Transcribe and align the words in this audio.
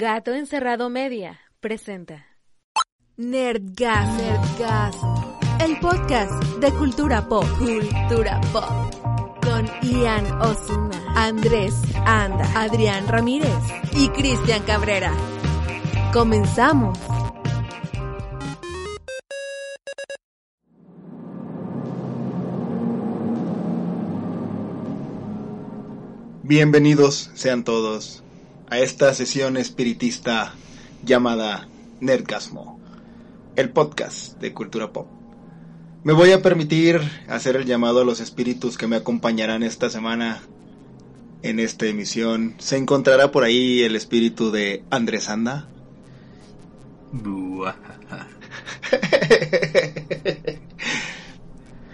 Gato 0.00 0.32
Encerrado 0.32 0.90
Media 0.90 1.40
presenta 1.58 2.24
Nerdgas, 3.16 4.08
Nerdgas, 4.16 4.96
el 5.60 5.76
podcast 5.80 6.30
de 6.60 6.70
cultura 6.70 7.28
pop, 7.28 7.44
cultura 7.58 8.40
pop, 8.52 8.70
con 9.42 9.66
Ian 9.82 10.40
Osuna, 10.40 11.04
Andrés 11.16 11.74
Anda, 12.06 12.48
Adrián 12.54 13.08
Ramírez 13.08 13.50
y 13.90 14.08
Cristian 14.10 14.62
Cabrera. 14.62 15.12
Comenzamos. 16.12 16.96
Bienvenidos 26.44 27.32
sean 27.34 27.64
todos 27.64 28.22
a 28.70 28.78
esta 28.78 29.14
sesión 29.14 29.56
espiritista 29.56 30.54
llamada 31.04 31.68
Nerdgasmo, 32.00 32.80
el 33.56 33.70
podcast 33.70 34.38
de 34.40 34.52
cultura 34.52 34.92
pop. 34.92 35.08
Me 36.04 36.12
voy 36.12 36.32
a 36.32 36.42
permitir 36.42 37.00
hacer 37.28 37.56
el 37.56 37.64
llamado 37.64 38.00
a 38.02 38.04
los 38.04 38.20
espíritus 38.20 38.78
que 38.78 38.86
me 38.86 38.96
acompañarán 38.96 39.62
esta 39.62 39.90
semana 39.90 40.42
en 41.42 41.60
esta 41.60 41.86
emisión. 41.86 42.54
Se 42.58 42.76
encontrará 42.76 43.30
por 43.32 43.44
ahí 43.44 43.82
el 43.82 43.96
espíritu 43.96 44.50
de 44.50 44.84
Andrés 44.90 45.28
Anda. 45.28 45.68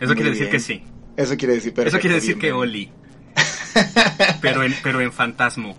Eso 0.00 0.06
Muy 0.08 0.14
quiere 0.16 0.30
decir 0.30 0.46
bien. 0.46 0.50
que 0.50 0.60
sí. 0.60 0.82
Eso 1.16 1.36
quiere 1.36 1.54
decir 1.54 1.72
perfecto, 1.72 1.96
Eso 1.96 2.00
quiere 2.00 2.16
decir 2.16 2.38
que. 2.38 2.52
Oli. 2.52 2.90
Pero 4.40 4.62
en, 4.62 4.74
pero 4.82 5.00
en 5.00 5.12
fantasmo. 5.12 5.76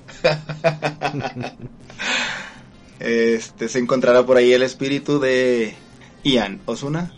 Este, 3.00 3.70
se 3.70 3.80
encontrará 3.80 4.26
por 4.26 4.38
ahí 4.38 4.54
el 4.54 4.64
espíritu 4.64 5.20
de 5.20 5.76
Ian 6.24 6.62
Osuna. 6.66 7.12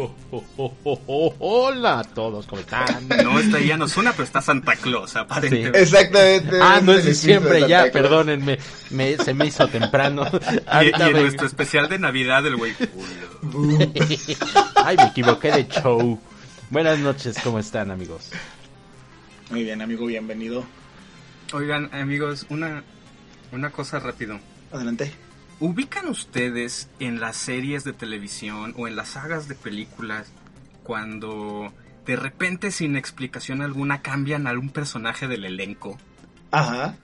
Oh, 0.00 0.14
oh, 0.30 0.72
oh, 0.84 1.34
hola 1.40 1.98
a 1.98 2.04
todos, 2.04 2.46
¿cómo 2.46 2.60
están? 2.60 3.08
No 3.08 3.40
está 3.40 3.58
ya 3.58 3.76
no 3.76 3.88
suena, 3.88 4.12
pero 4.12 4.22
está 4.22 4.40
Santa 4.40 4.76
Claus, 4.76 5.16
aparentemente. 5.16 5.80
Exactamente. 5.80 6.56
Ah, 6.62 6.80
no 6.80 6.92
es 6.92 7.04
diciembre 7.04 7.62
ya, 7.62 7.90
Claus. 7.90 7.90
perdónenme, 7.90 8.58
me, 8.90 9.16
se 9.16 9.34
me 9.34 9.46
hizo 9.46 9.66
temprano. 9.66 10.24
Y, 10.82 11.02
en 11.02 11.12
nuestro 11.12 11.48
especial 11.48 11.88
de 11.88 11.98
Navidad, 11.98 12.46
el 12.46 12.56
güey. 12.56 12.74
Ay, 14.84 14.96
me 14.96 15.04
equivoqué 15.04 15.50
de 15.50 15.66
show. 15.66 16.20
Buenas 16.70 16.98
noches, 17.00 17.36
¿cómo 17.42 17.58
están, 17.58 17.90
amigos? 17.90 18.30
Muy 19.50 19.64
bien, 19.64 19.80
amigo, 19.80 20.06
bienvenido. 20.06 20.64
Oigan, 21.54 21.88
amigos, 21.94 22.46
una, 22.50 22.84
una 23.50 23.70
cosa 23.70 23.98
rápido. 23.98 24.38
Adelante. 24.70 25.10
¿Ubican 25.58 26.06
ustedes 26.08 26.88
en 27.00 27.18
las 27.18 27.36
series 27.36 27.82
de 27.84 27.94
televisión 27.94 28.74
o 28.76 28.86
en 28.86 28.94
las 28.94 29.08
sagas 29.10 29.48
de 29.48 29.54
películas 29.54 30.30
cuando 30.82 31.72
de 32.06 32.16
repente 32.16 32.70
sin 32.70 32.96
explicación 32.96 33.62
alguna 33.62 34.02
cambian 34.02 34.46
a 34.46 34.50
algún 34.50 34.68
personaje 34.68 35.26
del 35.28 35.46
elenco? 35.46 35.98
Ajá. 36.50 36.96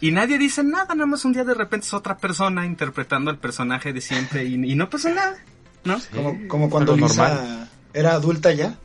Y 0.00 0.10
nadie 0.10 0.38
dice 0.38 0.64
nada, 0.64 0.94
nada 0.96 1.06
más 1.06 1.24
un 1.24 1.32
día 1.32 1.44
de 1.44 1.54
repente 1.54 1.86
es 1.86 1.94
otra 1.94 2.16
persona 2.16 2.66
interpretando 2.66 3.30
al 3.30 3.38
personaje 3.38 3.92
de 3.92 4.00
siempre 4.00 4.44
y, 4.44 4.54
y 4.54 4.74
no 4.74 4.90
pasa 4.90 5.10
nada, 5.14 5.36
¿no? 5.84 5.98
Como, 6.12 6.48
como 6.48 6.68
cuando 6.68 6.96
Lisa 6.96 7.28
normal. 7.28 7.70
era 7.94 8.12
adulta 8.14 8.52
ya. 8.52 8.76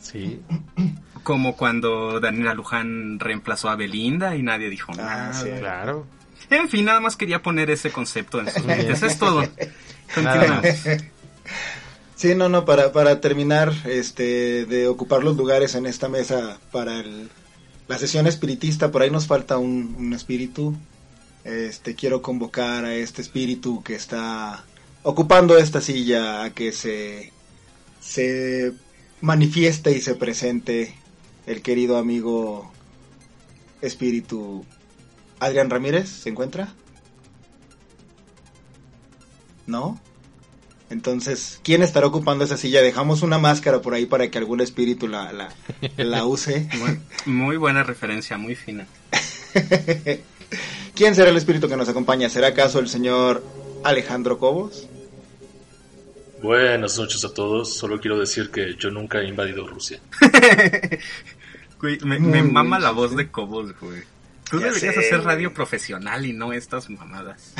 Sí. 0.00 0.40
Como 1.24 1.56
cuando 1.56 2.20
Daniela 2.20 2.54
Luján 2.54 3.18
reemplazó 3.18 3.68
a 3.70 3.76
Belinda 3.76 4.36
y 4.36 4.42
nadie 4.42 4.70
dijo 4.70 4.92
nada. 4.94 5.32
sí. 5.32 5.48
Claro. 5.58 6.06
En 6.50 6.68
fin, 6.68 6.84
nada 6.84 7.00
más 7.00 7.16
quería 7.16 7.42
poner 7.42 7.70
ese 7.70 7.90
concepto 7.90 8.38
en 8.40 8.50
sus 8.52 8.64
mentes, 8.64 9.02
es 9.02 9.18
todo. 9.18 9.40
Nada 9.40 9.50
Continuamos. 10.14 10.66
Sí, 12.16 12.34
no, 12.34 12.48
no, 12.48 12.64
para, 12.64 12.92
para 12.92 13.20
terminar 13.20 13.72
este, 13.86 14.66
de 14.66 14.86
ocupar 14.86 15.24
los 15.24 15.36
lugares 15.36 15.74
en 15.74 15.86
esta 15.86 16.08
mesa 16.08 16.58
para 16.70 17.00
el- 17.00 17.28
la 17.88 17.98
sesión 17.98 18.26
espiritista, 18.26 18.90
por 18.92 19.02
ahí 19.02 19.10
nos 19.10 19.26
falta 19.26 19.58
un, 19.58 19.94
un 19.98 20.12
espíritu. 20.14 20.76
Este, 21.44 21.94
quiero 21.94 22.22
convocar 22.22 22.84
a 22.84 22.94
este 22.94 23.20
espíritu 23.20 23.82
que 23.82 23.94
está 23.94 24.64
ocupando 25.02 25.58
esta 25.58 25.80
silla 25.82 26.44
a 26.44 26.50
que 26.50 26.72
se, 26.72 27.32
se 28.00 28.72
manifieste 29.20 29.92
y 29.92 30.00
se 30.00 30.14
presente 30.14 30.94
el 31.46 31.62
querido 31.62 31.96
amigo 31.98 32.70
espíritu 33.80 34.64
Adrián 35.40 35.70
Ramírez. 35.70 36.08
¿Se 36.08 36.30
encuentra? 36.30 36.74
¿No? 39.66 40.00
Entonces, 40.90 41.60
¿quién 41.62 41.82
estará 41.82 42.06
ocupando 42.06 42.44
esa 42.44 42.56
silla? 42.56 42.82
Dejamos 42.82 43.22
una 43.22 43.38
máscara 43.38 43.80
por 43.80 43.94
ahí 43.94 44.06
para 44.06 44.30
que 44.30 44.38
algún 44.38 44.60
espíritu 44.60 45.08
la, 45.08 45.32
la, 45.32 45.48
la 45.96 46.24
use. 46.26 46.68
Muy, 46.78 47.00
muy 47.26 47.56
buena 47.56 47.82
referencia, 47.82 48.36
muy 48.36 48.54
fina. 48.54 48.86
¿Quién 50.94 51.14
será 51.14 51.30
el 51.30 51.36
espíritu 51.36 51.68
que 51.68 51.76
nos 51.76 51.88
acompaña? 51.88 52.28
¿Será 52.28 52.48
acaso 52.48 52.78
el 52.78 52.88
señor 52.88 53.42
Alejandro 53.82 54.38
Cobos? 54.38 54.86
Buenas 56.44 56.98
noches 56.98 57.24
a 57.24 57.32
todos. 57.32 57.74
Solo 57.74 57.98
quiero 57.98 58.18
decir 58.18 58.50
que 58.50 58.74
yo 58.76 58.90
nunca 58.90 59.18
he 59.20 59.24
invadido 59.28 59.66
Rusia. 59.66 59.98
Güey, 61.80 61.98
me, 62.04 62.18
buen 62.18 62.52
mama 62.52 62.78
la 62.78 62.90
voz 62.92 63.14
de 63.16 63.30
Cobos, 63.30 63.72
güey. 63.80 64.02
Tú 64.50 64.58
Ya 64.60 64.66
deberías 64.66 64.94
sé, 64.94 65.00
hacer 65.00 65.16
güey. 65.16 65.26
radio 65.26 65.52
profesional 65.54 66.24
y 66.26 66.32
no 66.34 66.52
estas 66.52 66.88
mamadas. 66.90 67.52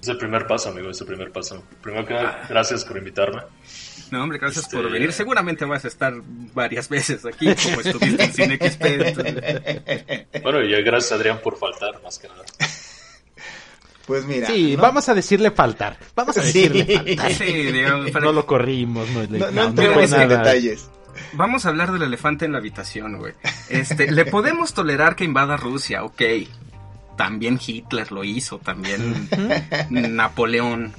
Es 0.00 0.08
el 0.08 0.16
primer 0.18 0.46
paso, 0.46 0.68
amigo, 0.70 0.90
es 0.90 1.00
el 1.00 1.06
primer 1.06 1.30
paso. 1.30 1.62
Primero 1.82 2.04
que 2.06 2.14
nada, 2.14 2.46
gracias 2.48 2.84
por 2.84 2.96
invitarme. 2.98 3.42
No, 4.10 4.22
hombre, 4.22 4.38
gracias 4.38 4.64
Este- 4.64 4.76
por 4.76 4.90
venir. 4.90 5.12
Seguramente 5.12 5.64
vas 5.64 5.84
a 5.84 5.88
estar 5.88 6.14
varias 6.54 6.88
veces 6.88 7.24
aquí, 7.26 7.46
como 7.64 7.80
estuviste 7.82 8.24
en 8.24 8.32
Cine 8.32 8.56
XP. 8.56 8.84
entonces- 8.84 10.42
Bueno, 10.42 10.62
y 10.62 10.82
gracias 10.82 11.12
Adrián 11.12 11.40
por 11.42 11.56
faltar, 11.58 12.02
más 12.02 12.18
que 12.18 12.28
nada. 12.28 12.44
Pues 14.08 14.24
mira. 14.24 14.48
Sí, 14.48 14.74
¿no? 14.74 14.82
vamos 14.82 15.08
a 15.08 15.14
decirle 15.14 15.52
faltar. 15.52 15.96
Vamos 16.16 16.36
a 16.36 16.42
Sí. 16.42 16.66
decirle 16.68 16.96
faltar. 16.96 17.32
Sí, 17.34 17.44
digamos, 17.44 18.10
para- 18.12 18.24
No 18.24 18.32
lo 18.32 18.44
corrimos, 18.46 19.08
no, 19.10 19.22
le- 19.22 19.38
No, 19.38 19.50
no 19.52 19.82
en 20.02 20.10
nada. 20.10 20.26
detalles. 20.42 20.90
Vamos 21.34 21.64
a 21.66 21.68
hablar 21.68 21.92
del 21.92 22.02
elefante 22.02 22.44
en 22.46 22.52
la 22.52 22.58
habitación, 22.58 23.18
güey. 23.18 23.34
Este, 23.68 24.10
le 24.10 24.24
podemos 24.24 24.72
tolerar 24.74 25.14
que 25.14 25.24
invada 25.24 25.56
Rusia, 25.56 26.02
ok. 26.04 26.22
También 27.16 27.60
Hitler 27.64 28.10
lo 28.12 28.24
hizo, 28.24 28.58
también 28.58 29.28
Napoleón. 29.90 30.94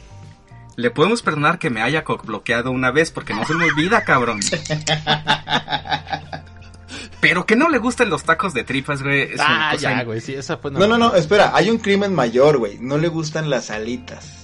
Le 0.75 0.91
podemos 0.91 1.21
perdonar 1.21 1.57
que 1.59 1.69
me 1.69 1.81
haya 1.81 2.03
bloqueado 2.23 2.71
una 2.71 2.91
vez 2.91 3.11
porque 3.11 3.33
no 3.33 3.45
se 3.45 3.53
me 3.55 3.65
olvida, 3.65 4.03
cabrón. 4.03 4.39
Pero 7.21 7.45
que 7.45 7.55
no 7.55 7.67
le 7.69 7.77
gusten 7.79 8.09
los 8.09 8.23
tacos 8.23 8.53
de 8.53 8.63
tripas, 8.63 9.03
güey. 9.03 9.21
es 9.23 9.35
una 9.35 9.69
Ah, 9.69 9.71
cosa 9.73 9.81
ya, 9.91 10.03
güey, 10.03 10.21
sí, 10.21 10.33
esa 10.35 10.57
fue 10.57 10.71
No, 10.71 10.87
no, 10.87 10.97
no, 10.97 11.15
espera, 11.15 11.51
hay 11.53 11.69
un 11.69 11.77
crimen 11.77 12.13
mayor, 12.15 12.57
güey. 12.57 12.77
No 12.79 12.97
le 12.97 13.07
gustan 13.09 13.49
las 13.49 13.69
alitas. 13.71 14.35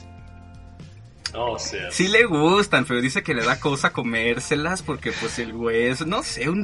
No, 1.34 1.52
o 1.52 1.60
sea, 1.60 1.92
Sí 1.92 2.08
le 2.08 2.24
gustan, 2.24 2.86
pero 2.86 3.02
dice 3.02 3.22
que 3.22 3.34
le 3.34 3.44
da 3.44 3.60
cosa 3.60 3.92
comérselas 3.92 4.82
porque 4.82 5.12
pues 5.12 5.38
el 5.40 5.52
güey 5.52 5.88
es, 5.88 6.06
no 6.08 6.24
sé, 6.24 6.50
un, 6.50 6.60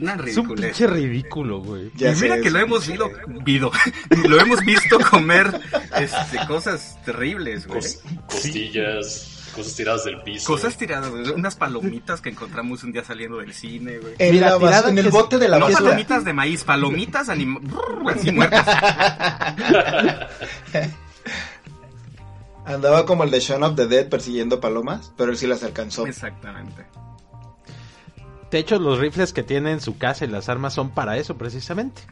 una 0.00 0.14
Es 0.14 0.36
un 0.38 0.54
pinche 0.54 0.86
ridículo, 0.86 1.60
güey. 1.60 1.90
Ya 1.94 2.12
y 2.12 2.16
mira 2.16 2.36
sé, 2.36 2.40
que 2.40 2.50
lo 2.50 2.58
hemos 2.58 2.86
visto, 2.88 3.10
vido, 3.44 3.70
lo 4.28 4.40
hemos 4.40 4.60
visto 4.64 4.98
comer 5.10 5.60
este, 5.98 6.38
cosas 6.46 6.98
terribles, 7.04 7.66
güey. 7.66 7.80
cos- 7.80 8.00
costillas, 8.26 9.33
cosas 9.54 9.74
tiradas 9.74 10.04
del 10.04 10.20
piso. 10.22 10.46
Cosas 10.46 10.76
tiradas, 10.76 11.10
güey, 11.10 11.30
unas 11.30 11.56
palomitas 11.56 12.20
que 12.20 12.28
encontramos 12.30 12.82
un 12.84 12.92
día 12.92 13.04
saliendo 13.04 13.38
del 13.38 13.52
cine, 13.54 13.98
güey. 13.98 14.14
En, 14.18 14.34
Mira, 14.34 14.58
la 14.58 14.80
en 14.88 14.98
el 14.98 15.10
bote 15.10 15.38
de 15.38 15.48
la 15.48 15.58
No 15.58 15.66
basura. 15.66 15.84
palomitas 15.84 16.24
de 16.24 16.32
maíz, 16.32 16.64
palomitas 16.64 17.28
anim- 17.28 17.60
así 18.14 18.30
muertas. 18.32 18.66
Andaba 22.66 23.04
como 23.04 23.24
el 23.24 23.30
de 23.30 23.40
Shaun 23.40 23.62
of 23.62 23.76
the 23.76 23.86
Dead 23.86 24.08
persiguiendo 24.08 24.58
palomas, 24.60 25.12
pero 25.16 25.30
él 25.30 25.36
sí 25.36 25.46
las 25.46 25.62
alcanzó. 25.62 26.06
Exactamente. 26.06 26.86
De 28.50 28.58
hecho, 28.58 28.78
los 28.78 28.98
rifles 28.98 29.32
que 29.32 29.42
tiene 29.42 29.72
en 29.72 29.80
su 29.80 29.98
casa 29.98 30.24
y 30.24 30.28
las 30.28 30.48
armas 30.48 30.72
son 30.72 30.90
para 30.90 31.16
eso, 31.18 31.36
precisamente. 31.36 32.02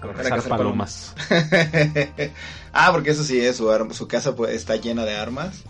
Para 0.00 0.14
cazar 0.14 0.42
palomas. 0.48 1.14
ah, 2.72 2.90
porque 2.92 3.10
eso 3.12 3.22
sí 3.24 3.40
es, 3.40 3.56
su, 3.56 3.70
arma- 3.70 3.94
su 3.94 4.08
casa 4.08 4.34
pues, 4.34 4.52
está 4.52 4.76
llena 4.76 5.04
de 5.04 5.16
armas. 5.16 5.62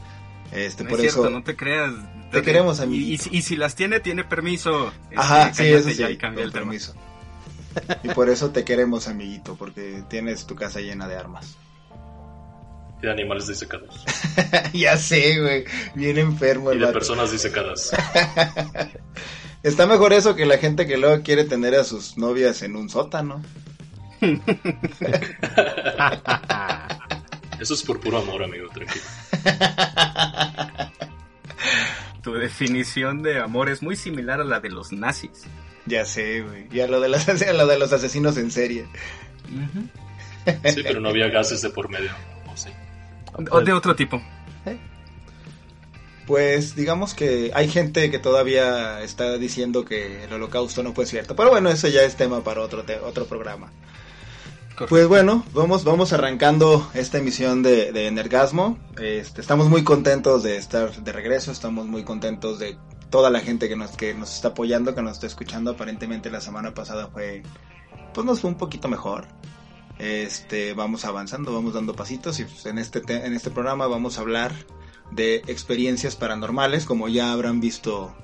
Este, 0.53 0.85
No 0.85 0.91
por 0.91 1.01
es 1.01 1.07
eso... 1.07 1.21
cierto, 1.23 1.31
no 1.31 1.43
te 1.45 1.57
creas. 1.57 1.93
Te 2.31 2.43
queremos, 2.43 2.79
Y, 2.79 2.81
y, 2.81 2.85
amiguito. 2.85 3.25
si- 3.25 3.37
y 3.37 3.43
si 3.43 3.57
las 3.57 3.75
tiene, 3.75 4.01
tiene 4.01 4.25
permiso. 4.25 4.89
Este, 5.05 5.17
Ajá, 5.17 5.53
sí, 5.55 5.67
eso 5.67 5.89
sí, 5.89 5.95
ya 5.97 6.11
y 6.11 6.17
con 6.19 6.31
el 6.39 6.51
tema. 6.53 6.53
permiso. 6.53 6.95
Y 8.03 8.09
por 8.09 8.29
eso 8.29 8.51
te 8.51 8.65
queremos, 8.65 9.09
amiguito, 9.09 9.57
porque 9.57 10.03
tienes 10.09 10.47
tu 10.47 10.55
casa 10.55 10.81
llena 10.81 11.09
de 11.09 11.17
armas. 11.17 11.57
Y 13.03 13.07
de 13.07 13.13
animales 13.13 13.47
disecados. 13.49 14.05
ya 14.75 14.97
sé, 14.99 15.41
güey, 15.41 15.65
bien 15.95 16.19
enfermo 16.19 16.71
Y 16.71 16.75
el 16.75 16.81
de 16.81 16.85
vato. 16.87 16.99
personas 16.99 17.33
disecadas. 17.33 17.91
Está 19.63 19.87
mejor 19.87 20.13
eso 20.13 20.35
que 20.37 20.45
la 20.45 20.59
gente 20.59 20.87
que 20.87 20.99
luego 20.99 21.23
quiere 21.23 21.45
tener 21.45 21.75
a 21.75 21.85
sus 21.85 22.19
novias 22.19 22.63
en 22.63 22.77
un 22.77 22.89
sótano. 22.91 23.43
Eso 27.61 27.75
es 27.75 27.83
por 27.83 28.01
puro 28.01 28.19
amor, 28.19 28.43
amigo, 28.45 28.69
tranquilo. 28.71 29.05
Tu 32.23 32.33
definición 32.35 33.23
de 33.23 33.41
amor 33.41 33.69
es 33.69 33.83
muy 33.83 33.97
similar 33.97 34.41
a 34.41 34.45
la 34.45 34.61
de 34.61 34.71
los 34.71 34.93
nazis. 34.93 35.45
Ya 35.87 36.05
sé, 36.05 36.43
güey. 36.43 36.69
Ya 36.71 36.87
lo 36.87 37.01
de, 37.01 37.09
las, 37.09 37.29
a 37.43 37.53
lo 37.53 37.67
de 37.67 37.79
los 37.79 37.93
asesinos 37.93 38.37
en 38.37 38.51
serie. 38.53 38.87
Sí, 40.47 40.83
pero 40.85 41.01
no 41.01 41.09
había 41.09 41.29
gases 41.29 41.63
de 41.63 41.71
por 41.71 41.89
medio. 41.89 42.11
¿o 42.53 42.57
sí? 42.57 42.71
O 43.51 43.61
de 43.61 43.73
otro 43.73 43.97
tipo. 43.97 44.23
Pues 46.27 46.77
digamos 46.77 47.15
que 47.15 47.51
hay 47.53 47.69
gente 47.69 48.09
que 48.13 48.21
todavía 48.21 49.03
está 49.03 49.37
diciendo 49.39 49.85
que 49.85 50.23
el 50.25 50.33
holocausto 50.33 50.85
no 50.85 50.93
fue 50.95 51.05
cierto. 51.05 51.35
Pero 51.35 51.51
bueno, 51.51 51.69
eso 51.71 51.89
ya 51.89 52.03
es 52.03 52.15
tema 52.17 52.45
para 52.45 52.61
otro, 52.61 52.85
te- 52.85 53.01
otro 53.01 53.27
programa. 53.27 53.73
Pues 54.89 55.07
bueno, 55.07 55.45
vamos, 55.53 55.85
vamos 55.85 56.13
arrancando 56.13 56.89
esta 56.95 57.19
emisión 57.19 57.63
de, 57.63 57.93
de 57.93 58.07
Energasmo. 58.07 58.79
Este, 59.01 59.41
estamos 59.41 59.69
muy 59.69 59.85
contentos 59.85 60.43
de 60.43 60.57
estar 60.57 60.93
de 61.03 61.13
regreso, 61.13 61.53
estamos 61.53 61.87
muy 61.87 62.05
contentos 62.05 62.59
de 62.59 62.77
toda 63.11 63.31
la 63.31 63.41
gente 63.41 63.69
que 63.69 63.77
nos, 63.77 63.91
que 63.97 64.15
nos 64.15 64.35
está 64.35 64.49
apoyando, 64.49 64.95
que 64.95 65.03
nos 65.03 65.13
está 65.13 65.27
escuchando. 65.27 65.73
Aparentemente 65.73 66.31
la 66.31 66.41
semana 66.41 66.75
pasada 66.75 67.09
fue, 67.09 67.43
pues 68.15 68.27
nos 68.27 68.41
fue 68.41 68.51
un 68.51 68.57
poquito 68.57 68.89
mejor. 68.89 69.27
Este, 69.99 70.73
vamos 70.73 71.05
avanzando, 71.05 71.53
vamos 71.53 71.75
dando 71.75 71.95
pasitos 71.95 72.41
y 72.41 72.45
pues, 72.45 72.67
en 72.67 72.79
este, 72.79 73.01
te- 73.01 73.25
en 73.27 73.35
este 73.35 73.51
programa 73.51 73.87
vamos 73.87 74.19
a 74.19 74.23
hablar 74.23 74.53
de 75.11 75.37
experiencias 75.47 76.17
paranormales, 76.17 76.87
como 76.87 77.09
ya 77.09 77.31
habrán 77.33 77.61
visto 77.61 78.17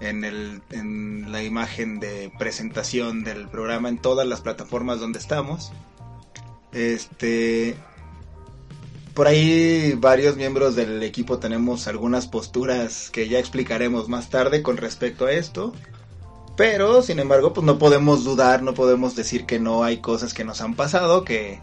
en, 0.00 0.24
el, 0.24 0.62
en 0.70 1.32
la 1.32 1.42
imagen 1.42 2.00
de 2.00 2.32
presentación 2.38 3.24
del 3.24 3.48
programa 3.48 3.88
en 3.88 3.98
todas 3.98 4.26
las 4.26 4.40
plataformas 4.40 5.00
donde 5.00 5.18
estamos. 5.18 5.72
Este, 6.72 7.76
por 9.14 9.26
ahí 9.26 9.94
varios 9.98 10.36
miembros 10.36 10.76
del 10.76 11.02
equipo 11.02 11.38
tenemos 11.38 11.88
algunas 11.88 12.26
posturas 12.26 13.10
que 13.10 13.28
ya 13.28 13.38
explicaremos 13.38 14.08
más 14.08 14.30
tarde 14.30 14.62
con 14.62 14.76
respecto 14.76 15.26
a 15.26 15.32
esto. 15.32 15.72
Pero, 16.56 17.02
sin 17.02 17.20
embargo, 17.20 17.52
pues 17.52 17.64
no 17.64 17.78
podemos 17.78 18.24
dudar, 18.24 18.62
no 18.62 18.74
podemos 18.74 19.14
decir 19.14 19.46
que 19.46 19.60
no 19.60 19.84
hay 19.84 19.98
cosas 19.98 20.34
que 20.34 20.44
nos 20.44 20.60
han 20.60 20.74
pasado, 20.74 21.24
que 21.24 21.60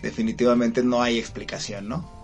definitivamente 0.00 0.84
no 0.84 1.02
hay 1.02 1.18
explicación, 1.18 1.88
¿no? 1.88 2.17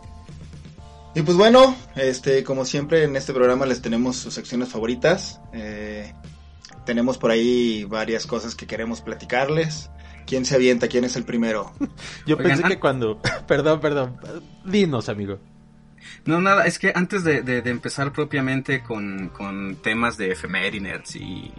Y 1.14 1.22
pues 1.22 1.36
bueno, 1.36 1.76
este, 1.94 2.42
como 2.42 2.64
siempre 2.64 3.04
en 3.04 3.14
este 3.16 3.32
programa 3.32 3.66
les 3.66 3.80
tenemos 3.80 4.16
sus 4.16 4.34
secciones 4.34 4.68
favoritas. 4.68 5.40
Eh, 5.52 6.12
tenemos 6.84 7.18
por 7.18 7.30
ahí 7.30 7.84
varias 7.84 8.26
cosas 8.26 8.54
que 8.54 8.66
queremos 8.66 9.00
platicarles. 9.00 9.90
¿Quién 10.26 10.44
se 10.44 10.56
avienta? 10.56 10.88
¿Quién 10.88 11.04
es 11.04 11.14
el 11.16 11.24
primero? 11.24 11.72
Yo 12.26 12.36
Oigan, 12.36 12.52
pensé 12.58 12.68
que 12.68 12.80
cuando... 12.80 13.20
Perdón, 13.46 13.80
perdón. 13.80 14.16
Dinos, 14.64 15.08
amigo. 15.08 15.38
No, 16.24 16.40
nada, 16.40 16.66
es 16.66 16.78
que 16.78 16.92
antes 16.94 17.22
de, 17.24 17.42
de- 17.42 17.62
de 17.62 17.70
empezar 17.70 18.12
propiamente 18.12 18.82
con, 18.82 19.28
con 19.28 19.76
temas 19.76 20.16
de 20.16 20.32
efemérides 20.32 21.16
y, 21.16 21.52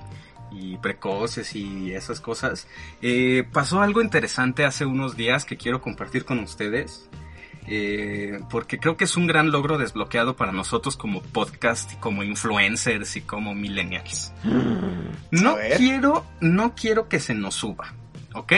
y 0.52 0.78
precoces 0.78 1.56
y 1.56 1.94
esas 1.94 2.20
cosas, 2.20 2.68
eh, 3.02 3.44
pasó 3.54 3.82
algo 3.82 4.02
interesante 4.02 4.66
hace 4.66 4.86
unos 4.86 5.16
días 5.16 5.46
que 5.46 5.58
quiero 5.58 5.82
compartir 5.82 6.26
con 6.26 6.40
ustedes. 6.40 7.08
Eh, 7.68 8.40
porque 8.50 8.78
creo 8.80 8.96
que 8.98 9.04
es 9.06 9.18
un 9.18 9.28
gran 9.28 9.52
logro 9.52 9.78
desbloqueado 9.78 10.36
para 10.36 10.52
nosotros 10.52 10.98
como 10.98 11.22
podcast, 11.22 11.94
y 11.94 11.96
como 11.98 12.24
influencers 12.24 13.16
y 13.16 13.22
como 13.22 13.54
millennials. 13.56 14.34
No 15.32 15.52
A 15.52 15.56
ver. 15.56 15.78
quiero, 15.78 16.26
no 16.42 16.76
quiero 16.76 17.08
que 17.10 17.20
se 17.20 17.34
nos 17.34 17.56
suba, 17.56 17.94
¿ok? 18.34 18.54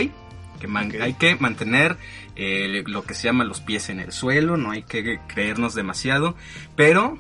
Que 0.60 0.68
man- 0.68 0.90
Ok. 0.94 1.02
hay 1.02 1.14
que 1.14 1.36
mantener 1.36 1.98
eh, 2.36 2.84
lo 2.86 3.04
que 3.04 3.14
se 3.16 3.24
llama 3.24 3.44
los 3.44 3.62
pies 3.62 3.90
en 3.90 4.00
el 4.00 4.12
suelo, 4.12 4.58
no 4.58 4.72
hay 4.72 4.84
que 4.84 5.20
creernos 5.28 5.74
demasiado, 5.76 6.36
pero 6.76 7.18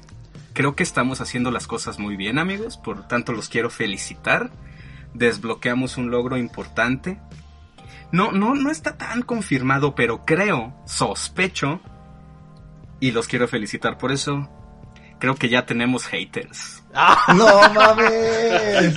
creo 0.53 0.75
que 0.75 0.83
estamos 0.83 1.21
haciendo 1.21 1.51
las 1.51 1.67
cosas 1.67 1.99
muy 1.99 2.15
bien, 2.15 2.39
amigos, 2.39 2.77
por 2.77 3.07
tanto 3.07 3.31
los 3.31 3.47
quiero 3.49 3.69
felicitar. 3.69 4.49
Desbloqueamos 5.13 5.97
un 5.97 6.11
logro 6.11 6.37
importante. 6.37 7.17
No, 8.11 8.31
no, 8.31 8.55
no 8.55 8.71
está 8.71 8.97
tan 8.97 9.21
confirmado, 9.21 9.93
pero 9.95 10.23
creo, 10.25 10.73
sospecho, 10.85 11.81
y 12.99 13.11
los 13.11 13.27
quiero 13.27 13.47
felicitar 13.47 13.97
por 13.97 14.11
eso. 14.11 14.49
Creo 15.19 15.35
que 15.35 15.49
ya 15.49 15.65
tenemos 15.65 16.05
haters. 16.05 16.83
¡No 17.35 17.69
mames! 17.73 18.93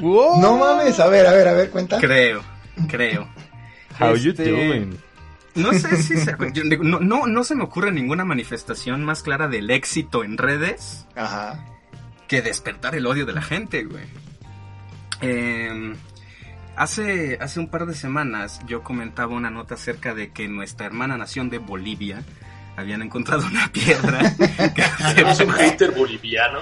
Wow. 0.00 0.40
¡No 0.40 0.56
mames! 0.58 0.98
A 1.00 1.08
ver, 1.08 1.26
a 1.26 1.32
ver, 1.32 1.48
a 1.48 1.52
ver, 1.52 1.70
cuenta. 1.70 1.98
Creo, 1.98 2.42
creo. 2.88 3.28
How 4.00 4.14
you 4.16 4.30
Este, 4.30 4.50
doing? 4.50 4.96
No 5.56 5.72
sé 5.72 5.96
si 6.02 6.16
se, 6.16 6.34
no, 6.82 6.98
no, 7.00 7.26
no 7.26 7.44
se 7.44 7.54
me 7.54 7.62
ocurre 7.64 7.92
ninguna 7.92 8.24
manifestación 8.24 9.04
más 9.04 9.22
clara 9.22 9.46
del 9.46 9.70
éxito 9.70 10.24
en 10.24 10.36
redes 10.36 11.06
Ajá. 11.14 11.64
que 12.26 12.42
despertar 12.42 12.96
el 12.96 13.06
odio 13.06 13.24
de 13.24 13.32
la 13.34 13.42
gente, 13.42 13.84
güey. 13.84 14.02
Eh, 15.20 15.94
hace, 16.76 17.38
hace 17.40 17.60
un 17.60 17.68
par 17.68 17.86
de 17.86 17.94
semanas 17.94 18.60
yo 18.66 18.82
comentaba 18.82 19.34
una 19.34 19.50
nota 19.50 19.74
acerca 19.74 20.14
de 20.14 20.32
que 20.32 20.48
nuestra 20.48 20.86
hermana 20.86 21.16
nación 21.16 21.50
de 21.50 21.58
Bolivia 21.58 22.22
habían 22.76 23.02
encontrado 23.02 23.46
una 23.46 23.70
piedra. 23.72 24.34
Tenemos 25.14 25.40
un 25.40 25.50
hater 25.52 25.92
boliviano. 25.92 26.58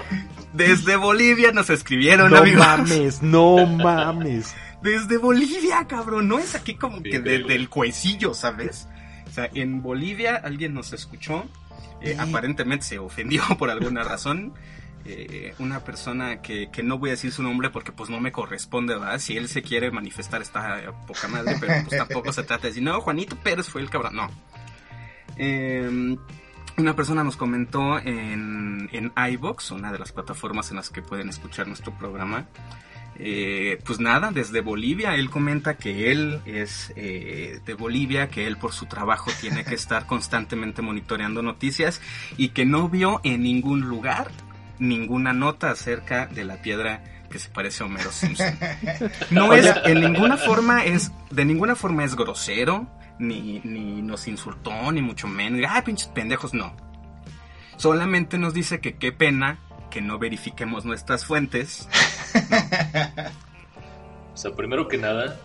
Desde 0.52 0.96
Bolivia 0.96 1.52
nos 1.52 1.70
escribieron, 1.70 2.30
No 2.30 2.38
amigos. 2.38 2.66
mames, 2.66 3.22
no 3.22 3.66
mames. 3.66 4.54
Desde 4.82 5.16
Bolivia, 5.16 5.86
cabrón. 5.88 6.28
No 6.28 6.38
es 6.38 6.54
aquí 6.54 6.74
como 6.74 6.96
que 7.02 7.10
Bien, 7.10 7.24
de- 7.24 7.36
bien. 7.38 7.46
del 7.48 7.68
cuecillo, 7.68 8.34
¿sabes? 8.34 8.88
O 9.26 9.30
sea, 9.32 9.48
en 9.54 9.80
Bolivia 9.80 10.36
alguien 10.36 10.74
nos 10.74 10.92
escuchó. 10.92 11.46
eh, 12.02 12.16
aparentemente 12.18 12.84
se 12.84 12.98
ofendió 12.98 13.42
por 13.58 13.70
alguna 13.70 14.02
razón. 14.02 14.52
Eh, 15.04 15.54
una 15.58 15.80
persona 15.80 16.40
que, 16.42 16.70
que 16.70 16.82
no 16.82 16.98
voy 16.98 17.10
a 17.10 17.12
decir 17.12 17.32
su 17.32 17.42
nombre 17.42 17.70
porque 17.70 17.92
pues 17.92 18.08
no 18.08 18.20
me 18.20 18.30
corresponde, 18.30 18.94
¿verdad? 18.94 19.18
Si 19.18 19.36
él 19.36 19.48
se 19.48 19.62
quiere 19.62 19.90
manifestar 19.90 20.42
está 20.42 20.80
poca 21.06 21.28
madre, 21.28 21.56
pero 21.60 21.72
pues 21.88 21.98
tampoco 21.98 22.32
se 22.32 22.44
trata 22.44 22.62
de 22.62 22.68
decir, 22.68 22.82
no, 22.82 23.00
Juanito 23.00 23.36
Pérez 23.36 23.68
fue 23.68 23.80
el 23.80 23.90
cabrón. 23.90 24.16
No. 24.16 24.30
Eh, 25.36 26.16
una 26.78 26.96
persona 26.96 27.22
nos 27.22 27.36
comentó 27.36 27.98
en, 27.98 28.88
en 28.92 29.12
iVox, 29.32 29.72
una 29.72 29.92
de 29.92 29.98
las 29.98 30.12
plataformas 30.12 30.70
en 30.70 30.76
las 30.76 30.90
que 30.90 31.02
pueden 31.02 31.28
escuchar 31.28 31.66
nuestro 31.66 31.92
programa. 31.92 32.46
Eh, 33.16 33.78
pues 33.84 34.00
nada, 34.00 34.30
desde 34.32 34.62
Bolivia, 34.62 35.14
él 35.14 35.28
comenta 35.28 35.76
que 35.76 36.10
él 36.10 36.40
es 36.46 36.92
eh, 36.96 37.60
de 37.64 37.74
Bolivia, 37.74 38.28
que 38.28 38.46
él 38.46 38.56
por 38.56 38.72
su 38.72 38.86
trabajo 38.86 39.30
tiene 39.40 39.64
que 39.64 39.74
estar 39.74 40.06
constantemente 40.06 40.80
monitoreando 40.80 41.42
noticias 41.42 42.00
y 42.38 42.48
que 42.48 42.64
no 42.64 42.88
vio 42.88 43.20
en 43.22 43.42
ningún 43.42 43.82
lugar 43.82 44.30
ninguna 44.78 45.32
nota 45.32 45.70
acerca 45.70 46.26
de 46.26 46.44
la 46.44 46.62
piedra 46.62 47.02
que 47.30 47.38
se 47.38 47.48
parece 47.48 47.82
a 47.82 47.86
Homero 47.86 48.12
Simpson. 48.12 48.58
No 49.30 49.52
es, 49.54 49.72
en 49.84 50.00
ninguna 50.00 50.36
forma 50.36 50.84
es, 50.84 51.10
de 51.30 51.44
ninguna 51.44 51.74
forma 51.74 52.04
es 52.04 52.14
grosero, 52.14 52.86
ni, 53.18 53.60
ni 53.64 54.02
nos 54.02 54.28
insultó, 54.28 54.92
ni 54.92 55.00
mucho 55.00 55.26
menos. 55.26 55.68
Ah, 55.68 55.82
pinches 55.82 56.08
pendejos, 56.08 56.52
no. 56.52 56.74
Solamente 57.76 58.38
nos 58.38 58.54
dice 58.54 58.80
que 58.80 58.96
qué 58.96 59.12
pena 59.12 59.58
que 59.90 60.00
no 60.00 60.18
verifiquemos 60.18 60.84
nuestras 60.84 61.24
fuentes. 61.24 61.88
O 64.32 64.36
sea, 64.36 64.52
primero 64.52 64.88
que 64.88 64.96
nada, 64.96 65.38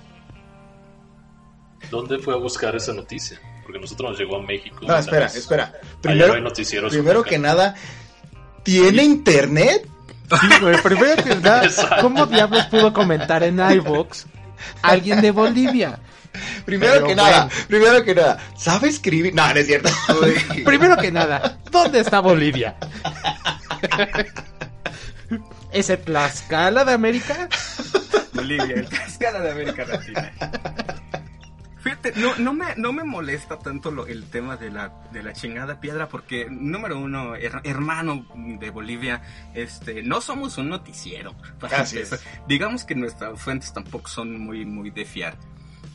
¿dónde 1.92 2.20
fue 2.20 2.34
a 2.34 2.38
buscar 2.38 2.76
esa 2.76 2.94
noticia? 2.94 3.40
Porque 3.64 3.80
nosotros 3.80 4.12
nos 4.12 4.20
llegó 4.20 4.38
a 4.38 4.42
México. 4.42 4.78
No, 4.88 4.96
espera, 4.96 5.26
espera. 5.26 5.74
Primero, 6.02 6.34
hay 6.34 6.42
noticieros 6.42 6.94
primero 6.94 7.22
que 7.22 7.38
nada, 7.38 7.76
¿tiene 8.68 9.02
internet? 9.02 9.88
Sí, 10.42 10.48
güey, 10.60 10.82
primero 10.82 11.24
que 11.24 11.36
nada. 11.42 11.70
¿cómo 12.02 12.26
diablos 12.26 12.66
pudo 12.66 12.92
comentar 12.92 13.42
en 13.44 13.60
iVox 13.60 14.26
alguien 14.82 15.22
de 15.22 15.32
Bolivia? 15.32 16.00
Primero 16.66 16.94
Pero 16.96 17.08
que 17.08 17.16
nada, 17.16 17.50
primero 17.70 18.04
que 18.04 18.14
nada, 18.14 18.38
¿sabe 18.58 18.90
escribir? 18.90 19.34
No, 19.34 19.48
no 19.48 19.58
es 19.58 19.66
cierto. 19.68 19.90
Primero 20.66 20.98
que 20.98 21.12
nada, 21.12 21.60
¿dónde 21.72 22.02
está 22.02 22.20
Bolivia? 22.20 22.76
¿Ese 25.72 25.96
Tlaxcala 25.96 26.84
de 26.84 26.92
América? 26.92 27.48
Bolivia, 28.34 28.76
el 28.76 28.88
Tlaxcala 28.88 29.40
de 29.40 29.52
América 29.52 29.86
Latina. 29.86 30.32
Fíjate, 31.90 32.14
no, 32.20 32.36
no, 32.38 32.54
me, 32.54 32.76
no 32.76 32.92
me 32.94 33.04
molesta 33.04 33.58
tanto 33.60 33.92
lo- 33.92 34.08
el 34.08 34.26
tema 34.30 34.58
de 34.58 34.70
la, 34.70 34.92
de 35.12 35.24
la 35.24 35.34
chingada 35.34 35.80
piedra 35.80 36.08
porque, 36.10 36.48
número 36.50 37.00
uno, 37.00 37.36
her- 37.36 37.62
hermano 37.64 38.26
de 38.36 38.70
Bolivia, 38.70 39.22
este, 39.54 40.04
no 40.04 40.20
somos 40.22 40.58
un 40.58 40.70
noticiero. 40.70 41.36
Así 41.62 42.00
es. 42.00 42.24
Digamos 42.48 42.84
que 42.84 42.96
nuestras 42.96 43.40
fuentes 43.42 43.72
tampoco 43.74 44.08
son 44.10 44.40
muy, 44.40 44.66
muy 44.66 44.90
de 44.90 45.06
fiar. 45.06 45.38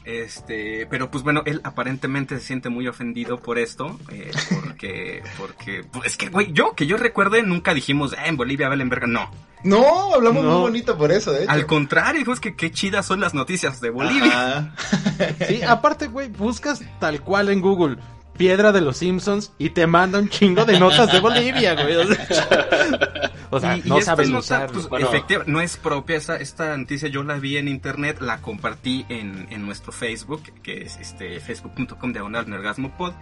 Este, 0.04 0.86
pero 0.90 1.10
pues 1.10 1.22
bueno, 1.22 1.42
él 1.46 1.60
aparentemente 1.62 2.36
se 2.38 2.44
siente 2.46 2.68
muy 2.68 2.88
ofendido 2.88 3.38
por 3.40 3.58
esto, 3.58 4.00
eh, 4.10 4.32
porque, 4.52 5.22
porque, 5.38 5.84
pues 5.92 6.06
es 6.12 6.16
que, 6.16 6.28
güey, 6.28 6.52
yo, 6.52 6.74
que 6.74 6.86
yo 6.86 6.96
recuerde, 6.96 7.42
nunca 7.42 7.72
dijimos, 7.72 8.14
"Ah, 8.18 8.26
en 8.26 8.36
Bolivia 8.36 8.68
valen 8.68 8.88
verga, 8.88 9.06
no. 9.06 9.30
No, 9.64 10.14
hablamos 10.14 10.42
No. 10.44 10.50
muy 10.52 10.60
bonito 10.62 10.96
por 10.98 11.12
eso, 11.12 11.32
de 11.32 11.42
hecho. 11.44 11.50
Al 11.52 11.66
contrario, 11.66 12.18
dijimos 12.20 12.40
que 12.40 12.56
qué 12.56 12.70
chidas 12.70 13.06
son 13.06 13.20
las 13.20 13.32
noticias 13.34 13.80
de 13.80 13.90
Bolivia. 13.90 14.56
Ajá. 14.58 14.74
Sí, 15.48 15.62
aparte, 15.62 16.08
güey, 16.08 16.28
buscas 16.28 16.82
tal 16.98 17.20
cual 17.20 17.48
en 17.50 17.60
Google 17.60 17.96
piedra 18.36 18.72
de 18.72 18.80
los 18.80 18.96
Simpsons 18.96 19.52
y 19.58 19.70
te 19.70 19.86
manda 19.86 20.18
un 20.18 20.28
chingo 20.28 20.64
de 20.64 20.80
notas 20.80 21.12
de 21.12 21.20
Bolivia, 21.20 21.74
güey. 21.74 21.94
O 21.96 22.06
sea, 22.06 22.26
o 23.50 23.60
sea, 23.60 23.76
Y- 23.76 23.82
y 23.84 23.88
no 23.88 23.98
esta 23.98 24.12
saben 24.12 24.30
nota, 24.32 24.40
usarlo. 24.40 24.72
pues, 24.72 24.88
Bueno. 24.88 25.08
no 25.46 25.60
es 25.60 25.76
propia 25.76 26.16
esa, 26.16 26.36
esta 26.36 26.76
noticia, 26.76 27.08
yo 27.08 27.22
la 27.22 27.34
vi 27.34 27.56
en 27.58 27.68
internet, 27.68 28.20
la 28.20 28.38
compartí 28.38 29.04
en, 29.08 29.46
en 29.50 29.64
nuestro 29.64 29.92
Facebook, 29.92 30.42
que 30.62 30.82
es 30.82 30.96
este 30.96 31.38
facebook.com 31.40 32.12
diagonal 32.12 32.48
nergasmopod, 32.48 33.12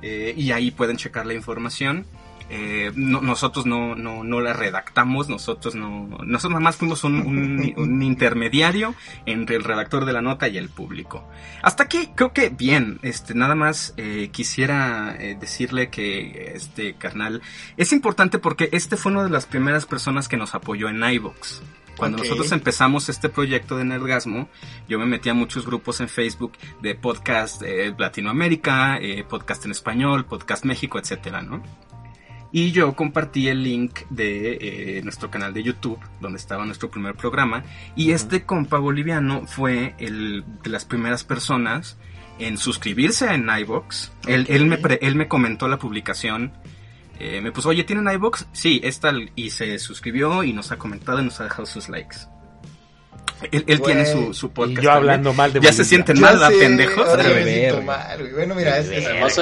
eh, 0.00 0.32
y 0.36 0.52
ahí 0.52 0.70
pueden 0.70 0.96
checar 0.96 1.26
la 1.26 1.34
información. 1.34 2.06
Eh, 2.54 2.92
no- 2.96 3.22
nosotros 3.22 3.64
no, 3.64 3.94
no, 3.94 4.24
no 4.24 4.40
la 4.42 4.52
redactamos, 4.52 5.30
nosotros 5.30 5.74
no, 5.74 6.06
nosotros 6.22 6.50
nada 6.50 6.60
más 6.60 6.76
fuimos 6.76 7.02
un, 7.02 7.14
un- 7.26 7.72
un 7.78 8.02
intermediario 8.02 8.94
entre 9.24 9.56
el 9.56 9.64
redactor 9.64 10.04
de 10.04 10.12
la 10.12 10.20
nota 10.20 10.48
y 10.48 10.58
el 10.58 10.68
público. 10.68 11.26
Hasta 11.62 11.84
aquí 11.84 12.10
creo 12.14 12.34
que 12.34 12.50
bien, 12.50 12.98
este, 13.00 13.32
nada 13.34 13.54
más 13.54 13.94
eh, 13.96 14.28
quisiera 14.32 15.16
eh, 15.18 15.34
decirle 15.40 15.88
que 15.88 16.52
este 16.54 16.92
carnal 16.94 17.40
es 17.78 17.90
importante 17.94 18.38
porque 18.38 18.68
este 18.72 18.98
fue 18.98 19.12
una 19.12 19.24
de 19.24 19.30
las 19.30 19.46
primeras 19.46 19.86
personas 19.86 20.28
que 20.28 20.36
nos 20.36 20.54
apoyó 20.54 20.90
en 20.90 21.02
iVoox. 21.02 21.60
Cuando 21.96 22.18
nosotros 22.18 22.52
empezamos 22.52 23.08
este 23.08 23.28
proyecto 23.30 23.76
de 23.78 23.84
Nerdgasmo, 23.84 24.48
yo 24.88 24.98
me 24.98 25.06
metí 25.06 25.28
a 25.30 25.34
muchos 25.34 25.64
grupos 25.64 26.00
en 26.00 26.08
Facebook 26.10 26.52
de 26.82 26.94
podcast 26.96 27.62
eh, 27.62 27.94
Latinoamérica, 27.96 28.98
podcast 29.28 29.64
en 29.64 29.70
español, 29.70 30.26
podcast 30.26 30.64
México, 30.66 30.98
etcétera, 30.98 31.40
¿no? 31.42 31.62
Y 32.54 32.70
yo 32.72 32.94
compartí 32.94 33.48
el 33.48 33.62
link 33.62 34.00
de 34.10 34.58
eh, 34.98 35.00
nuestro 35.02 35.30
canal 35.30 35.54
de 35.54 35.62
YouTube, 35.62 35.98
donde 36.20 36.36
estaba 36.38 36.66
nuestro 36.66 36.90
primer 36.90 37.14
programa. 37.14 37.64
Y 37.96 38.12
este 38.12 38.44
compa 38.44 38.78
boliviano 38.78 39.46
fue 39.46 39.94
el 39.98 40.44
de 40.62 40.68
las 40.70 40.84
primeras 40.84 41.24
personas 41.24 41.96
en 42.38 42.58
suscribirse 42.58 43.32
en 43.32 43.48
iVox. 43.48 44.12
Él, 44.26 44.46
él, 44.50 44.66
me 44.66 44.76
pre- 44.76 44.98
él 45.00 45.14
me 45.16 45.28
comentó 45.28 45.66
la 45.66 45.78
publicación. 45.78 46.52
eh, 47.18 47.40
me 47.40 47.52
puso, 47.52 47.70
oye, 47.70 47.84
¿tienen 47.84 48.06
iVox? 48.12 48.46
Sí, 48.52 48.80
es 48.84 49.00
tal. 49.00 49.30
Y 49.34 49.48
se 49.50 49.78
suscribió 49.78 50.42
y 50.44 50.52
nos 50.52 50.72
ha 50.72 50.76
comentado 50.76 51.20
y 51.20 51.24
nos 51.24 51.40
ha 51.40 51.44
dejado 51.44 51.64
sus 51.64 51.88
likes. 51.88 52.16
Él, 53.50 53.80
tiene 53.82 54.06
su, 54.06 54.32
su 54.34 54.46
Y 54.46 54.48
podcast. 54.50 54.82
yo 54.82 54.90
también. 54.90 55.10
hablando 55.10 55.32
mal 55.34 55.52
de 55.52 55.58
Ya 55.60 55.68
Bolivia. 55.68 55.72
se 55.72 55.84
sienten 55.84 56.20
mal, 56.20 56.34
¿verdad, 56.34 56.50
sé, 56.50 56.58
pendejos? 56.58 57.08
Bueno, 58.34 58.54
mira, 58.54 58.78
es, 58.78 58.88
es 58.88 59.06
Además, 59.06 59.40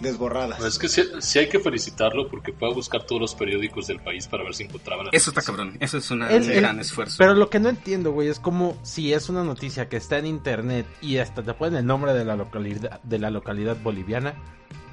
desborradas. 0.00 0.62
es 0.64 0.78
que 0.78 0.88
sí, 0.88 1.02
sí 1.20 1.38
hay 1.38 1.48
que 1.48 1.58
felicitarlo 1.60 2.28
porque 2.28 2.52
puede 2.52 2.74
buscar 2.74 3.04
todos 3.04 3.20
los 3.20 3.34
periódicos 3.34 3.86
del 3.86 4.00
país 4.00 4.26
para 4.26 4.42
ver 4.44 4.54
si 4.54 4.64
encontraba 4.64 5.04
la 5.04 5.10
Eso 5.12 5.30
está 5.30 5.42
cabrón. 5.42 5.76
Eso 5.80 5.98
es 5.98 6.10
una- 6.10 6.30
El- 6.30 6.42
un 6.44 6.50
el- 6.50 6.60
gran 6.60 6.80
esfuerzo. 6.80 7.16
Pero 7.18 7.34
lo 7.34 7.50
que 7.50 7.60
no 7.60 7.68
entiendo, 7.68 8.12
güey, 8.12 8.28
es 8.28 8.38
como 8.40 8.76
si 8.82 9.12
es 9.12 9.28
una 9.28 9.44
noticia 9.44 9.88
que 9.88 9.96
está 9.96 10.18
en 10.18 10.26
internet 10.26 10.86
y 11.00 11.18
hasta 11.18 11.42
te 11.42 11.54
ponen 11.54 11.76
el 11.80 11.86
nombre 11.86 12.12
de 12.14 12.24
la 12.24 12.36
localidad, 12.36 13.00
de 13.02 13.18
la 13.18 13.30
localidad 13.30 13.76
boliviana, 13.82 14.34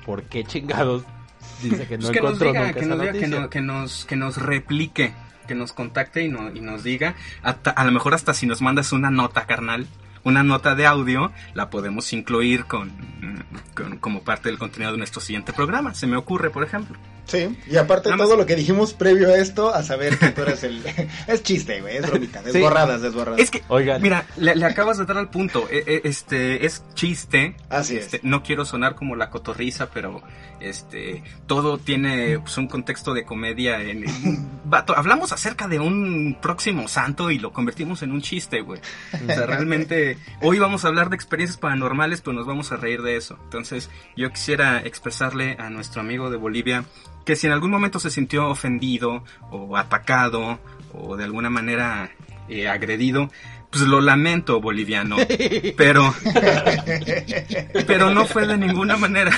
¿por 0.05 0.23
qué 0.23 0.43
chingados 0.43 1.03
dice 1.61 1.87
que 1.87 1.97
no 1.97 2.03
Pues 2.07 2.11
que 2.11 2.21
nos 2.21 2.31
encontró 2.33 2.47
diga, 2.49 2.59
nunca 2.61 2.73
que 2.73 2.79
esa 2.79 2.89
nos, 2.89 2.99
diga 2.99 3.11
que, 3.13 3.19
noticia? 3.19 3.39
no- 3.41 3.49
que 3.49 3.61
nos, 3.61 4.05
que 4.05 4.15
nos 4.15 4.37
replique, 4.37 5.13
que 5.47 5.55
nos 5.55 5.71
contacte 5.73 6.23
y, 6.23 6.27
no- 6.29 6.53
y 6.53 6.59
nos 6.59 6.83
diga, 6.83 7.15
hasta- 7.41 7.71
a 7.71 7.85
lo 7.85 7.91
mejor 7.91 8.13
hasta 8.13 8.33
si 8.33 8.45
nos 8.45 8.61
mandas 8.61 8.91
una 8.91 9.09
nota, 9.09 9.45
carnal, 9.45 9.87
una 10.27 10.43
nota 10.43 10.75
de 10.75 10.85
audio, 10.85 11.31
la 11.53 11.69
podemos 11.69 12.11
incluir 12.13 12.65
con, 12.65 12.91
con- 13.75 13.97
como 13.97 14.23
parte 14.23 14.49
del 14.49 14.57
contenido 14.57 14.91
de 14.91 14.97
nuestro 14.97 15.21
siguiente 15.21 15.53
programa. 15.53 15.93
Se 15.93 16.07
me 16.07 16.17
ocurre, 16.17 16.49
por 16.49 16.63
ejemplo. 16.63 16.97
Sí, 17.25 17.57
y 17.69 17.75
aparte 17.75 18.07
Nada 18.09 18.23
todo 18.23 18.29
más- 18.35 18.39
lo 18.39 18.45
que 18.45 18.55
dijimos 18.55 18.93
previo 18.93 19.27
a 19.29 19.37
esto, 19.37 19.73
a 19.75 19.83
saber 19.83 20.17
que 20.17 20.29
tú 20.29 20.43
eres 20.43 20.63
el... 20.63 20.81
es 21.27 21.43
chiste, 21.43 21.81
güey, 21.81 21.97
es 21.97 22.07
bromita, 22.09 22.39
Sí. 22.45 22.51
desborradas, 22.53 23.01
desborradas. 23.01 23.39
Es 23.41 23.51
que, 23.51 23.63
Oigan, 23.67 24.01
mira, 24.01 24.25
le, 24.37 24.55
le 24.55 24.65
acabas 24.65 24.97
de 24.97 25.05
dar 25.05 25.17
al 25.17 25.29
punto. 25.29 25.67
E- 25.69 25.83
e- 25.85 26.01
Este, 26.07 26.65
es 26.65 26.83
chiste. 26.93 27.55
Así 27.69 27.97
es. 27.97 28.05
Este, 28.05 28.19
no 28.23 28.43
quiero 28.43 28.63
sonar 28.63 28.95
como 28.95 29.15
la 29.17 29.29
cotorriza, 29.29 29.89
pero 29.89 30.21
este 30.59 31.23
todo 31.45 31.77
tiene 31.77 32.39
pues, 32.39 32.57
un 32.57 32.67
contexto 32.67 33.13
de 33.13 33.23
comedia. 33.23 33.81
En, 33.81 34.05
Vato, 34.65 34.97
hablamos 34.97 35.31
acerca 35.31 35.67
de 35.67 35.79
un 35.79 36.37
próximo 36.41 36.87
santo 36.87 37.31
y 37.31 37.39
lo 37.39 37.51
convertimos 37.51 38.01
en 38.03 38.11
un 38.11 38.21
chiste, 38.21 38.61
güey. 38.61 38.81
O 39.13 39.25
sea, 39.27 39.45
realmente 39.45 40.17
hoy 40.41 40.59
vamos 40.59 40.85
a 40.85 40.89
hablar 40.89 41.09
de 41.09 41.15
experiencias 41.15 41.59
paranormales, 41.59 42.21
pero 42.21 42.33
nos 42.33 42.45
vamos 42.45 42.71
a 42.71 42.77
reír 42.77 43.01
de 43.01 43.17
eso. 43.17 43.37
Entonces, 43.43 43.89
yo 44.15 44.29
quisiera 44.31 44.79
expresarle 44.79 45.55
a 45.59 45.69
nuestro 45.69 46.01
amigo 46.01 46.29
de 46.29 46.37
Bolivia 46.37 46.85
que 47.25 47.35
si 47.35 47.45
en 47.45 47.53
algún 47.53 47.71
momento 47.71 47.99
se 47.99 48.09
sintió 48.09 48.47
ofendido 48.47 49.23
o 49.51 49.75
atacado 49.75 50.59
o 50.93 51.17
de 51.17 51.25
alguna 51.25 51.49
manera 51.49 52.09
eh, 52.47 52.69
agredido, 52.69 53.29
pues 53.69 53.83
lo 53.83 53.99
lamento, 54.01 54.59
boliviano. 54.61 55.17
Pero, 55.75 56.13
pero 57.85 58.09
no 58.11 58.25
fue 58.25 58.47
de 58.47 58.57
ninguna 58.57 58.97
manera 58.97 59.31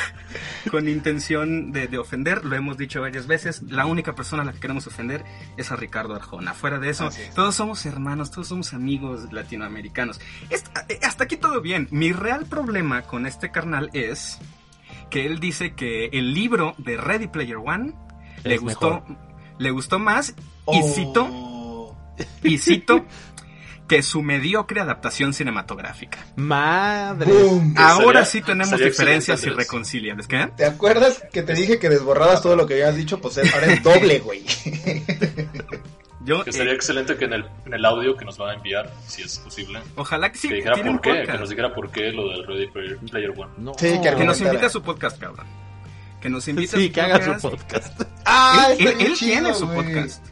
con 0.72 0.88
intención 0.88 1.72
de, 1.72 1.88
de 1.88 1.98
ofender. 1.98 2.46
Lo 2.46 2.56
hemos 2.56 2.78
dicho 2.78 3.02
varias 3.02 3.28
veces. 3.28 3.62
La 3.64 3.86
única 3.86 4.16
persona 4.16 4.44
a 4.44 4.46
la 4.46 4.54
que 4.54 4.60
queremos 4.60 4.88
ofender 4.88 5.24
es 5.58 5.72
a 5.72 5.76
Ricardo 5.76 6.16
Arjona. 6.16 6.54
Fuera 6.54 6.80
de 6.80 6.90
eso, 6.90 7.08
es. 7.08 7.34
todos 7.34 7.56
somos 7.56 7.86
hermanos, 7.86 8.32
todos 8.32 8.48
somos 8.48 8.74
amigos 8.74 9.32
latinoamericanos. 9.34 10.20
Est- 10.50 10.68
eh, 10.90 11.00
hasta 11.04 11.24
aquí 11.26 11.38
todo 11.38 11.62
bien. 11.62 11.88
Mi 11.92 12.12
real 12.12 12.46
problema 12.46 13.02
con 13.04 13.26
este 13.26 13.52
carnal 13.52 13.90
es 13.94 14.40
que 15.10 15.26
él 15.26 15.40
dice 15.40 15.74
que 15.74 16.06
el 16.14 16.34
libro 16.34 16.76
de 16.78 16.98
Ready 16.98 17.28
Player 17.28 17.58
One 17.58 17.94
le 18.44 18.58
gustó, 18.58 19.04
le 19.58 19.72
gustó 19.72 19.98
más 20.00 20.36
y 20.72 20.82
Oh. 20.82 20.94
cito, 20.94 21.98
y 22.44 22.58
cito 22.60 23.06
que 23.90 24.02
su 24.04 24.22
mediocre 24.22 24.80
adaptación 24.80 25.34
cinematográfica. 25.34 26.20
madre. 26.38 27.26
Boom. 27.32 27.74
Ahora 27.78 28.24
sí 28.24 28.42
tenemos 28.42 28.70
sería 28.70 28.86
diferencias 28.86 29.44
irreconciliables. 29.44 30.28
¿Qué? 30.28 30.48
¿Te 30.56 30.66
acuerdas 30.66 31.24
que 31.34 31.44
te 31.44 31.54
dije 31.56 31.80
que 31.80 31.90
desborrabas 31.90 32.42
todo 32.42 32.56
lo 32.56 32.66
que 32.68 32.76
habías 32.76 32.96
dicho? 32.96 33.20
Pues 33.20 33.38
ahora 33.40 33.68
es 33.68 33.84
doble, 33.84 34.20
güey. 34.20 34.46
Yo, 36.26 36.44
Que 36.44 36.50
eh, 36.50 36.54
sería 36.54 36.74
excelente 36.74 37.16
que 37.16 37.26
en 37.26 37.34
el, 37.34 37.46
en 37.66 37.74
el 37.74 37.86
audio 37.86 38.16
que 38.16 38.26
nos 38.26 38.40
va 38.40 38.52
a 38.52 38.54
enviar, 38.54 38.94
si 39.08 39.22
es 39.24 39.40
posible, 39.40 39.80
ojalá 39.96 40.32
que 40.32 40.38
sí, 40.38 40.50
que 40.50 40.56
dijera 40.56 40.76
por 40.76 41.02
qué, 41.02 41.24
que 41.26 41.34
nos 41.38 41.50
dijera 41.50 41.74
por 41.74 41.92
qué 41.92 42.12
lo 42.12 42.30
del 42.30 42.46
Ready 42.46 42.68
Player, 42.68 42.98
Player 42.98 43.32
One. 43.36 43.52
No. 43.58 43.74
Sí, 43.78 44.00
que 44.04 44.16
Que 44.16 44.26
nos 44.26 44.40
invite 44.42 44.66
a 44.66 44.70
su 44.70 44.82
podcast, 44.84 45.18
cabrón. 45.20 45.48
Que 46.22 46.30
nos 46.30 46.46
invite 46.50 46.68
Sí, 46.78 46.84
a 46.86 46.88
su 46.88 46.94
que 46.94 47.02
haga 47.02 47.16
podcast. 47.20 47.42
su 47.42 47.50
podcast. 47.50 48.02
Ah, 48.26 48.68
él 48.72 48.82
él- 48.82 48.88
estaría 48.88 49.08
él 49.08 49.14
chido, 49.16 49.32
tiene 49.32 49.54
su 49.56 49.68
podcast. 49.70 50.26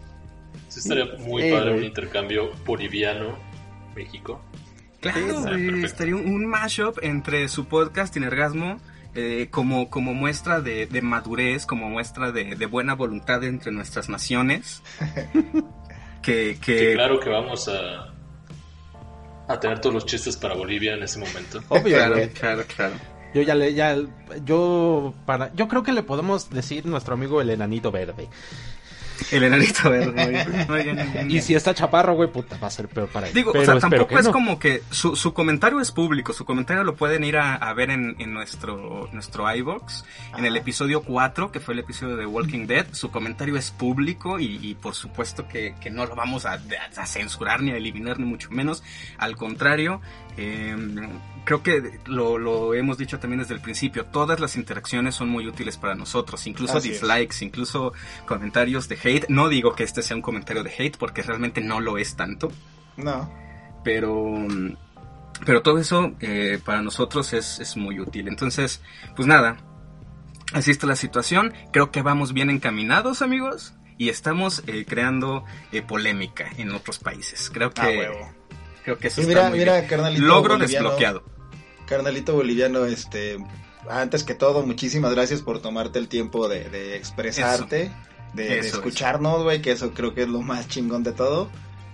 Sí, 0.67 0.79
estaría 0.79 1.05
muy 1.19 1.49
padre 1.51 1.71
un 1.77 1.83
intercambio 1.85 2.51
boliviano-México. 3.97 4.41
Claro, 4.99 5.41
güey, 5.41 5.83
estaría 5.83 6.15
un, 6.15 6.27
un 6.27 6.45
mashup 6.45 6.97
entre 7.01 7.47
su 7.49 7.65
podcast 7.65 8.15
y 8.17 8.19
Nergasmo 8.19 8.77
eh, 9.15 9.47
como, 9.51 9.89
como 9.89 10.13
muestra 10.13 10.61
de, 10.61 10.85
de 10.85 11.01
madurez, 11.01 11.65
como 11.65 11.89
muestra 11.89 12.31
de, 12.31 12.55
de 12.55 12.65
buena 12.65 12.95
voluntad 12.95 13.43
entre 13.43 13.71
nuestras 13.71 14.09
naciones. 14.09 14.81
que, 16.21 16.57
que, 16.61 16.77
Que 16.77 16.93
claro 16.93 17.19
que 17.19 17.29
vamos 17.29 17.67
a, 17.67 18.13
a 19.47 19.59
tener 19.59 19.79
todos 19.79 19.93
los 19.93 20.05
chistes 20.05 20.35
para 20.37 20.55
Bolivia 20.55 20.93
en 20.93 21.03
ese 21.03 21.19
momento. 21.19 21.61
Obvio, 21.69 21.97
claro, 22.33 22.63
claro. 22.75 22.93
Yo 23.33 23.41
ya 23.41 23.55
le, 23.55 23.73
ya, 23.73 23.95
yo 24.45 25.13
para, 25.25 25.53
yo 25.53 25.67
creo 25.67 25.83
que 25.83 25.91
le 25.91 26.01
podemos 26.01 26.49
decir 26.49 26.85
nuestro 26.85 27.13
amigo 27.13 27.41
el 27.41 27.49
enanito 27.49 27.91
verde. 27.91 28.29
El 29.31 29.43
enanito 29.43 29.89
verde. 29.89 30.45
bien. 30.83 31.29
Y 31.37 31.41
si 31.41 31.55
está 31.55 31.73
chaparro, 31.73 32.15
güey, 32.15 32.31
puta, 32.31 32.57
va 32.57 32.67
a 32.67 32.71
ser 32.71 32.87
peor 32.87 33.09
para 33.09 33.27
él. 33.27 33.33
Digo, 33.33 33.51
Pero 33.51 33.63
o 33.63 33.65
sea, 33.65 33.79
tampoco 33.79 34.17
es 34.17 34.25
no. 34.25 34.31
como 34.31 34.59
que 34.59 34.83
su, 34.91 35.15
su 35.15 35.33
comentario 35.33 35.79
es 35.79 35.91
público, 35.91 36.33
su 36.33 36.45
comentario 36.45 36.83
lo 36.83 36.95
pueden 36.95 37.23
ir 37.23 37.37
a, 37.37 37.55
a 37.55 37.73
ver 37.73 37.89
en, 37.89 38.15
en 38.19 38.33
nuestro, 38.33 39.09
nuestro 39.11 39.53
iVox, 39.53 40.05
en 40.37 40.45
el 40.45 40.55
episodio 40.55 41.01
4, 41.01 41.51
que 41.51 41.59
fue 41.59 41.73
el 41.73 41.79
episodio 41.81 42.15
de 42.15 42.25
Walking 42.25 42.67
Dead, 42.67 42.87
su 42.93 43.11
comentario 43.11 43.57
es 43.57 43.71
público 43.71 44.39
y, 44.39 44.59
y 44.61 44.75
por 44.75 44.95
supuesto 44.95 45.47
que, 45.47 45.75
que 45.81 45.89
no 45.89 46.05
lo 46.05 46.15
vamos 46.15 46.45
a, 46.45 46.59
a 46.95 47.05
censurar 47.05 47.61
ni 47.61 47.71
a 47.71 47.77
eliminar 47.77 48.19
ni 48.19 48.25
mucho 48.25 48.49
menos, 48.51 48.83
al 49.17 49.35
contrario, 49.35 50.01
eh, 50.37 50.75
creo 51.45 51.63
que 51.63 51.99
lo, 52.05 52.37
lo 52.37 52.73
hemos 52.73 52.97
dicho 52.97 53.19
también 53.19 53.39
desde 53.41 53.53
el 53.55 53.61
principio, 53.61 54.05
todas 54.05 54.39
las 54.39 54.55
interacciones 54.55 55.15
son 55.15 55.29
muy 55.29 55.47
útiles 55.47 55.77
para 55.77 55.95
nosotros, 55.95 56.45
incluso 56.47 56.77
Así 56.77 56.89
es. 56.91 57.01
dislikes, 57.01 57.43
incluso 57.43 57.93
comentarios 58.25 58.87
de 58.87 58.97
hate, 59.03 59.25
no 59.29 59.49
digo 59.49 59.73
que 59.75 59.83
este 59.83 60.01
sea 60.01 60.15
un 60.15 60.21
comentario 60.21 60.63
de 60.63 60.71
hate 60.77 60.97
porque 60.97 61.21
realmente 61.23 61.61
no 61.61 61.79
lo 61.79 61.97
es 61.97 62.15
tanto, 62.15 62.51
No. 62.97 63.31
pero 63.83 64.47
pero 65.45 65.61
todo 65.61 65.77
eso 65.77 66.13
eh, 66.19 66.59
para 66.65 66.81
nosotros 66.81 67.31
es, 67.33 67.59
es 67.59 67.77
muy 67.77 67.99
útil 67.99 68.27
entonces 68.27 68.81
pues 69.15 69.27
nada 69.27 69.57
así 70.53 70.71
está 70.71 70.87
la 70.87 70.95
situación 70.95 71.53
creo 71.71 71.91
que 71.91 72.01
vamos 72.01 72.33
bien 72.33 72.49
encaminados 72.49 73.21
amigos 73.21 73.73
y 73.99 74.09
estamos 74.09 74.63
eh, 74.65 74.85
creando 74.87 75.43
eh, 75.71 75.83
polémica 75.83 76.49
en 76.57 76.71
otros 76.71 76.97
países 76.97 77.51
creo 77.53 77.71
que 77.71 77.81
Ah, 77.81 77.87
huevo. 77.87 78.33
Creo 78.87 78.97
que 78.99 79.07
eso 79.09 79.19
está 79.19 79.27
mira, 79.33 79.49
muy 79.49 79.59
mira, 79.59 79.73
bien. 79.79 79.87
carnalito 79.89 80.25
logro 80.25 80.53
boliviano. 80.57 80.85
desbloqueado 80.91 81.23
Carnalito 81.87 82.33
boliviano, 82.33 82.85
este, 82.85 83.37
antes 83.89 84.23
que 84.23 84.33
todo, 84.33 84.65
muchísimas 84.65 85.13
gracias 85.13 85.41
por 85.41 85.61
tomarte 85.61 85.99
el 85.99 86.07
tiempo 86.07 86.47
de, 86.47 86.69
de 86.69 86.95
expresarte, 86.95 87.91
de, 88.33 88.43
de 88.43 88.59
Eso 88.59 88.67
es. 88.67 88.73
escucharnos, 88.75 89.43
güey, 89.43 89.61
que 89.61 89.71
eso 89.71 89.91
creo 89.93 90.13
que 90.13 90.21
es 90.23 90.29
lo 90.29 90.41
más 90.41 90.67
chingón 90.69 91.03
de 91.03 91.11
todo. 91.11 91.49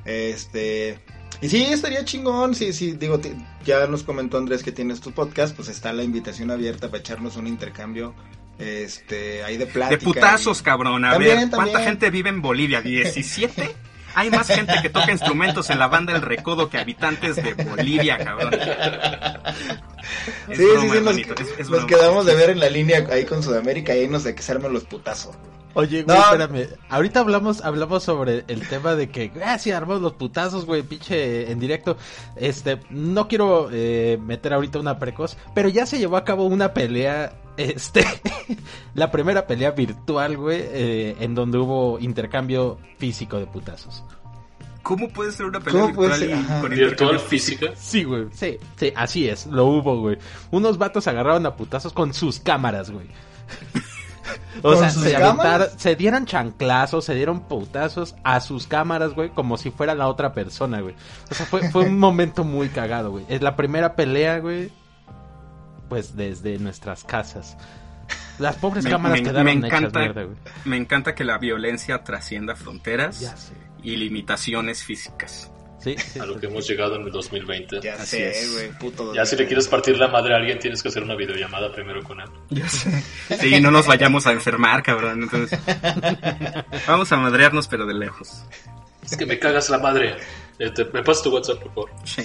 Este, 0.06 1.00
y 1.42 1.50
sí, 1.50 1.64
estaría 1.64 2.06
chingón, 2.06 2.54
sí, 2.56 2.74
sí, 2.74 2.92
digo, 2.94 3.20
ya 3.66 3.86
nos 3.88 4.04
comentó 4.04 4.38
Andrés 4.38 4.64
que 4.64 4.72
tienes 4.72 5.00
tu 5.02 5.12
podcast, 5.12 5.56
pues 5.56 5.68
está 5.70 5.94
la 5.94 6.04
invitación 6.04 6.52
abierta 6.52 6.88
para 6.90 7.00
echarnos 7.00 7.36
un 7.38 7.48
intercambio, 7.48 8.14
este, 8.60 9.44
ahí 9.44 9.58
de 9.58 9.66
plática. 9.68 9.98
De 10.00 10.04
putazos, 10.04 10.60
y- 10.62 10.64
cabrón. 10.64 11.06
A 11.06 11.12
También, 11.14 11.38
ver, 11.38 11.50
¿cuánta 11.50 11.74
también. 11.74 11.90
gente 11.90 12.10
vive 12.12 12.30
en 12.30 12.42
Bolivia? 12.42 12.82
¿17? 12.84 13.72
Hay 14.16 14.30
más 14.30 14.48
gente 14.48 14.74
que 14.82 14.90
toca 14.90 15.12
instrumentos 15.12 15.70
en 15.70 15.80
la 15.80 15.88
banda 15.88 16.14
El 16.14 16.22
Recodo 16.22 16.70
que 16.70 16.78
habitantes 16.78 17.36
de 17.38 17.54
Bolivia, 17.54 18.18
cabrón. 18.18 18.54
Es 20.50 20.58
Sí, 20.58 20.64
broma, 20.66 20.82
sí, 20.82 20.82
sí, 20.82 20.88
nos, 20.88 20.96
hermanito, 20.98 21.34
es- 21.42 21.48
es 21.52 21.60
nos 21.60 21.70
broma. 21.70 21.88
quedamos 21.88 22.26
de 22.26 22.36
ver 22.36 22.50
en 22.52 22.60
la 22.60 22.70
línea 22.70 23.06
ahí 23.12 23.26
con 23.26 23.42
Sudamérica 23.42 23.96
y 23.96 24.02
ahí 24.02 24.08
nos 24.08 24.24
de 24.24 24.36
que 24.36 24.42
se 24.44 24.52
armen 24.52 24.74
los 24.74 24.84
putazos. 24.84 25.36
Oye, 25.76 26.04
güey, 26.04 26.16
No. 26.18 26.24
espérame. 26.24 26.68
Ahorita 26.90 27.20
hablamos, 27.22 27.62
hablamos 27.62 28.04
sobre 28.04 28.44
el 28.48 28.68
tema 28.68 28.96
de 28.96 29.10
que, 29.10 29.32
ah, 29.44 29.58
sí, 29.58 29.72
armamos 29.72 30.02
los 30.04 30.14
putazos, 30.14 30.66
güey, 30.66 30.84
pinche 30.84 31.52
en 31.52 31.60
directo. 31.60 31.98
Este, 32.36 32.80
no 32.92 33.28
quiero 33.28 33.70
eh, 33.72 34.20
meter 34.22 34.54
ahorita 34.54 34.80
una 34.80 35.00
precoz, 35.00 35.36
pero 35.56 35.70
ya 35.70 35.86
se 35.86 35.98
llevó 35.98 36.18
a 36.18 36.24
cabo 36.24 36.46
una 36.46 36.74
pelea, 36.74 37.34
este, 37.58 38.06
la 38.94 39.10
primera 39.12 39.48
pelea 39.48 39.72
virtual, 39.72 40.38
güey, 40.38 40.62
eh, 40.62 41.16
en 41.20 41.34
donde 41.34 41.58
hubo 41.58 41.98
intercambio 42.00 42.78
físico 43.00 43.40
de 43.40 43.48
putazos. 43.48 44.04
¿Cómo 44.84 45.08
puede 45.08 45.32
ser 45.32 45.46
una 45.46 45.60
pelea 45.62 45.82
¿Cómo 45.82 45.94
puede 45.96 46.10
virtual 46.10 46.46
ser? 46.46 46.58
y 46.58 46.62
con 46.62 46.70
Virtual 46.72 47.20
física. 47.20 47.68
Sí, 47.76 48.04
güey, 48.04 48.26
sí, 48.34 48.58
sí, 48.76 48.92
así 48.96 49.28
es, 49.30 49.48
lo 49.48 49.66
hubo, 49.66 50.00
güey. 50.02 50.18
Unos 50.52 50.78
vatos 50.78 51.08
agarraron 51.08 51.46
a 51.46 51.56
putazos 51.56 51.94
con 51.94 52.14
sus 52.14 52.40
cámaras, 52.40 52.92
güey. 52.92 53.08
O 54.60 54.62
¿Con 54.70 54.78
sea, 54.80 54.90
se, 54.90 55.16
aventaron- 55.18 55.70
se 55.78 55.96
dieron 55.96 56.26
chanclazos, 56.26 57.06
se 57.06 57.16
dieron 57.16 57.42
putazos 57.42 58.16
a 58.24 58.40
sus 58.40 58.68
cámaras, 58.68 59.14
güey, 59.14 59.30
como 59.30 59.58
si 59.58 59.72
fuera 59.72 59.94
la 59.96 60.08
otra 60.08 60.34
persona, 60.34 60.80
güey. 60.82 60.96
O 61.30 61.36
sea, 61.36 61.46
fue, 61.46 61.70
fue 61.70 61.84
un 61.86 62.00
momento 62.00 62.44
muy 62.44 62.70
cagado, 62.70 63.12
güey. 63.12 63.26
Es 63.30 63.42
la 63.42 63.56
primera 63.56 63.96
pelea, 63.96 64.40
güey, 64.40 64.72
pues 65.90 66.16
desde 66.16 66.58
nuestras 66.60 67.04
casas. 67.04 67.58
Las 68.40 68.56
pobres 68.56 68.84
Me- 68.84 68.90
cámaras 68.92 69.18
me- 69.20 69.24
quedaron 69.24 69.46
me 69.46 69.52
hechas 69.68 69.80
encanta- 69.82 70.00
mierda, 70.00 70.24
güey. 70.24 70.38
Me 70.66 70.78
encanta 70.78 71.14
que 71.16 71.24
la 71.24 71.38
violencia 71.38 72.04
trascienda 72.04 72.56
fronteras 72.56 73.54
y 73.84 73.96
limitaciones 73.98 74.84
físicas. 74.84 75.52
Sí, 75.84 75.96
sí, 76.14 76.20
A 76.20 76.26
lo 76.26 76.36
sí. 76.36 76.40
que 76.40 76.46
hemos 76.48 76.68
llegado 76.68 76.96
en 76.96 77.02
el 77.04 77.12
2020. 77.12 77.80
Ya 77.82 77.96
Así 77.96 78.18
sé, 78.18 78.30
es. 78.30 78.54
güey, 78.54 78.70
puto. 78.80 79.14
Ya 79.14 79.26
si 79.26 79.36
le 79.36 79.46
quieres 79.46 79.68
partir 79.68 79.98
la 79.98 80.08
madre 80.08 80.34
a 80.34 80.38
alguien, 80.38 80.58
tienes 80.60 80.82
que 80.82 80.88
hacer 80.90 81.04
una 81.04 81.16
videollamada 81.16 81.72
primero 81.74 82.02
con 82.04 82.22
él. 82.22 82.28
Sí, 83.40 83.60
no 83.60 83.72
nos 83.72 83.86
vayamos 83.88 84.26
a 84.28 84.32
enfermar, 84.32 84.82
cabrón. 84.84 85.24
Entonces, 85.24 85.60
vamos 86.88 87.12
a 87.12 87.18
madrearnos, 87.18 87.68
pero 87.68 87.86
de 87.86 87.94
lejos. 87.94 88.44
Es 89.04 89.18
que 89.18 89.26
me 89.26 89.38
cagas 89.40 89.70
la 89.70 89.80
madre. 89.80 90.16
Eh, 90.60 90.70
te- 90.70 90.86
me 90.86 91.04
pasas 91.04 91.24
tu 91.24 91.34
WhatsApp, 91.34 91.58
por 91.60 91.74
favor. 91.74 91.90
Sí. 92.06 92.24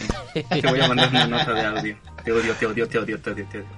Te 0.48 0.60
voy 0.68 0.80
a 0.80 0.88
mandar 0.88 1.08
una 1.10 1.26
nota 1.26 1.52
de 1.54 1.62
audio. 1.66 1.96
Te 2.24 2.30
odio, 2.32 2.54
te 2.54 2.66
odio, 2.66 2.88
te 2.88 2.98
odio, 2.98 3.18
te 3.20 3.30
odio, 3.30 3.46
te 3.50 3.58
odio. 3.58 3.68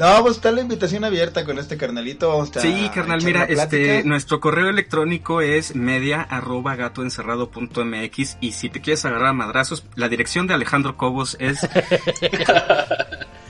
No, 0.00 0.22
pues 0.22 0.36
está 0.36 0.50
la 0.50 0.62
invitación 0.62 1.04
abierta 1.04 1.44
con 1.44 1.58
este 1.58 1.76
carnalito. 1.76 2.28
Vamos 2.30 2.56
a 2.56 2.60
Sí, 2.60 2.90
carnal, 2.94 3.22
mira, 3.22 3.44
este, 3.44 4.02
nuestro 4.02 4.40
correo 4.40 4.68
electrónico 4.70 5.40
es 5.42 5.76
media 5.76 6.22
arroba 6.22 6.74
gatoencerrado.mx 6.74 8.38
y 8.40 8.52
si 8.52 8.70
te 8.70 8.80
quieres 8.80 9.04
agarrar 9.04 9.28
a 9.28 9.32
madrazos, 9.34 9.84
la 9.96 10.08
dirección 10.08 10.46
de 10.46 10.54
Alejandro 10.54 10.96
Cobos 10.96 11.36
es 11.38 11.58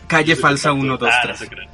calle 0.09 0.37
falsa 0.37 0.71
Ah, 0.71 0.75
no 0.75 0.99
123. 0.99 1.39
se 1.39 1.49
crean. 1.49 1.69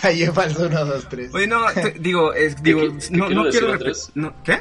Calle 0.00 0.30
falso 0.32 0.66
1, 0.66 0.84
2, 0.84 1.08
3. 1.08 1.34
Oye, 1.34 1.46
no, 1.46 1.64
te- 1.72 1.90
digo, 1.98 2.32
es- 2.32 2.62
digo, 2.62 2.80
¿Qué- 2.82 2.98
qué 2.98 3.16
no, 3.16 3.26
quiero 3.26 3.40
no 3.40 3.44
decir, 3.46 3.60
quiero... 3.60 3.72
Andrés? 3.74 4.10
no, 4.14 4.34
¿Qué? 4.44 4.60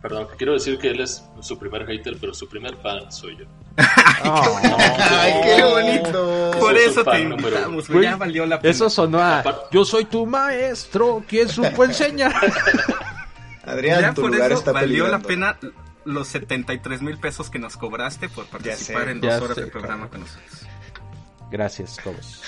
Perdón, 0.00 0.26
que 0.30 0.36
quiero 0.36 0.54
decir 0.54 0.78
que 0.78 0.88
él 0.90 1.00
es 1.00 1.22
su 1.40 1.56
primer 1.58 1.86
hater, 1.86 2.16
pero 2.20 2.34
su 2.34 2.48
primer 2.48 2.76
fan 2.78 3.12
soy 3.12 3.36
yo. 3.38 3.44
Ay, 3.76 5.32
qué 5.42 5.62
bonito. 5.64 6.50
Por 6.58 6.76
eso 6.76 7.04
te 7.04 7.20
invitamos, 7.20 7.88
güey, 7.88 8.02
ya 8.04 8.16
valió 8.16 8.46
la 8.46 8.60
pena. 8.60 8.70
Eso 8.70 8.88
sonó 8.90 9.20
a 9.20 9.42
Yo 9.70 9.84
soy 9.84 10.04
tu 10.04 10.26
maestro, 10.26 11.22
¿quién 11.26 11.48
supo 11.48 11.84
enseñar? 11.84 12.34
Adrián, 13.64 14.00
ya 14.00 14.14
tu 14.14 14.22
por 14.22 14.30
lugar 14.32 14.50
eso 14.52 14.58
está 14.60 14.72
valió 14.72 15.08
la 15.08 15.18
peligrando. 15.20 15.68
pena 15.70 15.74
los 16.04 16.28
73 16.28 17.02
mil 17.02 17.18
pesos 17.18 17.48
que 17.50 17.58
nos 17.58 17.76
cobraste 17.76 18.28
por 18.28 18.46
participar 18.46 19.04
sé, 19.04 19.10
en 19.12 19.20
dos 19.20 19.40
horas 19.40 19.54
sé, 19.56 19.64
de 19.64 19.66
programa 19.68 20.08
cabrón. 20.08 20.10
con 20.10 20.20
nosotros. 20.20 20.71
Gracias, 21.52 21.98
Cobos. 22.02 22.40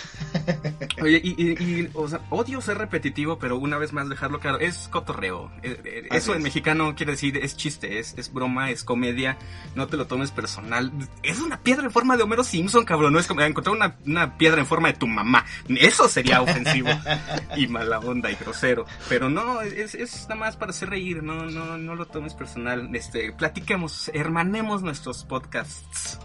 Oye, 1.03 1.21
y, 1.23 1.35
y- 1.37 1.53
y, 1.83 1.91
o 1.93 2.09
sea, 2.09 2.21
odio 2.31 2.63
ser 2.63 2.79
repetitivo, 2.79 3.39
pero 3.39 3.59
una 3.59 3.77
vez 3.77 3.93
más 3.93 4.09
dejarlo 4.09 4.41
claro, 4.41 4.59
es 4.61 4.89
cotorreo. 4.89 5.53
Eh, 5.63 5.79
eh, 5.85 6.09
Eso 6.11 6.35
en 6.35 6.43
mexicano 6.43 6.95
quiere 6.95 7.13
decir 7.13 7.37
es 7.37 7.55
chiste, 7.55 7.99
es, 7.99 8.15
es 8.17 8.33
broma, 8.33 8.71
es 8.71 8.83
comedia, 8.83 9.37
no 9.75 9.87
te 9.89 9.99
lo 9.99 10.07
tomes 10.07 10.31
personal. 10.31 10.91
Es 11.23 11.41
una 11.41 11.61
piedra 11.61 11.85
en 11.85 11.91
forma 11.91 12.17
de 12.17 12.23
Homero 12.23 12.43
Simpson, 12.45 12.87
cabrón, 12.87 13.13
no 13.13 13.19
es 13.19 13.27
como 13.27 13.43
encontrar 13.43 13.77
una, 13.77 13.97
una 14.07 14.39
piedra 14.39 14.61
en 14.61 14.67
forma 14.67 14.89
de 14.89 14.95
tu 14.95 15.07
mamá. 15.07 15.45
Eso 15.69 16.09
sería 16.09 16.41
ofensivo 16.41 16.89
y 17.57 17.67
mala 17.69 17.99
onda 17.99 18.31
y 18.31 18.37
grosero. 18.37 18.87
Pero 19.11 19.29
no, 19.29 19.61
es, 19.61 19.95
es 19.95 20.23
nada 20.23 20.37
más 20.37 20.57
para 20.57 20.71
hacer 20.71 20.89
reír, 20.89 21.23
no, 21.23 21.45
no, 21.45 21.77
no 21.77 21.95
lo 21.95 22.07
tomes 22.07 22.33
personal. 22.33 22.89
Este, 22.95 23.33
platiquemos, 23.33 24.11
hermanemos 24.15 24.83
nuestros 24.83 25.25
podcasts. 25.25 26.19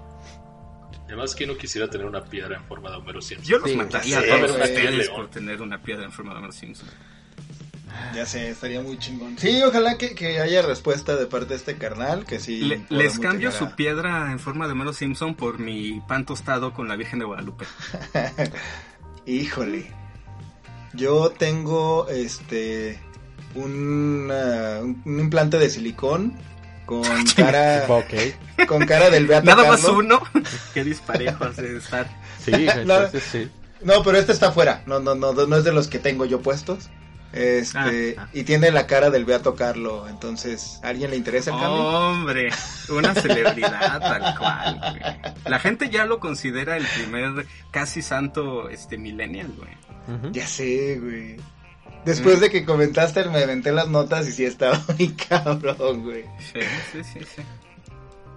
Además, 1.10 1.34
que 1.36 1.46
no 1.48 1.58
quisiera 1.58 1.90
tener 1.90 2.06
una 2.08 2.24
piedra 2.24 2.56
en 2.56 2.64
forma 2.66 2.90
de 2.92 2.98
Homero 2.98 3.20
Simpson? 3.22 3.48
Yo 3.50 3.58
los 3.60 3.70
Sí, 3.70 3.76
mataría 3.76 4.20
a 4.20 4.22
sí, 4.22 5.10
por 5.14 5.28
tener 5.30 5.62
una 5.62 5.82
piedra 5.82 6.06
en 6.06 6.12
forma 6.12 6.32
de 6.34 6.38
Homero 6.38 6.54
Simpson. 6.54 6.88
Ya 8.14 8.26
sé, 8.28 8.52
estaría 8.52 8.80
muy 8.82 9.00
chingón. 9.00 9.36
Sí, 9.40 9.60
ojalá 9.64 9.98
que, 9.98 10.14
que 10.14 10.40
haya 10.40 10.62
respuesta 10.62 11.16
de 11.16 11.26
parte 11.26 11.48
de 11.50 11.56
este 11.56 11.78
carnal, 11.78 12.26
que 12.26 12.40
sí. 12.40 12.60
Le- 12.62 12.86
les 12.90 13.18
cambio 13.18 13.52
su 13.52 13.72
piedra 13.76 14.32
en 14.32 14.38
forma 14.40 14.68
de 14.68 14.74
Homero 14.74 14.94
Simpson 14.94 15.34
por 15.34 15.58
mi 15.58 16.00
pan 16.08 16.26
tostado 16.28 16.72
con 16.74 16.88
la 16.88 16.96
Virgen 16.96 17.18
de 17.20 17.26
Guadalupe. 17.26 17.66
Híjole. 19.26 19.92
Yo 20.94 21.32
tengo 21.32 22.08
este 22.10 23.00
un, 23.56 24.30
ah, 24.32 24.82
un 24.84 25.20
implante 25.20 25.58
de 25.58 25.70
silicón 25.70 26.34
con 26.90 27.24
cara 27.36 27.86
ok. 27.88 28.66
con 28.68 28.86
cara 28.88 29.12
del 29.12 29.28
Beato 29.28 29.46
Nada 29.46 29.68
más 29.68 29.84
uno. 29.84 30.22
Qué 30.74 30.84
disparejo 30.84 31.46
hace 31.46 31.62
de 31.62 31.78
estar. 31.78 32.08
Sí, 32.44 32.52
entonces 32.68 33.24
sí. 33.24 33.52
No, 33.82 34.02
pero 34.04 34.18
este 34.18 34.32
está 34.32 34.52
fuera. 34.52 34.82
No, 34.88 35.00
no, 35.00 35.14
no, 35.14 35.34
no 35.34 35.56
es 35.56 35.64
de 35.64 35.72
los 35.72 35.88
que 35.88 36.00
tengo 36.00 36.26
yo 36.26 36.42
puestos. 36.42 36.90
Este, 37.32 38.16
Ah, 38.18 38.24
ah. 38.26 38.30
y 38.34 38.42
tiene 38.44 38.72
la 38.72 38.88
cara 38.88 39.12
del 39.12 39.24
Beato 39.24 39.54
Carlo. 39.54 40.08
Entonces, 40.10 40.80
¿a 40.84 40.88
alguien 40.88 41.12
le 41.12 41.18
interesa 41.18 41.52
el 41.52 41.60
cambio? 41.60 41.84
Hombre, 41.84 42.50
una 42.90 43.14
celebridad 43.14 44.00
tal 44.00 44.36
cual. 44.36 44.80
güey. 44.80 45.34
La 45.46 45.60
gente 45.60 45.90
ya 45.92 46.06
lo 46.06 46.20
considera 46.20 46.76
el 46.76 46.88
primer 46.88 47.46
casi 47.70 48.02
santo 48.02 48.68
este 48.70 48.98
millennial, 48.98 49.54
güey. 49.56 50.32
Ya 50.34 50.48
sé, 50.48 50.98
güey. 51.00 51.38
Después 52.10 52.38
Mm. 52.38 52.42
de 52.42 52.50
que 52.50 52.66
comentaste, 52.66 53.24
me 53.26 53.44
aventé 53.44 53.72
las 53.72 53.88
notas 53.88 54.28
y 54.28 54.32
sí 54.32 54.44
estaba 54.46 54.84
muy 54.98 55.10
cabrón, 55.10 56.04
güey. 56.04 56.24
Sí, 56.40 56.60
sí, 56.92 57.04
sí, 57.04 57.20
sí. 57.36 57.42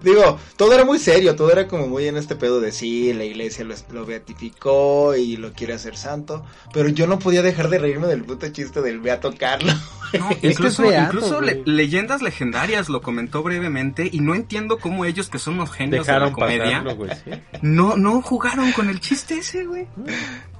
Digo, 0.03 0.37
todo 0.57 0.73
era 0.73 0.85
muy 0.85 0.99
serio, 0.99 1.35
todo 1.35 1.51
era 1.51 1.67
como 1.67 1.87
muy 1.87 2.07
en 2.07 2.17
este 2.17 2.35
pedo 2.35 2.59
de 2.61 2.71
sí, 2.71 3.13
la 3.13 3.23
iglesia 3.23 3.63
lo, 3.65 3.73
lo 3.91 4.05
beatificó 4.05 5.15
y 5.15 5.37
lo 5.37 5.53
quiere 5.53 5.73
hacer 5.73 5.95
santo. 5.97 6.45
Pero 6.73 6.89
yo 6.89 7.07
no 7.07 7.19
podía 7.19 7.41
dejar 7.41 7.69
de 7.69 7.79
reírme 7.79 8.07
del 8.07 8.23
puto 8.23 8.47
chiste 8.49 8.81
del 8.81 8.99
Beato 8.99 9.33
Carlo. 9.37 9.73
No, 10.19 10.29
incluso 10.41 10.83
es 10.83 10.89
beato, 10.89 11.15
incluso 11.17 11.41
le- 11.41 11.63
leyendas 11.65 12.21
legendarias 12.21 12.89
lo 12.89 13.01
comentó 13.01 13.41
brevemente 13.43 14.09
y 14.11 14.19
no 14.19 14.35
entiendo 14.35 14.77
cómo 14.77 15.05
ellos 15.05 15.29
que 15.29 15.39
son 15.39 15.55
unos 15.55 15.71
genios 15.71 16.05
Dejaron 16.05 16.29
de 16.29 16.31
la 16.31 16.35
comedia 16.35 16.63
pasarlo, 16.83 16.95
güey. 16.97 17.11
sí. 17.23 17.31
no 17.61 17.95
no 17.97 18.21
jugaron 18.21 18.71
con 18.73 18.89
el 18.89 18.99
chiste 18.99 19.35
ese, 19.39 19.65
güey. 19.65 19.87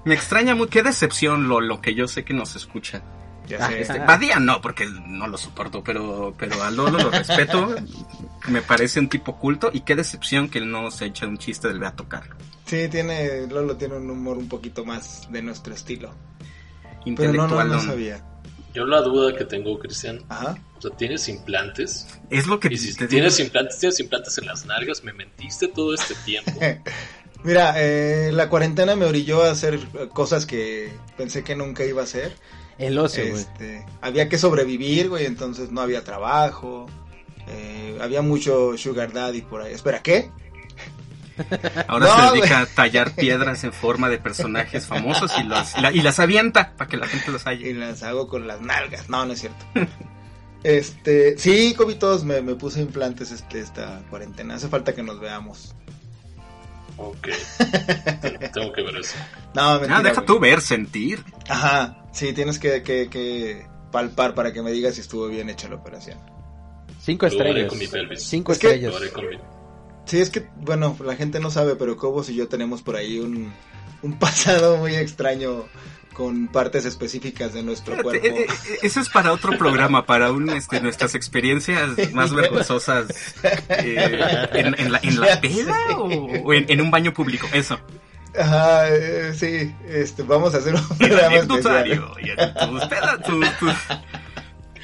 Me 0.06 0.14
extraña 0.16 0.56
mucho, 0.56 0.70
qué 0.72 0.84
decepción 0.84 1.48
lo, 1.48 1.62
lo 1.62 1.82
que 1.82 1.94
yo 1.94 2.08
sé 2.08 2.24
que 2.24 2.34
nos 2.34 2.56
escucha. 2.56 3.04
Ya 3.58 3.66
Ah, 3.66 3.70
sé. 3.70 3.82
Este, 3.82 4.00
Badía 4.00 4.40
no, 4.40 4.62
porque 4.62 4.86
no 5.08 5.28
lo 5.28 5.38
soporto, 5.38 5.84
pero, 5.84 6.34
pero 6.38 6.62
a 6.64 6.70
Lolo 6.72 6.98
lo 7.00 7.10
respeto. 7.12 7.76
Me 8.48 8.62
parece 8.62 9.00
un 9.00 9.08
tipo 9.10 9.38
culto 9.40 9.70
y 9.74 9.82
qué 9.82 9.96
decepción 9.96 10.50
que 10.50 10.60
él 10.60 10.70
no 10.70 10.92
se 10.92 11.06
echa 11.06 11.26
un 11.28 11.38
chiste 11.38 11.68
del 11.70 11.80
Beato 11.80 12.08
Carlo. 12.10 12.36
Sí, 12.66 12.88
tiene, 12.90 13.48
Lolo 13.48 13.78
tiene 13.78 13.96
un 13.96 14.10
humor 14.10 14.38
un 14.38 14.50
poquito 14.50 14.84
más 14.86 15.28
de 15.32 15.42
nuestro 15.42 15.74
estilo. 15.74 16.14
Pero 16.40 16.94
no, 16.96 17.10
Intelectual. 17.10 17.68
no, 17.70 17.76
no 17.76 17.82
sabía. 17.82 18.24
Yo 18.74 18.86
la 18.86 19.02
duda 19.02 19.36
que 19.38 19.46
tengo, 19.46 19.78
Cristian, 19.78 20.20
Ajá. 20.30 20.58
o 20.78 20.82
sea, 20.82 20.92
¿tienes 20.98 21.30
implantes? 21.30 22.08
Es 22.32 22.48
lo 22.48 22.60
que 22.60 22.70
Y 22.74 22.78
si 22.78 22.96
te 22.96 23.08
tienes 23.08 23.38
digo. 23.38 23.48
implantes, 23.48 23.78
tienes 23.80 24.00
implantes 24.00 24.38
en 24.40 24.46
las 24.48 24.66
nalgas, 24.66 25.04
me 25.04 25.14
mentiste 25.14 25.68
todo 25.68 25.94
este 25.94 26.16
tiempo. 26.26 26.52
Mira, 27.44 27.74
eh, 27.78 28.32
la 28.34 28.50
cuarentena 28.50 28.96
me 28.96 29.06
orilló 29.06 29.44
a 29.44 29.52
hacer 29.52 29.80
cosas 30.14 30.46
que 30.46 30.92
pensé 31.18 31.44
que 31.44 31.56
nunca 31.56 31.84
iba 31.86 32.02
a 32.02 32.06
hacer. 32.06 32.36
El 32.78 32.98
ocio, 32.98 33.28
güey. 33.30 33.42
Este, 33.42 33.86
había 34.02 34.28
que 34.30 34.38
sobrevivir, 34.38 35.10
güey, 35.10 35.26
entonces 35.26 35.72
no 35.72 35.82
había 35.82 36.04
trabajo. 36.04 36.88
eh, 37.48 37.98
había 38.02 38.22
mucho 38.22 38.78
sugar 38.78 39.12
daddy 39.14 39.42
por 39.42 39.62
ahí. 39.62 39.74
Espera, 39.74 40.02
¿qué? 40.02 40.30
Ahora 41.88 42.06
No, 42.08 42.16
se 42.16 42.22
dedica 42.38 42.60
güey. 42.62 42.72
a 42.72 42.76
tallar 42.76 43.12
piedras 43.16 43.64
en 43.64 43.74
forma 43.74 44.08
de 44.10 44.18
personajes 44.20 44.86
famosos 44.86 45.32
y, 45.40 45.44
los, 45.44 45.78
la- 45.82 45.92
y 45.92 46.02
las 46.02 46.20
avienta 46.20 46.74
para 46.78 46.88
que 46.90 46.98
la 46.98 47.08
gente 47.08 47.32
los 47.32 47.42
y 47.46 47.50
halle. 47.50 47.74
las 47.74 48.04
hago 48.04 48.28
con 48.28 48.48
las 48.48 48.62
nalgas. 48.62 49.10
No, 49.10 49.26
no 49.26 49.34
es 49.34 49.40
cierto. 49.42 49.66
Este, 50.64 51.38
sí, 51.38 51.74
cobitos, 51.76 52.24
me, 52.24 52.42
me 52.42 52.56
puse 52.56 52.82
implantes 52.82 53.32
este, 53.32 53.60
esta 53.60 54.02
cuarentena. 54.10 54.56
Hace 54.56 54.70
falta 54.70 54.94
que 54.96 55.04
nos 55.04 55.20
veamos. 55.20 55.76
Ok. 56.98 57.28
Tengo 58.54 58.72
que 58.74 58.82
ver 58.84 58.98
eso. 58.98 59.16
No, 59.56 59.74
mentira, 59.80 59.98
Ah, 59.98 60.04
deja 60.04 60.16
güey. 60.16 60.26
tú 60.26 60.40
ver, 60.40 60.62
sentir. 60.62 61.24
Ajá, 61.50 62.04
sí, 62.12 62.34
tienes 62.34 62.60
que, 62.60 62.84
que, 62.84 63.10
que 63.10 63.66
palpar 63.92 64.34
para 64.36 64.54
que 64.54 64.62
me 64.62 64.72
digas 64.72 64.96
si 64.96 65.02
estuvo 65.02 65.28
bien 65.28 65.50
hecha 65.50 65.68
la 65.70 65.76
operación. 65.76 66.20
Cinco 67.02 67.26
estrellas. 67.26 67.68
con 67.70 67.78
mi 67.80 67.88
pelvis. 67.88 68.24
Cinco 68.24 68.52
Es 68.54 68.60
que- 68.60 68.68
estrellas. 68.68 68.96
Haré 68.96 69.10
con 69.12 69.28
mi... 69.30 69.38
Sí, 70.06 70.20
es 70.20 70.30
que, 70.30 70.48
bueno, 70.58 70.98
la 71.04 71.16
gente 71.16 71.40
no 71.40 71.50
sabe, 71.50 71.76
pero 71.76 71.96
Cobos 71.98 72.30
y 72.30 72.36
yo 72.36 72.48
tenemos 72.50 72.82
por 72.82 72.96
ahí 72.98 73.20
un, 73.20 73.54
un 74.02 74.20
pasado 74.20 74.78
muy 74.78 74.96
extraño 74.96 75.66
con 76.14 76.48
partes 76.48 76.86
específicas 76.86 77.54
de 77.54 77.64
nuestro 77.64 78.02
cuerpo. 78.02 78.26
eh, 78.26 78.46
eh, 78.48 78.80
Eso 78.84 79.00
es 79.02 79.10
para 79.10 79.32
otro 79.34 79.58
programa, 79.58 80.06
para 80.06 80.32
un, 80.32 80.50
este, 80.52 80.80
nuestras 80.82 81.16
experiencias 81.16 81.90
más 82.14 82.34
vergonzosas 82.34 83.08
eh, 83.70 84.48
en, 84.54 84.76
en 84.80 84.92
la, 84.92 85.00
en 85.04 85.20
la 85.20 85.42
peda 85.42 85.76
o, 85.98 86.06
o 86.44 86.54
en, 86.54 86.66
en 86.70 86.82
un 86.82 86.92
baño 86.92 87.14
público. 87.14 87.48
Eso. 87.54 87.80
Ajá, 88.40 88.86
sí, 89.36 89.74
este, 89.88 90.24
vamos 90.24 90.56
a 90.56 90.58
hacer 90.58 90.74
un 90.74 90.88
programa 90.98 91.36
especial. 91.36 92.00
tus, 92.58 92.82
tus- 93.26 93.58
tus- 93.60 93.98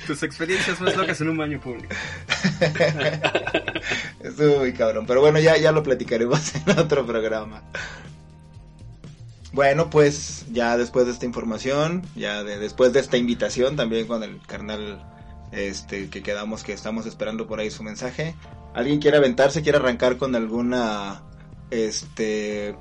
tus 0.07 0.23
experiencias 0.23 0.79
más 0.81 0.95
locas 0.97 1.21
en 1.21 1.29
un 1.29 1.37
baño 1.37 1.59
público. 1.59 1.87
Estuvo 4.23 4.59
muy 4.59 4.73
cabrón, 4.73 5.05
pero 5.05 5.21
bueno, 5.21 5.39
ya, 5.39 5.57
ya 5.57 5.71
lo 5.71 5.83
platicaremos 5.83 6.53
en 6.55 6.79
otro 6.79 7.05
programa. 7.05 7.61
Bueno, 9.51 9.89
pues 9.89 10.45
ya 10.51 10.77
después 10.77 11.07
de 11.07 11.12
esta 11.12 11.25
información, 11.25 12.03
ya 12.15 12.43
de, 12.43 12.59
después 12.59 12.93
de 12.93 12.99
esta 12.99 13.17
invitación 13.17 13.75
también 13.75 14.05
con 14.05 14.23
el 14.23 14.39
carnal 14.45 15.03
este 15.51 16.09
que 16.09 16.21
quedamos 16.21 16.63
que 16.63 16.73
estamos 16.73 17.07
esperando 17.07 17.47
por 17.47 17.59
ahí 17.59 17.71
su 17.71 17.83
mensaje. 17.83 18.35
¿Alguien 18.75 18.99
quiere 18.99 19.17
aventarse, 19.17 19.63
quiere 19.63 19.79
arrancar 19.79 20.17
con 20.17 20.35
alguna 20.35 21.23
este 21.71 22.75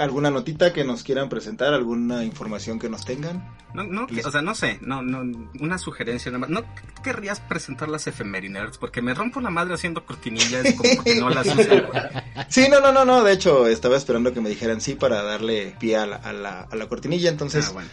alguna 0.00 0.30
notita 0.30 0.72
que 0.72 0.84
nos 0.84 1.02
quieran 1.02 1.28
presentar, 1.28 1.72
alguna 1.72 2.24
información 2.24 2.78
que 2.78 2.90
nos 2.90 3.04
tengan? 3.04 3.55
No, 3.76 3.84
no, 3.84 4.06
o 4.24 4.30
sea, 4.30 4.40
no 4.40 4.54
sé, 4.54 4.78
no, 4.80 5.02
no, 5.02 5.20
una 5.60 5.76
sugerencia 5.76 6.32
nada 6.32 6.38
más. 6.38 6.50
No 6.50 6.64
querrías 7.02 7.40
presentar 7.40 7.90
las 7.90 8.06
efemérides 8.06 8.78
porque 8.78 9.02
me 9.02 9.12
rompo 9.12 9.40
la 9.42 9.50
madre 9.50 9.74
haciendo 9.74 10.06
cortinillas 10.06 10.74
como 10.74 10.96
porque 10.96 11.16
no 11.16 11.28
las 11.28 11.46
uso. 11.46 11.58
Sí, 12.48 12.68
no, 12.70 12.80
no, 12.80 12.92
no, 12.92 13.04
no, 13.04 13.22
de 13.24 13.32
hecho 13.32 13.66
estaba 13.66 13.96
esperando 13.96 14.32
que 14.32 14.40
me 14.40 14.48
dijeran 14.48 14.80
sí 14.80 14.94
para 14.94 15.22
darle 15.22 15.74
pie 15.78 15.96
a 15.96 16.06
la, 16.06 16.16
a 16.16 16.32
la, 16.32 16.60
a 16.60 16.76
la 16.76 16.86
cortinilla, 16.88 17.28
entonces 17.28 17.66
Ah, 17.68 17.72
bueno. 17.72 17.88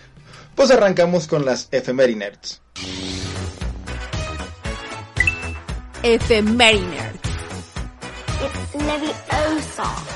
Pues 0.56 0.72
arrancamos 0.72 1.28
con 1.28 1.44
las 1.46 1.68
efemérides. 1.72 2.62
Efemérides. 6.04 7.14
It's 8.44 8.76
Leviosa. 8.76 10.14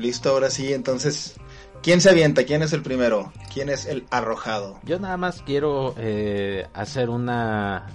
Listo, 0.00 0.30
ahora 0.30 0.48
sí, 0.48 0.72
entonces, 0.72 1.34
¿quién 1.82 2.00
se 2.00 2.08
avienta? 2.08 2.44
¿Quién 2.44 2.62
es 2.62 2.72
el 2.72 2.80
primero? 2.80 3.32
¿Quién 3.52 3.68
es 3.68 3.84
el 3.84 4.06
arrojado? 4.10 4.80
Yo 4.84 4.98
nada 4.98 5.18
más 5.18 5.42
quiero 5.42 5.94
eh, 5.98 6.66
hacer 6.72 7.10
una 7.10 7.86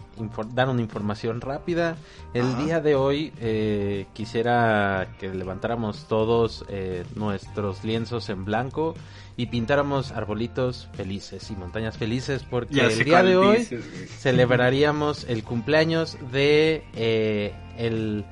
dar 0.54 0.70
una 0.70 0.82
información 0.82 1.42
rápida. 1.42 1.98
El 2.34 2.46
Ajá. 2.46 2.64
día 2.64 2.80
de 2.80 2.96
hoy 2.96 3.34
eh, 3.40 4.06
quisiera 4.14 5.16
que 5.20 5.30
levantáramos 5.30 6.08
todos 6.08 6.64
eh, 6.70 7.04
nuestros 7.16 7.84
lienzos 7.84 8.30
en 8.30 8.46
blanco 8.46 8.94
y 9.36 9.48
pintáramos 9.48 10.12
arbolitos 10.12 10.88
felices 10.94 11.50
y 11.50 11.56
montañas 11.56 11.98
felices 11.98 12.46
porque 12.50 12.76
Ya 12.76 12.86
el 12.86 13.04
día 13.04 13.24
de 13.24 13.36
hoy 13.36 13.58
dices, 13.58 13.84
celebraríamos 14.20 15.26
el 15.28 15.44
cumpleaños 15.44 16.18
de 16.32 16.84
eh, 16.94 17.54
el 17.78 18.26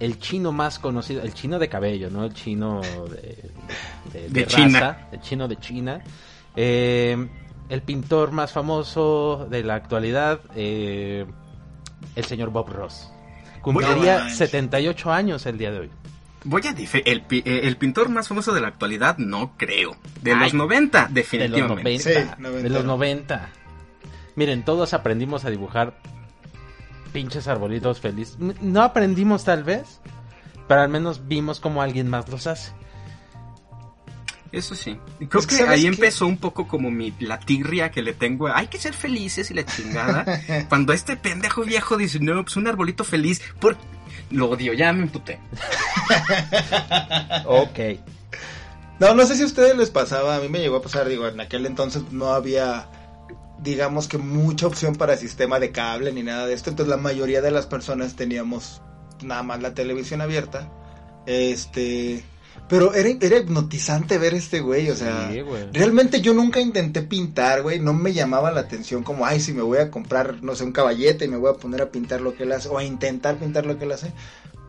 el 0.00 0.18
chino 0.18 0.52
más 0.52 0.78
conocido, 0.78 1.22
el 1.22 1.34
chino 1.34 1.58
de 1.58 1.68
cabello, 1.68 2.10
¿no? 2.10 2.24
El 2.24 2.34
chino 2.34 2.80
de, 2.82 3.50
de- 4.12 4.20
de 4.22 4.28
De 4.28 4.44
raza, 4.44 4.56
China. 4.56 5.08
el 5.12 5.20
chino 5.20 5.48
de 5.48 5.56
China. 5.56 6.00
Eh, 6.56 7.28
el 7.68 7.82
pintor 7.82 8.32
más 8.32 8.52
famoso 8.52 9.46
de 9.50 9.62
la 9.62 9.74
actualidad, 9.74 10.40
eh, 10.56 11.26
el 12.16 12.24
señor 12.24 12.50
Bob 12.50 12.68
Ross. 12.70 13.10
Cumpliría 13.60 14.20
manches. 14.20 14.38
78 14.38 15.12
años 15.12 15.44
el 15.46 15.58
día 15.58 15.70
de 15.70 15.80
hoy. 15.80 15.90
Voy 16.44 16.62
a 16.66 16.70
el, 16.70 17.24
eh, 17.30 17.60
el 17.64 17.76
pintor 17.76 18.08
más 18.08 18.28
famoso 18.28 18.54
de 18.54 18.60
la 18.60 18.68
actualidad, 18.68 19.18
no 19.18 19.54
creo. 19.56 19.96
De 20.22 20.32
Ay, 20.32 20.38
los 20.44 20.54
90, 20.54 20.98
De 21.00 21.04
los 21.06 21.14
definitivamente. 21.14 21.82
90. 21.82 22.02
Sí, 22.02 22.10
de 22.10 22.24
noventero. 22.42 22.74
los 22.74 22.84
90. 22.84 23.48
Miren, 24.36 24.64
todos 24.64 24.94
aprendimos 24.94 25.44
a 25.44 25.50
dibujar 25.50 25.98
pinches 27.08 27.48
arbolitos 27.48 28.00
felices. 28.00 28.38
No 28.38 28.82
aprendimos 28.82 29.44
tal 29.44 29.64
vez, 29.64 30.00
pero 30.66 30.82
al 30.82 30.88
menos 30.88 31.28
vimos 31.28 31.60
cómo 31.60 31.82
alguien 31.82 32.08
más 32.08 32.28
los 32.28 32.46
hace. 32.46 32.72
Eso 34.50 34.74
sí. 34.74 34.98
Creo 35.28 35.40
Es 35.40 35.46
que 35.46 35.56
que 35.56 35.62
¿sabes 35.62 35.72
ahí 35.72 35.82
qué? 35.82 35.88
empezó 35.88 36.26
un 36.26 36.38
poco 36.38 36.66
como 36.66 36.90
mi 36.90 37.12
la 37.20 37.38
tirria 37.38 37.90
que 37.90 38.00
le 38.00 38.14
tengo. 38.14 38.48
Hay 38.48 38.68
que 38.68 38.78
ser 38.78 38.94
felices 38.94 39.50
y 39.50 39.54
la 39.54 39.66
chingada. 39.66 40.24
Cuando 40.70 40.94
este 40.94 41.16
pendejo 41.16 41.64
viejo 41.64 41.98
dice, 41.98 42.18
no, 42.20 42.42
pues 42.42 42.56
un 42.56 42.66
arbolito 42.66 43.04
feliz. 43.04 43.42
Por... 43.60 43.76
Lo 44.30 44.50
odio, 44.50 44.72
ya 44.72 44.92
me 44.92 45.02
emputé. 45.02 45.38
Ok. 47.46 47.78
No, 49.00 49.14
no 49.14 49.24
sé 49.26 49.36
si 49.36 49.42
a 49.42 49.46
ustedes 49.46 49.76
les 49.76 49.90
pasaba, 49.90 50.36
a 50.36 50.40
mí 50.40 50.48
me 50.48 50.58
llegó 50.58 50.76
a 50.76 50.82
pasar, 50.82 51.08
digo, 51.08 51.28
en 51.28 51.40
aquel 51.40 51.66
entonces 51.66 52.02
no 52.10 52.32
había, 52.32 52.88
digamos 53.62 54.08
que 54.08 54.18
mucha 54.18 54.66
opción 54.66 54.94
para 54.96 55.16
sistema 55.16 55.58
de 55.58 55.72
cable 55.72 56.12
ni 56.12 56.22
nada 56.22 56.46
de 56.46 56.54
esto, 56.54 56.70
entonces 56.70 56.90
la 56.90 56.96
mayoría 56.96 57.42
de 57.42 57.50
las 57.50 57.66
personas 57.66 58.14
teníamos 58.14 58.82
nada 59.22 59.42
más 59.42 59.60
la 59.60 59.74
televisión 59.74 60.20
abierta, 60.20 60.70
este, 61.26 62.22
pero 62.68 62.94
era, 62.94 63.08
era 63.20 63.38
hipnotizante 63.38 64.18
ver 64.18 64.34
este 64.34 64.60
güey, 64.60 64.90
o 64.90 64.96
sea, 64.96 65.30
Sí, 65.32 65.40
güey. 65.40 65.64
realmente 65.72 66.20
yo 66.20 66.34
nunca 66.34 66.60
intenté 66.60 67.02
pintar, 67.02 67.62
güey, 67.62 67.80
no 67.80 67.92
me 67.94 68.12
llamaba 68.12 68.50
la 68.52 68.60
atención 68.60 69.02
como, 69.02 69.26
ay, 69.26 69.40
si 69.40 69.52
me 69.52 69.62
voy 69.62 69.78
a 69.78 69.90
comprar, 69.90 70.42
no 70.42 70.54
sé, 70.54 70.64
un 70.64 70.72
caballete 70.72 71.24
y 71.24 71.28
me 71.28 71.36
voy 71.36 71.50
a 71.50 71.54
poner 71.54 71.82
a 71.82 71.90
pintar 71.90 72.20
lo 72.20 72.34
que 72.34 72.44
él 72.44 72.52
hace, 72.52 72.68
o 72.68 72.78
a 72.78 72.84
intentar 72.84 73.38
pintar 73.38 73.66
lo 73.66 73.78
que 73.78 73.84
él 73.86 73.92
hace, 73.92 74.12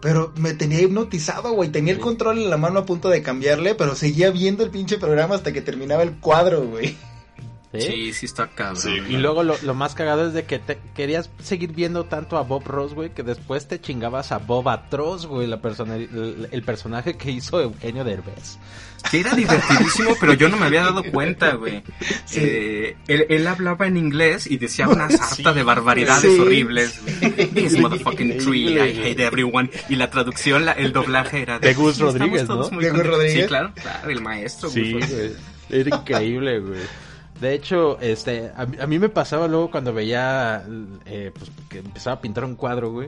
pero 0.02 0.32
me 0.38 0.54
tenía 0.54 0.80
hipnotizado, 0.82 1.52
güey. 1.52 1.69
Tenía 1.69 1.93
el 1.93 1.99
control 1.99 2.38
en 2.38 2.49
la 2.49 2.56
mano 2.58 2.80
a 2.80 2.86
punto 2.86 3.10
de 3.10 3.21
cambiarle, 3.21 3.75
pero 3.75 3.95
seguía 3.95 4.32
viendo 4.32 4.63
el 4.63 4.69
pinche 4.69 4.97
programa 4.97 5.36
hasta 5.36 5.52
que 5.52 5.62
terminaba 5.62 6.04
el 6.04 6.19
cuadro, 6.19 6.65
güey. 6.65 6.97
¿Sí? 7.71 7.82
Sí, 7.82 8.13
sí 8.13 8.25
está 8.25 8.47
cabrón. 8.47 8.77
Sí. 8.82 8.97
Y 9.10 9.17
luego 9.17 9.43
lo, 9.43 9.55
lo 9.62 9.73
más 9.75 9.93
cagado 9.93 10.25
es 10.27 10.34
de 10.34 10.43
que 10.43 10.58
te 10.58 10.79
querías 10.95 11.29
seguir 11.43 11.71
viendo 11.71 12.05
tanto 12.05 12.38
a 12.38 12.41
Bob 12.41 12.63
Ross, 12.65 12.95
güey, 12.95 13.12
que 13.13 13.21
después 13.21 13.67
te 13.67 13.79
chingabas 13.79 14.32
a 14.32 14.39
Bob 14.39 14.67
Atroz, 14.69 15.27
güey, 15.27 15.45
la 15.45 15.62
persona, 15.62 15.95
el, 15.95 16.47
el 16.51 16.63
personaje 16.63 17.15
que 17.15 17.29
hizo 17.29 17.62
Eugenio 17.62 18.03
Derbez. 18.03 18.58
Sí, 19.12 19.17
era 19.19 19.34
divertidísimo, 19.36 20.15
pero 20.19 20.34
yo 20.34 20.49
no 20.49 20.58
me 20.58 20.65
había 20.65 20.82
dado 20.84 21.03
cuenta, 21.03 21.53
güey. 21.53 21.84
Sí. 22.25 22.39
Eh, 22.41 22.97
él, 23.08 23.27
él 23.29 23.47
hablaba 23.47 23.86
en 23.88 23.97
inglés 23.97 24.47
y 24.47 24.58
decía 24.58 24.89
una 24.89 25.08
sarta 25.10 25.53
de 25.53 25.62
barbaridades 25.63 26.23
Sí. 26.34 26.39
horribles. 26.39 26.99
This 27.53 27.77
motherfucking 27.79 28.39
tree, 28.39 28.73
I 28.73 28.99
hate 29.12 29.19
everyone. 29.19 29.69
Y 29.89 29.95
la 29.95 30.10
traducción, 30.10 30.65
la- 30.65 30.71
el 30.73 30.91
doblaje 30.91 31.43
era 31.43 31.60
De 31.60 31.73
Gus 31.75 31.95
"Sí, 31.95 32.01
estamos 32.03 32.13
Rodríguez, 32.19 32.47
todos 32.47 32.71
¿no? 32.71 32.75
muy 32.75 32.84
De 32.84 32.89
Gus 32.89 32.97
contentos". 32.99 33.17
Rodríguez. 33.19 33.41
Sí, 33.43 33.47
claro, 33.47 33.71
claro, 33.75 34.10
el 34.10 34.21
maestro. 34.21 34.69
Sí, 34.69 34.91
güey. 34.93 35.34
Era 35.69 35.95
increíble, 35.95 36.60
güey. 36.60 36.79
De 37.39 37.54
hecho, 37.54 37.97
este, 38.02 38.52
a, 38.56 38.65
mí- 38.65 38.78
a 38.82 38.86
mí 38.88 38.99
me 38.99 39.10
pasaba 39.10 39.47
luego 39.47 39.71
cuando 39.71 39.93
veía, 39.93 40.63
eh, 41.06 41.32
pues, 41.38 41.49
que 41.69 41.80
empezaba 41.80 42.15
a 42.17 42.21
pintar 42.21 42.43
un 42.43 42.56
cuadro, 42.56 42.91
güey. 42.91 43.08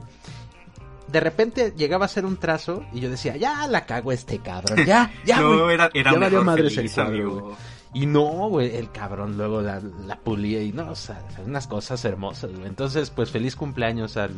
De 1.08 1.20
repente 1.20 1.74
llegaba 1.76 2.06
a 2.06 2.08
ser 2.08 2.26
un 2.26 2.38
trazo 2.38 2.86
y 2.94 3.02
yo 3.02 3.10
decía, 3.10 3.36
ya 3.36 3.68
la 3.68 3.86
cago 3.86 4.14
este 4.14 4.40
cabrón, 4.40 4.86
ya, 4.86 5.12
ya, 5.26 5.42
no, 5.42 5.64
güey. 5.64 5.74
era, 5.74 5.90
era 5.94 6.12
ya 6.14 6.18
valió 6.20 6.38
error 6.38 6.46
madres 6.46 6.74
feliz, 6.76 6.98
el 6.98 7.04
cuadro, 7.04 7.14
amigo. 7.24 7.42
güey. 7.42 7.56
Y 7.94 8.06
no, 8.06 8.24
güey, 8.48 8.74
el 8.78 8.90
cabrón 8.92 9.36
luego 9.36 9.62
la, 9.62 9.82
la 10.08 10.16
pulía 10.18 10.62
y 10.64 10.72
no, 10.72 10.92
o 10.92 10.96
sea, 10.96 11.22
unas 11.46 11.68
cosas 11.68 12.06
hermosas, 12.06 12.52
güey. 12.54 12.68
Entonces, 12.68 13.10
pues 13.10 13.32
feliz 13.32 13.58
cumpleaños 13.58 14.16
al, 14.16 14.32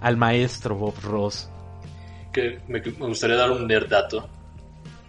al 0.00 0.16
maestro 0.16 0.76
Bob 0.76 0.94
Ross. 1.02 1.48
Que 2.32 2.60
me, 2.68 2.80
me 2.80 3.06
gustaría 3.08 3.34
dar 3.34 3.50
un 3.50 3.66
nerd 3.66 3.88
dato 3.88 4.28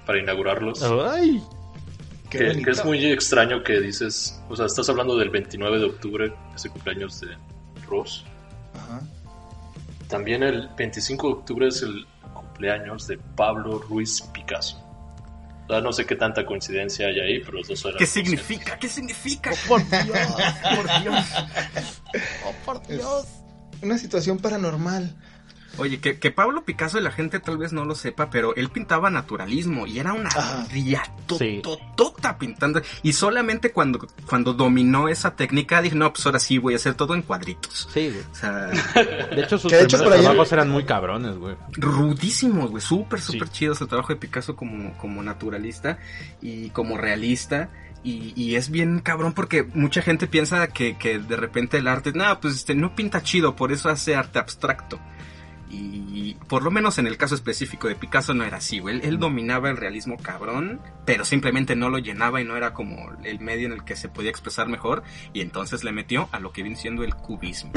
para 0.08 0.18
inaugurarlos. 0.20 0.82
Ay, 0.82 1.44
que, 2.30 2.50
es 2.70 2.86
muy 2.86 3.06
extraño 3.06 3.64
que 3.64 3.80
dices, 3.80 4.40
o 4.50 4.56
sea, 4.56 4.66
estás 4.66 4.90
hablando 4.90 5.18
del 5.18 5.30
29 5.30 5.80
de 5.80 5.86
octubre, 5.86 6.34
ese 6.56 6.70
cumpleaños 6.70 7.20
de 7.22 7.28
Ross. 7.88 8.26
Ajá. 8.76 9.02
También 10.08 10.44
el 10.44 10.70
25 10.78 11.28
de 11.28 11.34
octubre 11.34 11.68
es 11.68 11.82
el 11.82 12.06
cumpleaños 12.34 13.08
de 13.08 13.18
Pablo 13.36 13.80
Ruiz 13.80 14.22
Picasso. 14.34 14.84
O 15.68 15.70
sea, 15.70 15.82
no 15.82 15.92
sé 15.92 16.06
qué 16.06 16.16
tanta 16.16 16.46
coincidencia 16.46 17.08
hay 17.08 17.20
ahí, 17.20 17.40
pero 17.40 17.58
los 17.58 17.68
dos 17.68 17.84
eran 17.86 17.98
¿Qué 17.98 18.06
significa? 18.06 18.78
¿Qué 18.80 18.88
significa? 18.88 19.52
por 19.68 19.82
Dios, 19.90 20.18
por 20.76 21.02
Dios. 22.88 22.88
Es- 22.88 23.28
una 23.82 23.98
situación 23.98 24.38
paranormal. 24.40 25.14
Oye, 25.78 26.00
que, 26.00 26.20
que 26.20 26.32
Pablo 26.32 26.64
Picasso 26.64 27.00
y 27.00 27.02
la 27.04 27.12
gente 27.12 27.40
tal 27.40 27.58
vez 27.58 27.74
no 27.74 27.86
lo 27.86 27.96
sepa, 27.96 28.30
pero 28.30 28.56
él 28.56 28.70
pintaba 28.70 29.10
naturalismo 29.10 29.86
y 29.88 30.00
era 30.00 30.14
una 30.14 30.30
Ajá. 30.30 30.66
riatototota 30.72 32.38
pintando. 32.38 32.82
Y 33.04 33.14
solamente 33.14 33.72
cuando, 33.72 34.08
cuando 34.28 34.54
dominó 34.54 35.08
esa 35.10 35.36
técnica 35.36 35.82
dije, 35.82 35.96
no, 35.96 36.12
pues 36.12 36.26
ahora 36.26 36.40
sí 36.40 36.58
voy 36.58 36.74
a 36.74 36.78
hacer 36.78 36.96
todo 36.96 37.14
en 37.16 37.22
cuadritos. 37.22 37.88
Sí, 37.94 38.10
güey. 38.10 38.22
O 38.32 38.36
sea, 38.36 38.52
De 39.36 39.42
hecho, 39.42 39.58
sus 39.58 39.72
hecho 39.74 39.98
primeros 39.98 40.18
ahí- 40.20 40.22
trabajos 40.26 40.52
eran 40.52 40.70
muy 40.70 40.84
cabrones, 40.86 41.38
güey. 41.38 41.56
rudísimos, 41.74 42.70
güey, 42.72 42.82
súper, 42.82 43.22
súper 43.22 43.48
Sí. 43.50 43.54
chidos 43.54 43.82
el 43.82 43.88
trabajo 43.88 44.10
de 44.10 44.16
Picasso 44.18 44.56
como, 44.56 44.98
como 44.98 45.22
naturalista 45.24 45.98
y 46.42 46.70
como 46.72 46.98
realista. 46.98 47.70
Y, 48.04 48.32
y 48.36 48.56
es 48.56 48.70
bien 48.70 49.00
cabrón 49.00 49.34
porque 49.34 49.64
mucha 49.74 50.02
gente 50.02 50.28
piensa 50.28 50.68
que, 50.68 50.98
que 50.98 51.20
de 51.20 51.36
repente 51.36 51.78
el 51.78 51.88
arte, 51.88 52.14
no, 52.14 52.40
pues 52.40 52.56
este, 52.56 52.74
no 52.76 52.96
pinta 52.96 53.22
chido, 53.22 53.56
por 53.56 53.72
eso 53.72 53.90
hace 53.90 54.16
arte 54.16 54.40
abstracto. 54.40 55.00
Y 55.70 56.36
por 56.48 56.64
lo 56.64 56.72
menos 56.72 56.98
en 56.98 57.08
el 57.08 57.18
caso 57.18 57.36
específico 57.36 57.88
de 57.88 57.96
Picasso 57.96 58.34
no 58.34 58.44
era 58.44 58.58
así, 58.58 58.80
güey. 58.80 58.96
Él, 58.96 59.02
él 59.04 59.20
dominaba 59.20 59.70
el 59.70 59.78
realismo 59.78 60.18
cabrón, 60.18 60.80
pero 61.06 61.26
simplemente 61.26 61.76
no 61.76 61.90
lo 61.90 61.98
llenaba 61.98 62.42
y 62.42 62.46
no 62.46 62.56
era 62.56 62.74
como 62.74 63.12
el 63.24 63.40
medio 63.40 63.68
en 63.68 63.74
el 63.74 63.84
que 63.84 63.96
se 63.96 64.10
podía 64.10 64.30
expresar 64.30 64.68
mejor. 64.68 65.04
Y 65.34 65.42
entonces 65.42 65.84
le 65.84 65.92
metió 65.92 66.30
a 66.32 66.40
lo 66.40 66.52
que 66.52 66.64
viene 66.64 66.78
siendo 66.78 67.04
el 67.04 67.16
cubismo. 67.16 67.72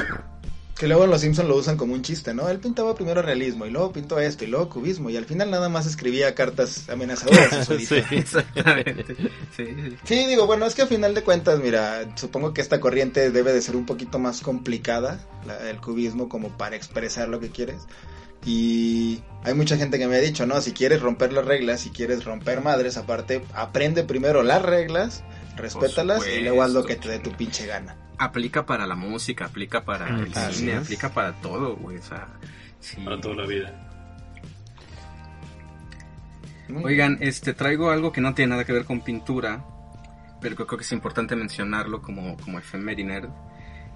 Que 0.80 0.88
luego 0.88 1.04
en 1.04 1.10
Los 1.10 1.20
Simpsons 1.20 1.46
lo 1.46 1.56
usan 1.56 1.76
como 1.76 1.92
un 1.92 2.00
chiste, 2.00 2.32
¿no? 2.32 2.48
Él 2.48 2.58
pintaba 2.58 2.94
primero 2.94 3.20
realismo 3.20 3.66
y 3.66 3.70
luego 3.70 3.92
pintó 3.92 4.18
esto 4.18 4.44
y 4.44 4.46
luego 4.46 4.70
cubismo 4.70 5.10
y 5.10 5.16
al 5.18 5.26
final 5.26 5.50
nada 5.50 5.68
más 5.68 5.84
escribía 5.86 6.34
cartas 6.34 6.88
amenazadoras. 6.88 7.68
Sí. 7.80 8.02
Exactamente. 8.10 9.14
Sí, 9.54 9.66
sí. 9.66 9.96
Sí, 10.04 10.26
digo, 10.26 10.46
bueno, 10.46 10.64
es 10.64 10.74
que 10.74 10.80
a 10.82 10.86
final 10.86 11.12
de 11.14 11.22
cuentas, 11.22 11.60
mira, 11.60 12.08
supongo 12.16 12.54
que 12.54 12.62
esta 12.62 12.80
corriente 12.80 13.30
debe 13.30 13.52
de 13.52 13.60
ser 13.60 13.76
un 13.76 13.84
poquito 13.84 14.18
más 14.18 14.40
complicada, 14.40 15.20
la- 15.46 15.68
el 15.68 15.82
cubismo, 15.82 16.30
como 16.30 16.48
para 16.56 16.76
expresar 16.76 17.28
lo 17.28 17.40
que 17.40 17.50
quieres. 17.50 17.82
Y 18.46 19.20
hay 19.44 19.52
mucha 19.52 19.76
gente 19.76 19.98
que 19.98 20.06
me 20.06 20.16
ha 20.16 20.20
dicho, 20.20 20.46
no, 20.46 20.62
si 20.62 20.72
quieres 20.72 21.02
romper 21.02 21.32
las 21.34 21.44
reglas, 21.44 21.80
si 21.82 21.90
quieres 21.90 22.24
romper 22.24 22.62
madres, 22.62 22.96
aparte, 22.96 23.42
aprende 23.52 24.02
primero 24.02 24.42
las 24.42 24.62
reglas, 24.62 25.22
respétalas 25.56 26.26
y 26.26 26.40
luego 26.40 26.62
haz 26.62 26.72
lo 26.72 26.84
que 26.84 26.96
te 26.96 27.08
dé 27.08 27.18
tu 27.18 27.32
pinche 27.32 27.66
gana. 27.66 27.96
aplica 28.18 28.66
para 28.66 28.86
la 28.86 28.96
música, 28.96 29.46
aplica 29.46 29.84
para 29.84 30.08
el 30.08 30.32
así 30.34 30.60
cine, 30.60 30.72
es. 30.72 30.78
aplica 30.82 31.10
para 31.10 31.32
todo, 31.40 31.76
güey. 31.76 31.98
O 31.98 32.02
sea, 32.02 32.28
sí. 32.80 32.96
Para 33.02 33.20
toda 33.20 33.36
la 33.36 33.46
vida. 33.46 33.86
Oigan, 36.82 37.18
este 37.20 37.52
traigo 37.52 37.90
algo 37.90 38.12
que 38.12 38.20
no 38.20 38.34
tiene 38.34 38.50
nada 38.50 38.64
que 38.64 38.72
ver 38.72 38.84
con 38.84 39.00
pintura, 39.00 39.64
pero 40.40 40.56
que 40.56 40.66
creo 40.66 40.78
que 40.78 40.84
es 40.84 40.92
importante 40.92 41.34
mencionarlo 41.36 42.00
como, 42.00 42.36
como 42.36 42.58
efeméride. 42.58 43.28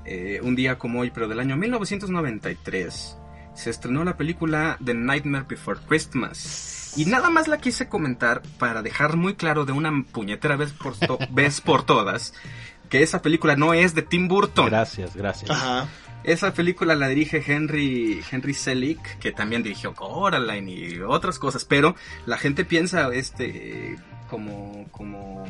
Eh, 0.05 0.41
un 0.43 0.55
día 0.55 0.77
como 0.77 1.01
hoy, 1.01 1.11
pero 1.11 1.29
del 1.29 1.41
año 1.41 1.57
1993, 1.57 3.17
se 3.55 3.71
estrenó 3.71 4.05
la 4.05 4.17
película 4.17 4.77
The 4.85 4.95
Nightmare 4.95 5.47
Before 5.49 5.81
Christmas. 5.87 6.84
Y 6.97 7.07
nada 7.07 7.31
más 7.31 7.49
la 7.49 7.59
quise 7.59 7.89
comentar 7.89 8.43
para 8.59 8.83
dejar 8.83 9.17
muy 9.17 9.35
claro 9.35 9.65
de 9.65 9.73
una 9.73 9.91
puñetera 10.13 10.57
vez 10.57 10.73
por, 10.73 10.97
to- 10.97 11.19
vez 11.31 11.61
por 11.61 11.85
todas 11.85 12.35
que 12.89 13.03
esa 13.03 13.23
película 13.23 13.57
no 13.57 13.75
es 13.75 13.95
de 13.95 14.03
Tim 14.03 14.29
Burton. 14.29 14.67
Gracias, 14.67 15.17
gracias. 15.17 15.51
Ajá. 15.51 15.89
Esa 16.23 16.55
película 16.55 16.95
la 16.95 17.09
dirige 17.09 17.43
Henry, 17.47 18.23
Henry 18.31 18.55
Selick, 18.55 19.19
que 19.19 19.33
también 19.33 19.63
dirigió 19.63 19.95
Coraline 19.95 20.71
y 20.71 21.01
otras 21.01 21.39
cosas, 21.39 21.65
pero 21.65 21.97
la 22.27 22.39
gente 22.39 22.65
piensa 22.65 23.09
este 23.13 23.97
como, 24.31 24.87
como 24.91 25.45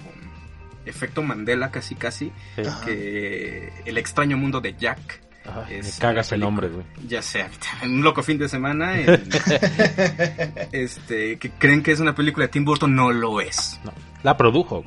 efecto 0.87 1.23
Mandela 1.23 1.71
casi 1.71 1.95
casi, 1.95 2.33
Sí. 2.57 2.63
Ajá. 2.67 2.85
que 2.87 3.73
el 3.85 3.99
extraño 3.99 4.37
mundo 4.37 4.61
de 4.61 4.75
Jack, 4.75 5.21
Ay, 5.47 5.77
Es 5.77 5.95
me 5.95 6.01
cagas 6.01 6.33
el 6.33 6.41
nombre, 6.41 6.69
güey. 6.69 6.85
ya 7.07 7.21
sea 7.23 7.51
un 7.83 8.03
loco 8.03 8.23
fin 8.23 8.39
de 8.39 8.49
semana, 8.49 8.99
en- 8.99 9.29
este, 10.73 11.39
que 11.39 11.51
creen 11.51 11.83
que 11.83 11.93
es 11.93 12.01
una 12.01 12.15
película 12.15 12.47
de 12.47 12.53
Tim 12.53 12.65
Burton, 12.65 12.95
no 12.95 13.13
lo 13.13 13.41
es. 13.41 13.79
No, 13.85 13.93
la 14.23 14.37
produjo. 14.37 14.85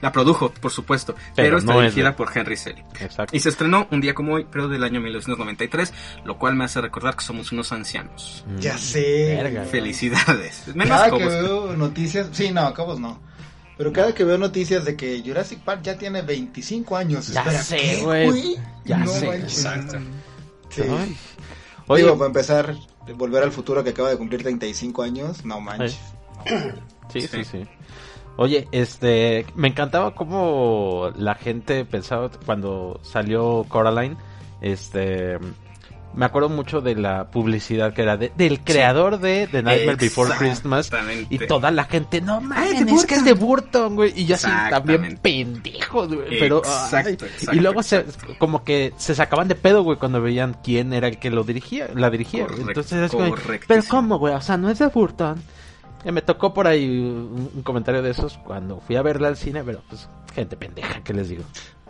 La 0.00 0.12
produjo, 0.12 0.50
por 0.52 0.70
supuesto, 0.70 1.14
pero, 1.34 1.48
Pero 1.48 1.58
está 1.58 1.72
no 1.72 1.80
es 1.82 1.86
dirigida 1.92 2.10
de- 2.10 2.16
por 2.16 2.30
Henry 2.36 2.56
Selick. 2.56 2.84
Exacto. 3.00 3.34
Y 3.36 3.40
se 3.40 3.48
estrenó 3.48 3.88
un 3.90 4.00
día 4.00 4.14
como 4.14 4.34
hoy, 4.34 4.46
pero 4.48 4.68
del 4.68 4.84
año 4.84 5.00
1993, 5.00 5.92
lo 6.24 6.38
cual 6.38 6.54
me 6.54 6.64
hace 6.64 6.80
recordar 6.80 7.16
que 7.16 7.24
somos 7.24 7.50
unos 7.50 7.72
ancianos. 7.72 8.44
Mm. 8.46 8.58
Ya 8.58 8.78
sé. 8.78 9.34
Verga. 9.42 9.64
Felicidades. 9.64 10.68
Menos 10.76 10.96
Cada 10.96 11.10
que 11.18 11.24
veo 11.26 11.76
noticias, 11.76 12.28
sí, 12.30 12.52
no, 12.52 12.72
Cobos 12.74 13.00
no. 13.00 13.20
Pero 13.78 13.92
cada 13.92 14.12
que 14.12 14.24
veo 14.24 14.36
noticias 14.36 14.84
de 14.84 14.96
que 14.96 15.22
Jurassic 15.24 15.60
Park 15.60 15.82
ya 15.84 15.96
tiene 15.96 16.20
25 16.22 16.96
años. 16.96 17.28
Ya 17.28 17.40
espera, 17.42 17.62
sé, 17.62 17.76
¿qué, 17.76 18.02
güey. 18.02 18.56
Ya 18.84 18.98
no 18.98 19.06
sé. 19.06 19.26
manches. 19.26 19.64
Exacto. 19.64 19.98
Sí. 20.68 20.82
Oye, 21.86 22.02
Digo, 22.02 22.18
para 22.18 22.26
empezar, 22.26 22.74
Volver 23.16 23.44
al 23.44 23.52
Futuro 23.52 23.82
que 23.82 23.90
acaba 23.90 24.10
de 24.10 24.18
cumplir 24.18 24.42
35 24.42 25.02
años, 25.02 25.44
no 25.44 25.60
manches. 25.60 25.98
Sí, 27.12 27.20
sí, 27.22 27.28
Sí. 27.28 27.44
sí. 27.44 27.62
Oye, 28.36 28.68
este, 28.70 29.46
me 29.56 29.68
encantaba 29.68 30.14
cómo 30.14 31.10
la 31.16 31.34
gente 31.34 31.84
pensaba 31.84 32.30
cuando 32.46 33.00
salió 33.02 33.64
Coraline, 33.68 34.16
este, 34.60 35.38
me 36.14 36.24
acuerdo 36.24 36.48
mucho 36.48 36.80
de 36.80 36.94
la 36.96 37.30
publicidad 37.30 37.92
que 37.92 38.02
era 38.02 38.16
de- 38.16 38.32
del 38.36 38.60
creador 38.64 39.18
de 39.20 39.46
The 39.50 39.62
Nightmare 39.62 39.96
Before 39.96 40.30
Christmas 40.38 40.90
y 41.30 41.38
toda 41.46 41.70
la 41.70 41.84
gente, 41.84 42.20
no 42.20 42.40
mames, 42.40 42.84
de 42.86 42.92
es 42.92 43.06
que 43.06 43.14
es 43.16 43.24
de 43.24 43.34
Burton, 43.34 43.94
güey, 43.94 44.12
y 44.16 44.26
yo 44.26 44.34
así 44.34 44.46
también 44.70 45.18
pendejos, 45.22 46.08
güey, 46.08 46.38
pero 46.38 46.58
Exacto, 46.58 47.26
y 47.52 47.56
luego 47.60 47.82
se, 47.82 48.04
como 48.38 48.64
que 48.64 48.92
se 48.96 49.14
sacaban 49.14 49.46
de 49.48 49.54
pedo, 49.54 49.82
güey, 49.82 49.98
cuando 49.98 50.20
veían 50.20 50.56
quién 50.64 50.92
era 50.92 51.08
el 51.08 51.18
que 51.18 51.30
lo 51.30 51.44
dirigía, 51.44 51.88
la 51.94 52.10
dirigía, 52.10 52.46
entonces 52.68 52.92
es 53.04 53.10
como, 53.12 53.34
pero 53.68 53.82
cómo, 53.88 54.18
güey, 54.18 54.34
o 54.34 54.40
sea, 54.40 54.56
no 54.56 54.70
es 54.70 54.78
de 54.78 54.86
Burton. 54.88 55.40
Eh, 56.04 56.12
Me 56.12 56.22
tocó 56.22 56.54
por 56.54 56.66
ahí 56.68 56.86
un, 56.88 57.50
un 57.54 57.62
comentario 57.62 58.02
de 58.02 58.10
esos 58.10 58.38
cuando 58.38 58.80
fui 58.80 58.94
a 58.96 59.02
verla 59.02 59.28
al 59.28 59.36
cine, 59.36 59.62
pero 59.64 59.82
pues 59.88 60.08
gente 60.34 60.56
pendeja, 60.56 61.00
¿qué 61.02 61.12
les 61.12 61.28
digo? 61.28 61.42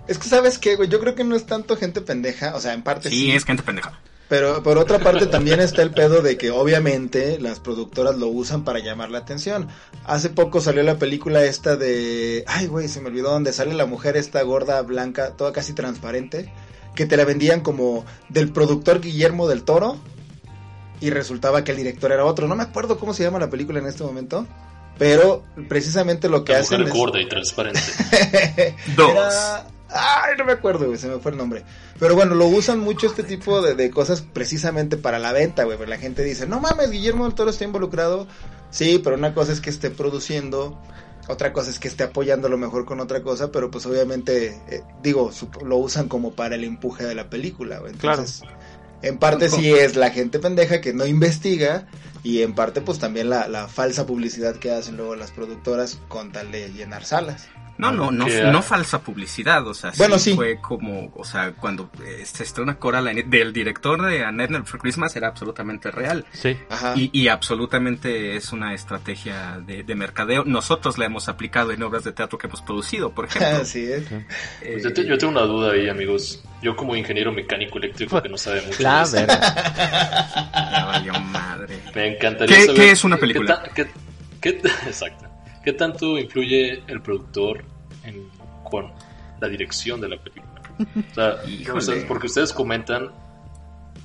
Es 0.08 0.18
que, 0.18 0.28
¿sabes 0.28 0.58
qué, 0.58 0.76
güey? 0.76 0.88
Yo 0.88 0.98
creo 1.00 1.14
que 1.14 1.22
no 1.24 1.36
es 1.36 1.46
tanto 1.46 1.76
gente 1.76 2.00
pendeja, 2.00 2.56
o 2.56 2.60
sea, 2.60 2.72
en 2.72 2.82
parte 2.82 3.10
sí. 3.10 3.16
Sí, 3.16 3.30
es 3.32 3.44
gente 3.44 3.62
pendeja. 3.62 4.00
Pero 4.28 4.62
por 4.62 4.76
otra 4.76 4.98
parte 4.98 5.26
también 5.26 5.58
está 5.58 5.80
el 5.80 5.90
pedo 5.90 6.20
de 6.20 6.36
que 6.36 6.50
obviamente 6.50 7.38
las 7.40 7.60
productoras 7.60 8.16
lo 8.16 8.26
usan 8.28 8.62
para 8.62 8.78
llamar 8.78 9.10
la 9.10 9.18
atención. 9.18 9.68
Hace 10.04 10.28
poco 10.28 10.60
salió 10.60 10.82
la 10.82 10.98
película 10.98 11.42
esta 11.44 11.76
de... 11.76 12.44
Ay, 12.46 12.66
güey, 12.66 12.88
se 12.88 13.00
me 13.00 13.08
olvidó 13.08 13.30
donde 13.30 13.54
sale 13.54 13.72
la 13.72 13.86
mujer 13.86 14.18
esta 14.18 14.42
gorda, 14.42 14.82
blanca, 14.82 15.30
toda 15.30 15.52
casi 15.54 15.72
transparente, 15.72 16.52
que 16.94 17.06
te 17.06 17.16
la 17.16 17.24
vendían 17.24 17.62
como 17.62 18.04
del 18.28 18.50
productor 18.52 19.00
Guillermo 19.00 19.48
del 19.48 19.62
Toro 19.62 19.96
y 21.00 21.08
resultaba 21.08 21.64
que 21.64 21.70
el 21.70 21.78
director 21.78 22.12
era 22.12 22.26
otro. 22.26 22.46
No 22.48 22.54
me 22.56 22.64
acuerdo 22.64 22.98
cómo 22.98 23.14
se 23.14 23.22
llama 23.22 23.38
la 23.38 23.48
película 23.48 23.78
en 23.78 23.86
este 23.86 24.04
momento, 24.04 24.46
pero 24.98 25.42
precisamente 25.70 26.28
lo 26.28 26.44
que 26.44 26.52
La 26.52 26.58
hacen 26.58 26.80
mujer 26.80 26.92
es... 26.92 26.98
gorda 27.00 27.20
y 27.22 27.28
transparente. 27.28 27.80
Dos. 28.94 29.10
Era- 29.10 29.66
Ay, 29.90 30.34
no 30.36 30.44
me 30.44 30.52
acuerdo, 30.52 30.86
güey, 30.86 30.98
se 30.98 31.08
me 31.08 31.18
fue 31.18 31.32
el 31.32 31.38
nombre. 31.38 31.64
Pero 31.98 32.14
bueno, 32.14 32.34
lo 32.34 32.46
usan 32.46 32.78
mucho 32.78 33.06
este 33.06 33.22
tipo 33.22 33.62
de, 33.62 33.74
de 33.74 33.90
cosas 33.90 34.22
precisamente 34.22 34.96
para 34.96 35.18
la 35.18 35.32
venta, 35.32 35.64
güey. 35.64 35.78
La 35.86 35.98
gente 35.98 36.22
dice, 36.22 36.46
no 36.46 36.60
mames, 36.60 36.90
Guillermo 36.90 37.24
del 37.24 37.34
Toro 37.34 37.50
está 37.50 37.64
involucrado. 37.64 38.26
Sí, 38.70 39.00
pero 39.02 39.16
una 39.16 39.32
cosa 39.32 39.52
es 39.52 39.60
que 39.60 39.70
esté 39.70 39.90
produciendo, 39.90 40.78
otra 41.28 41.52
cosa 41.52 41.70
es 41.70 41.78
que 41.78 41.88
esté 41.88 42.04
apoyando 42.04 42.48
a 42.48 42.50
lo 42.50 42.58
mejor 42.58 42.84
con 42.84 43.00
otra 43.00 43.22
cosa, 43.22 43.50
pero 43.50 43.70
pues 43.70 43.86
obviamente, 43.86 44.60
eh, 44.68 44.82
digo, 45.02 45.30
lo 45.64 45.76
usan 45.76 46.08
como 46.08 46.32
para 46.32 46.54
el 46.54 46.64
empuje 46.64 47.04
de 47.04 47.14
la 47.14 47.30
película, 47.30 47.78
güey. 47.78 47.92
Entonces, 47.92 48.42
en 49.02 49.18
parte 49.18 49.48
sí 49.48 49.70
es 49.74 49.96
la 49.96 50.10
gente 50.10 50.38
pendeja 50.38 50.80
que 50.80 50.92
no 50.92 51.06
investiga 51.06 51.86
y 52.22 52.42
en 52.42 52.54
parte 52.54 52.80
pues 52.80 52.98
también 52.98 53.30
la, 53.30 53.48
la 53.48 53.68
falsa 53.68 54.06
publicidad 54.06 54.56
que 54.56 54.70
hacen 54.70 54.96
luego 54.96 55.16
las 55.16 55.30
productoras 55.30 55.98
con 56.08 56.32
tal 56.32 56.52
de 56.52 56.70
llenar 56.72 57.04
salas. 57.04 57.48
No, 57.78 57.92
no, 57.92 58.10
no, 58.10 58.26
Que- 58.26 58.42
no 58.42 58.60
falsa 58.60 59.00
publicidad, 59.02 59.66
o 59.66 59.72
sea, 59.72 59.92
Bueno, 59.96 60.18
sí, 60.18 60.30
sí. 60.32 60.36
fue 60.36 60.58
como, 60.60 61.12
o 61.14 61.24
sea, 61.24 61.52
cuando 61.52 61.90
eh, 62.04 62.24
se 62.24 62.42
estrena 62.42 62.76
Coraline 62.78 63.22
del 63.22 63.52
director 63.52 64.02
de 64.04 64.24
A 64.24 64.32
Nightmare 64.32 64.62
Before 64.64 64.80
Christmas 64.80 65.14
era 65.14 65.28
absolutamente 65.28 65.90
real. 65.92 66.26
Sí. 66.32 66.56
Ajá. 66.68 66.94
Y, 66.96 67.10
y 67.18 67.28
absolutamente 67.28 68.36
es 68.36 68.52
una 68.52 68.74
estrategia 68.74 69.60
de, 69.64 69.84
de 69.84 69.94
mercadeo. 69.94 70.44
Nosotros 70.44 70.98
la 70.98 71.04
hemos 71.06 71.28
aplicado 71.28 71.70
en 71.70 71.82
obras 71.82 72.02
de 72.04 72.12
teatro 72.12 72.36
que 72.36 72.48
hemos 72.48 72.60
producido, 72.62 73.12
por 73.12 73.24
ejemplo. 73.28 73.62
Así 73.62 73.84
es. 73.84 74.10
Eh, 74.10 74.26
Pues 74.72 74.82
yo, 74.82 74.92
te- 74.92 75.06
yo 75.06 75.16
tengo 75.16 75.30
una 75.32 75.42
duda 75.42 75.72
ahí, 75.72 75.88
amigos. 75.88 76.42
Yo 76.60 76.74
como 76.74 76.96
ingeniero 76.96 77.30
mecánico 77.30 77.78
eléctrico 77.78 78.20
que 78.20 78.28
no 78.28 78.36
sabe 78.36 78.60
mucho. 78.62 78.82
La 78.82 79.06
de 79.08 79.24
madre. 81.32 81.78
Me 81.94 82.14
encantaría 82.16 82.56
¿Qué- 82.56 82.66
saber 82.66 82.80
qué 82.80 82.90
es 82.90 83.04
una 83.04 83.16
película? 83.16 83.62
ta- 83.62 83.70
qué- 83.74 83.88
qué- 84.40 84.60
exacto. 84.86 85.27
¿Qué 85.68 85.74
tanto 85.74 86.16
influye 86.18 86.82
el 86.86 87.02
productor 87.02 87.62
en, 88.02 88.26
con 88.70 88.90
la 89.38 89.48
dirección 89.48 90.00
de 90.00 90.08
la 90.08 90.16
película? 90.16 90.62
O 91.10 91.14
sea, 91.14 91.44
Híjole. 91.46 91.78
o 91.78 91.80
sea, 91.82 92.08
porque 92.08 92.26
ustedes 92.26 92.54
comentan 92.54 93.10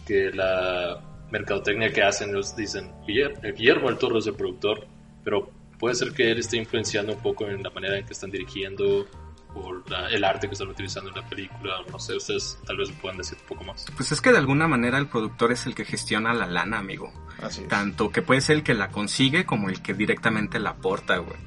que 0.05 0.29
la 0.33 0.99
mercadotecnia 1.31 1.89
que 1.93 2.03
hacen, 2.03 2.31
ellos 2.31 2.53
dicen, 2.53 2.91
"Guiller- 3.07 3.39
eh, 3.43 3.53
Guillermo 3.57 3.87
del 3.87 3.97
Toro 3.97 4.17
es 4.19 4.27
el 4.27 4.33
productor, 4.35 4.85
pero 5.23 5.49
puede 5.79 5.95
ser 5.95 6.11
que 6.11 6.31
él 6.31 6.39
esté 6.39 6.57
influenciando 6.57 7.13
un 7.13 7.19
poco 7.21 7.47
en 7.47 7.63
la 7.63 7.69
manera 7.69 7.97
en 7.97 8.05
que 8.05 8.11
están 8.11 8.29
dirigiendo 8.29 9.07
o 9.55 9.71
la- 9.87 10.09
el 10.09 10.21
arte 10.25 10.47
que 10.47 10.53
están 10.55 10.67
utilizando 10.67 11.11
en 11.11 11.15
la 11.15 11.29
película, 11.29 11.75
no 11.89 11.97
sé, 11.97 12.17
ustedes 12.17 12.59
tal 12.67 12.75
vez 12.75 12.91
puedan 13.01 13.19
decir 13.19 13.37
un 13.41 13.47
poco 13.47 13.63
más. 13.63 13.85
Pues 13.95 14.11
es 14.11 14.19
que 14.19 14.33
de 14.33 14.37
alguna 14.39 14.67
manera 14.67 14.97
el 14.97 15.07
productor 15.07 15.53
es 15.53 15.65
el 15.65 15.75
que 15.75 15.85
gestiona 15.85 16.33
la 16.33 16.45
lana, 16.45 16.79
amigo. 16.79 17.13
Así 17.41 17.61
es. 17.61 17.69
Tanto 17.69 18.09
que 18.11 18.21
puede 18.21 18.41
ser 18.41 18.57
el 18.57 18.63
que 18.63 18.73
la 18.73 18.89
consigue 18.89 19.45
como 19.45 19.69
el 19.69 19.81
que 19.81 19.93
directamente 19.93 20.59
la 20.59 20.71
aporta, 20.71 21.17
güey. 21.19 21.37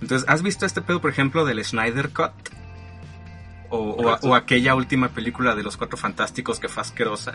Entonces, 0.00 0.28
¿has 0.28 0.42
visto 0.42 0.66
este 0.66 0.82
pedo, 0.82 1.00
por 1.00 1.10
ejemplo, 1.10 1.44
del 1.44 1.64
Snyder 1.64 2.10
Cut? 2.10 2.32
O, 3.68 3.96
o- 4.22 4.34
aquella 4.34 4.74
última 4.74 5.08
película 5.08 5.54
de 5.54 5.62
los 5.62 5.76
Cuatro 5.76 5.96
Fantásticos 5.96 6.60
que 6.60 6.68
fue 6.68 6.82
asquerosa 6.82 7.34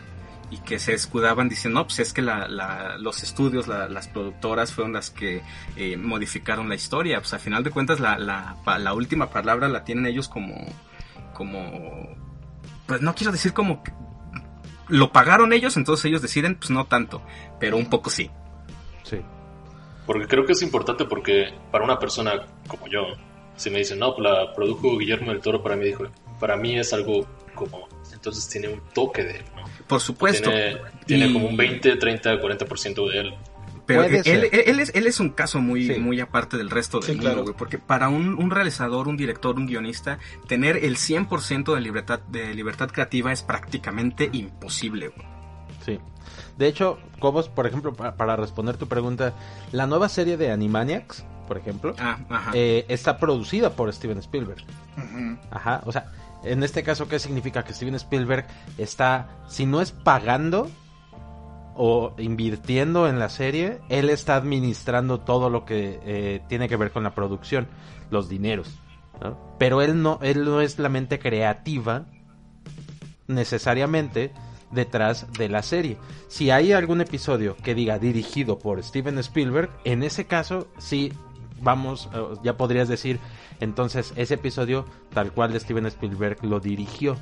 y 0.50 0.58
que 0.60 0.80
se 0.80 0.94
escudaban 0.94 1.50
diciendo, 1.50 1.80
no, 1.82 1.86
pues 1.88 2.00
es 2.00 2.14
que 2.14 2.22
la- 2.22 2.48
la- 2.48 2.98
los 2.98 3.24
estudios, 3.24 3.68
la- 3.68 3.90
las 3.90 4.08
productoras 4.08 4.72
fueron 4.74 4.94
las 4.94 5.10
que 5.10 5.42
eh, 5.76 5.98
modificaron 5.98 6.70
la 6.70 6.76
historia. 6.76 7.20
Pues 7.20 7.34
al 7.34 7.40
final 7.40 7.64
de 7.64 7.72
cuentas 7.72 8.00
la, 8.00 8.94
última 8.94 9.30
palabra 9.30 9.68
la 9.70 9.84
tienen 9.84 10.06
ellos 10.06 10.30
como, 10.30 10.56
como, 11.34 12.16
pues 12.86 13.02
no 13.02 13.14
quiero 13.16 13.32
decir 13.32 13.54
como 13.54 13.84
que 13.84 13.92
lo 14.88 15.12
pagaron 15.14 15.54
ellos, 15.54 15.78
entonces 15.78 16.06
ellos 16.06 16.22
deciden, 16.22 16.56
pues 16.56 16.70
no 16.70 16.86
tanto, 16.86 17.22
pero 17.60 17.78
un 17.78 17.90
poco 17.90 18.10
sí. 18.10 18.30
Sí. 19.04 19.22
Porque 20.12 20.28
creo 20.28 20.46
que 20.46 20.52
es 20.54 20.62
importante 20.62 21.06
porque 21.06 21.54
para 21.72 21.84
una 21.84 21.98
persona 22.00 22.46
como 22.68 22.88
yo, 22.88 23.02
si 23.56 23.70
me 23.70 23.80
dicen, 23.80 24.00
no, 24.00 24.16
pues 24.16 24.30
la 24.30 24.54
produjo 24.54 24.98
Guillermo 24.98 25.32
del 25.32 25.42
Toro, 25.42 25.62
para 25.64 25.76
mí, 25.76 25.86
dijo, 25.86 26.06
para 26.40 26.58
mí 26.58 26.78
es 26.78 26.92
algo 26.94 27.28
como, 27.56 27.88
entonces 28.12 28.48
tiene 28.50 28.68
un 28.70 28.82
toque 28.94 29.24
de 29.24 29.38
él, 29.38 29.44
¿no? 29.56 29.64
Por 29.88 30.00
supuesto. 30.02 30.50
Tiene, 30.50 30.78
tiene 31.06 31.28
Y- 31.28 31.34
como 31.34 31.48
un 31.48 31.58
20, 31.58 31.96
30, 31.98 32.40
40% 32.42 33.10
de 33.10 33.20
él. 33.20 33.34
Pero 33.86 34.04
él, 34.04 34.22
él- 34.26 34.50
él 34.52 34.80
es, 34.80 34.92
él 34.96 35.06
es 35.08 35.20
un 35.20 35.30
caso 35.32 35.60
muy, 35.60 35.86
Sí. 35.88 36.00
muy 36.00 36.20
aparte 36.22 36.56
del 36.56 36.70
resto 36.70 37.00
del 37.00 37.08
Sí, 37.08 37.12
mundo, 37.14 37.26
claro. 37.30 37.44
güey, 37.44 37.56
porque 37.58 37.78
para 37.78 38.08
un, 38.10 38.36
un 38.42 38.50
realizador, 38.52 39.08
un 39.10 39.18
director, 39.18 39.56
un 39.58 39.66
guionista, 39.66 40.18
tener 40.48 40.78
el 40.78 40.96
100% 40.98 41.74
de 41.74 41.82
libertad, 41.82 42.20
de 42.30 42.54
libertad 42.54 42.90
creativa 42.90 43.32
es 43.34 43.44
prácticamente 43.44 44.30
imposible. 44.32 45.10
güey. 45.10 45.28
De 46.62 46.68
hecho, 46.68 47.00
Cobos, 47.20 47.50
por 47.50 47.66
ejemplo, 47.68 47.94
pa- 47.94 48.16
para 48.16 48.36
responder 48.36 48.78
tu 48.78 48.88
pregunta, 48.88 49.34
la 49.72 49.88
nueva 49.88 50.08
serie 50.10 50.38
de 50.38 50.52
Animaniacs, 50.52 51.26
por 51.48 51.58
ejemplo, 51.58 51.96
Ah, 52.00 52.52
eh, 52.54 52.86
está 52.88 53.18
producida 53.18 53.72
por 53.72 53.92
Steven 53.92 54.20
Spielberg. 54.20 54.64
Ajá, 55.50 55.82
o 55.86 55.92
sea, 55.92 56.12
en 56.44 56.62
este 56.64 56.84
caso, 56.84 57.08
¿qué 57.08 57.18
significa? 57.20 57.64
Que 57.64 57.74
Steven 57.74 57.96
Spielberg 57.96 58.46
está, 58.78 59.28
si 59.48 59.66
no 59.66 59.82
es 59.82 59.92
pagando 59.92 60.70
o 61.76 62.14
invirtiendo 62.20 63.08
en 63.08 63.18
la 63.18 63.30
serie, 63.30 63.80
él 63.90 64.10
está 64.10 64.36
administrando 64.36 65.20
todo 65.22 65.50
lo 65.50 65.66
que 65.66 66.00
eh, 66.04 66.42
tiene 66.48 66.70
que 66.70 66.76
ver 66.76 66.92
con 66.92 67.04
la 67.04 67.16
producción, 67.16 67.68
los 68.12 68.30
dineros. 68.30 68.70
¿no? 69.22 69.38
Pero 69.58 69.82
él 69.82 70.02
no, 70.02 70.20
él 70.22 70.46
no 70.46 70.62
es 70.62 70.78
la 70.80 70.90
mente 70.90 71.18
creativa 71.20 72.06
necesariamente 73.28 74.32
detrás 74.72 75.32
de 75.34 75.50
la 75.50 75.64
serie. 75.64 75.98
Si 76.28 76.52
hay 76.52 76.74
algún 76.74 77.02
episodio 77.02 77.56
que 77.58 77.76
diga 77.76 78.00
dirigido 78.00 78.60
por 78.60 78.82
Steven 78.84 79.18
Spielberg, 79.20 79.70
en 79.84 80.04
ese 80.04 80.26
caso 80.26 80.68
sí 80.78 81.14
vamos, 81.62 82.10
eh, 82.14 82.24
ya 82.44 82.58
podrías 82.58 82.88
decir, 82.88 83.20
entonces 83.60 84.14
ese 84.16 84.36
episodio 84.36 84.86
tal 85.14 85.32
cual 85.32 85.54
de 85.54 85.60
Steven 85.60 85.86
Spielberg 85.86 86.44
lo 86.44 86.60
dirigió, 86.60 87.16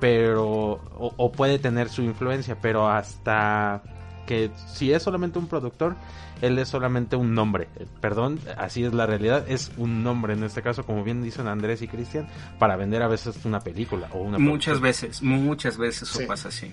pero 0.00 0.80
o, 0.96 1.12
o 1.16 1.32
puede 1.32 1.58
tener 1.58 1.88
su 1.88 2.02
influencia, 2.02 2.58
pero 2.60 2.88
hasta 2.88 3.82
que 4.26 4.50
si 4.72 4.92
es 4.92 5.02
solamente 5.02 5.38
un 5.38 5.46
productor, 5.48 5.94
él 6.42 6.58
es 6.58 6.68
solamente 6.68 7.16
un 7.16 7.34
nombre. 7.34 7.68
Eh, 7.76 7.86
Perdón, 8.00 8.38
así 8.58 8.84
es 8.84 8.92
la 8.94 9.06
realidad, 9.06 9.44
es 9.48 9.70
un 9.76 10.02
nombre 10.02 10.32
en 10.34 10.42
este 10.44 10.62
caso, 10.62 10.84
como 10.84 11.04
bien 11.04 11.22
dicen 11.22 11.46
Andrés 11.46 11.82
y 11.82 11.88
Cristian, 11.88 12.26
para 12.58 12.76
vender 12.76 13.02
a 13.02 13.08
veces 13.08 13.36
una 13.44 13.60
película 13.60 14.08
o 14.12 14.18
una 14.18 14.38
muchas 14.38 14.78
producción. 14.78 14.82
veces, 14.82 15.22
muchas 15.22 15.76
veces 15.78 16.02
eso 16.08 16.18
Sí. 16.20 16.26
pasa 16.26 16.48
así. 16.48 16.70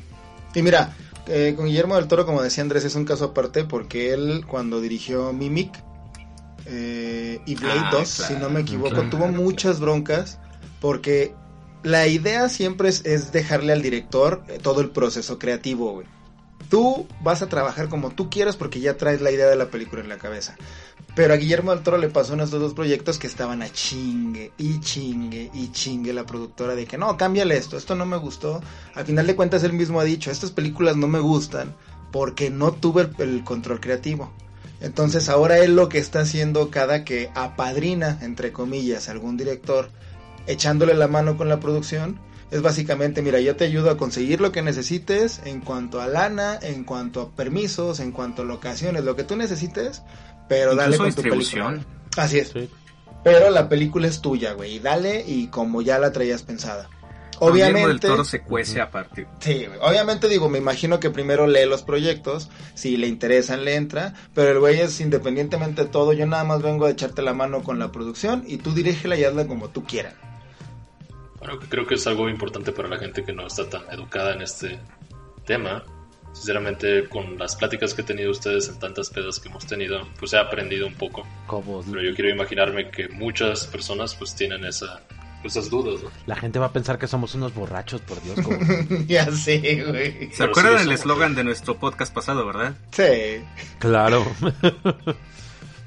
Y 0.54 0.62
mira, 0.62 0.94
eh, 1.28 1.54
con 1.56 1.66
Guillermo 1.68 1.96
del 1.96 2.08
Toro, 2.08 2.26
como 2.26 2.42
decía 2.42 2.62
Andrés, 2.64 2.84
es 2.84 2.96
un 2.96 3.06
caso 3.06 3.26
aparte 3.26 3.64
porque 3.64 4.14
él 4.14 4.44
cuando 4.48 4.82
dirigió 4.82 5.32
Mimic 5.32 5.72
eh, 6.66 7.40
y 7.46 7.56
Blade 7.56 7.80
Ah, 7.86 7.90
2, 7.92 8.16
claro, 8.16 8.34
si 8.34 8.40
no 8.40 8.50
me 8.50 8.62
equivoco, 8.62 8.90
claro, 8.96 9.10
tuvo 9.10 9.28
muchas 9.30 9.80
broncas 9.80 10.40
porque 10.80 11.34
la 11.84 12.08
idea 12.08 12.50
siempre 12.50 12.90
es, 12.90 13.06
es 13.06 13.32
dejarle 13.32 13.74
al 13.74 13.82
director 13.82 14.44
eh, 14.48 14.60
todo 14.62 14.82
el 14.82 14.90
proceso 14.90 15.40
creativo, 15.40 15.94
güey. 15.94 16.08
Tú 16.70 17.08
vas 17.22 17.42
a 17.42 17.50
trabajar 17.50 17.90
como 17.90 18.12
tú 18.12 18.30
quieras 18.30 18.56
porque 18.56 18.80
ya 18.80 18.98
traes 18.98 19.22
la 19.22 19.32
idea 19.32 19.48
de 19.48 19.56
la 19.56 19.70
película 19.70 20.02
en 20.02 20.10
la 20.10 20.18
cabeza. 20.18 20.56
Pero 21.14 21.34
a 21.34 21.38
Guillermo 21.38 21.72
del 21.72 21.84
Toro 21.84 21.98
le 21.98 22.10
pasó 22.10 22.34
en 22.34 22.40
estos 22.40 22.62
dos 22.62 22.74
proyectos 22.74 23.20
que 23.20 23.28
estaban 23.28 23.62
a 23.62 23.70
chingue 23.70 24.54
y 24.58 24.80
chingue 24.80 25.52
y 25.54 25.72
chingue 25.72 26.14
la 26.14 26.26
productora 26.26 26.74
de 26.74 26.86
que 26.86 26.98
no, 26.98 27.18
cámbiale 27.18 27.58
esto, 27.58 27.76
esto 27.76 27.96
no 27.96 28.06
me 28.06 28.16
gustó. 28.18 28.62
Al 28.96 29.06
final 29.06 29.28
de 29.28 29.36
cuentas 29.36 29.64
él 29.64 29.74
mismo 29.74 30.00
ha 30.00 30.06
dicho, 30.06 30.32
estas 30.32 30.52
películas 30.52 30.96
no 30.96 31.08
me 31.08 31.20
gustan 31.20 31.76
porque 32.12 32.50
no 32.50 32.72
tuve 32.72 33.10
el, 33.18 33.44
control 33.44 33.82
creativo. 33.82 34.32
Entonces 34.80 35.28
ahora 35.28 35.60
él 35.60 35.76
lo 35.76 35.90
que 35.90 35.98
está 35.98 36.22
haciendo 36.22 36.70
cada 36.70 37.04
que 37.04 37.30
apadrina, 37.36 38.18
entre 38.22 38.54
comillas, 38.54 39.10
algún 39.10 39.36
director, 39.36 39.90
echándole 40.48 40.94
la 40.94 41.08
mano 41.08 41.38
con 41.38 41.50
la 41.50 41.60
producción, 41.60 42.20
es 42.52 42.62
básicamente, 42.62 43.22
mira, 43.22 43.40
yo 43.40 43.56
te 43.56 43.64
ayudo 43.64 43.90
a 43.90 43.98
conseguir 43.98 44.42
lo 44.42 44.52
que 44.52 44.62
necesites 44.62 45.42
en 45.46 45.62
cuanto 45.62 46.02
a 46.02 46.08
lana, 46.08 46.60
en 46.62 46.84
cuanto 46.84 47.22
a 47.22 47.30
permisos, 47.30 48.02
en 48.02 48.12
cuanto 48.12 48.42
a 48.42 48.46
locaciones, 48.46 49.06
lo 49.06 49.16
que 49.16 49.24
tú 49.24 49.38
necesites, 49.38 50.04
pero 50.50 50.76
dale 50.76 50.98
con 50.98 51.10
tu 51.10 51.22
distribución. 51.22 51.74
película. 51.76 51.96
Así 52.18 52.40
es. 52.40 52.50
Sí. 52.50 52.70
Pero 53.24 53.50
la 53.52 53.70
película 53.70 54.08
es 54.08 54.22
tuya, 54.22 54.54
güey, 54.54 54.76
y 54.76 54.80
dale 54.80 55.24
y 55.26 55.48
como 55.48 55.82
ya 55.82 55.98
la 55.98 56.12
traías 56.12 56.44
pensada. 56.44 56.90
Obviamente, 57.40 58.08
Toro 58.08 58.24
se 58.24 58.42
cuece 58.42 58.82
aparte. 58.82 59.28
sí, 59.40 59.66
güey, 59.66 59.80
obviamente 59.82 60.28
digo, 60.28 60.48
me 60.48 60.60
imagino 60.60 61.00
que 61.00 61.10
primero 61.10 61.48
lee 61.48 61.66
los 61.66 61.82
proyectos, 61.82 62.50
si 62.76 62.98
le 62.98 63.08
interesan 63.08 63.66
le 63.66 63.76
entra, 63.76 64.14
pero 64.36 64.52
el 64.52 64.60
güey 64.60 64.80
es 64.80 65.00
independientemente 65.02 65.86
de 65.86 65.90
todo, 65.90 66.14
yo 66.14 66.28
nada 66.28 66.44
más 66.44 66.62
vengo 66.62 66.86
a 66.86 66.92
echarte 66.92 67.24
la 67.24 67.34
mano 67.34 67.64
con 67.64 67.80
la 67.80 67.92
producción 67.92 68.44
y 68.46 68.58
tú 68.58 68.74
dirígela 68.74 69.18
y 69.18 69.24
hazla 69.24 69.48
como 69.48 69.70
tú 69.70 69.86
quieras. 69.86 70.14
Bueno, 71.42 71.60
que 71.60 71.68
creo 71.68 71.88
que 71.88 71.96
es 71.96 72.06
algo 72.06 72.30
importante 72.30 72.72
para 72.72 72.88
la 72.88 72.98
gente 72.98 73.24
que 73.24 73.34
no 73.34 73.48
está 73.48 73.68
tan 73.68 73.82
educada 73.92 74.34
en 74.36 74.44
este 74.44 74.80
tema. 75.46 75.84
Sinceramente, 76.34 77.10
con 77.10 77.38
las 77.38 77.56
pláticas 77.56 77.94
que 77.96 78.04
he 78.04 78.06
tenido 78.06 78.30
ustedes 78.32 78.70
en 78.70 78.80
tantas 78.80 79.10
pedas 79.10 79.40
que 79.40 79.50
hemos 79.50 79.66
tenido, 79.66 80.08
pues 80.20 80.34
he 80.34 80.38
aprendido 80.38 80.86
un 80.88 80.94
poco. 80.94 81.28
Cobos. 81.48 81.88
Pero 81.90 82.02
yo 82.04 82.14
quiero 82.16 82.30
imaginarme 82.30 82.90
que 82.92 83.10
muchas 83.10 83.66
personas 83.68 84.16
pues 84.16 84.36
tienen 84.36 84.64
esa, 84.64 85.02
esas 85.44 85.70
dudas, 85.72 86.02
¿no? 86.04 86.12
La 86.28 86.36
gente 86.36 86.60
va 86.60 86.68
a 86.68 86.72
pensar 86.72 87.00
que 87.00 87.08
somos 87.08 87.34
unos 87.34 87.54
borrachos, 87.56 88.02
por 88.02 88.22
Dios. 88.22 88.40
Cobos. 88.40 88.60
ya 89.08 89.30
sé, 89.32 89.84
güey. 89.84 90.30
¿Se 90.30 90.38
Pero 90.38 90.52
acuerdan 90.52 90.78
del 90.78 90.92
eslogan 90.92 91.34
de 91.36 91.44
nuestro 91.44 91.78
podcast 91.78 92.14
pasado, 92.14 92.46
verdad? 92.46 92.76
Sí. 92.92 93.44
claro. 93.80 94.26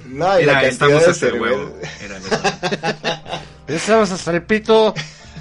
No, 0.06 0.38
y 0.38 0.44
la 0.44 0.60
cantidad 0.60 0.64
estamos 0.64 1.04
de 1.04 1.10
hasta 1.10 1.26
el 1.28 1.40
huevo. 1.40 1.74
cerveza. 1.80 2.04
Era 2.04 2.16
eslogan. 2.18 3.40
Estamos 3.68 4.10
hasta 4.10 4.30
el 4.32 4.42
pito. 4.42 4.94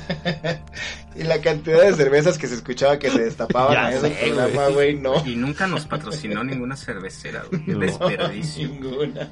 Y 1.15 1.23
la 1.23 1.39
cantidad 1.41 1.81
de 1.81 1.93
cervezas 1.93 2.37
que 2.37 2.47
se 2.47 2.55
escuchaba 2.55 2.97
que 2.97 3.11
se 3.11 3.25
destapaban 3.25 3.73
Ya 3.73 3.85
a 3.85 3.93
ese 3.93 4.09
sé, 4.09 4.25
programa, 4.25 4.67
güey, 4.69 4.95
no. 4.95 5.23
Y 5.25 5.35
nunca 5.35 5.67
nos 5.67 5.85
patrocinó 5.85 6.43
ninguna 6.43 6.75
cervecera, 6.75 7.43
güey. 7.49 7.61
No. 7.67 7.79
desperdicio. 7.79 8.67
Ninguna. 8.67 9.29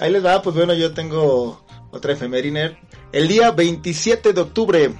Ahí 0.00 0.10
les 0.10 0.24
va, 0.24 0.40
pues 0.40 0.56
bueno, 0.56 0.72
yo 0.72 0.94
tengo 0.94 1.64
otra 1.90 2.14
efeméride. 2.14 2.78
El 3.12 3.28
día 3.28 3.50
27 3.50 4.32
de 4.32 4.40
octubre 4.40 4.94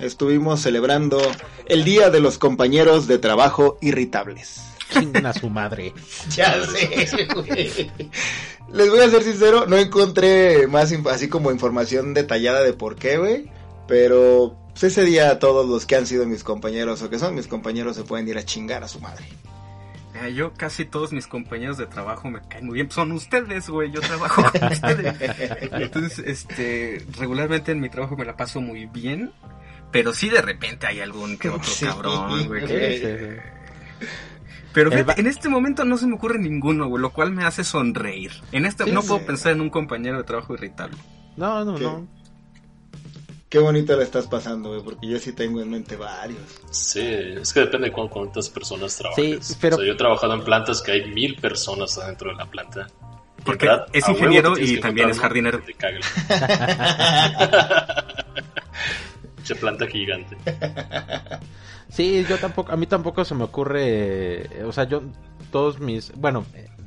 estuvimos 0.00 0.60
celebrando 0.60 1.20
el 1.66 1.84
Día 1.84 2.10
de 2.10 2.20
los 2.20 2.38
Compañeros 2.38 3.06
de 3.06 3.18
Trabajo 3.18 3.78
Irritables. 3.80 4.73
Chingan 4.90 5.26
a 5.26 5.32
su 5.32 5.48
madre. 5.50 5.92
Ya 6.30 6.54
sé, 6.66 7.26
güey. 7.34 7.90
Les 8.72 8.90
voy 8.90 9.00
a 9.00 9.08
ser 9.10 9.22
sincero, 9.22 9.66
no 9.66 9.76
encontré 9.76 10.66
más 10.66 10.92
así 11.10 11.28
como 11.28 11.50
información 11.52 12.14
detallada 12.14 12.62
de 12.62 12.72
por 12.72 12.96
qué, 12.96 13.18
güey. 13.18 13.50
Pero 13.86 14.56
pues, 14.72 14.84
ese 14.84 15.04
día 15.04 15.38
todos 15.38 15.68
los 15.68 15.86
que 15.86 15.96
han 15.96 16.06
sido 16.06 16.26
mis 16.26 16.42
compañeros 16.42 17.02
o 17.02 17.10
que 17.10 17.18
son 17.18 17.34
mis 17.34 17.46
compañeros 17.46 17.96
se 17.96 18.04
pueden 18.04 18.26
ir 18.28 18.38
a 18.38 18.44
chingar 18.44 18.82
a 18.82 18.88
su 18.88 19.00
madre. 19.00 19.24
Eh, 20.22 20.32
yo 20.32 20.52
casi 20.54 20.84
todos 20.84 21.12
mis 21.12 21.26
compañeros 21.26 21.76
de 21.76 21.86
trabajo 21.86 22.30
me 22.30 22.40
caen 22.48 22.66
muy 22.66 22.74
bien. 22.76 22.90
Son 22.90 23.10
ustedes, 23.12 23.68
güey. 23.68 23.90
Yo 23.90 24.00
trabajo 24.00 24.42
con 24.50 24.64
ustedes. 24.72 25.14
Entonces, 25.72 26.18
este, 26.26 27.04
regularmente 27.18 27.72
en 27.72 27.80
mi 27.80 27.88
trabajo 27.90 28.16
me 28.16 28.24
la 28.24 28.36
paso 28.36 28.60
muy 28.60 28.86
bien. 28.86 29.32
Pero 29.92 30.12
sí 30.14 30.28
de 30.28 30.40
repente 30.42 30.86
hay 30.86 31.00
algún 31.00 31.36
que 31.36 31.48
otro 31.50 31.64
Sí, 31.64 31.84
cabrón, 31.84 32.46
güey. 32.48 32.64
que- 32.64 33.18
güey. 33.20 33.54
Pero 34.74 34.90
fíjate, 34.90 35.20
en 35.20 35.26
este 35.28 35.48
momento 35.48 35.84
no 35.84 35.96
se 35.96 36.06
me 36.06 36.16
ocurre 36.16 36.38
ninguno, 36.38 36.88
güey, 36.88 37.00
lo 37.00 37.12
cual 37.12 37.30
me 37.30 37.44
hace 37.44 37.62
sonreír. 37.64 38.32
En 38.52 38.66
este 38.66 38.84
Sí, 38.84 38.92
no 38.92 39.00
sí. 39.02 39.08
puedo 39.08 39.24
pensar 39.24 39.52
en 39.52 39.60
un 39.62 39.70
compañero 39.70 40.18
de 40.18 40.24
trabajo 40.24 40.52
irritable. 40.54 40.96
No, 41.36 41.64
no, 41.64 41.76
¿Qué? 41.76 41.84
no. 41.84 42.06
Qué 43.48 43.58
bonito 43.60 43.96
la 43.96 44.02
estás 44.02 44.26
pasando, 44.26 44.70
güey, 44.70 44.82
porque 44.82 45.06
yo 45.06 45.16
sí 45.20 45.32
tengo 45.32 45.60
en 45.60 45.70
mente 45.70 45.94
varios. 45.96 46.40
Sí, 46.72 47.00
es 47.00 47.52
que 47.52 47.60
depende 47.60 47.86
de 47.88 47.92
cu- 47.92 48.08
cuántas 48.08 48.48
personas 48.50 48.96
trabajes. 48.96 49.46
Sí, 49.46 49.54
pero- 49.60 49.76
O 49.76 49.78
sea, 49.78 49.86
yo 49.86 49.92
he 49.92 49.96
trabajado 49.96 50.34
en 50.34 50.42
plantas 50.42 50.82
que 50.82 50.90
hay 50.90 51.08
mil 51.12 51.36
personas 51.36 51.96
adentro 51.96 52.30
de 52.30 52.36
la 52.36 52.46
planta. 52.46 52.88
Porque 53.44 53.66
verdad, 53.66 53.86
es 53.92 54.08
ingeniero 54.08 54.58
y 54.58 54.80
también 54.80 55.10
es 55.10 55.20
jardinero. 55.20 55.60
te 55.60 55.72
Che 59.44 59.54
planta 59.54 59.86
gigante. 59.86 60.36
Sí, 61.94 62.24
yo 62.28 62.38
tampoco, 62.38 62.72
a 62.72 62.76
mí 62.76 62.86
tampoco 62.86 63.24
se 63.24 63.36
me 63.36 63.44
ocurre, 63.44 64.46
eh, 64.58 64.64
o 64.64 64.72
sea, 64.72 64.82
yo, 64.82 65.02
todos 65.52 65.78
mis, 65.78 66.10
bueno, 66.16 66.44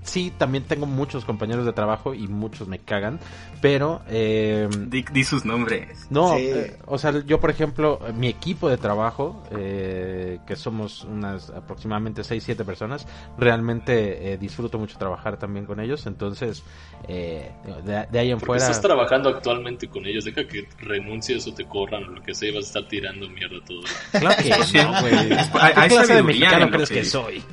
sí, 0.07 0.33
también 0.37 0.63
tengo 0.63 0.85
muchos 0.85 1.23
compañeros 1.25 1.65
de 1.65 1.73
trabajo 1.73 2.13
y 2.13 2.27
muchos 2.27 2.67
me 2.67 2.79
cagan, 2.79 3.19
pero, 3.61 4.01
eh, 4.07 4.67
Di, 4.87 5.03
di 5.11 5.23
sus 5.23 5.45
nombres. 5.45 6.07
no, 6.09 6.35
Sí. 6.35 6.47
eh, 6.47 6.77
o 6.85 6.97
sea, 6.97 7.11
yo 7.25 7.39
por 7.39 7.49
ejemplo, 7.51 7.99
mi 8.15 8.27
equipo 8.27 8.69
de 8.69 8.77
trabajo, 8.77 9.43
eh, 9.51 10.39
que 10.47 10.55
somos 10.55 11.03
unas 11.03 11.49
aproximadamente 11.49 12.23
6, 12.23 12.43
7 12.43 12.63
personas, 12.65 13.05
realmente 13.37 14.33
eh, 14.33 14.37
disfruto 14.37 14.79
mucho 14.79 14.97
trabajar 14.97 15.37
también 15.37 15.65
con 15.65 15.79
ellos, 15.79 16.05
entonces, 16.07 16.63
eh, 17.07 17.51
de, 17.85 18.07
de 18.11 18.19
ahí 18.19 18.31
en 18.31 18.39
fuera... 18.39 18.63
estás 18.63 18.81
trabajando 18.81 19.29
actualmente 19.29 19.87
con 19.87 20.05
ellos. 20.05 20.25
Deja 20.25 20.45
que 20.47 20.67
renuncies 20.79 21.45
o 21.47 21.53
te 21.53 21.65
corran 21.65 22.03
o 22.05 22.07
lo 22.07 22.21
que 22.23 22.33
sea 22.33 22.49
y 22.49 22.55
vas 22.55 22.65
a 22.65 22.67
estar 22.67 22.87
tirando 22.87 23.27
mierda 23.29 23.57
todo. 23.65 23.81
Claro 24.11 24.35
que 24.41 24.49
no, 24.83 25.01
güey. 25.01 25.13
Hay- 25.61 25.73
¿Qué 25.89 25.95
clase 25.95 26.13
de 26.15 26.23
mexicano 26.23 26.69
crees 26.69 26.89
que 26.89 26.95
que- 26.95 27.05
soy? 27.05 27.43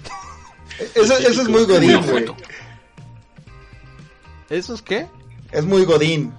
Eso, 0.94 1.16
eso 1.18 1.42
es 1.42 1.48
muy 1.48 1.64
Muy 1.66 1.74
godín, 1.74 2.00
güey. 2.10 2.24
¿Eso 4.50 4.74
es 4.74 4.82
qué? 4.82 5.06
Es 5.52 5.64
muy 5.64 5.84
godín. 5.84 6.32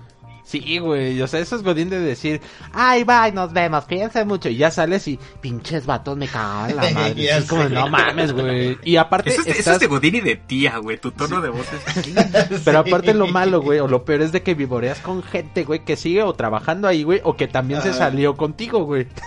Sí, 0.43 0.77
güey, 0.77 1.19
o 1.23 1.27
sea, 1.27 1.39
eso 1.39 1.55
es 1.55 1.63
godín 1.63 1.89
de 1.89 1.99
decir, 1.99 2.39
ay, 2.71 3.03
bye, 3.03 3.31
nos 3.33 3.51
vemos, 3.51 3.83
piensa 3.86 4.23
mucho, 4.25 4.47
y 4.47 4.57
ya 4.57 4.69
sales 4.69 5.07
y, 5.07 5.17
pinches 5.41 5.88
vatos, 5.88 6.15
me 6.15 6.27
cagan 6.27 6.75
la 6.75 6.89
madre. 6.91 7.36
Es 7.38 7.45
como, 7.45 7.63
no 7.67 7.89
mames, 7.89 8.31
güey. 8.31 8.77
Y 8.83 8.97
aparte, 8.97 9.31
Eso 9.31 9.39
es, 9.39 9.45
de- 9.45 9.51
eso 9.53 9.59
estás- 9.61 9.73
es 9.75 9.79
de 9.79 9.88
Godín 9.88 10.13
y 10.15 10.21
de 10.21 10.36
tía, 10.36 10.77
güey. 10.77 10.99
Tu 10.99 11.09
tono 11.11 11.41
de 11.41 11.49
voz 11.49 11.65
es... 11.73 12.61
pero 12.63 12.79
aparte 12.79 13.15
lo 13.15 13.25
malo, 13.25 13.59
güey, 13.59 13.79
o 13.79 13.88
lo 13.88 14.05
peor 14.05 14.21
es 14.21 14.31
de 14.31 14.43
que 14.43 14.53
vivoreas 14.53 14.99
con 14.99 15.23
gente, 15.23 15.63
güey, 15.63 15.83
que 15.83 15.95
sigue 15.95 16.21
o 16.21 16.33
trabajando 16.33 16.88
ahí, 16.88 17.01
güey, 17.01 17.21
o 17.23 17.36
que 17.36 17.47
también 17.47 17.81
se 17.81 17.91
salió 17.93 18.38
contigo, 18.38 18.83
güey. 18.83 19.07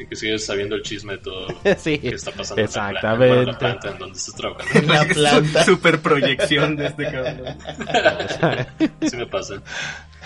Y 0.00 0.06
que 0.06 0.16
sigues 0.16 0.46
sabiendo 0.46 0.76
el 0.76 0.82
chisme 0.82 1.12
de 1.12 1.18
todo 1.18 1.46
Sí, 1.78 1.98
que 1.98 2.08
está 2.08 2.30
pasando 2.32 2.62
exactamente. 2.62 2.70
en 2.88 2.94
la 2.94 3.00
planta, 3.00 3.16
bueno, 3.34 3.42
la 3.52 3.58
planta 3.58 3.90
en 3.90 3.98
donde 3.98 4.16
estás 4.18 4.34
trabajando. 4.34 4.78
En 4.78 4.88
la 4.88 5.04
planta. 5.04 5.64
Super 5.66 6.00
proyección 6.00 6.76
de 6.76 6.86
este 6.86 7.04
cabrón. 7.04 7.56
Sí 9.08 9.16
me 9.16 9.26
pasa. 9.26 9.62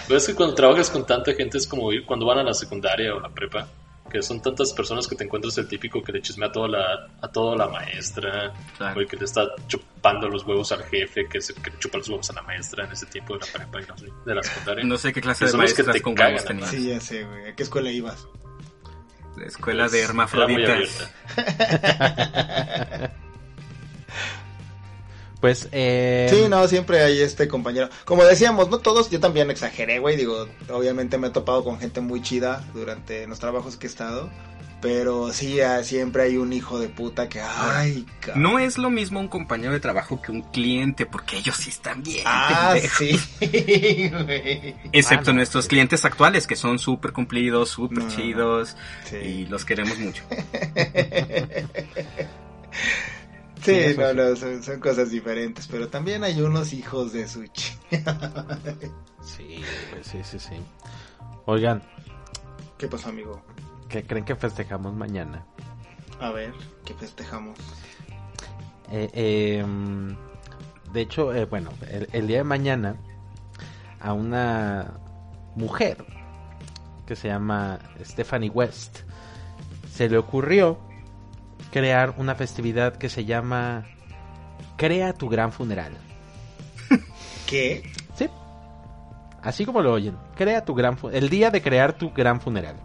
Pero 0.06 0.18
es 0.18 0.26
que 0.26 0.34
cuando 0.34 0.54
trabajas 0.54 0.90
con 0.90 1.04
tanta 1.06 1.32
gente 1.34 1.58
es 1.58 1.66
como 1.66 1.92
ir 1.92 2.04
cuando 2.04 2.26
van 2.26 2.38
a 2.38 2.42
la 2.42 2.54
secundaria 2.54 3.14
o 3.14 3.20
la 3.20 3.28
prepa, 3.30 3.66
que 4.10 4.22
son 4.22 4.40
tantas 4.40 4.72
personas 4.72 5.08
que 5.08 5.16
te 5.16 5.24
encuentras 5.24 5.56
el 5.58 5.66
típico 5.66 6.02
que 6.02 6.12
le 6.12 6.20
chismea 6.22 6.48
a 6.48 6.52
toda 6.52 6.68
la, 6.68 7.08
a 7.20 7.28
toda 7.28 7.56
la 7.56 7.66
maestra, 7.68 8.52
Claro. 8.76 8.96
o 8.98 9.00
el 9.00 9.08
que 9.08 9.16
le 9.16 9.24
está 9.24 9.46
chupando 9.66 10.28
los 10.28 10.44
huevos 10.44 10.70
al 10.72 10.84
jefe, 10.84 11.26
que, 11.28 11.40
se, 11.40 11.54
que 11.54 11.70
le 11.70 11.78
chupa 11.78 11.98
los 11.98 12.08
huevos 12.08 12.30
a 12.30 12.34
la 12.34 12.42
maestra 12.42 12.84
en 12.84 12.92
ese 12.92 13.06
tiempo 13.06 13.34
de 13.36 13.40
la 13.40 13.46
prepa 13.52 13.80
y 13.80 13.86
la- 13.86 14.24
de 14.26 14.34
la 14.34 14.42
secundaria. 14.42 14.84
No 14.84 14.96
sé 14.98 15.12
qué 15.12 15.20
clase 15.20 15.46
Que 15.46 15.50
de 15.50 15.56
los 15.56 15.72
que 15.72 15.82
maestras 15.82 15.96
te 15.96 16.02
con 16.02 16.14
cagan, 16.14 16.32
huevos 16.34 16.46
tenías. 16.46 16.70
Sí, 16.70 16.88
ya 16.88 17.00
sé, 17.00 17.24
güey. 17.24 17.48
¿A 17.48 17.56
qué 17.56 17.62
escuela 17.64 17.90
ibas? 17.90 18.26
La 19.36 19.46
escuela 19.46 19.84
Pues, 19.84 19.92
de 19.92 20.02
hermafroditas. 20.02 21.10
Pues, 25.44 25.68
eh... 25.72 26.26
Sí, 26.30 26.48
no, 26.48 26.66
siempre 26.68 27.02
hay 27.02 27.20
este 27.20 27.48
compañero. 27.48 27.90
Como 28.06 28.24
decíamos, 28.24 28.70
no 28.70 28.78
todos, 28.78 29.10
yo 29.10 29.20
también 29.20 29.50
exageré, 29.50 29.98
güey. 29.98 30.16
Digo, 30.16 30.48
obviamente 30.70 31.18
me 31.18 31.26
he 31.26 31.30
topado 31.30 31.62
con 31.62 31.78
gente 31.78 32.00
muy 32.00 32.22
chida 32.22 32.64
durante 32.72 33.26
los 33.26 33.40
trabajos 33.40 33.76
que 33.76 33.86
he 33.86 33.90
estado. 33.90 34.30
Pero 34.84 35.32
sí, 35.32 35.60
siempre 35.82 36.24
hay 36.24 36.36
un 36.36 36.52
hijo 36.52 36.78
de 36.78 36.90
puta 36.90 37.26
que, 37.26 37.40
ay, 37.40 38.04
cabrón. 38.20 38.42
No 38.42 38.58
es 38.58 38.76
lo 38.76 38.90
mismo 38.90 39.18
un 39.18 39.28
compañero 39.28 39.72
de 39.72 39.80
trabajo 39.80 40.20
que 40.20 40.30
un 40.30 40.42
cliente, 40.42 41.06
porque 41.06 41.38
ellos 41.38 41.56
sí 41.56 41.70
están 41.70 42.02
bien. 42.02 42.22
Ah, 42.26 42.72
pendejos. 42.74 42.98
sí, 42.98 44.10
güey. 44.12 44.76
Excepto 44.92 45.32
nuestros 45.32 45.68
clientes 45.68 46.04
actuales, 46.04 46.46
que 46.46 46.54
son 46.54 46.78
súper 46.78 47.12
cumplidos, 47.12 47.70
súper 47.70 47.96
No, 47.98 48.04
no, 48.04 48.10
no. 48.10 48.14
chidos, 48.14 48.76
Sí. 49.08 49.16
y 49.16 49.46
los 49.46 49.64
queremos 49.64 49.98
mucho. 49.98 50.22
Sí, 53.62 53.94
no, 53.96 54.12
no, 54.12 54.36
son, 54.36 54.62
son 54.62 54.78
cosas 54.78 55.10
diferentes. 55.10 55.66
Pero 55.68 55.88
también 55.88 56.22
hay 56.22 56.38
unos 56.42 56.74
hijos 56.74 57.14
de 57.14 57.26
su 57.26 57.44
ch... 57.44 57.78
Sí, 59.24 59.62
sí, 60.02 60.18
sí, 60.22 60.38
sí. 60.38 60.56
Oigan, 61.46 61.82
¿Qué 62.76 62.88
pasó, 62.88 63.08
amigo? 63.08 63.42
¿Qué 63.88 64.04
creen 64.04 64.24
que 64.24 64.36
festejamos 64.36 64.94
mañana? 64.94 65.44
A 66.20 66.30
ver, 66.30 66.52
¿qué 66.84 66.94
festejamos? 66.94 67.58
Eh, 68.90 69.10
eh, 69.12 69.64
de 70.92 71.00
hecho, 71.00 71.34
eh, 71.34 71.44
bueno, 71.46 71.70
el, 71.90 72.08
el 72.12 72.26
día 72.26 72.38
de 72.38 72.44
mañana 72.44 72.96
a 74.00 74.12
una 74.12 74.94
mujer 75.56 76.04
que 77.06 77.16
se 77.16 77.28
llama 77.28 77.78
Stephanie 78.02 78.50
West 78.50 79.00
se 79.90 80.08
le 80.08 80.18
ocurrió 80.18 80.78
crear 81.70 82.14
una 82.18 82.34
festividad 82.34 82.96
que 82.96 83.08
se 83.08 83.24
llama 83.24 83.84
Crea 84.76 85.12
tu 85.12 85.28
gran 85.28 85.52
funeral. 85.52 85.92
¿Qué? 87.46 87.90
Sí. 88.16 88.28
Así 89.42 89.64
como 89.64 89.82
lo 89.82 89.92
oyen, 89.92 90.16
crea 90.36 90.64
tu 90.64 90.74
gran 90.74 90.96
el 91.12 91.28
día 91.28 91.50
de 91.50 91.62
crear 91.62 91.92
tu 91.92 92.10
gran 92.12 92.40
funeral. 92.40 92.76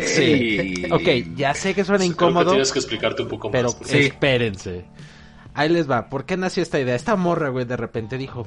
Sí. 0.00 0.84
Ok, 0.90 1.34
ya 1.36 1.54
sé 1.54 1.74
que 1.74 1.84
suena 1.84 2.00
que 2.00 2.06
incómodo. 2.06 2.50
tienes 2.50 2.72
que 2.72 2.78
explicarte 2.78 3.22
un 3.22 3.28
poco 3.28 3.50
Pero 3.50 3.68
más. 3.68 3.74
porque- 3.74 3.92
Sí. 3.92 3.98
espérense. 4.06 4.84
Ahí 5.54 5.68
les 5.68 5.90
va. 5.90 6.08
¿Por 6.08 6.24
qué 6.26 6.36
nació 6.36 6.62
esta 6.62 6.78
idea? 6.80 6.94
Esta 6.94 7.16
morra, 7.16 7.48
güey, 7.48 7.64
de 7.64 7.76
repente 7.76 8.18
dijo, 8.18 8.46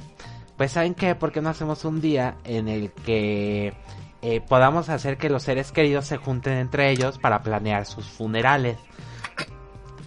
pues 0.56 0.72
¿saben 0.72 0.94
qué? 0.94 1.14
¿Por 1.14 1.32
qué 1.32 1.40
no 1.40 1.48
hacemos 1.50 1.84
un 1.84 2.00
día 2.00 2.36
en 2.44 2.68
el 2.68 2.90
que 2.92 3.72
eh, 4.22 4.40
podamos 4.48 4.88
hacer 4.90 5.16
que 5.16 5.30
los 5.30 5.42
seres 5.42 5.72
queridos 5.72 6.06
se 6.06 6.18
junten 6.18 6.52
entre 6.54 6.90
ellos 6.90 7.18
para 7.18 7.42
planear 7.42 7.86
sus 7.86 8.06
funerales? 8.06 8.76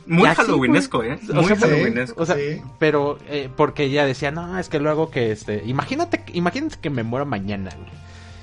Muy 0.05 0.27
así, 0.27 0.41
halloweenesco. 0.41 1.01
¿eh? 1.03 1.17
O 1.29 1.33
Muy 1.35 1.45
sea, 1.45 1.55
halloweenesco. 1.57 2.21
O 2.21 2.25
sea, 2.25 2.35
Sí. 2.35 2.61
pero 2.77 3.17
eh, 3.27 3.49
porque 3.55 3.83
ella 3.85 4.05
decía, 4.05 4.31
no, 4.31 4.59
es 4.59 4.67
que 4.69 4.79
luego 4.79 5.09
que 5.09 5.31
este, 5.31 5.63
imagínate, 5.65 6.23
imagínate 6.33 6.75
que 6.81 6.89
me 6.89 7.03
muero 7.03 7.25
mañana, 7.25 7.71
güey. 7.75 7.89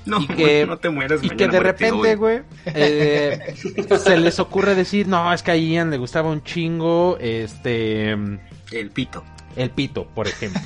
No, 0.05 0.19
y 0.21 0.27
que- 0.27 0.65
no 0.65 0.77
te 0.77 0.89
mueres 0.89 1.23
Y 1.23 1.29
que 1.29 1.47
de 1.47 1.59
repente, 1.59 2.15
güey, 2.15 2.41
eh, 2.65 3.53
se 4.03 4.17
les 4.17 4.39
ocurre 4.39 4.73
decir, 4.75 5.07
no, 5.07 5.31
es 5.33 5.43
que 5.43 5.51
a 5.51 5.55
Ian 5.55 5.91
le 5.91 5.97
gustaba 5.97 6.29
un 6.29 6.43
chingo, 6.43 7.17
este, 7.19 8.11
El 8.11 8.89
pito. 8.93 9.23
el 9.55 9.69
pito, 9.69 10.07
por 10.07 10.27
ejemplo. 10.27 10.61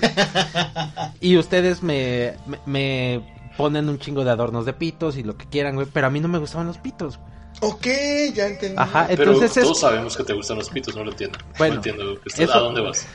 y 1.20 1.38
ustedes 1.38 1.84
me, 1.84 2.34
me, 2.48 2.60
me 2.66 3.22
ponen 3.58 3.90
un 3.90 4.00
chingo 4.00 4.24
de 4.24 4.32
adornos 4.32 4.66
de 4.66 4.74
pitos 4.74 5.18
y 5.18 5.24
lo 5.24 5.36
que 5.38 5.46
quieran, 5.48 5.76
güey, 5.76 5.88
pero 5.92 6.08
a 6.08 6.10
mí 6.10 6.20
no 6.20 6.28
me 6.28 6.38
gustaban 6.40 6.68
los 6.68 6.78
pitos. 6.78 7.20
Ok, 7.62 7.88
ya 8.34 8.48
entendí. 8.48 8.76
Ajá, 8.78 9.06
Pero 9.08 9.32
entonces 9.34 9.64
todos 9.64 9.78
es, 9.78 9.82
sabemos 9.82 10.18
que 10.18 10.24
te 10.26 10.34
gustan 10.34 10.58
los 10.58 10.70
pitos, 10.70 10.94
no 10.96 11.04
lo 11.06 11.12
entiendo. 11.12 11.40
Bueno, 11.58 11.76
no 11.76 11.80
entiendo. 11.80 12.14
estás- 12.26 12.40
eso- 12.40 12.54
¿A 12.54 12.60
dónde 12.60 12.82
vas? 12.82 13.06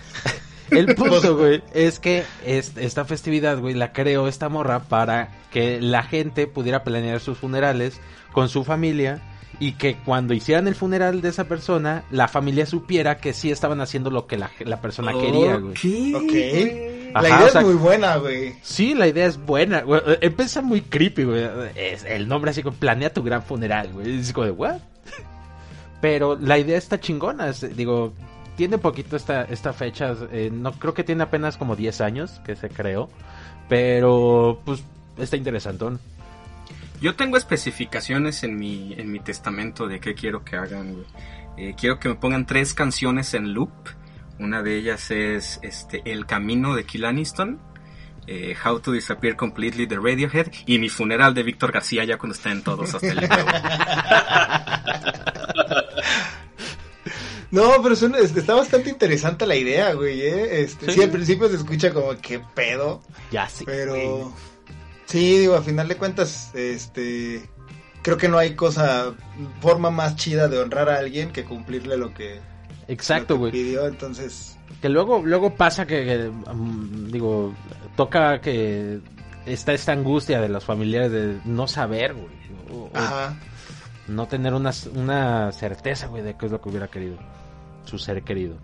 El 0.70 0.94
punto, 0.94 1.36
güey, 1.36 1.62
es 1.74 1.98
que 1.98 2.24
es- 2.44 2.76
esta 2.76 3.04
festividad, 3.04 3.58
güey, 3.58 3.74
la 3.74 3.92
creó 3.92 4.28
esta 4.28 4.48
morra 4.48 4.80
para 4.80 5.30
que 5.52 5.80
la 5.80 6.02
gente 6.02 6.46
pudiera 6.46 6.84
planear 6.84 7.20
sus 7.20 7.38
funerales 7.38 8.00
con 8.32 8.48
su 8.48 8.64
familia 8.64 9.20
y 9.58 9.72
que 9.72 9.96
cuando 9.96 10.32
hicieran 10.32 10.68
el 10.68 10.74
funeral 10.74 11.20
de 11.20 11.28
esa 11.28 11.44
persona, 11.44 12.04
la 12.10 12.28
familia 12.28 12.64
supiera 12.64 13.18
que 13.18 13.32
sí 13.34 13.50
estaban 13.50 13.80
haciendo 13.80 14.10
lo 14.10 14.26
que 14.26 14.38
la, 14.38 14.50
la 14.60 14.80
persona 14.80 15.12
quería, 15.12 15.56
güey. 15.56 16.14
Ok. 16.14 17.12
Ajá, 17.12 17.22
la 17.22 17.28
idea 17.28 17.44
o 17.46 17.48
sea- 17.50 17.60
es 17.60 17.66
muy 17.66 17.76
buena, 17.76 18.16
güey. 18.16 18.54
Sí, 18.62 18.94
la 18.94 19.08
idea 19.08 19.26
es 19.26 19.36
buena, 19.44 19.82
güey. 19.82 20.00
Eh, 20.06 20.18
Empieza 20.22 20.62
muy 20.62 20.80
creepy, 20.80 21.24
güey. 21.24 21.44
Es 21.74 22.04
el 22.04 22.28
nombre 22.28 22.52
así 22.52 22.62
como 22.62 22.76
planea 22.76 23.12
tu 23.12 23.22
gran 23.22 23.42
funeral, 23.42 23.90
güey. 23.92 24.20
Es 24.20 24.32
como 24.32 24.46
de, 24.46 24.52
¿what? 24.52 24.76
Pero 26.00 26.38
la 26.40 26.58
idea 26.58 26.78
está 26.78 26.98
chingona. 27.00 27.48
es- 27.48 27.76
digo, 27.76 28.14
tiene 28.60 28.76
poquito 28.76 29.16
esta, 29.16 29.44
esta 29.44 29.72
fecha. 29.72 30.14
eh, 30.32 30.50
no 30.52 30.72
creo 30.72 30.92
que 30.92 31.02
tiene 31.02 31.22
apenas 31.22 31.56
como 31.56 31.76
10 31.76 32.02
años 32.02 32.42
que 32.44 32.56
se 32.56 32.68
creó. 32.68 33.08
Pero, 33.70 34.60
pues, 34.66 34.84
está 35.16 35.38
interesantón. 35.38 35.98
Yo 37.00 37.16
tengo 37.16 37.38
especificaciones 37.38 38.44
en 38.44 38.58
mi, 38.58 38.92
en 38.98 39.10
mi 39.10 39.18
testamento 39.18 39.88
de 39.88 39.98
qué 39.98 40.12
quiero 40.12 40.44
que 40.44 40.56
hagan, 40.56 40.92
güey. 40.92 41.06
Eh, 41.56 41.74
quiero 41.74 41.98
que 41.98 42.10
me 42.10 42.16
pongan 42.16 42.44
tres 42.44 42.74
canciones 42.74 43.32
en 43.32 43.54
loop. 43.54 43.72
Una 44.38 44.60
de 44.60 44.76
ellas 44.76 45.10
es 45.10 45.58
este 45.62 46.02
El 46.04 46.26
Camino 46.26 46.74
de 46.74 46.84
Kill 46.84 47.06
Aniston, 47.06 47.58
eh, 48.26 48.54
How 48.62 48.80
to 48.80 48.92
Disappear 48.92 49.36
Completely 49.36 49.86
de 49.86 49.96
Radiohead 49.96 50.48
y 50.66 50.78
mi 50.78 50.90
funeral 50.90 51.32
de 51.32 51.44
Víctor 51.44 51.72
García 51.72 52.04
ya 52.04 52.18
cuando 52.18 52.34
estén 52.34 52.62
todos 52.62 52.94
hasta 52.94 53.08
el. 53.08 53.20
No, 57.50 57.72
pero 57.82 57.94
este, 57.94 58.40
está 58.40 58.54
bastante 58.54 58.90
interesante 58.90 59.44
la 59.46 59.56
idea, 59.56 59.92
güey, 59.94 60.20
¿eh? 60.22 60.62
Este, 60.62 60.86
Sí. 60.86 60.92
sí. 60.92 61.02
al 61.02 61.10
principio 61.10 61.48
se 61.48 61.56
escucha 61.56 61.92
como 61.92 62.16
que 62.20 62.38
pedo, 62.54 63.02
Ya 63.32 63.48
sí. 63.48 63.64
pero... 63.64 64.32
Sí, 65.06 65.38
digo, 65.38 65.56
a 65.56 65.62
final 65.62 65.88
de 65.88 65.96
cuentas, 65.96 66.50
este... 66.54 67.42
Creo 68.02 68.16
que 68.16 68.28
no 68.28 68.38
hay 68.38 68.54
cosa, 68.54 69.12
forma 69.60 69.90
más 69.90 70.16
chida 70.16 70.48
de 70.48 70.58
honrar 70.58 70.88
a 70.88 70.98
alguien 70.98 71.32
que 71.32 71.44
cumplirle 71.44 71.96
lo 71.98 72.14
que, 72.14 72.40
Exacto, 72.88 73.34
lo 73.34 73.38
que 73.38 73.40
güey. 73.40 73.52
pidió, 73.52 73.86
entonces... 73.86 74.56
Que 74.80 74.88
luego, 74.88 75.20
luego 75.24 75.54
pasa 75.56 75.84
que, 75.86 76.04
que, 76.06 76.30
mm, 76.54 77.10
digo, 77.10 77.52
toca 77.96 78.40
que 78.40 79.00
está 79.44 79.72
esta 79.72 79.92
angustia 79.92 80.40
de 80.40 80.48
los 80.48 80.64
familiares 80.64 81.10
de 81.10 81.40
no 81.44 81.66
saber, 81.66 82.14
güey. 82.14 82.28
o 82.72 82.88
Ajá. 82.94 83.36
No 84.10 84.26
tener 84.28 84.54
una, 84.54 84.70
una 84.94 85.52
certeza, 85.52 86.06
güey, 86.08 86.22
de 86.22 86.36
qué 86.36 86.46
es 86.46 86.52
lo 86.52 86.60
que 86.60 86.68
hubiera 86.68 86.88
querido. 86.88 87.16
Su 87.84 87.98
ser 87.98 88.22
querido. 88.22 88.56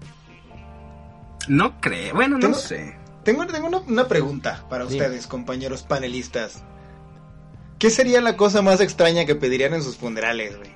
No 1.49 1.81
creo, 1.81 2.15
bueno, 2.15 2.37
no 2.37 2.41
Tengo- 2.49 2.55
sé. 2.59 2.97
Tengo, 3.25 3.47
tengo 3.47 3.67
una, 3.67 3.79
una 3.79 4.07
pregunta 4.07 4.65
para 4.69 4.85
ustedes, 4.85 5.27
compañeros 5.27 5.83
panelistas. 5.83 6.63
¿Qué 7.79 7.91
sería 7.91 8.21
la 8.21 8.37
cosa 8.37 8.63
más 8.63 8.81
extraña 8.81 9.25
que 9.27 9.35
pedirían 9.35 9.75
en 9.75 9.83
sus 9.83 9.97
funerales, 9.97 10.57
güey? 10.57 10.71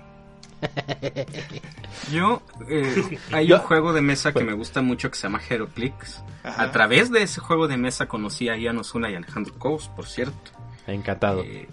Yo, 2.13 2.43
eh, 2.69 3.19
hay 3.33 3.53
un 3.53 3.61
juego 3.61 3.93
de 3.93 4.03
mesa 4.03 4.33
que 4.33 4.43
me 4.45 4.53
gusta 4.53 4.83
mucho 4.83 5.11
que 5.11 5.17
se 5.17 5.23
llama 5.25 5.41
Heroclix. 5.49 6.23
Ajá. 6.43 6.63
A 6.65 6.73
través 6.73 7.11
de 7.11 7.23
ese 7.23 7.41
juego 7.41 7.69
de 7.69 7.77
mesa 7.77 8.07
conocí 8.07 8.49
a 8.49 8.57
Ian 8.57 8.79
Osuna 8.79 9.11
y 9.11 9.15
Alejandro 9.15 9.55
Cous, 9.59 9.89
por 9.89 10.07
cierto. 10.07 10.51
Encantado. 10.87 11.43
Eh, 11.43 11.69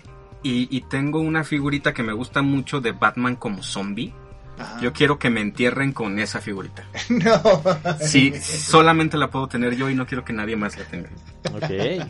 y, 0.47 0.67
y 0.69 0.81
tengo 0.81 1.19
una 1.19 1.43
figurita 1.43 1.93
que 1.93 2.03
me 2.03 2.13
gusta 2.13 2.41
mucho 2.41 2.79
de 2.79 2.93
Batman 2.93 3.35
como 3.35 3.63
zombie. 3.63 4.13
Ajá. 4.57 4.79
Yo 4.81 4.91
quiero 4.93 5.19
que 5.19 5.29
me 5.29 5.41
entierren 5.41 5.91
con 5.91 6.17
esa 6.19 6.41
figurita. 6.41 6.83
No. 7.09 7.61
Sí, 7.99 8.33
solamente 8.41 9.17
la 9.17 9.29
puedo 9.29 9.47
tener 9.47 9.75
yo 9.75 9.89
y 9.89 9.95
no 9.95 10.07
quiero 10.07 10.23
que 10.25 10.33
nadie 10.33 10.55
más 10.55 10.77
la 10.77 10.85
tenga. 10.85 11.09
Ok. 11.53 12.07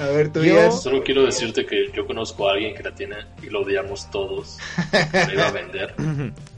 A 0.00 0.06
ver, 0.06 0.32
tú 0.32 0.44
Yo-. 0.44 0.70
Solo 0.70 1.02
quiero 1.02 1.24
decirte 1.24 1.66
que 1.66 1.90
yo 1.92 2.06
conozco 2.06 2.48
a 2.48 2.52
alguien 2.52 2.74
que 2.74 2.82
la 2.82 2.94
tiene 2.94 3.16
y 3.42 3.46
lo 3.46 3.62
odiamos 3.62 4.10
todos. 4.10 4.58
La 4.92 5.32
iba 5.32 5.48
a 5.48 5.50
vender. 5.50 5.94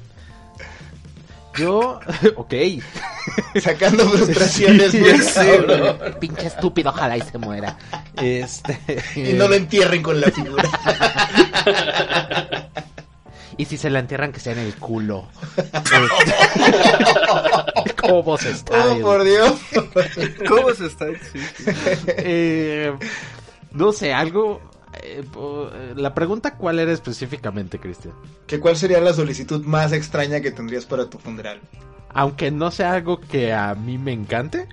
Yo, 1.57 2.01
ok. 2.37 2.55
Sacando 3.61 4.09
frustraciones, 4.09 4.93
Sí, 4.93 5.03
cabrón. 5.35 5.99
Pinche 6.21 6.47
estúpido, 6.47 6.91
ojalá 6.91 7.17
y 7.17 7.23
se 7.23 7.39
muera. 7.39 7.77
Este. 8.17 8.79
Y 9.17 9.33
no 9.35 9.49
lo 9.49 9.55
entierren 9.55 10.03
con 10.03 10.21
la 10.21 10.31
figura. 10.31 10.69
Y 13.57 13.65
si 13.67 13.77
se 13.77 13.91
la 13.91 13.99
entierran, 13.99 14.33
que 14.33 14.41
sea 14.41 14.53
en 14.55 14.61
el 14.61 14.75
culo. 14.77 15.29
Este, 15.57 15.81
¿Cómo 18.01 18.39
se 18.39 18.53
está? 18.53 18.87
Oh, 18.87 18.99
por 19.01 19.23
Dios. 19.25 19.53
¿Cómo 20.49 20.73
se 20.73 20.87
está? 20.87 21.07
Sí. 21.09 21.41
Eh, 22.09 22.93
no 23.73 23.93
sé, 23.93 24.15
algo. 24.15 24.63
Eh, 25.03 25.25
eh, 25.25 25.93
la 25.97 26.15
pregunta, 26.15 26.57
¿cuál 26.57 26.79
era 26.79 26.93
específicamente, 26.93 27.79
Cristian? 27.79 28.15
¿Que 28.47 28.59
¿Cuál 28.61 28.77
sería 28.77 29.01
la 29.01 29.13
solicitud 29.13 29.65
más 29.65 29.93
extraña 29.93 30.41
que 30.41 30.51
tendrías 30.51 30.87
para 30.87 31.09
tu 31.09 31.19
funeral? 31.19 31.61
Aunque 32.09 32.51
no 32.51 32.71
sea 32.71 32.93
algo 32.95 33.21
que 33.21 33.53
a 33.53 33.75
mí 33.75 33.97
me 33.99 34.13
encante, 34.13 34.67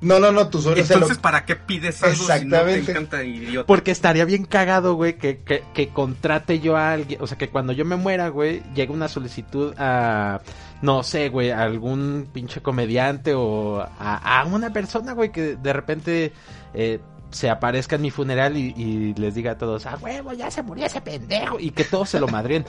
No, 0.00 0.20
no, 0.20 0.30
no, 0.30 0.48
tú 0.50 0.60
solo 0.60 0.76
lo... 0.76 0.82
Entonces, 0.82 1.18
¿para 1.18 1.44
qué 1.46 1.56
pides 1.56 2.02
algo 2.02 2.14
si 2.14 2.44
no 2.44 2.62
te 2.64 2.74
Exactamente. 2.74 2.90
encanta, 2.92 3.24
idiota? 3.24 3.66
porque 3.66 3.90
estaría 3.90 4.24
bien 4.24 4.44
cagado, 4.44 4.94
güey, 4.94 5.16
que, 5.18 5.38
que, 5.42 5.64
que 5.74 5.88
contrate 5.88 6.60
yo 6.60 6.76
a 6.76 6.92
alguien. 6.92 7.20
O 7.22 7.26
sea, 7.26 7.38
que 7.38 7.48
cuando 7.48 7.72
yo 7.72 7.84
me 7.84 7.96
muera, 7.96 8.28
güey, 8.28 8.62
llegue 8.74 8.92
una 8.92 9.08
solicitud 9.08 9.74
a. 9.78 10.40
No 10.82 11.02
sé, 11.02 11.30
güey, 11.30 11.50
a 11.50 11.62
algún 11.62 12.28
pinche 12.32 12.60
comediante 12.60 13.32
o 13.34 13.80
a, 13.80 14.40
a 14.42 14.44
una 14.44 14.70
persona, 14.72 15.12
güey, 15.14 15.32
que 15.32 15.56
de 15.56 15.72
repente. 15.72 16.32
eh, 16.74 17.00
se 17.36 17.50
aparezca 17.50 17.96
en 17.96 18.02
mi 18.02 18.10
funeral 18.10 18.56
y, 18.56 18.72
y 18.76 19.12
les 19.14 19.34
diga 19.34 19.52
a 19.52 19.58
todos, 19.58 19.84
ah, 19.86 19.98
huevo, 20.00 20.32
ya 20.32 20.50
se 20.50 20.62
murió 20.62 20.86
ese 20.86 21.00
pendejo, 21.02 21.60
y 21.60 21.70
que 21.70 21.84
todos 21.84 22.08
se 22.08 22.18
lo 22.18 22.28
madrien. 22.28 22.64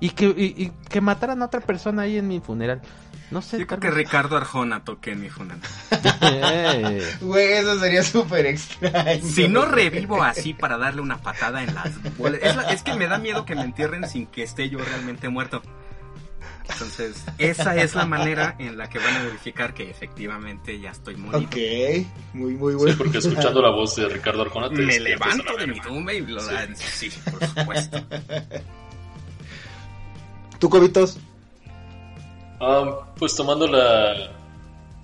y 0.00 0.10
que, 0.10 0.26
y, 0.26 0.62
y 0.64 0.72
que 0.88 1.00
mataran 1.00 1.40
a 1.42 1.46
otra 1.46 1.60
persona 1.60 2.02
ahí 2.02 2.18
en 2.18 2.28
mi 2.28 2.40
funeral. 2.40 2.80
No 3.30 3.40
sé, 3.40 3.58
Yo 3.58 3.66
creo 3.66 3.80
que 3.80 3.90
Ricardo 3.90 4.36
Arjona 4.36 4.84
toque 4.84 5.12
en 5.12 5.22
mi 5.22 5.30
funeral. 5.30 5.60
Güey, 7.22 7.52
eso 7.54 7.78
sería 7.80 8.02
súper 8.02 8.44
extraño. 8.44 9.22
Si 9.24 9.48
no 9.48 9.64
revivo 9.64 10.22
así 10.22 10.52
para 10.52 10.76
darle 10.76 11.00
una 11.00 11.16
patada 11.22 11.62
en 11.62 11.74
las 11.74 11.92
bolas. 12.18 12.40
Es, 12.42 12.54
la- 12.56 12.64
es 12.70 12.82
que 12.82 12.92
me 12.94 13.06
da 13.06 13.16
miedo 13.18 13.46
que 13.46 13.54
me 13.54 13.62
entierren 13.62 14.06
sin 14.06 14.26
que 14.26 14.42
esté 14.42 14.68
yo 14.68 14.78
realmente 14.78 15.30
muerto. 15.30 15.62
Entonces, 16.68 17.24
esa 17.38 17.76
es 17.76 17.94
la 17.94 18.06
manera 18.06 18.54
en 18.58 18.76
la 18.78 18.88
que 18.88 18.98
van 18.98 19.16
a 19.16 19.22
verificar 19.24 19.74
que 19.74 19.90
efectivamente 19.90 20.78
ya 20.80 20.90
estoy 20.90 21.16
morido. 21.16 21.48
Ok, 21.48 21.56
muy, 22.34 22.54
muy 22.54 22.72
Sí, 22.72 22.78
bueno. 22.78 22.98
porque 22.98 23.18
escuchando 23.18 23.62
la 23.62 23.70
voz 23.70 23.96
de 23.96 24.08
Ricardo 24.08 24.42
Arjona 24.42 24.68
te 24.68 24.76
Me 24.82 25.00
levanto 25.00 25.56
de 25.56 25.66
mi 25.66 25.80
tumba 25.80 26.12
y 26.12 26.20
lo 26.20 26.40
Sí. 26.40 26.54
dan. 26.54 26.76
Sí, 26.76 27.10
por 27.30 27.44
supuesto. 27.46 28.00
¿Tú, 30.58 30.68
Cobitos? 30.70 31.18
Ah, 32.60 33.00
pues 33.18 33.34
tomando 33.34 33.66
la, 33.66 34.30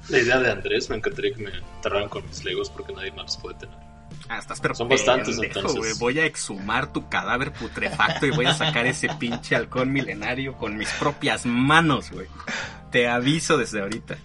la 0.09 0.19
idea 0.19 0.39
de 0.39 0.53
Andrés, 0.53 0.89
me 0.91 0.97
encantaría 0.97 1.35
que 1.35 1.43
me 1.43 1.51
enterraran 1.51 2.09
con 2.09 2.25
mis 2.29 2.45
legos 2.45 2.71
porque 2.71 2.93
nadie 2.93 3.11
más 3.13 3.25
los 3.25 3.37
puede 3.39 3.57
tener. 3.59 3.88
Ah, 4.29 4.39
estás 4.39 4.61
pero 4.61 4.75
Son 4.75 4.89
bastantes, 4.89 5.39
pendejo, 5.39 5.61
entonces. 5.61 5.79
güey. 5.79 5.93
Voy 5.99 6.21
a 6.21 6.27
exhumar 6.27 6.93
tu 6.93 7.09
cadáver 7.09 7.53
putrefacto 7.53 8.27
y 8.27 8.31
voy 8.31 8.47
a 8.47 8.55
sacar 8.55 8.87
ese 8.87 9.09
pinche 9.19 9.57
halcón 9.57 9.91
milenario 9.93 10.55
con 10.55 10.77
mis 10.77 10.91
propias 10.93 11.47
manos, 11.47 12.11
güey. 12.11 12.27
Te 12.91 13.09
aviso 13.09 13.57
desde 13.57 13.81
ahorita. 13.81 14.19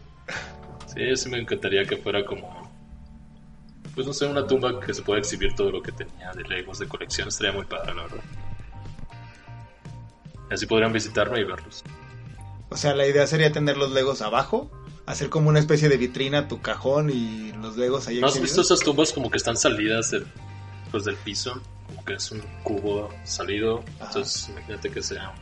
Sí, 0.93 1.15
sí 1.15 1.29
me 1.29 1.39
encantaría 1.39 1.85
que 1.85 1.97
fuera 1.97 2.23
como... 2.25 2.71
Pues 3.95 4.07
no 4.07 4.13
sé, 4.13 4.25
una 4.25 4.45
tumba 4.45 4.79
que 4.79 4.93
se 4.93 5.03
pueda 5.03 5.19
exhibir 5.19 5.53
todo 5.55 5.71
lo 5.71 5.81
que 5.81 5.91
tenía 5.91 6.31
de 6.33 6.43
legos 6.43 6.79
de 6.79 6.87
colección. 6.87 7.27
Estaría 7.27 7.51
muy 7.53 7.65
padre, 7.65 7.93
la 7.93 8.01
verdad. 8.03 8.23
Así 10.51 10.65
podrían 10.65 10.91
visitarme 10.93 11.39
y 11.39 11.43
verlos. 11.43 11.83
O 12.69 12.77
sea, 12.77 12.93
la 12.95 13.05
idea 13.07 13.25
sería 13.27 13.51
tener 13.51 13.77
los 13.77 13.91
legos 13.91 14.21
abajo, 14.21 14.71
hacer 15.05 15.29
como 15.29 15.49
una 15.49 15.59
especie 15.59 15.89
de 15.89 15.97
vitrina 15.97 16.39
a 16.39 16.47
tu 16.47 16.61
cajón 16.61 17.09
y 17.09 17.51
los 17.53 17.77
legos 17.77 18.07
ahí 18.07 18.19
¿No 18.19 18.27
has 18.27 18.39
visto 18.39 18.61
esas 18.61 18.79
tumbas 18.79 19.11
como 19.11 19.29
que 19.29 19.37
están 19.37 19.57
salidas 19.57 20.11
del, 20.11 20.25
pues, 20.91 21.03
del 21.05 21.15
piso? 21.17 21.59
Como 21.87 22.05
que 22.05 22.13
es 22.13 22.31
un 22.31 22.41
cubo 22.63 23.09
salido. 23.23 23.83
Ajá. 23.99 24.07
Entonces 24.07 24.49
imagínate 24.49 24.89
que 24.89 25.01
sea... 25.01 25.33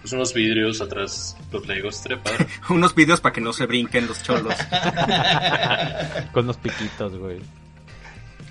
Pues 0.00 0.12
unos 0.12 0.34
vidrios 0.34 0.80
atrás, 0.80 1.36
los 1.50 1.66
legos, 1.66 2.00
padre. 2.22 2.46
Unos 2.68 2.94
videos 2.94 3.20
para 3.20 3.32
que 3.32 3.40
no 3.40 3.52
se 3.52 3.66
brinquen 3.66 4.06
los 4.06 4.22
cholos. 4.22 4.54
con 6.32 6.46
los 6.46 6.56
piquitos, 6.58 7.16
güey. 7.16 7.40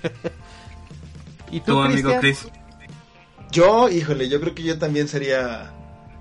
¿Y 1.50 1.60
Tu 1.60 1.80
amigo? 1.80 2.12
Chris. 2.20 2.46
Yo, 3.50 3.88
híjole, 3.88 4.28
yo 4.28 4.38
creo 4.38 4.54
que 4.54 4.64
yo 4.64 4.78
también 4.78 5.08
sería, 5.08 5.72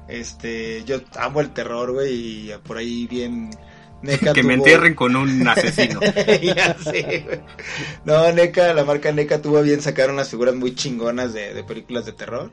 este, 0.08 0.86
yo 0.86 1.02
amo 1.20 1.42
el 1.42 1.52
terror, 1.52 1.92
güey, 1.92 2.14
y 2.14 2.54
por 2.64 2.78
ahí 2.78 3.06
bien... 3.08 3.50
NECA 4.06 4.34
Que 4.34 4.44
me 4.44 4.54
entierren 4.54 4.96
con 4.96 5.16
un 5.16 5.48
asesino. 5.48 6.00
ya 6.42 6.76
sé, 6.78 7.24
güey. 7.26 7.40
No, 8.06 8.32
NECA, 8.32 8.74
la 8.74 8.86
marca 8.86 9.12
NECA 9.12 9.42
tuvo 9.42 9.62
bien 9.62 9.82
sacar 9.82 10.10
unas 10.10 10.30
figuras 10.30 10.56
muy 10.56 10.76
chingonas 10.76 11.34
de, 11.34 11.54
de 11.54 11.64
películas 11.64 12.06
de 12.06 12.14
terror. 12.14 12.52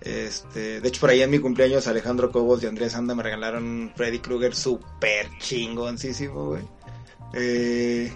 Este, 0.00 0.80
de 0.80 0.88
hecho, 0.88 1.00
por 1.00 1.10
ahí 1.10 1.22
en 1.22 1.30
mi 1.30 1.38
cumpleaños, 1.38 1.86
Alejandro 1.86 2.30
Cobos 2.30 2.62
y 2.62 2.66
Andrés 2.66 2.94
Anda 2.94 3.14
me 3.14 3.22
regalaron 3.22 3.64
un 3.64 3.92
Freddy 3.94 4.18
Krueger 4.18 4.54
súper 4.54 5.28
chingoncísimo, 5.38 6.46
güey. 6.48 6.62
Eh, 7.32 8.12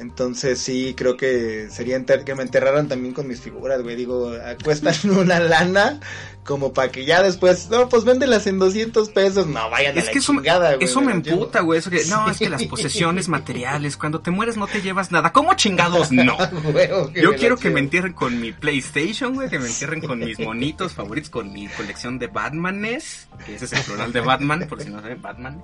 entonces, 0.00 0.58
sí, 0.58 0.94
creo 0.96 1.16
que 1.16 1.68
sería 1.70 1.96
enter- 1.96 2.24
que 2.24 2.34
me 2.34 2.42
enterraran 2.42 2.88
también 2.88 3.14
con 3.14 3.28
mis 3.28 3.40
figuras, 3.40 3.82
güey. 3.82 3.96
Digo, 3.96 4.32
cuestan 4.64 4.94
una 5.16 5.38
lana 5.40 6.00
como 6.44 6.72
para 6.72 6.90
que 6.90 7.04
ya 7.04 7.22
después, 7.22 7.68
no, 7.70 7.88
pues 7.88 8.04
véndelas 8.04 8.46
en 8.46 8.58
200 8.58 9.10
pesos. 9.10 9.46
No, 9.46 9.68
vayan 9.70 9.94
a 9.96 10.00
Es 10.00 10.06
la 10.06 10.12
que 10.12 10.18
eso, 10.18 10.32
chingada, 10.32 10.74
güey. 10.74 10.84
eso 10.86 11.00
me 11.02 11.12
emputa, 11.12 11.60
güey. 11.60 11.78
Eso 11.78 11.90
que, 11.90 12.02
no, 12.06 12.28
es 12.30 12.38
que 12.38 12.48
las 12.48 12.64
posesiones 12.66 13.28
materiales, 13.28 13.96
cuando 13.96 14.20
te 14.20 14.30
mueres 14.30 14.56
no 14.56 14.66
te 14.66 14.80
llevas 14.82 15.12
nada. 15.12 15.32
¿Cómo 15.32 15.54
chingados? 15.54 16.10
No. 16.12 16.36
Huevo, 16.72 17.12
Yo 17.12 17.34
quiero 17.36 17.56
que 17.56 17.70
me 17.70 17.80
entierren 17.80 18.12
con 18.14 18.40
mi 18.40 18.52
PlayStation, 18.52 19.34
güey, 19.34 19.48
que 19.50 19.58
me 19.58 19.68
entierren 19.68 20.00
con 20.00 20.18
mis 20.18 20.38
monitos 20.40 20.92
favoritos, 20.94 21.30
con 21.30 21.52
mi 21.52 21.68
colección 21.68 22.18
de 22.18 22.26
Batmanes, 22.26 23.28
que 23.44 23.54
ese 23.54 23.66
es 23.66 23.72
el 23.74 23.82
plural 23.82 24.12
de 24.12 24.20
Batman, 24.20 24.66
por 24.68 24.82
si 24.82 24.88
no 24.90 25.00
saben, 25.00 25.20
Batman. 25.22 25.62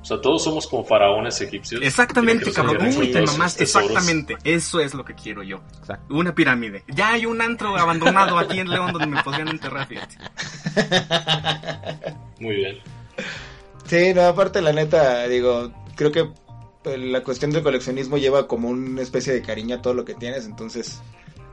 O 0.00 0.04
sea, 0.04 0.20
todos 0.20 0.42
somos 0.42 0.66
como 0.66 0.84
faraones 0.84 1.40
egipcios. 1.40 1.82
Exactamente, 1.82 2.50
cabrón. 2.52 2.88
Uy, 2.96 3.12
te 3.12 3.20
mamás, 3.20 3.60
exactamente. 3.60 4.36
Eso 4.44 4.80
es 4.80 4.94
lo 4.94 5.04
que 5.04 5.14
quiero 5.14 5.42
yo. 5.42 5.60
Exacto. 5.78 6.14
Una 6.14 6.34
pirámide. 6.34 6.84
Ya 6.88 7.10
hay 7.10 7.26
un 7.26 7.40
antro 7.42 7.76
abandonado 7.76 8.38
aquí 8.38 8.60
en 8.60 8.70
León 8.70 8.92
donde 8.92 9.08
me 9.08 9.22
podrían 9.22 9.48
enterrar, 9.48 9.86
fíjate. 9.86 10.16
Muy 12.40 12.56
bien. 12.56 12.78
Sí, 13.86 14.14
no, 14.14 14.22
aparte 14.22 14.62
la 14.62 14.72
neta, 14.72 15.26
digo, 15.28 15.70
creo 15.96 16.12
que 16.12 16.30
eh, 16.84 16.96
la 16.96 17.22
cuestión 17.22 17.50
del 17.50 17.62
coleccionismo 17.62 18.16
lleva 18.16 18.46
como 18.46 18.68
una 18.68 19.02
especie 19.02 19.32
de 19.32 19.42
cariño 19.42 19.76
a 19.76 19.82
todo 19.82 19.94
lo 19.94 20.04
que 20.04 20.14
tienes, 20.14 20.46
entonces 20.46 21.00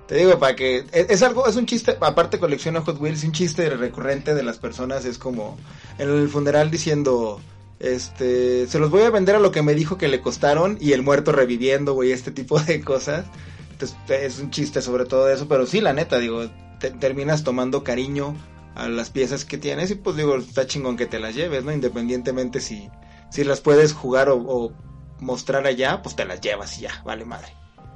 te 0.07 0.15
digo 0.15 0.37
para 0.39 0.55
que 0.55 0.85
es, 0.91 1.09
es 1.09 1.21
algo, 1.23 1.47
es 1.47 1.55
un 1.57 1.65
chiste, 1.65 1.97
aparte 1.99 2.39
colecciono 2.39 2.83
Hot 2.83 3.01
Wheels, 3.01 3.23
un 3.23 3.33
chiste 3.33 3.69
recurrente 3.71 4.35
de 4.35 4.43
las 4.43 4.57
personas 4.57 5.03
es 5.03 5.17
como 5.17 5.57
en 5.97 6.09
el 6.09 6.29
funeral 6.29 6.71
diciendo 6.71 7.41
este, 7.79 8.67
se 8.67 8.79
los 8.79 8.89
voy 8.89 9.03
a 9.03 9.09
vender 9.09 9.35
a 9.35 9.39
lo 9.39 9.51
que 9.51 9.61
me 9.61 9.73
dijo 9.75 9.97
que 9.97 10.07
le 10.07 10.21
costaron 10.21 10.77
y 10.81 10.93
el 10.93 11.03
muerto 11.03 11.31
reviviendo, 11.31 11.93
güey, 11.93 12.11
este 12.11 12.31
tipo 12.31 12.59
de 12.59 12.81
cosas. 12.81 13.25
Entonces 13.71 13.97
es 14.09 14.39
un 14.39 14.49
chiste 14.51 14.81
sobre 14.81 15.05
todo 15.05 15.29
eso, 15.29 15.47
pero 15.47 15.65
sí, 15.67 15.81
la 15.81 15.93
neta, 15.93 16.17
digo, 16.17 16.49
te- 16.79 16.91
terminas 16.91 17.43
tomando 17.43 17.83
cariño 17.83 18.35
a 18.75 18.87
las 18.89 19.09
piezas 19.11 19.45
que 19.45 19.57
tienes 19.57 19.91
y 19.91 19.95
pues 19.95 20.15
digo, 20.15 20.35
está 20.37 20.65
chingón 20.65 20.97
que 20.97 21.05
te 21.05 21.19
las 21.19 21.35
lleves, 21.35 21.63
¿no? 21.63 21.71
Independientemente 21.71 22.59
si, 22.59 22.89
si 23.29 23.43
las 23.43 23.61
puedes 23.61 23.93
jugar 23.93 24.29
o, 24.29 24.37
o 24.37 24.71
mostrar 25.19 25.65
allá, 25.67 26.01
pues 26.01 26.15
te 26.15 26.25
las 26.25 26.41
llevas 26.41 26.77
y 26.79 26.81
ya, 26.81 27.01
vale 27.05 27.25
madre. 27.25 27.47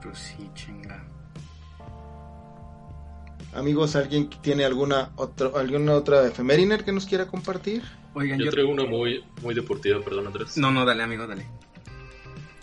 Pues 0.03 0.17
sí, 0.17 0.49
chinga. 0.55 1.03
Amigos, 3.53 3.95
¿alguien 3.95 4.29
tiene 4.41 4.63
alguna 4.65 5.11
otra, 5.17 5.49
alguna 5.55 5.93
otra 5.93 6.25
efemériner 6.25 6.85
que 6.85 6.91
nos 6.93 7.05
quiera 7.05 7.25
compartir? 7.27 7.83
Oigan, 8.13 8.39
Yo 8.39 8.45
yo... 8.45 8.51
traigo 8.51 8.71
una 8.71 8.85
muy, 8.85 9.23
muy 9.41 9.53
deportiva, 9.55 9.99
perdón 10.01 10.27
Andrés. 10.27 10.57
No, 10.57 10.71
no, 10.71 10.85
dale, 10.85 11.03
amigo, 11.03 11.25
dale. 11.27 11.45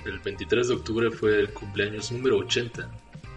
El 0.04 0.18
23 0.20 0.68
de 0.68 0.74
octubre 0.74 1.10
fue 1.10 1.38
el 1.40 1.52
cumpleaños 1.52 2.10
número 2.12 2.38
80 2.38 2.88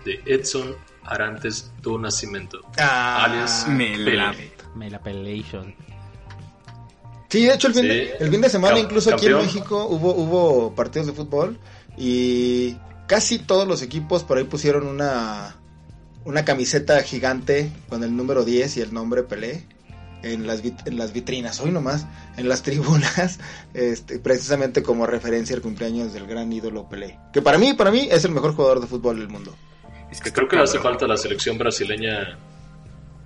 de 0.06 0.22
Edson 0.26 0.76
Arantes 1.04 1.72
do 1.82 1.98
Nascimento. 1.98 2.62
Ah, 2.78 3.26
Alias 3.26 3.66
me 3.70 3.98
la- 3.98 4.32
Pelé. 4.32 4.52
Me 4.76 4.90
la 4.90 5.00
pelation. 5.02 5.74
Sí, 7.30 7.46
de 7.46 7.54
hecho 7.54 7.68
el 7.68 7.74
fin, 7.74 7.84
Sí. 7.84 7.88
de, 7.88 8.12
el 8.20 8.30
fin 8.30 8.42
de 8.42 8.50
semana 8.50 8.76
Cam- 8.78 8.84
incluso 8.84 9.14
aquí 9.14 9.26
en 9.28 9.32
campeón. 9.34 9.46
México 9.48 9.86
hubo, 9.88 10.14
hubo 10.14 10.76
partidos 10.76 11.08
de 11.08 11.14
fútbol 11.14 11.58
y 11.98 12.76
casi 13.08 13.40
todos 13.40 13.68
los 13.68 13.82
equipos 13.82 14.24
por 14.24 14.38
ahí 14.38 14.44
pusieron 14.44 14.86
una, 14.86 15.56
una 16.26 16.44
camiseta 16.46 17.02
gigante 17.04 17.72
con 17.90 18.04
el 18.04 18.16
número 18.16 18.44
10 18.44 18.78
y 18.78 18.82
el 18.82 18.94
nombre 18.94 19.24
Pelé 19.24 19.66
en 20.24 20.46
las, 20.48 20.64
vit- 20.64 20.86
en 20.88 20.98
las 20.98 21.14
vitrinas, 21.14 21.60
hoy 21.62 21.72
nomás, 21.72 22.06
en 22.38 22.48
las 22.50 22.62
tribunas, 22.64 23.40
este, 23.74 24.20
precisamente 24.20 24.84
como 24.84 25.06
referencia 25.08 25.56
al 25.56 25.62
cumpleaños 25.62 26.14
del 26.14 26.28
gran 26.28 26.52
ídolo 26.54 26.88
Pelé. 26.90 27.18
Que 27.34 27.42
para 27.42 27.58
mí, 27.58 27.74
para 27.74 27.92
mí 27.92 28.08
es 28.12 28.24
el 28.26 28.32
mejor 28.32 28.54
jugador 28.56 28.80
de 28.82 28.88
fútbol 28.88 29.18
del 29.20 29.30
mundo. 29.30 29.56
Es 30.12 30.20
Que 30.22 30.32
creo 30.34 30.48
que 30.48 30.56
le 30.58 30.64
hace 30.64 30.80
falta 30.80 31.06
a 31.06 31.08
la 31.08 31.18
selección 31.18 31.58
brasileña 31.58 32.38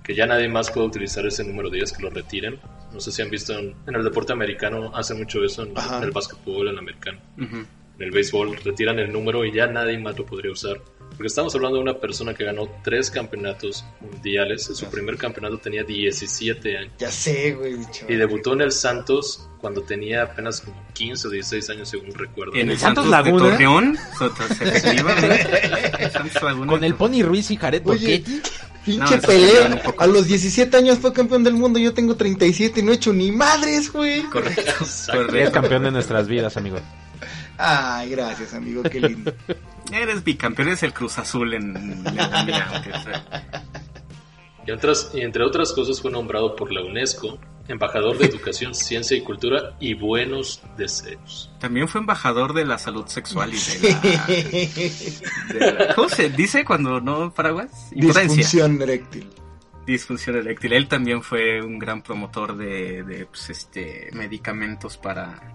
que 0.04 0.14
ya 0.14 0.24
nadie 0.26 0.48
más 0.48 0.70
puede 0.70 0.86
utilizar 0.86 1.26
ese 1.26 1.42
número 1.42 1.68
10, 1.68 1.92
que 1.92 2.02
lo 2.02 2.10
retiren. 2.10 2.60
No 2.92 3.00
sé 3.00 3.10
si 3.10 3.22
han 3.22 3.30
visto 3.30 3.58
en, 3.58 3.74
en 3.88 3.94
el 3.96 4.04
deporte 4.04 4.32
americano, 4.32 4.92
hacen 4.94 5.18
mucho 5.18 5.42
eso 5.44 5.64
en, 5.64 5.72
el 6.04 6.10
básquetbol, 6.12 6.68
en 6.68 6.74
el 6.74 6.78
americano. 6.78 7.18
En 7.36 7.66
el 7.98 8.10
béisbol 8.12 8.56
retiran 8.62 8.98
el 9.00 9.12
número 9.12 9.44
y 9.44 9.52
ya 9.52 9.66
nadie 9.66 9.98
más 9.98 10.16
lo 10.16 10.24
podría 10.24 10.52
usar. 10.52 10.80
Porque 11.10 11.28
estamos 11.28 11.54
hablando 11.54 11.78
de 11.78 11.82
una 11.82 11.94
persona 11.98 12.34
que 12.34 12.44
ganó 12.44 12.68
tres 12.84 13.10
campeonatos 13.10 13.86
mundiales. 14.00 14.64
Su 14.64 14.86
primer 14.86 15.16
campeonato 15.16 15.56
tenía 15.58 15.82
17 15.82 16.76
años. 16.76 16.92
Ya 16.98 17.10
sé, 17.10 17.52
güey. 17.52 17.76
chaval. 17.90 18.14
Y 18.14 18.16
debutó 18.16 18.52
en 18.52 18.60
el 18.60 18.72
Santos 18.72 19.48
cuando 19.58 19.80
tenía 19.82 20.24
apenas 20.24 20.60
como 20.60 20.76
15 20.92 21.28
o 21.28 21.30
16 21.30 21.70
años, 21.70 21.88
según 21.88 22.12
recuerdo. 22.12 22.54
En 22.54 22.70
el 22.70 22.78
Santos 22.78 23.04
Santos, 23.06 23.24
de 23.24 23.30
Laguna? 23.30 23.50
Torreón, 23.50 23.98
efectivamente. 24.50 25.50
El 26.04 26.10
Santos 26.10 26.42
Laguna. 26.42 26.72
Con 26.72 26.84
el 26.84 26.94
Pony 26.94 27.22
Ruiz 27.22 27.50
y 27.50 27.56
Jared 27.56 27.82
Borghetti. 27.82 28.42
Pinche 28.84 29.18
No, 29.68 29.94
a 29.98 30.06
los 30.06 30.28
17 30.28 30.76
años 30.76 30.98
fue 30.98 31.12
campeón 31.12 31.42
del 31.42 31.54
mundo, 31.54 31.80
yo 31.80 31.92
tengo 31.92 32.14
37 32.14 32.78
y 32.78 32.82
no 32.84 32.92
he 32.92 32.94
hecho 32.94 33.12
ni 33.12 33.32
madres, 33.32 33.92
güey. 33.92 34.22
Correcto. 34.24 34.60
exacto. 34.80 34.84
Es 34.84 35.26
Correcto. 35.26 35.52
campeón 35.52 35.82
de 35.82 35.90
nuestras 35.90 36.28
vidas, 36.28 36.56
amigo. 36.56 36.78
Ay, 37.58 38.10
gracias, 38.10 38.54
amigo, 38.54 38.82
qué 38.84 39.00
lindo. 39.00 39.32
Eres 39.92 40.24
bicampeón, 40.24 40.68
eres 40.68 40.82
el 40.82 40.92
Cruz 40.92 41.18
Azul 41.18 41.54
en. 41.54 42.04
Y, 44.66 44.72
otras- 44.72 45.12
y 45.14 45.20
entre 45.20 45.44
otras 45.44 45.72
cosas 45.72 46.00
fue 46.02 46.10
nombrado 46.10 46.56
por 46.56 46.72
la 46.72 46.82
UNESCO 46.82 47.38
embajador 47.68 48.18
de 48.18 48.26
Educación, 48.26 48.74
Ciencia 48.74 49.16
y 49.16 49.20
Cultura 49.20 49.76
y 49.78 49.94
Buenos 49.94 50.60
Deseos. 50.76 51.52
También 51.60 51.86
fue 51.86 52.00
embajador 52.00 52.52
de 52.52 52.64
la 52.64 52.76
salud 52.78 53.06
sexual 53.06 53.52
y 53.54 53.58
de 53.58 53.92
la... 54.02 54.26
de 54.26 55.72
la- 55.86 55.94
¿Cómo 55.94 56.08
se 56.08 56.30
dice 56.30 56.64
cuando 56.64 57.00
no 57.00 57.32
paraguas? 57.32 57.70
Impotencia. 57.92 58.36
Disfunción 58.38 58.82
eréctil. 58.82 59.30
Disfunción 59.86 60.36
eréctil. 60.36 60.72
Él 60.72 60.88
también 60.88 61.22
fue 61.22 61.62
un 61.62 61.78
gran 61.78 62.02
promotor 62.02 62.56
de, 62.56 63.04
de, 63.04 63.26
pues, 63.26 63.50
este, 63.50 64.10
medicamentos 64.14 64.96
para, 64.96 65.54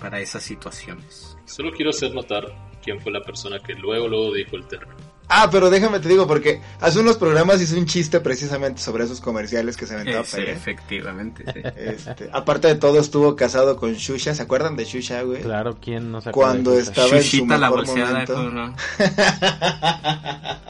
para 0.00 0.18
esas 0.20 0.42
situaciones. 0.42 1.36
Solo 1.44 1.70
quiero 1.70 1.90
hacer 1.90 2.12
notar 2.12 2.46
quién 2.82 3.00
fue 3.00 3.12
la 3.12 3.22
persona 3.22 3.58
que 3.60 3.74
luego 3.74 4.08
luego 4.08 4.32
dijo 4.34 4.56
el 4.56 4.66
término. 4.66 4.94
Ah, 5.32 5.48
pero 5.48 5.70
déjame 5.70 6.00
te 6.00 6.08
digo, 6.08 6.26
porque 6.26 6.60
hace 6.80 6.98
unos 6.98 7.16
programas 7.16 7.60
hice 7.62 7.76
un 7.78 7.86
chiste 7.86 8.18
precisamente 8.18 8.82
sobre 8.82 9.04
esos 9.04 9.20
comerciales 9.20 9.76
que 9.76 9.86
se 9.86 9.94
aventaba 9.94 10.22
Ese, 10.22 10.38
Pelé. 10.38 10.52
efectivamente. 10.52 11.44
sí. 11.52 11.60
Este, 11.76 12.28
aparte 12.32 12.66
de 12.66 12.74
todo, 12.74 12.98
estuvo 12.98 13.36
casado 13.36 13.76
con 13.76 13.92
Shusha. 13.94 14.34
¿Se 14.34 14.42
acuerdan 14.42 14.74
de 14.74 14.84
Shusha, 14.86 15.22
güey? 15.22 15.40
Claro, 15.42 15.76
¿quién 15.80 16.10
no 16.10 16.20
se 16.20 16.30
acuerda 16.30 16.50
Cuando 16.52 16.72
de 16.72 16.80
estaba 16.80 17.16
en 17.16 17.22
su 17.22 17.46
la 17.46 17.58
mejor 17.58 17.76
bolseada. 17.76 18.10
momento. 18.10 18.34
¿cómo 18.34 18.50
no? 18.50 18.74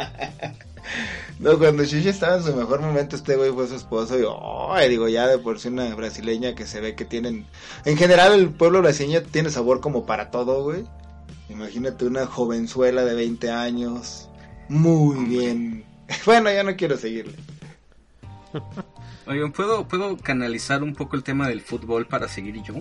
No, 1.38 1.58
cuando 1.58 1.84
Shusha 1.84 2.10
estaba 2.10 2.36
en 2.36 2.42
su 2.42 2.54
mejor 2.54 2.82
momento, 2.82 3.16
este 3.16 3.34
güey 3.34 3.50
fue 3.50 3.66
su 3.66 3.74
esposo. 3.74 4.18
Y, 4.18 4.24
ay, 4.78 4.90
digo, 4.90 5.08
ya 5.08 5.26
de 5.26 5.38
por 5.38 5.58
sí 5.58 5.68
una 5.68 5.94
brasileña 5.94 6.54
que 6.54 6.66
se 6.66 6.82
ve 6.82 6.94
que 6.94 7.06
tienen. 7.06 7.46
En 7.86 7.96
general, 7.96 8.34
el 8.34 8.50
pueblo 8.50 8.82
brasileño 8.82 9.22
tiene 9.22 9.48
sabor 9.48 9.80
como 9.80 10.04
para 10.04 10.30
todo, 10.30 10.62
güey. 10.64 10.84
Imagínate 11.50 12.06
una 12.06 12.26
jovenzuela 12.26 13.04
de 13.04 13.14
20 13.14 13.50
años. 13.50 14.28
Muy 14.68 15.24
bien. 15.26 15.84
Bueno, 16.26 16.50
ya 16.50 16.64
no 16.64 16.74
quiero 16.74 16.96
seguirle. 16.96 17.34
Oigan, 19.28 19.52
¿puedo, 19.52 19.86
¿puedo 19.86 20.16
canalizar 20.16 20.82
un 20.82 20.94
poco 20.94 21.14
el 21.16 21.22
tema 21.22 21.46
del 21.48 21.60
fútbol 21.60 22.06
para 22.06 22.26
seguir 22.26 22.60
yo? 22.62 22.74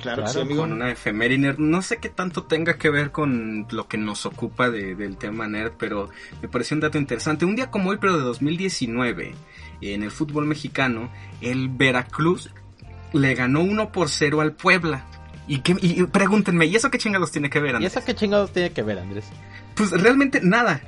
Claro, 0.00 0.22
Claro, 0.22 0.28
sí, 0.28 0.40
amigo. 0.40 0.60
Con 0.62 0.72
una 0.72 0.90
efeméride. 0.90 1.56
No 1.58 1.82
sé 1.82 1.96
qué 1.98 2.08
tanto 2.08 2.44
tenga 2.44 2.78
que 2.78 2.88
ver 2.90 3.10
con 3.10 3.66
lo 3.72 3.88
que 3.88 3.98
nos 3.98 4.24
ocupa 4.24 4.70
de- 4.70 4.94
del 4.94 5.16
tema 5.16 5.48
nerd, 5.48 5.72
pero 5.78 6.10
me 6.40 6.48
pareció 6.48 6.76
un 6.76 6.80
dato 6.80 6.96
interesante. 6.96 7.44
Un 7.44 7.56
día 7.56 7.70
como 7.72 7.90
hoy, 7.90 7.98
pero 8.00 8.16
de 8.16 8.22
2019, 8.22 9.34
en 9.80 10.02
el 10.04 10.10
fútbol 10.12 10.46
mexicano, 10.46 11.10
el 11.40 11.68
Veracruz 11.70 12.50
le 13.12 13.34
ganó 13.34 13.62
1 13.62 13.90
por 13.90 14.08
0 14.08 14.40
al 14.42 14.52
Puebla. 14.52 15.04
Y, 15.50 15.58
qué- 15.62 15.76
y- 15.80 16.00
y 16.00 16.06
pregúntenme, 16.06 16.66
¿y 16.66 16.76
eso 16.76 16.90
qué 16.90 16.98
chingados 16.98 17.32
tiene 17.32 17.50
que 17.50 17.58
ver, 17.58 17.72
¿Y 17.72 17.74
Andrés? 17.76 17.96
eso 17.96 18.04
qué 18.06 18.14
chingados 18.14 18.52
tiene 18.52 18.70
que 18.70 18.82
ver, 18.82 18.98
Andrés? 19.00 19.24
Pues 19.74 19.90
realmente 19.90 20.40
nada. 20.42 20.80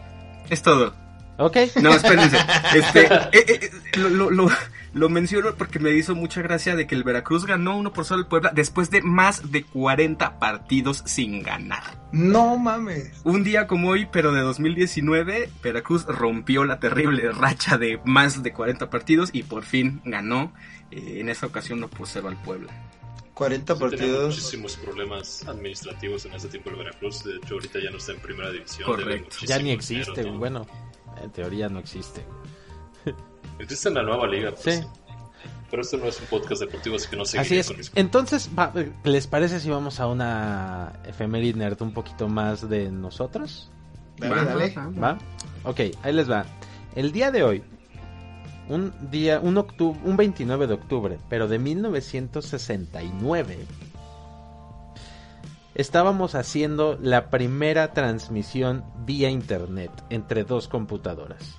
Es 0.50 0.62
todo. 0.62 0.94
Ok. 1.38 1.56
No, 1.82 1.92
espérense. 1.94 2.36
Este, 2.74 3.06
eh, 3.06 3.30
eh, 3.32 3.70
lo, 3.96 4.08
lo, 4.08 4.30
lo, 4.30 4.48
lo 4.92 5.08
menciono 5.08 5.54
porque 5.56 5.80
me 5.80 5.90
hizo 5.90 6.14
mucha 6.14 6.42
gracia 6.42 6.76
de 6.76 6.86
que 6.86 6.94
el 6.94 7.02
Veracruz 7.02 7.44
ganó 7.44 7.76
1 7.76 7.92
por 7.92 8.04
0 8.04 8.20
al 8.20 8.26
Puebla 8.28 8.52
después 8.54 8.90
de 8.90 9.02
más 9.02 9.50
de 9.50 9.64
40 9.64 10.38
partidos 10.38 11.02
sin 11.06 11.42
ganar. 11.42 11.82
No 12.12 12.56
mames. 12.56 13.10
Un 13.24 13.42
día 13.42 13.66
como 13.66 13.88
hoy, 13.88 14.06
pero 14.12 14.30
de 14.32 14.42
2019, 14.42 15.50
Veracruz 15.62 16.04
rompió 16.06 16.64
la 16.64 16.78
terrible 16.78 17.32
racha 17.32 17.78
de 17.78 17.98
más 18.04 18.42
de 18.44 18.52
40 18.52 18.90
partidos 18.90 19.30
y 19.32 19.42
por 19.42 19.64
fin 19.64 20.00
ganó 20.04 20.52
eh, 20.92 21.16
en 21.20 21.28
esa 21.30 21.46
ocasión 21.46 21.78
1 21.78 21.88
por 21.88 22.06
0 22.06 22.28
al 22.28 22.36
Puebla. 22.36 22.72
40 23.34 23.74
Sí, 23.74 23.80
tenía 23.80 23.90
partidos. 23.96 24.28
muchísimos 24.36 24.76
problemas 24.76 25.46
administrativos 25.48 26.24
en 26.26 26.34
ese 26.34 26.48
tiempo 26.48 26.70
el 26.70 26.76
Veracruz. 26.76 27.24
De 27.24 27.36
hecho, 27.36 27.54
ahorita 27.54 27.78
ya 27.82 27.90
no 27.90 27.96
está 27.98 28.12
en 28.12 28.20
primera 28.20 28.50
división. 28.50 28.86
Correcto. 28.86 29.36
Ya 29.46 29.58
ni 29.58 29.70
existe, 29.70 30.10
dinero, 30.12 30.32
¿no? 30.32 30.38
bueno, 30.38 30.66
en 31.22 31.30
teoría 31.30 31.68
no 31.68 31.78
existe. 31.78 32.24
Existe 33.58 33.88
en 33.88 33.94
la 33.96 34.02
nueva 34.02 34.26
liga. 34.26 34.50
pues, 34.52 34.80
Sí. 34.80 34.86
Pero 35.70 35.80
esto 35.82 35.96
no 35.96 36.04
es 36.04 36.20
un 36.20 36.26
podcast 36.26 36.60
deportivo, 36.60 36.96
así 36.96 37.08
que 37.08 37.16
no 37.16 37.24
seguiré 37.24 37.46
Así 37.46 37.56
es. 37.58 37.66
con 37.68 37.76
mis- 37.78 37.92
Entonces, 37.94 38.50
va- 38.58 38.74
¿les 39.04 39.26
parece 39.26 39.58
si 39.58 39.70
vamos 39.70 40.00
a 40.00 40.06
una 40.06 40.92
efeméride 41.06 41.58
nerd 41.58 41.80
un 41.80 41.94
poquito 41.94 42.28
más 42.28 42.68
de 42.68 42.90
nosotros? 42.90 43.70
Dale, 44.18 44.34
Va, 44.34 44.44
dale. 44.44 44.74
¿Va? 45.02 45.18
Ok, 45.64 45.80
ahí 46.02 46.12
les 46.12 46.30
va. 46.30 46.44
El 46.94 47.10
día 47.10 47.30
de 47.30 47.42
hoy, 47.42 47.62
un 48.68 48.92
día, 49.10 49.40
un, 49.40 49.56
octu- 49.56 49.98
un 50.04 50.16
29 50.16 50.66
de 50.66 50.74
octubre, 50.74 51.18
pero 51.28 51.48
de 51.48 51.58
1969, 51.58 53.58
estábamos 55.74 56.34
haciendo 56.34 56.98
la 57.00 57.30
primera 57.30 57.92
transmisión 57.92 58.84
vía 59.04 59.30
internet 59.30 59.90
entre 60.10 60.44
dos 60.44 60.68
computadoras. 60.68 61.56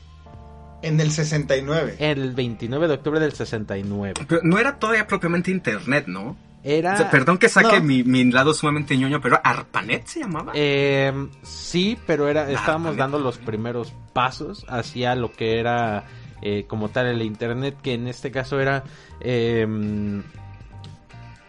En 0.82 1.00
el 1.00 1.12
69. 1.12 1.96
El 2.00 2.34
29 2.34 2.88
de 2.90 2.94
octubre 2.96 3.20
del 3.20 3.32
69. 3.32 4.16
Pero 4.28 4.42
no 4.44 4.60
era 4.60 4.78
todavía 4.80 5.08
propiamente 5.08 5.50
internet, 5.50 6.06
¿no? 6.08 6.36
Era... 6.66 6.94
O 6.94 6.98
sea, 6.98 7.10
perdón 7.10 7.38
que 7.38 7.48
saque 7.50 7.80
no. 7.80 7.86
mi, 7.86 8.04
mi 8.04 8.24
lado 8.32 8.54
sumamente 8.54 8.98
ñoño, 8.98 9.22
pero 9.22 9.40
¿Arpanet 9.44 10.06
se 10.08 10.20
llamaba? 10.22 10.52
Eh, 10.56 11.12
sí, 11.42 11.98
pero 12.06 12.28
era, 12.28 12.50
estábamos 12.52 12.98
dando 12.98 13.20
los 13.20 13.38
primeros 13.38 13.94
pasos 14.14 14.66
hacia 14.70 15.16
lo 15.16 15.32
que 15.32 15.60
era 15.60 16.04
eh, 16.46 16.66
como 16.68 16.90
tal 16.90 17.08
el 17.08 17.22
internet, 17.22 17.78
que 17.82 17.94
en 17.94 18.08
este 18.08 18.30
caso 18.30 18.60
era 18.60 18.84
eh, 19.22 19.66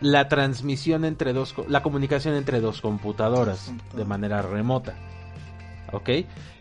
la 0.00 0.28
transmisión 0.28 1.04
entre 1.04 1.32
dos, 1.32 1.54
la 1.68 1.82
comunicación 1.82 2.34
entre 2.34 2.60
dos 2.60 2.80
computadoras 2.80 3.72
de 3.96 4.04
manera 4.04 4.40
remota. 4.42 4.94
¿Ok? 5.92 6.10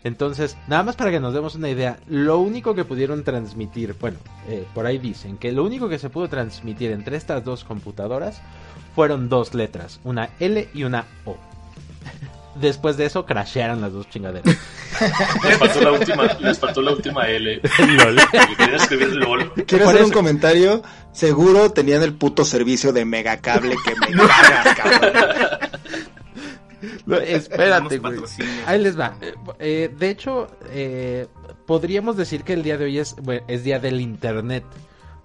Entonces, 0.02 0.56
nada 0.66 0.82
más 0.82 0.96
para 0.96 1.10
que 1.12 1.20
nos 1.20 1.32
demos 1.32 1.54
una 1.54 1.70
idea, 1.70 1.98
lo 2.08 2.38
único 2.40 2.74
que 2.74 2.84
pudieron 2.84 3.22
transmitir, 3.22 3.94
bueno, 4.00 4.18
eh, 4.48 4.66
por 4.74 4.86
ahí 4.86 4.98
dicen 4.98 5.38
que 5.38 5.52
lo 5.52 5.64
único 5.64 5.88
que 5.88 5.98
se 5.98 6.10
pudo 6.10 6.28
transmitir 6.28 6.90
entre 6.90 7.16
estas 7.16 7.44
dos 7.44 7.64
computadoras 7.64 8.42
fueron 8.96 9.28
dos 9.28 9.54
letras, 9.54 10.00
una 10.04 10.30
L 10.40 10.68
y 10.74 10.84
una 10.84 11.06
O. 11.24 11.36
Después 12.56 12.96
de 12.96 13.06
eso, 13.06 13.26
crashearon 13.26 13.80
las 13.80 13.92
dos 13.92 14.08
chingaderas. 14.10 14.44
Les 15.44 15.58
faltó 15.58 15.80
la 15.80 15.92
última, 15.92 16.24
les 16.40 16.58
faltó 16.58 16.82
la 16.82 16.92
última 16.92 17.28
L. 17.28 17.60
LOL. 17.78 18.16
Porque 18.30 18.56
quería 18.56 18.76
escribir 18.76 19.08
LOL. 19.16 19.52
Quiero 19.66 19.88
hacer 19.88 20.00
un 20.02 20.06
eso- 20.06 20.14
comentario. 20.14 20.82
Seguro 21.12 21.70
tenían 21.72 22.02
el 22.02 22.14
puto 22.14 22.44
servicio 22.44 22.92
de 22.92 23.04
megacable 23.04 23.74
que 23.84 23.94
me 23.96 24.16
caga, 24.26 24.74
cabrón. 24.74 25.12
No, 27.06 27.16
espérate, 27.16 27.98
güey. 27.98 28.18
Ahí 28.66 28.80
les 28.82 28.98
va. 28.98 29.16
Eh, 29.20 29.34
eh, 29.58 29.94
de 29.96 30.10
hecho, 30.10 30.48
eh, 30.70 31.26
podríamos 31.66 32.16
decir 32.16 32.42
que 32.44 32.52
el 32.52 32.62
día 32.62 32.76
de 32.78 32.84
hoy 32.84 32.98
es, 32.98 33.16
bueno, 33.22 33.42
es 33.48 33.64
día 33.64 33.78
del 33.78 34.00
Internet. 34.00 34.64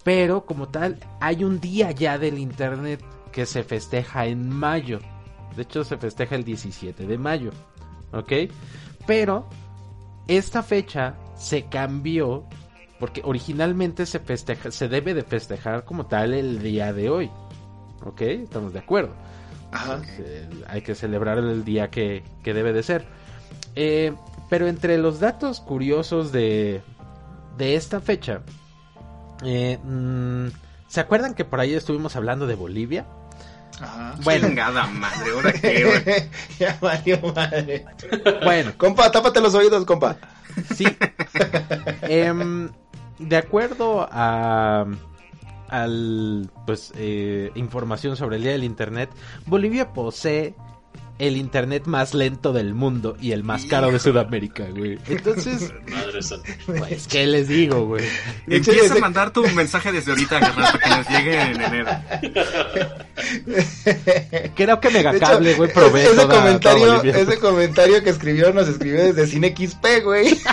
Pero 0.03 0.45
como 0.45 0.69
tal, 0.69 0.97
hay 1.19 1.43
un 1.43 1.59
día 1.59 1.91
ya 1.91 2.17
del 2.17 2.39
Internet 2.39 3.01
que 3.31 3.45
se 3.45 3.63
festeja 3.63 4.25
en 4.25 4.49
mayo. 4.49 4.99
De 5.55 5.63
hecho, 5.63 5.83
se 5.83 5.97
festeja 5.97 6.35
el 6.35 6.43
17 6.43 7.05
de 7.05 7.17
mayo. 7.17 7.51
¿Ok? 8.11 8.31
Pero 9.05 9.47
esta 10.27 10.63
fecha 10.63 11.15
se 11.35 11.65
cambió 11.65 12.45
porque 12.99 13.21
originalmente 13.23 14.05
se 14.05 14.19
festeja, 14.19 14.71
se 14.71 14.89
debe 14.89 15.13
de 15.13 15.23
festejar 15.23 15.85
como 15.85 16.05
tal 16.05 16.33
el 16.33 16.61
día 16.61 16.93
de 16.93 17.09
hoy. 17.09 17.31
¿Ok? 18.05 18.21
Estamos 18.21 18.73
de 18.73 18.79
acuerdo. 18.79 19.13
Ajá. 19.71 20.01
Hay 20.67 20.81
que 20.81 20.95
celebrar 20.95 21.37
el 21.37 21.63
día 21.63 21.89
que, 21.89 22.23
que 22.43 22.53
debe 22.53 22.73
de 22.73 22.83
ser. 22.83 23.05
Eh, 23.75 24.13
pero 24.49 24.67
entre 24.67 24.97
los 24.97 25.19
datos 25.19 25.59
curiosos 25.59 26.31
de, 26.31 26.81
de 27.57 27.75
esta 27.75 28.01
fecha, 28.01 28.41
eh, 29.45 29.77
mm, 29.83 30.47
¿se 30.87 30.99
acuerdan 30.99 31.35
que 31.35 31.45
por 31.45 31.59
ahí 31.59 31.73
estuvimos 31.73 32.15
hablando 32.15 32.47
de 32.47 32.55
Bolivia? 32.55 33.05
Ajá. 33.81 34.15
Bueno. 34.23 34.47
Chingada 34.47 34.87
madre, 34.87 35.31
¿ahora 35.31 35.53
qué, 35.53 35.83
güey? 35.85 36.29
ya 36.59 36.77
valió 36.81 37.19
madre. 37.33 37.85
Bueno, 38.43 38.73
Compa, 38.77 39.11
tápate 39.11 39.41
los 39.41 39.53
oídos, 39.55 39.85
compa. 39.85 40.17
sí. 40.75 40.85
Em, 42.01 42.69
de 43.19 43.37
acuerdo 43.37 44.07
a 44.11 44.85
al 45.69 46.49
pues 46.65 46.91
eh, 46.95 47.51
información 47.55 48.15
sobre 48.15 48.37
el 48.37 48.43
día 48.43 48.53
del 48.53 48.63
internet, 48.63 49.09
Bolivia 49.45 49.93
posee 49.93 50.55
el 51.19 51.37
internet 51.37 51.85
más 51.85 52.13
lento 52.13 52.53
del 52.53 52.73
mundo 52.73 53.15
y 53.21 53.31
el 53.33 53.43
más 53.43 53.65
caro 53.65 53.91
de 53.91 53.99
Sudamérica, 53.99 54.65
güey. 54.75 54.97
Entonces, 55.07 55.71
Madre 55.91 56.21
santa. 56.23 56.49
pues, 56.65 57.07
¿qué 57.07 57.27
les 57.27 57.47
digo, 57.47 57.85
güey? 57.85 58.05
Empieza 58.47 58.95
a 58.95 58.99
mandar 58.99 59.31
tu 59.31 59.43
mensaje 59.49 59.91
desde 59.91 60.11
ahorita, 60.11 60.39
para 60.39 60.79
que 60.79 60.89
nos 60.89 61.09
llegue 61.09 61.41
en 61.41 61.61
enero. 61.61 61.89
Creo 64.55 64.79
que 64.79 64.89
Megacable, 64.89 65.53
güey, 65.55 65.71
provee 65.73 66.01
ese 66.01 66.15
toda- 66.15 66.35
comentario, 66.35 67.03
ese 67.03 67.37
comentario 67.39 68.03
que 68.03 68.09
escribió 68.09 68.53
nos 68.53 68.67
escribió 68.67 69.03
desde 69.13 69.27
Cine 69.27 69.55
XP, 69.55 70.03
güey. 70.03 70.37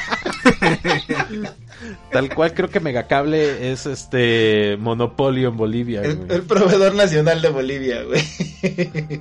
Tal 2.11 2.35
cual 2.35 2.55
creo 2.55 2.69
que 2.71 2.81
Megacable 2.81 3.71
es 3.73 3.87
este 3.87 4.77
monopolio 4.79 5.49
en 5.49 5.57
Bolivia, 5.57 6.03
El, 6.03 6.17
güey. 6.17 6.33
el 6.39 6.43
proveedor 6.43 6.95
nacional 6.95 7.41
de 7.43 7.49
Bolivia, 7.49 8.03
güey. 8.03 8.21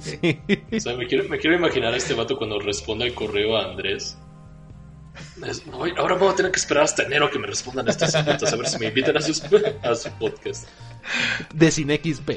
Sí. 0.02 0.40
O 0.76 0.80
sea, 0.80 0.96
me 0.96 1.08
quiero, 1.08 1.28
me 1.30 1.38
quiero 1.38 1.56
imaginar 1.56 1.94
a 1.94 1.98
este 1.98 2.14
vato 2.14 2.38
cuando 2.38 2.60
responda 2.60 3.06
el 3.06 3.14
correo 3.14 3.58
a 3.58 3.66
Andrés. 3.72 4.18
Es, 5.48 5.66
"No, 5.68 5.84
ahora 5.98 6.16
voy 6.16 6.30
a 6.30 6.36
tener 6.36 6.52
que 6.52 6.60
esperar 6.60 6.84
hasta 6.84 7.04
enero 7.04 7.30
que 7.32 7.40
me 7.40 7.48
respondan 7.48 7.88
estos 7.88 8.12
sujetos 8.12 8.52
a 8.52 8.56
ver 8.56 8.68
si 8.68 8.80
me 8.80 8.88
invitan 8.88 9.16
a, 9.18 9.22
sus- 9.22 9.44
a 9.84 9.96
su 9.96 10.10
podcast. 10.20 10.68
De 11.54 11.72
CineXP. 11.72 12.30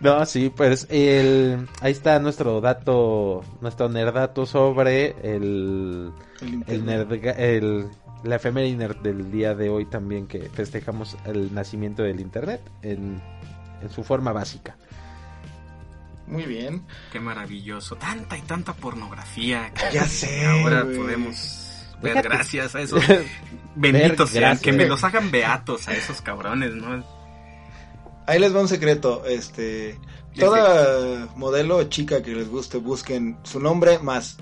no, 0.00 0.26
sí, 0.26 0.50
pues 0.54 0.86
el 0.90 1.68
ahí 1.80 1.92
está 1.92 2.18
nuestro 2.18 2.60
dato, 2.60 3.44
nuestro 3.60 3.88
nerdato 3.88 4.46
sobre 4.46 5.14
el 5.22 6.12
el 6.66 6.84
nerd, 6.84 7.12
el 7.38 7.88
la 8.24 8.36
efeméride 8.36 8.76
nerd 8.76 8.96
del 8.98 9.30
día 9.30 9.54
de 9.54 9.68
hoy 9.68 9.86
también 9.86 10.26
que 10.26 10.48
festejamos 10.50 11.16
el 11.24 11.54
nacimiento 11.54 12.02
del 12.02 12.20
internet 12.20 12.60
en, 12.82 13.22
en 13.82 13.90
su 13.90 14.02
forma 14.02 14.32
básica. 14.32 14.76
Muy 16.26 16.44
bien. 16.44 16.84
Qué 17.12 17.20
maravilloso. 17.20 17.96
Tanta 17.96 18.36
y 18.36 18.42
tanta 18.42 18.72
pornografía. 18.72 19.72
que 19.72 19.84
Ya 19.94 20.04
sé, 20.06 20.44
Ahora 20.46 20.82
podemos 20.82 21.65
ver 22.02 22.14
Déjate. 22.14 22.28
gracias 22.28 22.74
a 22.74 22.80
esos 22.80 23.02
benditos 23.76 24.30
sean. 24.30 24.42
gracias. 24.42 24.62
Que 24.62 24.72
me 24.72 24.86
los 24.86 25.02
hagan 25.04 25.30
beatos 25.30 25.88
a 25.88 25.92
esos 25.94 26.20
cabrones, 26.20 26.74
¿no? 26.74 27.04
Ahí 28.26 28.38
les 28.40 28.54
va 28.54 28.60
un 28.60 28.68
secreto, 28.68 29.24
este, 29.26 29.98
Sí, 30.34 30.40
toda 30.40 31.26
modelo 31.36 31.76
o 31.78 31.84
chica 31.84 32.22
que 32.22 32.32
les 32.32 32.48
guste, 32.48 32.78
busquen 32.78 33.38
su 33.44 33.60
nombre 33.60 33.98
más 34.00 34.36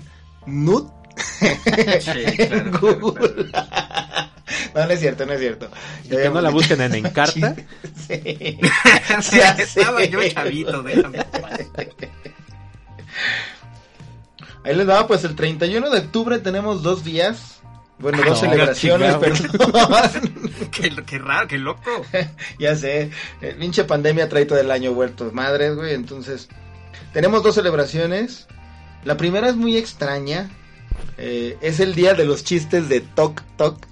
Nut 0.45 0.91
Sí, 1.17 1.47
claro, 2.03 2.71
claro, 2.71 2.99
Google. 2.99 3.45
claro. 3.51 4.29
No, 4.75 4.85
no 4.85 4.91
es 4.91 4.99
cierto, 4.99 5.25
no 5.25 5.33
es 5.33 5.39
cierto. 5.39 5.69
Y 6.03 6.09
que 6.09 6.29
no 6.29 6.41
la 6.41 6.49
busquen 6.49 6.81
en 6.81 6.95
Encarta. 7.05 7.55
Sí. 8.07 8.57
Sí, 9.21 9.37
Ya 9.37 9.51
Estaba 9.51 10.03
yo 10.03 10.27
chavito, 10.29 10.83
déjame. 10.83 11.19
Ahí 14.65 14.75
les 14.75 14.89
va, 14.89 15.05
pues 15.05 15.23
el 15.23 15.35
31 15.35 15.91
de 15.91 15.99
octubre 15.99 16.39
tenemos 16.39 16.81
dos 16.81 17.03
días, 17.03 17.59
bueno, 17.99 18.17
dos 18.17 18.29
No, 18.29 18.35
celebraciones, 18.35 19.15
perdón. 19.17 20.33
Qué, 20.71 20.91
qué 21.05 21.19
raro, 21.19 21.47
qué 21.47 21.59
loco. 21.59 22.03
ya 22.59 22.75
sé, 22.75 23.11
el 23.41 23.55
pinche 23.57 23.83
pandemia 23.83 24.27
trae 24.27 24.45
todo 24.45 24.59
el 24.59 24.71
año 24.71 24.93
vueltos 24.93 25.33
madres, 25.33 25.75
güey, 25.75 25.93
entonces 25.93 26.49
tenemos 27.13 27.43
dos 27.43 27.53
celebraciones. 27.53 28.47
La 29.03 29.17
primera 29.17 29.49
es 29.49 29.55
muy 29.55 29.77
extraña, 29.77 30.49
eh, 31.19 31.57
es 31.61 31.79
el 31.79 31.93
día 31.93 32.15
de 32.15 32.25
los 32.25 32.43
chistes 32.43 32.89
de 32.89 33.01
Tok 33.01 33.43
Tok. 33.57 33.85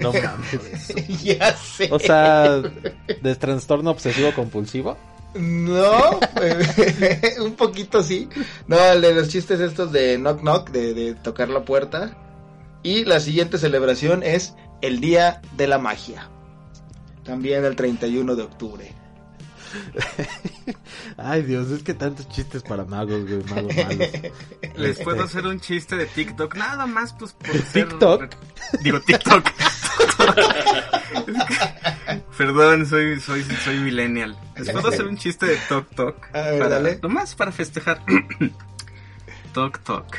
No 0.00 0.12
mames. 0.12 0.94
ya 1.24 1.52
sé. 1.56 1.88
O 1.90 1.98
sea, 1.98 2.58
de 2.58 3.34
trastorno 3.34 3.90
obsesivo 3.90 4.32
compulsivo. 4.34 4.96
No, 5.38 6.20
eh, 6.40 7.36
un 7.40 7.54
poquito 7.54 8.02
sí. 8.02 8.28
No, 8.66 8.78
el 8.78 9.00
de 9.00 9.14
los 9.14 9.28
chistes 9.28 9.60
estos 9.60 9.92
de 9.92 10.16
knock 10.18 10.40
knock, 10.40 10.70
de, 10.70 10.94
de 10.94 11.14
tocar 11.14 11.48
la 11.48 11.64
puerta. 11.64 12.16
Y 12.82 13.04
la 13.04 13.20
siguiente 13.20 13.58
celebración 13.58 14.22
es 14.22 14.54
el 14.80 15.00
Día 15.00 15.42
de 15.56 15.66
la 15.66 15.78
Magia. 15.78 16.30
También 17.24 17.64
el 17.64 17.74
31 17.74 18.36
de 18.36 18.42
octubre. 18.42 18.94
Ay, 21.16 21.42
Dios, 21.42 21.70
es 21.70 21.82
que 21.82 21.94
tantos 21.94 22.28
chistes 22.28 22.62
para 22.62 22.84
magos, 22.84 23.24
güey, 23.26 23.42
magos 23.44 23.74
malos. 23.76 24.08
Les 24.76 24.98
puedo 25.00 25.24
hacer 25.24 25.46
un 25.46 25.60
chiste 25.60 25.96
de 25.96 26.06
TikTok, 26.06 26.54
nada 26.56 26.86
más 26.86 27.12
pues 27.14 27.32
por 27.32 27.56
ser... 27.58 27.88
¿TikTok? 27.88 28.34
Digo 28.82 29.00
TikTok. 29.00 29.44
Perdón, 32.36 32.86
soy, 32.86 33.18
soy, 33.20 33.44
soy 33.64 33.78
millennial. 33.78 34.36
Les 34.56 34.70
puedo 34.72 34.88
hacer 34.88 35.06
un 35.06 35.16
chiste 35.16 35.46
de 35.46 35.56
Tok 35.68 35.94
Tok. 35.94 36.34
A 36.34 36.42
ver, 36.42 36.58
para, 36.58 36.70
dale. 36.70 36.98
Nomás 37.02 37.34
para 37.34 37.50
festejar. 37.52 38.02
Tok 39.52 39.78
Tok. 39.80 40.16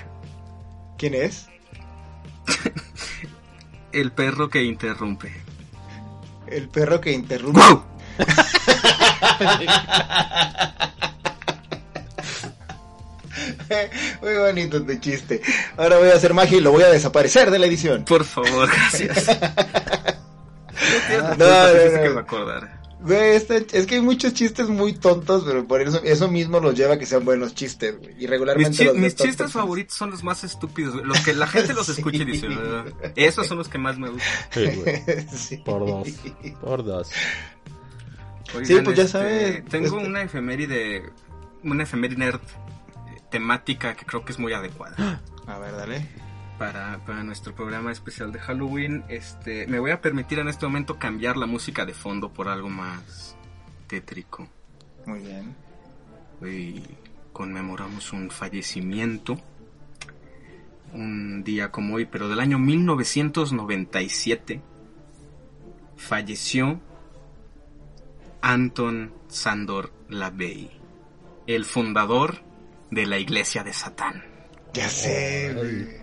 ¿Quién 0.98 1.14
es? 1.14 1.48
El 3.92 4.12
perro 4.12 4.50
que 4.50 4.64
interrumpe. 4.64 5.32
El 6.48 6.70
perro 6.70 7.00
que 7.02 7.12
interrumpe. 7.12 7.60
¡Guau! 7.60 7.86
Muy 14.22 14.34
bonito 14.34 14.84
tu 14.84 14.96
chiste. 14.96 15.42
Ahora 15.78 15.98
voy 15.98 16.10
a 16.10 16.16
hacer 16.16 16.34
magia 16.34 16.58
y 16.58 16.62
lo 16.62 16.72
voy 16.72 16.84
a 16.84 16.90
desaparecer 16.90 17.52
de 17.52 17.60
la 17.60 17.68
edición. 17.68 18.06
Por 18.06 18.24
favor, 18.24 18.70
gracias. 18.70 19.28
No, 21.10 21.30
no, 21.30 21.36
no, 21.36 21.92
no. 21.98 22.04
que 22.04 22.10
me 22.10 22.20
acordara. 22.20 22.74
Güey, 23.00 23.36
está- 23.36 23.58
es 23.58 23.86
que 23.86 23.96
hay 23.96 24.02
muchos 24.02 24.34
chistes 24.34 24.70
muy 24.70 24.94
tontos, 24.94 25.44
pero 25.46 25.68
por 25.68 25.82
eso, 25.82 26.02
eso 26.04 26.28
mismo 26.30 26.60
los 26.60 26.74
lleva 26.76 26.96
a 26.96 26.98
que 27.00 27.06
sean 27.06 27.24
buenos 27.26 27.54
chistes, 27.54 28.00
güey. 28.00 28.16
Y 28.18 28.26
regularmente 28.26 28.70
Mis, 28.70 28.78
chi- 28.80 28.86
los 28.86 28.94
de 28.96 29.00
mis 29.00 29.16
Tok 29.16 29.28
chistes 29.28 29.52
favoritos 29.52 29.96
son 29.96 30.10
los 30.10 30.24
más 30.24 30.44
estúpidos, 30.44 30.94
güey. 30.96 31.06
Los 31.06 31.20
que 31.20 31.34
la 31.34 31.46
gente 31.48 31.74
los 31.76 31.88
escucha 31.98 32.24
y 32.24 32.26
dice, 32.26 32.48
Sí. 32.48 32.58
"Ah". 32.60 32.86
esos 33.16 33.46
son 33.48 33.60
los 33.60 33.68
que 33.70 33.78
más 33.78 34.00
me 34.00 34.10
gustan. 34.10 34.32
sí, 34.52 34.66
güey, 34.78 35.04
Sí. 35.32 35.58
Por 35.58 35.86
dos. 35.86 36.08
Por 36.60 36.84
dos. 36.84 37.10
Oigan, 38.56 38.84
pues 38.84 38.98
ya 38.98 39.04
este, 39.04 39.08
sabes, 39.12 39.66
Tengo 39.66 39.98
este- 39.98 40.08
una 40.10 40.22
efeméride, 40.24 41.04
una 41.64 41.84
efeméride 41.84 42.18
nerd 42.18 42.40
eh, 42.42 43.22
temática 43.30 43.94
que 43.96 44.06
creo 44.06 44.24
que 44.26 44.32
es 44.32 44.40
muy 44.40 44.54
adecuada 44.54 45.22
A 45.46 45.60
ver, 45.60 45.76
dale. 45.76 46.08
Para, 46.58 47.00
para 47.06 47.24
nuestro 47.24 47.54
programa 47.56 47.92
especial 47.92 48.32
de 48.32 48.40
Halloween. 48.40 49.04
Este, 49.10 49.68
me 49.68 49.78
voy 49.80 49.92
a 49.92 50.02
permitir 50.02 50.40
en 50.40 50.48
este 50.48 50.66
momento 50.66 50.98
cambiar 50.98 51.38
la 51.38 51.46
música 51.46 51.86
de 51.86 51.94
fondo 51.94 52.34
por 52.34 52.48
algo 52.48 52.70
más 52.70 53.38
tétrico. 53.88 54.48
Muy 55.06 55.20
bien. 55.20 55.56
Hoy 56.42 56.84
conmemoramos 57.34 58.14
un 58.14 58.30
fallecimiento, 58.30 59.38
un 60.94 61.44
día 61.44 61.72
como 61.72 61.96
hoy, 61.96 62.06
pero 62.06 62.30
del 62.30 62.40
año 62.40 62.60
1997, 62.60 64.62
falleció 65.96 66.80
Anton 68.42 69.14
Sandor 69.28 69.92
Lavey, 70.10 70.70
el 71.48 71.66
fundador 71.66 72.44
de 72.92 73.06
la 73.06 73.20
Iglesia 73.20 73.64
de 73.64 73.74
Satán, 73.74 74.24
Ya 74.74 74.90
sé, 74.90 75.54
güey. 75.54 75.97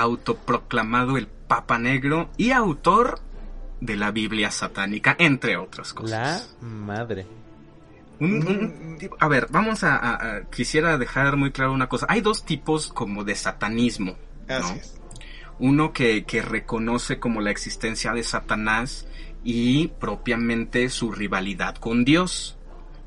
Autoproclamado 0.00 1.16
el 1.16 1.26
Papa 1.26 1.78
Negro 1.78 2.30
y 2.36 2.50
autor 2.52 3.20
de 3.80 3.96
la 3.96 4.10
Biblia 4.10 4.50
satánica, 4.50 5.14
entre 5.18 5.56
otras 5.56 5.90
La 5.90 5.94
cosas. 6.00 6.56
madre. 6.60 7.26
Un- 8.20 8.98
a 9.20 9.28
ver, 9.28 9.46
vamos 9.50 9.84
a, 9.84 9.96
a- 9.96 10.14
a- 10.38 10.42
Quisiera 10.50 10.98
dejar 10.98 11.36
muy 11.36 11.52
claro 11.52 11.72
una 11.72 11.88
cosa. 11.88 12.06
Hay 12.08 12.20
dos 12.20 12.44
tipos 12.44 12.88
como 12.92 13.22
de 13.24 13.34
satanismo. 13.36 14.16
¿no? 14.48 14.56
Es. 14.74 14.98
Uno 15.60 15.92
que, 15.92 16.24
que 16.24 16.42
reconoce 16.42 17.18
como 17.18 17.40
la 17.40 17.50
existencia 17.50 18.12
de 18.12 18.22
Satanás 18.24 19.06
y 19.44 19.88
propiamente 19.88 20.88
su 20.90 21.12
rivalidad 21.12 21.76
con 21.76 22.04
Dios. 22.04 22.57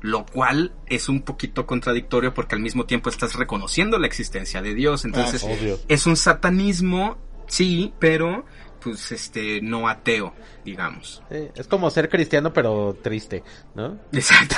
Lo 0.02 0.26
cual 0.26 0.72
es 0.86 1.08
un 1.08 1.22
poquito 1.22 1.66
contradictorio 1.66 2.34
porque 2.34 2.54
al 2.54 2.60
mismo 2.60 2.84
tiempo 2.84 3.08
estás 3.08 3.34
reconociendo 3.34 3.98
la 3.98 4.06
existencia 4.06 4.60
de 4.60 4.74
Dios. 4.74 5.04
Entonces, 5.04 5.44
Ah, 5.44 5.76
es 5.88 6.06
un 6.06 6.16
satanismo, 6.16 7.18
sí, 7.46 7.94
pero 7.98 8.44
pues 8.82 9.12
este 9.12 9.60
no 9.62 9.88
ateo, 9.88 10.34
digamos. 10.64 11.22
Sí, 11.30 11.36
es 11.54 11.68
como 11.68 11.88
ser 11.90 12.08
cristiano 12.08 12.52
pero 12.52 12.98
triste, 13.00 13.42
¿no? 13.74 13.98
Exacto. 14.12 14.56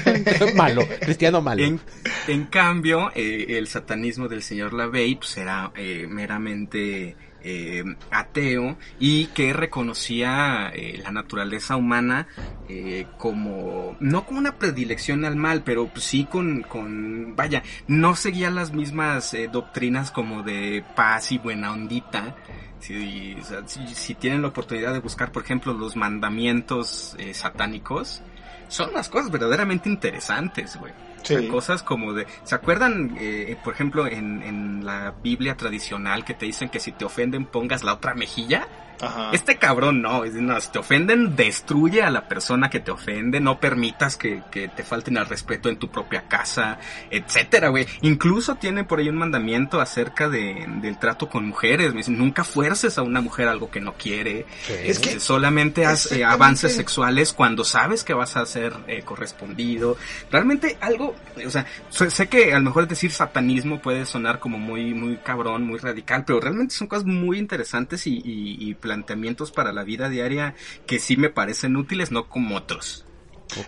malo, 0.56 0.82
cristiano 1.00 1.40
malo. 1.40 1.62
En, 1.62 1.80
en 2.26 2.46
cambio, 2.46 3.10
eh, 3.14 3.46
el 3.50 3.68
satanismo 3.68 4.28
del 4.28 4.42
señor 4.42 4.72
Lavey 4.72 5.14
pues, 5.14 5.36
era 5.36 5.70
eh, 5.76 6.06
meramente 6.08 7.16
eh, 7.42 7.82
ateo 8.10 8.76
y 8.98 9.26
que 9.28 9.52
reconocía 9.52 10.70
eh, 10.74 10.98
la 11.02 11.10
naturaleza 11.10 11.76
humana 11.76 12.26
eh, 12.68 13.06
como, 13.18 13.96
no 14.00 14.24
como 14.24 14.38
una 14.38 14.56
predilección 14.56 15.24
al 15.24 15.34
mal, 15.36 15.62
pero 15.64 15.88
pues, 15.88 16.04
sí 16.04 16.24
con, 16.24 16.62
con, 16.62 17.34
vaya, 17.34 17.62
no 17.88 18.14
seguía 18.14 18.50
las 18.50 18.72
mismas 18.72 19.34
eh, 19.34 19.48
doctrinas 19.50 20.10
como 20.12 20.42
de 20.42 20.84
paz 20.94 21.32
y 21.32 21.38
buena 21.38 21.72
ondita. 21.72 22.36
Si, 22.78 23.36
si- 23.66 23.86
si 23.94 24.14
tienen 24.14 24.40
la 24.42 24.48
oportunidad 24.48 24.92
de 24.92 25.00
buscar, 25.00 25.32
por 25.32 25.42
ejemplo, 25.42 25.74
los 25.74 25.96
mandamientos 25.96 27.14
eh, 27.18 27.34
satánicos, 27.34 28.22
son 28.68 28.90
unas 28.90 29.08
cosas 29.08 29.30
verdaderamente 29.30 29.88
interesantes, 29.88 30.76
güey. 30.76 30.92
O 31.22 31.26
sea, 31.26 31.40
Sí. 31.40 31.48
cosas 31.48 31.82
como 31.82 32.12
de... 32.14 32.26
¿Se 32.44 32.54
acuerdan, 32.54 33.14
eh, 33.18 33.56
por 33.62 33.74
ejemplo, 33.74 34.06
en, 34.06 34.42
en 34.42 34.84
la 34.84 35.14
Biblia 35.22 35.56
tradicional 35.56 36.24
que 36.24 36.34
te 36.34 36.46
dicen 36.46 36.68
que 36.70 36.80
si 36.80 36.92
te 36.92 37.04
ofenden 37.04 37.46
pongas 37.46 37.82
la 37.84 37.94
otra 37.94 38.14
mejilla? 38.14 38.66
Ajá. 39.00 39.30
Este 39.32 39.56
cabrón 39.56 40.02
no, 40.02 40.24
es, 40.24 40.34
no, 40.34 40.60
si 40.60 40.70
te 40.70 40.78
ofenden, 40.78 41.36
destruye 41.36 42.02
a 42.02 42.10
la 42.10 42.28
persona 42.28 42.68
que 42.70 42.80
te 42.80 42.90
ofende, 42.90 43.40
no 43.40 43.60
permitas 43.60 44.16
que, 44.16 44.42
que 44.50 44.68
te 44.68 44.82
falten 44.84 45.16
al 45.18 45.26
respeto 45.26 45.68
en 45.68 45.76
tu 45.78 45.90
propia 45.90 46.28
casa, 46.28 46.78
etcétera, 47.10 47.68
güey. 47.68 47.86
Incluso 48.02 48.56
tiene 48.56 48.84
por 48.84 48.98
ahí 48.98 49.08
un 49.08 49.16
mandamiento 49.16 49.80
acerca 49.80 50.28
de, 50.28 50.66
del 50.82 50.98
trato 50.98 51.28
con 51.28 51.46
mujeres, 51.46 51.92
me 51.92 51.98
dicen, 51.98 52.18
nunca 52.18 52.44
fuerces 52.44 52.98
a 52.98 53.02
una 53.02 53.20
mujer 53.20 53.48
algo 53.48 53.70
que 53.70 53.80
no 53.80 53.94
quiere, 53.94 54.46
Es 54.68 54.98
que- 54.98 55.20
solamente 55.20 55.86
haz 55.86 56.12
eh, 56.12 56.24
avances 56.24 56.74
sexuales 56.76 57.32
cuando 57.32 57.64
sabes 57.64 58.04
que 58.04 58.14
vas 58.14 58.36
a 58.36 58.44
ser 58.46 58.74
eh, 58.86 59.02
correspondido. 59.02 59.96
Realmente 60.30 60.76
algo, 60.80 61.14
o 61.46 61.50
sea, 61.50 61.66
sé, 61.90 62.10
sé 62.10 62.28
que 62.28 62.52
a 62.52 62.58
lo 62.58 62.64
mejor 62.64 62.86
decir 62.88 63.10
satanismo 63.10 63.80
puede 63.80 64.06
sonar 64.06 64.38
como 64.38 64.58
muy, 64.58 64.94
muy 64.94 65.16
cabrón, 65.18 65.64
muy 65.66 65.78
radical, 65.78 66.24
pero 66.26 66.40
realmente 66.40 66.74
son 66.74 66.86
cosas 66.88 67.04
muy 67.06 67.38
interesantes 67.38 68.06
y, 68.06 68.16
y- 68.24 68.56
y 68.70 68.74
planteamientos 68.90 69.52
para 69.52 69.72
la 69.72 69.84
vida 69.84 70.08
diaria 70.08 70.56
que 70.86 70.98
sí 70.98 71.16
me 71.16 71.30
parecen 71.30 71.76
útiles, 71.76 72.10
no 72.10 72.28
como 72.28 72.56
otros. 72.56 73.04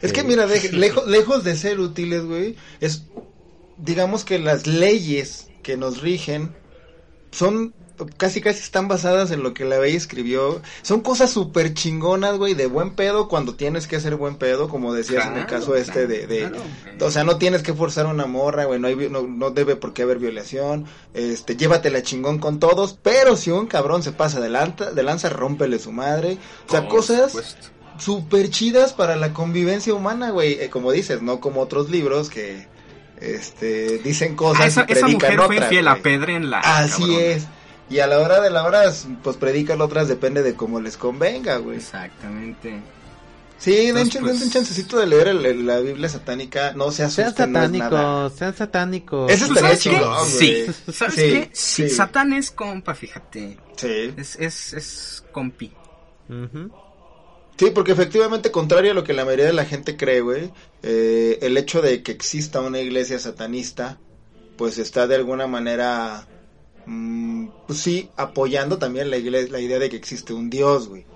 Es 0.01 0.13
que 0.13 0.25
mira, 0.25 0.49
de- 0.49 0.73
lejos, 0.73 1.07
lejos 1.07 1.45
de 1.45 1.57
ser 1.57 1.79
útiles, 1.79 2.25
güey, 2.25 2.57
es, 2.81 3.05
digamos 3.77 4.25
que 4.25 4.41
las 4.41 4.67
leyes 4.67 5.49
que 5.63 5.77
nos 5.77 6.01
rigen 6.03 6.51
son, 7.31 7.73
casi 8.17 8.41
casi 8.41 8.61
están 8.61 8.89
basadas 8.89 9.31
en 9.31 9.43
lo 9.43 9.55
que 9.55 9.65
la 9.65 9.79
ley 9.79 9.95
escribió. 9.97 10.61
Son 10.83 11.01
cosas 11.01 11.31
súper 11.31 11.75
chingonas, 11.75 12.37
güey, 12.39 12.55
de 12.55 12.67
buen 12.67 12.91
pedo 12.91 13.29
cuando 13.29 13.55
tienes 13.55 13.87
que 13.87 14.01
ser 14.01 14.17
buen 14.17 14.37
pedo, 14.37 14.69
como 14.69 14.93
decías 14.95 15.27
en 15.27 15.37
el 15.39 15.47
Claro, 15.47 15.61
caso 15.67 15.77
este 15.77 16.07
de, 16.07 16.27
de- 16.27 16.49
claro. 16.51 17.07
o 17.07 17.11
sea, 17.11 17.25
no 17.25 17.37
tienes 17.39 17.63
que 17.63 17.75
forzar 17.75 18.07
una 18.07 18.27
morra, 18.27 18.65
güey, 18.65 18.81
no, 18.81 18.89
hay 18.89 18.97
no, 19.11 19.23
no 19.23 19.51
debe 19.51 19.77
por 19.77 19.93
qué 19.93 20.03
haber 20.03 20.19
violación, 20.19 20.87
este, 21.15 21.57
llévatela 21.57 22.03
chingón 22.03 22.39
con 22.39 22.59
todos, 22.61 22.99
pero 23.03 23.37
si 23.37 23.51
un 23.51 23.67
cabrón 23.67 24.03
se 24.03 24.13
pasa 24.13 24.41
de 24.41 24.49
lanza, 24.49 24.91
de 24.93 25.03
lanza, 25.03 25.29
rómpele 25.29 25.79
su 25.79 25.93
madre, 25.93 26.39
o 26.69 26.71
sea, 26.71 26.89
cosas 26.89 27.57
súper 27.99 28.51
chidas 28.51 28.93
para 28.95 29.17
la 29.17 29.33
convivencia 29.33 29.95
humana, 29.95 30.31
güey. 30.31 30.55
Eh, 30.55 30.71
como 30.71 30.91
dices, 30.93 31.23
no 31.23 31.41
como 31.41 31.61
otros 31.61 31.91
libros 31.91 32.31
que 32.31 32.67
este 33.21 33.99
dicen 33.99 34.33
Ah, 34.33 34.37
cosas 34.37 34.67
esa, 34.67 34.87
y 34.89 34.93
esa 34.93 35.07
mujer 35.07 35.37
fue 35.37 35.45
otras. 35.45 35.63
infiel 35.65 35.89
a. 35.89 35.97
Pedro 35.97 36.33
en 36.35 36.51
la... 36.51 36.59
Así 36.61 37.15
es. 37.17 37.47
Y 37.93 38.01
a 38.01 38.07
la 38.07 38.19
hora 38.21 38.41
de 38.41 38.51
la 38.51 38.65
hora, 38.65 38.91
pues 39.23 39.37
predican 39.37 39.81
otras, 39.83 40.09
depende 40.09 40.43
de 40.43 40.55
cómo 40.55 40.81
les 40.81 40.97
convenga, 40.97 41.59
güey. 41.59 41.77
Exactamente. 41.77 42.81
Sí, 43.59 43.71
den, 43.73 43.89
Entonces, 43.91 44.13
chan- 44.15 44.23
pues- 44.23 44.33
dense 44.33 44.45
un 44.47 44.51
chancecito 44.53 44.99
de 44.99 45.07
leer 45.07 45.29
el- 45.29 45.47
el- 45.47 45.67
la 45.67 45.79
Biblia 45.79 46.09
satánica. 46.09 46.73
No 46.73 46.91
se 46.91 47.09
Sean 47.09 47.27
asusten, 47.29 47.53
no 47.53 47.59
es 47.61 47.65
satánicos, 47.71 48.33
sean 48.35 48.57
satánicos. 48.57 49.31
Eso 49.31 49.47
Pues, 49.47 49.57
estaría 49.59 49.77
¿sabes 49.77 49.83
qué? 49.83 49.91
chingón, 49.91 50.27
Sí. 50.27 50.63
güey. 50.65 50.97
¿Sabes 50.97 51.15
Sí, 51.15 51.21
qué? 51.21 51.51
Sí, 51.53 51.89
sí. 51.89 51.95
Satán 51.95 52.33
es 52.33 52.51
compa, 52.51 52.95
fíjate. 52.95 53.59
Sí. 53.77 54.15
Es, 54.17 54.37
es, 54.37 54.73
es 54.73 55.25
compi. 55.31 55.71
Sí, 57.59 57.71
porque 57.73 57.93
efectivamente, 57.93 58.51
contrario 58.51 58.93
a 58.93 58.95
lo 58.95 59.05
que 59.05 59.13
la 59.13 59.25
mayoría 59.25 59.47
de 59.47 59.53
la 59.53 59.65
gente 59.67 59.97
cree, 59.97 60.21
güey, 60.23 60.51
eh, 60.83 61.39
el 61.43 61.57
hecho 61.57 61.83
de 61.83 62.03
que 62.03 62.11
exista 62.13 62.61
una 62.61 62.81
iglesia 62.81 63.19
satanista, 63.19 63.99
pues 64.57 64.79
está 64.79 65.07
de 65.07 65.17
alguna 65.17 65.47
manera, 65.47 66.27
pues 67.67 67.79
sí, 67.79 68.11
apoyando 68.17 68.79
también 68.79 69.11
la, 69.11 69.17
igle- 69.19 69.49
la 69.49 69.61
idea 69.61 69.79
de 69.79 69.89
que 69.89 69.97
existe 69.97 70.33
un 70.35 70.51
Dios, 70.51 70.89
güey. 70.89 71.07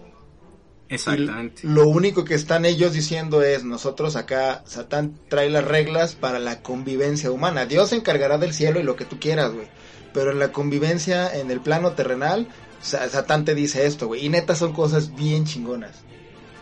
Exactamente. 0.89 1.63
Y 1.67 1.69
lo 1.69 1.89
único 1.89 2.25
que 2.25 2.35
están 2.35 2.65
ellos 2.65 2.93
diciendo 2.93 3.43
es, 3.43 3.65
nosotros 3.65 4.15
acá, 4.15 4.63
Satán 4.67 5.19
trae 5.29 5.51
las 5.51 5.65
reglas 5.65 6.15
para 6.15 6.39
la 6.39 6.63
convivencia 6.63 7.31
humana. 7.33 7.67
Dios 7.67 7.91
se 7.91 7.97
encargará 7.97 8.39
del 8.39 8.55
cielo 8.55 8.79
y 8.79 8.85
lo 8.85 8.95
que 8.95 9.05
tú 9.05 9.19
quieras, 9.19 9.53
güey. 9.53 9.67
Pero 10.15 10.31
en 10.31 10.39
la 10.39 10.53
convivencia, 10.53 11.35
en 11.37 11.51
el 11.51 11.61
plano 11.61 11.93
terrenal, 11.93 12.49
Sa- 12.81 13.09
Satán 13.09 13.45
te 13.45 13.55
dice 13.57 13.87
esto, 13.87 14.07
güey. 14.07 14.25
Y 14.25 14.29
neta 14.29 14.55
son 14.55 14.73
cosas 14.73 15.15
bien 15.17 15.45
chingonas. 15.45 15.97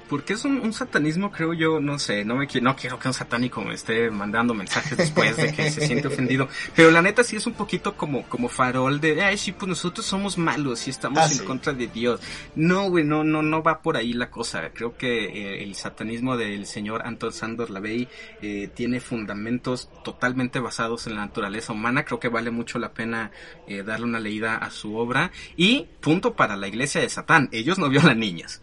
Porque 0.08 0.34
es 0.34 0.44
un, 0.44 0.60
un 0.60 0.72
satanismo, 0.72 1.32
creo 1.32 1.54
yo, 1.54 1.80
no 1.80 1.98
sé, 1.98 2.24
no 2.24 2.36
me 2.36 2.46
qui- 2.46 2.60
no 2.60 2.76
quiero 2.76 2.98
que 2.98 3.08
un 3.08 3.14
satánico 3.14 3.62
me 3.62 3.74
esté 3.74 4.10
mandando 4.10 4.52
mensajes 4.54 4.98
después 4.98 5.36
de 5.36 5.52
que 5.52 5.70
se 5.70 5.86
siente 5.86 6.08
ofendido. 6.08 6.46
Pero 6.76 6.90
la 6.90 7.00
neta 7.02 7.24
sí 7.24 7.36
es 7.36 7.46
un 7.46 7.54
poquito 7.54 7.96
como, 7.96 8.22
como 8.28 8.48
farol 8.48 9.00
de, 9.00 9.22
ay, 9.24 9.38
sí, 9.38 9.52
pues 9.52 9.68
nosotros 9.68 10.04
somos 10.04 10.36
malos 10.36 10.86
y 10.86 10.90
estamos 10.90 11.18
Ah, 11.20 11.26
en 11.26 11.38
sí. 11.38 11.44
contra 11.44 11.72
de 11.72 11.86
Dios. 11.86 12.20
No, 12.54 12.90
güey, 12.90 13.02
no, 13.04 13.24
no, 13.24 13.42
no 13.42 13.62
va 13.62 13.80
por 13.80 13.96
ahí 13.96 14.12
la 14.12 14.30
cosa. 14.30 14.70
Creo 14.74 14.96
que 14.96 15.24
eh, 15.24 15.62
el 15.64 15.74
satanismo 15.74 16.36
del 16.36 16.66
señor 16.66 17.02
Anton 17.06 17.32
Sandor 17.32 17.70
Lavey 17.70 18.06
eh, 18.42 18.68
tiene 18.74 19.00
fundamentos 19.00 19.88
totalmente 20.04 20.60
basados 20.60 21.06
en 21.06 21.14
la 21.16 21.22
naturaleza 21.26 21.72
humana. 21.72 22.04
Creo 22.04 22.20
que 22.20 22.28
vale 22.28 22.50
mucho 22.50 22.78
la 22.78 22.92
pena 22.92 23.30
eh, 23.66 23.82
darle 23.82 24.04
una 24.04 24.20
leída 24.20 24.56
a 24.56 24.70
su 24.70 24.96
obra. 24.96 25.32
Y 25.56 25.86
punto 26.00 26.34
para 26.34 26.56
la 26.56 26.68
iglesia 26.68 27.00
de 27.00 27.08
Satán. 27.08 27.48
Ellos 27.52 27.78
no 27.78 27.88
violan 27.88 28.18
niñas. 28.20 28.60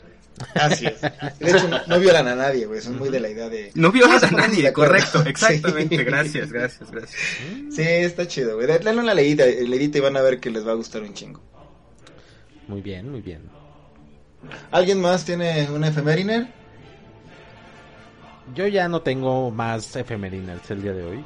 Así 0.55 0.85
es. 0.85 1.01
De 1.01 1.51
hecho, 1.51 1.67
no, 1.67 1.79
no 1.87 1.99
violan 1.99 2.27
a 2.27 2.35
nadie, 2.35 2.65
güey. 2.65 2.81
Son 2.81 2.97
muy 2.97 3.09
de 3.09 3.19
la 3.19 3.29
idea 3.29 3.49
de... 3.49 3.71
No 3.75 3.91
violan 3.91 4.23
a 4.23 4.31
nadie, 4.31 4.71
correcto, 4.73 5.23
exactamente, 5.25 5.97
Sí. 5.97 6.03
gracias, 6.03 6.51
gracias, 6.51 6.91
gracias. 6.91 7.19
Sí, 7.69 7.81
está 7.81 8.27
chido, 8.27 8.55
güey. 8.55 8.67
Dale 8.67 8.99
una 8.99 9.13
leída, 9.13 9.45
leída 9.45 9.97
y 9.97 10.01
van 10.01 10.17
a 10.17 10.21
ver 10.21 10.39
que 10.39 10.49
les 10.49 10.65
va 10.65 10.71
a 10.71 10.75
gustar 10.75 11.01
un 11.01 11.13
chingo. 11.13 11.41
Muy 12.67 12.81
bien, 12.81 13.09
muy 13.09 13.21
bien. 13.21 13.41
¿Alguien 14.71 14.99
más 15.01 15.25
tiene 15.25 15.69
una 15.69 15.89
efemériner? 15.89 16.47
Yo 18.55 18.67
ya 18.67 18.87
no 18.87 19.01
tengo 19.01 19.51
más 19.51 19.95
efemerinas 19.95 20.69
el 20.71 20.81
día 20.81 20.93
de 20.93 21.03
hoy. 21.03 21.23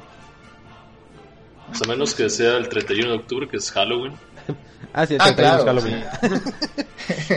Pues 1.68 1.82
a 1.82 1.88
menos 1.88 2.14
que 2.14 2.28
sea 2.30 2.56
el 2.56 2.68
31 2.68 3.10
de 3.10 3.16
octubre, 3.16 3.48
que 3.48 3.56
es 3.56 3.70
Halloween. 3.72 4.12
Ah, 4.92 5.06
sí, 5.06 5.16
Ah, 5.20 5.34
31 5.34 5.56
es 5.56 5.62
claro. 5.62 5.64
Halloween. 5.66 6.04
sí. 7.06 7.34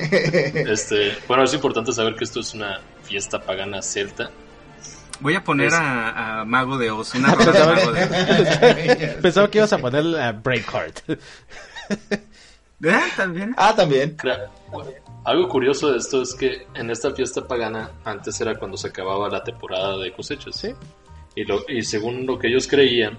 Este, 0.69 1.17
bueno, 1.27 1.43
es 1.43 1.53
importante 1.53 1.91
saber 1.91 2.15
que 2.15 2.23
esto 2.23 2.39
es 2.39 2.53
una 2.53 2.79
fiesta 3.03 3.39
pagana 3.39 3.81
celta. 3.81 4.29
Voy 5.19 5.35
a 5.35 5.43
poner 5.43 5.73
a, 5.73 6.39
a 6.41 6.45
Mago 6.45 6.77
de 6.77 6.91
Oz, 6.91 7.13
una 7.15 7.35
rola 7.35 7.51
de 7.51 7.65
Mago 7.75 7.91
de 7.91 8.03
Oz. 8.03 9.15
Pensaba 9.21 9.49
que 9.51 9.57
ibas 9.57 9.73
a 9.73 9.77
poner 9.77 10.05
la 10.05 10.31
Breakheart. 10.31 11.01
Ah, 12.87 13.07
también. 13.17 13.53
ah, 13.57 13.75
también. 13.75 14.15
Algo 15.25 15.49
curioso 15.49 15.91
de 15.91 15.97
esto 15.97 16.21
es 16.21 16.33
que 16.33 16.65
en 16.75 16.89
esta 16.89 17.11
fiesta 17.13 17.45
pagana 17.45 17.91
antes 18.05 18.39
era 18.39 18.57
cuando 18.57 18.77
se 18.77 18.87
acababa 18.87 19.27
la 19.29 19.43
temporada 19.43 19.97
de 19.97 20.11
cosechas. 20.13 20.55
Sí. 20.55 20.73
Y, 21.35 21.43
lo, 21.43 21.63
y 21.67 21.83
según 21.83 22.25
lo 22.25 22.39
que 22.39 22.47
ellos 22.47 22.67
creían, 22.67 23.17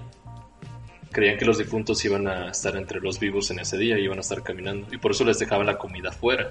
creían 1.10 1.38
que 1.38 1.44
los 1.44 1.58
difuntos 1.58 2.04
iban 2.04 2.28
a 2.28 2.50
estar 2.50 2.76
entre 2.76 3.00
los 3.00 3.18
vivos 3.18 3.50
en 3.50 3.58
ese 3.58 3.76
día, 3.76 3.98
iban 3.98 4.18
a 4.18 4.20
estar 4.20 4.42
caminando. 4.42 4.86
Y 4.92 4.98
por 4.98 5.10
eso 5.12 5.24
les 5.24 5.38
dejaban 5.38 5.66
la 5.66 5.78
comida 5.78 6.10
afuera. 6.10 6.50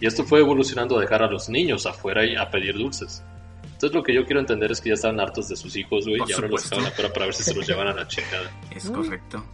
Y 0.00 0.06
esto 0.06 0.24
fue 0.24 0.40
evolucionando 0.40 0.98
a 0.98 1.00
dejar 1.00 1.22
a 1.22 1.30
los 1.30 1.48
niños 1.48 1.86
afuera 1.86 2.24
y 2.24 2.36
a 2.36 2.50
pedir 2.50 2.76
dulces. 2.76 3.22
Entonces 3.64 3.94
lo 3.94 4.02
que 4.02 4.12
yo 4.12 4.26
quiero 4.26 4.40
entender 4.40 4.70
es 4.72 4.80
que 4.80 4.90
ya 4.90 4.94
estaban 4.94 5.20
hartos 5.20 5.48
de 5.48 5.56
sus 5.56 5.74
hijos, 5.76 6.06
güey, 6.06 6.20
y 6.28 6.32
ahora 6.32 6.48
los 6.48 6.68
dejaban 6.68 6.92
afuera 6.92 7.12
para 7.12 7.26
ver 7.26 7.34
si 7.34 7.42
se 7.42 7.54
los 7.54 7.66
llevan 7.66 7.88
a 7.88 7.94
la 7.94 8.06
chingada. 8.06 8.50
Es 8.74 8.90
correcto. 8.90 9.44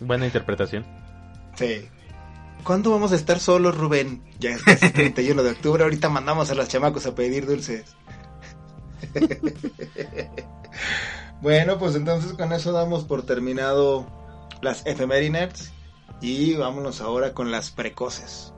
Buena 0.00 0.26
interpretación. 0.26 0.86
Sí. 1.56 1.86
¿Cuándo 2.62 2.90
vamos 2.90 3.12
a 3.12 3.16
estar 3.16 3.38
solos, 3.38 3.76
Rubén? 3.76 4.22
Ya 4.38 4.50
es 4.50 4.62
casi 4.62 4.90
31 4.92 5.42
de 5.42 5.50
octubre. 5.50 5.84
Ahorita 5.84 6.08
mandamos 6.08 6.50
a 6.50 6.54
los 6.54 6.68
chamacos 6.68 7.06
a 7.06 7.14
pedir 7.14 7.46
dulces. 7.46 7.94
Bueno, 11.40 11.78
pues 11.78 11.94
entonces 11.94 12.32
con 12.32 12.52
eso 12.52 12.72
damos 12.72 13.04
por 13.04 13.22
terminado 13.22 14.06
las 14.62 14.86
efemérides 14.86 15.72
y 16.20 16.54
vámonos 16.54 17.00
ahora 17.00 17.34
con 17.34 17.50
las 17.50 17.70
precoces. 17.70 18.52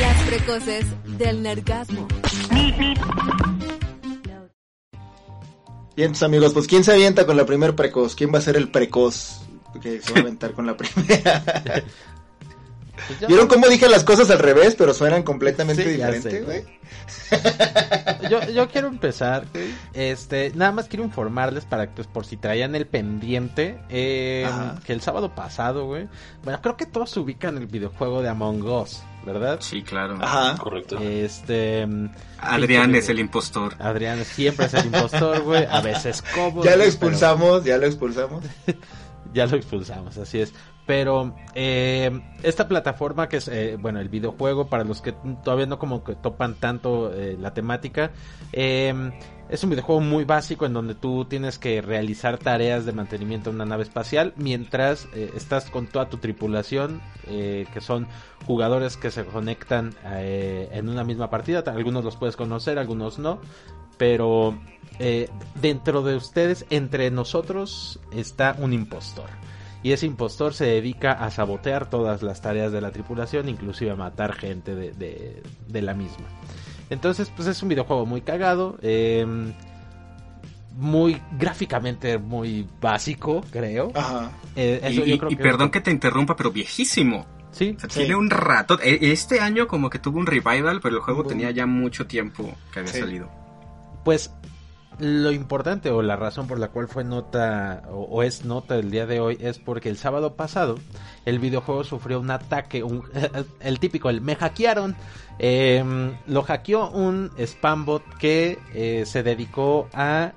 Las 0.00 0.22
precoces 0.26 0.84
del 1.18 1.42
nergasmo. 1.42 2.06
Bien, 5.96 6.08
entonces, 6.08 6.24
amigos, 6.24 6.52
pues 6.52 6.66
¿quién 6.66 6.84
se 6.84 6.92
avienta 6.92 7.24
con 7.24 7.38
la 7.38 7.46
primer 7.46 7.74
precoz? 7.74 8.14
¿Quién 8.14 8.34
va 8.34 8.38
a 8.38 8.42
ser 8.42 8.56
el 8.56 8.70
precoz 8.70 9.40
que 9.80 10.02
se 10.02 10.12
va 10.12 10.18
a 10.18 10.22
aventar 10.22 10.52
con 10.52 10.66
la 10.66 10.76
primera? 10.76 11.42
Pues 13.06 13.20
yo- 13.20 13.28
¿Vieron 13.28 13.46
cómo 13.48 13.68
dije 13.68 13.88
las 13.88 14.04
cosas 14.04 14.30
al 14.30 14.38
revés, 14.38 14.74
pero 14.76 14.92
suenan 14.94 15.22
completamente 15.22 15.82
Sí, 15.84 15.90
diferentes, 15.90 16.44
güey? 16.44 16.64
Yo, 18.30 18.42
yo 18.50 18.68
quiero 18.68 18.88
empezar, 18.88 19.44
este, 19.94 20.52
nada 20.54 20.72
más 20.72 20.86
quiero 20.88 21.04
informarles 21.04 21.64
para 21.64 21.86
que, 21.88 21.92
pues, 21.96 22.06
por 22.08 22.26
si 22.26 22.36
traían 22.36 22.74
el 22.74 22.86
pendiente, 22.86 23.78
eh, 23.88 24.44
Ajá. 24.48 24.80
que 24.84 24.92
el 24.92 25.00
sábado 25.00 25.34
pasado, 25.34 25.86
güey, 25.86 26.08
bueno, 26.42 26.60
creo 26.62 26.76
que 26.76 26.86
todos 26.86 27.10
se 27.10 27.20
ubican 27.20 27.56
el 27.56 27.66
videojuego 27.66 28.22
de 28.22 28.28
Among 28.28 28.62
Us, 28.64 29.00
¿verdad? 29.24 29.58
Sí, 29.60 29.82
claro. 29.82 30.18
Ajá. 30.20 30.56
Correcto. 30.58 30.98
Este, 30.98 31.86
mm, 31.86 32.10
Adrián 32.38 32.94
es 32.94 33.08
el 33.08 33.18
impostor. 33.18 33.74
Adrián 33.78 34.24
siempre 34.24 34.66
es 34.66 34.74
el 34.74 34.86
impostor, 34.86 35.42
güey, 35.42 35.64
a 35.70 35.80
veces 35.80 36.22
como. 36.34 36.64
Ya 36.64 36.76
lo 36.76 36.84
expulsamos, 36.84 37.64
ya 37.64 37.78
lo 37.78 37.86
expulsamos. 37.86 38.44
Ya 39.34 39.44
lo 39.44 39.56
expulsamos, 39.56 40.16
así 40.16 40.40
es. 40.40 40.54
Pero 40.86 41.34
eh, 41.54 42.12
esta 42.44 42.68
plataforma 42.68 43.28
que 43.28 43.38
es, 43.38 43.48
eh, 43.48 43.76
bueno, 43.78 43.98
el 43.98 44.08
videojuego, 44.08 44.68
para 44.68 44.84
los 44.84 45.02
que 45.02 45.12
todavía 45.42 45.66
no 45.66 45.80
como 45.80 46.04
que 46.04 46.14
topan 46.14 46.54
tanto 46.54 47.12
eh, 47.12 47.36
la 47.40 47.52
temática, 47.52 48.12
eh, 48.52 49.10
es 49.48 49.64
un 49.64 49.70
videojuego 49.70 50.00
muy 50.00 50.24
básico 50.24 50.64
en 50.64 50.72
donde 50.72 50.94
tú 50.94 51.24
tienes 51.24 51.58
que 51.58 51.82
realizar 51.82 52.38
tareas 52.38 52.86
de 52.86 52.92
mantenimiento 52.92 53.50
en 53.50 53.56
una 53.56 53.64
nave 53.64 53.82
espacial 53.82 54.32
mientras 54.36 55.08
eh, 55.12 55.32
estás 55.36 55.70
con 55.70 55.88
toda 55.88 56.08
tu 56.08 56.18
tripulación, 56.18 57.00
que 57.26 57.80
son 57.80 58.06
jugadores 58.46 58.96
que 58.96 59.10
se 59.10 59.24
conectan 59.24 59.94
en 60.04 60.88
una 60.88 61.02
misma 61.02 61.28
partida. 61.28 61.64
Algunos 61.66 62.04
los 62.04 62.16
puedes 62.16 62.36
conocer, 62.36 62.78
algunos 62.78 63.18
no. 63.18 63.40
Pero 63.98 64.56
dentro 65.60 66.02
de 66.02 66.14
ustedes, 66.14 66.66
entre 66.70 67.10
nosotros, 67.10 67.98
está 68.12 68.54
un 68.60 68.72
impostor. 68.72 69.28
Y 69.86 69.92
ese 69.92 70.04
impostor 70.04 70.52
se 70.52 70.64
dedica 70.64 71.12
a 71.12 71.30
sabotear 71.30 71.88
todas 71.88 72.20
las 72.24 72.40
tareas 72.42 72.72
de 72.72 72.80
la 72.80 72.90
tripulación, 72.90 73.48
inclusive 73.48 73.92
a 73.92 73.94
matar 73.94 74.34
gente 74.34 74.74
de, 74.74 74.90
de- 74.90 75.44
de 75.68 75.80
la 75.82 75.94
misma. 75.94 76.26
Entonces, 76.90 77.30
pues 77.36 77.46
es 77.46 77.62
un 77.62 77.68
videojuego 77.68 78.04
muy 78.04 78.20
cagado. 78.22 78.78
eh, 78.82 79.24
muy 80.78 81.22
gráficamente 81.38 82.18
muy 82.18 82.66
básico, 82.80 83.42
creo. 83.52 83.92
Ajá. 83.94 84.32
Eh, 84.56 84.80
Y, 84.82 84.86
eso 84.86 85.04
yo 85.04 85.14
y- 85.14 85.18
creo 85.18 85.30
y 85.30 85.36
que- 85.36 85.42
perdón 85.42 85.70
que 85.70 85.80
te 85.80 85.92
interrumpa, 85.92 86.34
pero 86.34 86.50
viejísimo. 86.50 87.24
Sí, 87.52 87.74
O 87.76 87.80
sea, 87.80 87.88
Sí. 87.88 88.00
tiene 88.00 88.16
un 88.16 88.28
rato. 88.28 88.78
e- 88.82 89.12
Este 89.12 89.38
año 89.40 89.68
como 89.68 89.88
que 89.88 90.00
tuvo 90.00 90.18
un 90.18 90.26
revival, 90.26 90.80
pero 90.82 90.96
el 90.96 91.00
juego 91.02 91.22
Boom. 91.22 91.28
tenía 91.32 91.50
ya 91.52 91.64
mucho 91.64 92.08
tiempo 92.08 92.52
que 92.72 92.80
había 92.80 92.92
Sí. 92.92 92.98
salido. 93.00 93.30
Pues 94.04 94.32
lo 94.98 95.30
importante 95.30 95.90
o 95.90 96.00
la 96.02 96.16
razón 96.16 96.46
por 96.46 96.58
la 96.58 96.68
cual 96.68 96.88
fue 96.88 97.04
nota 97.04 97.82
o, 97.90 98.02
o 98.04 98.22
es 98.22 98.44
nota 98.44 98.76
el 98.76 98.90
día 98.90 99.06
de 99.06 99.20
hoy 99.20 99.36
es 99.40 99.58
porque 99.58 99.88
el 99.90 99.98
sábado 99.98 100.34
pasado 100.34 100.78
el 101.26 101.38
videojuego 101.38 101.84
sufrió 101.84 102.18
un 102.20 102.30
ataque, 102.30 102.82
un- 102.82 103.02
el 103.60 103.78
típico, 103.78 104.08
el 104.10 104.20
me 104.20 104.36
hackearon. 104.36 104.96
Eh, 105.38 105.84
lo 106.26 106.42
hackeó 106.42 106.88
un 106.90 107.30
spambot 107.38 108.02
que 108.18 108.58
eh, 108.74 109.04
se 109.06 109.22
dedicó 109.22 109.88
a 109.92 110.32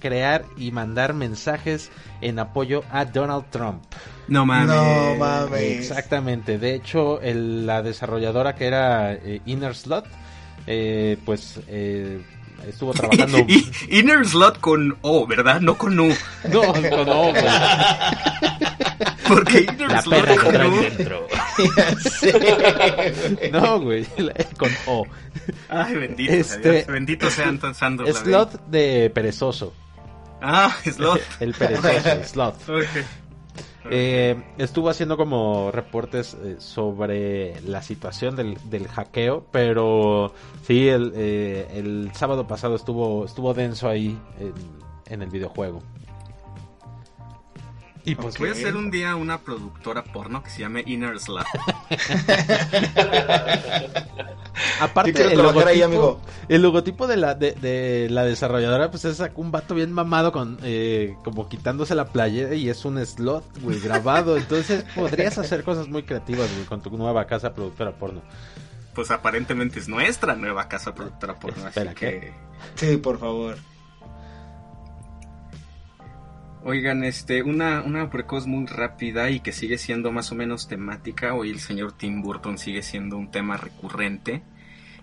crear 0.00 0.44
y 0.56 0.72
mandar 0.72 1.12
mensajes 1.14 1.90
en 2.20 2.38
apoyo 2.38 2.82
a 2.90 3.04
Donald 3.04 3.44
Trump. 3.50 3.82
No 4.28 4.46
mames. 4.46 4.74
No 4.74 5.14
mames. 5.16 5.62
Exactamente. 5.62 6.58
De 6.58 6.74
hecho, 6.74 7.20
el- 7.20 7.66
la 7.66 7.82
desarrolladora 7.82 8.54
que 8.56 8.66
era 8.66 9.12
eh, 9.12 9.40
Inner 9.46 9.74
Slot, 9.76 10.06
eh, 10.66 11.16
pues 11.24 11.60
eh, 11.68 12.24
estuvo 12.68 12.92
trabajando. 12.92 13.38
Y- 13.48 13.70
Inner 13.90 14.26
Slot 14.26 14.60
con 14.60 14.96
O, 15.02 15.26
¿verdad? 15.26 15.60
No 15.60 15.76
con 15.76 15.98
U. 15.98 16.14
no, 16.50 16.62
no, 16.74 17.04
no, 17.04 17.22
güey. 17.30 17.44
Porque 19.28 19.60
Inner 19.60 19.90
La 19.92 20.02
Slot 20.02 20.20
perra 20.24 20.42
con 20.42 20.52
trae 20.52 20.68
U. 20.68 20.80
dentro. 20.82 21.26
Sí. 22.20 22.30
No, 23.52 23.80
güey, 23.80 24.06
con 24.58 24.70
O. 24.86 25.06
Ay, 25.68 25.94
bendito 25.94 26.32
Este- 26.32 26.62
sea 26.62 26.72
Dios. 26.72 26.86
Bendito 26.86 27.30
sean 27.30 27.58
tan 27.58 27.74
santos. 27.74 28.06
la 28.06 28.12
ley. 28.12 28.22
Slot 28.24 28.66
de 28.66 29.10
perezoso. 29.14 29.72
Ah, 30.42 30.74
Slot. 30.84 31.20
El 31.40 31.52
perezoso, 31.54 32.24
Slot. 32.24 32.68
Ok. 32.68 33.04
Eh, 33.88 34.42
estuvo 34.58 34.90
haciendo 34.90 35.16
como 35.16 35.70
reportes 35.70 36.34
eh, 36.34 36.56
sobre 36.58 37.60
la 37.62 37.82
situación 37.82 38.36
del, 38.36 38.58
del 38.68 38.88
hackeo, 38.88 39.46
pero 39.50 40.32
sí, 40.62 40.88
el, 40.88 41.12
eh, 41.14 41.66
el 41.74 42.10
sábado 42.14 42.46
pasado 42.46 42.76
estuvo, 42.76 43.24
estuvo 43.24 43.54
denso 43.54 43.88
ahí 43.88 44.18
en, 44.38 44.52
en 45.06 45.22
el 45.22 45.30
videojuego. 45.30 45.80
Y 48.04 48.14
pues 48.14 48.38
Voy 48.38 48.48
a 48.48 48.52
hacer 48.52 48.76
un 48.76 48.90
día 48.90 49.14
una 49.16 49.38
productora 49.38 50.02
porno 50.04 50.42
que 50.42 50.50
se 50.50 50.60
llame 50.60 50.82
Inner 50.86 51.18
Slot. 51.20 51.44
Aparte, 54.80 55.22
el 55.22 55.28
ahí, 55.30 55.36
logotipo, 55.36 55.84
amigo. 55.84 56.20
el 56.48 56.62
logotipo 56.62 57.06
de 57.06 57.16
la, 57.16 57.34
de, 57.34 57.52
de 57.52 58.08
la 58.10 58.24
desarrolladora, 58.24 58.90
pues 58.90 59.04
es 59.04 59.22
un 59.34 59.50
vato 59.50 59.74
bien 59.74 59.92
mamado 59.92 60.32
con 60.32 60.58
eh, 60.62 61.16
como 61.24 61.48
quitándose 61.48 61.94
la 61.94 62.06
playera 62.06 62.54
y 62.54 62.68
es 62.68 62.84
un 62.84 63.04
slot, 63.04 63.44
güey, 63.62 63.80
grabado. 63.80 64.36
Entonces 64.36 64.84
podrías 64.94 65.38
hacer 65.38 65.62
cosas 65.62 65.88
muy 65.88 66.02
creativas, 66.02 66.52
güey, 66.54 66.64
con 66.66 66.80
tu 66.82 66.90
nueva 66.96 67.26
casa 67.26 67.54
productora 67.54 67.92
porno. 67.92 68.22
Pues 68.94 69.10
aparentemente 69.10 69.78
es 69.78 69.88
nuestra 69.88 70.34
nueva 70.34 70.68
casa 70.68 70.94
productora 70.94 71.38
porno. 71.38 71.68
Espera, 71.68 71.90
así 71.90 72.00
que... 72.00 72.32
Sí, 72.74 72.96
por 72.96 73.18
favor. 73.18 73.56
Oigan, 76.62 77.04
este, 77.04 77.42
una, 77.42 77.80
una 77.82 78.10
precoz 78.10 78.46
muy 78.46 78.66
rápida 78.66 79.30
y 79.30 79.40
que 79.40 79.50
sigue 79.50 79.78
siendo 79.78 80.12
más 80.12 80.30
o 80.30 80.34
menos 80.34 80.68
temática. 80.68 81.32
Hoy 81.32 81.48
el 81.50 81.58
señor 81.58 81.92
Tim 81.92 82.20
Burton 82.20 82.58
sigue 82.58 82.82
siendo 82.82 83.16
un 83.16 83.30
tema 83.30 83.56
recurrente. 83.56 84.42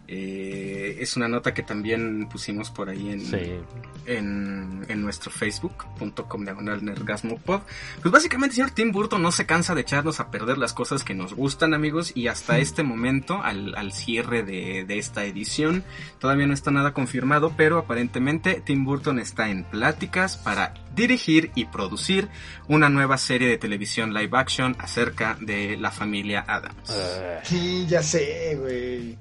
Eh, 0.09 0.97
es 1.01 1.17
una 1.17 1.27
nota 1.27 1.53
que 1.53 1.63
también 1.63 2.27
pusimos 2.29 2.71
por 2.71 2.89
ahí 2.89 3.09
en, 3.09 3.21
Sí. 3.21 3.37
en, 4.05 4.85
en 4.87 5.01
nuestro 5.01 5.31
facebook.com 5.31 6.43
diagonal 6.45 6.83
nergasmopod. 6.85 7.61
Pues 8.01 8.11
básicamente 8.11 8.53
el 8.53 8.55
señor 8.55 8.71
Tim 8.71 8.91
Burton 8.91 9.21
no 9.21 9.31
se 9.31 9.45
cansa 9.45 9.75
de 9.75 9.81
echarnos 9.81 10.19
a 10.19 10.31
perder 10.31 10.57
las 10.57 10.73
cosas 10.73 11.03
que 11.03 11.13
nos 11.13 11.33
gustan 11.33 11.73
amigos 11.73 12.13
y 12.15 12.27
hasta 12.27 12.57
este 12.59 12.83
momento, 12.83 13.41
al, 13.43 13.75
al 13.75 13.91
cierre 13.91 14.43
de, 14.43 14.85
de 14.87 14.97
esta 14.97 15.25
edición, 15.25 15.83
todavía 16.19 16.47
no 16.47 16.53
está 16.53 16.71
nada 16.71 16.93
confirmado, 16.93 17.53
pero 17.57 17.77
aparentemente 17.77 18.61
Tim 18.65 18.85
Burton 18.85 19.19
está 19.19 19.49
en 19.49 19.65
pláticas 19.65 20.37
para 20.37 20.73
dirigir 20.95 21.51
y 21.53 21.65
producir 21.65 22.29
una 22.67 22.89
nueva 22.89 23.17
serie 23.17 23.49
de 23.49 23.57
televisión 23.57 24.13
live 24.13 24.37
action 24.37 24.75
acerca 24.79 25.37
de 25.41 25.75
la 25.77 25.91
familia 25.91 26.45
Adams. 26.47 26.91
Sí, 27.43 27.85
ya 27.87 28.01
sé, 28.01 28.55
güey. 28.59 29.17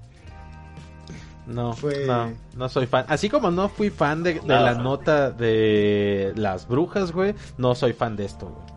No, 1.47 1.72
Fue- 1.74 2.07
no, 2.07 2.32
no 2.57 2.68
soy 2.68 2.86
fan. 2.86 3.05
Así 3.09 3.28
como 3.28 3.51
no 3.51 3.68
fui 3.68 3.90
fan 3.90 4.22
de, 4.22 4.34
de 4.34 4.47
la 4.49 4.74
nota 4.74 5.30
de 5.30 6.32
las 6.36 6.66
brujas, 6.66 7.12
güey, 7.12 7.34
no 7.57 7.74
soy 7.74 7.92
fan 7.92 8.16
de 8.16 8.24
esto, 8.24 8.47
güey. 8.47 8.76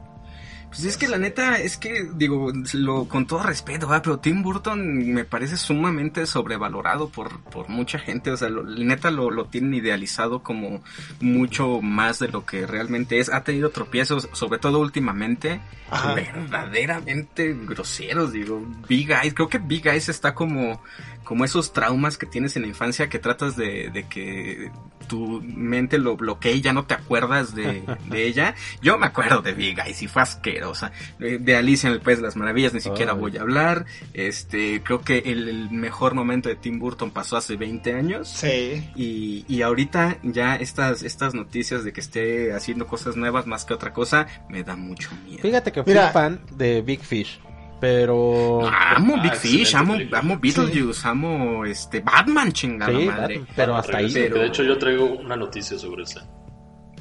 Pues 0.69 0.85
es 0.85 0.97
que 0.97 1.07
la 1.07 1.17
neta, 1.17 1.57
es 1.57 1.77
que, 1.77 2.07
digo, 2.13 2.51
lo, 2.73 3.05
con 3.05 3.25
todo 3.25 3.41
respeto, 3.41 3.87
¿verdad? 3.87 4.03
pero 4.03 4.19
Tim 4.19 4.43
Burton 4.43 5.13
me 5.15 5.25
parece 5.25 5.57
sumamente 5.57 6.27
sobrevalorado 6.27 7.09
por, 7.09 7.41
por 7.45 7.69
mucha 7.69 7.97
gente. 7.97 8.29
O 8.29 8.37
sea, 8.37 8.49
lo, 8.49 8.61
neta 8.61 9.09
lo, 9.09 9.31
lo 9.31 9.45
tienen 9.45 9.73
idealizado 9.73 10.43
como 10.43 10.83
mucho 11.21 11.81
más 11.81 12.19
de 12.19 12.27
lo 12.27 12.45
que 12.45 12.67
realmente 12.67 13.17
es. 13.17 13.33
Ha 13.33 13.43
tenido 13.43 13.71
tropiezos, 13.71 14.29
sobre 14.33 14.59
todo 14.59 14.77
últimamente, 14.77 15.59
Ajá. 15.89 16.13
verdaderamente 16.13 17.51
groseros. 17.65 18.31
Digo, 18.33 18.63
Big 18.87 19.09
Eyes, 19.09 19.33
creo 19.33 19.49
que 19.49 19.57
Big 19.57 19.87
Eyes 19.87 20.07
está 20.09 20.35
como, 20.35 20.83
como 21.29 21.45
esos 21.45 21.73
traumas 21.73 22.17
que 22.17 22.25
tienes 22.25 22.55
en 22.55 22.63
la 22.63 22.69
infancia 22.69 23.07
que 23.07 23.19
tratas 23.19 23.55
de, 23.55 23.91
de 23.91 24.07
que 24.07 24.71
tu 25.07 25.43
mente 25.43 25.99
lo 25.99 26.17
bloquee 26.17 26.53
y 26.53 26.61
ya 26.61 26.73
no 26.73 26.85
te 26.85 26.95
acuerdas 26.95 27.53
de, 27.53 27.83
de 28.09 28.25
ella. 28.25 28.55
Yo 28.81 28.97
me 28.97 29.05
acuerdo 29.05 29.43
de 29.43 29.53
Big 29.53 29.77
Eyes 29.77 30.01
y 30.01 30.07
fue 30.07 30.23
asquerosa. 30.23 30.91
De, 31.19 31.37
de 31.37 31.55
Alicia 31.55 31.85
en 31.85 31.93
el 31.93 32.01
País 32.01 32.17
de 32.17 32.23
las 32.23 32.35
Maravillas 32.35 32.73
ni 32.73 32.81
siquiera 32.81 33.11
Ay. 33.11 33.19
voy 33.19 33.37
a 33.37 33.41
hablar. 33.41 33.85
Este, 34.15 34.81
creo 34.81 35.01
que 35.01 35.19
el, 35.19 35.47
el 35.47 35.69
mejor 35.69 36.15
momento 36.15 36.49
de 36.49 36.55
Tim 36.55 36.79
Burton 36.79 37.11
pasó 37.11 37.37
hace 37.37 37.57
20 37.57 37.93
años. 37.93 38.27
Sí. 38.27 38.89
Y, 38.95 39.45
y 39.47 39.61
ahorita 39.61 40.17
ya 40.23 40.55
estas, 40.55 41.03
estas 41.03 41.35
noticias 41.35 41.83
de 41.83 41.93
que 41.93 42.01
esté 42.01 42.53
haciendo 42.53 42.87
cosas 42.87 43.15
nuevas 43.17 43.45
más 43.45 43.65
que 43.65 43.75
otra 43.75 43.93
cosa, 43.93 44.25
me 44.49 44.63
da 44.63 44.75
mucho 44.75 45.11
miedo. 45.25 45.43
Fíjate 45.43 45.71
que 45.71 45.83
fui 45.83 45.93
Mira. 45.93 46.09
fan 46.11 46.41
de 46.57 46.81
Big 46.81 47.01
Fish. 47.01 47.39
Pero... 47.79 48.67
amo 48.67 49.15
Ah, 49.17 49.21
Big 49.23 49.35
Fish, 49.35 49.73
excelente 49.73 50.15
amo, 50.15 50.17
amo 50.33 50.39
Beetlejuice, 50.39 51.07
amo 51.07 51.65
este 51.65 52.01
Batman, 52.01 52.51
chingada 52.51 52.91
Sí, 52.91 53.05
madre. 53.05 53.37
Batman, 53.39 53.55
pero 53.55 53.75
hasta 53.77 53.97
ahí. 53.97 54.11
Pero- 54.13 54.35
De 54.39 54.45
hecho, 54.47 54.63
yo 54.63 54.77
traigo 54.77 55.05
una 55.05 55.35
noticia 55.35 55.77
sobre 55.79 56.03
eso. 56.03 56.19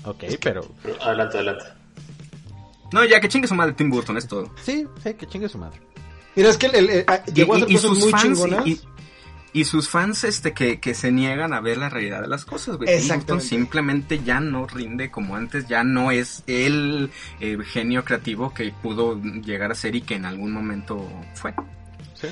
Ok, 0.04 0.24
pero... 0.42 0.64
Pero 0.82 1.02
adelante, 1.02 1.36
adelante. 1.38 1.64
No, 2.92 3.04
ya 3.04 3.20
que 3.20 3.28
chingue 3.28 3.48
su 3.48 3.54
madre 3.54 3.72
Tim 3.74 3.90
Burton, 3.90 4.16
es 4.16 4.26
todo. 4.28 4.50
Sí, 4.62 4.86
sí, 5.02 5.14
que 5.14 5.26
chingue 5.26 5.48
su 5.48 5.58
madre. 5.58 5.80
Mira, 6.36 6.50
es 6.50 6.56
que 6.56 6.66
el- 6.66 6.74
el- 6.76 6.90
el- 6.90 7.04
ah, 7.08 7.22
llegó 7.34 7.54
a 7.54 7.56
hacer 7.56 7.72
cosas 7.72 7.90
muy 7.98 8.10
fans, 8.10 8.22
chingonas. 8.22 8.66
y, 8.66 8.80
y 9.60 9.64
sus 9.64 9.88
fans 9.88 10.24
este 10.24 10.52
que, 10.52 10.78
que 10.80 10.94
se 10.94 11.10
niegan 11.12 11.52
a 11.52 11.60
ver 11.60 11.78
la 11.78 11.88
realidad 11.88 12.20
de 12.22 12.28
las 12.28 12.44
cosas, 12.44 12.76
güey. 12.76 12.88
Exactamente. 12.90 13.46
simplemente 13.48 14.20
ya 14.24 14.40
no 14.40 14.66
rinde 14.66 15.10
como 15.10 15.36
antes, 15.36 15.66
ya 15.68 15.84
no 15.84 16.10
es 16.10 16.42
el 16.46 17.10
eh, 17.40 17.58
genio 17.64 18.04
creativo 18.04 18.52
que 18.54 18.72
pudo 18.82 19.20
llegar 19.22 19.70
a 19.72 19.74
ser 19.74 19.94
y 19.96 20.02
que 20.02 20.14
en 20.14 20.24
algún 20.26 20.52
momento 20.52 21.06
fue. 21.34 21.54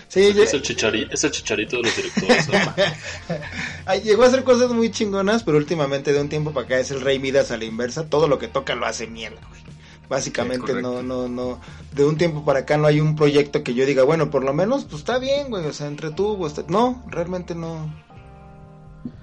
Sí, 0.09 0.20
Es 0.20 0.35
lle- 0.37 0.53
el, 0.55 0.62
chichari- 0.62 1.09
es 1.12 1.22
el 1.22 1.31
chicharito 1.31 1.77
de 1.77 1.83
los 1.85 1.97
directores. 1.97 2.49
llegó 4.05 4.24
a 4.24 4.27
hacer 4.27 4.43
cosas 4.45 4.70
muy 4.72 4.91
chingonas, 4.91 5.45
pero 5.45 5.59
últimamente 5.59 6.12
de 6.12 6.20
un 6.20 6.29
tiempo 6.29 6.53
para 6.53 6.66
acá 6.66 6.79
es 6.81 6.91
el 6.91 7.01
rey 7.01 7.18
Midas 7.18 7.51
a 7.53 7.57
la 7.57 7.64
inversa. 7.66 8.09
Todo 8.09 8.27
lo 8.29 8.39
que 8.39 8.49
toca 8.49 8.74
lo 8.74 8.87
hace 8.87 9.07
mierda, 9.07 9.41
güey. 9.49 9.62
Básicamente 10.09 10.72
Es 10.72 10.82
no, 10.82 11.02
no, 11.02 11.28
no. 11.28 11.61
De 11.92 12.04
un 12.04 12.16
tiempo 12.16 12.44
para 12.44 12.61
acá 12.61 12.76
no 12.76 12.86
hay 12.86 13.00
un 13.00 13.16
proyecto 13.16 13.62
que 13.62 13.74
yo 13.74 13.84
diga, 13.86 14.04
bueno, 14.04 14.30
por 14.30 14.44
lo 14.44 14.54
menos, 14.54 14.84
pues 14.84 15.00
está 15.00 15.18
bien, 15.18 15.48
güey. 15.50 15.66
O 15.66 15.72
sea, 15.72 15.88
entretuvo. 15.88 16.46
Está... 16.46 16.64
No, 16.68 17.04
realmente 17.09 17.54
no. 17.54 17.92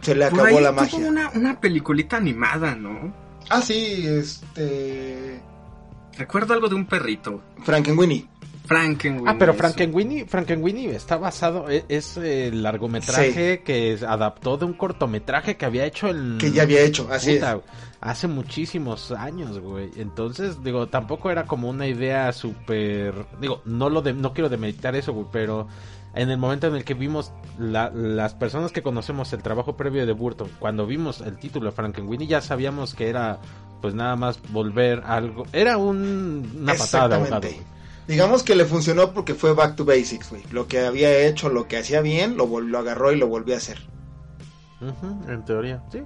Se 0.02 0.16
le 0.16 0.30
Por 0.30 0.42
acabó 0.42 0.58
ahí 0.58 0.64
la 0.64 0.70
tuvo 0.72 0.82
magia. 0.82 1.08
Una, 1.08 1.30
una 1.32 1.60
peliculita 1.60 2.18
animada, 2.18 2.76
¿no? 2.76 3.14
Ah, 3.50 3.62
sí, 3.62 4.06
este. 4.08 5.42
Recuerdo 6.18 6.54
algo 6.54 6.68
de 6.68 6.76
un 6.76 6.86
perrito. 6.86 7.42
Frankenweenie. 7.64 8.28
Frankenweenie. 8.66 9.30
Ah, 9.30 9.36
pero. 9.38 9.54
Frankenweenie, 9.54 10.26
Frankenweenie 10.26 10.96
está 10.96 11.18
basado, 11.18 11.70
e- 11.70 11.86
es, 11.90 12.18
el 12.18 12.64
largometraje 12.64 13.62
que 13.64 13.98
se 13.98 14.06
adaptó 14.06 14.58
de 14.58 14.66
un 14.66 14.74
cortometraje 14.74 15.58
que 15.58 15.66
había 15.66 15.86
hecho 15.86 16.08
el... 16.08 16.38
Que 16.40 16.52
ya 16.52 16.64
había 16.64 16.82
hecho, 16.82 17.08
así 17.12 17.36
Puta, 17.36 17.60
Hace 18.06 18.28
muchísimos 18.28 19.14
años, 19.14 19.60
güey. 19.60 19.90
Entonces, 19.96 20.62
digo, 20.62 20.88
tampoco 20.88 21.32
era 21.32 21.46
como 21.46 21.70
una 21.70 21.88
idea 21.88 22.34
súper... 22.34 23.14
Digo, 23.40 23.62
no 23.64 23.90
lo 23.90 24.02
de, 24.02 24.14
no 24.14 24.34
quiero 24.34 24.50
demeritar 24.50 24.94
eso, 24.96 25.14
güey, 25.14 25.28
pero 25.32 25.70
en 26.14 26.30
el 26.30 26.38
momento 26.38 26.68
en 26.68 26.76
el 26.76 26.84
que 26.84 26.96
vimos 26.96 27.32
la- 27.58 27.92
las 27.92 28.34
personas 28.34 28.74
que 28.74 28.84
conocemos 28.84 29.32
el 29.32 29.42
trabajo 29.42 29.78
previo 29.78 30.06
de 30.06 30.12
Burton, 30.12 30.50
cuando 30.60 30.86
vimos 30.86 31.22
el 31.22 31.38
título 31.38 31.68
de 31.68 31.72
Frankenweenie 31.72 32.28
ya 32.28 32.42
sabíamos 32.42 32.94
que 32.94 33.08
era 33.08 33.40
pues 33.82 33.94
nada 33.96 34.18
más 34.18 34.40
volver 34.52 35.02
algo... 35.06 35.46
Era 35.54 35.78
un, 35.78 36.52
una 36.62 36.74
patada 36.80 37.18
de. 37.40 37.62
Digamos 38.06 38.44
que 38.44 38.56
le 38.56 38.66
funcionó 38.66 39.14
porque 39.14 39.34
fue 39.34 39.54
back 39.54 39.78
to 39.78 39.86
basics, 39.86 40.30
güey. 40.30 40.44
Lo 40.52 40.68
que 40.68 40.86
había 40.86 41.26
hecho, 41.26 41.48
lo 41.48 41.70
que 41.70 41.78
hacía 41.78 42.02
bien, 42.02 42.36
lo, 42.36 42.60
lo 42.60 42.80
agarró 42.80 43.14
y 43.14 43.18
lo 43.18 43.28
volvió 43.28 43.56
a 43.56 43.60
hacer. 43.60 43.80
En 45.30 45.46
teoría, 45.46 45.82
sí. 45.90 46.02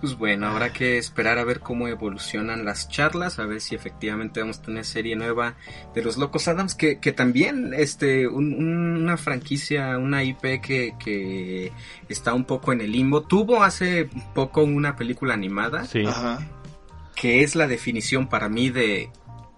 Pues 0.00 0.16
bueno, 0.16 0.46
habrá 0.46 0.72
que 0.72 0.96
esperar 0.96 1.38
a 1.38 1.44
ver 1.44 1.60
cómo 1.60 1.86
evolucionan 1.86 2.64
las 2.64 2.88
charlas, 2.88 3.38
a 3.38 3.44
ver 3.44 3.60
si 3.60 3.74
efectivamente 3.74 4.40
vamos 4.40 4.58
a 4.58 4.62
tener 4.62 4.84
serie 4.86 5.14
nueva 5.14 5.56
de 5.94 6.02
los 6.02 6.16
Locos 6.16 6.48
Adams, 6.48 6.74
que, 6.74 6.98
que 7.00 7.12
también 7.12 7.74
este 7.76 8.26
un- 8.26 8.54
un- 8.54 8.96
una 9.02 9.18
franquicia, 9.18 9.98
una 9.98 10.24
IP 10.24 10.60
que, 10.62 10.94
que 10.98 11.70
está 12.08 12.32
un 12.32 12.44
poco 12.44 12.72
en 12.72 12.80
el 12.80 12.92
limbo. 12.92 13.20
Tuvo 13.22 13.62
hace 13.62 14.08
poco 14.34 14.62
una 14.62 14.96
película 14.96 15.34
animada, 15.34 15.84
Sí. 15.84 16.04
Ajá. 16.06 16.38
que 17.14 17.42
es 17.42 17.54
la 17.54 17.66
definición 17.66 18.26
para 18.28 18.48
mí 18.48 18.70
de 18.70 19.10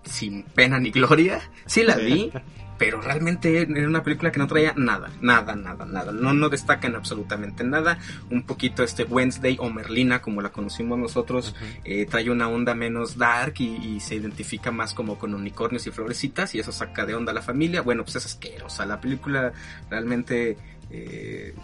sin 0.02 0.42
pena 0.42 0.80
ni 0.80 0.90
gloria. 0.90 1.40
Sí 1.66 1.84
la 1.84 1.94
Sí. 1.94 2.02
vi, 2.04 2.32
pero 2.82 3.00
realmente 3.00 3.62
era 3.62 3.86
una 3.86 4.02
película 4.02 4.32
que 4.32 4.40
no 4.40 4.48
traía 4.48 4.74
nada, 4.76 5.08
nada, 5.20 5.54
nada, 5.54 5.84
nada. 5.84 6.10
No, 6.10 6.34
no 6.34 6.48
destaca 6.48 6.88
en 6.88 6.96
absolutamente 6.96 7.62
nada. 7.62 8.00
Un 8.28 8.42
poquito 8.42 8.82
este 8.82 9.04
Wednesday 9.04 9.56
o 9.60 9.70
Merlina, 9.70 10.20
como 10.20 10.42
la 10.42 10.48
conocimos 10.48 10.98
nosotros, 10.98 11.54
eh, 11.84 12.06
trae 12.06 12.28
una 12.28 12.48
onda 12.48 12.74
menos 12.74 13.16
dark 13.16 13.54
y, 13.60 13.76
y 13.76 14.00
se 14.00 14.16
identifica 14.16 14.72
más 14.72 14.94
como 14.94 15.16
con 15.16 15.32
unicornios 15.32 15.86
y 15.86 15.92
florecitas 15.92 16.56
y 16.56 16.58
eso 16.58 16.72
saca 16.72 17.06
de 17.06 17.14
onda 17.14 17.30
a 17.30 17.36
la 17.36 17.42
familia. 17.42 17.82
Bueno, 17.82 18.02
pues 18.02 18.16
es 18.16 18.26
asquerosa. 18.26 18.84
La 18.84 19.00
película 19.00 19.52
realmente... 19.88 20.56
eh, 20.90 21.54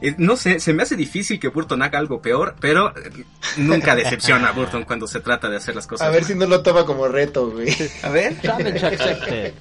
eh, 0.00 0.14
no 0.18 0.36
sé, 0.36 0.60
se 0.60 0.72
me 0.72 0.82
hace 0.82 0.96
difícil 0.96 1.38
que 1.38 1.48
Burton 1.48 1.82
haga 1.82 1.98
algo 1.98 2.20
peor, 2.22 2.56
pero 2.60 2.96
eh, 2.96 3.24
nunca 3.56 3.94
decepciona 3.94 4.48
a 4.48 4.52
Burton 4.52 4.84
cuando 4.84 5.06
se 5.06 5.20
trata 5.20 5.48
de 5.48 5.56
hacer 5.56 5.74
las 5.74 5.86
cosas. 5.86 6.06
A 6.06 6.10
ver 6.10 6.22
mal. 6.22 6.28
si 6.28 6.34
no 6.36 6.46
lo 6.46 6.62
toma 6.62 6.84
como 6.86 7.08
reto, 7.08 7.50
güey. 7.50 7.68
A 8.02 8.08
ver. 8.10 8.36
Accepted. 8.48 9.54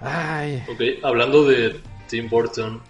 Ay, 0.00 0.64
Ok, 0.68 0.80
hablando 1.04 1.44
de 1.46 1.80
Tim 2.08 2.28
Burton, 2.28 2.82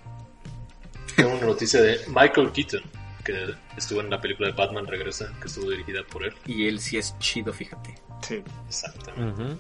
tengo 1.17 1.33
una 1.33 1.47
noticia 1.47 1.83
de 1.83 2.01
Michael 2.09 2.53
Keaton, 2.53 2.83
que 3.25 3.55
estuvo 3.77 4.01
en 4.01 4.11
la 4.11 4.21
película 4.21 4.49
de 4.49 4.55
Batman 4.55 4.87
Regresa, 4.87 5.31
que 5.41 5.49
estuvo 5.49 5.71
dirigida 5.71 6.01
por 6.11 6.25
él. 6.25 6.33
Y 6.47 6.67
él 6.67 6.81
sí 6.81 6.97
es 6.97 7.17
chido, 7.19 7.53
fíjate. 7.53 7.95
Sí. 8.27 8.43
Exactamente. 8.67 9.43
ujú. 9.43 9.59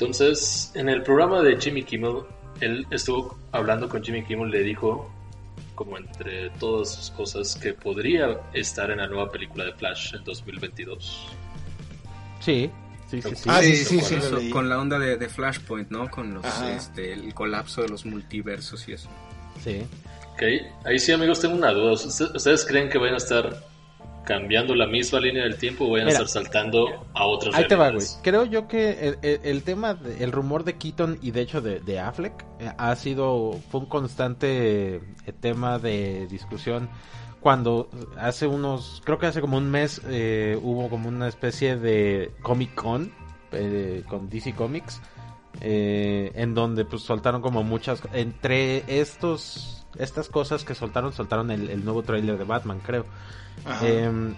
Entonces, 0.00 0.72
en 0.74 0.88
el 0.88 1.02
programa 1.02 1.42
de 1.42 1.60
Jimmy 1.60 1.82
Kimmel, 1.82 2.22
él 2.62 2.86
estuvo 2.90 3.36
hablando 3.52 3.86
con 3.86 4.02
Jimmy 4.02 4.24
Kimmel, 4.24 4.50
le 4.50 4.62
dijo, 4.62 5.10
como 5.74 5.98
entre 5.98 6.48
todas 6.58 6.94
sus 6.94 7.10
cosas, 7.10 7.54
que 7.56 7.74
podría 7.74 8.40
estar 8.54 8.90
en 8.90 8.96
la 8.96 9.06
nueva 9.06 9.30
película 9.30 9.64
de 9.66 9.72
Flash 9.74 10.14
en 10.14 10.24
2022. 10.24 11.26
sí, 12.40 12.70
sí, 13.10 13.20
sí, 13.20 13.28
sí. 13.36 13.44
Ah, 13.50 13.60
sí, 13.60 13.76
¿se 13.76 13.84
sí, 13.84 14.00
sí, 14.00 14.14
Eso, 14.14 14.40
con 14.50 14.70
la 14.70 14.78
onda 14.78 14.98
de, 14.98 15.18
de 15.18 15.28
Flashpoint, 15.28 15.90
¿no? 15.90 16.10
Con 16.10 16.32
los, 16.32 16.46
Ajá. 16.46 16.72
este, 16.72 17.12
el 17.12 17.34
colapso 17.34 17.82
de 17.82 17.88
los 17.90 18.06
multiversos 18.06 18.88
y 18.88 18.92
eso. 18.94 19.08
sí. 19.62 19.82
Ok, 20.32 20.42
ahí 20.86 20.98
sí 20.98 21.12
amigos, 21.12 21.38
tengo 21.40 21.56
una 21.56 21.72
duda. 21.72 21.92
¿Usted- 21.92 22.34
¿Ustedes 22.34 22.64
creen 22.64 22.88
que 22.88 22.96
vayan 22.96 23.14
a 23.14 23.18
estar 23.18 23.62
cambiando 24.30 24.74
la 24.76 24.86
misma 24.86 25.18
línea 25.20 25.42
del 25.42 25.56
tiempo 25.56 25.86
o 25.86 25.90
vayan 25.90 26.06
Mira, 26.06 26.20
a 26.20 26.22
estar 26.22 26.42
saltando 26.44 26.86
a 27.14 27.24
otras 27.26 27.54
Ahí 27.54 27.66
te 27.66 27.74
va, 27.74 27.90
güey. 27.90 28.06
Creo 28.22 28.44
yo 28.44 28.68
que 28.68 28.90
el, 29.08 29.18
el- 29.22 29.40
el 29.42 29.62
tema, 29.64 29.94
de- 29.94 30.22
el 30.22 30.30
rumor 30.30 30.62
de 30.64 30.78
Keaton 30.78 31.18
y 31.20 31.32
de 31.32 31.40
hecho 31.40 31.60
de, 31.60 31.80
de 31.80 31.98
Affleck 31.98 32.44
eh, 32.60 32.70
ha 32.78 32.94
sido, 32.94 33.58
fue 33.70 33.80
un 33.80 33.86
constante 33.86 34.96
eh, 34.96 35.00
tema 35.40 35.78
de 35.80 36.28
discusión 36.28 36.88
cuando 37.40 37.88
hace 38.18 38.46
unos, 38.46 39.02
creo 39.04 39.18
que 39.18 39.26
hace 39.26 39.40
como 39.40 39.56
un 39.56 39.70
mes 39.70 40.00
eh, 40.08 40.58
hubo 40.62 40.88
como 40.90 41.08
una 41.08 41.26
especie 41.26 41.76
de 41.76 42.32
Comic 42.42 42.74
Con 42.74 43.12
eh, 43.52 44.04
con 44.08 44.28
DC 44.28 44.54
Comics 44.54 45.00
eh, 45.60 46.30
en 46.34 46.54
donde 46.54 46.84
pues 46.84 47.02
soltaron 47.02 47.42
como 47.42 47.62
muchas, 47.64 48.02
entre 48.12 48.84
estos, 49.00 49.79
estas 49.98 50.28
cosas 50.28 50.64
que 50.64 50.74
soltaron, 50.74 51.12
soltaron 51.12 51.50
el, 51.50 51.68
el 51.70 51.84
nuevo 51.84 52.02
tráiler 52.02 52.38
de 52.38 52.44
Batman, 52.44 52.80
creo. 52.84 53.04
Em, 53.82 54.34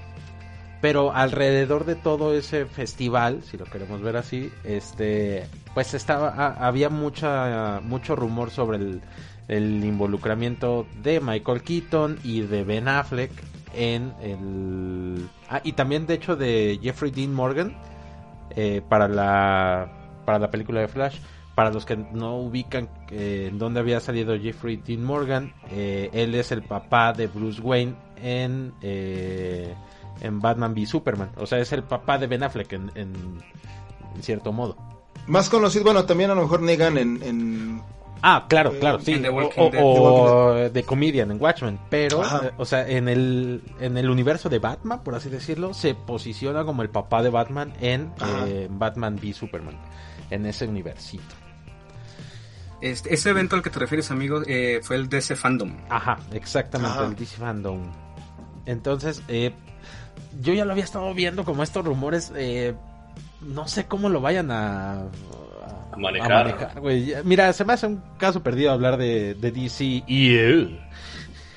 pero 0.80 1.12
alrededor 1.14 1.84
de 1.84 1.94
todo 1.94 2.34
ese 2.34 2.66
festival, 2.66 3.42
si 3.44 3.56
lo 3.56 3.64
queremos 3.66 4.00
ver 4.02 4.16
así, 4.16 4.50
este, 4.64 5.46
pues 5.74 5.94
estaba, 5.94 6.30
ha- 6.30 6.66
había 6.66 6.88
mucha, 6.88 7.80
mucho 7.84 8.16
rumor 8.16 8.50
sobre 8.50 8.78
el, 8.78 9.00
el 9.48 9.84
involucramiento 9.84 10.86
de 11.02 11.20
Michael 11.20 11.62
Keaton 11.62 12.18
y 12.24 12.40
de 12.40 12.64
Ben 12.64 12.88
Affleck 12.88 13.30
en 13.74 14.12
el, 14.20 15.28
ah, 15.48 15.60
y 15.62 15.72
también 15.74 16.06
de 16.06 16.14
hecho 16.14 16.34
de 16.36 16.78
Jeffrey 16.82 17.10
Dean 17.12 17.32
Morgan 17.32 17.74
eh, 18.56 18.82
para 18.88 19.06
la, 19.08 19.88
para 20.26 20.38
la 20.40 20.50
película 20.50 20.80
de 20.80 20.88
Flash. 20.88 21.18
Para 21.54 21.70
los 21.70 21.84
que 21.84 21.96
no 21.96 22.36
ubican 22.38 22.88
eh, 23.10 23.48
en 23.50 23.58
dónde 23.58 23.80
había 23.80 24.00
salido 24.00 24.38
Jeffrey 24.38 24.76
Dean 24.78 25.04
Morgan, 25.04 25.52
eh, 25.70 26.08
él 26.14 26.34
es 26.34 26.50
el 26.50 26.62
papá 26.62 27.12
de 27.12 27.26
Bruce 27.26 27.60
Wayne 27.60 27.94
en, 28.16 28.72
eh, 28.80 29.74
en 30.22 30.40
Batman 30.40 30.72
v 30.72 30.86
Superman. 30.86 31.30
O 31.36 31.46
sea, 31.46 31.58
es 31.58 31.70
el 31.72 31.82
papá 31.82 32.16
de 32.16 32.26
Ben 32.26 32.42
Affleck 32.42 32.72
en, 32.72 32.90
en, 32.94 33.12
en 34.16 34.22
cierto 34.22 34.52
modo. 34.52 34.76
Más 35.26 35.50
conocido, 35.50 35.84
bueno, 35.84 36.04
también 36.04 36.30
a 36.30 36.34
lo 36.34 36.42
mejor 36.42 36.62
Negan 36.62 36.96
en, 36.96 37.22
en 37.22 37.82
Ah, 38.24 38.46
claro, 38.48 38.72
claro, 38.78 39.00
sí. 39.00 39.12
en 39.14 39.22
The 39.22 39.28
O, 39.28 39.34
Walking 39.34 39.60
o- 39.60 39.70
Dead. 39.70 39.82
o 39.84 40.54
de 40.70 40.82
Comedian 40.84 41.32
en 41.32 41.42
Watchmen. 41.42 41.78
Pero, 41.90 42.22
eh, 42.22 42.52
o 42.56 42.64
sea, 42.64 42.88
en 42.88 43.08
el, 43.08 43.62
en 43.80 43.98
el 43.98 44.08
universo 44.08 44.48
de 44.48 44.58
Batman, 44.58 45.02
por 45.02 45.14
así 45.16 45.28
decirlo, 45.28 45.74
se 45.74 45.94
posiciona 45.94 46.64
como 46.64 46.82
el 46.82 46.88
papá 46.88 47.22
de 47.22 47.30
Batman 47.30 47.72
en 47.80 48.12
eh, 48.46 48.68
Batman 48.70 49.16
v 49.20 49.32
Superman. 49.34 49.76
En 50.30 50.46
ese 50.46 50.66
universito. 50.66 51.34
Este, 52.82 53.14
ese 53.14 53.30
evento 53.30 53.56
al 53.56 53.62
que 53.62 53.70
te 53.70 53.78
refieres, 53.78 54.10
amigo, 54.10 54.42
eh, 54.46 54.80
fue 54.82 54.96
el 54.96 55.08
DC 55.08 55.36
Fandom. 55.36 55.72
Ajá, 55.88 56.18
exactamente, 56.32 56.98
Ajá. 56.98 57.06
el 57.06 57.14
DC 57.16 57.36
Fandom. 57.38 57.80
Entonces, 58.66 59.22
eh, 59.28 59.52
yo 60.40 60.52
ya 60.52 60.64
lo 60.64 60.72
había 60.72 60.84
estado 60.84 61.14
viendo 61.14 61.44
como 61.44 61.62
estos 61.62 61.84
rumores. 61.84 62.32
eh, 62.36 62.74
no 63.40 63.66
sé 63.66 63.86
cómo 63.86 64.08
lo 64.08 64.20
vayan 64.20 64.50
a, 64.50 65.02
A 65.92 65.96
manejar. 65.96 66.78
güey. 66.80 67.12
Mira, 67.24 67.52
se 67.52 67.64
me 67.64 67.72
hace 67.72 67.86
un 67.86 68.02
caso 68.18 68.42
perdido 68.42 68.70
hablar 68.72 68.96
de, 68.98 69.34
de 69.34 69.50
DC 69.50 69.84
y 70.06 70.36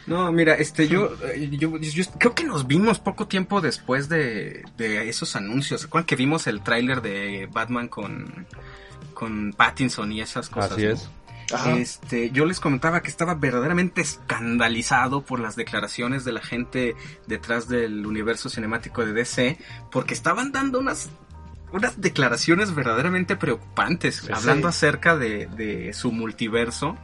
No, 0.08 0.32
mira, 0.32 0.56
este, 0.56 0.88
yo, 0.88 1.12
eh, 1.34 1.50
yo, 1.52 1.78
yo 1.78 2.04
creo 2.20 2.36
que 2.36 2.44
nos 2.44 2.68
vimos 2.68 3.00
poco 3.00 3.28
tiempo 3.28 3.62
después 3.62 4.10
de, 4.10 4.64
de 4.78 5.10
esos 5.10 5.36
anuncios. 5.36 5.82
¿Se 5.82 5.88
acuerdan 5.88 6.06
que 6.08 6.16
vimos 6.16 6.48
el 6.48 6.62
tráiler 6.62 7.02
de 7.02 7.48
Batman 7.52 7.88
con, 7.88 8.46
con 9.16 9.54
Pattinson 9.54 10.12
y 10.12 10.22
esas 10.22 10.50
cosas? 10.50 10.74
Así 10.74 10.84
¿no? 10.84 10.92
es. 10.92 11.10
Ajá. 11.52 11.78
Este, 11.78 12.32
yo 12.32 12.46
les 12.46 12.60
comentaba 12.60 13.02
que 13.02 13.10
estaba 13.10 13.36
verdaderamente 13.36 14.02
escandalizado 14.02 15.22
por 15.22 15.40
las 15.40 15.56
declaraciones 15.56 16.26
de 16.26 16.32
la 16.32 16.42
gente 16.42 16.96
detrás 17.28 17.68
del 17.68 18.06
universo 18.06 18.50
cinemático 18.50 19.04
de 19.06 19.14
DC, 19.14 19.58
porque 19.92 20.14
estaban 20.14 20.52
dando 20.52 20.80
unas 20.80 21.10
unas 21.72 22.00
declaraciones 22.00 22.74
verdaderamente 22.74 23.36
preocupantes, 23.36 24.30
hablando 24.32 24.68
acerca 24.68 25.18
de, 25.18 25.48
de 25.48 25.94
su 25.94 26.12
multiverso. 26.12 26.98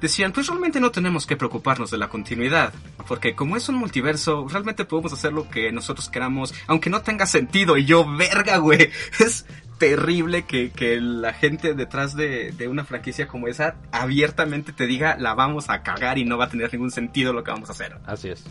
Decían, 0.00 0.32
pues 0.32 0.46
realmente 0.46 0.80
no 0.80 0.90
tenemos 0.90 1.26
que 1.26 1.36
preocuparnos 1.36 1.90
de 1.90 1.98
la 1.98 2.08
continuidad, 2.08 2.72
porque 3.06 3.34
como 3.34 3.56
es 3.56 3.68
un 3.68 3.76
multiverso, 3.76 4.46
realmente 4.48 4.84
podemos 4.84 5.12
hacer 5.12 5.32
lo 5.32 5.48
que 5.48 5.72
nosotros 5.72 6.08
queramos, 6.08 6.54
aunque 6.66 6.90
no 6.90 7.02
tenga 7.02 7.26
sentido. 7.26 7.76
Y 7.76 7.84
yo, 7.84 8.06
verga, 8.16 8.58
güey, 8.58 8.90
es 9.20 9.46
terrible 9.80 10.44
que, 10.44 10.70
que 10.70 11.00
la 11.00 11.32
gente 11.32 11.74
detrás 11.74 12.14
de, 12.14 12.52
de 12.52 12.68
una 12.68 12.84
franquicia 12.84 13.26
como 13.26 13.48
esa 13.48 13.74
abiertamente 13.90 14.72
te 14.72 14.86
diga, 14.86 15.16
la 15.18 15.34
vamos 15.34 15.70
a 15.70 15.82
cagar 15.82 16.18
y 16.18 16.24
no 16.24 16.38
va 16.38 16.44
a 16.44 16.48
tener 16.50 16.72
ningún 16.72 16.92
sentido 16.92 17.32
lo 17.32 17.42
que 17.42 17.50
vamos 17.50 17.68
a 17.70 17.72
hacer. 17.72 17.96
Así 18.06 18.28
es. 18.28 18.44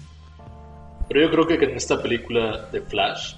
Pero 1.07 1.22
yo 1.22 1.31
creo 1.31 1.47
que 1.47 1.53
en 1.65 1.76
esta 1.77 2.01
película 2.01 2.68
de 2.72 2.81
Flash, 2.81 3.35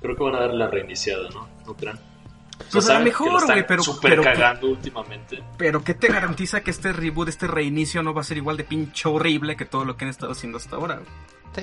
creo 0.00 0.16
que 0.16 0.24
van 0.24 0.34
a 0.34 0.40
dar 0.40 0.54
la 0.54 0.66
reiniciada, 0.68 1.28
¿no? 1.30 1.46
¿No 1.66 1.74
crean? 1.76 1.96
O 1.96 2.00
sea, 2.00 2.66
Pues 2.70 2.74
a 2.74 2.76
lo 2.76 2.82
saben 2.82 3.04
que 3.04 3.10
mejor, 3.10 3.46
güey, 3.46 3.66
pero- 3.66 3.82
Super 3.82 4.10
pero- 4.10 4.22
cagando 4.22 4.68
últimamente. 4.68 5.42
Pero 5.58 5.84
¿qué 5.84 5.94
te 5.94 6.08
garantiza 6.08 6.62
que 6.62 6.70
este 6.70 6.92
reboot, 6.92 7.28
este 7.28 7.46
reinicio 7.46 8.02
no 8.02 8.14
va 8.14 8.22
a 8.22 8.24
ser 8.24 8.36
igual 8.38 8.56
de 8.56 8.64
pinche 8.64 9.08
horrible 9.08 9.54
que 9.56 9.64
todo 9.64 9.84
lo 9.84 9.96
que 9.96 10.04
han 10.06 10.10
estado 10.10 10.32
haciendo 10.32 10.58
hasta 10.58 10.76
ahora? 10.76 10.96
güey? 10.96 11.06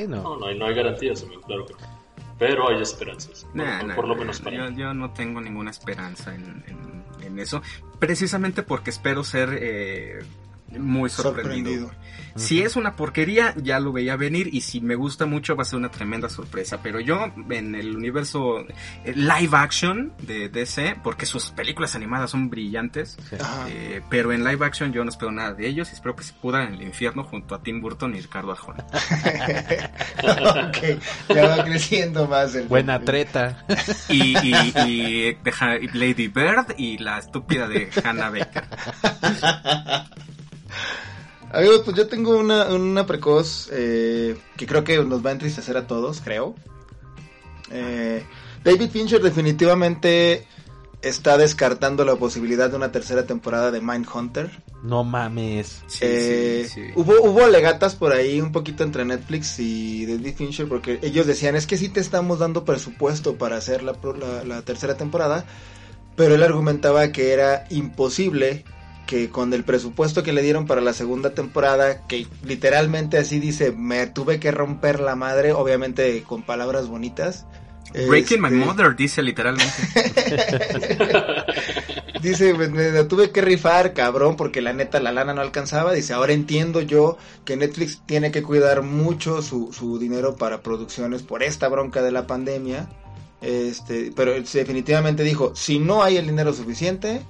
Sí, 0.04 0.08
no. 0.08 0.22
No, 0.22 0.38
no 0.38 0.46
hay, 0.48 0.58
no 0.58 0.66
hay 0.68 0.76
garantías, 0.76 1.24
amigo, 1.24 1.42
claro 1.42 1.66
que 1.66 1.74
no. 1.74 1.99
Pero 2.40 2.70
hay 2.70 2.82
esperanzas. 2.82 3.46
Nah, 3.54 3.64
Bueno, 3.78 3.88
nah, 3.90 3.96
por 3.96 4.08
lo 4.08 4.16
menos 4.16 4.40
para 4.40 4.56
yo, 4.56 4.70
yo 4.72 4.94
no 4.94 5.12
tengo 5.12 5.42
ninguna 5.42 5.70
esperanza 5.72 6.34
en, 6.34 6.64
en- 6.68 7.00
en 7.22 7.38
eso, 7.38 7.62
precisamente 8.00 8.64
porque 8.64 8.90
espero 8.92 9.24
ser 9.26 9.50
eh, 9.62 10.20
muy 10.78 11.10
sorprendido. 11.10 11.88
Sorprendido. 11.88 12.10
Si 12.36 12.62
es 12.62 12.76
una 12.76 12.96
porquería, 12.96 13.54
ya 13.58 13.80
lo 13.80 13.92
veía 13.92 14.16
venir 14.16 14.50
y 14.54 14.62
si 14.62 14.80
me 14.82 14.96
gusta 14.96 15.26
mucho 15.26 15.56
va 15.56 15.64
a 15.64 15.66
ser 15.66 15.78
una 15.80 15.90
tremenda 15.90 16.30
sorpresa. 16.30 16.80
Pero 16.82 17.00
yo 17.00 17.32
en 17.50 17.76
el 17.76 17.96
universo 17.96 18.60
eh, 18.60 19.14
live 19.14 19.58
action 19.58 20.14
de 20.22 20.48
DC, 20.48 20.98
porque 21.04 21.26
sus 21.26 21.50
películas 21.52 21.96
animadas 21.96 22.32
son 22.32 22.50
brillantes, 22.50 23.18
eh, 23.68 24.02
pero 24.10 24.32
en 24.32 24.44
live 24.44 24.66
action 24.66 24.94
yo 24.94 25.04
no 25.04 25.10
espero 25.10 25.32
nada 25.32 25.54
de 25.54 25.68
ellos 25.68 25.90
y 25.92 25.96
espero 25.96 26.16
que 26.16 26.24
se 26.24 26.34
pudran 26.34 26.70
en 26.70 26.74
el 26.76 26.84
infierno 26.84 27.24
junto 27.24 27.56
a 27.56 27.62
Tim 27.62 27.82
Burton 27.82 28.16
y 28.16 28.22
Ricardo 28.22 28.52
Arjona. 28.52 28.86
ok, 30.24 30.78
ya 31.34 31.48
va 31.48 31.64
creciendo 31.66 32.28
más 32.28 32.56
el... 32.56 32.68
Buena 32.68 33.00
treta. 33.00 33.66
Y, 34.08 34.38
y, 34.38 34.56
y 34.86 35.38
y 35.82 35.88
Lady 35.98 36.28
Bird 36.28 36.76
y 36.78 36.98
la 36.98 37.20
estúpida 37.20 37.68
de 37.68 37.90
Hannah 38.04 38.30
Baker. 38.30 38.64
Amigos, 41.52 41.82
pues 41.84 41.98
yo 41.98 42.08
tengo 42.08 42.38
una, 42.38 42.66
una 42.68 43.06
precoz 43.08 43.70
eh, 43.72 44.38
que 44.56 44.68
creo 44.68 44.84
que 44.84 45.04
nos 45.04 45.26
va 45.26 45.30
a 45.32 45.34
entristecer 45.34 45.78
a 45.78 45.88
todos, 45.88 46.22
creo. 46.22 46.56
Eh, 47.72 48.24
David 48.64 48.90
Fincher 48.92 49.22
definitivamente 49.22 50.46
está 51.02 51.38
descartando 51.38 52.04
la 52.04 52.16
posibilidad 52.18 52.70
de 52.70 52.76
una 52.76 52.92
tercera 52.92 53.26
temporada 53.26 53.72
de 53.72 53.80
Mindhunter. 53.82 54.62
No 54.84 55.04
mames. 55.04 55.82
Sí, 55.88 56.00
Eh, 56.02 56.68
sí, 56.72 56.82
sí. 56.88 56.92
Hubo, 56.96 57.14
hubo 57.24 57.44
alegatas 57.46 57.96
por 57.96 58.12
ahí 58.12 58.42
un 58.42 58.52
poquito 58.52 58.84
entre 58.84 59.06
Netflix 59.06 59.60
y 59.60 60.06
David 60.06 60.36
Fincher 60.36 60.68
porque 60.68 61.00
ellos 61.02 61.26
decían 61.26 61.56
es 61.56 61.68
que 61.68 61.78
sí 61.78 61.90
te 61.90 62.00
estamos 62.00 62.40
dando 62.40 62.64
presupuesto 62.66 63.38
para 63.38 63.58
hacer 63.58 63.82
la, 63.84 63.94
pro- 63.94 64.16
la- 64.16 64.44
la 64.44 64.62
tercera 64.62 64.98
temporada, 64.98 65.46
pero 66.16 66.36
él 66.36 66.44
argumentaba 66.44 67.12
que 67.12 67.32
era 67.34 67.66
imposible 67.70 68.66
que 69.10 69.32
con 69.32 69.52
el 69.56 69.64
presupuesto 69.64 70.22
que 70.22 70.34
le 70.34 70.44
dieron 70.44 70.68
para 70.68 70.82
la 70.82 70.94
segunda 70.94 71.32
temporada, 71.32 72.06
que 72.06 72.28
literalmente 72.44 73.18
así 73.18 73.40
dice, 73.40 73.72
me 73.72 74.06
tuve 74.06 74.40
que 74.40 74.52
romper 74.52 75.00
la 75.00 75.16
madre, 75.16 75.52
obviamente 75.52 76.22
con 76.22 76.44
palabras 76.44 76.88
bonitas. 76.88 77.48
Breaking 77.92 78.40
my 78.40 78.50
Este, 78.50 78.60
mother, 78.60 78.96
dice 78.96 79.24
literalmente. 79.24 79.74
Dice, 82.22 82.54
me, 82.54 82.68
me 82.68 83.04
tuve 83.06 83.32
que 83.32 83.42
rifar, 83.42 83.94
cabrón, 83.94 84.36
porque 84.36 84.62
la 84.62 84.74
neta 84.74 85.00
la 85.00 85.14
lana 85.14 85.34
no 85.34 85.42
alcanzaba. 85.42 85.94
Dice, 85.94 86.14
ahora 86.14 86.34
entiendo 86.34 86.82
yo 86.82 87.18
que 87.46 87.56
Netflix 87.56 88.02
tiene 88.06 88.30
que 88.30 88.44
cuidar 88.44 88.84
mucho 88.84 89.42
su, 89.42 89.72
su 89.72 89.98
dinero 89.98 90.36
para 90.36 90.62
producciones 90.62 91.24
por 91.24 91.42
esta 91.44 91.68
bronca 91.70 92.02
de 92.04 92.12
la 92.12 92.28
pandemia. 92.28 92.90
Este, 93.42 94.12
pero 94.16 94.34
definitivamente 94.34 95.24
dijo, 95.24 95.56
si 95.56 95.80
no 95.80 96.04
hay 96.04 96.18
el 96.18 96.28
dinero 96.28 96.54
suficiente, 96.54 97.22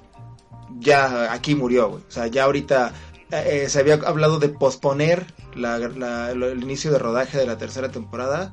ya 0.78 1.32
aquí 1.32 1.54
murió, 1.54 1.88
güey. 1.90 2.02
O 2.08 2.10
sea, 2.10 2.26
ya 2.28 2.44
ahorita 2.44 2.92
eh, 3.30 3.66
se 3.68 3.78
había 3.80 3.94
hablado 3.94 4.38
de 4.38 4.48
posponer 4.48 5.26
la- 5.54 5.76
el 6.30 6.62
inicio 6.62 6.90
de 6.90 6.98
rodaje 6.98 7.38
de 7.38 7.46
la 7.46 7.58
tercera 7.58 7.90
temporada 7.90 8.52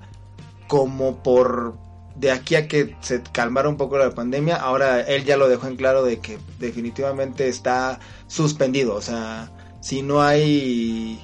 como 0.67 1.23
por 1.23 1.75
de 2.15 2.31
aquí 2.31 2.55
a 2.55 2.67
que 2.67 2.95
se 3.01 3.21
calmara 3.21 3.69
un 3.69 3.77
poco 3.77 3.97
la 3.99 4.09
pandemia, 4.11 4.55
ahora 4.55 5.01
él 5.01 5.23
ya 5.23 5.37
lo 5.37 5.47
dejó 5.47 5.67
en 5.67 5.75
claro 5.75 6.03
de 6.03 6.19
que 6.19 6.39
definitivamente 6.59 7.47
está 7.47 7.99
suspendido, 8.25 8.95
o 8.95 9.01
sea, 9.03 9.51
si 9.81 10.01
no 10.01 10.23
hay 10.23 11.23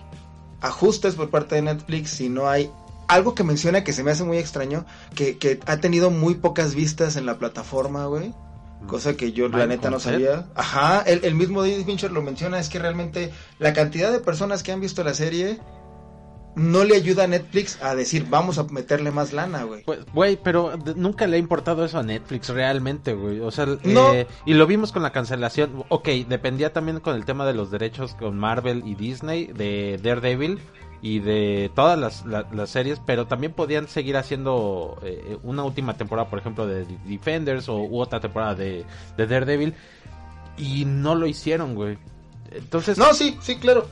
ajustes 0.62 1.16
por 1.16 1.30
parte 1.32 1.56
de 1.56 1.64
Netflix, 1.64 2.12
si 2.12 2.30
no 2.30 2.48
hay 2.48 2.70
algo 3.08 3.34
que 3.36 3.44
menciona 3.44 3.84
que 3.84 3.92
se 3.92 4.04
me 4.04 4.12
hace 4.12 4.24
muy 4.24 4.38
extraño, 4.38 4.86
que, 5.16 5.38
que 5.38 5.60
ha 5.66 5.78
tenido 5.78 6.10
muy 6.12 6.36
pocas 6.36 6.76
vistas 6.76 7.16
en 7.16 7.26
la 7.26 7.38
plataforma, 7.40 8.06
güey. 8.06 8.34
Cosa 8.88 9.16
que 9.16 9.32
yo 9.32 9.48
la 9.50 9.66
neta 9.66 9.90
no 9.90 10.00
sabía. 10.00 10.48
Ajá, 10.56 11.02
el, 11.08 11.24
el 11.24 11.36
mismo 11.36 11.62
David 11.62 11.86
Fincher 11.86 12.12
lo 12.12 12.22
menciona, 12.22 12.60
es 12.60 12.70
que 12.70 12.80
realmente 12.80 13.32
la 13.60 13.74
cantidad 13.74 14.12
de 14.12 14.20
personas 14.20 14.62
que 14.64 14.72
han 14.72 14.82
visto 14.82 15.04
la 15.04 15.14
serie 15.14 15.60
no 16.56 16.84
le 16.84 16.96
ayuda 16.96 17.24
a 17.24 17.28
Netflix 17.28 17.82
a 17.82 17.96
decir 17.96 18.28
vamos 18.30 18.60
a 18.60 18.64
meterle 18.66 19.10
más 19.10 19.34
lana, 19.34 19.64
güey. 19.64 19.84
Pues, 19.84 20.00
Güey, 20.14 20.38
pero 20.44 20.78
nunca 20.96 21.26
le 21.26 21.38
ha 21.38 21.40
importado 21.40 21.84
eso 21.84 21.98
a 21.98 22.04
Netflix 22.04 22.50
realmente, 22.50 23.14
güey. 23.14 23.40
O 23.40 23.50
sea, 23.50 23.66
No. 23.84 24.14
eh, 24.14 24.28
y 24.46 24.54
lo 24.54 24.68
vimos 24.68 24.92
con 24.92 25.02
la 25.02 25.12
cancelación. 25.12 25.84
Ok, 25.90 26.10
dependía 26.28 26.72
también 26.72 27.00
con 27.00 27.16
el 27.16 27.26
tema 27.26 27.46
de 27.48 27.54
los 27.54 27.72
derechos 27.72 28.14
con 28.16 28.38
Marvel 28.38 28.84
y 28.86 28.94
Disney, 28.94 29.48
de 29.48 30.00
Daredevil 30.04 30.60
y 31.04 31.20
de 31.20 31.70
todas 31.76 32.00
las, 32.00 32.26
la- 32.26 32.48
las 32.52 32.70
series, 32.72 33.00
pero 33.06 33.28
también 33.28 33.52
podían 33.52 33.88
seguir 33.90 34.18
haciendo 34.18 34.98
eh, 35.04 35.38
una 35.44 35.64
última 35.64 35.96
temporada, 35.98 36.30
por 36.30 36.40
ejemplo, 36.40 36.66
de 36.66 36.86
Defenders 37.06 37.68
o 37.70 37.76
u 37.78 38.00
otra 38.00 38.20
temporada 38.22 38.56
de, 38.56 38.86
de 39.18 39.28
Daredevil. 39.28 39.76
Y 40.58 40.86
no 40.86 41.14
lo 41.16 41.28
hicieron, 41.28 41.76
güey. 41.76 41.98
Entonces... 42.52 42.98
No, 42.98 43.14
sí, 43.14 43.38
sí, 43.42 43.58
claro. 43.58 43.88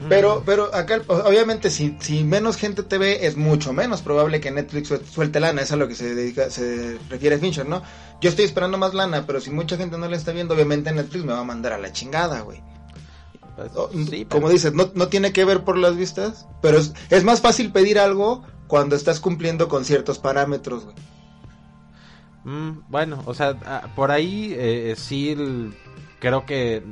mm, 0.00 0.08
Pero, 0.08 0.42
pero 0.46 0.72
acá, 0.74 1.02
obviamente, 1.08 1.68
si, 1.70 1.96
si 2.00 2.22
menos 2.22 2.56
gente 2.58 2.82
te 2.84 2.96
ve, 2.98 3.26
es 3.26 3.36
mucho 3.36 3.72
menos 3.72 4.02
probable 4.02 4.40
que 4.40 4.50
Netflix 4.52 4.90
suel- 4.90 5.04
suelte 5.04 5.40
lana. 5.40 5.62
Es 5.62 5.72
a 5.72 5.76
lo 5.76 5.88
que 5.88 5.94
se 5.96 6.14
dedica, 6.14 6.48
se 6.50 6.98
refiere 7.10 7.38
Fincher, 7.38 7.66
¿no? 7.68 7.82
Yo 8.20 8.30
estoy 8.30 8.44
esperando 8.44 8.78
más 8.78 8.94
lana, 8.94 9.24
pero 9.26 9.40
si 9.40 9.50
mucha 9.50 9.76
gente 9.76 9.98
no 9.98 10.08
la 10.08 10.16
está 10.16 10.30
viendo, 10.32 10.54
obviamente 10.54 10.92
Netflix 10.92 11.24
me 11.24 11.32
va 11.32 11.40
a 11.40 11.44
mandar 11.44 11.72
a 11.72 11.78
la 11.78 11.92
chingada, 11.92 12.42
güey. 12.42 12.62
Pues, 13.56 13.70
O- 13.74 13.90
sí, 13.90 14.24
Como 14.26 14.42
pero- 14.42 14.48
dices, 14.50 14.72
no, 14.74 14.90
no 14.94 15.08
tiene 15.08 15.32
que 15.32 15.44
ver 15.44 15.64
por 15.64 15.76
las 15.78 15.96
vistas, 15.96 16.46
pero 16.62 16.78
es, 16.78 16.92
es 17.10 17.24
más 17.24 17.40
fácil 17.40 17.72
pedir 17.72 17.98
algo 17.98 18.44
cuando 18.68 18.94
estás 18.96 19.18
cumpliendo 19.20 19.68
con 19.68 19.84
ciertos 19.84 20.18
parámetros, 20.18 20.84
güey. 20.84 20.96
Mm, 22.44 22.82
bueno, 22.88 23.22
o 23.26 23.34
sea, 23.34 23.56
ah, 23.66 23.88
por 23.96 24.10
ahí 24.10 24.54
eh, 24.56 24.94
sí 24.96 25.30
el- 25.30 25.74
creo 26.20 26.46
que 26.46 26.82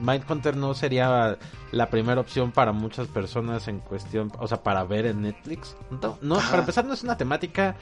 Mindhunter 0.00 0.56
no 0.56 0.74
sería 0.74 1.38
la 1.70 1.90
primera 1.90 2.20
opción 2.20 2.52
para 2.52 2.72
muchas 2.72 3.06
personas 3.08 3.66
en 3.68 3.78
cuestión, 3.78 4.30
o 4.38 4.46
sea, 4.48 4.62
para 4.62 4.84
ver 4.84 5.06
en 5.06 5.22
Netflix. 5.22 5.74
No, 6.20 6.36
para 6.36 6.58
empezar 6.58 6.84
no 6.84 6.92
es 6.92 7.02
una 7.02 7.16
temática, 7.16 7.76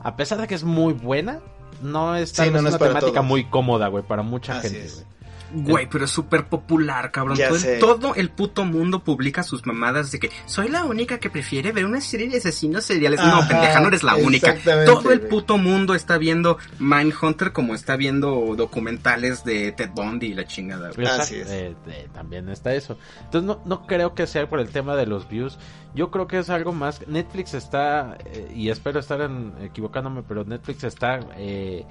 a 0.00 0.16
pesar 0.16 0.40
de 0.40 0.48
que 0.48 0.54
es 0.56 0.64
muy 0.64 0.92
buena, 0.92 1.40
no 1.82 2.16
es, 2.16 2.30
Sí, 2.30 2.42
no, 2.50 2.56
es 2.56 2.62
una 2.62 2.78
temática 2.78 3.12
todos. 3.12 3.26
muy 3.26 3.44
cómoda, 3.44 3.88
güey, 3.88 4.02
para 4.02 4.22
mucha 4.22 4.58
Así 4.58 4.70
gente. 4.70 4.90
güey. 4.92 5.04
Güey, 5.52 5.88
pero 5.88 6.04
es 6.04 6.10
súper 6.10 6.46
popular, 6.46 7.10
cabrón. 7.10 7.36
Ya 7.36 7.46
todo, 7.48 7.56
el- 7.56 7.62
sé. 7.62 7.78
todo 7.78 8.14
el 8.14 8.30
puto 8.30 8.64
mundo 8.64 9.02
publica 9.02 9.42
sus 9.42 9.64
mamadas 9.66 10.10
de 10.12 10.18
que 10.18 10.30
soy 10.46 10.68
la 10.68 10.84
única 10.84 11.18
que 11.18 11.30
prefiere 11.30 11.72
ver 11.72 11.84
una 11.86 12.00
serie 12.00 12.28
de 12.28 12.38
asesinos 12.38 12.84
seriales. 12.84 13.20
no, 13.20 13.26
Ajá, 13.38 13.48
pendeja, 13.48 13.80
no 13.80 13.88
eres 13.88 14.02
la 14.02 14.16
única. 14.16 14.54
Todo 14.84 15.10
el 15.12 15.20
puto 15.22 15.56
mundo 15.58 15.94
está 15.94 16.18
viendo 16.18 16.58
Mindhunter 16.78 17.52
como 17.52 17.74
está 17.74 17.96
viendo 17.96 18.54
documentales 18.56 19.44
de 19.44 19.72
Ted 19.72 19.90
Bundy 19.94 20.26
y 20.28 20.34
la 20.34 20.44
chingada. 20.46 20.90
güey. 20.92 21.06
Así 21.06 21.36
Exacto, 21.36 21.52
es. 21.54 21.62
eh, 21.62 21.76
eh, 21.88 22.08
también 22.12 22.48
está 22.48 22.74
eso. 22.74 22.98
Entonces 23.24 23.46
no, 23.46 23.62
no 23.64 23.86
creo 23.86 24.14
que 24.14 24.26
sea 24.26 24.48
por 24.48 24.60
el 24.60 24.68
tema 24.70 24.96
de 24.96 25.06
los 25.06 25.28
views. 25.28 25.58
Yo 25.94 26.10
creo 26.10 26.26
que 26.26 26.38
es 26.38 26.50
algo 26.50 26.72
más. 26.72 27.06
Netflix 27.08 27.54
está, 27.54 28.18
eh, 28.26 28.52
y 28.54 28.68
espero 28.68 29.00
estar 29.00 29.20
en- 29.22 29.54
equivocándome, 29.62 30.22
pero 30.22 30.44
Netflix 30.44 30.84
está 30.84 31.20
eh, 31.36 31.84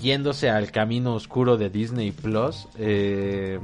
yéndose 0.00 0.50
al 0.50 0.70
camino 0.70 1.14
oscuro 1.14 1.56
de 1.56 1.70
Disney 1.70 2.12
Plus. 2.12 2.68
eh, 2.76 3.58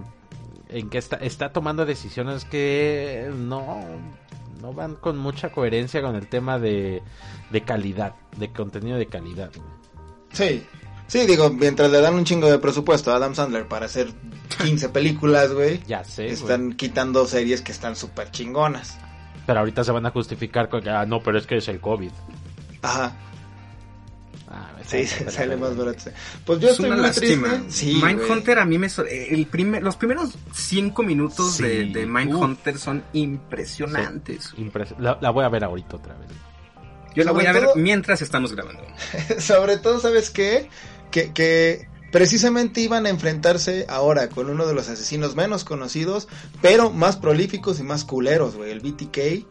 en 0.69 0.89
que 0.89 0.99
está, 0.99 1.17
está 1.17 1.53
tomando 1.53 1.85
decisiones 1.85 2.45
que 2.45 3.29
no, 3.35 3.81
no 4.63 4.73
van 4.73 4.95
con 4.95 5.19
mucha 5.19 5.51
coherencia 5.51 6.01
con 6.01 6.15
el 6.15 6.29
tema 6.29 6.61
de, 6.61 7.03
de 7.51 7.61
calidad, 7.63 8.15
de 8.37 8.53
contenido 8.53 8.97
de 8.97 9.07
calidad. 9.07 9.51
Sí. 10.33 10.65
Sí, 11.09 11.27
digo, 11.27 11.51
mientras 11.51 11.91
le 11.91 12.01
dan 12.01 12.15
un 12.15 12.25
chingo 12.25 12.49
de 12.49 12.61
presupuesto 12.61 13.11
a 13.13 13.17
Adam 13.17 13.35
Sandler 13.35 13.67
para 13.67 13.87
hacer 13.87 14.13
15 14.63 14.89
películas, 14.91 15.53
güey, 15.53 15.83
Ya 15.89 16.05
sé, 16.05 16.29
están 16.29 16.75
quitando 16.75 17.27
series 17.27 17.63
que 17.63 17.73
están 17.73 17.97
súper 17.97 18.31
chingonas. 18.31 18.97
Pero 19.45 19.59
ahorita 19.59 19.83
se 19.83 19.91
van 19.91 20.07
a 20.07 20.11
justificar 20.13 20.69
con 20.69 20.83
que, 20.83 20.91
ah, 20.91 21.05
no, 21.07 21.21
pero 21.21 21.37
es 21.37 21.49
que 21.49 21.57
es 21.57 21.67
el 21.67 21.81
COVID. 21.81 22.13
Ajá. 22.83 23.17
Ah, 24.51 24.73
Sí, 24.85 25.07
sale 25.07 25.57
más 25.59 25.77
barato. 25.77 26.11
Pues 26.45 26.59
yo 26.59 26.67
Es 26.69 26.73
estoy 26.73 26.87
una 26.87 26.97
muy 26.97 27.07
lástima. 27.07 27.49
triste. 27.49 27.71
Sí, 27.71 28.01
Mindhunter 28.05 28.59
a 28.59 28.65
mí 28.65 28.79
me... 28.79 28.89
so- 28.89 29.05
El 29.07 29.47
primer, 29.47 29.83
los 29.83 29.95
primeros 29.97 30.31
cinco 30.53 31.03
minutos 31.05 31.53
Sí, 31.57 31.63
de, 31.63 31.85
de. 31.87 32.07
Mindhunter 32.07 32.77
son 32.79 33.05
impresionantes. 33.13 34.55
Impres- 34.57 34.97
La, 34.99 35.19
la 35.21 35.31
voy 35.31 35.45
a 35.45 35.49
ver 35.49 35.65
ahorita 35.65 35.97
otra 35.97 36.15
vez. 36.17 36.29
Yo 37.15 37.25
la 37.25 37.33
voy 37.33 37.47
a 37.47 37.53
ver 37.53 37.65
todo- 37.65 37.77
mientras 37.77 38.23
estamos 38.23 38.53
grabando. 38.55 38.83
Sobre 39.39 39.77
todo, 39.79 40.01
¿sabes 40.01 40.31
qué? 40.31 40.69
Que, 41.11 41.33
que 41.33 41.89
precisamente 42.13 42.81
iban 42.81 43.07
a 43.07 43.09
enfrentarse 43.11 43.87
ahora 43.89 44.29
con 44.29 44.49
uno 44.51 44.67
de 44.67 44.75
los 44.75 44.89
asesinos 44.89 45.37
menos 45.37 45.65
conocidos, 45.65 46.27
pero 46.61 46.91
más 46.91 47.17
prolíficos 47.17 47.79
y 47.81 47.83
más 47.85 48.05
culeros, 48.05 48.57
güey, 48.57 48.71
el 48.73 48.81
BTK. 48.81 49.47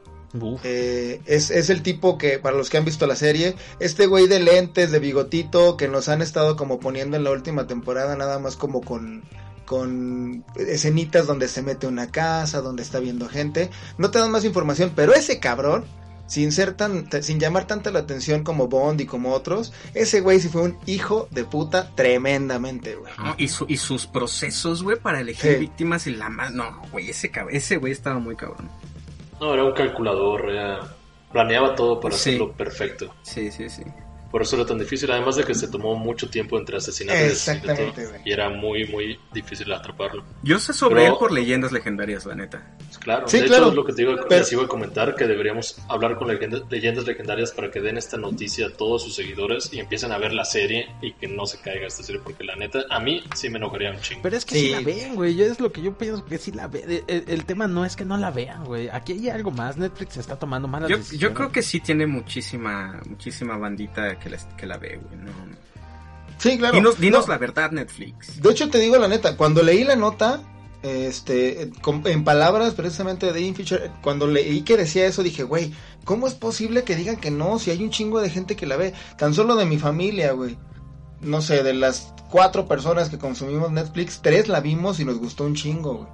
Eh, 0.64 1.22
es, 1.26 1.50
es 1.50 1.70
el 1.70 1.82
tipo 1.82 2.18
que, 2.18 2.38
para 2.40 2.56
los 2.56 2.70
que 2.70 2.78
han 2.78 2.86
visto 2.86 3.08
la 3.08 3.16
serie, 3.16 3.56
este 3.80 4.06
güey 4.06 4.28
de 4.28 4.40
lentes, 4.40 4.92
de 4.92 5.00
bigotito, 5.00 5.76
que 5.78 5.88
nos 5.88 6.08
han 6.10 6.22
estado 6.22 6.56
como 6.56 6.80
poniendo 6.80 7.18
en 7.18 7.24
la 7.24 7.32
última 7.32 7.66
temporada, 7.68 8.16
nada 8.16 8.38
más 8.40 8.56
como 8.56 8.82
con, 8.82 9.24
con 9.66 10.44
escenitas 10.56 11.26
donde 11.28 11.48
se 11.48 11.62
mete 11.62 11.88
una 11.88 12.12
casa, 12.12 12.62
donde 12.62 12.84
está 12.84 13.00
viendo 13.00 13.28
gente. 13.28 13.70
No 13.98 14.12
te 14.12 14.20
dan 14.20 14.32
más 14.32 14.46
información, 14.46 14.92
pero 14.96 15.14
ese 15.16 15.40
cabrón, 15.40 15.86
sin 16.28 16.52
ser 16.52 16.74
tan, 16.76 17.08
sin 17.24 17.40
llamar 17.40 17.66
tanta 17.66 17.90
la 17.90 18.00
atención 18.00 18.44
como 18.44 18.68
Bond 18.68 19.02
y 19.02 19.08
como 19.08 19.32
otros, 19.34 19.74
ese 19.96 20.22
güey 20.22 20.40
sí 20.40 20.48
fue 20.50 20.62
un 20.62 20.78
hijo 20.86 21.28
de 21.32 21.44
puta 21.44 21.90
tremendamente, 21.96 22.94
güey. 22.96 23.12
No, 23.18 23.34
y, 23.38 23.48
su- 23.48 23.66
y 23.68 23.78
sus 23.78 24.06
procesos, 24.06 24.84
güey, 24.84 25.00
para 25.00 25.22
elegir 25.22 25.54
Sí. 25.54 25.60
víctimas 25.60 26.06
y 26.06 26.12
la 26.12 26.30
más... 26.30 26.52
No, 26.54 26.84
güey, 26.92 27.10
ese, 27.10 27.32
ese 27.50 27.78
güey 27.78 27.94
estaba 27.94 28.20
muy 28.20 28.36
cabrón. 28.36 28.70
No, 29.40 29.54
era 29.54 29.64
un 29.64 29.72
calculador, 29.74 30.50
era- 30.50 30.80
planeaba 31.32 31.76
todo 31.76 32.00
para 32.00 32.16
Sí. 32.16 32.32
hacerlo 32.32 32.52
perfecto. 32.54 33.14
Sí, 33.22 33.52
sí, 33.52 33.70
sí. 33.70 33.84
Por 34.32 34.42
eso 34.44 34.56
era 34.56 34.66
tan 34.66 34.78
difícil, 34.78 35.10
además 35.12 35.36
de 35.38 35.44
que 35.44 35.56
se 35.56 35.68
tomó 35.68 35.96
mucho 35.96 36.30
tiempo 36.30 36.58
entre 36.60 36.78
asesinatos 36.78 37.22
y 37.22 37.26
Exactamente, 37.26 37.84
asesinato, 37.84 38.10
güey. 38.12 38.22
y 38.26 38.32
era 38.32 38.50
muy, 38.50 38.86
muy 38.88 39.20
difícil 39.34 39.72
atraparlo. 39.74 40.24
Yo 40.44 40.60
sé 40.60 40.72
sobre 40.74 41.02
Pero- 41.02 41.14
él 41.14 41.20
por 41.20 41.32
leyendas 41.32 41.72
legendarias, 41.72 42.26
la 42.26 42.36
neta. 42.36 42.76
Pues 42.78 42.98
claro, 43.00 43.28
Sí, 43.28 43.40
de 43.40 43.46
claro. 43.48 43.64
hecho 43.64 43.70
es 43.72 43.76
lo 43.76 43.86
que 43.86 43.94
te 43.94 44.06
Pero- 44.06 44.28
les 44.30 44.52
iba 44.54 44.64
a 44.64 44.68
comentar, 44.68 45.16
que 45.16 45.26
deberíamos 45.28 45.78
hablar 45.88 46.16
con 46.18 46.28
leyendas, 46.28 46.62
leyendas 46.70 47.06
legendarias 47.06 47.52
para 47.52 47.72
que 47.72 47.82
den 47.82 47.98
esta 47.98 48.18
noticia 48.18 48.68
a 48.68 48.70
todos 48.74 49.04
sus 49.04 49.16
seguidores 49.16 49.74
y 49.74 49.80
empiecen 49.80 50.12
a 50.12 50.18
ver 50.18 50.34
la 50.34 50.46
serie 50.46 50.88
y 51.02 51.14
que 51.14 51.28
no 51.28 51.46
se 51.46 51.60
caiga 51.60 51.88
esta 51.88 52.04
serie, 52.04 52.22
porque 52.24 52.44
la 52.44 52.56
neta, 52.56 52.84
a 52.90 53.00
mí 53.00 53.24
sí 53.36 53.50
me 53.50 53.58
enojaría 53.58 53.92
un 53.92 54.00
chingo. 54.00 54.22
Pero 54.22 54.38
es 54.38 54.46
que 54.46 54.56
sí. 54.56 54.62
Sí. 54.68 54.72
la 54.72 54.82
ven, 54.82 55.16
güey. 55.16 55.36
Yo 55.36 55.46
es 55.46 55.60
lo 55.60 55.72
que 55.72 55.82
yo 55.82 55.98
pienso 55.98 56.24
que 56.26 56.38
sí 56.38 56.52
la 56.52 56.68
ven. 56.68 57.04
El, 57.08 57.24
el 57.28 57.46
tema 57.46 57.68
no 57.68 57.84
es 57.86 57.96
que 57.96 58.06
no 58.06 58.18
la 58.18 58.30
vean, 58.32 58.64
güey. 58.66 58.90
Aquí 58.90 59.14
hay 59.14 59.30
algo 59.30 59.50
más. 59.52 59.78
Netflix 59.78 60.18
está 60.18 60.38
tomando 60.38 60.68
malas 60.68 60.90
Yo, 60.90 60.98
decisiones. 60.98 61.22
yo 61.22 61.34
creo 61.34 61.52
que 61.52 61.62
sí 61.64 61.80
tiene 61.80 62.06
muchísima 62.06 63.00
muchísima 63.08 63.58
bandita 63.58 64.19
que 64.20 64.30
la, 64.30 64.38
que 64.58 64.66
la 64.68 64.78
ve, 64.78 65.00
güey. 65.02 65.18
No, 65.18 65.32
no. 65.32 65.58
Sí, 66.38 66.58
claro. 66.58 66.76
Dinos, 66.76 67.00
dinos 67.00 67.28
No, 67.28 67.34
la 67.34 67.38
verdad, 67.38 67.72
Netflix. 67.72 68.42
De 68.42 68.50
hecho, 68.52 68.70
te 68.70 68.78
digo 68.80 68.98
la 68.98 69.08
neta, 69.08 69.36
cuando 69.36 69.62
leí 69.62 69.84
la 69.84 69.96
nota, 69.98 70.42
este, 70.84 71.64
en- 72.06 72.24
palabras 72.24 72.74
precisamente 72.74 73.26
de 73.26 73.34
Dean 73.34 73.56
Fisher, 73.56 73.92
cuando 74.02 74.26
leí 74.28 74.62
que 74.62 74.78
decía 74.78 75.06
eso, 75.06 75.22
dije, 75.24 75.44
güey, 75.44 75.74
¿cómo 76.06 76.28
es 76.28 76.34
posible 76.34 76.84
que 76.84 76.96
digan 76.96 77.18
que 77.18 77.32
no? 77.32 77.60
Si 77.60 77.72
hay 77.72 77.84
un 77.84 77.90
chingo 77.90 78.22
de 78.22 78.30
gente 78.30 78.56
que 78.56 78.66
la 78.66 78.78
ve, 78.78 78.94
tan 79.18 79.34
solo 79.34 79.56
de 79.58 79.66
mi 79.66 79.78
familia, 79.78 80.32
güey. 80.32 80.58
No 81.22 81.42
sé, 81.42 81.64
de 81.64 81.74
las 81.74 82.14
cuatro 82.32 82.66
personas 82.70 83.10
que 83.10 83.18
consumimos 83.18 83.72
Netflix, 83.72 84.22
tres 84.22 84.48
la 84.48 84.62
vimos 84.62 85.02
y 85.02 85.06
nos 85.06 85.18
gustó 85.18 85.44
un 85.44 85.56
chingo, 85.56 85.96
güey. 85.96 86.08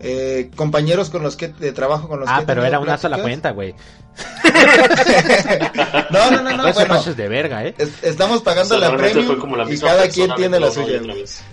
Eh, 0.00 0.50
compañeros 0.56 1.08
con 1.08 1.22
los 1.22 1.36
que 1.36 1.48
de 1.48 1.72
trabajo 1.72 2.08
con 2.08 2.20
los 2.20 2.28
que 2.28 2.34
Ah, 2.34 2.40
he 2.42 2.46
pero 2.46 2.64
era 2.64 2.78
una 2.80 2.98
sola 2.98 3.22
cuenta, 3.22 3.52
güey. 3.52 3.74
No, 6.10 6.30
no, 6.30 6.42
no, 6.42 6.56
no, 6.56 6.66
Eso 6.68 6.80
bueno, 6.80 6.94
pases 6.94 7.16
de 7.16 7.28
verga, 7.28 7.64
¿eh? 7.64 7.74
es- 7.78 8.02
estamos 8.02 8.42
pagando 8.42 8.76
O 8.76 8.78
sea, 8.78 8.90
la 8.90 8.96
premium 8.96 9.56
la 9.56 9.72
y 9.72 9.78
cada 9.78 10.08
quien 10.08 10.34
tiene 10.34 10.60
la 10.60 10.70
suya. 10.70 11.00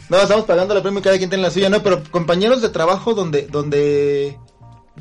No, 0.09 0.18
estamos 0.18 0.45
pagando 0.45 0.73
la 0.73 0.81
premio 0.81 0.99
y 0.99 1.03
cada 1.03 1.18
quien 1.18 1.30
tiene 1.30 1.43
la 1.43 1.51
suya, 1.51 1.69
no, 1.69 1.81
pero 1.81 2.03
compañeros 2.11 2.61
de 2.61 2.69
trabajo 2.69 3.13
donde, 3.13 3.43
donde 3.47 4.38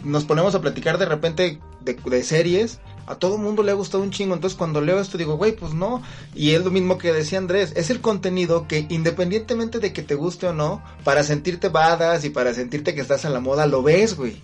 nos 0.04 0.24
ponemos 0.24 0.54
a 0.54 0.60
platicar 0.60 0.98
de 0.98 1.06
repente 1.06 1.60
de, 1.80 1.94
de 1.94 2.22
series, 2.22 2.80
a 3.10 3.16
todo 3.16 3.38
mundo 3.38 3.64
le 3.64 3.72
ha 3.72 3.74
gustado 3.74 4.04
un 4.04 4.12
chingo, 4.12 4.34
entonces 4.34 4.56
cuando 4.56 4.80
leo 4.80 5.00
esto 5.00 5.18
digo, 5.18 5.36
güey, 5.36 5.50
pues 5.52 5.74
no, 5.74 6.00
y 6.32 6.52
es 6.52 6.64
lo 6.64 6.70
mismo 6.70 6.96
que 6.96 7.12
decía 7.12 7.38
Andrés, 7.38 7.72
es 7.74 7.90
el 7.90 8.00
contenido 8.00 8.68
que 8.68 8.86
independientemente 8.88 9.80
de 9.80 9.92
que 9.92 10.02
te 10.02 10.14
guste 10.14 10.46
o 10.46 10.52
no, 10.52 10.80
para 11.02 11.24
sentirte 11.24 11.68
badass 11.68 12.24
y 12.24 12.30
para 12.30 12.54
sentirte 12.54 12.94
que 12.94 13.00
estás 13.00 13.24
a 13.24 13.30
la 13.30 13.40
moda, 13.40 13.66
lo 13.66 13.82
ves, 13.82 14.16
güey. 14.16 14.40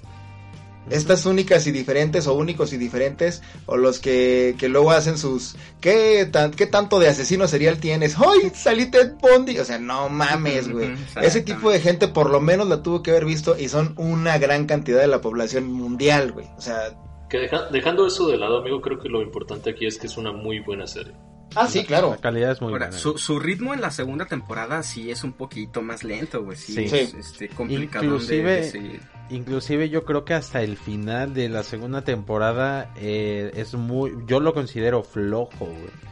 Estas 0.91 1.27
únicas 1.27 1.67
y 1.67 1.73
diferentes 1.73 2.27
o 2.29 2.35
únicos 2.35 2.73
y 2.73 2.77
diferentes 2.77 3.43
o 3.67 3.77
los 3.77 3.99
que, 3.99 4.55
que 4.57 4.69
luego 4.69 4.93
hacen 4.93 5.19
sus 5.19 5.57
¿qué, 5.81 6.29
tan, 6.31 6.53
¿qué 6.53 6.67
tanto 6.67 7.01
de 7.01 7.09
asesino 7.09 7.49
serial 7.49 7.79
tienes? 7.79 8.15
¡Ay! 8.17 8.53
Salí 8.55 8.87
Ted 8.87 9.15
Bundy. 9.21 9.59
O 9.59 9.65
sea, 9.65 9.81
no 9.81 10.09
mames, 10.09 10.71
güey. 10.71 10.95
Ese 11.21 11.41
tipo 11.41 11.73
de 11.73 11.81
gente 11.81 12.07
por 12.07 12.31
lo 12.31 12.41
menos 12.41 12.69
la 12.69 12.85
tuvo 12.85 13.03
que 13.03 13.11
haber 13.11 13.25
visto 13.25 13.59
y 13.59 13.69
son 13.69 13.95
una 13.97 14.39
gran 14.39 14.67
cantidad 14.67 15.01
de 15.01 15.09
la 15.09 15.21
población 15.21 15.73
mundial, 15.73 16.31
güey. 16.31 16.47
O 16.57 16.61
sea, 16.61 16.95
Que 17.37 17.43
deja- 17.43 17.69
dejando 17.71 18.07
eso 18.07 18.29
de 18.29 18.39
lado, 18.39 18.59
amigo, 18.59 18.81
creo 18.81 18.99
que 18.99 19.09
lo 19.09 19.21
importante 19.23 19.71
aquí 19.71 19.87
es 19.87 19.99
que 19.99 20.07
es 20.07 20.17
una 20.17 20.33
muy 20.33 20.61
buena 20.61 20.87
serie. 20.87 21.13
ah, 21.55 21.67
sí, 21.69 21.85
claro. 21.85 22.11
La 22.11 22.17
calidad 22.19 22.51
es 22.53 22.61
muy 22.61 22.73
Ahora, 22.73 22.87
buena. 22.87 22.99
su, 22.99 23.17
su 23.19 23.39
ritmo 23.39 23.73
en 23.75 23.81
la 23.81 23.91
segunda 23.91 24.27
temporada 24.27 24.83
sí 24.83 25.11
es 25.11 25.23
un 25.25 25.33
poquito 25.33 25.81
más 25.83 26.03
lento, 26.05 26.43
güey. 26.45 26.57
Sí, 26.57 26.89
Sí. 26.89 26.97
es 26.97 27.15
este, 27.15 27.49
complicado 27.49 28.05
Inclusive- 28.05 28.51
de, 28.51 28.57
de 28.63 28.71
seguir. 28.71 29.01
Inclusive 29.31 29.89
yo 29.89 30.05
creo 30.05 30.25
que 30.25 30.35
hasta 30.35 30.63
el 30.63 30.77
final 30.77 31.35
de 31.35 31.49
la 31.49 31.63
segunda 31.63 32.03
temporada 32.03 32.93
eh, 32.97 33.53
es 33.55 33.75
muy... 33.75 34.13
Yo 34.27 34.41
lo 34.41 34.55
considero 34.55 35.03
flojo, 35.03 35.67
güey. 35.67 36.07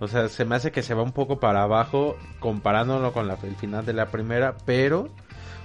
O 0.00 0.08
sea, 0.08 0.28
se 0.28 0.44
me 0.44 0.56
hace 0.56 0.70
que 0.72 0.82
se 0.82 0.92
va 0.94 1.02
un 1.02 1.12
poco 1.12 1.38
para 1.40 1.62
abajo 1.62 2.16
comparándolo 2.40 3.12
con 3.12 3.26
la- 3.28 3.38
el 3.42 3.56
final 3.56 3.86
de 3.86 3.92
la 3.94 4.06
primera, 4.10 4.56
pero 4.66 5.08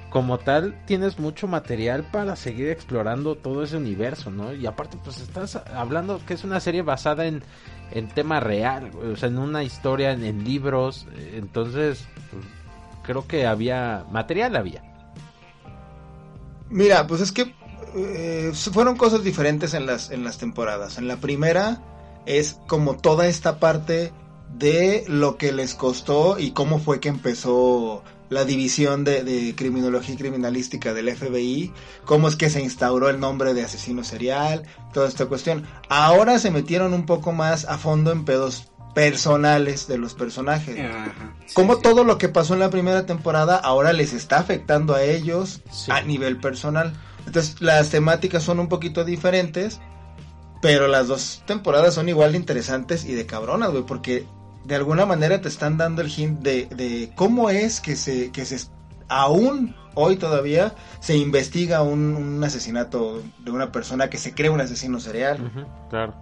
como 0.10 0.40
tal 0.40 0.82
tienes 0.86 1.20
mucho 1.20 1.48
material 1.48 2.04
para 2.12 2.36
seguir 2.36 2.70
explorando 2.70 3.36
todo 3.36 3.64
ese 3.64 3.78
universo, 3.78 4.32
¿no? 4.32 4.54
Y 4.54 4.66
aparte 4.66 4.98
pues 5.04 5.20
estás 5.20 5.56
hablando 5.56 6.20
que 6.26 6.34
es 6.34 6.44
una 6.44 6.60
serie 6.60 6.82
basada 6.82 7.28
en, 7.28 7.44
en 7.92 8.08
tema 8.08 8.40
real, 8.40 8.92
o 8.96 9.16
sea, 9.16 9.30
en 9.30 9.38
una 9.38 9.64
historia, 9.64 10.12
en, 10.12 10.44
libros, 10.44 11.08
entonces 11.34 12.06
pues, 12.32 12.46
creo 13.04 13.28
que 13.28 13.46
había 13.46 14.06
material, 14.12 14.56
había. 14.56 14.84
Mira, 16.70 17.08
pues 17.08 17.22
es 17.22 17.32
que 17.32 17.54
eh, 17.96 18.52
fueron 18.54 18.96
cosas 18.96 19.24
diferentes 19.24 19.74
en 19.74 19.86
las, 19.86 20.12
en 20.12 20.24
las 20.24 20.38
temporadas. 20.38 20.98
En 20.98 21.08
la 21.08 21.18
primera 21.18 21.82
es 22.26 22.60
como 22.68 22.98
toda 22.98 23.28
esta 23.28 23.60
parte 23.60 24.12
de 24.56 25.04
lo 25.08 25.38
que 25.38 25.52
les 25.52 25.76
costó 25.76 26.40
y 26.40 26.52
cómo 26.52 26.80
fue 26.80 27.00
que 27.00 27.10
empezó 27.10 28.04
la 28.30 28.46
división 28.46 29.04
de, 29.04 29.24
de 29.24 29.56
criminología 29.56 30.14
y 30.14 30.18
criminalística 30.18 30.94
del 30.94 31.16
FBI, 31.16 31.74
cómo 32.06 32.28
es 32.28 32.36
que 32.36 32.50
se 32.50 32.62
instauró 32.62 33.10
el 33.10 33.20
nombre 33.20 33.54
de 33.54 33.64
asesino 33.64 34.04
serial, 34.04 34.64
toda 34.94 35.08
esta 35.08 35.26
cuestión. 35.26 35.66
Ahora 35.90 36.38
se 36.40 36.52
metieron 36.52 36.94
un 36.94 37.06
poco 37.06 37.32
más 37.32 37.66
a 37.66 37.78
fondo 37.78 38.12
en 38.12 38.26
pedos 38.26 38.68
personales 38.94 39.88
de 39.88 39.98
los 39.98 40.14
personajes. 40.14 40.78
Ajá, 40.80 41.14
sí, 41.48 41.54
Como 41.54 41.76
sí. 41.76 41.82
todo 41.82 42.04
lo 42.04 42.18
que 42.18 42.30
pasó 42.30 42.54
en 42.54 42.60
la 42.60 42.70
primera 42.70 43.06
temporada 43.06 43.56
ahora 43.58 43.94
les 43.94 44.14
está 44.14 44.40
afectando 44.40 44.94
a 44.94 45.04
ellos 45.04 45.62
Sí. 45.72 45.92
a 45.92 46.02
nivel 46.02 46.38
personal. 46.38 46.94
Entonces 47.26 47.62
las 47.62 47.90
temáticas 47.90 48.44
son 48.44 48.60
un 48.60 48.68
poquito 48.68 49.04
diferentes, 49.06 49.80
pero 50.62 50.88
las 50.88 51.08
dos 51.08 51.44
temporadas 51.46 51.94
son 51.94 52.10
igual 52.10 52.32
de 52.34 52.38
interesantes 52.40 53.06
y 53.06 53.14
de 53.14 53.26
cabronas, 53.26 53.72
güey, 53.72 53.84
porque 53.86 54.26
de 54.66 54.76
alguna 54.76 55.06
manera 55.06 55.42
te 55.42 55.48
están 55.48 55.78
dando 55.78 56.02
el 56.02 56.10
hint 56.10 56.40
de, 56.42 56.66
de 56.68 57.12
cómo 57.16 57.50
es 57.50 57.80
que 57.80 57.96
se, 57.96 58.32
que 58.32 58.46
se, 58.46 58.58
aún 59.08 59.76
hoy 59.96 60.16
todavía 60.16 60.76
se 61.00 61.18
investiga 61.18 61.82
un, 61.82 62.16
un 62.16 62.44
asesinato 62.44 63.22
de 63.40 63.52
una 63.52 63.72
persona 63.72 64.10
que 64.10 64.18
se 64.18 64.34
cree 64.34 64.50
un 64.50 64.62
asesino 64.62 65.00
serial. 65.00 65.52
Claro. 65.90 66.14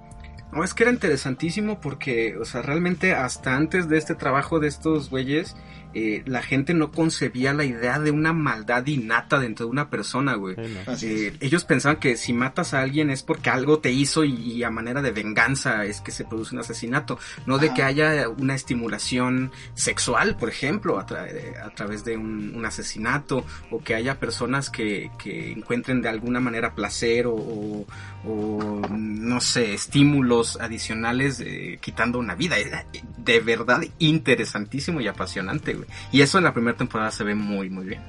No, 0.51 0.63
es 0.63 0.73
que 0.73 0.83
era 0.83 0.91
interesantísimo 0.91 1.81
porque, 1.81 2.37
o 2.37 2.45
sea, 2.45 2.61
realmente 2.61 3.13
hasta 3.13 3.55
antes 3.55 3.89
de 3.89 3.97
este 3.97 4.15
trabajo 4.15 4.59
de 4.59 4.69
estos 4.69 5.09
güeyes, 5.09 5.55
eh, 5.93 6.23
la 6.25 6.41
gente 6.41 6.73
no 6.73 6.91
concebía 6.91 7.53
la 7.53 7.63
idea 7.65 7.99
de 7.99 8.11
una 8.11 8.33
maldad 8.33 8.85
innata 8.87 9.39
dentro 9.39 9.65
de 9.65 9.71
una 9.71 9.89
persona, 9.89 10.35
güey. 10.35 10.55
Sí, 10.55 10.61
no. 10.85 10.91
Así 10.91 11.07
Eh, 11.27 11.33
ellos 11.39 11.63
pensaban 11.65 11.97
que 11.99 12.17
si 12.17 12.33
matas 12.33 12.73
a 12.73 12.81
alguien 12.81 13.09
es 13.09 13.23
porque 13.23 13.49
algo 13.49 13.79
te 13.79 13.91
hizo 13.91 14.23
y, 14.23 14.33
y 14.33 14.63
a 14.63 14.69
manera 14.69 15.01
de 15.01 15.11
venganza 15.11 15.85
es 15.85 16.01
que 16.01 16.11
se 16.11 16.25
produce 16.25 16.53
un 16.55 16.61
asesinato, 16.61 17.17
no 17.45 17.57
de 17.57 17.73
que 17.73 17.83
haya 17.83 18.29
una 18.29 18.55
estimulación 18.55 19.51
sexual, 19.73 20.37
por 20.37 20.49
ejemplo, 20.49 20.99
a, 20.99 21.05
tra- 21.05 21.27
eh, 21.29 21.53
a 21.63 21.69
través 21.71 22.03
de 22.03 22.17
un, 22.17 22.53
un 22.55 22.65
asesinato, 22.65 23.45
o 23.71 23.81
que 23.83 23.95
haya 23.95 24.19
personas 24.19 24.69
que, 24.69 25.09
que 25.17 25.51
encuentren 25.51 26.01
de 26.01 26.09
alguna 26.09 26.39
manera 26.39 26.73
placer 26.75 27.27
o, 27.27 27.33
o- 27.35 27.85
o, 28.25 28.81
no 28.89 29.41
sé, 29.41 29.73
estímulos 29.73 30.57
adicionales 30.59 31.39
eh, 31.39 31.77
quitando 31.81 32.19
una 32.19 32.35
vida. 32.35 32.57
Era 32.57 32.85
de 33.17 33.39
verdad 33.39 33.81
interesantísimo 33.99 35.01
y 35.01 35.07
apasionante, 35.07 35.73
güey. 35.73 35.87
Y 36.11 36.21
eso 36.21 36.37
en 36.37 36.43
la 36.45 36.53
primera 36.53 36.77
temporada 36.77 37.11
se 37.11 37.23
ve 37.23 37.35
muy, 37.35 37.69
muy 37.69 37.85
bien. 37.85 38.01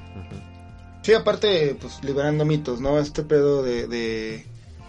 Sí, 1.02 1.14
aparte, 1.14 1.76
pues 1.80 2.02
liberando 2.04 2.44
mitos, 2.44 2.80
¿no? 2.80 2.98
Este 2.98 3.22
pedo 3.22 3.62
de, 3.62 3.86
de 3.86 4.46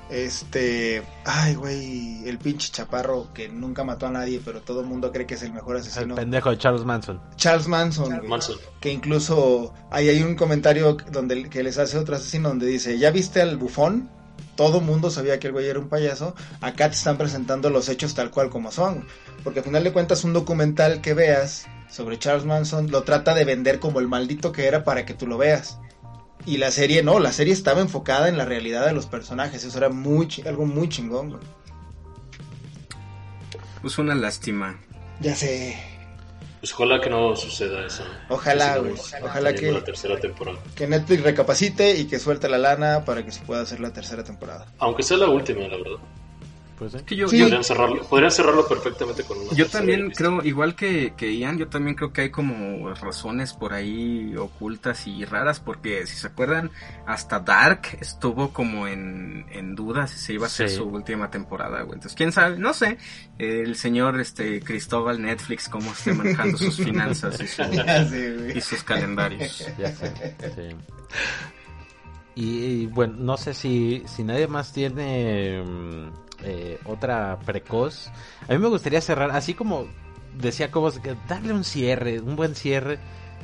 este, 0.10 1.04
ay, 1.24 1.54
güey, 1.56 2.28
el 2.28 2.40
pinche 2.40 2.72
chaparro 2.72 3.32
que 3.34 3.48
nunca 3.48 3.84
mató 3.84 4.08
a 4.08 4.12
nadie, 4.12 4.42
pero 4.44 4.62
todo 4.62 4.82
el 4.82 4.88
mundo 4.88 5.12
cree 5.12 5.26
que 5.28 5.36
es 5.36 5.44
el 5.44 5.54
mejor 5.54 5.76
El 5.76 5.82
asesino. 5.84 6.16
pendejo 6.16 6.50
de 6.50 6.58
Charles 6.58 6.84
Manson. 6.84 7.22
Charles 7.36 7.68
Manson, 7.68 8.18
güey. 8.18 8.28
Manson. 8.28 8.58
que 8.82 8.92
incluso 8.92 9.74
ahí 9.92 10.10
hay 10.10 10.24
un 10.24 10.36
comentario 10.36 10.98
donde 11.12 11.48
que 11.50 11.64
les 11.64 11.78
hace 11.78 11.98
otro 11.98 12.16
asesino 12.16 12.50
donde 12.50 12.66
dice, 12.66 12.98
¿ya 12.98 13.12
viste 13.12 13.42
al 13.42 13.58
bufón? 13.58 14.10
Todo 14.60 14.82
mundo 14.82 15.10
sabía 15.10 15.40
que 15.40 15.48
el 15.48 15.54
güey 15.54 15.68
era 15.68 15.80
un 15.80 15.88
payaso. 15.88 16.36
Acá 16.60 16.90
te 16.90 16.98
están 16.98 17.18
presentando 17.18 17.70
los 17.70 17.88
hechos 17.88 18.14
tal 18.14 18.30
cual 18.30 18.50
como 18.50 18.74
son. 18.74 19.08
Porque 19.42 19.60
al 19.60 19.66
final 19.66 19.86
de 19.86 19.94
cuentas 19.94 20.26
un 20.26 20.34
documental 20.34 21.00
que 21.00 21.14
veas 21.14 21.66
sobre 21.90 22.20
Charles 22.20 22.44
Manson 22.44 22.92
lo 22.92 23.04
trata 23.04 23.34
de 23.34 23.46
vender 23.46 23.80
como 23.80 24.02
el 24.02 24.10
maldito 24.10 24.52
que 24.52 24.68
era 24.68 24.84
para 24.84 25.06
que 25.06 25.14
tú 25.14 25.28
lo 25.28 25.38
veas. 25.38 25.80
Y 26.46 26.58
la 26.58 26.72
serie 26.72 27.04
no, 27.04 27.20
la 27.20 27.32
serie 27.32 27.54
estaba 27.54 27.80
enfocada 27.80 28.28
en 28.28 28.38
la 28.38 28.44
realidad 28.44 28.86
de 28.86 28.92
los 28.92 29.06
personajes. 29.06 29.64
Eso 29.64 29.78
era 29.78 29.88
muy 29.88 30.28
algo 30.46 30.66
muy 30.66 30.90
chingón, 30.90 31.30
güey. 31.30 31.42
Pues 33.82 33.98
una 33.98 34.14
lástima. 34.14 34.78
Ya 35.22 35.38
sé. 35.38 35.78
Pues 36.60 36.74
ojalá 36.74 37.00
que 37.00 37.10
no 37.10 37.36
suceda 37.38 37.86
eso. 37.86 38.04
Ojalá, 38.28 38.78
güey. 38.80 38.92
Ojalá 38.94 39.54
teniendo 39.54 39.60
que- 39.60 39.80
la 39.80 39.84
tercera 39.86 40.20
temporada. 40.20 40.60
Que 40.76 40.88
Netflix 40.88 41.24
recapacite 41.24 41.96
y 41.98 42.06
que 42.06 42.20
suelte 42.20 42.50
la 42.50 42.58
lana 42.58 43.06
para 43.06 43.24
que 43.24 43.32
se 43.32 43.42
pueda 43.42 43.62
hacer 43.62 43.80
la 43.80 43.94
tercera 43.94 44.24
temporada. 44.26 44.66
Aunque 44.80 45.02
sea 45.04 45.18
la 45.18 45.30
última, 45.30 45.62
la 45.62 45.78
verdad. 45.78 45.98
Pues. 46.80 46.94
Que 47.04 47.16
yo, 47.18 47.28
Sí. 47.28 47.38
yo- 47.38 47.44
Podrían 47.46 47.64
cerrarlo, 47.64 48.02
podrían 48.04 48.32
cerrarlo 48.32 48.66
perfectamente 48.68 49.24
con 49.26 49.38
una 49.38 49.52
Yo 49.54 49.68
también 49.68 50.10
creo, 50.12 50.42
igual 50.44 50.76
que, 50.76 51.14
que 51.18 51.36
Ian, 51.38 51.58
yo 51.58 51.68
también 51.68 51.96
creo 51.98 52.14
que 52.14 52.22
hay 52.22 52.30
como 52.32 52.94
razones 52.94 53.54
por 53.54 53.74
ahí 53.74 54.34
ocultas 54.38 55.06
y 55.06 55.26
raras, 55.26 55.60
porque 55.60 56.08
si 56.08 56.16
se 56.16 56.28
acuerdan, 56.28 56.72
hasta 57.06 57.40
Dark 57.42 57.82
estuvo 58.00 58.54
como 58.54 58.88
en, 58.88 59.46
en 59.52 59.76
duda 59.76 60.08
si 60.08 60.18
se 60.18 60.34
iba 60.34 60.46
a 60.46 60.48
hacer 60.48 60.70
Sí. 60.70 60.78
su 60.78 60.84
última 60.86 61.30
temporada, 61.30 61.82
güey. 61.82 61.96
Entonces, 61.96 62.16
quién 62.16 62.32
sabe, 62.32 62.58
no 62.58 62.74
sé, 62.74 62.98
el 63.38 63.76
señor 63.76 64.20
este 64.20 64.62
Cristóbal 64.62 65.22
Netflix, 65.22 65.68
cómo 65.68 65.92
esté 65.92 66.14
manejando 66.14 66.58
sus 66.58 66.78
finanzas 66.86 67.40
y, 67.42 67.48
su- 67.48 68.62
sus 68.70 68.84
calendarios. 68.84 69.66
Ya 69.78 69.92
sé, 69.92 70.14
sí. 70.56 70.76
Y, 72.36 72.64
y, 72.84 72.86
bueno, 72.86 73.16
no 73.18 73.36
sé 73.38 73.54
si, 73.54 74.04
si 74.08 74.24
nadie 74.24 74.48
más 74.48 74.72
tiene 74.72 75.62
mm, 75.62 76.29
eh, 76.44 76.80
otra 76.86 77.40
precoz. 77.46 78.10
A 78.48 78.54
mí 78.54 78.58
me 78.60 78.68
gustaría 78.70 79.02
cerrar, 79.02 79.32
así 79.32 79.54
como 79.54 79.88
decía 80.38 80.72
Cobos, 80.72 81.00
que 81.00 81.16
darle 81.28 81.54
un 81.54 81.64
cierre, 81.64 82.20
un 82.20 82.36
buen 82.36 82.56
cierre. 82.56 83.00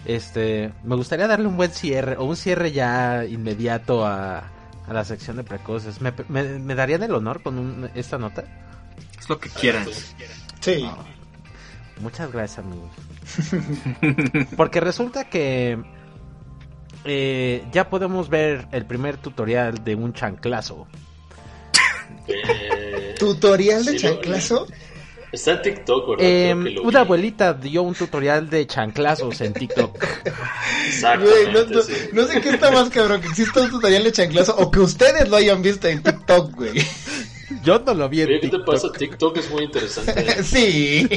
Este, 0.06 0.72
me 0.84 0.96
gustaría 0.96 1.28
darle 1.28 1.48
un 1.48 1.58
buen 1.58 1.72
cierre, 1.72 2.16
o 2.18 2.26
un 2.26 2.36
cierre 2.36 2.72
ya 2.72 3.26
inmediato 3.26 4.06
a, 4.06 4.38
a 4.88 4.94
la 4.94 5.04
sección 5.04 5.38
de 5.38 5.44
precoces. 5.44 6.00
¿Me, 6.02 6.14
me, 6.30 6.44
me 6.60 6.76
darían 6.76 7.02
el 7.04 7.14
honor 7.16 7.42
con 7.42 7.58
un- 7.58 7.90
esta 7.96 8.18
nota? 8.18 8.44
Es 9.20 9.28
lo 9.30 9.40
que 9.40 9.50
quieran. 9.50 9.86
Sí. 10.60 10.88
Muchas 12.02 12.32
gracias, 12.32 12.60
amigos. 12.66 12.92
Porque 14.58 14.80
resulta 14.80 15.30
que 15.30 15.82
eh, 17.04 17.66
ya 17.72 17.90
podemos 17.90 18.30
ver 18.30 18.68
el 18.72 18.86
primer 18.86 19.18
tutorial 19.18 19.84
de 19.84 19.96
un 19.96 20.14
chanclazo. 20.14 20.88
Eh, 22.28 23.16
¿Tutorial 23.20 23.86
de 23.86 23.92
Sí, 23.94 23.98
chanclazo? 24.00 24.68
Está 25.32 25.52
en 25.54 25.62
TikTok, 25.64 26.10
¿verdad? 26.12 26.26
Eh, 26.26 26.52
Creo 26.54 26.64
que 26.64 26.70
lo 26.72 26.82
una 26.84 27.00
vi. 27.00 27.06
abuelita 27.06 27.54
dio 27.54 27.82
un 27.84 27.94
tutorial 27.94 28.50
de 28.50 28.66
chanclazos 28.68 29.42
en 29.42 29.54
TikTok. 29.54 30.02
Exactamente, 30.88 31.52
no, 31.52 31.66
no- 31.66 31.82
sí. 31.82 31.94
no 32.14 32.26
sé 32.28 32.42
qué 32.42 32.50
está 32.52 32.72
más 32.72 32.90
cabrón, 32.90 33.20
que 33.22 33.28
exista 33.28 33.62
un 33.62 33.70
tutorial 33.70 34.04
de 34.06 34.12
chanclazo 34.14 34.56
o 34.58 34.72
que 34.72 34.80
ustedes 34.80 35.28
lo 35.28 35.36
hayan 35.36 35.62
visto 35.62 35.88
en 35.88 36.02
TikTok, 36.04 36.56
güey. 36.56 36.82
Yo 37.64 37.80
no 37.80 37.94
lo 37.94 38.08
vi 38.10 38.22
en 38.22 38.28
Oye, 38.30 38.40
¿qué 38.40 38.48
te 38.48 38.58
TikTok. 38.58 38.74
pasa? 38.74 38.92
TikTok 38.92 39.38
es 39.38 39.50
muy 39.50 39.64
interesante. 39.64 40.44
Sí. 40.44 41.08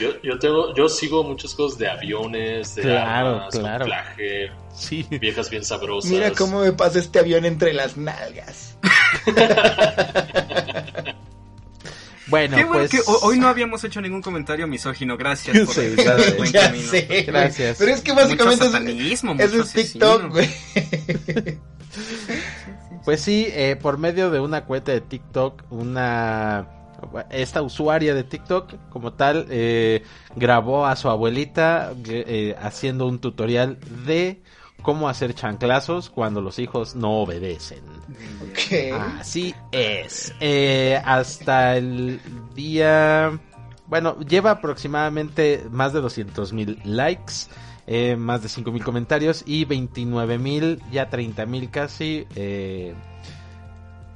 Yo, 0.00 0.10
yo 0.22 0.38
tengo, 0.38 0.74
yo 0.74 0.88
sigo 0.88 1.22
muchas 1.24 1.54
cosas 1.54 1.78
de 1.78 1.88
aviones, 1.88 2.74
de 2.74 2.82
Claro, 2.82 3.28
armas, 3.36 3.54
claro. 3.54 3.78
camuflaje, 3.86 4.50
Sí. 4.74 5.06
viejas 5.10 5.48
bien 5.48 5.64
sabrosas. 5.64 6.10
Mira 6.10 6.30
cómo 6.32 6.60
me 6.60 6.72
pasa 6.72 6.98
este 6.98 7.18
avión 7.20 7.44
entre 7.46 7.72
las 7.72 7.96
nalgas. 7.96 8.76
Bueno, 12.28 12.56
Qué 12.56 12.64
bueno 12.64 12.80
pues 12.80 12.90
que 12.90 13.00
ho- 13.10 13.18
hoy 13.24 13.38
no 13.38 13.48
habíamos 13.48 13.84
hecho 13.84 14.00
ningún 14.00 14.22
comentario 14.22 14.66
misógino, 14.66 15.18
gracias 15.18 15.58
por 15.66 15.74
Sí, 15.74 15.80
el 15.96 16.34
buen 16.38 16.50
ya 16.52 16.66
camino. 16.68 16.88
sé. 16.88 17.24
Gracias. 17.26 17.76
Pero 17.78 17.92
es 17.92 18.00
que 18.00 18.12
básicamente 18.12 18.64
es 18.64 18.70
TikTok, 19.72 20.24
asesino. 20.24 20.30
güey. 20.30 20.48
Pues 23.04 23.20
sí, 23.20 23.48
eh, 23.50 23.76
por 23.76 23.98
medio 23.98 24.30
de 24.30 24.40
una 24.40 24.64
cuenta 24.64 24.92
de 24.92 25.00
TikTok, 25.02 25.64
una 25.70 26.68
esta 27.30 27.60
usuaria 27.60 28.14
de 28.14 28.22
TikTok 28.22 28.74
como 28.88 29.12
tal 29.14 29.46
eh, 29.50 30.04
grabó 30.36 30.86
a 30.86 30.94
su 30.94 31.10
abuelita 31.10 31.92
eh, 32.08 32.54
haciendo 32.62 33.08
un 33.08 33.18
tutorial 33.20 33.76
de 34.06 34.40
cómo 34.82 35.08
hacer 35.08 35.34
chanclazos 35.34 36.10
cuando 36.10 36.40
los 36.40 36.58
hijos 36.58 36.94
no 36.94 37.22
obedecen. 37.22 37.80
Así 39.18 39.54
es. 39.70 40.34
Eh, 40.40 41.00
hasta 41.04 41.76
el 41.76 42.20
día... 42.54 43.38
Bueno, 43.86 44.18
lleva 44.20 44.52
aproximadamente 44.52 45.66
más 45.70 45.92
de 45.92 46.00
200 46.00 46.52
mil 46.54 46.80
likes, 46.84 47.34
eh, 47.86 48.16
más 48.16 48.42
de 48.42 48.48
5 48.48 48.72
mil 48.72 48.82
comentarios 48.82 49.42
y 49.44 49.66
29 49.66 50.38
mil, 50.38 50.82
ya 50.90 51.10
30 51.10 51.44
mil 51.44 51.70
casi, 51.70 52.26
eh, 52.34 52.94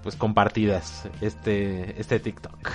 pues 0.03 0.17
compartidas 0.17 1.09
este, 1.21 2.01
este 2.01 2.21
TikTok. 2.21 2.71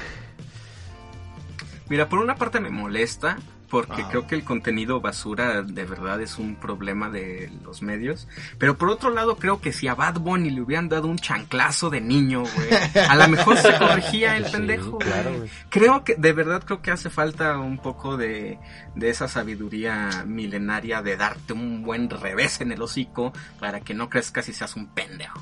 Mira, 1.89 2.07
por 2.07 2.19
una 2.19 2.35
parte 2.35 2.59
me 2.59 2.69
molesta 2.69 3.37
porque 3.71 4.03
Ah. 4.03 4.07
creo 4.09 4.27
que 4.27 4.35
el 4.35 4.43
contenido 4.43 5.01
basura 5.01 5.63
de 5.63 5.85
verdad 5.85 6.21
es 6.21 6.37
un 6.37 6.55
problema 6.57 7.09
de 7.09 7.49
los 7.63 7.81
medios. 7.81 8.27
Pero 8.59 8.77
por 8.77 8.89
otro 8.89 9.09
lado 9.09 9.37
creo 9.37 9.61
que 9.61 9.71
si 9.71 9.87
a 9.87 9.95
Bad 9.95 10.19
Bunny 10.19 10.51
le 10.51 10.61
hubieran 10.61 10.89
dado 10.89 11.07
un 11.07 11.17
chanclazo 11.17 11.89
de 11.89 12.01
niño, 12.01 12.43
güey, 12.43 12.69
a 13.09 13.15
lo 13.15 13.27
mejor 13.29 13.57
se 13.57 13.75
corregía 13.79 14.37
el 14.37 14.45
Sí, 14.51 14.51
pendejo. 14.51 14.97
claro, 14.99 15.29
güey. 15.29 15.39
güey. 15.39 15.51
Creo 15.69 16.03
que, 16.03 16.15
de 16.15 16.33
verdad 16.33 16.61
creo 16.65 16.81
que 16.81 16.91
hace 16.91 17.09
falta 17.09 17.57
un 17.57 17.77
poco 17.79 18.17
de, 18.17 18.59
de 18.95 19.09
esa 19.09 19.27
sabiduría 19.29 20.23
milenaria 20.27 21.01
de 21.01 21.15
darte 21.15 21.53
un 21.53 21.81
buen 21.81 22.09
revés 22.09 22.59
en 22.61 22.71
el 22.73 22.81
hocico 22.81 23.31
para 23.59 23.79
que 23.79 23.93
no 23.93 24.09
crezcas 24.09 24.49
y 24.49 24.53
seas 24.53 24.75
un 24.75 24.87
pendejo. 24.87 25.41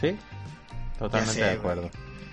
Sí, 0.00 0.16
totalmente 0.98 1.34
sé, 1.34 1.40
de 1.40 1.46
güey. 1.46 1.58
acuerdo. 1.58 1.90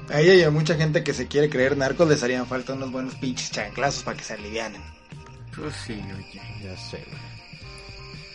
A 0.09 0.19
ella 0.21 0.33
y 0.35 0.43
a 0.43 0.51
mucha 0.51 0.75
gente 0.75 1.03
que 1.03 1.13
se 1.13 1.27
quiere 1.27 1.49
creer 1.49 1.75
narcos 1.77 2.07
les 2.07 2.23
harían 2.23 2.47
falta 2.47 2.73
unos 2.73 2.91
buenos 2.91 3.15
pinches 3.15 3.51
chanclazos 3.51 4.03
para 4.03 4.17
que 4.17 4.23
se 4.23 4.33
alivianen. 4.33 4.81
Pues 5.57 5.73
sí, 5.75 5.93
oye. 5.93 6.41
Ya 6.63 6.77
sé, 6.77 7.03
güey. 7.07 7.37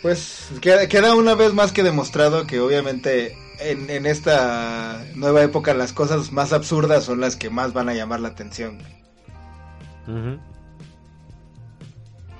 Pues 0.01 0.49
queda, 0.59 0.87
queda 0.87 1.15
una 1.15 1.33
vez 1.33 1.53
más 1.53 1.71
que 1.71 1.81
demostrado 1.81 2.45
que 2.45 2.59
obviamente 2.59 3.37
en, 3.59 3.89
en 3.89 4.05
esta 4.05 5.01
nueva 5.15 5.41
época 5.43 5.73
las 5.73 5.93
cosas 5.93 6.33
más 6.33 6.51
absurdas 6.51 7.05
son 7.05 7.21
las 7.21 7.37
que 7.37 7.49
más 7.49 7.71
van 7.71 7.87
a 7.87 7.93
llamar 7.93 8.19
la 8.19 8.27
atención. 8.29 8.79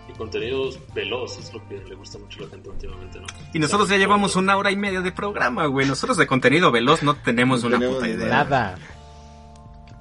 Y 0.09 0.13
contenido 0.17 0.69
veloz 0.93 1.39
es 1.39 1.53
lo 1.53 1.65
que 1.69 1.75
le 1.75 1.95
gusta 1.95 2.19
mucho 2.19 2.41
a 2.41 2.43
la 2.43 2.49
gente 2.49 2.69
últimamente, 2.69 3.21
¿no? 3.21 3.27
Y 3.53 3.59
nosotros 3.59 3.87
ya 3.87 3.95
llevamos 3.95 4.35
una 4.35 4.57
hora 4.57 4.69
y 4.69 4.75
media 4.75 4.99
de 4.99 5.13
programa, 5.13 5.65
güey. 5.67 5.87
Nosotros 5.87 6.17
de 6.17 6.27
contenido 6.27 6.69
veloz 6.71 7.01
no 7.01 7.15
tenemos 7.15 7.61
No 7.61 7.69
una 7.69 7.79
tenemos 7.79 7.95
puta 7.95 8.09
idea. 8.09 8.27
Nada. 8.27 8.75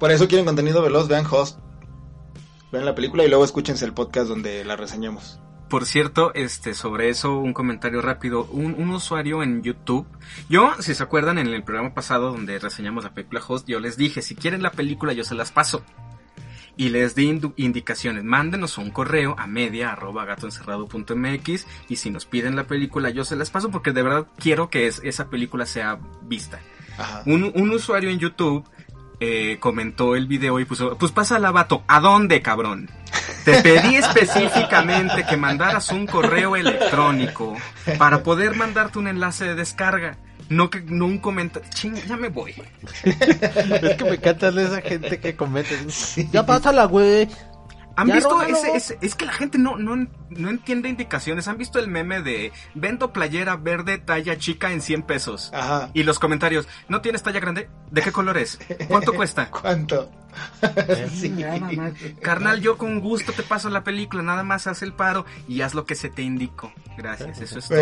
Por 0.01 0.11
eso 0.11 0.27
quieren 0.27 0.45
contenido 0.45 0.81
veloz, 0.81 1.07
vean 1.07 1.25
Host. 1.29 1.62
Vean 2.73 2.83
la 2.85 2.93
película 2.95 3.23
y 3.23 3.29
luego 3.29 3.45
escúchense 3.45 3.85
el 3.85 3.93
podcast 3.93 4.27
donde 4.27 4.65
la 4.65 4.75
reseñamos. 4.75 5.39
por 5.69 5.85
cierto, 5.85 6.33
este, 6.35 6.73
sobre 6.75 7.09
eso, 7.09 7.37
un 7.37 7.53
comentario 7.53 8.01
rápido. 8.01 8.45
Un, 8.51 8.75
un 8.77 8.89
usuario 8.91 9.41
en 9.41 9.63
YouTube. 9.63 10.05
Yo, 10.49 10.71
si 10.79 10.93
se 10.93 11.01
acuerdan, 11.01 11.37
en 11.39 11.47
el 11.47 11.63
programa 11.63 11.93
pasado 11.95 12.31
donde 12.31 12.59
reseñamos 12.59 13.03
la 13.05 13.13
película 13.13 13.41
Host, 13.47 13.67
yo 13.67 13.79
les 13.79 13.95
dije, 13.97 14.21
si 14.21 14.35
quieren 14.35 14.61
la 14.61 14.71
película, 14.71 15.13
yo 15.13 15.23
se 15.23 15.33
las 15.35 15.51
paso. 15.51 15.83
Y 16.77 16.89
les 16.89 17.13
di 17.15 17.39
indicaciones. 17.57 18.23
Mándenos 18.23 18.77
un 18.79 18.89
correo 18.91 19.35
a 19.37 19.45
media 19.47 19.91
arroba 19.93 20.25
gatoencerrado.mx 20.25 21.67
y 21.89 21.95
si 21.95 22.09
nos 22.09 22.25
piden 22.25 22.55
la 22.55 22.65
película, 22.65 23.11
yo 23.11 23.23
se 23.25 23.35
las 23.35 23.49
paso 23.51 23.69
porque 23.71 23.91
de 23.91 24.01
verdad 24.03 24.27
quiero 24.37 24.69
que 24.71 24.87
es- 24.87 24.99
esa 25.03 25.29
película 25.29 25.65
sea 25.67 25.99
vista. 26.23 26.59
Ajá. 26.97 27.23
Un, 27.25 27.51
un 27.55 27.69
usuario 27.71 28.09
en 28.09 28.19
YouTube 28.19 28.63
eh, 29.25 29.57
comentó 29.57 30.17
el 30.17 30.27
video 30.27 30.59
y 30.59 30.65
puso, 30.65 30.97
pues 30.97 31.13
pásala, 31.13 31.49
vato. 31.51 31.83
¿A 31.87 32.01
dónde, 32.01 32.41
cabrón? 32.41 32.89
Te 33.45 33.61
pedí 33.61 33.95
específicamente 33.95 35.25
que 35.25 35.37
mandaras 35.37 35.89
un 35.91 36.05
correo 36.05 36.57
electrónico 36.57 37.55
para 37.97 38.21
poder 38.21 38.57
mandarte 38.57 38.99
un 38.99 39.07
enlace 39.07 39.45
de 39.45 39.55
descarga. 39.55 40.17
No 40.49 40.69
que 40.69 40.81
no 40.81 41.05
un 41.05 41.19
comentario. 41.19 41.69
Ching, 41.73 41.95
ya 42.05 42.17
me 42.17 42.27
voy. 42.27 42.53
Es 43.05 43.95
que 43.95 44.03
me 44.03 44.15
encanta 44.15 44.51
de 44.51 44.65
esa 44.65 44.81
gente 44.81 45.17
que 45.17 45.37
comenta. 45.37 45.69
Ya 46.31 46.45
pásala, 46.45 46.83
güey. 46.83 47.29
¿Han 47.95 48.07
Ya, 48.07 48.15
visto 48.15 48.41
ese, 48.41 48.75
ese- 48.75 48.97
Es 49.01 49.13
que 49.15 49.25
la 49.25 49.33
gente 49.33 49.57
no, 49.59 49.77
no, 49.77 49.95
no 50.29 50.49
entiende 50.49 50.89
indicaciones. 50.89 51.47
¿Han 51.47 51.57
visto 51.57 51.77
el 51.79 51.87
meme 51.87 52.21
de 52.21 52.51
vendo 52.73 53.13
playera 53.13 53.55
verde 53.55 53.99
talla 53.99 54.37
chica 54.37 54.71
en 54.71 54.81
100 54.81 55.03
pesos? 55.03 55.51
Ajá. 55.53 55.89
Y 55.93 56.03
los 56.03 56.17
comentarios, 56.17 56.67
¿no 56.89 57.01
tienes 57.01 57.21
talla 57.21 57.39
grande? 57.39 57.69
¿De 57.91 58.01
qué 58.01 58.11
color 58.11 58.37
es? 58.37 58.57
¿Cuánto 58.87 59.13
cuesta? 59.15 59.49
¿Cuánto? 59.51 60.09
sí. 61.13 61.33
Carnal, 62.21 62.61
yo 62.61 62.77
con 62.77 62.99
gusto 62.99 63.31
te 63.33 63.43
paso 63.43 63.69
la 63.69 63.83
película, 63.83 64.23
nada 64.23 64.43
más 64.43 64.65
haz 64.67 64.81
el 64.81 64.93
paro 64.93 65.25
y 65.47 65.61
haz 65.61 65.73
lo 65.75 65.85
que 65.85 65.95
se 65.95 66.09
te 66.09 66.21
indicó. 66.23 66.71
Gracias, 66.97 67.39
eso 67.41 67.59
es 67.59 67.67
todo. 67.67 67.79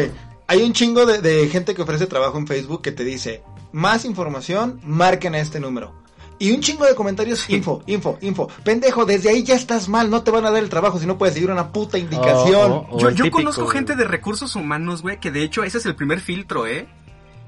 hay 0.48 0.62
un 0.64 0.74
chingo 0.74 1.06
de, 1.06 1.22
de 1.22 1.48
gente 1.48 1.74
que 1.74 1.82
ofrece 1.82 2.08
trabajo 2.08 2.38
en 2.38 2.48
Facebook 2.48 2.82
que 2.82 2.92
te 2.92 3.04
dice, 3.06 3.44
más 3.72 4.04
información, 4.04 4.82
marquen 4.84 5.36
a 5.36 5.40
este 5.40 5.62
número. 5.62 6.01
Y 6.42 6.52
un 6.52 6.60
chingo 6.62 6.86
de 6.86 6.96
comentarios, 6.96 7.50
info, 7.50 7.84
info, 7.86 8.18
info. 8.22 8.48
Pendejo, 8.64 9.06
desde 9.06 9.30
ahí 9.30 9.44
ya 9.44 9.56
estás 9.56 9.88
mal, 9.88 10.10
no 10.10 10.24
te 10.24 10.32
van 10.32 10.46
a 10.46 10.52
dar 10.52 10.64
el 10.64 10.70
trabajo 10.70 11.00
si 11.00 11.06
no 11.06 11.18
puedes 11.18 11.36
seguir 11.36 11.52
una 11.52 11.72
puta 11.72 11.98
indicación. 11.98 12.72
Oh, 12.72 12.88
oh, 12.90 13.00
Yo, 13.00 13.10
el 13.10 13.16
yo 13.16 13.24
típico, 13.26 13.38
conozco 13.38 13.64
güey. 13.64 13.78
gente 13.78 13.96
de 13.96 14.06
recursos 14.06 14.56
humanos, 14.56 15.02
güey, 15.04 15.20
que 15.20 15.30
de 15.32 15.44
hecho 15.44 15.64
ese 15.64 15.78
es 15.78 15.86
el 15.86 15.96
primer 15.96 16.20
filtro, 16.20 16.66
¿eh? 16.66 16.88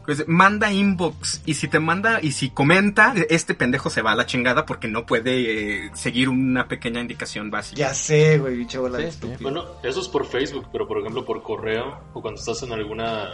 Pues, 0.05 0.25
manda 0.27 0.71
inbox 0.71 1.41
y 1.45 1.53
si 1.53 1.69
te 1.69 1.79
manda 1.79 2.19
y 2.21 2.33
si 2.33 2.49
comenta, 2.49 3.13
este 3.29 3.53
pendejo 3.53 3.89
se 3.89 4.01
va 4.01 4.11
a 4.11 4.15
la 4.15 4.25
chingada 4.25 4.65
porque 4.65 4.89
no 4.89 5.05
puede 5.05 5.85
eh, 5.85 5.91
seguir 5.93 6.27
una 6.27 6.67
pequeña 6.67 6.99
indicación 6.99 7.49
básica. 7.49 7.79
Ya 7.79 7.93
sé, 7.93 8.37
güey, 8.37 8.57
bicho 8.57 8.81
bola 8.81 8.97
de 8.97 9.11
Sí. 9.11 9.31
Bueno, 9.39 9.63
eso 9.81 10.01
es 10.01 10.09
por 10.09 10.25
Facebook, 10.27 10.67
pero 10.73 10.87
por 10.89 10.99
ejemplo 10.99 11.23
por 11.25 11.41
correo 11.41 11.99
o 12.13 12.21
cuando 12.21 12.37
estás 12.39 12.61
en 12.63 12.73
alguna 12.73 13.29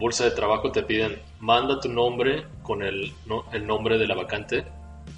bolsa 0.00 0.24
de 0.24 0.30
trabajo 0.30 0.72
te 0.72 0.82
piden 0.82 1.20
manda 1.38 1.78
tu 1.78 1.90
nombre 1.90 2.46
con 2.62 2.82
el, 2.82 3.12
no- 3.26 3.44
el 3.52 3.66
nombre 3.66 3.98
de 3.98 4.06
la 4.06 4.14
vacante, 4.14 4.64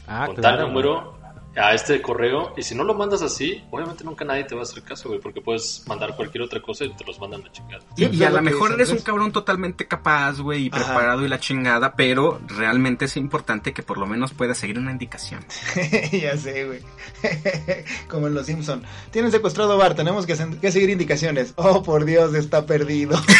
Ah, 0.07 0.27
con 0.27 0.37
claro. 0.37 0.59
tal 0.59 0.66
número 0.69 1.23
a 1.57 1.74
este 1.74 2.01
correo 2.01 2.55
y 2.57 2.62
si 2.62 2.74
no 2.74 2.83
lo 2.85 2.95
mandas 2.95 3.20
así, 3.20 3.62
obviamente 3.70 4.05
nunca 4.05 4.24
nadie 4.24 4.45
te 4.45 4.55
va 4.55 4.62
a 4.62 4.65
hacer 4.65 4.83
caso, 4.83 5.09
güey, 5.09 5.20
porque 5.20 5.41
puedes 5.41 5.85
mandar 5.87 6.16
cualquier 6.16 6.43
otra 6.43 6.62
cosa 6.62 6.85
y 6.85 6.91
te 6.95 7.05
los 7.05 7.20
mandan 7.20 7.45
a 7.45 7.53
chingada. 7.53 7.85
Y, 7.97 8.23
a 8.23 8.31
lo 8.31 8.41
mejor 8.41 8.73
eres 8.73 8.91
un 8.91 8.99
cabrón 8.99 9.33
totalmente 9.33 9.87
capaz, 9.87 10.41
güey, 10.41 10.66
y 10.66 10.70
Ajá. 10.73 10.85
preparado 10.85 11.24
y 11.24 11.29
la 11.29 11.39
chingada, 11.41 11.95
pero 11.95 12.41
realmente 12.47 13.05
es 13.05 13.16
importante 13.16 13.73
que 13.74 13.83
por 13.83 13.99
lo 13.99 14.07
menos 14.07 14.33
puedas 14.33 14.57
seguir 14.57 14.79
una 14.79 14.93
indicación. 14.93 15.45
ya 16.12 16.37
sé, 16.37 16.65
güey. 16.65 16.81
Como 18.09 18.29
en 18.29 18.35
Los 18.35 18.47
Simpson. 18.47 18.83
Tienen 19.11 19.31
secuestrado 19.31 19.73
a 19.73 19.77
Bar, 19.77 19.95
tenemos 19.95 20.27
que, 20.27 20.37
que 20.61 20.73
seguir 20.73 20.91
indicaciones. 20.91 21.53
Oh, 21.57 21.83
por 21.83 22.05
Dios, 22.05 22.35
está 22.35 22.65
perdido. 22.65 23.19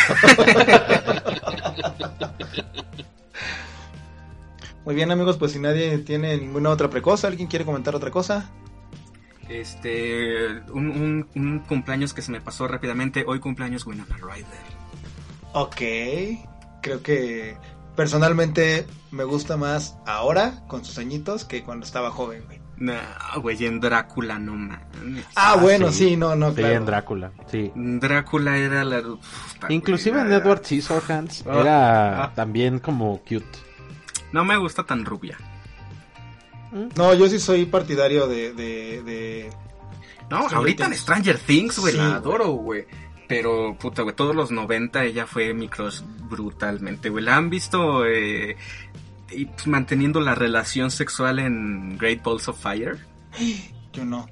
Muy 4.85 4.95
bien, 4.95 5.11
amigos, 5.13 5.37
pues 5.37 5.53
si 5.53 5.59
nadie 5.59 5.99
tiene 5.99 6.37
ninguna 6.37 6.71
otra 6.71 6.91
precosa, 6.91 7.29
¿alguien 7.29 7.49
quiere 7.49 7.65
comentar 7.65 7.95
otra 7.95 8.11
cosa? 8.11 8.51
Este, 9.49 10.47
un, 10.73 10.89
un- 10.91 11.29
un 11.35 11.59
cumpleaños 11.61 12.15
que 12.15 12.23
se 12.23 12.33
me 12.33 12.41
pasó 12.41 12.67
rápidamente. 12.67 13.25
Hoy 13.27 13.39
cumpleaños 13.39 13.87
Winona 13.87 14.17
Ryder. 14.17 14.83
Ok, 15.53 15.77
creo 16.81 17.03
que 17.03 17.57
personalmente 17.95 18.87
me 19.11 19.25
gusta 19.25 19.57
más 19.57 19.97
ahora, 20.07 20.63
con 20.69 20.85
sus 20.85 20.99
añitos, 20.99 21.45
que 21.45 21.63
cuando 21.63 21.85
estaba 21.85 22.11
joven, 22.11 22.45
güey. 22.47 22.61
No, 22.79 22.95
güey, 23.41 23.65
en 23.67 23.79
Drácula 23.79 24.39
no 24.41 24.55
mames. 24.55 25.25
Ah, 25.37 25.53
Ah, 25.53 25.57
bueno, 25.61 25.93
sí. 25.93 26.09
sí, 26.11 26.17
no, 26.17 26.35
no, 26.35 26.49
Sí, 26.51 26.57
claro. 26.57 26.75
en 26.75 26.87
Drácula, 26.87 27.33
sí. 27.49 27.71
Drácula 27.77 28.57
era 28.57 28.83
la... 28.83 29.03
puta, 29.03 29.69
Inclusive 29.73 30.17
güey, 30.19 30.27
en 30.27 30.33
era- 30.33 30.43
Edward 30.45 30.65
Scissorhands 30.65 31.45
Ah, 31.47 31.61
era 31.61 32.25
ah. 32.25 32.33
también 32.35 32.81
como 32.81 33.19
cute. 33.19 33.47
No 34.33 34.45
me 34.45 34.57
gusta 34.57 34.85
tan 34.85 35.05
rubia. 35.05 35.37
No, 36.97 37.13
yo 37.15 37.29
sí 37.29 37.39
soy 37.39 37.67
partidario 37.67 38.27
de... 38.27 38.53
de, 38.55 39.03
de... 39.03 39.51
No, 40.31 40.39
Stranger 40.39 40.57
ahorita 40.57 40.87
en. 40.87 40.95
Stranger 40.95 41.39
Things, 41.39 41.79
güey, 41.79 41.93
Sí, 41.93 41.99
la 41.99 42.15
adoro, 42.15 42.49
güey. 42.53 42.87
Pero, 43.29 43.77
puta, 43.79 44.03
güey, 44.03 44.15
todos 44.17 44.35
los 44.35 44.51
90 44.51 45.05
ella 45.05 45.27
fue 45.27 45.53
mi 45.53 45.69
crush 45.69 46.01
brutalmente, 46.31 47.11
güey. 47.11 47.25
¿La 47.25 47.37
han 47.37 47.51
visto 47.51 48.07
eh, 48.07 48.57
y, 49.31 49.45
pues, 49.45 49.67
manteniendo 49.67 50.21
la 50.21 50.35
relación 50.35 50.91
sexual 50.91 51.39
en 51.39 51.99
Great 51.99 52.23
Balls 52.23 52.49
of 52.49 52.59
Fire? 52.59 52.99
Yo 53.93 54.05
no. 54.07 54.29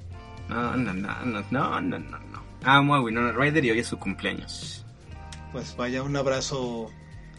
No, 0.49 0.75
no, 0.75 0.93
no, 0.93 1.25
no, 1.25 1.43
no, 1.51 1.81
no, 1.81 1.99
no. 1.99 2.19
no. 2.19 2.41
Amo 2.63 2.95
a 2.95 3.01
Winona 3.01 3.31
Ryder 3.31 3.65
y 3.65 3.71
hoy 3.71 3.79
es 3.79 3.87
su 3.87 3.97
cumpleaños. 3.97 4.85
Pues 5.51 5.75
vaya, 5.75 6.03
un 6.03 6.15
abrazo 6.15 6.91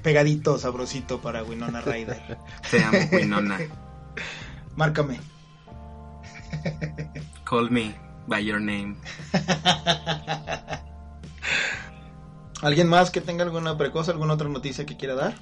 pegadito, 0.03 0.59
sabrosito 0.59 1.21
para 1.21 1.43
Winona 1.45 1.81
Ryder. 1.81 2.39
Te 2.71 2.83
amo, 2.83 2.99
Winona. 3.13 3.59
Márcame. 4.77 5.21
Call 7.45 7.71
me 7.71 7.95
by 8.27 8.45
your 8.45 8.61
name. 8.61 8.97
¿Alguien 12.63 12.89
más 12.89 13.11
que 13.11 13.21
tenga 13.21 13.45
alguna 13.45 13.77
precosa, 13.77 14.13
alguna 14.13 14.35
otra 14.35 14.49
noticia 14.49 14.87
que 14.87 14.97
quiera 14.97 15.15
dar? 15.15 15.35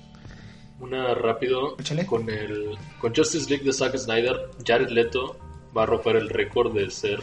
Una 0.78 1.14
rápido 1.14 1.76
Échale. 1.78 2.06
con 2.06 2.30
el 2.30 2.78
con 2.98 3.14
Justice 3.14 3.50
League 3.50 3.64
de 3.64 3.72
Zack 3.72 3.96
Snyder, 3.98 4.50
Jared 4.64 4.88
Leto 4.88 5.36
va 5.76 5.82
a 5.82 5.86
romper 5.86 6.16
el 6.16 6.30
récord 6.30 6.72
de 6.72 6.90
ser 6.90 7.22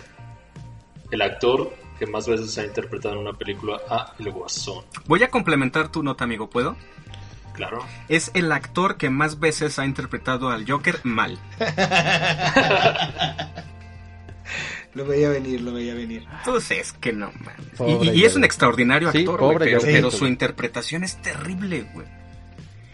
el 1.09 1.21
actor 1.21 1.73
que 1.97 2.05
más 2.05 2.27
veces 2.27 2.55
ha 2.59 2.65
interpretado 2.65 3.15
en 3.15 3.21
una 3.21 3.33
película 3.33 3.81
a 3.89 4.13
El 4.19 4.31
Guasón. 4.31 4.85
Voy 5.07 5.23
a 5.23 5.29
complementar 5.29 5.91
tu 5.91 6.03
nota, 6.03 6.23
amigo, 6.23 6.47
¿puedo? 6.49 6.77
Claro. 7.57 7.83
Es 8.07 8.29
el 8.35 8.51
actor 8.51 8.97
que 8.97 9.09
más 9.09 9.39
veces 9.39 9.79
ha 9.79 9.85
interpretado 9.85 10.49
al 10.49 10.69
Joker 10.69 10.99
mal. 11.03 11.39
Lo 14.93 15.05
veía 15.05 15.29
venir, 15.29 15.61
lo 15.61 15.73
veía 15.73 15.93
venir. 15.93 16.25
Entonces, 16.39 16.79
es 16.79 16.93
que 16.93 17.13
no. 17.13 17.31
Pobre 17.77 18.15
Y, 18.15 18.21
y 18.21 18.25
es 18.25 18.35
un 18.35 18.43
extraordinario 18.43 19.11
Sí, 19.11 19.19
actor, 19.19 19.39
güey, 19.39 19.53
pobre 19.53 19.77
pero, 19.79 20.09
su 20.09 20.25
interpretación 20.25 21.03
es 21.03 21.21
terrible, 21.21 21.87
güey. 21.93 22.07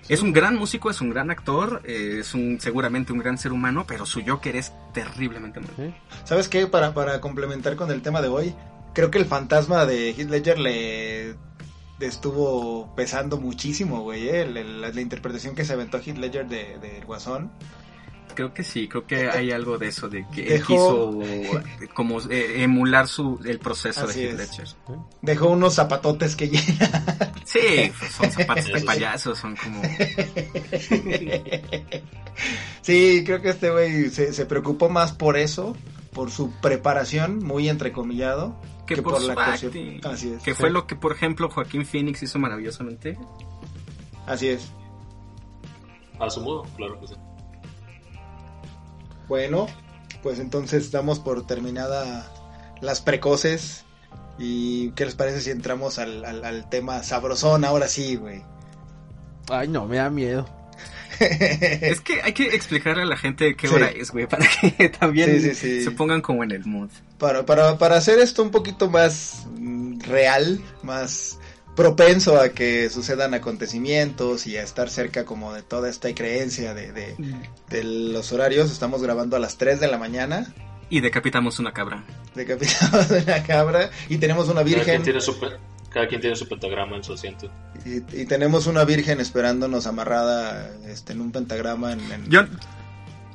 Es 0.09 0.21
un 0.21 0.33
gran 0.33 0.57
músico, 0.57 0.89
es 0.89 0.99
un 0.99 1.11
gran 1.11 1.31
actor, 1.31 1.81
eh, 1.85 2.17
es 2.19 2.33
un 2.33 2.59
seguramente 2.59 3.13
un 3.13 3.19
gran 3.19 3.37
ser 3.37 3.53
humano, 3.53 3.85
pero 3.87 4.05
su 4.05 4.21
Joker 4.25 4.53
es 4.57 4.73
terriblemente 4.93 5.61
malo. 5.61 5.73
¿sí? 5.77 5.93
¿Sabes 6.25 6.49
qué? 6.49 6.67
Para, 6.67 6.93
para 6.93 7.21
complementar 7.21 7.77
con 7.77 7.89
el 7.89 8.01
tema 8.01 8.21
de 8.21 8.27
hoy, 8.27 8.53
creo 8.93 9.09
que 9.09 9.17
el 9.17 9.25
fantasma 9.25 9.85
de 9.85 10.09
Heath 10.09 10.29
Ledger 10.29 10.59
le 10.59 11.35
estuvo 12.07 12.93
pesando 12.95 13.37
muchísimo, 13.39 14.01
güey, 14.01 14.29
¿eh? 14.29 14.45
La, 14.45 14.89
la 14.89 15.01
interpretación 15.01 15.55
que 15.55 15.65
se 15.65 15.73
aventó 15.73 15.97
Heath 15.99 16.17
Ledger 16.17 16.47
de, 16.47 16.77
de 16.79 16.97
El 16.99 17.05
Guasón. 17.05 17.51
Creo 18.35 18.51
que 18.51 18.63
sí, 18.63 18.87
creo 18.87 19.05
que 19.05 19.29
hay 19.29 19.51
algo 19.51 19.77
de 19.77 19.89
eso, 19.89 20.09
de 20.09 20.25
que 20.33 20.55
él 20.55 20.63
Dejó- 20.63 20.67
quiso 20.67 21.21
eh, 21.21 21.87
como 21.93 22.19
eh, 22.31 22.63
emular 22.63 23.07
su 23.07 23.39
el 23.45 23.59
proceso 23.59 24.05
Así 24.05 24.21
de 24.21 24.29
Heath 24.31 24.39
es. 24.39 24.49
Ledger. 24.49 24.67
Dejó 25.21 25.49
unos 25.49 25.75
zapatotes 25.75 26.35
que 26.35 26.49
llena. 26.49 27.33
Sí, 27.45 27.91
son 28.17 28.31
zapatos 28.31 28.65
de 28.65 28.81
payaso, 28.81 29.35
son 29.35 29.55
como... 29.55 29.81
sí, 32.81 33.23
creo 33.25 33.41
que 33.41 33.49
este 33.49 33.69
güey 33.69 34.09
se, 34.09 34.33
se 34.33 34.45
preocupó 34.45 34.89
más 34.89 35.11
por 35.11 35.37
eso, 35.37 35.75
por 36.13 36.31
su 36.31 36.51
preparación, 36.61 37.39
muy 37.39 37.69
entrecomillado, 37.69 38.55
Que 38.85 39.01
por 39.01 39.19
su 39.19 39.31
acting. 39.31 40.01
Así 40.03 40.33
es. 40.33 40.43
Que 40.43 40.53
fue 40.55 40.69
lo 40.69 40.87
que, 40.87 40.95
por 40.95 41.13
ejemplo, 41.13 41.49
Joaquín 41.49 41.85
Phoenix 41.85 42.21
hizo 42.23 42.39
maravillosamente. 42.39 43.17
Así 44.25 44.49
es. 44.49 44.71
A 46.19 46.29
su 46.29 46.41
modo, 46.41 46.63
claro 46.75 46.99
que 46.99 47.07
sí. 47.07 47.15
Bueno, 49.27 49.67
pues 50.21 50.39
entonces 50.39 50.91
damos 50.91 51.19
por 51.19 51.45
terminada 51.47 52.31
las 52.81 53.01
precoces. 53.01 53.85
¿Y 54.37 54.91
qué 54.91 55.05
les 55.05 55.15
parece 55.15 55.41
si 55.41 55.51
entramos 55.51 55.99
al, 55.99 56.25
al, 56.25 56.43
al 56.43 56.69
tema 56.69 57.03
sabrosón 57.03 57.65
ahora 57.65 57.87
sí, 57.87 58.15
güey? 58.15 58.43
Ay, 59.49 59.67
no, 59.67 59.85
me 59.85 59.97
da 59.97 60.09
miedo. 60.09 60.45
Es 61.19 62.01
que 62.01 62.21
hay 62.21 62.33
que 62.33 62.47
explicarle 62.55 63.03
a 63.03 63.05
la 63.05 63.17
gente 63.17 63.55
qué 63.55 63.67
Sí. 63.67 63.73
hora 63.75 63.89
es, 63.89 64.11
güey, 64.11 64.27
para 64.27 64.45
que 64.47 64.89
también 64.99 65.39
Sí, 65.41 65.49
sí, 65.49 65.55
sí. 65.55 65.83
se 65.83 65.91
pongan 65.91 66.21
como 66.21 66.43
en 66.43 66.51
el 66.51 66.65
mood. 66.65 66.89
Para, 67.17 67.45
para, 67.45 67.77
para 67.77 67.97
hacer 67.97 68.19
esto 68.19 68.43
un 68.43 68.51
poquito 68.51 68.89
más 68.89 69.45
mm, 69.57 69.99
real, 70.01 70.59
más 70.83 71.39
propenso 71.75 72.39
a 72.39 72.49
que 72.49 72.89
sucedan 72.89 73.33
acontecimientos 73.33 74.45
y 74.45 74.57
a 74.57 74.63
estar 74.63 74.89
cerca 74.89 75.25
como 75.25 75.53
de 75.53 75.63
toda 75.63 75.89
esta 75.89 76.13
creencia 76.13 76.73
de, 76.73 76.91
de, 76.91 77.15
de 77.69 77.83
los 77.83 78.31
horarios. 78.31 78.71
Estamos 78.71 79.01
grabando 79.01 79.35
a 79.35 79.39
las 79.39 79.57
3 79.57 79.79
de 79.79 79.87
la 79.87 79.97
mañana. 79.97 80.53
Y 80.89 80.99
decapitamos 81.01 81.57
una 81.59 81.73
cabra. 81.73 82.03
Decapitamos 82.35 83.09
una 83.25 83.41
cabra 83.43 83.89
y 84.09 84.17
tenemos 84.17 84.45
una 84.49 84.61
Cada 84.61 84.65
quien, 84.65 84.79
virgen. 84.85 85.03
tiene 85.03 85.21
su, 85.21 85.35
cada 85.89 86.07
quien 86.07 86.21
tiene 86.21 86.35
su 86.35 86.47
pentagrama 86.47 86.97
en 86.97 87.03
su 87.03 87.13
asiento. 87.13 87.49
Y, 87.85 87.97
y 88.21 88.25
tenemos 88.25 88.65
una 88.67 88.85
virgen 88.85 89.19
esperándonos 89.19 89.87
amarrada 89.87 90.69
este, 90.87 91.13
en 91.13 91.21
un 91.21 91.31
pentagrama 91.31 91.91
en, 91.93 91.99
en- 92.11 92.29
Yo, 92.29 92.39
En 92.41 92.49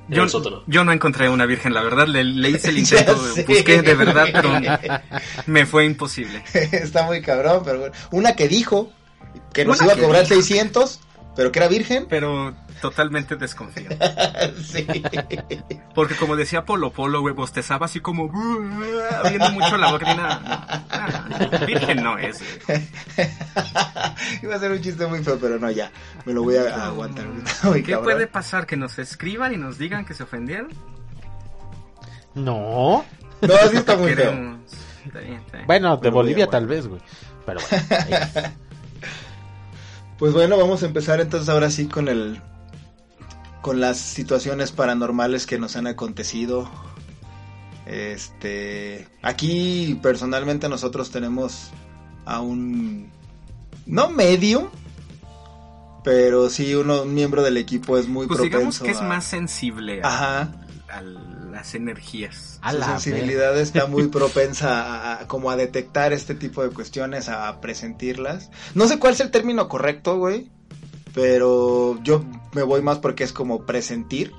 yo, 0.09 0.23
el 0.25 0.31
sótano. 0.31 0.63
yo 0.67 0.85
no 0.85 0.93
encontré 0.93 1.29
una 1.29 1.45
virgen, 1.45 1.75
la 1.75 1.83
verdad. 1.83 2.07
Le, 2.07 2.25
le 2.25 2.51
hice 2.51 2.71
el 2.71 2.79
intento, 2.79 3.15
busqué 3.47 3.83
de 3.83 3.95
verdad, 3.95 4.27
pero 4.33 4.51
me 5.47 5.67
fue 5.67 5.85
imposible. 5.85 6.43
Está 6.55 7.03
muy 7.05 7.21
cabrón, 7.21 7.63
pero 7.65 7.79
bueno. 7.81 7.95
Una 8.11 8.35
que 8.35 8.49
dijo 8.49 8.91
que 9.53 9.65
nos 9.67 9.81
Una 9.81 9.93
iba 9.93 10.01
a 10.03 10.07
cobrar 10.07 10.23
dijo. 10.23 10.35
600, 10.37 11.01
pero 11.39 11.53
que 11.53 11.61
era 11.61 11.69
virgen. 11.69 12.07
Pero 12.09 12.53
totalmente 12.83 13.37
desconfío. 13.37 13.91
sí. 14.61 14.85
Porque 15.95 16.17
como 16.17 16.35
decía 16.35 16.65
Polo 16.65 16.91
Polo, 16.91 17.21
güey, 17.21 17.33
bostezaba 17.33 17.87
así 17.87 18.01
como 18.01 18.29
abriendo 19.23 19.53
mucho 19.53 19.77
la 19.77 19.93
boca. 19.93 20.13
y 20.13 20.17
nada, 20.17 20.85
no, 21.31 21.59
no, 21.61 21.67
virgen 21.67 22.03
no 22.03 22.19
es. 22.19 22.43
güey. 22.67 22.81
Iba 24.43 24.57
a 24.57 24.59
ser 24.59 24.73
un 24.73 24.81
chiste 24.81 25.07
muy 25.07 25.23
feo, 25.23 25.39
pero 25.41 25.61
no, 25.61 25.71
ya. 25.71 25.93
Me 26.25 26.33
lo 26.33 26.43
voy 26.43 26.57
a, 26.57 26.75
a 26.75 26.87
aguantar. 26.87 27.25
muy 27.63 27.83
¿Qué 27.85 27.93
cabrón. 27.93 28.05
puede 28.15 28.27
pasar? 28.27 28.67
¿Que 28.67 28.77
nos 28.77 28.99
escriban 28.99 29.55
y 29.55 29.59
nos 29.59 29.79
digan 29.79 30.05
que 30.05 30.15
se 30.15 30.25
ofendieron? 30.25 30.71
No. 32.35 33.05
No, 33.43 33.55
sí 33.71 33.77
está 33.77 33.97
muy 33.97 34.13
feo. 34.13 34.59
Está 35.07 35.21
bien, 35.21 35.35
está 35.35 35.57
bien. 35.59 35.67
Bueno, 35.69 35.95
de 35.99 36.03
Pero 36.03 36.15
Bolivia 36.15 36.47
bueno. 36.47 36.51
tal 36.51 36.67
vez, 36.67 36.89
güey. 36.89 37.01
Pero 37.47 37.61
bueno. 37.71 37.87
ahí. 38.35 38.53
Pues 40.19 40.33
bueno, 40.33 40.57
vamos 40.59 40.83
a 40.83 40.87
empezar 40.87 41.21
entonces 41.21 41.49
ahora 41.49 41.71
sí 41.71 41.87
con 41.87 42.09
el 42.09 42.41
con 43.63 43.81
las 43.81 43.99
situaciones 43.99 44.73
paranormales 44.73 45.47
que 45.47 45.59
nos 45.59 45.77
han 45.77 45.87
acontecido. 45.87 46.69
Este, 47.87 49.09
aquí 49.23 49.99
personalmente 50.03 50.69
nosotros 50.69 51.11
tenemos 51.11 51.71
a 52.25 52.41
un 52.41 53.11
no 53.87 54.11
medium, 54.11 54.67
pero 56.05 56.51
sí 56.51 56.75
uno 56.75 57.03
un 57.03 57.15
miembro 57.15 57.43
del 57.43 57.57
equipo 57.57 57.97
es 57.99 58.07
muy 58.09 58.27
Pues 58.27 58.41
digamos 58.43 58.79
propenso 58.79 58.85
que 58.85 58.91
es 58.93 58.99
a- 59.01 59.09
más 59.09 59.25
sensible 59.25 60.03
a, 60.03 60.07
Ajá, 60.09 60.53
a 60.91 61.01
las 61.59 61.75
energías. 61.75 62.59
A 62.63 62.73
su 62.73 62.79
la 62.79 62.87
sensibilidad 62.87 63.59
está 63.59 63.87
muy 63.87 64.07
propensa 64.19 64.83
a, 64.83 65.21
a- 65.23 65.27
como 65.27 65.51
a 65.51 65.57
detectar 65.57 66.13
este 66.13 66.35
tipo 66.35 66.63
de 66.63 66.71
cuestiones, 66.71 67.29
a 67.29 67.61
presentirlas. 67.61 68.51
No 68.75 68.87
sé 68.87 68.99
cuál 68.99 69.15
es 69.15 69.21
el 69.21 69.31
término 69.33 69.69
correcto, 69.69 70.17
güey, 70.19 70.51
pero 71.15 71.99
yo 72.05 72.25
me 72.53 72.63
voy 72.63 72.81
más 72.83 72.99
porque 72.99 73.25
es 73.25 73.33
como 73.33 73.67
presentir. 73.67 74.33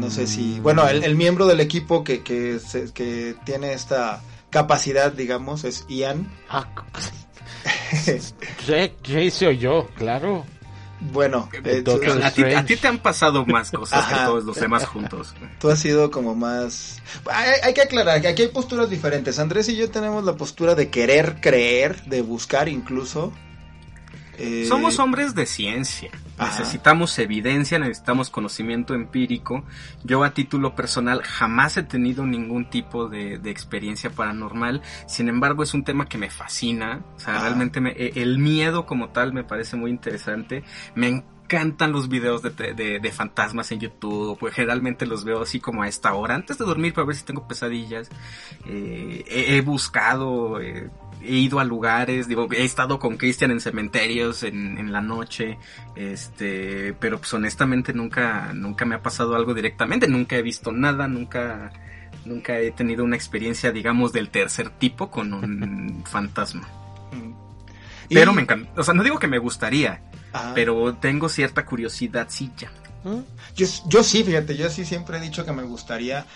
No 0.00 0.10
sé 0.10 0.26
si, 0.26 0.58
Mm. 0.58 0.62
bueno, 0.64 0.88
el, 0.88 1.04
el 1.04 1.14
miembro 1.14 1.46
del 1.46 1.60
equipo 1.60 2.02
que, 2.02 2.22
que, 2.24 2.58
se- 2.58 2.92
que 2.92 3.36
tiene 3.44 3.72
esta 3.72 4.20
capacidad, 4.50 5.12
digamos, 5.12 5.62
es 5.62 5.86
Ian. 5.88 6.28
Ah, 6.48 6.66
Jay, 8.66 8.92
Jay 9.04 9.30
se 9.30 9.46
oyó, 9.46 9.86
claro. 9.96 10.44
Bueno, 11.00 11.48
eh, 11.64 11.82
tú, 11.82 11.92
A 11.92 12.00
ti, 12.00 12.06
a 12.08 12.28
Strange. 12.28 12.62
ti 12.64 12.76
te 12.76 12.88
han 12.88 12.98
pasado 12.98 13.46
más 13.46 13.70
cosas 13.70 14.06
que 14.06 14.14
todos 14.14 14.44
los 14.44 14.56
demás 14.56 14.86
juntos. 14.86 15.34
tú 15.60 15.70
has 15.70 15.78
sido 15.78 16.10
como 16.10 16.34
más... 16.34 17.00
Hay, 17.30 17.52
hay 17.62 17.74
que 17.74 17.82
aclarar 17.82 18.20
que 18.20 18.28
aquí 18.28 18.42
hay 18.42 18.48
posturas 18.48 18.90
diferentes. 18.90 19.38
Andrés 19.38 19.68
y 19.68 19.76
yo 19.76 19.90
tenemos 19.90 20.24
la 20.24 20.36
postura 20.36 20.74
de 20.74 20.90
querer 20.90 21.40
creer, 21.40 22.02
de 22.04 22.22
buscar 22.22 22.68
incluso. 22.68 23.32
Eh, 24.38 24.66
Somos 24.68 24.98
hombres 24.98 25.34
de 25.34 25.46
ciencia. 25.46 26.10
Ajá. 26.38 26.58
Necesitamos 26.60 27.18
evidencia, 27.18 27.78
necesitamos 27.78 28.30
conocimiento 28.30 28.94
empírico. 28.94 29.64
Yo 30.04 30.22
a 30.22 30.30
título 30.32 30.74
personal 30.76 31.22
jamás 31.22 31.76
he 31.76 31.82
tenido 31.82 32.24
ningún 32.24 32.70
tipo 32.70 33.08
de, 33.08 33.38
de 33.38 33.50
experiencia 33.50 34.10
paranormal. 34.10 34.80
Sin 35.08 35.28
embargo, 35.28 35.62
es 35.64 35.74
un 35.74 35.82
tema 35.84 36.06
que 36.08 36.18
me 36.18 36.30
fascina. 36.30 37.00
O 37.16 37.20
sea, 37.20 37.34
Ajá. 37.34 37.42
realmente 37.46 37.80
me- 37.80 37.90
e- 37.90 38.12
el 38.22 38.38
miedo 38.38 38.86
como 38.86 39.08
tal 39.08 39.32
me 39.32 39.42
parece 39.42 39.76
muy 39.76 39.90
interesante. 39.90 40.62
Me 40.94 41.08
encantan 41.08 41.90
los 41.92 42.08
videos 42.08 42.42
de, 42.42 42.50
de- 42.50 43.00
de 43.00 43.12
fantasmas 43.12 43.72
en 43.72 43.80
YouTube. 43.80 44.38
Pues 44.38 44.54
generalmente 44.54 45.06
los 45.06 45.24
veo 45.24 45.42
así 45.42 45.58
como 45.58 45.82
a 45.82 45.88
esta 45.88 46.14
hora, 46.14 46.36
antes 46.36 46.58
de 46.58 46.64
dormir 46.64 46.94
para 46.94 47.06
ver 47.08 47.16
si 47.16 47.24
tengo 47.24 47.48
pesadillas. 47.48 48.08
Eh, 48.66 49.24
he, 49.26 49.56
he 49.56 49.60
buscado... 49.62 50.60
eh, 50.60 50.88
he 51.22 51.34
ido 51.34 51.60
a 51.60 51.64
lugares, 51.64 52.28
digo, 52.28 52.48
he 52.52 52.64
estado 52.64 52.98
con 52.98 53.16
Cristian 53.16 53.50
en 53.50 53.60
cementerios 53.60 54.42
en, 54.42 54.78
en 54.78 54.92
la 54.92 55.00
noche, 55.00 55.58
este, 55.96 56.94
pero 57.00 57.18
pues 57.18 57.32
honestamente 57.34 57.92
nunca, 57.92 58.52
nunca 58.54 58.84
me 58.84 58.94
ha 58.94 59.02
pasado 59.02 59.34
algo 59.36 59.54
directamente, 59.54 60.08
nunca 60.08 60.36
he 60.36 60.42
visto 60.42 60.72
nada, 60.72 61.08
nunca, 61.08 61.72
nunca 62.24 62.58
he 62.58 62.70
tenido 62.70 63.04
una 63.04 63.16
experiencia, 63.16 63.72
digamos, 63.72 64.12
del 64.12 64.30
tercer 64.30 64.70
tipo 64.70 65.10
con 65.10 65.32
un 65.34 66.04
fantasma. 66.10 66.68
mm. 67.12 67.48
Y- 68.10 68.14
Pero 68.14 68.32
me 68.32 68.40
encanta, 68.42 68.70
o 68.80 68.82
sea, 68.82 68.94
no 68.94 69.02
digo 69.02 69.18
que 69.18 69.26
me 69.28 69.38
gustaría, 69.38 70.00
Ajá. 70.32 70.52
pero 70.54 70.94
tengo 70.94 71.28
cierta 71.28 71.66
curiosidad, 71.66 72.26
sí, 72.30 72.50
ya. 72.56 72.70
Yo, 73.54 73.66
yo 73.86 74.02
sí, 74.02 74.22
fíjate, 74.24 74.56
yo 74.56 74.68
sí 74.68 74.84
siempre 74.84 75.16
he 75.16 75.20
dicho 75.20 75.44
que 75.44 75.52
me 75.52 75.62
gustaría. 75.62 76.26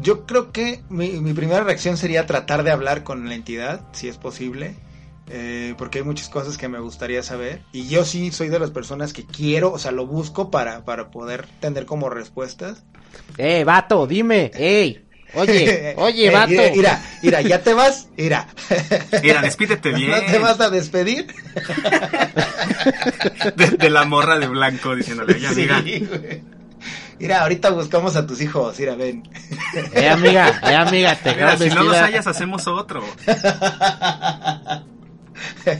Yo 0.00 0.26
creo 0.26 0.52
que 0.52 0.82
mi, 0.88 1.10
mi 1.20 1.32
primera 1.32 1.62
reacción 1.64 1.96
sería 1.96 2.26
tratar 2.26 2.62
de 2.64 2.70
hablar 2.70 3.02
con 3.04 3.28
la 3.28 3.34
entidad, 3.34 3.80
si 3.92 4.08
es 4.08 4.18
posible. 4.18 4.74
eh, 5.28 5.74
porque 5.78 5.98
hay 5.98 6.04
muchas 6.04 6.28
cosas 6.28 6.56
que 6.58 6.68
me 6.68 6.78
gustaría 6.78 7.22
saber. 7.22 7.62
Y 7.72 7.88
yo 7.88 8.04
sí 8.04 8.30
soy 8.30 8.48
de 8.48 8.58
las 8.60 8.70
personas 8.70 9.12
que 9.12 9.24
quiero, 9.26 9.72
o 9.72 9.78
sea, 9.78 9.90
lo 9.92 10.06
busco 10.06 10.50
para, 10.50 10.84
para 10.84 11.10
poder 11.10 11.46
tener 11.60 11.86
como 11.86 12.10
respuestas. 12.10 12.84
Eh, 13.38 13.64
vato, 13.64 14.06
dime. 14.06 14.50
Ey. 14.54 15.02
Oye, 15.34 15.94
oye, 15.98 16.28
Eh, 16.28 16.30
vato. 16.30 16.50
Mira, 16.50 16.70
mira, 16.72 17.02
mira, 17.22 17.40
ya 17.42 17.62
te 17.62 17.74
vas, 17.74 18.08
mira. 18.16 18.46
Mira, 19.22 19.42
despídete 19.42 19.90
bien 19.94 20.10
¿No 20.10 20.20
te 20.20 20.38
vas 20.38 20.60
a 20.60 20.70
despedir? 20.70 21.26
de, 23.56 23.70
de 23.70 23.90
la 23.90 24.04
morra 24.04 24.38
de 24.38 24.46
blanco 24.46 24.94
diciéndole, 24.94 25.38
Sí, 25.40 25.66
güey. 25.66 26.42
Mira, 27.18 27.42
ahorita 27.42 27.70
buscamos 27.70 28.14
a 28.16 28.26
tus 28.26 28.40
hijos, 28.42 28.78
mira, 28.78 28.94
ven. 28.94 29.22
Eh, 29.94 30.08
amiga, 30.08 30.60
eh, 30.62 30.74
amiga, 30.74 31.16
te 31.16 31.34
mira, 31.34 31.56
si 31.56 31.68
no 31.70 31.84
los 31.84 31.96
hallas, 31.96 32.26
hacemos 32.26 32.66
otro. 32.66 33.02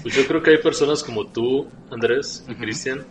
Pues 0.03 0.15
yo 0.17 0.27
creo 0.27 0.43
que 0.43 0.53
hay 0.53 0.59
personas 0.59 1.03
como 1.03 1.27
tú, 1.27 1.69
Andrés 1.91 2.45
y 2.49 2.55
Cristian, 2.55 3.05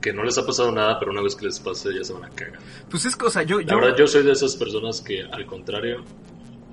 que 0.00 0.12
no 0.12 0.24
les 0.24 0.38
ha 0.38 0.46
pasado 0.46 0.72
nada, 0.72 0.98
pero 0.98 1.12
una 1.12 1.22
vez 1.22 1.36
que 1.36 1.46
les 1.46 1.60
pase 1.60 1.90
ya 1.94 2.02
se 2.02 2.14
van 2.14 2.24
a 2.24 2.30
cagar. 2.30 2.60
Pues 2.90 3.04
es 3.04 3.14
cosa, 3.14 3.42
yo, 3.42 3.60
La 3.60 3.66
yo, 3.66 3.76
verdad, 3.76 3.96
yo 3.98 4.06
soy 4.06 4.24
de 4.24 4.32
esas 4.32 4.56
personas 4.56 5.00
que, 5.00 5.22
al 5.22 5.44
contrario, 5.46 6.04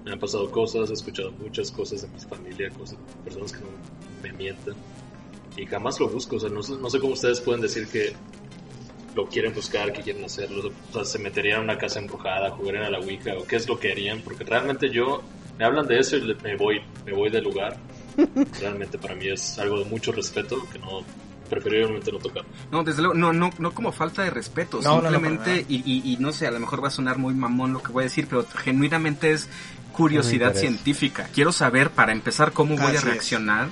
me 0.06 0.12
han 0.14 0.20
pasado 0.20 0.50
cosas, 0.50 0.90
he 0.90 0.94
escuchado 0.94 1.32
muchas 1.34 1.70
cosas 1.70 2.02
de 2.02 2.08
mi 2.08 2.20
familia, 2.20 2.70
cosas, 2.72 2.98
personas 3.24 3.52
que 3.52 3.60
no 3.60 3.68
me 4.24 4.32
mientan, 4.34 4.76
y 5.58 5.66
jamás 5.66 6.00
lo 6.00 6.08
busco. 6.08 6.38
O 6.38 6.40
sea, 6.40 6.50
no, 6.50 6.62
no 6.62 6.90
sé 6.90 7.00
cómo 7.00 7.14
ustedes 7.14 7.42
pueden 7.42 7.62
decir 7.62 7.88
que 7.88 8.14
lo 9.16 9.28
quieren 9.28 9.54
buscar, 9.54 9.92
que 9.94 10.02
quieren 10.02 10.24
hacerlo. 10.24 10.72
O 10.90 10.94
sea, 10.94 11.06
se 11.06 11.20
meterían 11.20 11.60
a 11.60 11.64
una 11.64 11.78
casa 11.78 12.00
embrujada, 12.00 12.52
jugarían 12.52 12.84
a 12.84 12.90
la 12.90 13.00
Ouija, 13.00 13.34
o 13.38 13.46
qué 13.46 13.56
es 13.56 13.68
lo 13.68 13.80
que 13.80 13.92
harían, 13.92 14.22
porque 14.22 14.44
realmente 14.44 14.90
yo, 14.90 15.22
me 15.58 15.66
hablan 15.66 15.88
de 15.88 16.00
eso 16.00 16.18
y 16.18 16.36
me 16.44 16.56
voy, 16.56 16.82
me 17.06 17.14
voy 17.14 17.30
del 17.30 17.44
lugar. 17.44 17.78
Realmente 18.60 18.98
para 18.98 19.16
mí 19.16 19.30
es 19.30 19.58
algo 19.60 19.80
de 19.80 19.86
mucho 19.86 20.12
respeto 20.12 20.58
que 20.72 20.80
no, 20.80 21.04
preferiblemente 21.50 22.12
no 22.12 22.20
tocar. 22.20 22.44
No, 22.72 22.84
desde 22.84 23.02
luego, 23.02 23.16
no, 23.16 23.34
no, 23.34 23.50
no 23.58 23.72
como 23.72 23.92
falta 23.92 24.24
de 24.24 24.30
respeto, 24.30 24.80
No, 24.82 25.02
no, 25.02 25.02
no, 25.02 25.10
simplemente, 25.10 25.66
y, 25.68 25.78
y, 25.86 26.14
y 26.14 26.18
no 26.18 26.32
sé, 26.32 26.48
a 26.48 26.52
lo 26.52 26.60
mejor 26.60 26.84
va 26.84 26.90
a 26.90 26.92
sonar 26.92 27.18
muy 27.18 27.34
mamón 27.34 27.74
lo 27.74 27.82
que 27.82 27.92
voy 27.92 28.04
a 28.04 28.06
decir, 28.06 28.28
pero 28.30 28.46
genuinamente 28.46 29.32
es 29.32 29.50
curiosidad 29.92 30.56
científica. 30.56 31.30
Quiero 31.34 31.52
saber, 31.52 31.90
para 31.90 32.12
empezar, 32.12 32.54
cómo 32.54 32.78
voy 32.78 32.96
a 32.96 33.00
es. 33.00 33.70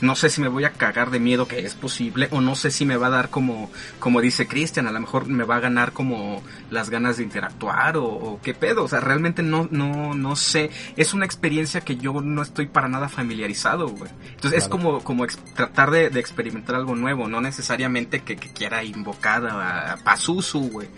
No 0.00 0.14
sé 0.14 0.30
si 0.30 0.40
me 0.40 0.48
voy 0.48 0.64
a 0.64 0.72
cagar 0.72 1.10
de 1.10 1.20
miedo, 1.20 1.48
que 1.48 1.60
es 1.60 1.74
posible, 1.74 2.28
o 2.30 2.40
no 2.40 2.54
sé 2.54 2.70
si 2.70 2.84
me 2.84 2.96
va 2.96 3.08
a 3.08 3.10
dar 3.10 3.30
como, 3.30 3.70
como 3.98 4.20
dice 4.20 4.46
Cristian, 4.46 4.86
a 4.86 4.92
lo 4.92 5.00
mejor 5.00 5.26
me 5.26 5.44
va 5.44 5.56
a 5.56 5.60
ganar 5.60 5.92
como 5.92 6.42
las 6.70 6.90
ganas 6.90 7.16
de 7.16 7.24
interactuar 7.24 7.96
o, 7.96 8.04
o 8.04 8.40
qué 8.40 8.54
pedo. 8.54 8.84
O 8.84 8.88
sea, 8.88 9.00
realmente 9.00 9.42
no, 9.42 9.68
no, 9.70 10.14
no 10.14 10.36
sé. 10.36 10.70
Es 10.96 11.14
una 11.14 11.24
experiencia 11.24 11.80
que 11.80 11.96
yo 11.96 12.20
no 12.20 12.42
estoy 12.42 12.66
para 12.66 12.88
nada 12.88 13.08
familiarizado, 13.08 13.88
güey. 13.88 14.10
Entonces 14.30 14.62
es 14.62 14.68
como, 14.68 15.00
como 15.02 15.26
tratar 15.54 15.90
de, 15.90 16.10
de 16.10 16.20
experimentar 16.20 16.76
algo 16.76 16.94
nuevo, 16.94 17.28
no 17.28 17.40
necesariamente 17.40 18.20
que, 18.20 18.36
que 18.36 18.52
quiera 18.52 18.84
invocar 18.84 19.46
a, 19.46 19.92
a 19.92 19.96
Pazuzu, 19.98 20.70
güey. 20.70 20.88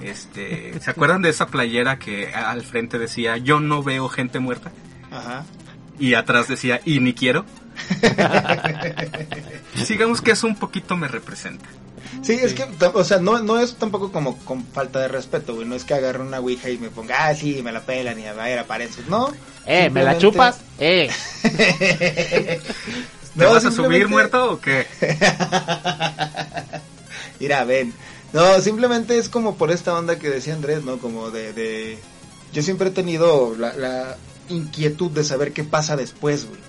Este, 0.00 0.78
¿se 0.80 0.90
acuerdan 0.90 1.22
de 1.22 1.30
esa 1.30 1.46
playera 1.46 1.98
que 1.98 2.32
al 2.34 2.62
frente 2.62 2.98
decía 2.98 3.36
yo 3.36 3.60
no 3.60 3.82
veo 3.82 4.08
gente 4.08 4.38
muerta? 4.38 4.70
Ajá. 5.10 5.44
Y 5.98 6.14
atrás 6.14 6.48
decía 6.48 6.80
y 6.84 7.00
ni 7.00 7.12
quiero. 7.14 7.44
Sigamos 9.84 10.20
que 10.20 10.32
eso 10.32 10.46
un 10.46 10.56
poquito 10.56 10.96
me 10.96 11.08
representa. 11.08 11.66
Sí, 12.22 12.32
es 12.32 12.52
que, 12.54 12.64
o 12.94 13.04
sea, 13.04 13.18
no, 13.18 13.38
no 13.40 13.60
es 13.60 13.74
tampoco 13.76 14.10
como 14.10 14.36
con 14.38 14.64
falta 14.66 14.98
de 15.00 15.08
respeto, 15.08 15.54
güey. 15.54 15.66
No 15.68 15.74
es 15.76 15.84
que 15.84 15.94
agarre 15.94 16.20
una 16.20 16.40
ouija 16.40 16.68
y 16.70 16.78
me 16.78 16.88
ponga, 16.90 17.26
ah, 17.28 17.34
sí, 17.34 17.60
me 17.62 17.70
la 17.72 17.80
pelan 17.82 18.18
y 18.18 18.26
a 18.26 18.32
ver, 18.32 18.58
aparece. 18.58 19.02
No. 19.08 19.32
Eh, 19.66 19.88
¿me 19.90 20.02
la 20.02 20.18
chupas? 20.18 20.58
Eh. 20.78 21.08
¿Te 21.42 22.60
No, 23.36 23.50
vas 23.50 23.64
a 23.64 23.70
simplemente- 23.70 23.74
subir 23.74 24.08
muerto 24.08 24.52
o 24.52 24.60
qué? 24.60 24.86
Mira, 27.40 27.64
ven. 27.64 27.92
No, 28.32 28.60
simplemente 28.60 29.16
es 29.18 29.28
como 29.28 29.56
por 29.56 29.70
esta 29.70 29.94
onda 29.96 30.18
que 30.18 30.28
decía 30.28 30.54
Andrés, 30.54 30.82
¿no? 30.84 30.98
Como 30.98 31.30
de... 31.30 31.52
de... 31.52 31.98
Yo 32.52 32.62
siempre 32.62 32.88
he 32.88 32.92
tenido 32.92 33.54
la, 33.56 33.74
la 33.74 34.16
inquietud 34.48 35.10
de 35.10 35.24
saber 35.24 35.52
qué 35.52 35.64
pasa 35.64 35.96
después, 35.96 36.46
güey. 36.46 36.60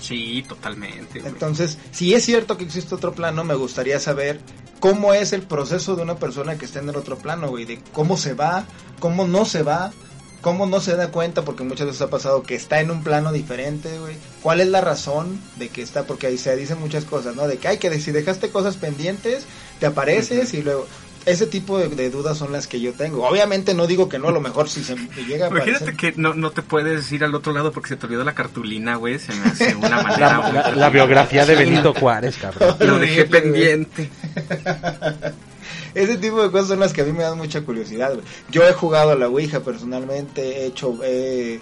Sí, 0.00 0.44
totalmente. 0.46 1.20
güey. 1.20 1.32
Entonces, 1.32 1.78
si 1.90 2.14
es 2.14 2.24
cierto 2.24 2.56
que 2.56 2.64
existe 2.64 2.94
otro 2.94 3.14
plano, 3.14 3.44
me 3.44 3.54
gustaría 3.54 3.98
saber 4.00 4.40
cómo 4.80 5.14
es 5.14 5.32
el 5.32 5.42
proceso 5.42 5.96
de 5.96 6.02
una 6.02 6.16
persona 6.16 6.58
que 6.58 6.64
está 6.64 6.80
en 6.80 6.88
el 6.88 6.96
otro 6.96 7.18
plano, 7.18 7.48
güey. 7.48 7.64
De 7.64 7.80
cómo 7.92 8.16
se 8.16 8.34
va, 8.34 8.66
cómo 9.00 9.26
no 9.26 9.44
se 9.44 9.62
va, 9.62 9.92
cómo 10.40 10.66
no 10.66 10.80
se 10.80 10.96
da 10.96 11.10
cuenta, 11.10 11.44
porque 11.44 11.64
muchas 11.64 11.86
veces 11.86 12.02
ha 12.02 12.10
pasado 12.10 12.42
que 12.42 12.54
está 12.54 12.80
en 12.80 12.90
un 12.90 13.02
plano 13.02 13.32
diferente, 13.32 13.98
güey. 13.98 14.16
¿Cuál 14.42 14.60
es 14.60 14.68
la 14.68 14.80
razón 14.80 15.40
de 15.56 15.68
que 15.70 15.82
está? 15.82 16.04
Porque 16.04 16.28
ahí 16.28 16.38
se 16.38 16.54
dicen 16.56 16.78
muchas 16.78 17.04
cosas, 17.04 17.34
¿no? 17.34 17.48
De 17.48 17.58
que 17.58 17.68
hay 17.68 17.78
que 17.78 17.98
si 17.98 18.12
dejaste 18.12 18.50
cosas 18.50 18.76
pendientes, 18.76 19.44
te 19.80 19.86
apareces 19.86 20.54
y 20.54 20.62
luego... 20.62 20.86
Ese 21.26 21.48
tipo 21.48 21.76
de, 21.76 21.88
de 21.88 22.08
dudas 22.08 22.38
son 22.38 22.52
las 22.52 22.68
que 22.68 22.80
yo 22.80 22.92
tengo. 22.92 23.26
Obviamente 23.26 23.74
no 23.74 23.88
digo 23.88 24.08
que 24.08 24.18
no, 24.20 24.28
a 24.28 24.32
lo 24.32 24.40
mejor 24.40 24.68
si 24.68 24.84
se 24.84 24.94
me 24.94 25.08
llega 25.26 25.46
a 25.46 25.50
Imagínate 25.50 25.84
aparecer... 25.84 25.96
que 25.96 26.20
no, 26.20 26.34
no 26.34 26.52
te 26.52 26.62
puedes 26.62 27.10
ir 27.10 27.24
al 27.24 27.34
otro 27.34 27.52
lado 27.52 27.72
porque 27.72 27.88
se 27.88 27.96
te 27.96 28.06
olvidó 28.06 28.22
la 28.22 28.34
cartulina, 28.34 28.94
güey. 28.94 29.18
Se 29.18 29.34
me 29.34 29.46
hace 29.46 29.74
una 29.74 30.02
manera. 30.02 30.72
La, 30.76 30.88
biografía 30.88 31.44
de 31.44 31.54
Benito 31.56 31.92
Juárez, 31.94 32.36
cabrón. 32.36 32.76
Lo 32.78 32.98
dejé 33.00 33.24
pendiente. 33.24 34.08
Ese 35.94 36.16
tipo 36.18 36.42
de 36.42 36.50
cosas 36.50 36.68
son 36.68 36.80
las 36.80 36.92
que 36.92 37.00
a 37.00 37.04
mí 37.04 37.12
me 37.12 37.24
dan 37.24 37.38
mucha 37.38 37.62
curiosidad. 37.62 38.12
güey. 38.14 38.24
Yo 38.50 38.62
he 38.62 38.72
jugado 38.72 39.10
a 39.10 39.16
la 39.16 39.28
Ouija 39.28 39.60
personalmente, 39.60 40.62
he 40.62 40.66
hecho, 40.66 40.96
eh, 41.02 41.58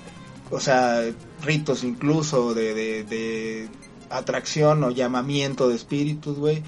o 0.51 0.61
sea, 0.61 1.01
ritos 1.43 1.85
incluso 1.85 2.53
de, 2.53 2.74
de, 2.74 3.05
de 3.05 3.69
atracción 4.11 4.85
o 4.85 4.91
llamamiento 4.91 5.69
de 5.69 5.77
espíritus, 5.77 6.36
güey. 6.39 6.62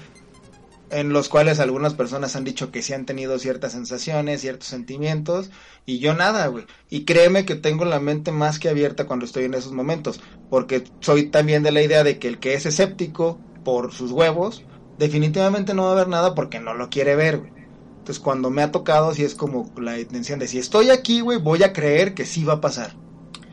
En 0.89 1.11
los 1.11 1.27
cuales 1.27 1.59
algunas 1.59 1.93
personas 1.95 2.35
han 2.35 2.45
dicho 2.45 2.71
que 2.71 2.81
sí 2.81 2.93
han 2.93 3.05
tenido 3.05 3.37
ciertas 3.39 3.73
sensaciones, 3.73 4.41
ciertos 4.41 4.69
sentimientos, 4.69 5.49
y 5.85 5.99
yo 5.99 6.13
nada, 6.13 6.47
güey. 6.47 6.65
Y 6.89 7.03
créeme 7.03 7.45
que 7.45 7.55
tengo 7.55 7.83
la 7.83 7.99
mente 7.99 8.31
más 8.31 8.57
que 8.57 8.69
abierta 8.69 9.05
cuando 9.05 9.25
estoy 9.25 9.45
en 9.45 9.53
esos 9.53 9.73
momentos, 9.73 10.21
porque 10.49 10.85
soy 11.01 11.27
también 11.27 11.63
de 11.63 11.71
la 11.71 11.81
idea 11.81 12.03
de 12.03 12.19
que 12.19 12.29
el 12.29 12.39
que 12.39 12.53
es 12.53 12.65
escéptico 12.65 13.37
por 13.65 13.91
sus 13.91 14.11
huevos, 14.11 14.63
definitivamente 14.97 15.73
no 15.73 15.83
va 15.83 15.91
a 15.91 15.95
ver 15.95 16.07
nada 16.07 16.35
porque 16.35 16.59
no 16.59 16.73
lo 16.73 16.89
quiere 16.89 17.15
ver, 17.15 17.39
güey. 17.39 17.51
Entonces 17.99 18.23
cuando 18.23 18.49
me 18.49 18.61
ha 18.61 18.71
tocado, 18.71 19.13
sí 19.13 19.25
es 19.25 19.35
como 19.35 19.69
la 19.77 19.99
intención 19.99 20.39
de 20.39 20.47
si 20.47 20.57
estoy 20.59 20.89
aquí, 20.91 21.19
güey, 21.19 21.39
voy 21.39 21.63
a 21.63 21.73
creer 21.73 22.13
que 22.13 22.25
sí 22.25 22.45
va 22.45 22.53
a 22.53 22.61
pasar. 22.61 22.95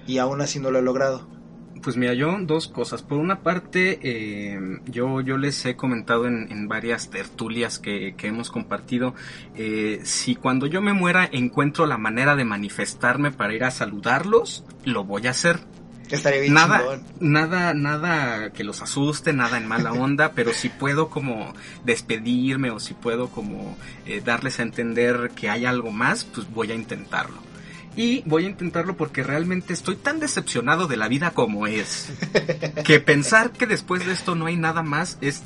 Y 0.06 0.18
aún 0.18 0.40
así 0.40 0.60
no 0.60 0.70
lo 0.70 0.78
he 0.78 0.82
logrado. 0.82 1.33
Pues 1.84 1.98
mira, 1.98 2.14
yo 2.14 2.34
dos 2.40 2.66
cosas. 2.66 3.02
Por 3.02 3.18
una 3.18 3.40
parte, 3.40 3.98
eh, 4.02 4.58
yo, 4.86 5.20
yo 5.20 5.36
les 5.36 5.66
he 5.66 5.76
comentado 5.76 6.26
en, 6.26 6.50
en 6.50 6.66
varias 6.66 7.10
tertulias 7.10 7.78
que, 7.78 8.14
que 8.16 8.28
hemos 8.28 8.50
compartido, 8.50 9.14
eh, 9.54 10.00
si 10.02 10.34
cuando 10.34 10.66
yo 10.66 10.80
me 10.80 10.94
muera 10.94 11.28
encuentro 11.30 11.84
la 11.84 11.98
manera 11.98 12.36
de 12.36 12.44
manifestarme 12.46 13.32
para 13.32 13.52
ir 13.52 13.64
a 13.64 13.70
saludarlos, 13.70 14.64
lo 14.84 15.04
voy 15.04 15.26
a 15.26 15.30
hacer. 15.30 15.60
Estaría 16.10 16.40
bien 16.40 16.54
Nada, 16.54 16.78
chingón. 16.78 17.04
nada, 17.20 17.74
nada 17.74 18.50
que 18.52 18.64
los 18.64 18.80
asuste, 18.80 19.34
nada 19.34 19.58
en 19.58 19.66
mala 19.66 19.92
onda, 19.92 20.32
pero 20.32 20.54
si 20.54 20.70
puedo 20.70 21.10
como 21.10 21.52
despedirme 21.84 22.70
o 22.70 22.80
si 22.80 22.94
puedo 22.94 23.28
como 23.28 23.76
eh, 24.06 24.22
darles 24.24 24.58
a 24.58 24.62
entender 24.62 25.32
que 25.34 25.50
hay 25.50 25.66
algo 25.66 25.92
más, 25.92 26.24
pues 26.24 26.50
voy 26.50 26.72
a 26.72 26.74
intentarlo. 26.74 27.53
Y 27.96 28.22
voy 28.26 28.46
a 28.46 28.48
intentarlo 28.48 28.96
porque 28.96 29.22
realmente 29.22 29.72
estoy 29.72 29.94
tan 29.96 30.18
decepcionado 30.18 30.86
de 30.88 30.96
la 30.96 31.06
vida 31.08 31.30
como 31.30 31.66
es. 31.66 32.08
Que 32.84 32.98
pensar 33.00 33.50
que 33.52 33.66
después 33.66 34.04
de 34.06 34.12
esto 34.12 34.34
no 34.34 34.46
hay 34.46 34.56
nada 34.56 34.82
más 34.82 35.16
es... 35.20 35.42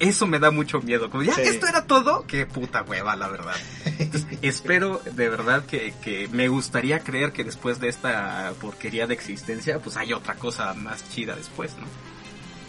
Eso 0.00 0.26
me 0.26 0.38
da 0.40 0.50
mucho 0.50 0.80
miedo. 0.82 1.08
Como, 1.08 1.22
ya, 1.22 1.34
Sí. 1.34 1.42
esto 1.42 1.66
era 1.68 1.84
todo. 1.86 2.26
Qué 2.26 2.44
puta 2.46 2.82
hueva, 2.82 3.14
la 3.16 3.28
verdad. 3.28 3.54
Entonces, 3.98 4.38
espero 4.42 5.00
de 5.12 5.28
verdad 5.28 5.64
que, 5.64 5.94
que 6.02 6.28
me 6.32 6.48
gustaría 6.48 6.98
creer 7.00 7.32
que 7.32 7.44
después 7.44 7.80
de 7.80 7.88
esta 7.88 8.52
porquería 8.60 9.06
de 9.06 9.14
existencia, 9.14 9.78
pues 9.78 9.96
hay 9.96 10.12
otra 10.12 10.34
cosa 10.34 10.74
más 10.74 11.08
chida 11.10 11.36
después, 11.36 11.74
¿no? 11.78 11.86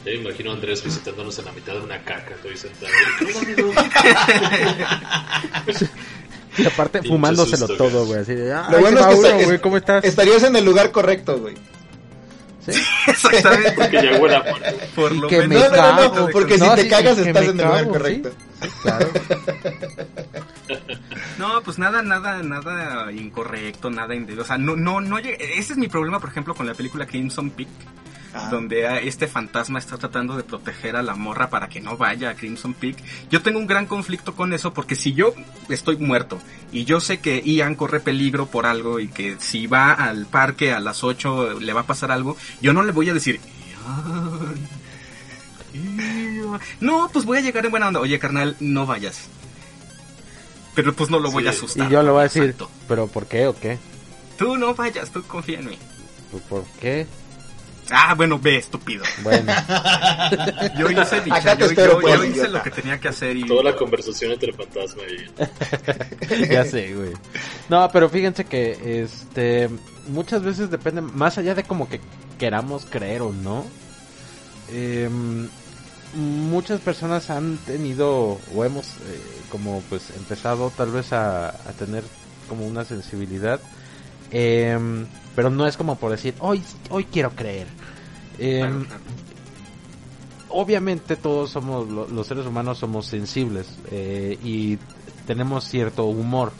Ya 0.06 0.12
me 0.12 0.30
imagino 0.30 0.52
a 0.52 0.54
Andrés 0.54 0.84
visitándonos 0.84 1.38
en 1.40 1.46
la 1.46 1.52
mitad 1.52 1.74
de 1.74 1.82
una 1.82 2.00
caca, 2.04 2.36
estoy 2.36 2.56
sentado. 2.56 2.94
Y 6.58 6.66
aparte 6.66 7.02
fumándoselo 7.04 7.68
susto, 7.68 7.76
todo, 7.84 8.06
güey. 8.06 8.22
Así 8.22 8.34
de, 8.36 8.54
ah, 8.54 8.68
Lo 8.72 8.80
bueno 8.80 9.00
es 9.00 9.06
que 9.06 9.12
Mauro, 9.14 9.28
está- 9.30 9.46
güey, 9.46 9.62
¿cómo 9.62 9.78
estás? 9.78 10.04
Estarías 10.04 10.44
en 10.44 10.56
el 10.56 10.66
lugar 10.66 10.92
correcto, 10.92 11.38
güey. 11.40 11.56
Sí. 12.66 12.72
Exactamente. 13.08 13.72
Porque 13.74 14.02
ya 14.04 14.20
huele 14.20 14.36
a 14.36 14.42
muerto. 14.44 14.86
Por 14.96 15.12
lo 15.16 15.28
que 15.28 15.48
menos. 15.48 15.72
me 15.72 15.78
No, 15.78 16.14
no, 16.16 16.28
porque 16.30 16.58
No, 16.58 16.70
si 16.72 16.76
te 16.78 16.82
sí, 16.84 16.90
cagas 16.90 17.18
estás 17.18 17.44
en 17.44 17.60
el 17.60 17.66
lugar 17.66 17.88
correcto. 17.88 18.32
sí. 18.62 18.68
Claro. 18.82 19.10
No, 21.38 21.62
pues 21.64 21.78
nada, 21.78 22.02
nada, 22.02 22.42
nada 22.42 23.12
incorrecto, 23.12 23.90
nada 23.90 24.16
indebido. 24.16 24.44
O 24.44 24.48
sea, 24.48 24.58
no, 24.58 24.76
no, 24.76 25.02
no 25.02 25.20
llega- 25.20 25.38
Ese 25.38 25.74
es 25.74 25.78
mi 25.78 25.88
problema, 25.88 26.20
por 26.20 26.30
ejemplo, 26.30 26.56
con 26.56 26.66
la 26.66 26.74
película 26.74 27.06
Crimson 27.06 27.50
Peak. 27.52 27.68
Donde 28.52 29.08
este 29.08 29.28
fantasma 29.28 29.80
está 29.80 29.98
tratando 29.98 30.36
de 30.36 30.44
proteger 30.44 30.96
a 30.96 31.04
la 31.04 31.16
morra 31.16 31.50
para 31.50 31.70
que 31.70 31.80
no 31.80 31.98
vaya 31.98 32.30
a 32.30 32.36
Crimson 32.36 32.74
Peak. 32.74 32.98
Yo 33.30 33.42
tengo 33.42 33.60
un 33.60 33.68
gran 33.68 33.86
conflicto 33.86 34.36
con 34.36 34.54
eso 34.54 34.74
porque 34.74 34.96
si 34.96 35.14
yo 35.14 35.34
estoy 35.70 35.98
muerto 35.98 36.40
y 36.72 36.84
yo 36.86 37.00
sé 37.00 37.20
que 37.20 37.42
Ian 37.42 37.76
corre 37.76 38.00
peligro 38.00 38.48
por 38.48 38.66
algo 38.66 39.00
y 39.00 39.08
que 39.08 39.38
si 39.40 39.68
va 39.68 39.94
al 39.94 40.26
parque 40.26 40.74
a 40.74 40.80
las 40.80 41.04
8 41.04 41.60
le 41.60 41.74
va 41.74 41.82
a 41.82 41.88
pasar 41.88 42.12
algo, 42.12 42.36
yo 42.62 42.74
no 42.74 42.84
le 42.84 42.92
voy 42.92 43.10
a 43.10 43.14
decir, 43.14 43.40
Ian, 45.74 46.36
Ian". 46.36 46.60
No, 46.82 47.10
pues 47.12 47.26
voy 47.26 47.38
a 47.38 47.42
llegar 47.42 47.66
en 47.66 47.72
buena 47.72 47.88
onda. 47.88 48.00
Oye, 48.00 48.20
carnal, 48.20 48.56
no 48.60 48.86
vayas. 48.86 49.30
Pero 50.74 50.94
pues 50.94 51.10
no 51.10 51.20
lo 51.20 51.32
voy 51.32 51.48
a 51.48 51.52
asustar. 51.52 51.88
Y 51.88 51.92
yo 51.92 52.04
le 52.04 52.12
voy 52.12 52.20
a 52.20 52.24
decir, 52.24 52.44
Exacto. 52.44 52.70
¿pero 52.88 53.08
por 53.08 53.28
qué 53.28 53.48
o 53.48 53.58
qué? 53.58 53.78
Tú 54.38 54.58
no 54.58 54.76
vayas, 54.76 55.10
tú 55.10 55.24
confía 55.24 55.60
en 55.60 55.70
mí. 55.70 55.78
¿Por 56.50 56.66
qué? 56.82 57.08
Ah, 57.92 58.14
bueno, 58.16 58.40
ve, 58.40 58.58
estúpido. 58.58 59.04
Bueno, 59.22 59.54
Yo 60.78 60.90
hice 60.90 61.22
mi 61.22 61.32
Acá 61.32 61.56
te 61.56 61.62
yo, 61.62 61.66
espero, 61.68 61.94
yo- 61.94 62.00
pues, 62.02 62.16
yo 62.18 62.24
hice 62.24 62.32
idiota. 62.34 62.50
lo 62.50 62.64
que 62.64 62.72
tenía 62.72 63.00
que 63.00 63.08
hacer 63.10 63.38
y... 63.38 63.46
Toda 63.46 63.64
la 63.64 63.76
conversación 63.76 64.32
entre 64.32 64.50
el 64.50 64.56
fantasma 64.56 65.04
y... 65.04 66.48
ya 66.54 66.66
sé, 66.66 66.94
güey. 66.96 67.14
No, 67.70 67.90
pero 67.92 68.10
fíjense 68.10 68.46
que, 68.46 69.02
este, 69.04 69.70
muchas 70.08 70.42
veces 70.44 70.70
depende, 70.72 71.02
más 71.02 71.38
allá 71.38 71.54
de 71.56 71.64
como 71.64 71.88
que 71.88 72.02
queramos 72.40 72.86
creer 72.90 73.22
o 73.22 73.32
no, 73.32 73.66
em, 74.72 75.48
muchas 76.16 76.80
personas 76.82 77.30
han 77.30 77.58
tenido, 77.58 78.40
o 78.56 78.66
hemos, 78.66 78.88
eh, 78.88 79.22
como 79.50 79.82
pues 79.90 80.10
empezado 80.18 80.72
tal 80.76 80.92
vez 80.92 81.14
a, 81.14 81.50
a 81.50 81.74
tener 81.78 82.04
como 82.50 82.66
una 82.66 82.84
sensibilidad, 82.86 83.60
em, 84.32 85.06
pero 85.36 85.50
no 85.50 85.68
es 85.68 85.78
como 85.78 85.96
por 85.98 86.12
decir, 86.12 86.34
hoy, 86.40 86.62
hoy 86.90 87.06
quiero 87.06 87.32
creer. 87.32 87.68
Em, 88.40 88.60
Claro, 88.62 88.86
claro. 88.86 89.02
obviamente 90.50 91.16
todos 91.16 91.50
somos, 91.52 91.88
lo- 91.90 92.08
los 92.08 92.28
seres 92.28 92.46
humanos 92.46 92.78
somos 92.78 93.06
sensibles 93.08 93.78
eh, 93.92 94.38
y 94.44 94.78
tenemos 95.28 95.66
cierto 95.68 96.06
humor, 96.06 96.52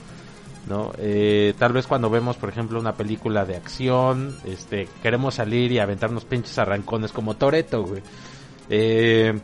¿no? 0.68 0.92
Eh, 0.98 1.54
tal 1.60 1.74
vez 1.74 1.86
cuando 1.88 2.10
vemos, 2.10 2.36
por 2.38 2.50
ejemplo, 2.50 2.80
una 2.80 2.94
película 2.96 3.46
de 3.46 3.56
acción, 3.56 4.36
este, 4.46 4.88
queremos 5.04 5.36
salir 5.36 5.72
y 5.72 5.80
aventarnos 5.80 6.26
pinches 6.26 6.58
arrancones 6.58 7.12
como 7.12 7.36
Toreto, 7.36 7.84
güey. 7.84 8.02
Eh, 8.70 9.40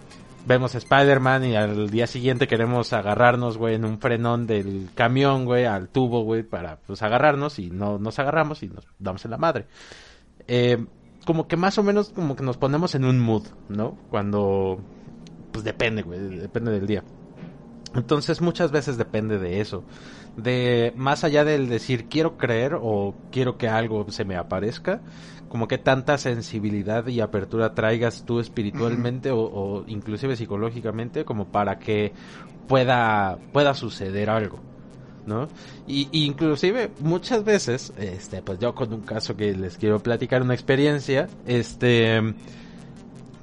vemos 0.45 0.76
Spider-Man 0.76 1.45
y 1.45 1.55
al 1.55 1.89
día 1.89 2.07
siguiente 2.07 2.47
queremos 2.47 2.93
agarrarnos, 2.93 3.57
güey, 3.57 3.76
en 3.76 3.85
un 3.85 3.99
frenón 3.99 4.47
del 4.47 4.89
camión, 4.95 5.45
güey, 5.45 5.65
al 5.65 5.89
tubo, 5.89 6.23
güey, 6.23 6.43
para, 6.43 6.77
pues, 6.77 7.01
agarrarnos 7.01 7.59
y 7.59 7.69
no 7.69 7.99
nos 7.99 8.19
agarramos 8.19 8.63
y 8.63 8.68
nos 8.68 8.85
damos 8.99 9.23
en 9.26 9.31
la 9.31 9.38
madre. 9.38 9.68
Eh, 10.47 10.85
como 11.26 11.47
que 11.47 11.57
más 11.57 11.77
o 11.77 11.84
menos 11.84 12.09
como 12.09 12.35
que 12.35 12.43
nos 12.43 12.57
ponemos 12.57 12.95
en 12.95 13.05
un 13.05 13.19
mood, 13.19 13.43
¿no? 13.69 13.97
Cuando, 14.09 14.80
pues 15.51 15.63
depende, 15.63 16.01
güey, 16.01 16.19
depende 16.38 16.72
del 16.72 16.88
día. 16.88 17.03
Entonces 17.93 18.41
muchas 18.41 18.72
veces 18.72 18.97
depende 18.97 19.38
de 19.38 19.61
eso. 19.61 19.84
De 20.38 20.93
más 20.95 21.23
allá 21.23 21.43
del 21.43 21.68
decir 21.68 22.07
quiero 22.07 22.38
creer 22.38 22.77
o 22.81 23.15
quiero 23.31 23.57
que 23.57 23.68
algo 23.68 24.09
se 24.11 24.23
me 24.23 24.38
aparezca, 24.38 25.01
como 25.52 25.68
que 25.68 25.78
tanta 25.78 26.18
sensibilidad 26.18 27.06
y 27.07 27.19
apertura 27.19 27.73
traigas 27.73 28.23
tú 28.23 28.40
espiritualmente 28.40 29.32
o, 29.32 29.40
o 29.41 29.84
inclusive 29.86 30.38
psicológicamente 30.38 31.26
como 31.26 31.44
para 31.45 31.78
que 31.78 32.14
pueda 32.68 33.38
pueda 33.52 33.73
suceder 33.73 34.30
algo. 34.30 34.61
¿no? 35.26 35.49
Y, 35.86 36.07
y 36.14 36.23
inclusive 36.26 36.91
muchas 36.99 37.44
veces, 37.44 37.91
este, 37.98 38.41
pues 38.41 38.60
yo 38.60 38.73
con 38.73 38.94
un 38.94 39.02
caso 39.02 39.36
que 39.36 39.53
les 39.53 39.78
quiero 39.78 39.99
platicar 39.99 40.41
una 40.41 40.53
experiencia, 40.53 41.28
este, 41.45 42.34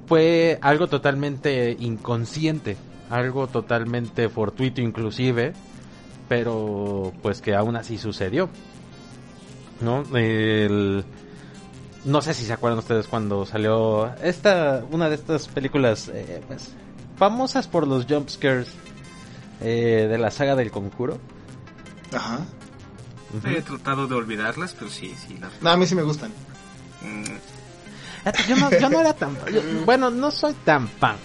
fue 0.07 0.57
algo 0.61 0.87
totalmente 0.87 1.77
inconsciente, 1.79 2.75
algo 3.11 3.45
totalmente 3.47 4.29
fortuito 4.29 4.81
inclusive, 4.81 5.53
pero 6.27 7.13
pues 7.21 7.39
que 7.39 7.53
aún 7.53 7.75
así 7.75 7.99
sucedió. 7.99 8.49
¿No? 9.79 10.03
El- 10.17 11.05
no 12.05 12.21
sé 12.21 12.33
si 12.33 12.45
se 12.45 12.53
acuerdan 12.53 12.79
ustedes 12.79 13.07
cuando 13.07 13.45
salió 13.45 14.13
esta 14.23 14.83
una 14.91 15.09
de 15.09 15.15
estas 15.15 15.47
películas 15.47 16.09
eh, 16.13 16.41
pues, 16.47 16.73
famosas 17.17 17.67
por 17.67 17.85
los 17.87 18.05
jump 18.05 18.29
scares 18.29 18.69
eh, 19.61 20.07
de 20.09 20.17
la 20.17 20.31
saga 20.31 20.55
del 20.55 20.71
conjuro. 20.71 21.17
Ajá. 22.13 22.39
He 23.45 23.61
tratado 23.61 24.07
de 24.07 24.15
olvidarlas, 24.15 24.73
pero 24.77 24.89
sí, 24.89 25.13
sí. 25.27 25.37
las- 25.39 25.61
No, 25.61 25.69
a 25.69 25.77
mí 25.77 25.85
sí 25.85 25.93
me 25.95 26.01
gustan. 26.03 26.31
mm, 27.01 28.47
Yo 28.47 28.55
no, 28.55 28.71
yo 28.71 28.89
no 28.89 28.99
era 28.99 29.13
tan 29.13 29.35
yo- 29.53 29.61
bueno, 29.85 30.09
no 30.09 30.31
soy 30.31 30.53
tan 30.65 30.87
fan, 30.87 31.17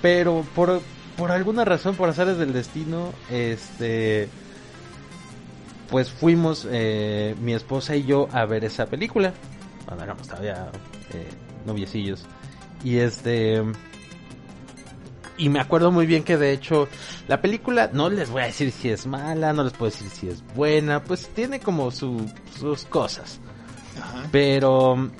pero 0.00 0.44
por, 0.54 0.80
por 1.16 1.30
alguna 1.32 1.64
razón, 1.64 1.94
por 1.96 2.08
azares 2.08 2.38
del 2.38 2.52
destino, 2.52 3.12
este, 3.30 4.28
pues 5.90 6.10
fuimos 6.10 6.66
eh, 6.70 7.34
mi 7.40 7.52
esposa 7.54 7.94
y 7.96 8.04
yo 8.04 8.28
a 8.32 8.44
ver 8.46 8.64
esa 8.64 8.86
película. 8.86 9.34
Cuando 9.86 10.04
éramos 10.04 10.26
todavía 10.28 10.70
eh, 11.14 11.28
noviecillos. 11.64 12.24
Y 12.84 12.98
este, 12.98 13.62
y 15.38 15.48
me 15.48 15.60
acuerdo 15.60 15.90
muy 15.90 16.06
bien 16.06 16.24
que 16.24 16.36
de 16.36 16.52
hecho 16.52 16.88
la 17.28 17.40
película 17.40 17.90
no 17.92 18.10
les 18.10 18.28
voy 18.30 18.42
a 18.42 18.46
decir 18.46 18.70
si 18.72 18.90
es 18.90 19.06
mala, 19.06 19.52
no 19.52 19.64
les 19.64 19.72
puedo 19.72 19.90
decir 19.90 20.08
si 20.10 20.28
es 20.28 20.42
buena, 20.54 21.02
pues 21.02 21.28
tiene 21.28 21.60
como 21.60 21.90
su, 21.90 22.30
sus 22.58 22.84
cosas. 22.84 23.40
Ajá. 24.00 24.24
Pero 24.30 25.10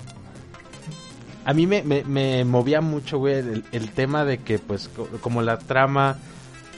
a 1.44 1.52
mí 1.55 1.66
me, 1.66 1.82
me, 1.82 2.02
me 2.05 2.44
movía 2.44 2.80
mucho, 2.80 3.18
güey, 3.18 3.36
el, 3.36 3.64
el 3.72 3.90
tema 3.93 4.24
de 4.24 4.38
que, 4.38 4.59
pues, 4.59 4.88
co- 4.88 5.09
como 5.20 5.43
la 5.43 5.59
trama 5.59 6.16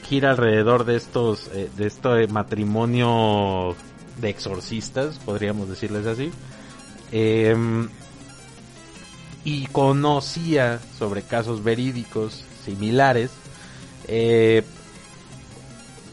gira 0.09 0.31
alrededor 0.31 0.85
de 0.85 0.97
estos, 0.97 1.49
eh, 1.55 1.71
de 1.77 1.87
este 1.87 2.27
matrimonio 2.29 3.75
de 4.21 4.29
exorcistas, 4.31 5.19
podríamos 5.19 5.69
decirles 5.69 6.07
así. 6.07 6.31
Em, 7.13 7.89
y 9.45 9.67
conocía 9.69 10.81
sobre 10.99 11.23
casos 11.23 11.63
verídicos 11.65 12.45
similares. 12.65 13.31
eh, 14.07 14.63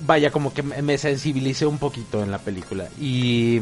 vaya, 0.05 0.31
como 0.31 0.53
que 0.53 0.63
me 0.63 0.97
sensibilicé 0.97 1.65
un 1.65 1.77
poquito 1.77 2.23
en 2.23 2.31
la 2.31 2.39
película. 2.39 2.89
Y 2.99 3.61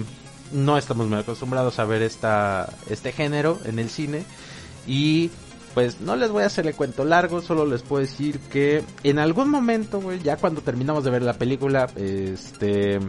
no 0.52 0.78
estamos 0.78 1.08
muy 1.08 1.20
acostumbrados 1.20 1.80
a 1.80 1.86
ver 1.86 2.02
esta, 2.02 2.70
este 2.90 3.12
género 3.12 3.60
en 3.66 3.80
el 3.80 3.90
cine. 3.90 4.24
Y 4.88 5.32
pues 5.74 6.02
no 6.02 6.16
les 6.16 6.30
voy 6.30 6.44
a 6.44 6.48
hacer 6.48 6.68
el 6.68 6.76
cuento 6.76 7.04
largo, 7.04 7.42
solo 7.42 7.66
les 7.66 7.82
puedo 7.82 8.02
decir 8.02 8.40
que 8.40 8.84
en 9.04 9.18
algún 9.18 9.50
momento, 9.50 10.02
ya 10.24 10.38
cuando 10.38 10.62
terminamos 10.62 11.04
de 11.04 11.10
ver 11.10 11.24
la 11.24 11.34
película, 11.34 11.90
este, 11.96 13.00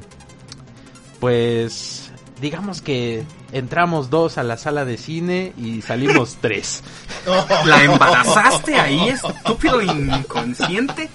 pues 1.20 2.03
digamos 2.40 2.82
que 2.82 3.23
entramos 3.52 4.11
dos 4.11 4.39
a 4.39 4.43
la 4.43 4.56
sala 4.56 4.85
de 4.85 4.97
cine 4.98 5.52
y 5.56 5.82
salimos 5.82 6.36
tres. 6.40 6.82
¿La 7.66 7.85
embarazaste 7.85 8.77
ahí, 8.77 9.09
estúpido 9.09 9.81
inconsciente? 9.82 11.09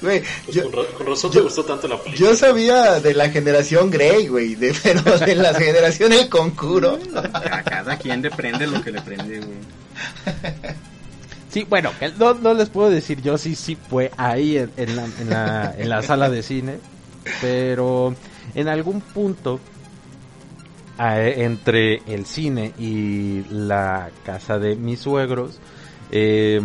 Güey, 0.00 0.22
yo, 0.50 0.62
Con, 0.70 0.72
ra- 0.72 0.88
con 0.96 1.06
razón 1.06 1.30
te 1.30 1.40
gustó 1.40 1.62
tanto 1.64 1.86
la 1.88 1.98
película. 2.02 2.30
yo 2.30 2.34
sabía 2.34 3.00
de 3.00 3.14
la 3.14 3.28
generación 3.30 3.90
Grey, 3.90 4.26
güey, 4.26 4.54
de, 4.54 4.74
pero 4.82 5.18
de 5.18 5.34
la 5.34 5.52
generación 5.54 6.12
El 6.12 6.28
Conjuro. 6.28 6.98
A 7.14 7.62
cada 7.62 7.96
quien 7.98 8.22
le 8.22 8.30
prende 8.30 8.66
lo 8.66 8.82
que 8.82 8.90
le 8.92 9.02
prende, 9.02 9.38
güey. 9.40 9.58
Sí, 11.52 11.66
bueno, 11.68 11.90
no, 12.18 12.34
no 12.34 12.54
les 12.54 12.68
puedo 12.68 12.90
decir 12.90 13.22
yo 13.22 13.38
sí, 13.38 13.54
sí 13.54 13.76
fue 13.88 14.10
ahí 14.16 14.58
en, 14.58 14.70
en 14.76 14.96
la, 14.96 15.04
en, 15.04 15.30
la, 15.30 15.74
en 15.78 15.88
la 15.88 16.02
sala 16.02 16.28
de 16.30 16.42
cine, 16.42 16.78
pero 17.40 18.14
en 18.54 18.68
algún 18.68 19.00
punto 19.00 19.58
entre 20.98 22.02
el 22.06 22.26
cine 22.26 22.72
y 22.78 23.44
la 23.50 24.10
casa 24.24 24.58
de 24.58 24.76
mis 24.76 25.00
suegros, 25.00 25.60
eh, 26.10 26.60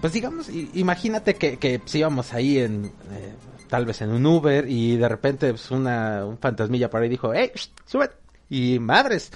pues 0.00 0.12
digamos, 0.12 0.48
imagínate 0.74 1.34
que, 1.34 1.56
que 1.58 1.78
pues, 1.78 1.94
íbamos 1.94 2.32
ahí 2.32 2.58
en, 2.58 2.86
eh, 2.86 3.34
tal 3.68 3.86
vez 3.86 4.00
en 4.02 4.10
un 4.10 4.24
Uber 4.26 4.68
y 4.68 4.96
de 4.96 5.08
repente 5.08 5.50
pues, 5.50 5.70
una, 5.70 6.24
un 6.24 6.38
fantasmilla 6.38 6.90
por 6.90 7.02
ahí 7.02 7.08
dijo, 7.08 7.32
¡Ey, 7.32 7.50
sube! 7.84 8.10
Y 8.50 8.78
madres, 8.78 9.30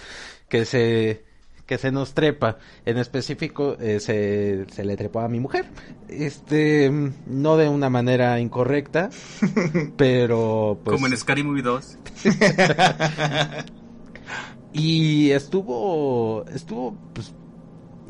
que 0.49 0.65
se, 0.65 1.25
que 1.67 1.79
se 1.79 1.91
nos 1.91 2.15
trepa. 2.15 2.59
En 2.87 2.97
específico, 2.99 3.77
eh, 3.79 4.01
se, 4.01 4.67
se 4.71 4.85
le 4.85 4.97
trepó 4.97 5.21
a 5.21 5.29
mi 5.29 5.39
mujer. 5.39 5.67
Este, 6.09 6.91
mm, 6.91 7.13
no 7.27 7.57
de 7.57 7.69
una 7.69 7.91
manera 7.91 8.41
incorrecta, 8.41 9.11
pero 9.97 10.81
pues... 10.83 10.95
Como 10.95 11.09
en 11.09 11.17
Scary 11.17 11.43
Movie 11.43 11.63
2. 11.63 11.99
Y 14.73 15.31
estuvo, 15.31 16.45
estuvo, 16.47 16.97
pues, 17.13 17.35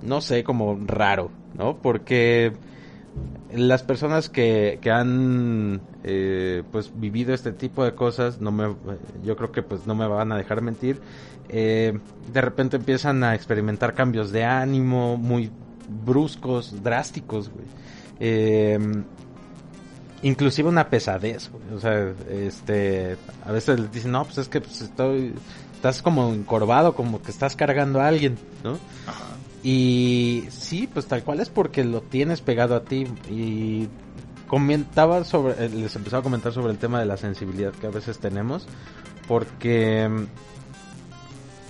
no 0.02 0.20
sé, 0.20 0.44
como 0.44 0.78
raro, 0.86 1.30
¿no? 1.54 1.76
Porque 1.78 2.52
las 3.52 3.82
personas 3.82 4.28
que, 4.28 4.78
que 4.80 4.90
han, 4.90 5.80
eh, 6.04 6.62
pues, 6.70 6.92
vivido 6.94 7.34
este 7.34 7.52
tipo 7.52 7.84
de 7.84 7.94
cosas, 7.94 8.40
no 8.40 8.52
me, 8.52 8.74
yo 9.24 9.36
creo 9.36 9.52
que, 9.52 9.62
pues, 9.62 9.86
no 9.86 9.94
me 9.94 10.06
van 10.06 10.32
a 10.32 10.36
dejar 10.36 10.62
mentir, 10.62 11.00
eh, 11.48 11.98
de 12.32 12.40
repente 12.40 12.76
empiezan 12.76 13.24
a 13.24 13.34
experimentar 13.34 13.94
cambios 13.94 14.30
de 14.30 14.44
ánimo 14.44 15.16
muy 15.16 15.50
bruscos, 16.04 16.82
drásticos, 16.82 17.50
güey. 17.50 17.66
Eh, 18.20 18.78
inclusive 20.22 20.68
una 20.68 20.88
pesadez, 20.88 21.50
güey. 21.50 21.74
o 21.74 21.80
sea, 21.80 22.12
este, 22.30 23.16
a 23.44 23.52
veces 23.52 23.80
les 23.80 23.92
dicen, 23.92 24.12
no, 24.12 24.24
pues 24.24 24.38
es 24.38 24.48
que 24.48 24.60
pues, 24.60 24.80
estoy, 24.80 25.34
estás 25.82 26.00
como 26.00 26.32
encorvado, 26.32 26.94
como 26.94 27.20
que 27.20 27.32
estás 27.32 27.56
cargando 27.56 28.00
a 28.00 28.06
alguien, 28.06 28.38
¿no? 28.62 28.78
Ajá. 29.04 29.24
Y 29.64 30.44
sí, 30.50 30.88
pues 30.92 31.06
tal 31.06 31.24
cual 31.24 31.40
es 31.40 31.48
porque 31.48 31.82
lo 31.82 32.02
tienes 32.02 32.40
pegado 32.40 32.76
a 32.76 32.84
ti 32.84 33.04
y 33.28 33.88
comentaba 34.46 35.24
sobre, 35.24 35.64
eh, 35.64 35.68
les 35.70 35.96
empezaba 35.96 36.20
a 36.20 36.22
comentar 36.22 36.52
sobre 36.52 36.70
el 36.70 36.78
tema 36.78 37.00
de 37.00 37.06
la 37.06 37.16
sensibilidad 37.16 37.72
que 37.72 37.88
a 37.88 37.90
veces 37.90 38.20
tenemos, 38.20 38.68
porque 39.26 40.08
mm, 40.08 40.24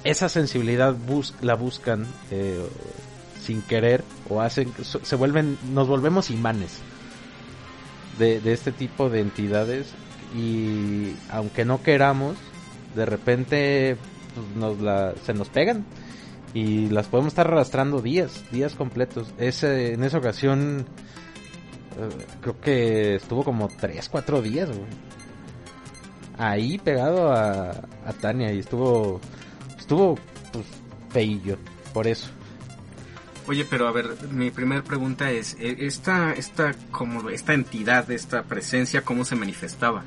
esa 0.04 0.28
sensibilidad 0.28 0.94
bus 0.94 1.34
la 1.40 1.54
buscan 1.54 2.06
eh, 2.30 2.68
sin 3.40 3.62
querer 3.62 4.04
o 4.28 4.42
hacen, 4.42 4.70
se 4.82 5.16
vuelven, 5.16 5.56
nos 5.72 5.88
volvemos 5.88 6.28
imanes 6.28 6.80
de, 8.18 8.42
de 8.42 8.52
este 8.52 8.72
tipo 8.72 9.08
de 9.08 9.20
entidades 9.20 9.94
y 10.36 11.14
aunque 11.30 11.64
no 11.64 11.82
queramos, 11.82 12.36
de 12.94 13.06
repente 13.06 13.96
pues, 14.34 14.46
nos 14.56 14.80
la, 14.80 15.14
se 15.24 15.34
nos 15.34 15.48
pegan 15.48 15.84
y 16.54 16.88
las 16.88 17.06
podemos 17.06 17.32
estar 17.32 17.46
arrastrando 17.46 18.00
días, 18.00 18.44
días 18.50 18.74
completos. 18.74 19.32
Ese, 19.38 19.94
en 19.94 20.04
esa 20.04 20.18
ocasión 20.18 20.86
eh, 21.98 22.26
creo 22.40 22.60
que 22.60 23.14
estuvo 23.16 23.44
como 23.44 23.68
3, 23.68 24.08
4 24.08 24.42
días, 24.42 24.68
güey. 24.68 24.90
Ahí 26.38 26.78
pegado 26.78 27.32
a, 27.32 27.70
a 27.70 28.12
Tania 28.20 28.52
y 28.52 28.58
estuvo, 28.58 29.20
estuvo 29.78 30.18
pues 30.52 30.66
por 31.92 32.06
eso. 32.06 32.28
Oye, 33.46 33.66
pero 33.68 33.88
a 33.88 33.92
ver, 33.92 34.06
mi 34.30 34.50
primera 34.50 34.82
pregunta 34.82 35.30
es, 35.30 35.56
eh, 35.58 35.76
esta, 35.80 36.32
esta, 36.32 36.74
como, 36.90 37.28
esta 37.28 37.54
entidad, 37.54 38.10
esta 38.10 38.44
presencia, 38.44 39.02
¿cómo 39.02 39.24
se 39.24 39.34
manifestaba? 39.34 40.04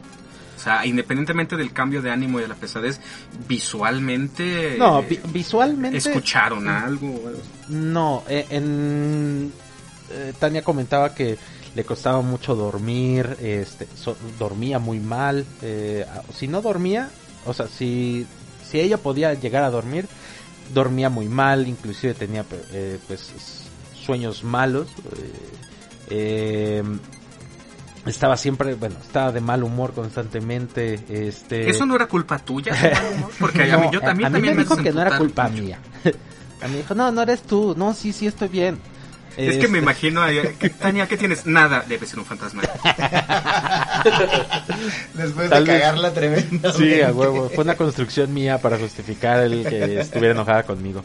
O 0.65 0.67
sea, 0.67 0.83
independientemente 0.83 1.55
del 1.57 1.71
cambio 1.71 2.01
de 2.01 2.09
ánimo 2.09 2.39
y 2.39 2.41
de 2.41 2.47
la 2.47 2.55
pesadez, 2.55 2.99
visualmente... 3.47 4.77
No, 4.79 5.03
vi- 5.03 5.19
visualmente... 5.31 5.97
¿Escucharon 5.99 6.67
algo? 6.67 7.21
No, 7.69 8.23
eh, 8.27 8.47
en 8.49 9.53
eh, 10.09 10.33
Tania 10.39 10.63
comentaba 10.63 11.13
que 11.13 11.37
le 11.75 11.83
costaba 11.83 12.21
mucho 12.21 12.55
dormir, 12.55 13.37
este, 13.41 13.87
so- 13.95 14.17
dormía 14.39 14.79
muy 14.79 14.99
mal, 14.99 15.45
eh, 15.61 16.03
si 16.33 16.47
no 16.47 16.63
dormía, 16.63 17.09
o 17.45 17.53
sea, 17.53 17.67
si, 17.67 18.25
si 18.67 18.79
ella 18.79 18.97
podía 18.97 19.35
llegar 19.35 19.63
a 19.63 19.69
dormir, 19.69 20.07
dormía 20.73 21.09
muy 21.11 21.27
mal, 21.27 21.67
inclusive 21.67 22.15
tenía 22.15 22.43
eh, 22.71 22.97
pues 23.07 23.29
sueños 23.93 24.43
malos, 24.43 24.87
eh, 25.15 25.31
eh, 26.09 26.83
estaba 28.05 28.37
siempre, 28.37 28.75
bueno, 28.75 28.95
estaba 29.01 29.31
de 29.31 29.41
mal 29.41 29.63
humor 29.63 29.93
constantemente, 29.93 30.99
este... 31.09 31.69
¿Eso 31.69 31.85
no 31.85 31.95
era 31.95 32.07
culpa 32.07 32.37
tuya? 32.39 32.73
mal 32.73 33.13
humor? 33.15 33.31
Porque 33.39 33.71
a 33.71 33.77
mí, 33.77 33.85
No, 33.87 33.91
yo 33.91 34.01
también, 34.01 34.27
a 34.27 34.29
mí 34.29 34.33
también 34.35 34.55
me 34.57 34.63
dijo 34.63 34.77
que 34.77 34.91
no 34.91 35.01
era 35.01 35.17
culpa 35.17 35.47
mucho. 35.49 35.63
mía. 35.63 35.79
A 36.61 36.67
mí 36.67 36.71
me 36.73 36.77
dijo, 36.79 36.95
no, 36.95 37.11
no 37.11 37.21
eres 37.21 37.41
tú. 37.43 37.75
No, 37.77 37.93
sí, 37.93 38.11
sí, 38.13 38.25
estoy 38.27 38.47
bien. 38.47 38.79
Es 39.37 39.57
que 39.57 39.67
me 39.67 39.79
Este, 39.79 39.83
imagino, 39.83 40.21
a- 40.23 40.29
Tania, 40.79 41.07
¿qué 41.07 41.17
tienes? 41.17 41.45
Nada, 41.45 41.83
debe 41.87 42.07
ser 42.07 42.17
un 42.19 42.25
fantasma. 42.25 42.63
Después 45.13 45.49
Tal 45.49 45.65
de 45.65 45.71
vez- 45.73 45.81
cagarla 45.81 46.13
tremenda. 46.13 46.71
Sí, 46.73 47.01
a 47.01 47.11
huevo. 47.11 47.49
Fue 47.53 47.63
una 47.63 47.75
construcción 47.75 48.33
mía 48.33 48.59
para 48.59 48.77
justificar 48.79 49.39
el 49.41 49.67
que 49.67 49.99
estuviera 49.99 50.33
enojada 50.33 50.63
conmigo. 50.63 51.03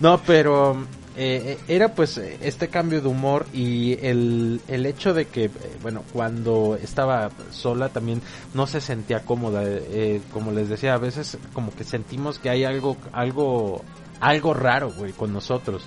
No, 0.00 0.22
pero 0.22 0.86
eh, 1.16 1.58
era 1.68 1.94
pues 1.94 2.16
eh, 2.18 2.38
este 2.40 2.68
cambio 2.68 3.00
de 3.00 3.08
humor 3.08 3.46
y 3.52 3.98
el, 4.04 4.60
el 4.68 4.86
hecho 4.86 5.12
de 5.12 5.26
que, 5.26 5.44
eh, 5.44 5.50
bueno, 5.82 6.04
cuando 6.12 6.78
estaba 6.80 7.30
sola 7.50 7.90
también 7.90 8.22
no 8.54 8.66
se 8.66 8.80
sentía 8.80 9.24
cómoda, 9.24 9.62
eh, 9.64 10.22
como 10.32 10.52
les 10.52 10.68
decía, 10.68 10.94
a 10.94 10.98
veces 10.98 11.38
como 11.52 11.74
que 11.74 11.84
sentimos 11.84 12.38
que 12.38 12.50
hay 12.50 12.64
algo, 12.64 12.96
algo, 13.12 13.82
algo 14.20 14.54
raro, 14.54 14.92
güey, 14.92 15.12
con 15.12 15.32
nosotros. 15.32 15.84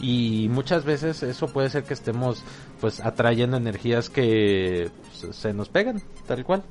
Y 0.00 0.48
muchas 0.48 0.84
veces 0.84 1.22
eso 1.22 1.48
puede 1.48 1.68
ser 1.68 1.84
que 1.84 1.94
estemos 1.94 2.42
pues 2.80 3.00
atrayendo 3.00 3.58
energías 3.58 4.08
que 4.08 4.90
se 5.32 5.52
nos 5.52 5.68
pegan, 5.68 6.02
tal 6.26 6.44
cual. 6.44 6.62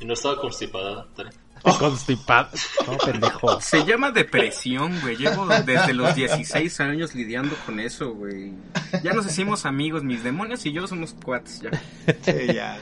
Y 0.00 0.06
no 0.06 0.14
estaba 0.14 0.40
constipada. 0.40 1.06
Tania. 1.14 1.43
Constipado. 1.78 2.50
No, 2.86 2.98
pendejo. 2.98 3.60
Se 3.60 3.84
llama 3.84 4.10
depresión, 4.10 5.00
güey. 5.00 5.16
Llevo 5.16 5.46
desde 5.46 5.94
los 5.94 6.14
16 6.14 6.80
años 6.80 7.14
lidiando 7.14 7.56
con 7.64 7.80
eso, 7.80 8.12
güey. 8.12 8.52
Ya 9.02 9.14
nos 9.14 9.26
hicimos 9.26 9.64
amigos, 9.64 10.04
mis 10.04 10.22
demonios 10.22 10.64
y 10.66 10.72
yo 10.72 10.86
somos 10.86 11.14
cuates 11.14 11.62
ya. 11.62 11.70
Sí, 12.22 12.52
ya. 12.54 12.78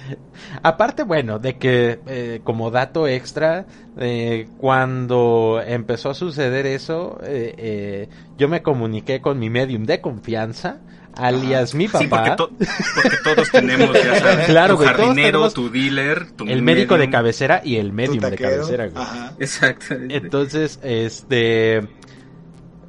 Aparte, 0.62 1.04
bueno, 1.04 1.38
de 1.38 1.58
que 1.58 2.00
eh, 2.06 2.40
como 2.42 2.72
dato 2.72 3.06
extra, 3.06 3.66
eh, 3.98 4.48
cuando 4.58 5.62
empezó 5.64 6.10
a 6.10 6.14
suceder 6.14 6.66
eso, 6.66 7.18
eh, 7.22 7.54
eh, 7.58 8.08
yo 8.38 8.48
me 8.48 8.62
comuniqué 8.62 9.20
con 9.20 9.38
mi 9.38 9.50
medium 9.50 9.84
de 9.84 10.00
confianza, 10.00 10.80
alias 11.16 11.74
mi 11.74 11.86
Sí, 11.88 11.92
porque, 11.92 12.06
papá, 12.08 12.36
to- 12.36 12.50
porque 12.50 13.16
todos 13.24 13.50
tenemos, 13.50 13.92
ya 13.92 14.18
sabes, 14.20 14.46
Claro, 14.46 14.76
tu 14.76 14.84
jardinero, 14.84 15.50
tu 15.50 15.70
dealer, 15.70 16.30
tu 16.32 16.44
el 16.44 16.62
médico 16.62 16.96
de 16.98 17.10
cabecera 17.10 17.60
y 17.64 17.76
el 17.76 17.92
medium 17.92 18.18
de 18.20 18.36
cabecera. 18.36 18.88
güey. 18.88 19.02
Ajá. 19.02 19.34
Exacto. 19.38 19.94
Entonces, 20.08 20.78
este, 20.82 21.82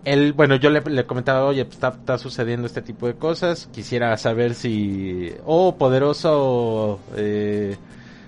él, 0.05 0.33
bueno, 0.33 0.55
yo 0.55 0.69
le, 0.69 0.81
le 0.81 1.05
comentaba, 1.05 1.45
oye, 1.45 1.63
pues, 1.65 1.75
está, 1.75 1.89
está 1.89 2.17
sucediendo 2.17 2.67
este 2.67 2.81
tipo 2.81 3.07
de 3.07 3.15
cosas, 3.15 3.69
quisiera 3.73 4.15
saber 4.17 4.53
si, 4.53 5.33
oh, 5.45 5.75
poderoso, 5.77 6.99
eh, 7.15 7.77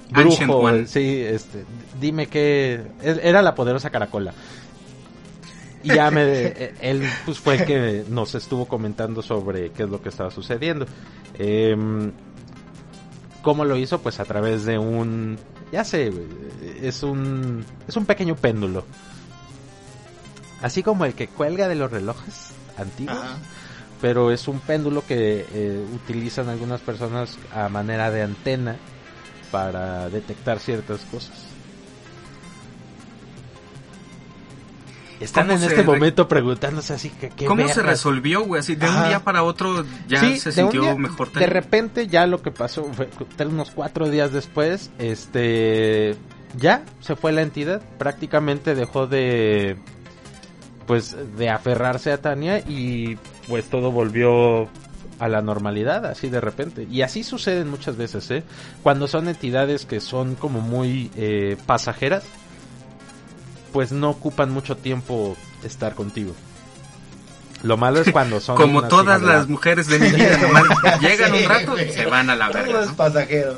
brujo, 0.09 0.69
sí, 0.85 1.21
este, 1.21 1.65
dime 1.99 2.27
que, 2.27 2.81
era 3.01 3.41
la 3.41 3.55
poderosa 3.55 3.89
caracola. 3.89 4.33
Y 5.85 5.93
ya 5.93 6.09
me, 6.09 6.23
eh, 6.25 6.73
él 6.81 7.03
pues 7.25 7.39
fue 7.39 7.55
el 7.55 7.65
que 7.65 8.05
nos 8.09 8.33
estuvo 8.33 8.65
comentando 8.67 9.21
sobre 9.21 9.69
qué 9.69 9.83
es 9.83 9.89
lo 9.89 10.01
que 10.01 10.09
estaba 10.09 10.31
sucediendo. 10.31 10.87
Em, 11.35 12.11
¿Cómo 13.43 13.63
lo 13.63 13.77
hizo? 13.77 14.01
Pues 14.01 14.19
a 14.19 14.25
través 14.25 14.65
de 14.65 14.79
un, 14.79 15.37
ya 15.71 15.83
sé, 15.83 16.09
güey, 16.09 16.25
es 16.81 17.03
un, 17.03 17.63
es 17.87 17.95
un 17.95 18.05
pequeño 18.07 18.35
péndulo. 18.35 18.83
Así 20.61 20.81
como 20.81 21.05
el 21.05 21.13
que 21.13 21.27
cuelga 21.27 21.67
de 21.67 21.75
los 21.75 21.91
relojes 21.91 22.49
antiguos. 22.77 23.15
Ajá. 23.15 23.37
Pero 24.01 24.31
es 24.31 24.47
un 24.47 24.59
péndulo 24.59 25.05
que 25.05 25.45
eh, 25.53 25.85
utilizan 25.93 26.49
algunas 26.49 26.81
personas 26.81 27.37
a 27.53 27.69
manera 27.69 28.09
de 28.09 28.23
antena 28.23 28.75
para 29.51 30.09
detectar 30.09 30.59
ciertas 30.59 31.01
cosas. 31.11 31.54
Están 35.19 35.47
¿Cómo 35.47 35.57
en 35.57 35.63
este 35.63 35.77
re- 35.77 35.83
momento 35.83 36.27
preguntándose 36.27 36.93
así 36.93 37.09
que 37.09 37.29
qué 37.29 37.45
¿Cómo 37.45 37.67
se 37.69 37.81
resolvió, 37.81 38.41
güey? 38.43 38.59
Así 38.59 38.75
de 38.75 38.87
un 38.89 39.07
día 39.07 39.23
para 39.23 39.43
otro 39.43 39.85
ya 40.07 40.19
Sí, 40.19 40.37
se 40.39 40.51
sintió 40.51 40.81
día- 40.81 40.95
mejor. 40.95 41.31
De 41.31 41.45
repente 41.45 42.07
ya 42.07 42.27
lo 42.27 42.41
que 42.41 42.51
pasó 42.51 42.83
fue 42.93 43.09
unos 43.47 43.71
cuatro 43.71 44.09
días 44.09 44.31
después, 44.33 44.91
este, 44.99 46.15
ya 46.57 46.83
se 46.99 47.15
fue 47.15 47.31
la 47.31 47.41
entidad, 47.43 47.81
prácticamente 47.97 48.75
dejó 48.75 49.07
de, 49.07 49.77
pues, 50.87 51.15
de 51.37 51.49
aferrarse 51.49 52.11
a 52.11 52.21
Tania 52.21 52.59
y 52.59 53.17
pues 53.47 53.65
todo 53.69 53.91
volvió 53.91 54.67
a 55.17 55.29
la 55.29 55.41
normalidad 55.41 56.05
así 56.05 56.27
de 56.29 56.41
repente. 56.41 56.87
Y 56.91 57.01
así 57.01 57.23
suceden 57.23 57.69
muchas 57.69 57.95
veces, 57.95 58.29
¿eh? 58.31 58.43
Cuando 58.83 59.07
son 59.07 59.29
entidades 59.29 59.85
que 59.85 60.01
son 60.01 60.35
como 60.35 60.59
muy 60.61 61.09
eh, 61.15 61.55
pasajeras, 61.65 62.23
pues 63.75 63.91
no 63.91 64.09
ocupan 64.09 64.51
mucho 64.51 64.77
tiempo 64.77 65.35
estar 65.61 65.95
contigo. 65.95 66.33
Lo 67.61 67.75
malo 67.75 67.99
es 67.99 68.09
cuando 68.09 68.39
son 68.39 68.55
Como 68.61 68.87
todas 68.87 69.21
las 69.21 69.49
mujeres 69.49 69.87
de 69.87 69.99
mi 69.99 70.11
vida, 70.11 70.37
nomás 70.41 71.01
llegan 71.01 71.33
Sí, 71.33 71.43
un 71.43 71.49
rato 71.49 71.77
y 71.77 71.91
se 71.91 72.05
van 72.05 72.29
a 72.29 72.37
la 72.37 72.47
verga. 72.51 72.83
es 72.83 72.87
¿no? 72.87 72.95
pasajero. 72.95 73.57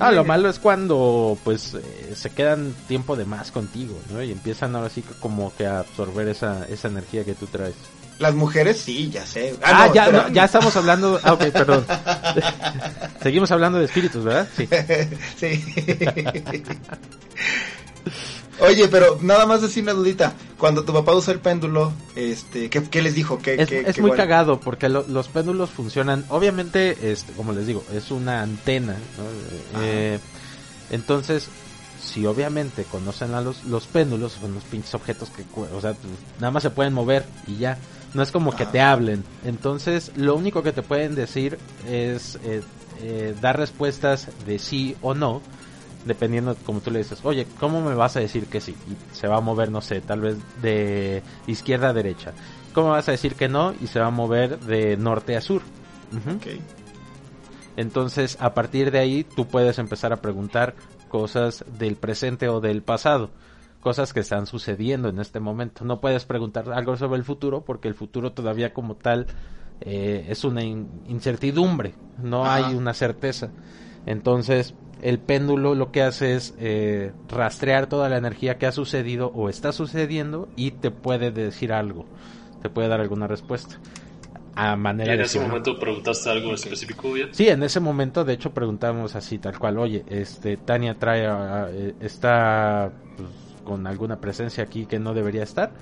Ah, 0.00 0.12
lo 0.12 0.24
malo 0.24 0.48
es 0.48 0.58
cuando 0.58 1.36
pues 1.44 1.74
eh, 1.74 2.14
se 2.16 2.30
quedan 2.30 2.72
tiempo 2.88 3.16
de 3.16 3.26
más 3.26 3.50
contigo, 3.50 4.00
¿no? 4.10 4.22
Y 4.22 4.32
empiezan 4.32 4.74
ahora 4.74 4.88
sí 4.88 5.02
que 5.02 5.12
como 5.20 5.54
que 5.54 5.66
a 5.66 5.80
absorber 5.80 6.26
esa, 6.28 6.66
esa 6.66 6.88
energía 6.88 7.22
que 7.26 7.34
tú 7.34 7.44
traes. 7.48 7.74
Las 8.18 8.34
mujeres 8.34 8.80
sí, 8.80 9.10
ya 9.10 9.26
sé. 9.26 9.56
Ah, 9.62 9.88
no, 9.88 9.94
ya, 9.94 10.10
no, 10.10 10.28
ya 10.30 10.46
estamos 10.46 10.74
hablando... 10.74 11.20
Ah, 11.22 11.34
ok, 11.34 11.44
perdón. 11.52 11.84
Seguimos 13.22 13.50
hablando 13.52 13.78
de 13.78 13.84
espíritus, 13.84 14.24
¿verdad? 14.24 14.48
Sí. 14.56 14.66
sí. 15.36 15.62
Oye, 18.60 18.88
pero 18.88 19.18
nada 19.22 19.46
más 19.46 19.62
decir 19.62 19.82
una 19.84 19.92
dudita. 19.92 20.32
Cuando 20.58 20.84
tu 20.84 20.92
papá 20.92 21.14
usa 21.14 21.32
el 21.32 21.40
péndulo, 21.40 21.92
este, 22.16 22.68
¿qué, 22.70 22.82
qué 22.82 23.02
les 23.02 23.14
dijo? 23.14 23.38
¿Qué, 23.38 23.54
Es, 23.54 23.68
qué- 23.68 23.84
es 23.86 23.94
qué 23.94 24.00
muy 24.00 24.10
bueno? 24.10 24.22
cagado 24.22 24.58
porque 24.60 24.88
lo- 24.88 25.06
los 25.08 25.28
péndulos 25.28 25.70
funcionan, 25.70 26.24
obviamente, 26.28 27.12
este, 27.12 27.32
como 27.34 27.52
les 27.52 27.66
digo, 27.66 27.84
es 27.92 28.10
una 28.10 28.42
antena, 28.42 28.94
¿no? 28.94 29.80
Eh, 29.82 30.18
entonces, 30.90 31.48
si 32.02 32.26
obviamente 32.26 32.84
conocen 32.84 33.34
a 33.34 33.40
los, 33.40 33.64
los 33.64 33.86
péndulos, 33.86 34.32
son 34.40 34.54
los 34.54 34.64
pinches 34.64 34.94
objetos 34.94 35.30
que, 35.30 35.44
o 35.60 35.80
sea, 35.80 35.94
nada 36.40 36.50
más 36.50 36.62
se 36.62 36.70
pueden 36.70 36.92
mover 36.94 37.24
y 37.46 37.56
ya. 37.58 37.78
No 38.14 38.22
es 38.22 38.32
como 38.32 38.56
que 38.56 38.64
te 38.64 38.80
hablen. 38.80 39.22
Entonces, 39.44 40.12
lo 40.16 40.34
único 40.34 40.62
que 40.62 40.72
te 40.72 40.82
pueden 40.82 41.14
decir 41.14 41.58
es 41.86 42.38
eh, 42.42 42.62
eh, 43.02 43.34
dar 43.40 43.58
respuestas 43.58 44.28
de 44.46 44.58
sí 44.58 44.96
o 45.02 45.12
no, 45.14 45.42
dependiendo 46.08 46.56
como 46.66 46.80
tú 46.80 46.90
le 46.90 46.98
dices, 46.98 47.20
oye, 47.22 47.46
¿cómo 47.60 47.80
me 47.80 47.94
vas 47.94 48.16
a 48.16 48.20
decir 48.20 48.46
que 48.46 48.60
sí? 48.60 48.74
Y 48.90 49.14
se 49.14 49.28
va 49.28 49.36
a 49.36 49.40
mover, 49.40 49.70
no 49.70 49.80
sé, 49.80 50.00
tal 50.00 50.20
vez 50.22 50.36
de 50.60 51.22
izquierda 51.46 51.90
a 51.90 51.92
derecha. 51.92 52.32
¿Cómo 52.72 52.90
vas 52.90 53.08
a 53.08 53.12
decir 53.12 53.34
que 53.36 53.48
no? 53.48 53.72
Y 53.80 53.86
se 53.86 54.00
va 54.00 54.06
a 54.06 54.10
mover 54.10 54.58
de 54.58 54.96
norte 54.96 55.36
a 55.36 55.40
sur. 55.40 55.62
Ok. 56.34 56.46
Entonces, 57.76 58.36
a 58.40 58.54
partir 58.54 58.90
de 58.90 58.98
ahí, 58.98 59.24
tú 59.24 59.46
puedes 59.46 59.78
empezar 59.78 60.12
a 60.12 60.20
preguntar 60.20 60.74
cosas 61.08 61.64
del 61.78 61.96
presente 61.96 62.48
o 62.48 62.60
del 62.60 62.82
pasado. 62.82 63.30
Cosas 63.80 64.12
que 64.12 64.20
están 64.20 64.46
sucediendo 64.46 65.08
en 65.08 65.20
este 65.20 65.38
momento. 65.38 65.84
No 65.84 66.00
puedes 66.00 66.24
preguntar 66.24 66.70
algo 66.72 66.96
sobre 66.96 67.18
el 67.18 67.24
futuro 67.24 67.62
porque 67.64 67.86
el 67.88 67.94
futuro 67.94 68.32
todavía 68.32 68.74
como 68.74 68.96
tal 68.96 69.26
eh, 69.80 70.26
es 70.28 70.42
una 70.44 70.64
in- 70.64 70.88
incertidumbre. 71.06 71.94
No 72.20 72.44
Ajá. 72.44 72.66
hay 72.68 72.74
una 72.74 72.92
certeza. 72.94 73.50
Entonces, 74.04 74.74
el 75.00 75.18
péndulo 75.18 75.74
lo 75.74 75.90
que 75.92 76.02
hace 76.02 76.34
es 76.34 76.54
eh, 76.58 77.12
rastrear 77.28 77.86
toda 77.88 78.08
la 78.08 78.16
energía 78.18 78.58
que 78.58 78.66
ha 78.66 78.72
sucedido 78.72 79.30
o 79.34 79.48
está 79.48 79.72
sucediendo 79.72 80.48
y 80.56 80.72
te 80.72 80.90
puede 80.90 81.30
decir 81.30 81.72
algo. 81.72 82.06
Te 82.62 82.68
puede 82.70 82.88
dar 82.88 83.00
alguna 83.00 83.26
respuesta. 83.26 83.76
A 84.54 84.74
¿Y 84.74 84.76
manera 84.76 85.12
en 85.12 85.18
de 85.18 85.24
ese 85.24 85.38
no. 85.38 85.48
momento 85.48 85.78
preguntaste 85.78 86.30
algo 86.30 86.52
específico, 86.54 87.12
bien? 87.12 87.28
Sí, 87.32 87.48
en 87.48 87.62
ese 87.62 87.78
momento, 87.80 88.24
de 88.24 88.32
hecho, 88.32 88.52
preguntamos 88.52 89.14
así, 89.14 89.38
tal 89.38 89.58
cual, 89.58 89.78
oye, 89.78 90.02
este, 90.08 90.56
Tania 90.56 90.98
trae, 90.98 91.26
a- 91.26 91.68
eh, 91.70 91.94
está 92.00 92.92
pues, 93.16 93.28
con 93.62 93.86
alguna 93.86 94.20
presencia 94.20 94.64
aquí 94.64 94.86
que 94.86 94.98
no 94.98 95.14
debería 95.14 95.44
estar, 95.44 95.74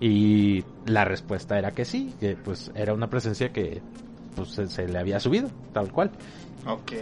y 0.00 0.64
la 0.84 1.04
respuesta 1.04 1.58
era 1.58 1.72
que 1.72 1.84
sí, 1.84 2.14
que 2.18 2.36
pues 2.36 2.70
era 2.74 2.94
una 2.94 3.10
presencia 3.10 3.52
que 3.52 3.82
pues 4.34 4.48
se, 4.50 4.68
se 4.68 4.88
le 4.88 4.98
había 4.98 5.20
subido, 5.20 5.50
tal 5.72 5.92
cual. 5.92 6.10
Ok. 6.66 6.92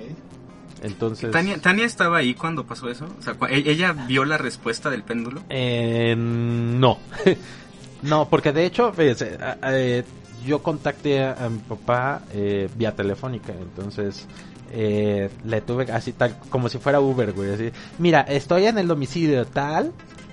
Entonces, 0.82 1.30
Tania, 1.30 1.60
Tania 1.60 1.84
estaba 1.86 2.18
ahí 2.18 2.34
cuando 2.34 2.64
pasó 2.66 2.90
eso. 2.90 3.06
O 3.18 3.22
sea, 3.22 3.36
e- 3.48 3.70
ella 3.70 3.92
vio 3.92 4.24
la 4.24 4.36
respuesta 4.36 4.90
del 4.90 5.02
péndulo. 5.02 5.42
Eh, 5.48 6.14
no. 6.16 6.98
no, 8.02 8.28
porque 8.28 8.52
de 8.52 8.66
hecho, 8.66 8.92
fíjese, 8.92 9.38
eh, 9.64 10.04
yo 10.44 10.62
contacté 10.62 11.22
a, 11.22 11.48
mi 11.48 11.58
papá 11.60 12.22
eh, 12.32 12.68
vía 12.76 12.94
telefónica, 12.96 13.52
entonces 13.52 14.26
eh, 14.72 15.30
le 15.44 15.60
tuve 15.60 15.90
así 15.92 16.12
tal, 16.12 16.36
como 16.50 16.68
si 16.68 16.78
fuera 16.78 17.00
Uber, 17.00 17.32
güey, 17.32 17.52
así. 17.52 17.70
Mira, 17.98 18.22
estoy 18.22 18.66
en 18.66 18.78
el 18.78 18.88
domicilio 18.88 19.46
tal. 19.46 19.92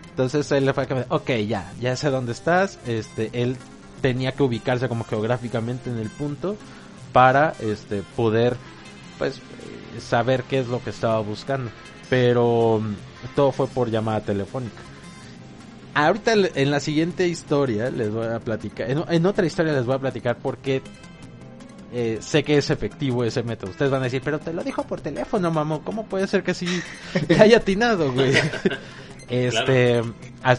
Entonces 0.09 0.51
él 0.51 0.65
le 0.65 0.73
fue 0.73 0.83
a 0.83 0.85
que, 0.87 1.05
ok, 1.07 1.29
ya, 1.47 1.71
ya 1.79 1.95
sé 1.95 2.09
dónde 2.09 2.33
estás. 2.33 2.77
Este, 2.87 3.29
él 3.33 3.55
tenía 4.01 4.31
que 4.33 4.43
ubicarse 4.43 4.89
como 4.89 5.05
geográficamente 5.05 5.89
en 5.89 5.97
el 5.97 6.09
punto 6.09 6.57
para 7.13 7.53
este 7.59 8.03
poder 8.15 8.57
pues 9.17 9.37
eh, 9.37 9.41
saber 9.99 10.43
qué 10.43 10.59
es 10.59 10.67
lo 10.67 10.83
que 10.83 10.89
estaba 10.91 11.19
buscando 11.19 11.71
pero 12.09 12.79
mm, 12.81 12.95
todo 13.35 13.51
fue 13.51 13.67
por 13.67 13.89
llamada 13.91 14.21
telefónica. 14.21 14.81
Ahorita 15.93 16.33
en 16.33 16.71
la 16.71 16.79
siguiente 16.79 17.27
historia 17.27 17.89
les 17.89 18.09
voy 18.11 18.27
a 18.27 18.39
platicar 18.39 18.89
en, 18.89 19.03
en 19.09 19.25
otra 19.25 19.45
historia 19.45 19.73
les 19.73 19.85
voy 19.85 19.95
a 19.95 19.99
platicar 19.99 20.37
por 20.37 20.57
qué 20.59 20.81
eh, 21.91 22.19
sé 22.21 22.43
que 22.43 22.57
es 22.57 22.69
efectivo 22.69 23.23
ese 23.23 23.41
método. 23.43 23.71
Ustedes 23.71 23.91
van 23.91 24.01
a 24.01 24.05
decir 24.05 24.21
pero 24.23 24.39
te 24.39 24.53
lo 24.53 24.63
dijo 24.63 24.83
por 24.83 25.01
teléfono 25.01 25.51
mamón 25.51 25.79
cómo 25.79 26.05
puede 26.05 26.27
ser 26.27 26.43
que 26.43 26.53
sí 26.53 26.81
le 27.27 27.39
haya 27.39 27.57
atinado 27.57 28.11
güey 28.13 28.33
este 29.29 30.01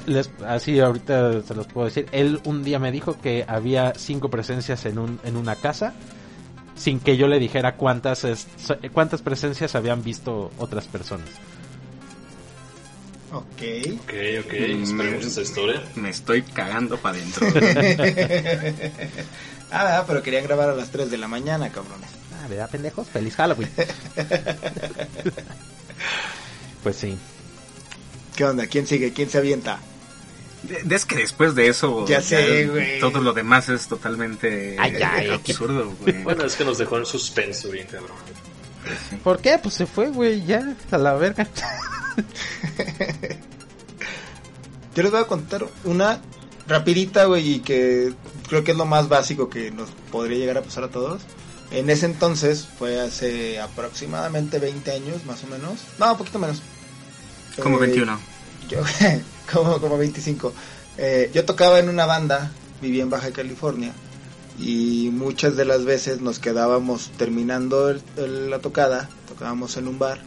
les- 0.06 0.30
así 0.46 0.78
ahorita 0.80 1.42
se 1.42 1.54
los 1.54 1.66
puedo 1.68 1.86
decir. 1.86 2.06
Él 2.12 2.40
un 2.44 2.62
día 2.62 2.78
me 2.78 2.92
dijo 2.92 3.16
que 3.20 3.44
había 3.48 3.94
cinco 3.96 4.28
presencias 4.30 4.84
en, 4.86 4.98
un, 4.98 5.20
en 5.24 5.36
una 5.36 5.56
casa 5.56 5.94
sin 6.80 6.98
que 6.98 7.18
yo 7.18 7.28
le 7.28 7.38
dijera 7.38 7.76
cuántas, 7.76 8.24
es- 8.24 8.46
cuántas 8.92 9.20
presencias 9.20 9.74
habían 9.74 10.02
visto 10.02 10.50
otras 10.58 10.86
personas. 10.86 11.28
Ok. 13.32 13.62
Ok, 14.02 14.12
ok, 14.44 14.52
esperemos 14.82 15.24
esa 15.26 15.42
historia. 15.42 15.82
Me 15.94 16.08
estoy 16.08 16.40
cagando 16.42 16.96
para 16.96 17.18
adentro. 17.18 17.46
Ah, 19.72 19.84
¿verdad? 19.84 20.04
pero 20.08 20.20
querían 20.24 20.42
grabar 20.42 20.68
a 20.70 20.74
las 20.74 20.90
3 20.90 21.12
de 21.12 21.16
la 21.16 21.28
mañana, 21.28 21.70
cabrones. 21.70 22.10
Ah, 22.42 22.48
¿verdad, 22.48 22.68
pendejos? 22.68 23.06
Feliz 23.08 23.36
Halloween. 23.36 23.70
pues 26.82 26.96
sí. 26.96 27.16
¿Qué 28.34 28.44
onda? 28.44 28.66
¿Quién 28.66 28.88
sigue? 28.88 29.12
¿Quién 29.12 29.30
se 29.30 29.38
avienta? 29.38 29.78
De- 30.62 30.94
Es 30.94 31.04
que 31.06 31.16
después 31.16 31.54
de 31.54 31.68
eso, 31.68 32.06
Ya 32.06 32.20
sé, 32.20 32.66
güey. 32.66 33.00
todo 33.00 33.20
lo 33.20 33.32
demás 33.32 33.68
es 33.68 33.88
totalmente 33.88 34.76
Ay, 34.78 34.94
ay, 35.02 35.30
absurdo, 35.30 35.94
güey. 36.00 36.22
Bueno, 36.22 36.44
es 36.44 36.54
que 36.56 36.64
nos 36.64 36.78
dejó 36.78 36.98
en 36.98 37.06
suspenso 37.06 37.70
bien, 37.70 37.86
cabrón. 37.86 38.16
¿Por 39.24 39.40
qué? 39.40 39.58
Pues 39.62 39.74
se 39.74 39.86
fue, 39.86 40.08
güey, 40.10 40.44
ya, 40.44 40.74
a 40.90 40.98
la 40.98 41.14
verga. 41.14 41.46
Yo 44.94 45.02
les 45.02 45.12
voy 45.12 45.20
a 45.20 45.24
contar 45.26 45.66
una 45.84 46.20
rapidita, 46.66 47.24
güey, 47.26 47.54
y 47.54 47.58
que 47.60 48.12
creo 48.48 48.64
que 48.64 48.72
es 48.72 48.76
lo 48.76 48.86
más 48.86 49.08
básico 49.08 49.48
que 49.48 49.70
nos 49.70 49.90
podría 50.10 50.38
llegar 50.38 50.58
a 50.58 50.62
pasar 50.62 50.84
a 50.84 50.88
todos. 50.88 51.22
En 51.70 51.88
ese 51.88 52.06
entonces, 52.06 52.66
fue 52.78 53.00
hace 53.00 53.60
aproximadamente 53.60 54.58
20 54.58 54.90
años, 54.90 55.24
más 55.24 55.44
o 55.44 55.46
menos. 55.46 55.78
No, 55.98 56.10
un 56.12 56.18
poquito 56.18 56.38
menos. 56.40 56.60
Como 57.62 57.76
Eh, 57.76 57.80
21. 57.86 58.18
Yo, 58.68 58.80
como, 59.52 59.80
como 59.80 59.98
25. 59.98 60.52
Eh, 60.98 61.30
yo 61.34 61.44
tocaba 61.44 61.78
en 61.78 61.88
una 61.88 62.06
banda, 62.06 62.50
vivía 62.80 63.02
en 63.02 63.10
Baja 63.10 63.30
California, 63.32 63.92
y 64.58 65.10
muchas 65.12 65.56
de 65.56 65.64
las 65.64 65.84
veces 65.84 66.20
nos 66.20 66.38
quedábamos 66.38 67.10
terminando 67.16 67.88
el- 67.90 68.50
la 68.50 68.58
tocada, 68.58 69.08
tocábamos 69.28 69.76
en 69.76 69.88
un 69.88 69.98
bar, 69.98 70.18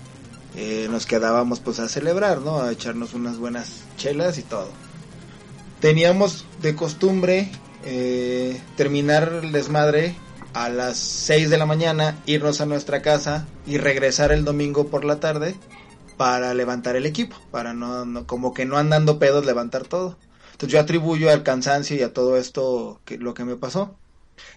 eh, 0.56 0.88
nos 0.90 1.06
quedábamos 1.06 1.60
pues 1.60 1.80
a 1.80 1.90
celebrar, 1.90 2.42
¿no? 2.42 2.62
A 2.62 2.72
echarnos 2.72 3.14
unas 3.14 3.38
buenas 3.38 3.82
chelas 3.98 4.38
y 4.38 4.44
todo. 4.44 4.70
Teníamos 5.80 6.46
de 6.62 6.76
costumbre 6.76 7.52
eh, 7.86 8.62
terminar 8.78 9.42
el 9.44 9.52
desmadre 9.52 10.16
a 10.54 10.70
las 10.70 10.96
6 10.98 11.50
de 11.50 11.58
la 11.58 11.66
mañana, 11.66 12.18
irnos 12.26 12.62
a 12.62 12.66
nuestra 12.66 13.02
casa 13.02 13.46
y 13.68 13.78
regresar 13.78 14.32
el 14.32 14.46
domingo 14.46 14.88
por 14.88 15.04
la 15.04 15.20
tarde 15.20 15.56
para 16.18 16.54
levantar 16.54 16.96
el 16.96 17.06
equipo, 17.06 17.38
para 17.52 17.74
no, 17.74 18.06
no- 18.06 18.26
como 18.28 18.54
que 18.54 18.66
no 18.66 18.78
andando 18.78 19.20
pedos 19.20 19.46
levantar 19.46 19.88
todo. 19.88 20.20
Entonces 20.54 20.74
yo 20.74 20.80
atribuyo 20.80 21.32
al 21.32 21.44
cansancio 21.44 21.96
y 21.98 22.02
a 22.04 22.14
todo 22.14 22.38
esto 22.38 23.02
que 23.06 23.18
lo 23.18 23.34
que 23.34 23.46
me 23.46 23.58
pasó. 23.58 24.00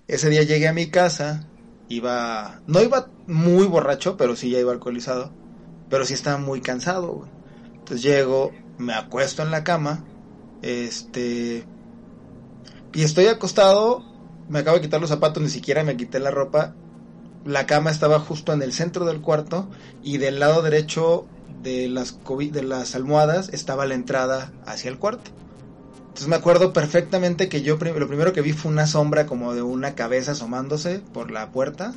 Ese 0.06 0.30
día 0.30 0.42
llegué 0.42 0.68
a 0.68 0.72
mi 0.72 0.90
casa, 0.90 1.52
iba, 1.88 2.62
no 2.66 2.82
iba 2.82 3.14
muy 3.26 3.66
borracho, 3.66 4.16
pero 4.16 4.36
sí 4.36 4.50
ya 4.50 4.58
iba 4.60 4.72
alcoholizado, 4.72 5.38
pero 5.88 6.04
sí 6.04 6.14
estaba 6.14 6.38
muy 6.38 6.60
cansado. 6.62 7.32
Entonces 7.80 8.02
llego, 8.04 8.52
me 8.76 8.94
acuesto 8.94 9.42
en 9.42 9.50
la 9.50 9.64
cama, 9.64 10.10
este, 10.62 11.68
y 12.92 13.02
estoy 13.04 13.26
acostado, 13.26 14.04
me 14.46 14.60
acabo 14.60 14.76
de 14.76 14.82
quitar 14.82 15.00
los 15.00 15.10
zapatos, 15.10 15.42
ni 15.42 15.48
siquiera 15.50 15.84
me 15.84 15.96
quité 15.96 16.18
la 16.20 16.30
ropa. 16.30 16.78
La 17.44 17.66
cama 17.66 17.90
estaba 17.90 18.20
justo 18.20 18.52
en 18.54 18.62
el 18.62 18.72
centro 18.74 19.06
del 19.06 19.22
cuarto 19.22 19.70
y 20.02 20.18
del 20.18 20.40
lado 20.40 20.62
derecho 20.62 21.32
de 21.66 21.88
las, 21.88 22.16
de 22.52 22.62
las 22.62 22.94
almohadas 22.94 23.48
estaba 23.50 23.86
la 23.86 23.94
entrada 23.94 24.52
hacia 24.66 24.88
el 24.90 24.98
cuarto. 24.98 25.30
Entonces 25.98 26.28
me 26.28 26.36
acuerdo 26.36 26.72
perfectamente 26.72 27.48
que 27.48 27.60
yo 27.62 27.76
lo 27.76 28.06
primero 28.08 28.32
que 28.32 28.40
vi 28.40 28.52
fue 28.52 28.70
una 28.70 28.86
sombra 28.86 29.26
como 29.26 29.52
de 29.54 29.62
una 29.62 29.94
cabeza 29.94 30.32
asomándose 30.32 31.00
por 31.00 31.30
la 31.30 31.50
puerta. 31.50 31.92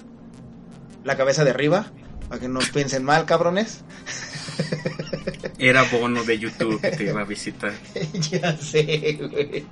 La 1.06 1.16
cabeza 1.16 1.44
de 1.46 1.52
arriba, 1.52 1.92
para 2.28 2.42
que 2.42 2.50
no 2.50 2.60
piensen 2.74 3.04
mal, 3.04 3.26
cabrones. 3.26 3.82
Era 5.60 5.84
bono 5.84 6.24
de 6.24 6.40
YouTube 6.40 6.82
que 6.82 6.92
te 6.92 7.04
iba 7.06 7.22
a 7.22 7.26
visitar. 7.26 7.72
ya 8.32 8.58
sé, 8.58 9.20
güey. 9.32 9.66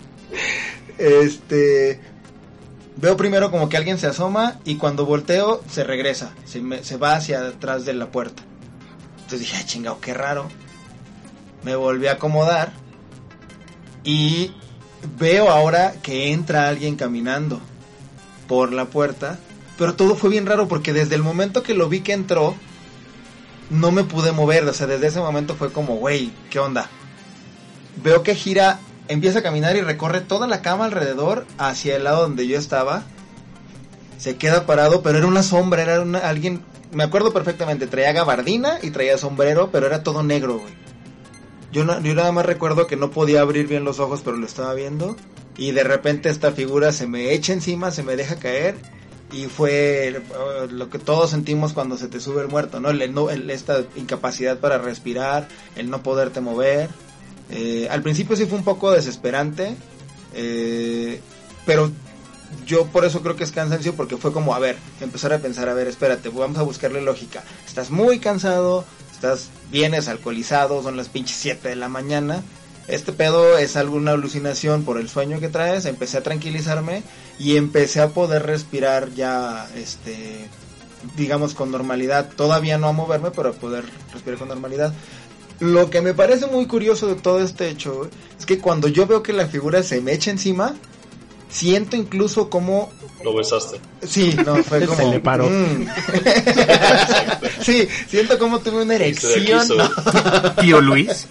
Este. 0.97 1.99
Veo 2.97 3.15
primero 3.17 3.51
como 3.51 3.69
que 3.69 3.77
alguien 3.77 3.97
se 3.99 4.07
asoma 4.07 4.59
y 4.65 4.75
cuando 4.77 5.05
volteo 5.05 5.61
se 5.69 5.83
regresa, 5.83 6.33
se, 6.45 6.61
me- 6.61 6.83
se 6.83 6.97
va 6.97 7.15
hacia 7.15 7.45
atrás 7.47 7.85
de 7.85 7.93
la 7.93 8.11
puerta. 8.11 8.43
Entonces 9.27 9.41
dije, 9.41 9.57
"Ay, 9.57 9.65
chingado, 9.65 9.99
qué 9.99 10.13
raro. 10.13 10.47
Me 11.63 11.75
volví 11.75 12.07
a 12.07 12.13
acomodar 12.13 12.71
y 14.05 14.53
veo 15.19 15.49
ahora 15.49 15.95
que 16.01 16.31
entra 16.31 16.69
alguien 16.69 16.95
caminando 16.95 17.59
por 18.47 18.71
la 18.71 18.85
puerta. 18.85 19.37
Pero 19.77 19.95
todo 19.95 20.15
fue 20.15 20.29
bien 20.29 20.45
raro 20.45 20.69
porque 20.69 20.93
desde 20.93 21.15
el 21.15 21.23
momento 21.23 21.61
que 21.61 21.73
lo 21.73 21.89
vi 21.89 21.99
que 21.99 22.13
entró, 22.13 22.55
no 23.69 23.91
me 23.91 24.05
pude 24.05 24.31
mover. 24.31 24.63
O 24.63 24.73
sea, 24.73 24.87
desde 24.87 25.07
ese 25.07 25.19
momento 25.19 25.55
fue 25.55 25.73
como, 25.73 25.97
güey, 25.97 26.31
¿qué 26.49 26.59
onda? 26.59 26.89
Veo 28.01 28.23
que 28.23 28.33
gira, 28.33 28.79
empieza 29.09 29.39
a 29.39 29.43
caminar 29.43 29.75
y 29.75 29.81
recorre 29.81 30.21
toda 30.21 30.47
la 30.47 30.61
cama 30.61 30.85
alrededor 30.85 31.45
hacia 31.57 31.97
el 31.97 32.05
lado 32.05 32.21
donde 32.21 32.47
yo 32.47 32.57
estaba. 32.57 33.03
Se 34.17 34.37
queda 34.37 34.65
parado, 34.65 35.01
pero 35.01 35.17
era 35.17 35.27
una 35.27 35.43
sombra, 35.43 35.81
era 35.81 36.01
alguien, 36.27 36.63
me 36.91 37.03
acuerdo 37.03 37.31
perfectamente, 37.33 37.87
traía 37.87 38.11
gabardina 38.13 38.79
y 38.81 38.91
traía 38.91 39.17
sombrero, 39.17 39.69
pero 39.71 39.85
era 39.87 40.03
todo 40.03 40.23
negro, 40.23 40.59
güey. 40.59 40.73
Yo, 41.71 41.83
no- 41.83 41.99
yo 42.01 42.15
nada 42.15 42.31
más 42.31 42.45
recuerdo 42.45 42.87
que 42.87 42.95
no 42.95 43.11
podía 43.11 43.41
abrir 43.41 43.67
bien 43.67 43.83
los 43.83 43.99
ojos, 43.99 44.21
pero 44.23 44.37
lo 44.37 44.45
estaba 44.45 44.73
viendo. 44.73 45.15
Y 45.57 45.71
de 45.71 45.83
repente 45.83 46.29
esta 46.29 46.51
figura 46.51 46.91
se 46.91 47.07
me 47.07 47.33
echa 47.33 47.51
encima, 47.53 47.91
se 47.91 48.03
me 48.03 48.15
deja 48.15 48.35
caer. 48.37 48.75
Y 49.33 49.45
fue 49.47 50.07
eh, 50.07 50.21
lo 50.69 50.89
que 50.89 50.99
todos 50.99 51.31
sentimos 51.31 51.73
cuando 51.73 51.97
se 51.97 52.07
te 52.07 52.19
sube 52.21 52.41
el 52.41 52.47
muerto, 52.47 52.79
¿no? 52.79 52.89
El, 52.89 53.01
el- 53.01 53.49
esta 53.49 53.83
incapacidad 53.97 54.59
para 54.59 54.77
respirar, 54.77 55.47
el 55.75 55.89
no 55.89 56.01
poderte 56.03 56.39
mover. 56.39 56.89
Eh, 57.49 57.87
al 57.91 58.01
principio 58.03 58.35
sí 58.37 58.45
fue 58.45 58.57
un 58.57 58.63
poco 58.63 58.91
desesperante, 58.91 59.75
eh, 60.33 61.19
pero 61.65 61.91
yo 62.65 62.87
por 62.87 63.05
eso 63.05 63.21
creo 63.21 63.35
que 63.35 63.43
es 63.43 63.51
cansancio 63.51 63.95
porque 63.95 64.17
fue 64.17 64.31
como, 64.31 64.53
a 64.53 64.59
ver, 64.59 64.77
empezar 65.01 65.33
a 65.33 65.39
pensar, 65.39 65.69
a 65.69 65.73
ver, 65.73 65.87
espérate, 65.87 66.29
vamos 66.29 66.57
a 66.57 66.63
buscarle 66.63 67.01
lógica. 67.01 67.43
Estás 67.65 67.89
muy 67.89 68.19
cansado, 68.19 68.85
estás, 69.11 69.49
vienes 69.71 70.07
alcoholizado, 70.07 70.83
son 70.83 70.97
las 70.97 71.09
pinches 71.09 71.37
7 71.37 71.69
de 71.69 71.75
la 71.75 71.89
mañana. 71.89 72.43
Este 72.87 73.11
pedo 73.11 73.57
es 73.57 73.75
alguna 73.75 74.11
alucinación 74.11 74.83
por 74.83 74.97
el 74.97 75.09
sueño 75.09 75.39
que 75.39 75.49
traes. 75.49 75.85
Empecé 75.85 76.17
a 76.17 76.23
tranquilizarme 76.23 77.03
y 77.37 77.57
empecé 77.57 77.99
a 78.01 78.09
poder 78.09 78.43
respirar 78.43 79.13
ya, 79.13 79.67
este, 79.75 80.47
digamos 81.17 81.53
con 81.53 81.69
normalidad. 81.69 82.29
Todavía 82.35 82.77
no 82.77 82.87
a 82.87 82.93
moverme, 82.93 83.31
pero 83.31 83.49
a 83.49 83.53
poder 83.53 83.83
respirar 84.13 84.39
con 84.39 84.47
normalidad. 84.47 84.93
Lo 85.59 85.89
que 85.89 86.01
me 86.01 86.13
parece 86.13 86.47
muy 86.47 86.65
curioso 86.65 87.07
de 87.07 87.15
todo 87.15 87.41
este 87.41 87.67
hecho 87.67 88.09
es 88.39 88.45
que 88.45 88.59
cuando 88.59 88.87
yo 88.87 89.05
veo 89.05 89.21
que 89.23 89.33
la 89.33 89.47
figura 89.47 89.83
se 89.83 89.99
me 89.99 90.13
echa 90.13 90.31
encima, 90.31 90.75
siento 91.49 91.95
incluso 91.95 92.49
como 92.49 92.91
Lo 93.23 93.33
besaste. 93.35 93.79
Sí, 94.07 94.35
no, 94.45 94.55
fue 94.63 94.79
Se 94.81 94.85
como. 94.87 95.11
le 95.11 95.19
paró. 95.19 95.49
mm. 95.49 95.87
sí, 97.61 97.87
siento 98.09 98.37
como 98.39 98.59
tuve 98.59 98.81
una 98.83 98.95
Se 98.97 99.05
erección. 99.05 99.67
Tío 100.59 100.81
Luis. 100.81 101.27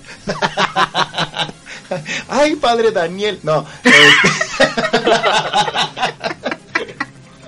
Ay, 2.28 2.56
padre 2.56 2.90
Daniel. 2.90 3.38
No, 3.42 3.64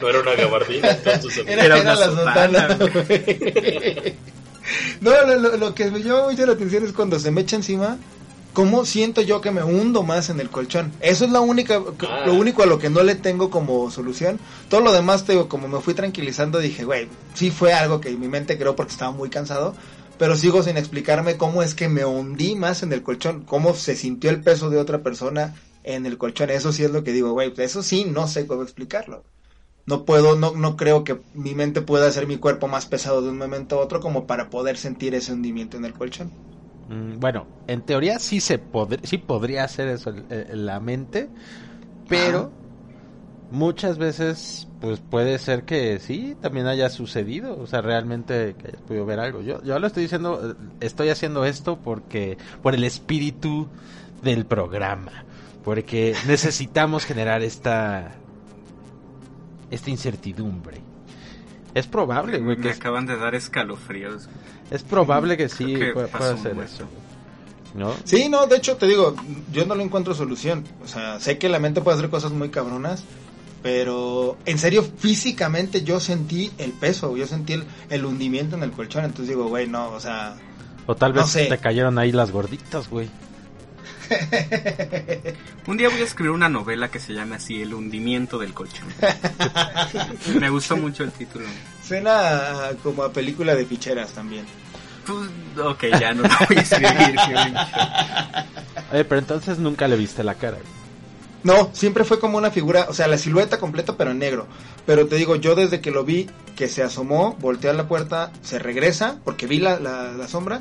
No 0.00 0.08
era 0.08 0.20
una 0.20 0.34
gabardina, 0.34 0.90
entonces. 0.90 1.38
era, 1.46 1.64
Era 1.64 1.64
era 1.64 1.80
una 1.80 1.94
la 1.96 2.06
sotana, 2.06 2.68
sotana. 2.68 2.88
No, 5.00 5.10
lo, 5.26 5.36
lo- 5.38 5.56
lo 5.56 5.74
que 5.74 5.90
me 5.90 6.00
llama 6.00 6.28
mucho 6.30 6.46
la 6.46 6.52
atención 6.52 6.84
es 6.84 6.92
cuando 6.92 7.18
se 7.18 7.30
me 7.32 7.40
echa 7.40 7.56
encima. 7.56 7.96
¿Cómo 8.58 8.84
siento 8.84 9.22
yo 9.22 9.40
que 9.40 9.52
me 9.52 9.62
hundo 9.62 10.02
más 10.02 10.30
en 10.30 10.40
el 10.40 10.50
colchón? 10.50 10.90
Eso 10.98 11.24
es 11.24 11.30
la 11.30 11.38
única, 11.38 11.80
Ah. 12.08 12.24
lo 12.26 12.34
único 12.34 12.64
a 12.64 12.66
lo 12.66 12.80
que 12.80 12.90
no 12.90 13.04
le 13.04 13.14
tengo 13.14 13.50
como 13.50 13.88
solución. 13.92 14.40
Todo 14.68 14.80
lo 14.80 14.90
demás, 14.90 15.24
te 15.24 15.30
digo, 15.30 15.48
como 15.48 15.68
me 15.68 15.78
fui 15.80 15.94
tranquilizando, 15.94 16.58
dije, 16.58 16.82
güey, 16.84 17.06
sí 17.34 17.52
fue 17.52 17.72
algo 17.72 18.00
que 18.00 18.10
mi 18.16 18.26
mente 18.26 18.58
creó 18.58 18.74
porque 18.74 18.90
estaba 18.90 19.12
muy 19.12 19.30
cansado. 19.30 19.76
Pero 20.18 20.34
sigo 20.34 20.64
sin 20.64 20.76
explicarme 20.76 21.36
cómo 21.36 21.62
es 21.62 21.76
que 21.76 21.88
me 21.88 22.04
hundí 22.04 22.56
más 22.56 22.82
en 22.82 22.92
el 22.92 23.04
colchón. 23.04 23.44
Cómo 23.44 23.74
se 23.74 23.94
sintió 23.94 24.28
el 24.28 24.42
peso 24.42 24.70
de 24.70 24.78
otra 24.78 25.04
persona 25.04 25.54
en 25.84 26.04
el 26.04 26.18
colchón. 26.18 26.50
Eso 26.50 26.72
sí 26.72 26.82
es 26.82 26.90
lo 26.90 27.04
que 27.04 27.12
digo, 27.12 27.30
güey, 27.30 27.52
eso 27.58 27.84
sí 27.84 28.06
no 28.06 28.26
sé 28.26 28.48
cómo 28.48 28.64
explicarlo. 28.64 29.22
No 29.86 30.04
puedo, 30.04 30.34
no, 30.34 30.50
no 30.56 30.76
creo 30.76 31.04
que 31.04 31.20
mi 31.32 31.54
mente 31.54 31.80
pueda 31.80 32.08
hacer 32.08 32.26
mi 32.26 32.38
cuerpo 32.38 32.66
más 32.66 32.86
pesado 32.86 33.22
de 33.22 33.28
un 33.28 33.38
momento 33.38 33.76
a 33.78 33.84
otro 33.84 34.00
como 34.00 34.26
para 34.26 34.50
poder 34.50 34.76
sentir 34.76 35.14
ese 35.14 35.32
hundimiento 35.32 35.76
en 35.76 35.84
el 35.84 35.92
colchón. 35.92 36.32
Mm, 36.88 37.18
Bueno, 37.20 37.46
en 37.66 37.82
teoría 37.82 38.18
sí 38.18 38.40
se 38.40 38.58
pod- 38.60 39.00
sí 39.04 39.18
podría 39.18 39.64
hacer 39.64 39.88
eso 39.88 40.10
el- 40.30 40.66
la 40.66 40.80
mente, 40.80 41.28
pero 42.08 42.50
muchas 43.50 43.98
veces 43.98 44.66
pues 44.80 45.00
puede 45.00 45.38
ser 45.38 45.64
que 45.64 45.98
sí 45.98 46.36
también 46.40 46.66
haya 46.66 46.88
sucedido, 46.88 47.58
o 47.58 47.66
sea, 47.66 47.80
realmente 47.80 48.54
que 48.58 48.68
hayas 48.68 48.82
podido 48.82 49.04
ver 49.06 49.18
algo. 49.20 49.42
Yo 49.42 49.62
yo 49.62 49.78
lo 49.78 49.86
estoy 49.86 50.04
diciendo, 50.04 50.54
estoy 50.80 51.08
haciendo 51.10 51.44
esto 51.44 51.78
porque 51.82 52.38
por 52.62 52.74
el 52.74 52.84
espíritu 52.84 53.68
del 54.22 54.46
programa. 54.46 55.24
Porque 55.64 56.14
necesitamos 56.26 57.04
generar 57.04 57.42
esta. 57.42 58.12
esta 59.70 59.90
incertidumbre. 59.90 60.80
Es 61.74 61.86
probable, 61.86 62.38
güey, 62.38 62.56
que 62.56 62.62
Me 62.62 62.70
es, 62.70 62.76
acaban 62.78 63.06
de 63.06 63.16
dar 63.16 63.34
escalofríos. 63.34 64.28
Es 64.70 64.82
probable 64.82 65.36
que 65.36 65.48
sí 65.48 65.66
que 65.74 65.92
pueda, 65.92 66.08
buen 66.34 66.60
eso. 66.60 66.84
¿No? 67.74 67.94
Sí, 68.04 68.28
no, 68.28 68.46
de 68.46 68.56
hecho 68.56 68.76
te 68.76 68.86
digo, 68.86 69.14
yo 69.52 69.66
no 69.66 69.74
le 69.74 69.84
encuentro 69.84 70.14
solución. 70.14 70.64
O 70.82 70.88
sea, 70.88 71.20
sé 71.20 71.38
que 71.38 71.48
la 71.48 71.58
mente 71.58 71.80
puede 71.80 71.96
hacer 71.98 72.10
cosas 72.10 72.32
muy 72.32 72.48
cabronas, 72.48 73.04
pero 73.62 74.36
en 74.46 74.58
serio, 74.58 74.82
físicamente 74.98 75.82
yo 75.82 76.00
sentí 76.00 76.50
el 76.58 76.72
peso, 76.72 77.16
yo 77.16 77.26
sentí 77.26 77.52
el, 77.54 77.64
el 77.90 78.04
hundimiento 78.04 78.56
en 78.56 78.62
el 78.62 78.72
colchón. 78.72 79.04
Entonces 79.04 79.28
digo, 79.28 79.48
güey, 79.48 79.66
no, 79.68 79.90
o 79.90 80.00
sea, 80.00 80.36
O 80.86 80.94
tal 80.96 81.14
No 81.14 81.20
vez 81.22 81.30
sé. 81.30 81.46
te 81.46 81.58
cayeron 81.58 81.98
ahí 81.98 82.10
las 82.12 82.30
gorditas, 82.30 82.88
güey. 82.88 83.08
Un 85.66 85.76
día 85.76 85.90
voy 85.90 86.00
a 86.00 86.04
escribir 86.04 86.30
una 86.30 86.48
novela 86.48 86.90
que 86.90 86.98
se 86.98 87.12
llame 87.12 87.36
así, 87.36 87.60
El 87.60 87.74
hundimiento 87.74 88.38
del 88.38 88.54
colchón. 88.54 88.88
Me 90.40 90.48
gustó 90.48 90.76
mucho 90.78 91.04
el 91.04 91.12
título. 91.12 91.44
Suena 91.88 92.70
como 92.82 93.02
a 93.02 93.12
película 93.12 93.54
de 93.54 93.64
ficheras 93.64 94.10
también. 94.10 94.44
Pues, 95.06 95.66
ok, 95.66 95.84
ya 95.98 96.12
no 96.12 96.22
lo 96.22 96.28
voy 96.48 96.58
a 96.58 96.60
escribir. 96.60 97.16
Eh, 98.92 99.04
pero 99.04 99.18
entonces 99.18 99.58
nunca 99.58 99.88
le 99.88 99.96
viste 99.96 100.22
la 100.22 100.34
cara. 100.34 100.58
No, 101.44 101.70
siempre 101.72 102.04
fue 102.04 102.18
como 102.18 102.36
una 102.36 102.50
figura, 102.50 102.86
o 102.88 102.92
sea, 102.92 103.06
la 103.06 103.16
silueta 103.16 103.58
completa 103.58 103.96
pero 103.96 104.10
en 104.10 104.18
negro. 104.18 104.46
Pero 104.86 105.06
te 105.06 105.16
digo, 105.16 105.36
yo 105.36 105.54
desde 105.54 105.80
que 105.80 105.90
lo 105.90 106.04
vi, 106.04 106.28
que 106.56 106.68
se 106.68 106.82
asomó, 106.82 107.36
voltea 107.40 107.70
a 107.70 107.74
la 107.74 107.88
puerta, 107.88 108.32
se 108.42 108.58
regresa, 108.58 109.18
porque 109.24 109.46
vi 109.46 109.58
la, 109.58 109.78
la, 109.78 110.12
la 110.12 110.28
sombra, 110.28 110.60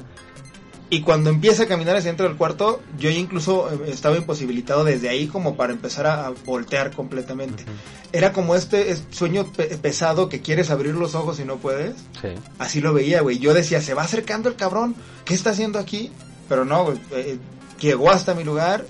y 0.89 1.01
cuando 1.01 1.29
empieza 1.29 1.63
a 1.63 1.67
caminar 1.67 1.95
hacia 1.97 2.09
dentro 2.11 2.27
del 2.27 2.37
cuarto, 2.37 2.81
yo 2.97 3.09
incluso 3.09 3.69
eh, 3.71 3.89
estaba 3.91 4.15
imposibilitado 4.17 4.83
desde 4.85 5.09
ahí 5.09 5.27
como 5.27 5.55
para 5.57 5.73
empezar 5.73 6.05
a, 6.07 6.27
a 6.27 6.29
voltear 6.45 6.91
completamente. 6.95 7.65
Era 8.13 8.31
como 8.31 8.55
este 8.55 8.91
es- 8.91 9.03
sueño 9.11 9.51
pe- 9.51 9.77
pesado 9.77 10.29
que 10.29 10.41
quieres 10.41 10.69
abrir 10.69 10.95
los 10.95 11.13
ojos 11.13 11.39
y 11.39 11.43
no 11.45 11.57
puedes. 11.57 11.95
Sí. 12.21 12.29
Así 12.57 12.79
lo 12.79 12.93
veía, 12.93 13.21
güey. 13.21 13.37
Yo 13.39 13.53
decía, 13.53 13.81
se 13.81 13.93
va 13.93 14.03
acercando 14.03 14.47
el 14.47 14.55
cabrón. 14.55 14.95
¿Qué 15.25 15.33
está 15.33 15.49
haciendo 15.49 15.77
aquí? 15.79 16.11
Pero 16.47 16.63
no, 16.63 16.85
güey. 16.85 16.97
eh, 17.11 17.37
llegó 17.81 18.09
hasta 18.09 18.33
mi 18.33 18.45
lugar 18.45 18.85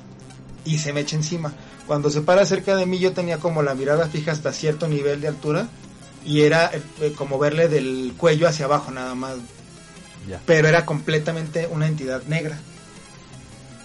y 0.66 0.78
se 0.78 0.94
me 0.94 1.00
echa 1.02 1.16
encima. 1.16 1.54
Cuando 1.88 2.10
se 2.12 2.22
para 2.22 2.46
cerca 2.46 2.76
de 2.76 2.86
mí, 2.86 3.00
yo 3.00 3.14
tenía 3.14 3.38
como 3.40 3.64
la 3.64 3.74
mirada 3.74 4.08
fija 4.08 4.32
hasta 4.34 4.54
cierto 4.54 4.88
nivel 4.88 5.20
de 5.22 5.30
altura. 5.30 5.68
Y 6.26 6.42
era 6.42 6.70
eh, 6.74 6.82
eh, 7.02 7.14
como 7.18 7.40
verle 7.40 7.70
del 7.70 8.14
cuello 8.18 8.48
hacia 8.48 8.66
abajo 8.66 8.92
nada 8.92 9.16
más. 9.16 9.38
Ya. 10.28 10.40
Pero 10.46 10.68
era 10.68 10.86
completamente 10.86 11.68
una 11.68 11.88
entidad 11.88 12.24
negra. 12.24 12.58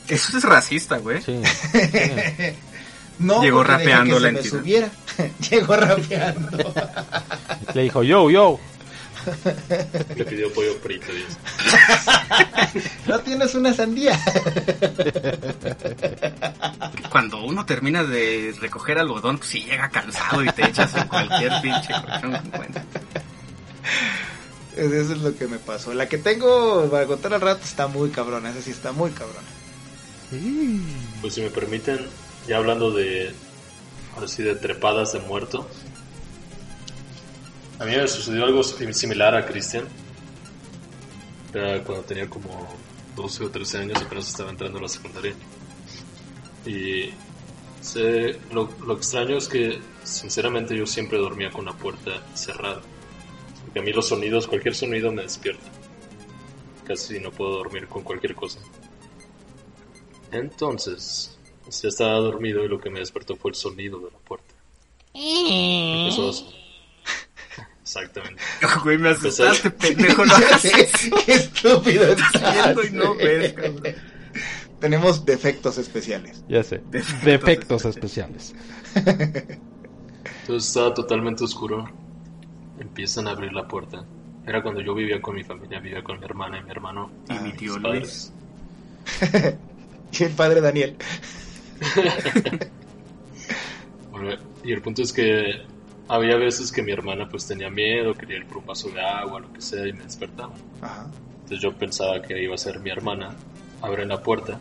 Eso 0.08 0.36
es 0.36 0.44
racista, 0.44 0.98
güey. 0.98 1.22
Sí. 1.22 1.40
sí. 1.44 1.78
No 3.18 3.42
Llegó 3.42 3.62
rapeando 3.62 4.16
que 4.16 4.20
la 4.20 4.28
se 4.28 4.32
me 4.32 4.38
entidad. 4.38 4.58
subiera. 4.58 4.90
Llegó 5.50 5.76
rapeando. 5.76 6.74
Le 7.74 7.82
dijo, 7.82 8.02
yo, 8.02 8.30
yo. 8.30 8.58
Le 10.16 10.24
pidió 10.24 10.52
pollo 10.52 10.74
frito 10.82 11.06
no 13.06 13.20
tienes 13.20 13.54
una 13.54 13.72
sandía. 13.72 14.18
Cuando 17.08 17.44
uno 17.44 17.64
termina 17.64 18.02
de 18.02 18.52
recoger 18.60 18.98
algodón, 18.98 19.38
pues 19.38 19.50
sí 19.50 19.62
llega 19.62 19.88
cansado 19.90 20.42
y 20.42 20.48
te 20.50 20.66
echas 20.66 20.92
en 20.96 21.06
cualquier 21.06 21.52
pinche 21.62 21.92
colchón 21.92 22.32
que 22.32 22.48
encuentres. 22.48 22.84
Eso 24.76 25.12
es 25.12 25.18
lo 25.20 25.34
que 25.36 25.46
me 25.46 25.58
pasó. 25.58 25.92
La 25.92 26.08
que 26.08 26.18
tengo 26.18 26.88
para 26.90 27.06
contar 27.06 27.34
al 27.34 27.40
rato 27.40 27.62
está 27.64 27.86
muy 27.88 28.10
cabrona. 28.10 28.50
Esa 28.50 28.62
sí 28.62 28.70
está 28.70 28.92
muy 28.92 29.10
cabrona. 29.10 29.46
Pues 31.20 31.34
si 31.34 31.42
me 31.42 31.50
permiten, 31.50 32.00
ya 32.48 32.56
hablando 32.56 32.90
de 32.90 33.32
así 34.22 34.42
de 34.42 34.54
trepadas 34.54 35.12
de 35.12 35.20
muerto. 35.20 35.68
A 37.78 37.84
mí 37.84 37.96
me 37.96 38.06
sucedió 38.08 38.44
algo 38.44 38.62
similar 38.62 39.34
a 39.34 39.44
Cristian. 39.44 39.84
Era 41.52 41.82
cuando 41.84 42.04
tenía 42.04 42.28
como 42.30 42.66
12 43.16 43.44
o 43.44 43.50
13 43.50 43.78
años, 43.78 44.00
apenas 44.00 44.28
estaba 44.28 44.50
entrando 44.50 44.78
a 44.78 44.82
la 44.82 44.88
secundaria. 44.88 45.34
Y 46.64 47.10
sé- 47.82 48.38
lo, 48.52 48.70
lo 48.86 48.94
extraño 48.96 49.36
es 49.36 49.48
que, 49.48 49.80
sinceramente, 50.04 50.76
yo 50.76 50.86
siempre 50.86 51.18
dormía 51.18 51.50
con 51.50 51.64
la 51.66 51.72
puerta 51.74 52.22
cerrada. 52.34 52.80
Porque 53.72 53.80
a 53.80 53.82
mí 53.84 53.92
los 53.94 54.06
sonidos, 54.06 54.46
cualquier 54.46 54.74
sonido 54.74 55.10
me 55.10 55.22
despierta. 55.22 55.64
Casi 56.86 57.18
no 57.20 57.30
puedo 57.30 57.52
dormir 57.52 57.88
con 57.88 58.02
cualquier 58.02 58.34
cosa. 58.34 58.58
Entonces, 60.30 61.38
ya 61.70 61.88
estaba 61.88 62.18
dormido 62.18 62.62
y 62.66 62.68
lo 62.68 62.78
que 62.78 62.90
me 62.90 62.98
despertó 62.98 63.34
fue 63.34 63.52
el 63.52 63.54
sonido 63.54 63.98
de 64.00 64.10
la 64.10 64.18
puerta. 64.18 64.54
Empezó 65.14 66.28
a 66.28 66.32
sonar. 66.34 66.52
Exactamente. 67.80 68.42
Güey, 68.84 68.98
me 68.98 69.08
asustaste, 69.08 69.70
pendejo. 69.70 70.26
No 70.26 70.34
hagas 70.36 70.66
eso. 70.66 71.16
Qué 71.24 71.32
estúpido 71.32 72.12
Estás 72.12 72.90
y 72.90 72.90
no 72.92 73.14
ves, 73.14 73.54
cabrón. 73.54 73.94
Tenemos 74.80 75.24
defectos 75.24 75.78
especiales. 75.78 76.44
Ya 76.46 76.62
sé. 76.62 76.82
Defectos 76.90 77.24
Defectos 77.24 77.84
especiales. 77.86 78.54
Entonces 78.94 80.68
estaba 80.68 80.92
totalmente 80.92 81.44
oscuro. 81.44 82.01
Empiezan 82.82 83.28
a 83.28 83.30
abrir 83.30 83.52
la 83.52 83.68
puerta. 83.68 84.04
Era 84.44 84.60
cuando 84.60 84.80
yo 84.80 84.92
vivía 84.92 85.22
con 85.22 85.36
mi 85.36 85.44
familia, 85.44 85.78
vivía 85.78 86.02
con 86.02 86.18
mi 86.18 86.24
hermana 86.24 86.58
y 86.58 86.64
mi 86.64 86.70
hermano. 86.72 87.12
Y 87.30 87.38
mi 87.38 87.52
tío 87.52 87.74
mis 87.74 87.82
Luis. 87.82 88.32
Y 90.18 90.24
el 90.24 90.32
padre 90.32 90.60
Daniel. 90.60 90.96
Bueno, 94.10 94.36
y 94.62 94.72
el 94.72 94.82
punto 94.82 95.00
es 95.00 95.10
que 95.10 95.62
había 96.06 96.36
veces 96.36 96.70
que 96.70 96.82
mi 96.82 96.92
hermana 96.92 97.26
pues 97.30 97.46
tenía 97.46 97.70
miedo, 97.70 98.12
quería 98.12 98.36
ir 98.36 98.46
por 98.46 98.58
un 98.58 98.66
vaso 98.66 98.90
de 98.90 99.00
agua, 99.00 99.40
lo 99.40 99.50
que 99.50 99.62
sea, 99.62 99.88
y 99.88 99.94
me 99.94 100.04
despertaba. 100.04 100.52
Ajá. 100.82 101.06
Entonces 101.36 101.60
yo 101.60 101.72
pensaba 101.72 102.20
que 102.20 102.42
iba 102.42 102.54
a 102.54 102.58
ser 102.58 102.78
mi 102.80 102.90
hermana. 102.90 103.34
Abren 103.80 104.08
la 104.08 104.22
puerta 104.22 104.60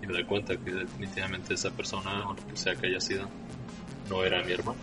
y 0.00 0.06
me 0.06 0.12
doy 0.12 0.24
cuenta 0.24 0.56
que 0.56 0.70
definitivamente 0.70 1.54
esa 1.54 1.70
persona, 1.72 2.28
o 2.28 2.34
lo 2.34 2.46
que 2.46 2.56
sea 2.56 2.76
que 2.76 2.86
haya 2.86 3.00
sido, 3.00 3.28
no 4.08 4.22
era 4.22 4.44
mi 4.44 4.52
hermana. 4.52 4.78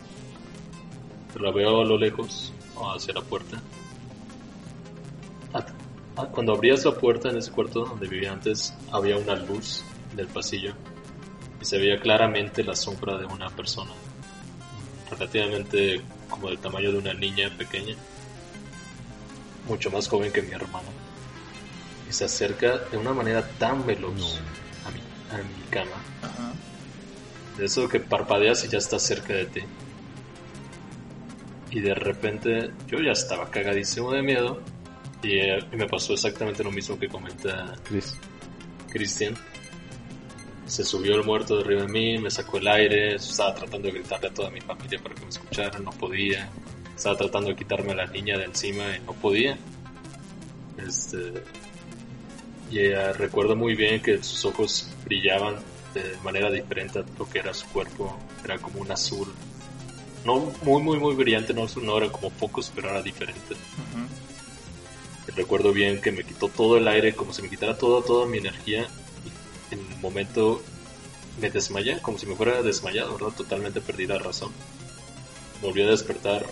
La 1.35 1.51
veo 1.51 1.81
a 1.81 1.85
lo 1.85 1.97
lejos, 1.97 2.53
o 2.76 2.91
hacia 2.91 3.14
la 3.14 3.22
puerta. 3.22 3.61
Ah, 5.53 5.65
ah, 6.18 6.26
Cuando 6.26 6.53
abrías 6.53 6.84
la 6.85 6.91
puerta 6.91 7.30
en 7.30 7.38
ese 7.38 7.51
cuarto 7.51 7.85
donde 7.85 8.07
vivía 8.07 8.34
antes, 8.34 8.73
había 8.91 9.18
una 9.18 9.35
luz 9.35 9.84
del 10.15 10.27
pasillo 10.27 10.73
y 11.61 11.65
se 11.65 11.77
veía 11.77 11.99
claramente 11.99 12.64
la 12.64 12.76
sombra 12.76 13.18
de 13.18 13.26
una 13.26 13.49
persona, 13.49 13.91
relativamente 15.11 16.01
como 16.30 16.49
del 16.49 16.57
tamaño 16.60 16.91
de 16.91 16.97
una 16.97 17.14
niña 17.14 17.49
pequeña, 17.57 17.95
mucho 19.68 19.91
más 19.91 20.07
joven 20.07 20.31
que 20.31 20.41
mi 20.41 20.51
hermana, 20.51 20.88
y 22.10 22.14
se 22.14 22.26
acerca 22.26 22.77
de 22.77 22.97
una 22.97 23.14
manera 23.14 23.47
tan 23.60 23.85
veloz 23.85 24.39
a, 24.85 24.89
mi, 24.91 24.99
a 25.31 25.43
mi 25.43 25.64
cama, 25.69 26.01
Ajá. 26.22 26.53
de 27.57 27.65
eso 27.65 27.88
que 27.88 27.99
parpadeas 27.99 28.64
y 28.65 28.69
ya 28.69 28.77
está 28.77 28.97
cerca 28.99 29.34
de 29.34 29.45
ti. 29.45 29.61
Y 31.72 31.82
de 31.82 31.94
repente 31.94 32.72
yo 32.88 33.00
ya 33.00 33.12
estaba 33.12 33.50
cagadísimo 33.50 34.12
de 34.12 34.22
miedo 34.22 34.62
y, 35.22 35.34
eh, 35.38 35.60
y 35.72 35.76
me 35.76 35.88
pasó 35.88 36.14
exactamente 36.14 36.64
lo 36.64 36.72
mismo 36.72 36.98
que 36.98 37.08
comenta 37.08 37.76
Chris. 37.84 38.18
Cristian. 38.90 39.36
Se 40.66 40.84
subió 40.84 41.16
el 41.16 41.24
muerto 41.24 41.56
de 41.56 41.64
arriba 41.64 41.82
de 41.82 41.88
mí, 41.88 42.18
me 42.20 42.30
sacó 42.30 42.58
el 42.58 42.68
aire, 42.68 43.16
estaba 43.16 43.56
tratando 43.56 43.88
de 43.88 43.94
gritarle 43.94 44.28
a 44.28 44.34
toda 44.34 44.52
mi 44.52 44.62
familia 44.62 45.00
para 45.02 45.16
que 45.16 45.22
me 45.22 45.30
escucharan, 45.30 45.84
no 45.84 45.91
podía. 45.91 46.50
Estaba 46.96 47.18
tratando 47.18 47.50
de 47.50 47.56
quitarme 47.56 47.94
a 47.94 47.96
la 47.96 48.06
niña 48.06 48.38
de 48.38 48.46
encima 48.46 48.84
y 48.96 49.00
no 49.00 49.14
podía. 49.14 49.58
Este, 50.78 51.34
y 52.70 52.80
eh, 52.80 53.14
recuerdo 53.14 53.56
muy 53.56 53.76
bien 53.76 54.02
que 54.02 54.22
sus 54.22 54.46
ojos 54.46 54.91
brillaban 55.06 55.56
de 55.94 56.18
manera 56.24 56.52
diferente 56.52 57.00
a 57.00 57.06
lo 57.18 57.28
que 57.28 57.40
era 57.40 57.54
su 57.54 57.68
cuerpo. 57.70 58.16
Era 58.44 58.60
como 58.60 58.82
un 58.82 58.91
azul. 58.91 59.28
No 60.26 60.52
muy, 60.64 60.82
muy, 60.82 61.00
muy 61.00 61.16
brillante, 61.16 61.54
no, 61.54 61.66
no 61.82 61.98
era 61.98 62.12
como 62.12 62.30
focos, 62.30 62.72
pero 62.74 62.90
era 62.90 63.02
diferente. 63.02 63.56
Recuerdo 65.36 65.72
bien 65.72 66.02
que 66.02 66.12
me 66.12 66.24
quitó 66.24 66.50
todo 66.50 66.78
el 66.78 66.88
aire, 66.88 67.16
como 67.16 67.34
si 67.34 67.41
me 67.41 67.50
quitara 67.50 67.78
toda, 67.78 68.04
toda 68.04 68.26
mi 68.26 68.40
energía. 68.40 68.88
Y 69.72 69.74
en 69.76 69.80
un 69.80 70.02
momento 70.02 70.62
me 71.40 71.50
desmayé, 71.50 72.02
como 72.02 72.18
si 72.18 72.26
me 72.26 72.36
fuera 72.36 72.62
desmayado, 72.62 73.14
¿verdad? 73.14 73.36
Totalmente 73.38 73.80
perdí 73.80 74.08
la 74.08 74.20
razón. 74.20 74.52
Volví 75.62 75.82
a 75.82 75.88
despertar. 75.88 76.46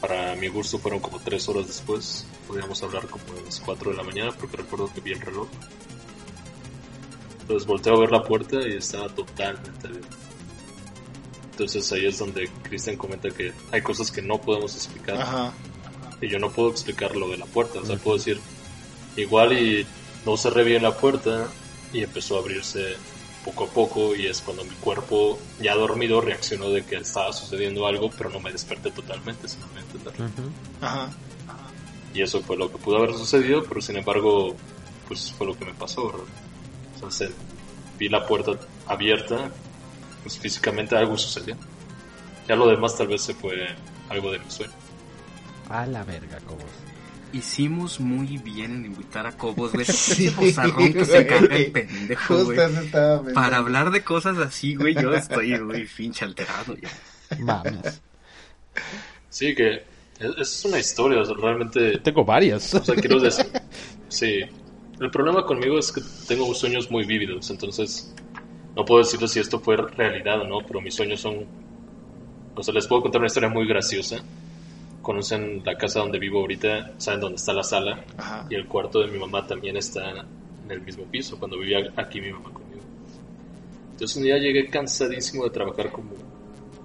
Para 0.00 0.34
mi 0.36 0.48
gusto 0.48 0.78
fueron 0.78 1.00
como 1.00 1.20
tres 1.20 1.48
horas 1.48 1.66
después. 1.66 2.26
Podríamos 2.48 2.82
hablar 2.82 3.06
como 3.06 3.24
a 3.38 3.44
las 3.44 3.60
4 3.60 3.90
de 3.90 3.96
la 3.96 4.02
mañana 4.02 4.32
porque 4.32 4.56
recuerdo 4.56 4.92
que 4.92 5.00
vi 5.00 5.12
el 5.12 5.20
reloj. 5.20 5.48
Entonces 7.42 7.66
volteo 7.66 7.94
a 7.94 8.00
ver 8.00 8.10
la 8.10 8.22
puerta 8.22 8.56
y 8.66 8.76
estaba 8.76 9.08
totalmente 9.08 9.86
abierta. 9.86 10.21
Entonces 11.52 11.90
ahí 11.92 12.06
es 12.06 12.18
donde 12.18 12.48
Cristian 12.64 12.96
comenta 12.96 13.30
que 13.30 13.52
hay 13.70 13.82
cosas 13.82 14.10
que 14.10 14.20
no 14.22 14.40
podemos 14.40 14.74
explicar 14.74 15.20
Ajá. 15.20 15.52
y 16.20 16.28
yo 16.28 16.38
no 16.38 16.50
puedo 16.50 16.70
explicar 16.70 17.14
lo 17.14 17.28
de 17.28 17.36
la 17.36 17.46
puerta. 17.46 17.78
O 17.80 17.84
sea, 17.86 17.96
puedo 17.96 18.16
decir, 18.16 18.40
igual 19.16 19.52
y 19.52 19.86
no 20.26 20.36
cerré 20.36 20.64
bien 20.64 20.82
la 20.82 20.96
puerta 20.96 21.46
y 21.92 22.02
empezó 22.02 22.36
a 22.36 22.40
abrirse 22.40 22.96
poco 23.44 23.64
a 23.64 23.66
poco 23.68 24.14
y 24.16 24.26
es 24.26 24.40
cuando 24.40 24.64
mi 24.64 24.70
cuerpo 24.76 25.38
ya 25.60 25.74
dormido 25.74 26.20
reaccionó 26.20 26.70
de 26.70 26.84
que 26.84 26.96
estaba 26.96 27.32
sucediendo 27.32 27.86
algo, 27.86 28.10
pero 28.16 28.30
no 28.30 28.40
me 28.40 28.50
desperté 28.52 28.90
totalmente, 28.92 29.48
si 29.48 29.58
no 29.58 29.66
me 29.74 29.80
entender. 29.80 30.14
Ajá. 30.80 31.10
Y 32.14 32.22
eso 32.22 32.40
fue 32.42 32.56
lo 32.56 32.70
que 32.70 32.78
pudo 32.78 32.98
haber 32.98 33.14
sucedido, 33.14 33.64
pero 33.64 33.80
sin 33.80 33.96
embargo, 33.96 34.54
pues 35.08 35.32
fue 35.32 35.46
lo 35.46 35.58
que 35.58 35.64
me 35.64 35.74
pasó, 35.74 36.06
¿verdad? 36.06 36.24
O 36.96 36.98
sea, 36.98 37.10
se- 37.28 37.34
vi 37.98 38.08
la 38.08 38.26
puerta 38.26 38.52
abierta, 38.86 39.50
pues 40.22 40.38
físicamente 40.38 40.96
algo 40.96 41.16
sucedió. 41.18 41.56
Ya 42.48 42.56
lo 42.56 42.66
demás 42.68 42.96
tal 42.96 43.08
vez 43.08 43.22
se 43.22 43.34
fue 43.34 43.54
algo 44.08 44.32
de 44.32 44.38
mi 44.38 44.50
sueño. 44.50 44.72
A 45.68 45.86
la 45.86 46.04
verga, 46.04 46.38
Cobos. 46.40 46.64
Hicimos 47.32 47.98
muy 47.98 48.36
bien 48.38 48.72
en 48.76 48.84
invitar 48.86 49.26
a 49.26 49.32
Cobos, 49.32 49.72
güey. 49.72 49.84
Sí, 49.92 50.26
Ese 50.40 50.92
que 50.92 51.04
se 51.04 51.26
carga 51.26 51.56
el 51.56 51.70
güey. 51.70 51.72
pendejo, 51.72 52.34
Justo 52.34 52.44
güey. 52.44 52.58
eso 52.58 52.80
estaba 52.80 53.16
pensando. 53.18 53.34
Para 53.34 53.56
hablar 53.56 53.90
de 53.90 54.04
cosas 54.04 54.36
así, 54.38 54.74
güey, 54.74 54.94
yo 54.94 55.14
estoy, 55.14 55.56
güey, 55.58 55.86
pinche 55.86 56.24
alterado 56.24 56.76
ya. 56.76 56.90
Mames. 57.38 58.00
Sí, 59.30 59.54
que 59.54 59.84
es, 60.18 60.30
es 60.38 60.64
una 60.66 60.78
historia, 60.78 61.20
o 61.20 61.24
sea, 61.24 61.34
realmente 61.36 61.98
Tengo 61.98 62.24
varias. 62.24 62.74
O 62.74 62.84
sea, 62.84 62.94
quiero 62.94 63.18
decir, 63.20 63.46
sí. 64.08 64.40
El 65.00 65.10
problema 65.10 65.44
conmigo 65.46 65.78
es 65.78 65.90
que 65.90 66.02
tengo 66.28 66.52
sueños 66.54 66.90
muy 66.90 67.04
vívidos, 67.06 67.50
entonces 67.50 68.14
no 68.74 68.84
puedo 68.84 69.00
decirles 69.00 69.32
si 69.32 69.40
esto 69.40 69.60
fue 69.60 69.76
realidad 69.76 70.40
o 70.40 70.44
no, 70.44 70.58
pero 70.66 70.80
mis 70.80 70.94
sueños 70.94 71.20
son... 71.20 71.46
O 72.54 72.62
sea, 72.62 72.72
les 72.72 72.86
puedo 72.86 73.02
contar 73.02 73.20
una 73.20 73.26
historia 73.26 73.48
muy 73.48 73.66
graciosa. 73.66 74.22
Conocen 75.02 75.62
la 75.64 75.76
casa 75.76 76.00
donde 76.00 76.18
vivo 76.18 76.40
ahorita, 76.40 76.92
saben 76.98 77.20
dónde 77.20 77.36
está 77.36 77.52
la 77.52 77.62
sala 77.62 78.04
Ajá. 78.16 78.46
y 78.48 78.54
el 78.54 78.66
cuarto 78.66 79.00
de 79.00 79.08
mi 79.08 79.18
mamá 79.18 79.46
también 79.46 79.76
está 79.76 80.10
en 80.64 80.70
el 80.70 80.80
mismo 80.80 81.04
piso, 81.04 81.38
cuando 81.38 81.58
vivía 81.58 81.78
aquí 81.96 82.20
mi 82.20 82.30
mamá 82.32 82.50
conmigo. 82.50 82.82
Entonces 83.92 84.16
un 84.16 84.22
día 84.22 84.38
llegué 84.38 84.68
cansadísimo 84.68 85.44
de 85.44 85.50
trabajar 85.50 85.90
como... 85.90 86.10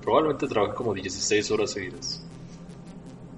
Probablemente 0.01 0.47
trabajé 0.47 0.73
como 0.73 0.93
16 0.93 1.51
horas 1.51 1.71
seguidas. 1.71 2.25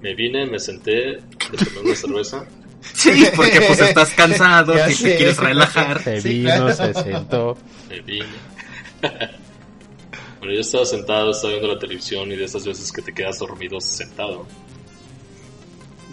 Me 0.02 0.16
vine, 0.16 0.46
me 0.46 0.60
senté, 0.60 1.18
le 1.18 1.58
tomé 1.58 1.82
una 1.84 1.96
cerveza 1.96 2.48
Sí, 2.82 3.26
porque 3.36 3.62
pues 3.62 3.80
estás 3.80 4.10
cansado, 4.16 4.74
sé. 4.90 5.04
te 5.04 5.18
quieres 5.18 5.38
relajar. 5.38 6.02
Se 6.04 6.22
Sí, 6.22 6.30
vino, 6.30 6.50
claro. 6.52 6.74
se 6.74 6.94
sentó. 6.94 7.58
Me 7.90 8.00
vine. 8.02 8.26
bueno, 10.40 10.54
yo 10.54 10.62
estaba 10.62 10.86
sentado, 10.86 11.32
estaba 11.32 11.54
viendo 11.54 11.74
la 11.74 11.80
televisión 11.80 12.32
y 12.32 12.36
de 12.36 12.46
esas 12.46 12.66
veces 12.66 12.92
que 12.92 13.02
te 13.02 13.14
quedas 13.14 13.40
dormido 13.40 13.80
sentado. 13.82 14.46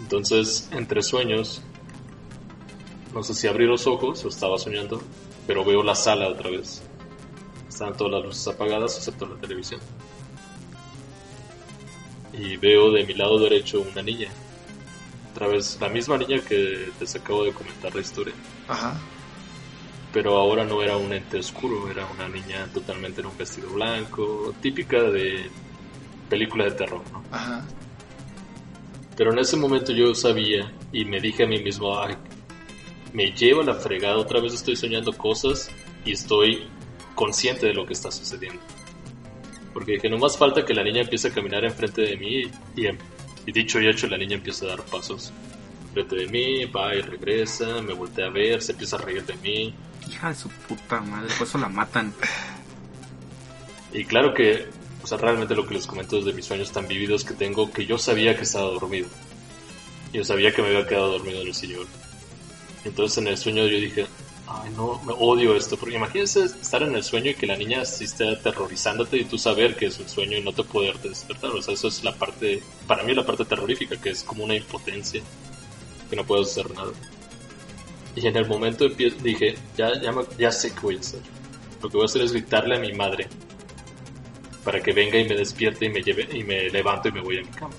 Entonces, 0.01 0.69
entre 0.71 1.01
sueños, 1.03 1.61
no 3.13 3.23
sé 3.23 3.33
si 3.33 3.47
abrí 3.47 3.65
los 3.65 3.87
ojos 3.87 4.23
o 4.25 4.27
estaba 4.29 4.57
soñando, 4.57 5.01
pero 5.45 5.65
veo 5.65 5.83
la 5.83 5.95
sala 5.95 6.27
otra 6.29 6.49
vez. 6.49 6.81
Estaban 7.67 7.95
todas 7.95 8.13
las 8.13 8.23
luces 8.25 8.47
apagadas 8.47 8.97
excepto 8.97 9.25
la 9.25 9.35
televisión. 9.35 9.79
Y 12.33 12.55
veo 12.57 12.91
de 12.91 13.05
mi 13.05 13.13
lado 13.13 13.39
derecho 13.39 13.81
una 13.81 14.01
niña. 14.01 14.29
Otra 15.37 15.49
vez, 15.49 15.77
la 15.79 15.87
misma 15.87 16.17
niña 16.17 16.39
que 16.39 16.89
les 16.99 17.15
acabo 17.15 17.43
de 17.43 17.53
comentar 17.53 17.93
la 17.93 18.01
historia 18.01 18.33
Ajá. 18.67 18.99
pero 20.11 20.35
ahora 20.35 20.65
no 20.65 20.81
era 20.81 20.97
un 20.97 21.13
ente 21.13 21.37
oscuro, 21.37 21.91
era 21.91 22.07
una 22.07 22.27
niña 22.27 22.67
totalmente 22.73 23.21
en 23.21 23.27
un 23.27 23.37
vestido 23.37 23.69
blanco, 23.69 24.55
típica 24.63 24.99
de 25.03 25.47
película 26.27 26.63
de 26.65 26.71
terror, 26.71 27.03
¿no? 27.11 27.23
Ajá. 27.29 27.63
Pero 29.15 29.31
en 29.31 29.37
ese 29.37 29.57
momento 29.57 29.91
yo 29.91 30.15
sabía 30.15 30.73
y 30.91 31.05
me 31.05 31.21
dije 31.21 31.43
a 31.43 31.45
mí 31.45 31.61
mismo, 31.61 31.95
ay, 31.99 32.15
me 33.13 33.31
llevo 33.31 33.61
a 33.61 33.65
la 33.65 33.75
fregada, 33.75 34.17
otra 34.17 34.41
vez 34.41 34.55
estoy 34.55 34.75
soñando 34.75 35.13
cosas 35.13 35.69
y 36.03 36.13
estoy 36.13 36.67
consciente 37.13 37.67
de 37.67 37.75
lo 37.75 37.85
que 37.85 37.93
está 37.93 38.09
sucediendo. 38.09 38.59
Porque 39.71 39.91
dije, 39.91 40.09
no 40.09 40.17
más 40.17 40.35
falta 40.35 40.65
que 40.65 40.73
la 40.73 40.83
niña 40.83 41.01
empiece 41.01 41.27
a 41.27 41.31
caminar 41.31 41.63
enfrente 41.63 42.01
de 42.01 42.17
mí 42.17 42.41
y, 42.75 42.87
y 43.47 43.51
dicho 43.51 43.79
y 43.79 43.87
hecho 43.87 44.05
la 44.07 44.17
niña 44.17 44.35
empieza 44.35 44.65
a 44.65 44.69
dar 44.69 44.83
pasos 44.83 45.31
enfrente 45.87 46.15
de 46.17 46.27
mí, 46.27 46.65
va 46.65 46.93
y 46.93 47.01
regresa, 47.01 47.81
me 47.81 47.93
voltea 47.93 48.27
a 48.27 48.29
ver, 48.29 48.61
se 48.61 48.73
empieza 48.73 48.97
a 48.97 49.01
reír 49.01 49.25
de 49.25 49.35
mí. 49.37 49.73
Hija 50.07 50.29
de 50.29 50.35
su 50.35 50.49
puta 50.49 51.01
madre, 51.01 51.33
por 51.37 51.47
eso 51.47 51.57
la 51.57 51.69
matan. 51.69 52.13
Y 53.93 54.03
claro 54.03 54.33
que, 54.33 54.67
o 55.01 55.07
sea, 55.07 55.17
realmente 55.17 55.55
lo 55.55 55.65
que 55.65 55.73
les 55.73 55.87
comento 55.87 56.17
es 56.17 56.25
de 56.25 56.33
mis 56.33 56.45
sueños 56.45 56.71
tan 56.71 56.87
vívidos 56.87 57.23
que 57.23 57.33
tengo 57.33 57.71
que 57.71 57.85
yo 57.85 57.97
sabía 57.97 58.35
que 58.35 58.43
estaba 58.43 58.65
dormido. 58.65 59.07
Yo 60.13 60.23
sabía 60.23 60.51
que 60.51 60.61
me 60.61 60.67
había 60.67 60.85
quedado 60.85 61.13
dormido 61.13 61.41
en 61.41 61.47
el 61.47 61.53
sillón. 61.53 61.87
Entonces 62.83 63.17
en 63.17 63.27
el 63.27 63.37
sueño 63.37 63.65
yo 63.65 63.77
dije, 63.77 64.07
ay 64.47 64.71
no, 64.75 65.01
me 65.05 65.13
odio 65.17 65.55
esto. 65.55 65.77
Porque 65.77 65.95
imagínense 65.95 66.45
estar 66.45 66.81
en 66.83 66.95
el 66.95 67.03
sueño 67.03 67.31
y 67.31 67.35
que 67.35 67.45
la 67.47 67.55
niña 67.57 67.81
esté 67.81 68.29
aterrorizándote 68.29 69.17
y 69.17 69.25
tú 69.25 69.37
saber 69.37 69.75
que 69.75 69.87
es 69.87 69.99
un 69.99 70.07
sueño 70.09 70.37
y 70.37 70.43
no 70.43 70.53
te 70.53 70.63
poder 70.63 70.97
despertar. 70.99 71.51
O 71.51 71.61
sea, 71.61 71.73
eso 71.73 71.87
es 71.87 72.03
la 72.03 72.13
parte, 72.15 72.61
para 72.87 73.03
mí 73.03 73.13
la 73.13 73.25
parte 73.25 73.45
terrorífica, 73.45 73.97
que 73.99 74.09
es 74.11 74.23
como 74.23 74.43
una 74.43 74.55
impotencia, 74.55 75.21
que 76.09 76.15
no 76.15 76.23
puedo 76.25 76.43
hacer 76.43 76.69
nada. 76.73 76.91
Y 78.15 78.25
en 78.25 78.35
el 78.35 78.47
momento 78.47 78.87
dije, 78.89 79.55
ya, 79.77 80.01
ya, 80.01 80.11
me- 80.11 80.25
ya 80.39 80.51
sé 80.51 80.73
qué 80.73 80.79
voy 80.81 80.97
a 80.97 80.99
hacer. 80.99 81.21
Lo 81.81 81.89
que 81.89 81.97
voy 81.97 82.03
a 82.03 82.05
hacer 82.05 82.21
es 82.23 82.31
gritarle 82.31 82.75
a 82.77 82.79
mi 82.79 82.91
madre 82.93 83.27
para 84.63 84.81
que 84.81 84.91
venga 84.91 85.17
y 85.19 85.27
me 85.29 85.35
despierte 85.35 85.85
y 85.85 85.89
me 85.89 86.01
lleve 86.01 86.27
y 86.35 86.43
me 86.43 86.69
levanto 86.69 87.07
y 87.09 87.11
me 87.11 87.21
voy 87.21 87.37
a 87.37 87.41
mi 87.41 87.47
cama. 87.49 87.73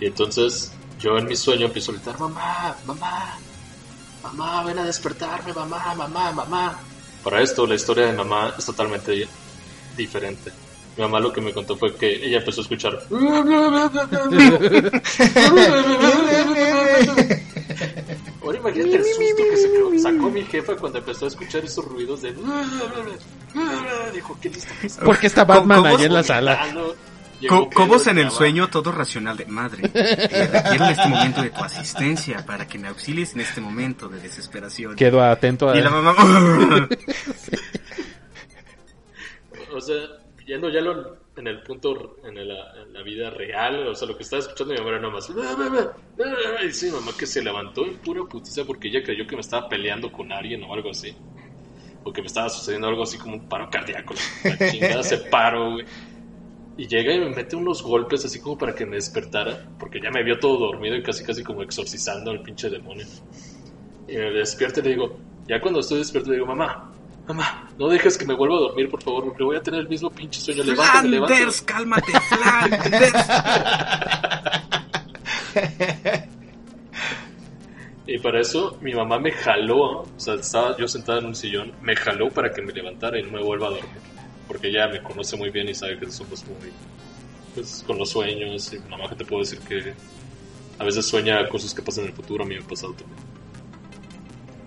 Y 0.00 0.06
entonces 0.06 0.72
yo 0.98 1.16
en 1.18 1.26
mi 1.26 1.36
sueño 1.36 1.66
empiezo 1.66 1.92
a 1.92 1.94
gritar, 1.94 2.18
mamá, 2.18 2.76
mamá, 2.86 3.38
mamá, 4.24 4.62
ven 4.64 4.78
a 4.78 4.84
despertarme, 4.84 5.52
mamá, 5.52 5.94
mamá, 5.94 6.32
mamá. 6.32 6.78
Para 7.22 7.40
esto 7.42 7.66
la 7.66 7.74
historia 7.74 8.06
de 8.06 8.12
mamá 8.12 8.54
es 8.58 8.64
totalmente 8.66 9.26
diferente. 9.96 10.52
Mi 10.96 11.02
mamá 11.02 11.18
lo 11.20 11.32
que 11.32 11.40
me 11.40 11.52
contó 11.52 11.76
fue 11.76 11.94
que 11.96 12.24
ella 12.26 12.38
empezó 12.38 12.60
a 12.60 12.62
escuchar. 12.64 12.98
Ahora 18.42 18.58
imagínate 18.58 18.96
el 18.96 19.04
susto 19.04 19.42
que 19.50 19.56
se 19.56 19.70
quedó- 19.72 19.98
sacó 19.98 20.30
mi 20.30 20.42
jefa 20.44 20.76
cuando 20.76 20.98
empezó 20.98 21.24
a 21.24 21.28
escuchar 21.28 21.64
esos 21.64 21.84
ruidos 21.84 22.22
de... 22.22 22.34
Dijo, 24.12 24.36
¿qué 24.40 24.50
le 24.50 24.58
está 24.58 24.74
pasando? 24.82 25.06
Porque 25.06 25.26
está 25.26 25.44
Batman 25.44 25.82
¿Cómo- 25.82 25.96
ahí 25.96 26.04
en 26.04 26.12
la 26.14 26.22
sala. 26.22 26.60
Co- 27.48 27.68
Cobos 27.70 28.06
en 28.06 28.18
el 28.18 28.30
sueño, 28.30 28.68
todo 28.70 28.92
racional 28.92 29.36
de 29.36 29.46
madre. 29.46 29.82
Eh, 29.94 30.48
requiero 30.52 30.84
en 30.86 30.90
este 30.90 31.08
momento 31.08 31.42
de 31.42 31.50
tu 31.50 31.62
asistencia 31.62 32.44
para 32.44 32.66
que 32.66 32.78
me 32.78 32.88
auxilies 32.88 33.34
en 33.34 33.40
este 33.40 33.60
momento 33.60 34.08
de 34.08 34.20
desesperación. 34.20 34.96
Quedo 34.96 35.22
atento 35.22 35.68
a... 35.70 35.76
Y 35.76 35.80
la 35.82 35.90
mamá. 35.90 36.14
O 39.72 39.80
sea, 39.80 39.96
yendo 40.46 40.68
ya 40.70 40.80
lo- 40.80 41.16
en 41.36 41.46
el 41.48 41.62
punto, 41.62 42.16
en 42.24 42.34
la, 42.46 42.82
en 42.82 42.92
la 42.92 43.02
vida 43.02 43.28
real, 43.30 43.88
o 43.88 43.94
sea, 43.94 44.06
lo 44.06 44.16
que 44.16 44.22
estaba 44.22 44.40
escuchando 44.40 44.72
mi 44.72 44.78
mamá 44.78 44.90
era 44.90 45.00
nada 45.00 45.12
más. 45.14 45.28
Y 46.64 46.72
sí, 46.72 46.86
mi 46.86 46.92
mamá 46.92 47.12
que 47.18 47.26
se 47.26 47.42
levantó 47.42 47.84
en 47.84 47.96
pura 47.98 48.22
putiza 48.28 48.64
porque 48.64 48.88
ella 48.88 49.02
creyó 49.02 49.26
que 49.26 49.34
me 49.34 49.40
estaba 49.40 49.68
peleando 49.68 50.12
con 50.12 50.30
alguien 50.32 50.62
o 50.62 50.72
algo 50.72 50.90
así. 50.90 51.14
O 52.04 52.12
que 52.12 52.20
me 52.20 52.26
estaba 52.28 52.48
sucediendo 52.50 52.86
algo 52.86 53.02
así 53.02 53.18
como 53.18 53.34
un 53.34 53.48
paro 53.48 53.68
cardíaco. 53.70 54.14
La 54.44 54.70
chingada 54.70 55.02
se 55.02 55.16
paró, 55.18 55.72
güey. 55.72 55.86
Y 56.76 56.88
llega 56.88 57.14
y 57.14 57.20
me 57.20 57.30
mete 57.30 57.54
unos 57.54 57.82
golpes 57.82 58.24
así 58.24 58.40
como 58.40 58.58
para 58.58 58.74
que 58.74 58.84
me 58.84 58.96
despertara, 58.96 59.68
porque 59.78 60.00
ya 60.00 60.10
me 60.10 60.24
vio 60.24 60.38
todo 60.38 60.58
dormido 60.58 60.96
y 60.96 61.02
casi 61.02 61.24
casi 61.24 61.44
como 61.44 61.62
exorcizando 61.62 62.30
al 62.30 62.42
pinche 62.42 62.68
demonio. 62.68 63.06
Y 64.08 64.16
me 64.16 64.30
despierto 64.30 64.80
y 64.80 64.82
le 64.82 64.90
digo, 64.90 65.16
ya 65.46 65.60
cuando 65.60 65.80
estoy 65.80 65.98
despierto 65.98 66.30
le 66.30 66.36
digo, 66.36 66.46
mamá, 66.46 66.92
mamá, 67.28 67.68
no 67.78 67.88
dejes 67.88 68.18
que 68.18 68.26
me 68.26 68.34
vuelva 68.34 68.56
a 68.56 68.60
dormir, 68.60 68.90
por 68.90 69.02
favor, 69.02 69.24
porque 69.24 69.44
voy 69.44 69.56
a 69.56 69.62
tener 69.62 69.80
el 69.80 69.88
mismo 69.88 70.10
pinche 70.10 70.40
sueño. 70.40 70.64
Levántame, 70.64 71.08
levántame. 71.08 71.52
Cálmate, 71.64 72.12
Flanders. 72.28 73.28
Y 78.06 78.18
para 78.18 78.40
eso 78.40 78.76
mi 78.82 78.92
mamá 78.92 79.18
me 79.18 79.32
jaló, 79.32 80.02
o 80.02 80.06
sea, 80.16 80.34
estaba 80.34 80.76
yo 80.76 80.86
sentada 80.86 81.20
en 81.20 81.26
un 81.26 81.34
sillón, 81.34 81.72
me 81.80 81.96
jaló 81.96 82.28
para 82.28 82.50
que 82.50 82.60
me 82.60 82.72
levantara 82.72 83.18
y 83.18 83.22
no 83.22 83.30
me 83.30 83.42
vuelva 83.42 83.68
a 83.68 83.70
dormir. 83.70 84.13
Porque 84.46 84.68
ella 84.68 84.88
me 84.88 85.02
conoce 85.02 85.36
muy 85.36 85.50
bien 85.50 85.68
y 85.68 85.74
sabe 85.74 85.98
que 85.98 86.10
somos 86.10 86.44
muy, 86.46 86.70
pues, 87.54 87.84
con 87.86 87.98
los 87.98 88.10
sueños. 88.10 88.72
Y 88.72 88.78
mi 88.78 88.88
mamá 88.88 89.08
que 89.08 89.16
te 89.16 89.24
puedo 89.24 89.42
decir 89.42 89.58
que 89.60 89.94
a 90.78 90.84
veces 90.84 91.06
sueña 91.06 91.48
cosas 91.48 91.74
que 91.74 91.82
pasan 91.82 92.04
en 92.04 92.10
el 92.10 92.16
futuro, 92.16 92.44
a 92.44 92.46
mí 92.46 92.54
me 92.54 92.62
ha 92.62 92.66
pasado 92.66 92.92
también. 92.94 93.18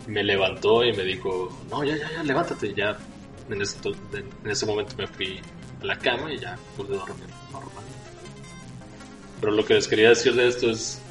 Me 0.08 0.24
levantó 0.24 0.84
y 0.84 0.94
me 0.94 1.04
dijo, 1.04 1.56
no, 1.70 1.84
ya, 1.84 1.98
ya, 1.98 2.12
ya, 2.12 2.24
levántate. 2.24 2.68
Y 2.68 2.74
ya 2.74 2.98
en 3.50 3.62
ese, 3.62 3.78
en 4.14 4.50
ese 4.50 4.66
momento 4.66 4.96
me 4.98 5.08
fui 5.08 5.40
a 5.82 5.86
la 5.86 5.98
cama 5.98 6.34
y 6.34 6.40
ya 6.40 6.58
pude 6.76 6.96
dormir 6.96 7.28
normal. 7.52 7.84
Pero 9.40 9.52
lo 9.52 9.66
que 9.66 9.76
les 9.76 9.88
quería 9.88 10.10
decir 10.10 10.34
de 10.34 10.48
esto 10.48 10.70
es 10.70 11.02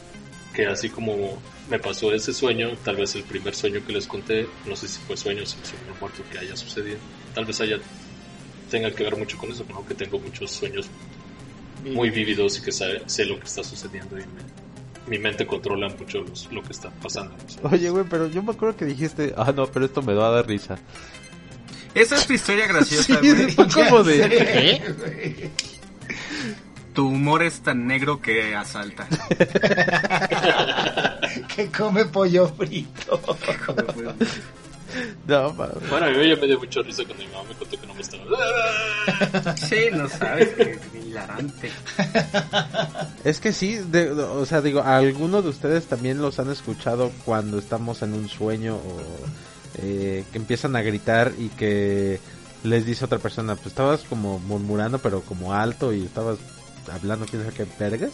que 0.54 0.66
así 0.66 0.88
como 0.88 1.38
me 1.68 1.78
pasó 1.78 2.12
ese 2.12 2.32
sueño, 2.32 2.70
tal 2.84 2.96
vez 2.96 3.14
el 3.14 3.24
primer 3.24 3.54
sueño 3.54 3.84
que 3.86 3.92
les 3.92 4.06
conté, 4.06 4.48
no 4.64 4.74
sé 4.76 4.88
si 4.88 4.98
fue 5.00 5.16
sueño, 5.16 5.44
si 5.44 5.56
fue 5.58 5.78
un 5.92 5.98
muerto 6.00 6.22
que 6.30 6.38
haya 6.38 6.56
sucedido, 6.56 6.98
tal 7.34 7.44
vez 7.44 7.60
haya 7.60 7.78
tenga 8.70 8.90
que 8.90 9.04
ver 9.04 9.16
mucho 9.16 9.36
con 9.38 9.50
eso, 9.50 9.64
¿no? 9.68 9.86
que 9.86 9.94
tengo 9.94 10.18
muchos 10.18 10.50
sueños 10.50 10.86
muy 11.84 12.10
vívidos 12.10 12.58
y 12.58 12.62
que 12.62 12.72
sabe- 12.72 13.02
sé 13.06 13.24
lo 13.24 13.38
que 13.38 13.46
está 13.46 13.62
sucediendo 13.62 14.18
y 14.18 14.22
me, 14.22 14.42
mi 15.08 15.18
mente 15.18 15.46
controla 15.46 15.88
mucho 15.88 16.18
los- 16.22 16.50
lo 16.52 16.62
que 16.62 16.72
está 16.72 16.90
pasando. 16.90 17.34
Oye, 17.62 17.90
güey, 17.90 18.04
pero 18.10 18.26
yo 18.28 18.42
me 18.42 18.52
acuerdo 18.52 18.76
que 18.76 18.84
dijiste, 18.86 19.32
ah, 19.36 19.52
no, 19.54 19.66
pero 19.66 19.84
esto 19.86 20.02
me 20.02 20.14
va 20.14 20.28
a 20.28 20.30
dar 20.30 20.46
risa. 20.48 20.78
Esa 21.94 22.16
es 22.16 22.26
tu 22.26 22.32
historia 22.32 22.66
graciosa, 22.72 23.20
Sí, 23.22 23.30
güey. 23.32 23.50
fue 23.52 23.68
como 23.68 24.02
de... 24.02 24.28
¿Qué? 24.28 25.50
Tu 26.92 27.06
humor 27.08 27.42
es 27.42 27.60
tan 27.60 27.86
negro 27.86 28.20
que 28.20 28.54
asalta. 28.56 29.06
Que 31.54 31.68
come 31.70 32.04
pollo 32.06 32.48
frito. 32.48 33.20
No, 33.26 33.34
ma- 33.34 33.92
Bueno, 33.94 34.14
a 35.28 36.10
mí 36.10 36.28
ya 36.28 36.36
me 36.36 36.46
dio 36.46 36.58
mucha 36.58 36.80
risa 36.82 37.04
cuando 37.04 37.24
mi 37.24 37.30
mamá 37.30 37.48
me 37.48 37.54
contó 37.54 37.80
que 37.80 37.86
no 37.86 37.94
me 37.94 38.00
estaba... 38.00 38.24
Sí, 39.56 39.76
no 39.92 40.08
sabes, 40.08 40.48
que 40.50 40.80
hilarante. 41.06 41.70
Es 43.24 43.40
que 43.40 43.52
sí, 43.52 43.76
de- 43.76 44.10
o 44.10 44.44
sea, 44.46 44.60
digo, 44.60 44.82
algunos 44.82 45.44
de 45.44 45.50
ustedes 45.50 45.86
también 45.86 46.20
los 46.20 46.38
han 46.38 46.50
escuchado 46.50 47.10
cuando 47.24 47.58
estamos 47.58 48.02
en 48.02 48.14
un 48.14 48.28
sueño 48.28 48.76
o 48.76 49.00
eh, 49.78 50.24
que 50.32 50.38
empiezan 50.38 50.74
a 50.76 50.82
gritar 50.82 51.32
y 51.38 51.48
que 51.50 52.20
les 52.64 52.84
dice 52.86 53.04
otra 53.04 53.18
persona, 53.18 53.54
pues 53.54 53.68
estabas 53.68 54.02
como 54.02 54.38
murmurando 54.40 54.98
pero 54.98 55.20
como 55.22 55.52
alto 55.52 55.92
y 55.92 56.04
estabas 56.04 56.38
hablando 56.92 57.26
quién 57.26 57.42
sabe 57.42 57.54
qué 57.54 57.66
vergas. 57.78 58.12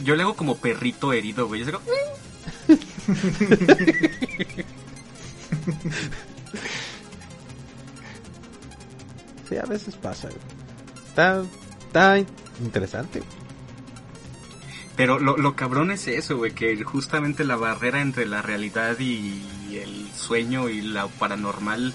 Yo 0.00 0.16
le 0.16 0.22
hago 0.22 0.34
como 0.34 0.56
perrito 0.56 1.12
herido, 1.12 1.46
güey. 1.46 1.60
Yo 1.60 1.66
digo, 1.66 1.80
Sí, 9.48 9.56
a 9.58 9.64
veces 9.66 9.94
pasa. 9.96 10.28
Está, 11.08 11.42
está 11.86 12.18
interesante. 12.62 13.22
Pero 14.96 15.18
lo, 15.18 15.36
lo 15.36 15.56
cabrón 15.56 15.90
es 15.90 16.06
eso, 16.06 16.36
güey, 16.36 16.52
que 16.52 16.82
justamente 16.84 17.44
la 17.44 17.56
barrera 17.56 18.00
entre 18.00 18.26
la 18.26 18.42
realidad 18.42 18.98
y 19.00 19.42
el 19.76 20.08
sueño 20.14 20.68
y 20.68 20.80
la 20.80 21.08
paranormal, 21.08 21.92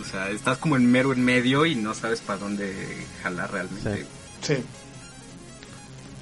o 0.00 0.04
sea, 0.04 0.30
estás 0.30 0.58
como 0.58 0.76
en 0.76 0.90
mero 0.90 1.12
en 1.12 1.24
medio 1.24 1.64
y 1.64 1.74
no 1.74 1.94
sabes 1.94 2.20
para 2.20 2.40
dónde 2.40 2.74
jalar 3.22 3.52
realmente. 3.52 4.06
Sí. 4.42 4.54
Sí. 4.56 4.64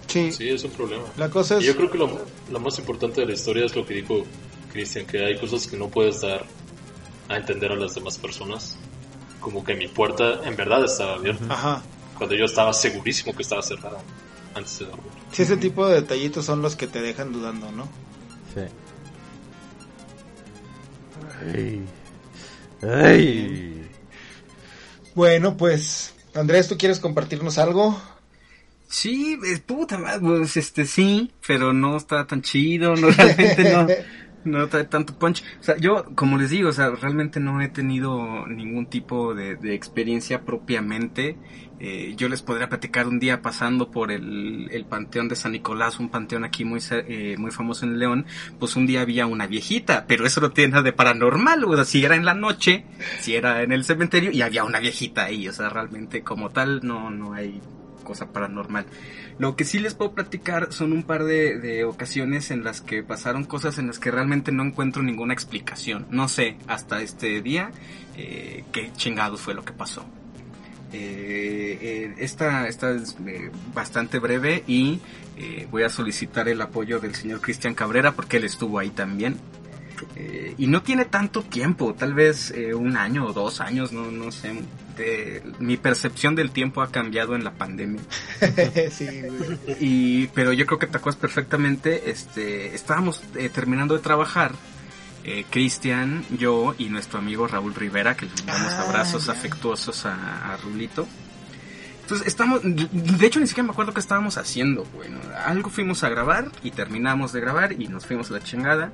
Sí. 0.06 0.32
Sí, 0.32 0.48
es 0.48 0.64
un 0.64 0.70
problema. 0.70 1.04
La 1.16 1.28
cosa 1.30 1.58
es. 1.58 1.64
yo 1.64 1.76
creo 1.76 1.90
que 1.90 1.98
lo, 1.98 2.20
lo 2.50 2.60
más 2.60 2.78
importante 2.78 3.20
de 3.22 3.26
la 3.26 3.32
historia 3.34 3.66
es 3.66 3.74
lo 3.74 3.86
que 3.86 3.94
dijo 3.94 4.24
Cristian, 4.72 5.06
que 5.06 5.24
hay 5.24 5.38
cosas 5.38 5.66
que 5.66 5.76
no 5.76 5.88
puedes 5.88 6.20
dar 6.20 6.46
a 7.28 7.36
entender 7.36 7.72
a 7.72 7.76
las 7.76 7.94
demás 7.94 8.18
personas. 8.18 8.76
Como 9.40 9.64
que 9.64 9.74
mi 9.74 9.88
puerta 9.88 10.44
en 10.44 10.56
verdad 10.56 10.84
estaba 10.84 11.14
abierta, 11.14 11.46
Ajá. 11.48 11.82
cuando 12.16 12.34
yo 12.34 12.44
estaba 12.44 12.72
segurísimo 12.72 13.34
que 13.34 13.42
estaba 13.42 13.62
cerrada 13.62 13.98
antes 14.54 14.78
de 14.80 14.86
dormir. 14.86 15.12
Sí, 15.32 15.42
ese 15.42 15.56
tipo 15.56 15.86
de 15.86 15.96
detallitos 16.00 16.44
son 16.44 16.60
los 16.62 16.74
que 16.74 16.86
te 16.86 17.00
dejan 17.00 17.32
dudando, 17.32 17.70
¿no? 17.70 17.88
Sí. 18.54 18.62
Ay. 21.54 21.84
Ay. 22.82 23.90
Bueno, 25.14 25.56
pues. 25.56 26.14
Andrés, 26.34 26.68
¿tú 26.68 26.76
quieres 26.76 27.00
compartirnos 27.00 27.58
algo? 27.58 28.00
Sí, 28.88 29.38
es 29.44 29.60
puta 29.60 29.98
madre, 29.98 30.20
pues 30.20 30.56
este 30.56 30.86
sí, 30.86 31.30
pero 31.46 31.72
no 31.72 31.96
está 31.96 32.26
tan 32.26 32.40
chido, 32.40 32.96
no 32.96 33.10
realmente 33.10 33.72
no, 33.72 33.86
no 34.44 34.66
trae 34.68 34.84
tanto 34.84 35.18
punch. 35.18 35.42
O 35.60 35.62
sea, 35.62 35.76
yo, 35.76 36.04
como 36.14 36.38
les 36.38 36.50
digo, 36.50 36.68
o 36.68 36.72
sea, 36.72 36.90
realmente 36.90 37.40
no 37.40 37.60
he 37.60 37.68
tenido 37.68 38.46
ningún 38.46 38.86
tipo 38.86 39.34
de, 39.34 39.58
experiencia 39.74 40.42
propiamente. 40.42 41.36
Eh, 41.80 42.14
yo 42.16 42.28
les 42.28 42.42
podría 42.42 42.68
platicar 42.68 43.06
un 43.06 43.20
día 43.20 43.40
pasando 43.40 43.90
por 43.90 44.10
el, 44.10 44.68
el 44.72 44.84
Panteón 44.84 45.28
de 45.28 45.36
San 45.36 45.52
Nicolás, 45.52 46.00
un 46.00 46.08
panteón 46.08 46.44
aquí 46.44 46.64
muy, 46.64 46.80
eh, 46.90 47.36
muy 47.38 47.52
famoso 47.52 47.86
en 47.86 48.00
León, 48.00 48.26
pues 48.58 48.74
un 48.74 48.86
día 48.86 49.02
había 49.02 49.26
una 49.26 49.46
viejita, 49.46 50.06
pero 50.08 50.26
eso 50.26 50.40
no 50.40 50.50
tiene 50.50 50.72
nada 50.72 50.82
de 50.82 50.92
paranormal, 50.92 51.62
o 51.64 51.76
sea, 51.76 51.84
si 51.84 52.04
era 52.04 52.16
en 52.16 52.24
la 52.24 52.34
noche, 52.34 52.84
si 53.20 53.36
era 53.36 53.62
en 53.62 53.70
el 53.70 53.84
cementerio 53.84 54.32
y 54.32 54.42
había 54.42 54.64
una 54.64 54.80
viejita 54.80 55.26
ahí, 55.26 55.46
o 55.46 55.52
sea, 55.52 55.68
realmente 55.68 56.24
como 56.24 56.50
tal 56.50 56.80
no, 56.82 57.10
no 57.10 57.34
hay 57.34 57.60
cosa 58.08 58.32
paranormal. 58.32 58.86
Lo 59.38 59.54
que 59.54 59.64
sí 59.64 59.78
les 59.78 59.94
puedo 59.94 60.14
platicar 60.14 60.72
son 60.72 60.94
un 60.94 61.02
par 61.02 61.24
de, 61.24 61.84
ocasiones 61.84 62.50
en 62.50 62.64
las 62.64 62.80
que 62.80 63.02
pasaron 63.02 63.44
cosas 63.44 63.78
en 63.78 63.86
las 63.86 63.98
que 63.98 64.10
realmente 64.10 64.50
no 64.50 64.64
encuentro 64.64 65.02
ninguna 65.02 65.34
explicación. 65.34 66.06
No 66.10 66.26
sé 66.26 66.56
hasta 66.66 67.02
este 67.02 67.42
día 67.42 67.70
eh, 68.16 68.64
qué 68.72 68.90
chingados 68.96 69.42
fue 69.42 69.52
lo 69.52 69.62
que 69.62 69.74
pasó. 69.74 70.06
Eh, 70.90 71.78
eh, 71.82 72.14
esta, 72.18 72.66
esta 72.66 72.92
es 72.92 73.14
eh, 73.26 73.50
bastante 73.74 74.18
breve 74.18 74.64
y 74.66 75.00
eh, 75.36 75.68
voy 75.70 75.82
a 75.82 75.90
solicitar 75.90 76.48
el 76.48 76.62
apoyo 76.62 76.98
del 76.98 77.14
señor 77.14 77.42
Cristian 77.42 77.74
Cabrera 77.74 78.12
porque 78.12 78.38
él 78.38 78.44
estuvo 78.44 78.78
ahí 78.78 78.90
también. 78.90 79.36
Eh, 80.16 80.54
y 80.58 80.66
no 80.66 80.82
tiene 80.82 81.04
tanto 81.04 81.42
tiempo, 81.42 81.94
tal 81.94 82.14
vez 82.14 82.50
eh, 82.50 82.74
un 82.74 82.96
año 82.96 83.26
o 83.26 83.32
dos 83.32 83.60
años, 83.60 83.92
no, 83.92 84.10
no 84.10 84.30
sé. 84.32 84.52
De- 84.96 85.42
mi 85.60 85.76
percepción 85.76 86.34
del 86.34 86.50
tiempo 86.50 86.82
ha 86.82 86.90
cambiado 86.90 87.34
en 87.36 87.44
la 87.44 87.52
pandemia. 87.52 88.00
sí, 88.90 89.06
güey. 89.22 89.76
Y, 89.80 90.26
pero 90.34 90.52
yo 90.52 90.66
creo 90.66 90.78
que 90.78 90.86
te 90.88 90.96
acuerdas 90.98 91.20
perfectamente, 91.20 92.10
este, 92.10 92.74
estábamos 92.74 93.22
eh, 93.36 93.48
terminando 93.48 93.94
de 93.94 94.00
trabajar, 94.00 94.52
Cristian, 95.50 96.24
yo 96.38 96.74
y 96.78 96.88
nuestro 96.88 97.18
amigo 97.18 97.46
Raúl 97.46 97.74
Rivera, 97.74 98.16
que 98.16 98.24
le 98.24 98.32
damos 98.46 98.72
Ah, 98.72 98.82
abrazos 98.88 99.26
ya. 99.26 99.32
afectuosos 99.32 100.06
a, 100.06 100.54
a 100.54 100.56
Rulito. 100.56 101.06
Entonces, 102.00 102.26
estamos, 102.26 102.60
de 102.64 103.26
hecho 103.26 103.38
ni 103.38 103.46
siquiera 103.46 103.66
me 103.66 103.72
acuerdo 103.72 103.92
qué 103.92 104.00
estábamos 104.00 104.38
haciendo, 104.38 104.84
bueno, 104.94 105.18
algo 105.44 105.68
fuimos 105.68 106.02
a 106.02 106.08
grabar 106.08 106.50
y 106.62 106.70
terminamos 106.70 107.34
de 107.34 107.40
grabar 107.42 107.72
y 107.78 107.88
nos 107.88 108.06
fuimos 108.06 108.30
a 108.30 108.34
la 108.34 108.40
chingada. 108.40 108.90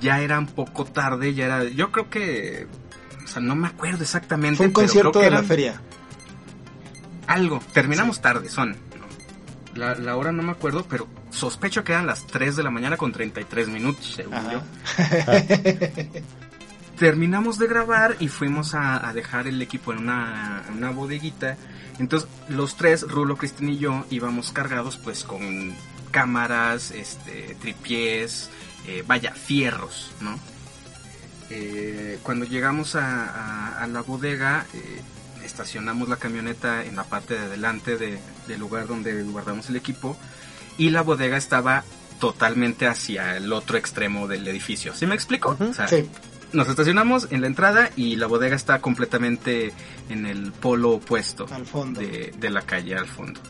Ya 0.00 0.20
era 0.20 0.38
un 0.38 0.46
poco 0.46 0.84
tarde, 0.84 1.34
ya 1.34 1.46
era, 1.46 1.64
yo 1.64 1.90
creo 1.92 2.10
que, 2.10 2.66
o 3.24 3.26
sea, 3.26 3.40
no 3.42 3.54
me 3.54 3.68
acuerdo 3.68 4.02
exactamente. 4.02 4.56
Fue 4.56 4.66
un 4.66 4.72
pero 4.72 4.86
creo 4.88 5.02
concierto 5.12 5.20
que 5.20 5.24
de 5.26 5.30
la 5.30 5.42
feria. 5.42 5.80
algo, 7.26 7.60
terminamos 7.72 8.20
tarde, 8.20 8.48
son. 8.48 8.70
¿no? 8.70 8.76
La, 9.74 9.94
la 9.94 10.16
hora 10.16 10.32
no 10.32 10.42
me 10.42 10.52
acuerdo, 10.52 10.84
pero 10.88 11.06
sospecho 11.30 11.84
que 11.84 11.92
eran 11.92 12.06
las 12.06 12.26
3 12.26 12.56
de 12.56 12.62
la 12.62 12.70
mañana 12.70 12.96
con 12.96 13.12
33 13.12 13.68
minutos, 13.68 14.06
según 14.14 14.34
Ajá. 14.34 14.52
yo. 14.52 14.62
Terminamos 16.98 17.58
de 17.58 17.66
grabar 17.66 18.16
y 18.20 18.28
fuimos 18.28 18.74
a, 18.74 19.06
a 19.06 19.12
dejar 19.12 19.46
el 19.46 19.60
equipo 19.60 19.92
en 19.92 19.98
una, 19.98 20.62
en 20.68 20.78
una 20.78 20.90
bodeguita. 20.90 21.58
Entonces, 21.98 22.28
los 22.48 22.76
tres, 22.76 23.02
Rulo, 23.02 23.36
Cristian 23.36 23.68
y 23.70 23.76
yo, 23.78 24.06
íbamos 24.10 24.50
cargados 24.50 24.96
pues 24.96 25.22
con 25.24 25.74
cámaras, 26.10 26.92
este, 26.92 27.54
tripiés, 27.60 28.48
eh, 28.86 29.02
vaya, 29.06 29.32
fierros, 29.32 30.10
¿no? 30.20 30.38
Eh, 31.50 32.18
cuando 32.22 32.44
llegamos 32.44 32.96
a, 32.96 33.24
a- 33.26 33.82
a 33.82 33.86
la 33.86 34.02
bodega, 34.02 34.66
eh, 34.74 35.00
estacionamos 35.44 36.08
la 36.08 36.16
camioneta 36.16 36.84
en 36.84 36.96
la 36.96 37.04
parte 37.04 37.34
de 37.34 37.40
adelante 37.40 37.96
de- 37.96 38.18
del 38.48 38.58
lugar 38.60 38.86
donde 38.88 39.22
guardamos 39.22 39.68
el 39.70 39.76
equipo 39.76 40.16
y 40.76 40.90
la 40.90 41.02
bodega 41.02 41.36
estaba 41.36 41.84
totalmente 42.18 42.86
hacia 42.86 43.36
el 43.36 43.52
otro 43.52 43.76
extremo 43.78 44.26
del 44.26 44.46
edificio. 44.48 44.92
¿Sí 44.94 45.06
me 45.06 45.14
explico? 45.14 45.50
Ujú. 45.52 45.64
O 45.70 45.74
sea, 45.74 45.86
Sí. 45.86 46.08
nos 46.52 46.68
estacionamos 46.68 47.28
en 47.30 47.42
la 47.42 47.46
entrada 47.46 47.90
y 47.94 48.16
la 48.16 48.26
bodega 48.26 48.56
está 48.56 48.80
completamente 48.80 49.72
en 50.08 50.26
el 50.26 50.50
polo 50.52 50.92
opuesto 50.92 51.46
Al 51.52 51.66
fondo. 51.66 52.00
de, 52.00 52.32
de 52.36 52.50
la 52.50 52.62
calle 52.62 52.96
al 52.96 53.06
fondo. 53.06 53.40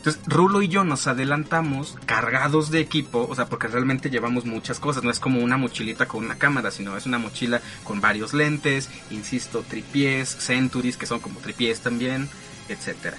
Entonces, 0.00 0.22
Rulo 0.26 0.62
y 0.62 0.68
yo 0.68 0.82
nos 0.82 1.06
adelantamos 1.06 1.98
cargados 2.06 2.70
de 2.70 2.80
equipo, 2.80 3.26
o 3.28 3.34
sea, 3.34 3.50
porque 3.50 3.68
realmente 3.68 4.08
llevamos 4.08 4.46
muchas 4.46 4.80
cosas, 4.80 5.04
no 5.04 5.10
es 5.10 5.20
como 5.20 5.40
una 5.40 5.58
mochilita 5.58 6.08
con 6.08 6.24
una 6.24 6.38
cámara, 6.38 6.70
sino 6.70 6.96
es 6.96 7.04
una 7.04 7.18
mochila 7.18 7.60
con 7.84 8.00
varios 8.00 8.32
lentes, 8.32 8.88
insisto, 9.10 9.62
tripiés, 9.68 10.30
centuries, 10.30 10.96
que 10.96 11.04
son 11.04 11.20
como 11.20 11.38
tripiés 11.40 11.80
también, 11.80 12.30
etcétera. 12.70 13.18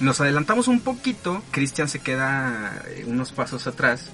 Nos 0.00 0.20
adelantamos 0.20 0.66
un 0.66 0.80
poquito, 0.80 1.40
Cristian 1.52 1.88
se 1.88 2.00
queda 2.00 2.82
eh, 2.88 3.04
unos 3.06 3.30
pasos 3.30 3.68
atrás, 3.68 4.10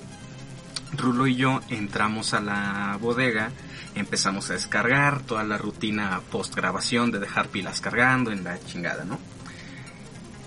Rulo 0.95 1.27
y 1.27 1.37
yo 1.37 1.63
entramos 1.71 2.35
a 2.35 2.41
la 2.43 2.99
bodega, 3.01 3.51
empezamos 3.95 4.51
a 4.51 4.53
descargar 4.53 5.23
toda 5.23 5.43
la 5.43 5.57
rutina 5.57 6.21
post 6.31 6.55
grabación 6.55 7.13
de 7.13 7.19
dejar 7.19 7.49
pilas 7.49 7.81
cargando 7.81 8.31
en 8.31 8.45
la 8.45 8.61
chingada, 8.67 9.05
¿no? 9.05 9.19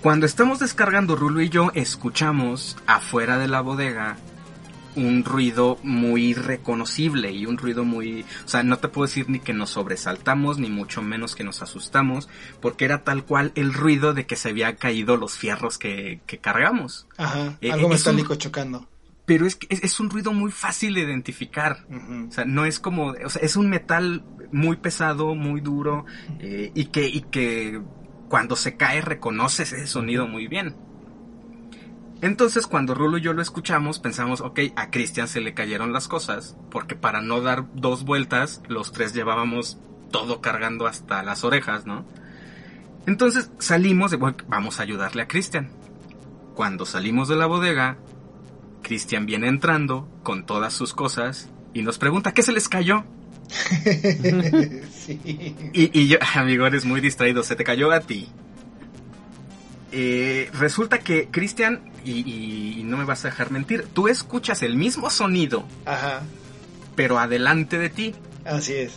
Cuando 0.02 0.26
estamos 0.26 0.60
descargando 0.60 1.16
Rulo 1.16 1.42
y 1.42 1.50
yo, 1.50 1.72
escuchamos 1.76 2.78
afuera 2.88 3.38
de 3.38 3.48
la 3.48 3.62
bodega 3.62 4.18
un 4.96 5.24
ruido 5.24 5.78
muy 5.84 6.34
reconocible 6.34 7.32
y 7.32 7.46
un 7.46 7.58
ruido 7.58 7.86
muy, 7.86 8.26
o 8.44 8.48
sea, 8.48 8.62
no 8.64 8.78
te 8.80 8.90
puedo 8.90 9.06
decir 9.08 9.30
ni 9.30 9.40
que 9.40 9.54
nos 9.54 9.70
sobresaltamos 9.70 10.58
ni 10.58 10.70
mucho 10.70 11.02
menos 11.02 11.34
que 11.36 11.46
nos 11.46 11.62
asustamos, 11.62 12.28
porque 12.62 12.84
era 12.84 13.04
tal 13.04 13.24
cual 13.24 13.54
el 13.56 13.74
ruido 13.74 14.14
de 14.14 14.26
que 14.26 14.36
se 14.36 14.50
habían 14.50 14.76
caído 14.76 15.16
los 15.16 15.38
fierros 15.38 15.78
que, 15.78 16.20
que 16.26 16.40
cargamos. 16.40 17.08
Ajá. 17.18 17.58
Eh, 17.62 17.72
Algo 17.72 17.84
eh, 17.84 17.92
un- 17.92 17.96
metálico 17.98 18.36
chocando. 18.36 18.88
Pero 19.26 19.46
es, 19.46 19.58
es, 19.70 19.82
es 19.84 20.00
un 20.02 20.10
ruido 20.10 20.34
muy 20.34 20.52
fácil 20.52 20.96
de 20.96 21.02
identificar. 21.02 21.86
O 22.28 22.32
sea, 22.32 22.44
no 22.44 22.66
es 22.66 22.80
como, 22.82 23.14
o 23.24 23.30
sea, 23.30 23.42
es 23.44 23.56
un 23.56 23.70
metal 23.70 24.26
muy 24.52 24.76
pesado, 24.76 25.36
muy 25.36 25.62
duro, 25.62 26.06
eh, 26.40 26.72
y 26.76 26.86
que, 26.86 27.08
y 27.08 27.22
que 27.22 27.80
cuando 28.32 28.56
se 28.56 28.78
cae 28.78 29.02
reconoces 29.02 29.74
ese 29.74 29.88
sonido 29.88 30.26
muy 30.26 30.48
bien. 30.48 30.74
Entonces, 32.22 32.66
cuando 32.66 32.96
Rulo 32.96 33.18
y 33.18 33.22
yo 33.22 33.34
lo 33.34 33.42
escuchamos, 33.42 34.00
pensamos, 34.00 34.40
ok, 34.40 34.58
a 34.78 34.90
Cristian 34.90 35.28
se 35.28 35.42
le 35.42 35.54
cayeron 35.54 35.92
las 35.92 36.08
cosas, 36.08 36.56
porque 36.70 36.96
para 36.96 37.22
no 37.22 37.42
dar 37.42 37.66
dos 37.74 38.06
vueltas, 38.06 38.62
los 38.70 38.94
tres 38.94 39.14
llevábamos 39.14 39.80
todo 40.12 40.40
cargando 40.40 40.88
hasta 40.88 41.24
las 41.24 41.44
orejas, 41.44 41.86
¿no? 41.86 42.06
Entonces 43.06 43.52
salimos 43.60 44.12
de, 44.12 44.18
bueno, 44.18 44.38
vamos 44.48 44.80
a 44.80 44.84
ayudarle 44.84 45.24
a 45.24 45.28
Cristian. 45.28 45.70
Cuando 46.56 46.86
salimos 46.86 47.28
de 47.28 47.36
la 47.36 47.48
bodega, 47.48 47.98
Cristian 48.82 49.26
viene 49.26 49.50
entrando 49.50 50.08
con 50.24 50.46
todas 50.46 50.72
sus 50.72 50.94
cosas 50.94 51.50
y 51.74 51.82
nos 51.82 51.98
pregunta, 51.98 52.34
¿qué 52.34 52.44
se 52.44 52.54
les 52.54 52.70
cayó? 52.70 53.04
sí. 54.94 55.20
Y, 55.74 56.00
y 56.00 56.08
yo, 56.08 56.18
amigo, 56.36 56.66
eres 56.66 56.86
muy 56.86 57.02
distraído, 57.02 57.44
se 57.44 57.56
te 57.56 57.64
cayó 57.64 57.92
a 57.92 58.00
ti. 58.02 58.30
Eh, 59.92 60.50
resulta 60.54 61.00
que 61.00 61.28
Cristian, 61.30 61.82
y, 62.06 62.12
y- 62.22 62.80
y 62.80 62.84
no 62.84 62.96
me 62.98 63.04
vas 63.04 63.26
a 63.26 63.30
dejar 63.30 63.52
mentir, 63.52 63.86
tú 63.94 64.08
escuchas 64.08 64.64
el 64.64 64.76
mismo 64.78 65.10
sonido, 65.10 65.66
Ajá, 65.86 66.22
pero 66.96 67.20
adelante 67.20 67.78
de 67.78 67.90
ti, 67.90 68.16
así 68.46 68.74
es. 68.74 68.94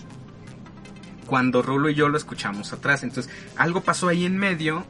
cuando 1.27 1.63
Rulo 1.63 1.91
y 1.91 1.95
yo 1.95 2.09
lo 2.09 2.17
escuchamos 2.17 2.73
atrás. 2.73 3.03
Entonces, 3.03 3.33
algo 3.57 3.81
pasó 3.83 4.09
ahí 4.09 4.25
en 4.25 4.37
medio. 4.37 4.85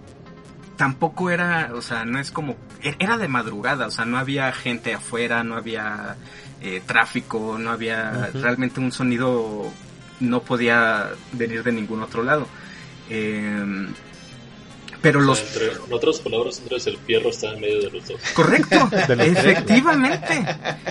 Tampoco 0.76 1.30
era, 1.30 1.70
o 1.74 1.80
sea, 1.80 2.04
no 2.04 2.18
es 2.18 2.30
como, 2.32 2.56
e- 2.82 2.96
era 2.98 3.16
de 3.16 3.28
madrugada, 3.28 3.86
o 3.86 3.90
sea, 3.92 4.04
no 4.04 4.18
había 4.18 4.52
gente 4.52 4.92
afuera, 4.92 5.44
no 5.44 5.54
había 5.56 6.16
eh, 6.60 6.82
tráfico, 6.86 7.56
no 7.58 7.70
había 7.70 8.30
realmente 8.34 8.80
un 8.80 8.90
sonido, 8.92 9.70
no 10.20 10.42
podía 10.42 11.10
venir 11.32 11.62
de 11.62 11.72
ningún 11.72 12.02
otro 12.02 12.22
lado. 12.22 12.46
Eh, 13.10 13.86
pero 15.02 15.18
O 15.18 15.22
los 15.22 15.38
sea, 15.38 15.48
entre- 15.66 15.84
en 15.86 15.92
otras 15.92 16.18
palabras, 16.20 16.60
Andrés, 16.60 16.86
el 16.86 16.96
fierro 16.96 17.28
está 17.28 17.50
en 17.52 17.60
medio 17.60 17.80
de 17.82 17.90
los 17.90 18.08
dos. 18.08 18.20
Correcto, 18.34 18.88
De 19.14 19.26
efectivamente. 19.28 20.46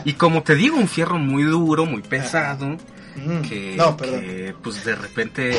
Y 0.06 0.14
como 0.14 0.44
te 0.44 0.56
digo, 0.56 0.78
un 0.78 0.88
fierro 0.88 1.18
muy 1.18 1.44
duro, 1.44 1.86
muy 1.86 2.02
pesado, 2.02 2.78
Mm, 3.16 3.42
que, 3.42 3.76
no, 3.76 3.96
perdón. 3.96 4.22
que, 4.22 4.56
pues 4.64 4.84
de 4.86 4.96
repente 4.96 5.56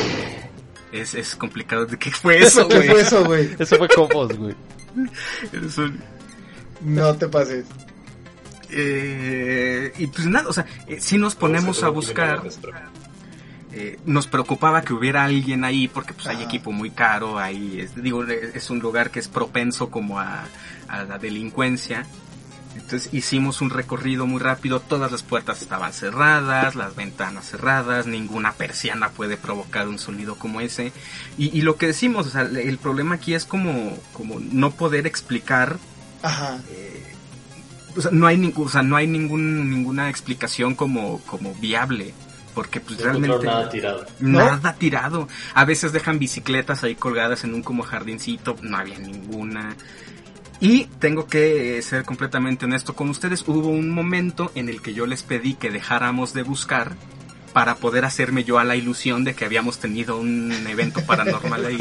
es, 0.91 1.15
es 1.15 1.37
complicado. 1.37 1.87
¿Qué 1.87 2.11
fue 2.11 2.39
eso, 2.39 2.67
¿Qué 2.67 2.77
güey? 2.79 2.89
fue 2.89 3.01
eso, 3.01 3.25
güey? 3.25 3.51
Eso 3.59 3.77
fue 3.77 3.89
Cobos, 3.89 4.37
güey. 4.37 4.55
Es 5.53 5.79
un- 5.79 6.01
No 6.81 7.15
te 7.15 7.29
pases. 7.29 7.65
Eh, 8.77 9.93
y 9.99 10.07
pues 10.09 10.27
nada, 10.27 10.49
o 10.49 10.53
sea, 10.53 10.67
eh, 10.87 11.01
si 11.01 11.17
nos 11.17 11.35
ponemos 11.35 11.83
a 11.83 11.89
buscar, 11.89 12.43
eh, 13.73 13.99
nos 14.05 14.27
preocupaba 14.27 14.83
que 14.83 14.93
hubiera 14.93 15.25
alguien 15.25 15.65
ahí 15.65 15.87
porque 15.87 16.13
pues 16.13 16.27
hay 16.27 16.43
equipo 16.43 16.73
muy 16.73 16.91
caro, 16.91 17.39
ahí 17.39 17.81
es, 17.81 17.95
digo, 17.95 18.25
es 18.25 18.55
es 18.57 18.71
un 18.71 18.81
lugar 18.81 19.11
que 19.11 19.21
es 19.21 19.29
propenso 19.29 19.91
como 19.91 20.19
a, 20.19 20.45
a 20.89 21.05
la 21.05 21.19
delincuencia. 21.19 22.05
Entonces 22.75 23.15
hicimos 23.15 23.61
un 23.61 23.71
recorrido 23.71 24.27
muy 24.27 24.41
rápido, 24.41 24.81
todas 24.81 25.13
las 25.13 25.23
puertas 25.23 25.63
estaban 25.63 25.93
cerradas, 25.93 26.75
las 26.75 26.97
ventanas 26.97 27.49
cerradas, 27.49 28.09
ninguna 28.09 28.53
persiana 28.55 29.11
puede 29.11 29.37
provocar 29.37 29.87
un 29.87 30.01
sonido 30.01 30.35
como 30.35 30.61
ese. 30.61 30.93
Y, 31.39 31.57
y 31.57 31.63
lo 31.63 31.77
que 31.77 31.87
decimos, 31.87 32.27
o 32.27 32.31
sea, 32.31 32.43
el 32.43 32.79
problema 32.79 33.15
aquí 33.15 33.35
es 33.35 33.45
como, 33.45 33.97
como 34.13 34.41
no 34.41 34.73
poder 34.73 35.07
explicar 35.07 35.79
Ajá. 36.25 36.59
O 37.97 38.01
sea, 38.01 38.11
no 38.11 38.27
hay 38.27 38.37
ningún, 38.37 38.67
o 38.67 38.71
sea, 38.71 38.83
no 38.83 38.97
hay 38.97 39.07
ningún, 39.07 39.71
ninguna 39.71 40.09
explicación 40.11 40.75
como, 40.75 41.21
como 41.21 41.55
viable. 41.55 42.15
Porque 42.55 42.79
pues 42.79 42.99
No 43.01 43.07
realmente 43.07 43.47
nada 43.47 43.69
tirado. 43.69 44.07
nada 44.21 44.75
tirado. 44.75 45.29
A 45.55 45.65
veces 45.65 45.93
dejan 45.93 46.21
bicicletas 46.21 46.85
ahí 46.85 46.95
colgadas 46.95 47.43
en 47.43 47.53
un 47.53 47.63
como 47.63 47.83
jardincito, 47.83 48.57
no 48.63 48.77
había 48.77 48.99
ninguna. 48.99 49.75
Y 50.61 50.85
tengo 51.01 51.27
que 51.27 51.79
eh, 51.79 51.83
ser 51.83 52.05
completamente 52.05 52.65
honesto 52.65 52.95
con 52.95 53.11
ustedes, 53.11 53.43
hubo 53.49 53.69
un 53.69 53.91
momento 53.91 54.53
en 54.55 54.69
el 54.69 54.83
que 54.83 54.95
yo 54.95 55.05
les 55.07 55.25
pedí 55.25 55.55
que 55.55 55.71
dejáramos 55.71 56.33
de 56.33 56.45
buscar 56.45 56.95
para 57.55 57.77
poder 57.77 58.05
hacerme 58.05 58.43
yo 58.43 58.59
a 58.59 58.65
la 58.65 58.75
ilusión 58.75 59.23
de 59.23 59.35
que 59.35 59.45
habíamos 59.45 59.79
tenido 59.79 60.19
un 60.19 60.53
evento 60.67 61.01
paranormal 61.07 61.65
ahí. 61.65 61.79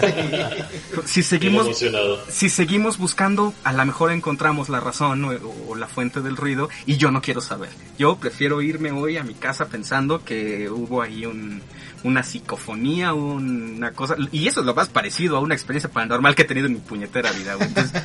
Si 1.03 1.23
seguimos 1.23 1.83
si 2.29 2.49
seguimos 2.49 2.99
buscando, 2.99 3.53
a 3.63 3.73
lo 3.73 3.83
mejor 3.83 4.11
encontramos 4.11 4.69
la 4.69 4.79
razón 4.79 5.25
o, 5.25 5.31
o 5.67 5.75
la 5.75 5.87
fuente 5.87 6.21
del 6.21 6.37
ruido 6.37 6.69
y 6.85 6.97
yo 6.97 7.09
no 7.09 7.21
quiero 7.21 7.41
saber. 7.41 7.71
Yo 7.97 8.17
prefiero 8.17 8.61
irme 8.61 8.91
hoy 8.91 9.17
a 9.17 9.23
mi 9.23 9.33
casa 9.33 9.65
pensando 9.65 10.23
que 10.23 10.69
hubo 10.69 11.01
ahí 11.01 11.25
un, 11.25 11.63
una 12.03 12.21
psicofonía, 12.21 13.13
una 13.13 13.93
cosa, 13.93 14.15
y 14.31 14.47
eso 14.47 14.59
es 14.59 14.65
lo 14.65 14.75
más 14.75 14.89
parecido 14.89 15.37
a 15.37 15.39
una 15.39 15.55
experiencia 15.55 15.89
paranormal 15.89 16.35
que 16.35 16.43
he 16.43 16.45
tenido 16.45 16.67
en 16.67 16.73
mi 16.73 16.79
puñetera 16.79 17.31
vida. 17.31 17.55
Entonces, 17.59 17.99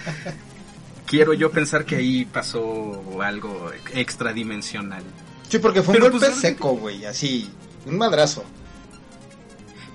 quiero 1.07 1.35
yo 1.35 1.51
pensar 1.51 1.85
que 1.85 1.97
ahí 1.97 2.25
pasó 2.25 3.21
algo 3.21 3.71
extradimensional. 3.93 5.03
Sí, 5.49 5.59
porque 5.59 5.83
fue 5.83 5.95
un 5.95 6.01
Pero, 6.01 6.11
golpe 6.13 6.27
pues, 6.27 6.39
seco, 6.41 6.77
güey, 6.77 7.05
así. 7.07 7.51
Un 7.87 7.97
madrazo. 7.99 8.45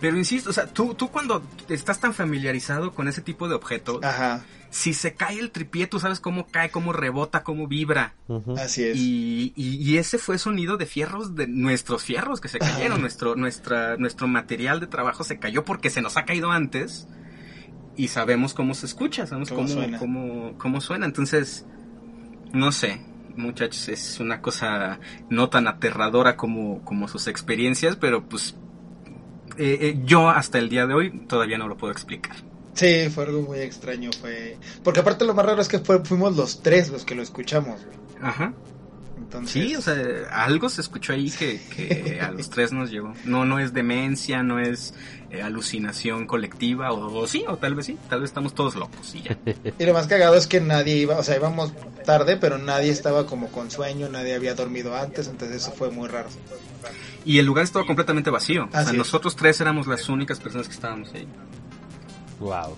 Pero 0.01 0.17
insisto, 0.17 0.49
o 0.49 0.53
sea, 0.53 0.67
tú, 0.67 0.93
tú 0.95 1.09
cuando 1.09 1.43
estás 1.69 1.99
tan 1.99 2.13
familiarizado 2.13 2.93
con 2.93 3.07
ese 3.07 3.21
tipo 3.21 3.47
de 3.47 3.55
objetos, 3.55 4.03
Ajá, 4.03 4.43
si 4.69 4.93
se 4.93 5.13
cae 5.13 5.39
el 5.39 5.51
tripié, 5.51 5.87
tú 5.87 5.99
sabes 5.99 6.19
cómo 6.19 6.47
cae, 6.47 6.71
cómo 6.71 6.91
rebota, 6.91 7.43
cómo 7.43 7.67
vibra. 7.67 8.15
Ujú. 8.27 8.57
así 8.57 8.83
es. 8.83 8.97
Y, 8.97 9.53
y- 9.55 9.75
y 9.77 9.97
ese 9.97 10.17
fue 10.17 10.37
sonido 10.39 10.75
de 10.77 10.87
fierros, 10.87 11.35
de 11.35 11.47
nuestros 11.47 12.03
fierros 12.03 12.41
que 12.41 12.49
se 12.49 12.59
cayeron. 12.59 12.99
Nuestro, 12.99 13.35
nuestra, 13.35 13.95
nuestro 13.97 14.27
material 14.27 14.79
de 14.81 14.87
trabajo 14.87 15.23
se 15.23 15.39
cayó 15.39 15.63
porque 15.63 15.89
se 15.89 16.01
nos 16.01 16.17
ha 16.17 16.25
caído 16.25 16.51
antes. 16.51 17.07
Y 17.95 18.07
sabemos 18.09 18.53
cómo 18.55 18.73
se 18.73 18.87
escucha, 18.87 19.25
sabemos 19.27 19.49
Cómo 19.49 19.61
cómo, 19.61 19.73
suena. 19.73 19.99
cómo, 19.99 20.57
cómo 20.57 20.81
suena. 20.81 21.05
Entonces, 21.05 21.63
no 22.51 22.71
sé, 22.71 22.99
muchachos, 23.35 23.89
es 23.89 24.19
una 24.19 24.41
cosa 24.41 24.99
no 25.29 25.49
tan 25.49 25.67
aterradora 25.67 26.35
como, 26.35 26.83
como 26.83 27.07
sus 27.07 27.27
experiencias, 27.27 27.95
pero 27.95 28.27
pues 28.27 28.55
eh, 29.57 29.77
eh, 29.81 30.01
yo 30.03 30.29
hasta 30.29 30.59
el 30.59 30.69
día 30.69 30.87
de 30.87 30.93
hoy 30.93 31.25
todavía 31.27 31.57
no 31.57 31.67
lo 31.67 31.77
puedo 31.77 31.91
explicar. 31.91 32.35
Sí, 32.73 33.09
fue 33.09 33.25
algo 33.25 33.43
muy 33.43 33.59
extraño, 33.59 34.09
fue... 34.19 34.57
Porque 34.83 35.01
aparte 35.01 35.25
lo 35.25 35.35
más 35.35 35.45
raro 35.45 35.61
es 35.61 35.67
que 35.67 35.79
fue, 35.79 36.03
fuimos 36.03 36.35
los 36.35 36.63
tres 36.63 36.89
los 36.89 37.05
que 37.05 37.13
lo 37.13 37.21
escuchamos, 37.21 37.85
güey. 37.85 37.97
Ajá. 38.21 38.53
Entonces... 39.17 39.51
Sí, 39.51 39.75
o 39.75 39.81
sea, 39.81 39.95
algo 40.31 40.69
se 40.69 40.81
escuchó 40.81 41.13
ahí 41.13 41.29
que, 41.29 41.61
que 41.75 42.19
a 42.19 42.31
los 42.31 42.49
tres 42.49 42.71
nos 42.71 42.89
llegó. 42.89 43.13
No, 43.25 43.45
no 43.45 43.59
es 43.59 43.73
demencia, 43.73 44.41
no 44.41 44.59
es 44.59 44.95
eh, 45.33 45.41
alucinación 45.41 46.27
colectiva, 46.27 46.91
o, 46.93 47.13
o 47.21 47.27
sí, 47.27 47.43
o 47.47 47.57
tal 47.57 47.75
vez 47.75 47.87
sí, 47.87 47.97
tal 48.07 48.21
vez 48.21 48.29
estamos 48.29 48.53
todos 48.53 48.75
locos 48.75 49.13
y 49.15 49.23
ya. 49.23 49.37
Y 49.79 49.85
lo 49.85 49.93
más 49.93 50.07
cagado 50.07 50.35
es 50.35 50.47
que 50.47 50.61
nadie 50.61 50.95
iba, 50.97 51.17
o 51.17 51.23
sea, 51.23 51.35
íbamos 51.35 51.73
tarde, 52.05 52.37
pero 52.37 52.57
nadie 52.59 52.91
estaba 52.91 53.25
como 53.25 53.49
con 53.49 53.71
sueño, 53.71 54.09
nadie 54.09 54.35
había 54.35 54.53
dormido 54.55 54.95
antes, 54.95 55.27
entonces 55.27 55.57
eso 55.63 55.71
fue 55.71 55.89
muy 55.89 56.07
raro. 56.07 56.29
Y 57.25 57.39
el 57.39 57.45
lugar 57.45 57.63
estaba 57.63 57.85
completamente 57.85 58.29
vacío. 58.29 58.63
O 58.65 58.67
Así 58.75 58.83
sea, 58.83 58.91
es. 58.91 58.97
nosotros 58.97 59.35
tres 59.35 59.59
éramos 59.61 59.87
las 59.87 60.07
únicas 60.09 60.39
personas 60.39 60.67
que 60.67 60.73
estábamos 60.73 61.11
ahí. 61.13 61.27
Wow. 62.39 62.75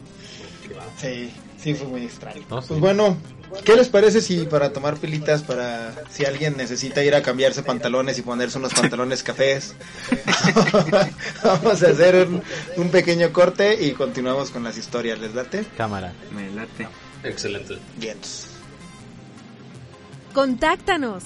Sí, 0.97 1.31
sí 1.65 1.73
fue 1.73 1.87
muy 1.87 2.03
extraño. 2.03 2.43
No, 2.47 2.61
sí. 2.61 2.67
Pues 2.69 2.79
bueno, 2.79 3.17
¿qué 3.63 3.75
les 3.75 3.89
parece 3.89 4.21
si 4.21 4.45
para 4.45 4.71
tomar 4.71 4.97
pilitas, 4.97 5.41
para 5.41 5.95
si 6.11 6.23
alguien 6.23 6.55
necesita 6.57 7.03
ir 7.03 7.15
a 7.15 7.23
cambiarse 7.23 7.63
pantalones 7.63 8.19
y 8.19 8.21
ponerse 8.21 8.59
unos 8.59 8.75
pantalones 8.75 9.23
cafés, 9.23 9.73
vamos 11.43 11.81
a 11.81 11.87
hacer 11.87 12.27
un, 12.27 12.43
un 12.77 12.89
pequeño 12.91 13.33
corte 13.33 13.83
y 13.83 13.93
continuamos 13.93 14.51
con 14.51 14.63
las 14.63 14.77
historias, 14.77 15.17
¿les 15.17 15.33
late? 15.33 15.65
Cámara. 15.75 16.13
Me 16.35 16.51
late. 16.51 16.87
Excelente. 17.23 17.79
Vientos. 17.97 18.45
Contáctanos. 20.35 21.23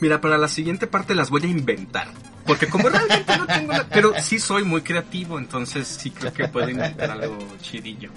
Mira, 0.00 0.20
para 0.20 0.38
la 0.38 0.48
siguiente 0.48 0.86
parte 0.86 1.14
las 1.14 1.30
voy 1.30 1.42
a 1.44 1.46
inventar. 1.46 2.08
Porque 2.46 2.66
como 2.68 2.88
realmente 2.88 3.36
no 3.36 3.46
tengo 3.46 3.72
la... 3.72 3.84
Pero 3.88 4.12
sí 4.22 4.38
soy 4.40 4.64
muy 4.64 4.82
creativo, 4.82 5.38
entonces 5.38 5.86
sí 5.86 6.10
creo 6.10 6.32
que 6.32 6.48
puedo 6.48 6.68
inventar 6.70 7.10
algo 7.10 7.38
chidillo. 7.60 8.10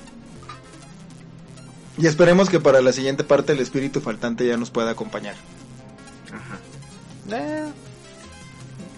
Y 1.97 2.07
esperemos 2.07 2.49
que 2.49 2.59
para 2.59 2.81
la 2.81 2.91
siguiente 2.91 3.23
parte 3.23 3.51
el 3.53 3.59
espíritu 3.59 4.01
faltante 4.01 4.47
ya 4.47 4.57
nos 4.57 4.71
pueda 4.71 4.91
acompañar. 4.91 5.35
Ajá. 6.31 6.57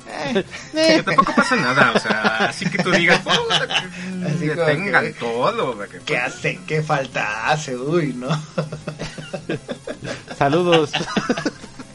Eh, 0.07 0.43
Que 0.73 1.03
tampoco 1.03 1.33
pasa 1.35 1.55
nada, 1.55 1.91
o 1.93 1.99
sea, 1.99 2.37
así 2.47 2.65
que 2.69 2.81
tú 2.81 2.91
digas, 2.91 3.19
"Puta, 3.19 3.67
que 3.67 4.25
Así 4.27 4.47
como 4.49 4.61
detengan 4.65 5.03
que- 5.05 5.13
todo. 5.13 5.77
que- 5.89 5.99
¿Qué 6.05 6.17
hace? 6.17 6.59
¿Qué 6.67 6.81
falta 6.83 7.49
hace? 7.49 7.75
Uy, 7.75 8.13
no. 8.13 8.29
saludos. 10.37 10.91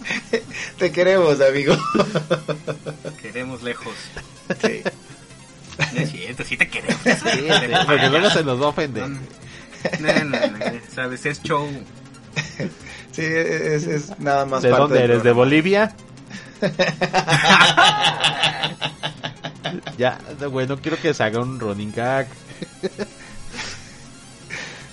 Te 0.78 0.92
queremos, 0.92 1.40
amigo. 1.40 1.76
Queremos 3.20 3.62
lejos. 3.62 3.94
Sí. 4.62 4.82
No 5.94 6.00
es 6.00 6.10
cierto, 6.10 6.44
sí 6.44 6.56
te 6.56 6.68
queremos. 6.68 7.00
Sí, 7.02 7.10
sí, 7.12 7.48
porque 7.86 8.08
luego 8.08 8.30
se 8.30 8.44
nos 8.44 8.60
va 8.60 8.66
a 8.66 8.68
ofender. 8.68 9.08
No, 9.08 9.18
no, 10.24 10.24
no, 10.24 10.38
sabes, 10.94 11.24
es 11.24 11.42
show. 11.42 11.68
Sí, 13.12 13.22
es, 13.22 13.86
es 13.86 14.18
nada 14.18 14.46
más 14.46 14.62
¿De 14.62 14.70
parte 14.70 14.82
dónde 14.82 15.04
eres? 15.04 15.22
¿De. 15.22 15.32
Bolivia? 15.32 15.94
ya, 19.96 20.18
güey, 20.50 20.66
no 20.66 20.78
quiero 20.78 21.00
que 21.00 21.14
se 21.14 21.22
haga 21.22 21.40
un 21.40 21.58
running 21.58 21.92
gag. 21.92 22.28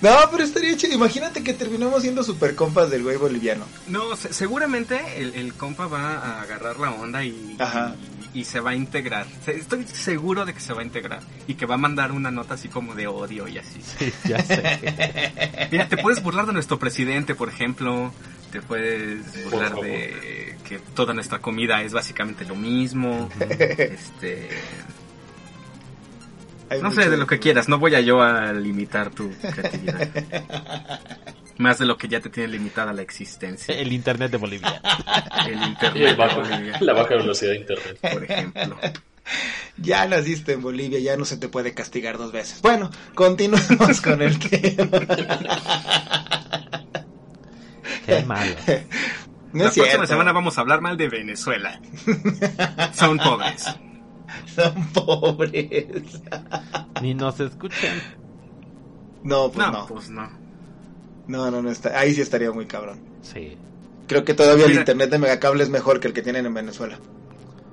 No, 0.01 0.15
pero 0.31 0.43
estaría 0.43 0.75
chido. 0.77 0.93
Imagínate 0.95 1.43
que 1.43 1.53
terminamos 1.53 2.01
siendo 2.03 2.23
super 2.23 2.53
compas 2.55 2.89
del 2.91 3.03
güey 3.03 3.17
boliviano. 3.17 3.65
No, 3.87 4.15
se- 4.15 4.31
seguramente 4.33 4.99
el, 5.17 5.33
el 5.33 5.53
compa 5.53 5.87
va 5.87 6.17
a 6.17 6.41
agarrar 6.43 6.79
la 6.79 6.91
onda 6.91 7.23
y, 7.23 7.55
Ajá. 7.59 7.95
y, 8.33 8.41
y 8.41 8.45
se 8.45 8.59
va 8.59 8.71
a 8.71 8.75
integrar. 8.75 9.25
Se- 9.43 9.55
Estoy 9.57 9.85
seguro 9.87 10.45
de 10.45 10.53
que 10.53 10.59
se 10.59 10.73
va 10.73 10.81
a 10.81 10.85
integrar 10.85 11.21
y 11.47 11.55
que 11.55 11.65
va 11.65 11.75
a 11.75 11.79
mandar 11.79 12.11
una 12.11 12.29
nota 12.29 12.53
así 12.53 12.67
como 12.69 12.93
de 12.93 13.07
odio 13.07 13.47
y 13.47 13.57
así. 13.57 13.81
Sí, 13.97 14.13
ya 14.27 14.43
sé. 14.43 15.67
Mira, 15.71 15.87
te 15.89 15.97
puedes 15.97 16.21
burlar 16.21 16.45
de 16.45 16.53
nuestro 16.53 16.77
presidente, 16.77 17.33
por 17.33 17.49
ejemplo. 17.49 18.13
Te 18.51 18.61
puedes 18.61 19.43
burlar 19.45 19.75
de 19.81 20.55
que 20.63 20.79
toda 20.79 21.13
nuestra 21.13 21.39
comida 21.39 21.81
es 21.81 21.91
básicamente 21.93 22.45
lo 22.45 22.55
mismo. 22.55 23.29
Este, 23.39 24.49
Hay 26.69 26.81
no 26.81 26.89
mucho 26.89 27.01
sé, 27.01 27.09
de 27.09 27.17
lo 27.17 27.27
que 27.27 27.39
quieras. 27.39 27.67
No 27.69 27.77
voy 27.79 27.95
a 27.95 28.01
yo 28.01 28.21
a 28.21 28.51
limitar 28.53 29.09
tu 29.11 29.31
creatividad. 29.39 30.09
Más 31.57 31.79
de 31.79 31.85
lo 31.85 31.97
que 31.97 32.07
ya 32.07 32.19
te 32.19 32.29
tiene 32.29 32.49
limitada 32.49 32.93
la 32.93 33.01
existencia. 33.01 33.73
El 33.75 33.91
internet 33.91 34.29
de 34.31 34.37
Bolivia. 34.37 34.79
El 35.47 35.53
Y 35.53 35.63
el 35.63 35.69
internet, 35.69 36.17
bajo- 36.17 36.41
de 36.43 36.49
Bolivia, 36.49 36.77
la 36.81 36.93
baja 36.93 37.15
velocidad 37.15 37.51
de 37.51 37.57
internet. 37.57 37.97
por 38.01 38.23
ejemplo. 38.23 38.77
Ya 39.75 40.05
naciste 40.07 40.53
en 40.53 40.61
Bolivia, 40.61 40.99
ya 40.99 41.17
no 41.17 41.25
se 41.25 41.35
te 41.35 41.49
puede 41.49 41.73
castigar 41.73 42.17
dos 42.17 42.31
veces. 42.31 42.61
Bueno, 42.61 42.89
continuemos 43.13 43.99
con 44.01 44.21
el 44.21 44.39
tema. 44.49 45.01
Qué 48.05 48.23
malo. 48.25 48.55
No 49.51 49.65
la 49.65 49.71
próxima 49.71 49.85
cierto. 49.85 50.07
semana 50.07 50.31
vamos 50.31 50.57
a 50.57 50.61
hablar 50.61 50.79
mal 50.81 50.95
de 50.97 51.09
Venezuela. 51.09 51.79
Son 52.93 53.17
pobres. 53.17 53.65
Son 54.55 54.87
pobres. 54.93 56.21
Ni 57.01 57.13
nos 57.13 57.39
escuchan. 57.39 57.97
No, 59.23 59.51
pues 59.51 59.65
No, 59.67 59.71
no. 59.71 59.87
pues 59.87 60.09
no. 60.09 60.29
No, 61.27 61.51
no, 61.51 61.61
no 61.61 61.69
está. 61.69 61.99
Ahí 61.99 62.13
sí 62.13 62.21
estaría 62.21 62.51
muy 62.51 62.65
cabrón. 62.65 62.99
Sí. 63.21 63.57
Creo 64.07 64.23
que 64.23 64.33
todavía 64.33 64.65
el 64.65 64.73
internet 64.73 65.09
de 65.09 65.19
Megacable 65.19 65.63
es 65.63 65.69
mejor 65.69 65.99
que 65.99 66.07
el 66.07 66.13
que 66.13 66.21
tienen 66.21 66.45
en 66.45 66.53
Venezuela. 66.53 66.97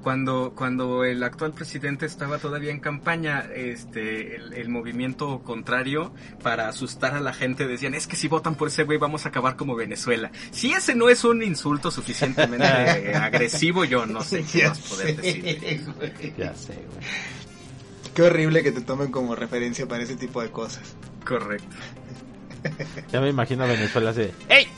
Cuando, 0.05 0.53
cuando 0.55 1.03
el 1.03 1.23
actual 1.23 1.53
presidente 1.55 2.05
estaba 2.05 2.37
todavía 2.39 2.71
en 2.71 2.79
campaña, 2.79 3.49
este, 3.55 4.37
el, 4.37 4.53
el 4.53 4.69
movimiento 4.69 5.41
contrario 5.43 6.13
para 6.43 6.69
asustar 6.69 7.15
a 7.15 7.21
la 7.21 7.33
gente 7.33 7.67
decían, 7.67 7.95
es 7.95 8.07
que 8.07 8.15
si 8.15 8.29
votan 8.29 8.55
por 8.55 8.69
ese 8.69 8.83
güey 8.85 8.99
vamos 8.99 9.25
a 9.25 9.31
acabar 9.31 9.57
como 9.57 9.75
Venezuela. 9.75 10.31
Si 10.51 10.73
ese 10.73 10.95
no 10.95 11.09
es 11.09 11.25
un 11.25 11.43
insulto 11.43 11.91
suficientemente 11.91 12.67
agresivo, 13.17 13.87
yo 13.87 14.05
no 14.05 14.23
sé 14.23 14.45
qué 14.45 14.59
Ya 14.59 14.69
más 14.69 14.79
poder 14.81 15.17
sé, 15.17 15.23
decir. 15.23 15.85
güey. 15.97 16.35
Ya 16.37 16.55
sé, 16.55 16.75
güey. 16.75 17.07
Qué 18.15 18.23
horrible 18.23 18.63
que 18.63 18.73
te 18.73 18.83
tomen 18.83 19.11
como 19.11 19.35
referencia 19.35 19.89
para 19.89 20.05
ese 20.05 20.17
tipo 20.17 20.43
de 20.43 20.51
cosas. 20.51 20.95
Correcto. 21.27 21.75
Ya 23.11 23.21
me 23.23 23.31
imagino 23.31 23.65
a 23.65 23.69
Venezuela 23.69 24.11
así. 24.11 24.21
de, 24.21 24.35
¡Ey! 24.51 24.69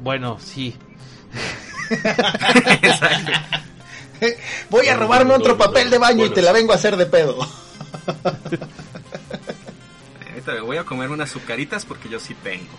Bueno, 0.00 0.38
sí. 0.38 0.76
Exacto. 1.90 3.32
Voy 4.70 4.88
a 4.88 4.96
robarme 4.96 5.34
otro 5.34 5.56
papel 5.56 5.90
de 5.90 5.98
baño 5.98 6.26
y 6.26 6.30
te 6.30 6.42
la 6.42 6.52
vengo 6.52 6.72
a 6.72 6.76
hacer 6.76 6.96
de 6.96 7.06
pedo. 7.06 7.38
Ahorita 10.30 10.52
me 10.52 10.60
voy 10.60 10.76
a 10.76 10.84
comer 10.84 11.10
unas 11.10 11.30
azucaritas 11.30 11.84
porque 11.84 12.08
yo 12.08 12.20
sí 12.20 12.34
tengo. 12.34 12.72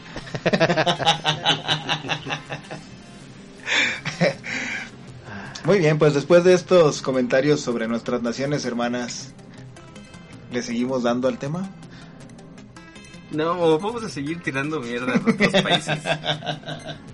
Muy 5.65 5.79
bien, 5.79 5.99
pues 5.99 6.13
después 6.13 6.43
de 6.43 6.53
estos 6.53 7.01
comentarios 7.01 7.61
sobre 7.61 7.87
nuestras 7.87 8.21
naciones 8.21 8.65
hermanas, 8.65 9.33
¿le 10.51 10.63
seguimos 10.63 11.03
dando 11.03 11.27
al 11.27 11.37
tema? 11.37 11.69
No, 13.31 13.77
vamos 13.79 14.03
a 14.03 14.09
seguir 14.09 14.41
tirando 14.41 14.79
mierda 14.79 15.13
a 15.13 15.17
otros 15.17 15.61
países. 15.61 15.99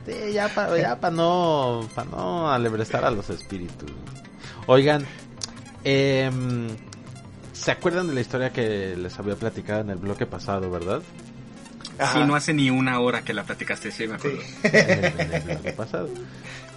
Sí, 0.06 0.34
ya 0.34 0.48
para 0.50 0.78
ya 0.78 1.00
pa 1.00 1.10
no, 1.10 1.90
pa 1.94 2.06
no 2.06 2.52
alebrestar 2.52 3.04
a 3.04 3.12
los 3.12 3.30
espíritus. 3.30 3.92
Oigan, 4.68 5.06
em, 5.84 6.68
¿se 7.54 7.72
acuerdan 7.72 8.08
de 8.08 8.14
la 8.14 8.22
historia 8.22 8.54
que 8.54 8.96
les 8.96 9.18
había 9.20 9.36
platicado 9.36 9.82
en 9.82 9.90
el 9.90 9.98
bloque 9.98 10.26
pasado, 10.26 10.70
verdad? 10.70 11.02
Ajá. 11.98 12.20
Sí, 12.20 12.26
no 12.26 12.36
hace 12.36 12.54
ni 12.54 12.70
una 12.70 13.00
hora 13.00 13.24
que 13.24 13.34
la 13.34 13.44
platicaste, 13.44 13.92
sí, 13.92 14.08
me 14.08 14.16
acuerdo. 14.16 14.40
En 14.64 14.76
el, 14.76 15.20
en 15.20 15.34
el 15.34 15.42
bloque 15.42 15.72
pasado. 15.74 16.10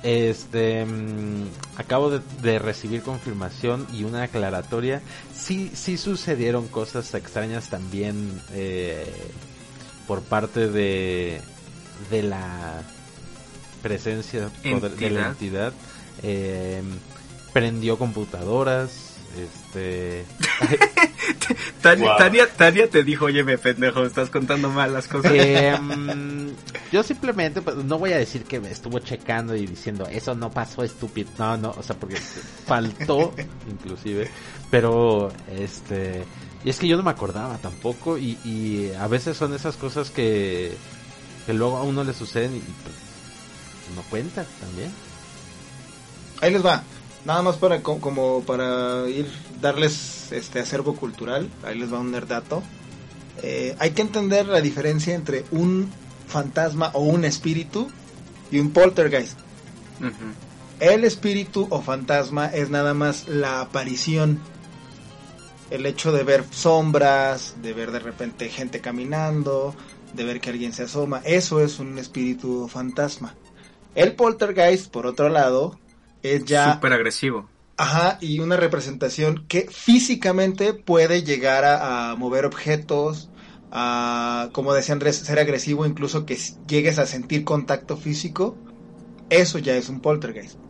Este, 0.02 0.84
mm, 0.84 1.48
acabo 1.76 2.10
de, 2.10 2.20
de 2.42 2.58
recibir 2.58 3.02
confirmación 3.02 3.86
y 3.92 4.04
una 4.04 4.22
aclaratoria. 4.24 5.02
Sí, 5.34 5.70
sí 5.74 5.96
sucedieron 5.96 6.68
cosas 6.68 7.12
extrañas 7.14 7.68
también 7.68 8.40
eh, 8.52 9.04
por 10.06 10.22
parte 10.22 10.68
de, 10.68 11.40
de 12.10 12.22
la 12.22 12.82
presencia 13.82 14.50
de, 14.62 14.70
la 14.70 14.86
Entidad. 14.86 15.28
entidad. 15.28 15.72
Eh, 16.22 16.82
prendió 17.52 17.98
computadoras. 17.98 19.17
Este, 19.38 20.24
Tania, 21.82 22.08
Wow. 22.08 22.18
Tania, 22.18 22.48
Tania 22.56 22.90
te 22.90 23.04
dijo, 23.04 23.26
oye, 23.26 23.44
me 23.44 23.56
pendejo, 23.58 24.04
estás 24.04 24.30
contando 24.30 24.68
mal 24.70 24.92
las 24.92 25.06
cosas. 25.06 25.32
Em, 25.34 26.50
yo 26.92 27.02
simplemente 27.02 27.62
pues, 27.62 27.76
no 27.76 27.98
voy 27.98 28.12
a 28.12 28.18
decir 28.18 28.44
que 28.44 28.60
me 28.60 28.70
estuvo 28.70 28.98
checando 28.98 29.54
y 29.54 29.66
diciendo 29.66 30.06
eso 30.10 30.34
no 30.34 30.50
pasó 30.50 30.82
estúpido 30.82 31.30
no 31.38 31.56
no 31.56 31.70
o 31.76 31.82
sea 31.82 31.96
porque 31.96 32.16
faltó 32.16 33.34
inclusive 33.70 34.30
pero 34.70 35.30
este 35.54 36.24
y 36.64 36.70
es 36.70 36.78
que 36.78 36.88
yo 36.88 36.96
no 36.96 37.02
me 37.02 37.10
acordaba 37.10 37.58
tampoco 37.58 38.16
y, 38.18 38.38
y 38.44 38.92
a 38.98 39.06
veces 39.06 39.36
son 39.36 39.54
esas 39.54 39.76
cosas 39.76 40.10
que 40.10 40.72
que 41.46 41.52
luego 41.52 41.76
a 41.76 41.82
uno 41.82 42.04
le 42.04 42.14
suceden 42.14 42.56
y 42.56 42.60
pues, 42.60 42.94
no 43.94 44.02
cuenta 44.10 44.44
también 44.60 44.90
Ahí 46.40 46.52
les 46.52 46.64
va. 46.64 46.82
Nada 47.28 47.42
más 47.42 47.56
para 47.56 47.82
co- 47.82 48.00
como 48.00 48.42
para 48.42 49.06
ir 49.08 49.26
darles 49.60 50.32
este 50.32 50.60
acervo 50.60 50.96
cultural. 50.96 51.48
Ahí 51.62 51.78
les 51.78 51.92
va 51.92 51.98
un 52.00 52.10
nerdato. 52.10 52.62
eh, 53.42 53.76
hay 53.78 53.90
que 53.92 54.02
entender 54.02 54.46
la 54.46 54.60
diferencia 54.60 55.14
entre 55.14 55.44
un 55.52 55.88
fantasma 56.26 56.90
o 56.94 57.00
un 57.02 57.24
espíritu 57.24 57.88
y 58.50 58.58
un 58.58 58.70
poltergeist. 58.72 59.38
El 60.80 61.04
espíritu 61.04 61.66
o 61.70 61.80
fantasma 61.82 62.46
es 62.46 62.70
nada 62.70 62.94
más 62.94 63.28
la 63.28 63.60
aparición. 63.60 64.40
El 65.70 65.86
hecho 65.86 66.10
de 66.12 66.24
ver 66.24 66.44
sombras, 66.50 67.54
de 67.62 67.74
ver 67.74 67.92
de 67.92 67.98
repente 68.00 68.48
gente 68.48 68.80
caminando, 68.80 69.74
de 70.14 70.24
ver 70.24 70.40
que 70.40 70.50
alguien 70.50 70.72
se 70.72 70.84
asoma, 70.84 71.20
eso 71.24 71.60
es 71.60 71.78
un 71.78 71.98
espíritu 71.98 72.62
o 72.64 72.68
fantasma. 72.68 73.34
El 73.94 74.14
poltergeist, 74.16 74.90
por 74.90 75.06
otro 75.06 75.28
lado, 75.28 75.78
es 76.22 76.44
ya... 76.44 76.74
Súper 76.74 76.92
agresivo. 76.92 77.50
Ajá, 77.76 78.18
y 78.20 78.40
una 78.40 78.56
representación 78.56 79.46
que 79.46 79.68
físicamente 79.70 80.74
puede 80.74 81.22
llegar 81.22 81.64
a, 81.64 82.10
a 82.10 82.16
mover 82.16 82.44
objetos, 82.44 83.30
a, 83.70 84.50
como 84.52 84.74
decía 84.74 84.94
Andrés, 84.94 85.18
ser 85.18 85.38
agresivo, 85.38 85.86
incluso 85.86 86.26
que 86.26 86.36
llegues 86.66 86.98
a 86.98 87.06
sentir 87.06 87.44
contacto 87.44 87.96
físico. 87.96 88.62
Eso 89.28 89.58
ya 89.58 89.76
es 89.76 89.88
un 89.88 90.00
poltergeist. 90.00 90.60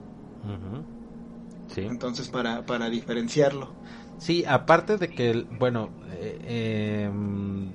Sí. 1.69 1.83
Entonces, 1.83 2.29
para, 2.29 2.65
para 2.67 2.91
diferenciarlo. 2.91 3.79
Sí, 4.17 4.45
aparte 4.47 4.97
de 4.99 5.15
que, 5.15 5.31
el- 5.31 5.47
bueno, 5.51 5.95
eh, 6.07 7.07
em, 7.07 7.73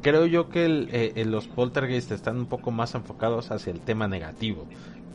creo 0.00 0.26
yo 0.26 0.48
que 0.48 0.64
el- 0.64 0.88
eh, 0.92 1.12
eh, 1.16 1.24
los 1.24 1.46
poltergeist 1.48 2.10
están 2.12 2.38
un 2.38 2.46
poco 2.46 2.70
más 2.70 2.94
enfocados 2.94 3.50
hacia 3.50 3.72
el 3.72 3.82
tema 3.82 4.08
negativo, 4.08 4.68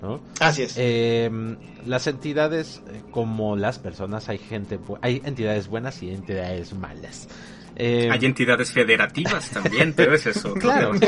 ¿no? 0.03 0.19
Así 0.40 0.61
es. 0.64 0.73
Em, 0.77 1.56
las 1.88 2.06
entidades, 2.06 2.82
eh, 2.88 3.01
como 3.11 3.56
las 3.56 3.80
personas, 3.80 4.30
hay 4.30 4.38
gente, 4.38 4.77
hay 5.01 5.22
entidades 5.25 5.67
buenas 5.67 6.03
y 6.03 6.11
entidades 6.11 6.73
malas. 6.75 7.27
Em, 7.75 8.11
Hay 8.11 8.23
entidades 8.25 8.72
federativas 8.72 9.49
también, 9.49 9.93
pero 9.93 10.14
es 10.14 10.27
eso. 10.27 10.53
Claro. 10.53 10.91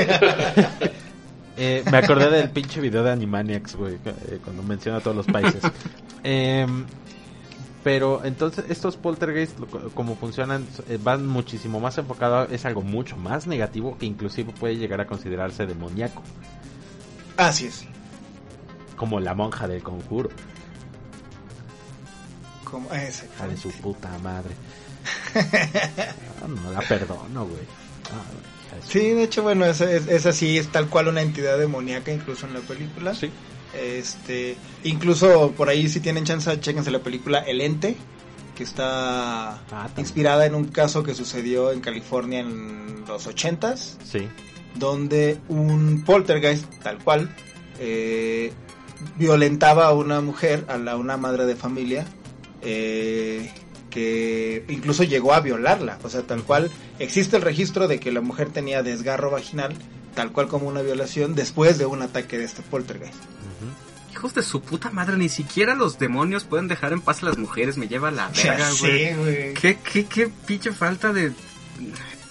Eh, 1.57 1.85
me 1.89 1.97
acordé 1.99 2.29
del 2.29 2.49
pinche 2.49 2.81
video 2.81 3.01
de 3.01 3.11
Animaniacs, 3.11 3.75
güey, 3.77 3.93
eh, 4.05 4.39
cuando 4.43 4.61
menciona 4.61 4.99
todos 4.99 5.15
los 5.15 5.25
países. 5.25 5.61
Em, 6.27 6.83
pero 7.81 8.25
entonces 8.25 8.65
estos 8.67 8.97
poltergeist, 8.97 9.57
lo- 9.59 9.67
como 9.91 10.15
funcionan, 10.17 10.65
van 11.03 11.25
muchísimo 11.25 11.79
más 11.79 11.97
enfocados, 11.97 12.51
es 12.51 12.65
algo 12.65 12.81
mucho 12.81 13.15
más 13.15 13.47
negativo 13.47 13.95
que 13.97 14.05
inclusive 14.07 14.51
puede 14.59 14.75
llegar 14.75 14.99
a 14.99 15.07
considerarse 15.07 15.65
demoníaco, 15.65 16.21
Así 17.37 17.67
es. 17.67 17.85
Como 18.95 19.19
la 19.19 19.33
monja 19.33 19.67
del 19.67 19.81
conjuro, 19.83 20.29
Como, 22.63 22.91
ese. 22.93 23.25
hija 23.35 23.47
de 23.47 23.57
su 23.57 23.69
puta 23.71 24.09
madre. 24.19 24.51
No 26.47 26.71
la 26.71 26.79
perdono, 26.81 27.45
güey. 27.45 27.63
Ah, 28.11 28.23
Sí, 28.87 28.99
de 28.99 29.23
hecho, 29.23 29.41
bueno, 29.41 29.65
es, 29.65 29.79
esa 29.81 30.33
sí 30.33 30.57
es 30.57 30.67
tal 30.71 30.89
cual 30.89 31.07
una 31.07 31.21
entidad 31.21 31.57
demoníaca, 31.57 32.11
incluso 32.11 32.45
en 32.45 32.53
la 32.53 32.59
película. 32.59 33.13
Sí. 33.15 33.29
Este, 33.73 34.57
incluso 34.83 35.51
por 35.51 35.69
ahí 35.69 35.87
si 35.87 35.99
tienen 36.01 36.23
chance, 36.25 36.59
chéquense 36.59 36.91
la 36.91 36.99
película 36.99 37.39
El 37.39 37.61
Ente, 37.61 37.95
que 38.55 38.63
está 38.63 39.59
Ah, 39.71 39.89
inspirada 39.97 40.45
en 40.45 40.55
un 40.55 40.65
caso 40.65 41.03
que 41.03 41.13
sucedió 41.15 41.71
en 41.71 41.79
California 41.81 42.39
en 42.41 43.05
los 43.07 43.27
ochentas, 43.27 43.97
Sí. 44.03 44.27
donde 44.75 45.39
un 45.47 46.03
poltergeist, 46.05 46.65
tal 46.83 46.97
cual, 46.99 47.33
eh, 47.79 48.51
violentaba 49.17 49.87
a 49.87 49.93
una 49.93 50.21
mujer, 50.21 50.65
a 50.67 50.77
la, 50.77 50.95
una 50.97 51.17
madre 51.17 51.45
de 51.45 51.55
familia, 51.55 52.05
eh, 52.61 53.51
que 53.89 54.65
incluso 54.67 55.03
llegó 55.03 55.33
a 55.33 55.39
violarla, 55.39 55.99
o 56.03 56.09
sea, 56.09 56.23
tal 56.23 56.43
cual, 56.43 56.71
existe 56.99 57.37
el 57.37 57.41
registro 57.41 57.87
de 57.87 57.99
que 57.99 58.11
la 58.11 58.21
mujer 58.21 58.49
tenía 58.49 58.83
desgarro 58.83 59.31
vaginal, 59.31 59.73
tal 60.15 60.31
cual 60.31 60.47
como 60.47 60.67
una 60.67 60.81
violación, 60.81 61.35
después 61.35 61.77
de 61.77 61.85
un 61.85 62.01
ataque 62.01 62.37
de 62.37 62.45
este 62.45 62.61
poltergeist. 62.61 63.15
Hijos 64.11 64.33
de 64.33 64.43
su 64.43 64.61
puta 64.61 64.91
madre, 64.91 65.17
ni 65.17 65.27
siquiera 65.27 65.75
los 65.75 65.99
demonios 65.99 66.45
pueden 66.45 66.69
dejar 66.69 66.93
en 66.93 67.01
paz 67.01 67.21
a 67.21 67.25
las 67.25 67.37
mujeres, 67.37 67.77
me 67.77 67.89
lleva 67.89 68.07
a 68.07 68.11
la 68.11 68.29
verga, 68.29 68.69
güey. 68.79 69.13
güey. 69.13 69.53
¿Qué, 69.53 69.77
qué, 69.77 70.05
qué 70.05 70.29
pinche 70.45 70.71
falta 70.71 71.11
de... 71.11 71.33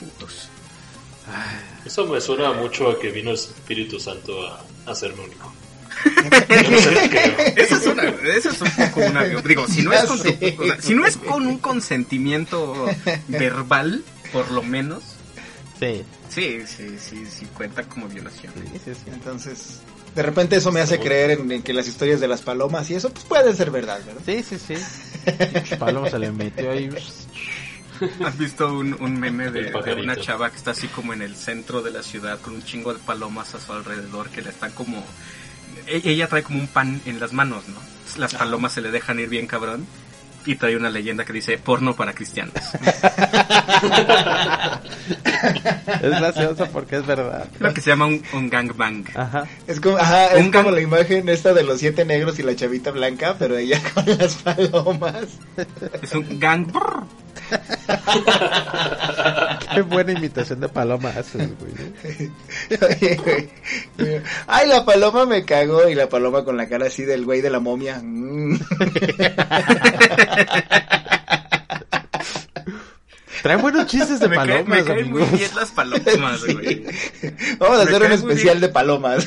Putos. 0.00 0.48
Eso 1.84 2.06
me 2.06 2.20
suena 2.20 2.52
mucho 2.52 2.90
a 2.90 2.98
que 2.98 3.10
vino 3.10 3.30
el 3.30 3.36
Espíritu 3.36 4.00
Santo 4.00 4.46
a 4.46 4.64
hacerme 4.86 5.24
único. 5.24 5.52
Eso 7.56 7.76
es, 7.76 7.86
una, 7.86 8.02
eso 8.02 8.50
es 8.50 8.60
un 8.60 8.70
poco 8.70 9.00
una... 9.00 9.24
Digo, 9.24 9.66
si 9.66 9.82
no, 9.82 9.92
es 9.92 10.04
con 10.04 10.20
o 10.20 10.22
sea, 10.22 10.80
si 10.80 10.94
no 10.94 11.06
es 11.06 11.16
con 11.16 11.46
un 11.46 11.58
consentimiento 11.58 12.86
verbal, 13.28 14.04
por 14.32 14.50
lo 14.50 14.62
menos, 14.62 15.02
Sí. 15.78 16.04
sí, 16.28 16.60
sí, 16.66 16.96
sí, 16.98 17.26
sí 17.26 17.46
cuenta 17.54 17.82
como 17.84 18.08
violación. 18.08 18.52
Sí, 18.54 18.80
sí, 18.84 18.94
sí. 18.94 19.10
Entonces, 19.12 19.80
de 20.14 20.22
repente 20.22 20.56
eso 20.56 20.70
me 20.72 20.80
hace 20.80 20.98
creer 21.00 21.32
en, 21.32 21.50
en 21.50 21.62
que 21.62 21.72
las 21.72 21.88
historias 21.88 22.20
de 22.20 22.28
las 22.28 22.42
palomas 22.42 22.88
y 22.90 22.94
eso 22.94 23.10
pues 23.10 23.24
puede 23.24 23.54
ser 23.54 23.70
verdad, 23.70 24.00
¿verdad? 24.06 24.22
Sí, 24.24 24.42
sí, 24.42 24.58
sí. 24.58 25.76
Paloma 25.78 26.08
se 26.10 26.18
le 26.18 26.30
metió 26.30 26.70
ahí. 26.70 26.90
¿Has 28.24 28.38
visto 28.38 28.72
un, 28.72 28.94
un 29.00 29.18
meme 29.18 29.50
de, 29.50 29.70
de 29.70 29.94
una 29.94 30.16
chava 30.16 30.50
que 30.50 30.56
está 30.56 30.72
así 30.72 30.88
como 30.88 31.12
en 31.12 31.22
el 31.22 31.36
centro 31.36 31.80
de 31.82 31.90
la 31.90 32.02
ciudad 32.02 32.40
con 32.40 32.54
un 32.54 32.64
chingo 32.64 32.92
de 32.92 32.98
palomas 33.00 33.54
a 33.54 33.60
su 33.60 33.72
alrededor 33.72 34.30
que 34.30 34.42
le 34.42 34.50
están 34.50 34.72
como... 34.72 35.04
e- 35.86 36.02
Ella 36.04 36.28
trae 36.28 36.42
como 36.42 36.58
un 36.58 36.66
pan 36.68 37.00
en 37.06 37.20
las 37.20 37.32
manos, 37.32 37.68
¿no? 37.68 37.76
Las 38.18 38.34
palomas 38.34 38.72
se 38.72 38.80
le 38.80 38.90
dejan 38.90 39.18
ir 39.18 39.28
bien 39.28 39.46
cabrón 39.46 39.86
y 40.46 40.56
trae 40.56 40.76
una 40.76 40.90
leyenda 40.90 41.24
que 41.24 41.32
dice 41.32 41.56
porno 41.58 41.94
para 41.96 42.12
cristianos. 42.12 42.54
Es 46.02 46.10
gracioso 46.10 46.66
porque 46.72 46.96
es 46.96 47.06
verdad. 47.06 47.46
Lo 47.58 47.72
que 47.74 47.80
se 47.80 47.90
llama 47.90 48.06
un, 48.06 48.22
un 48.32 48.48
gangbang. 48.50 49.04
Ajá. 49.14 49.46
Es 49.66 49.80
como, 49.80 49.96
ajá, 49.98 50.26
es 50.28 50.44
Un 50.44 50.50
como 50.52 50.70
la 50.70 50.80
imagen 50.80 51.28
esta 51.28 51.52
de 51.52 51.62
los 51.62 51.80
siete 51.80 52.04
negros 52.04 52.38
y 52.38 52.42
la 52.42 52.54
chavita 52.56 52.90
blanca, 52.90 53.36
pero 53.38 53.56
ella 53.56 53.80
con 53.94 54.06
las 54.06 54.34
palomas. 54.36 55.26
Es 56.02 56.12
un 56.14 56.38
gang... 56.38 56.66
Qué 59.74 59.82
buena 59.82 60.12
imitación 60.12 60.60
de 60.60 60.68
paloma 60.68 61.08
haces, 61.10 61.50
güey. 61.58 61.72
Ay, 64.46 64.68
la 64.68 64.84
paloma 64.84 65.26
me 65.26 65.44
cagó 65.44 65.88
y 65.88 65.94
la 65.94 66.08
paloma 66.08 66.44
con 66.44 66.56
la 66.56 66.68
cara 66.68 66.86
así 66.86 67.02
del 67.04 67.24
güey 67.24 67.40
de 67.40 67.50
la 67.50 67.60
momia. 67.60 68.00
Trae 73.44 73.56
buenos 73.58 73.86
chistes 73.88 74.20
de 74.20 74.28
me, 74.28 74.36
cae- 74.36 74.46
palomas, 74.64 74.78
me 74.78 74.84
caen 74.84 75.10
muy 75.10 75.22
bien 75.24 75.50
las 75.54 75.70
palomas, 75.70 76.40
Sí. 76.46 76.54
güey. 76.54 76.84
Vamos 77.58 77.78
a 77.78 77.84
Me 77.84 77.90
hacer 77.90 78.02
un 78.06 78.12
especial 78.12 78.58
de 78.58 78.68
palomas. 78.70 79.26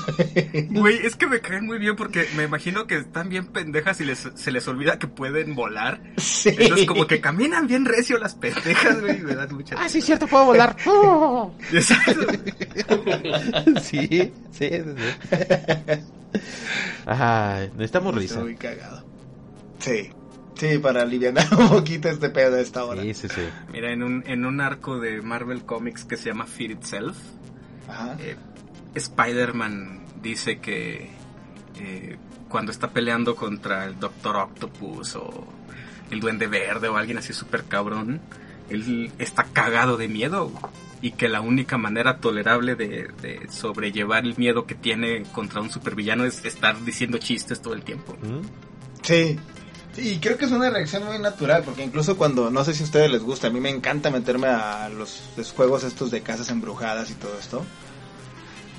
Güey, 0.71 1.05
es 1.05 1.15
que 1.15 1.27
me 1.27 1.39
caen 1.39 1.67
muy 1.67 1.77
bien 1.77 1.95
porque 1.95 2.27
me 2.35 2.45
imagino 2.45 2.87
que 2.87 2.97
están 2.97 3.29
bien 3.29 3.45
pendejas 3.45 4.01
y 4.01 4.05
les, 4.05 4.27
se 4.33 4.49
les 4.51 4.67
olvida 4.67 4.97
que 4.97 5.05
pueden 5.05 5.53
volar. 5.53 6.01
Sí. 6.17 6.49
Entonces 6.57 6.87
como 6.87 7.05
que 7.05 7.21
caminan 7.21 7.67
bien 7.67 7.85
recio 7.85 8.17
las 8.17 8.33
pendejas, 8.33 8.99
güey, 9.01 9.19
me 9.19 9.35
dan 9.35 9.53
mucha 9.53 9.75
Ah, 9.77 9.87
sí, 9.87 10.01
cierto, 10.01 10.25
puedo 10.25 10.45
volar. 10.45 10.75
Exacto. 11.71 12.21
sí, 13.83 14.31
sí, 14.51 14.69
sí. 14.69 15.99
Ay, 17.05 17.69
necesitamos 17.75 18.15
risa. 18.15 18.39
muy 18.39 18.55
cagado. 18.55 19.05
Sí. 19.79 20.09
Sí, 20.57 20.79
para 20.79 21.03
aliviar 21.03 21.33
un 21.57 21.69
poquito 21.69 22.09
este 22.09 22.29
pedo 22.29 22.55
a 22.55 22.59
esta 22.59 22.83
hora. 22.83 23.01
Sí, 23.03 23.13
sí, 23.13 23.27
sí. 23.29 23.41
Mira, 23.71 23.91
en 23.91 24.03
un, 24.03 24.23
en 24.27 24.45
un 24.45 24.59
arco 24.61 24.99
de 24.99 25.21
Marvel 25.21 25.63
Comics 25.63 26.03
que 26.03 26.17
se 26.17 26.29
llama 26.29 26.45
Fear 26.45 26.71
Itself, 26.71 27.17
eh, 28.19 28.35
Spider-Man 28.95 30.05
dice 30.21 30.59
que 30.59 31.09
eh, 31.79 32.17
cuando 32.49 32.71
está 32.71 32.89
peleando 32.89 33.35
contra 33.35 33.85
el 33.85 33.99
Doctor 33.99 34.37
Octopus 34.37 35.15
o 35.15 35.47
el 36.09 36.19
Duende 36.19 36.47
Verde 36.47 36.87
o 36.87 36.97
alguien 36.97 37.17
así 37.17 37.33
súper 37.33 37.65
cabrón, 37.65 38.19
él 38.69 39.11
está 39.19 39.43
cagado 39.43 39.97
de 39.97 40.07
miedo 40.07 40.51
y 41.01 41.11
que 41.11 41.29
la 41.29 41.41
única 41.41 41.77
manera 41.77 42.17
tolerable 42.17 42.75
de, 42.75 43.09
de 43.21 43.47
sobrellevar 43.49 44.25
el 44.25 44.35
miedo 44.37 44.65
que 44.65 44.75
tiene 44.75 45.23
contra 45.31 45.61
un 45.61 45.69
supervillano 45.69 46.25
es 46.25 46.43
estar 46.43 46.83
diciendo 46.83 47.19
chistes 47.19 47.61
todo 47.61 47.73
el 47.73 47.83
tiempo. 47.83 48.17
¿Mm? 48.21 48.41
Sí. 49.03 49.37
Y 49.97 50.19
creo 50.19 50.37
que 50.37 50.45
es 50.45 50.51
una 50.51 50.69
reacción 50.69 51.03
muy 51.05 51.17
natural, 51.17 51.63
porque 51.63 51.83
incluso 51.83 52.17
cuando, 52.17 52.51
no 52.51 52.63
sé 52.63 52.73
si 52.73 52.83
a 52.83 52.85
ustedes 52.85 53.09
les 53.09 53.23
gusta, 53.23 53.47
a 53.47 53.49
mí 53.49 53.59
me 53.59 53.69
encanta 53.71 54.11
meterme 54.11 54.47
a 54.47 54.89
los, 54.89 55.19
los 55.35 55.51
juegos 55.51 55.83
estos 55.83 56.11
de 56.11 56.21
casas 56.21 56.49
embrujadas 56.49 57.09
y 57.09 57.15
todo 57.15 57.37
esto. 57.39 57.63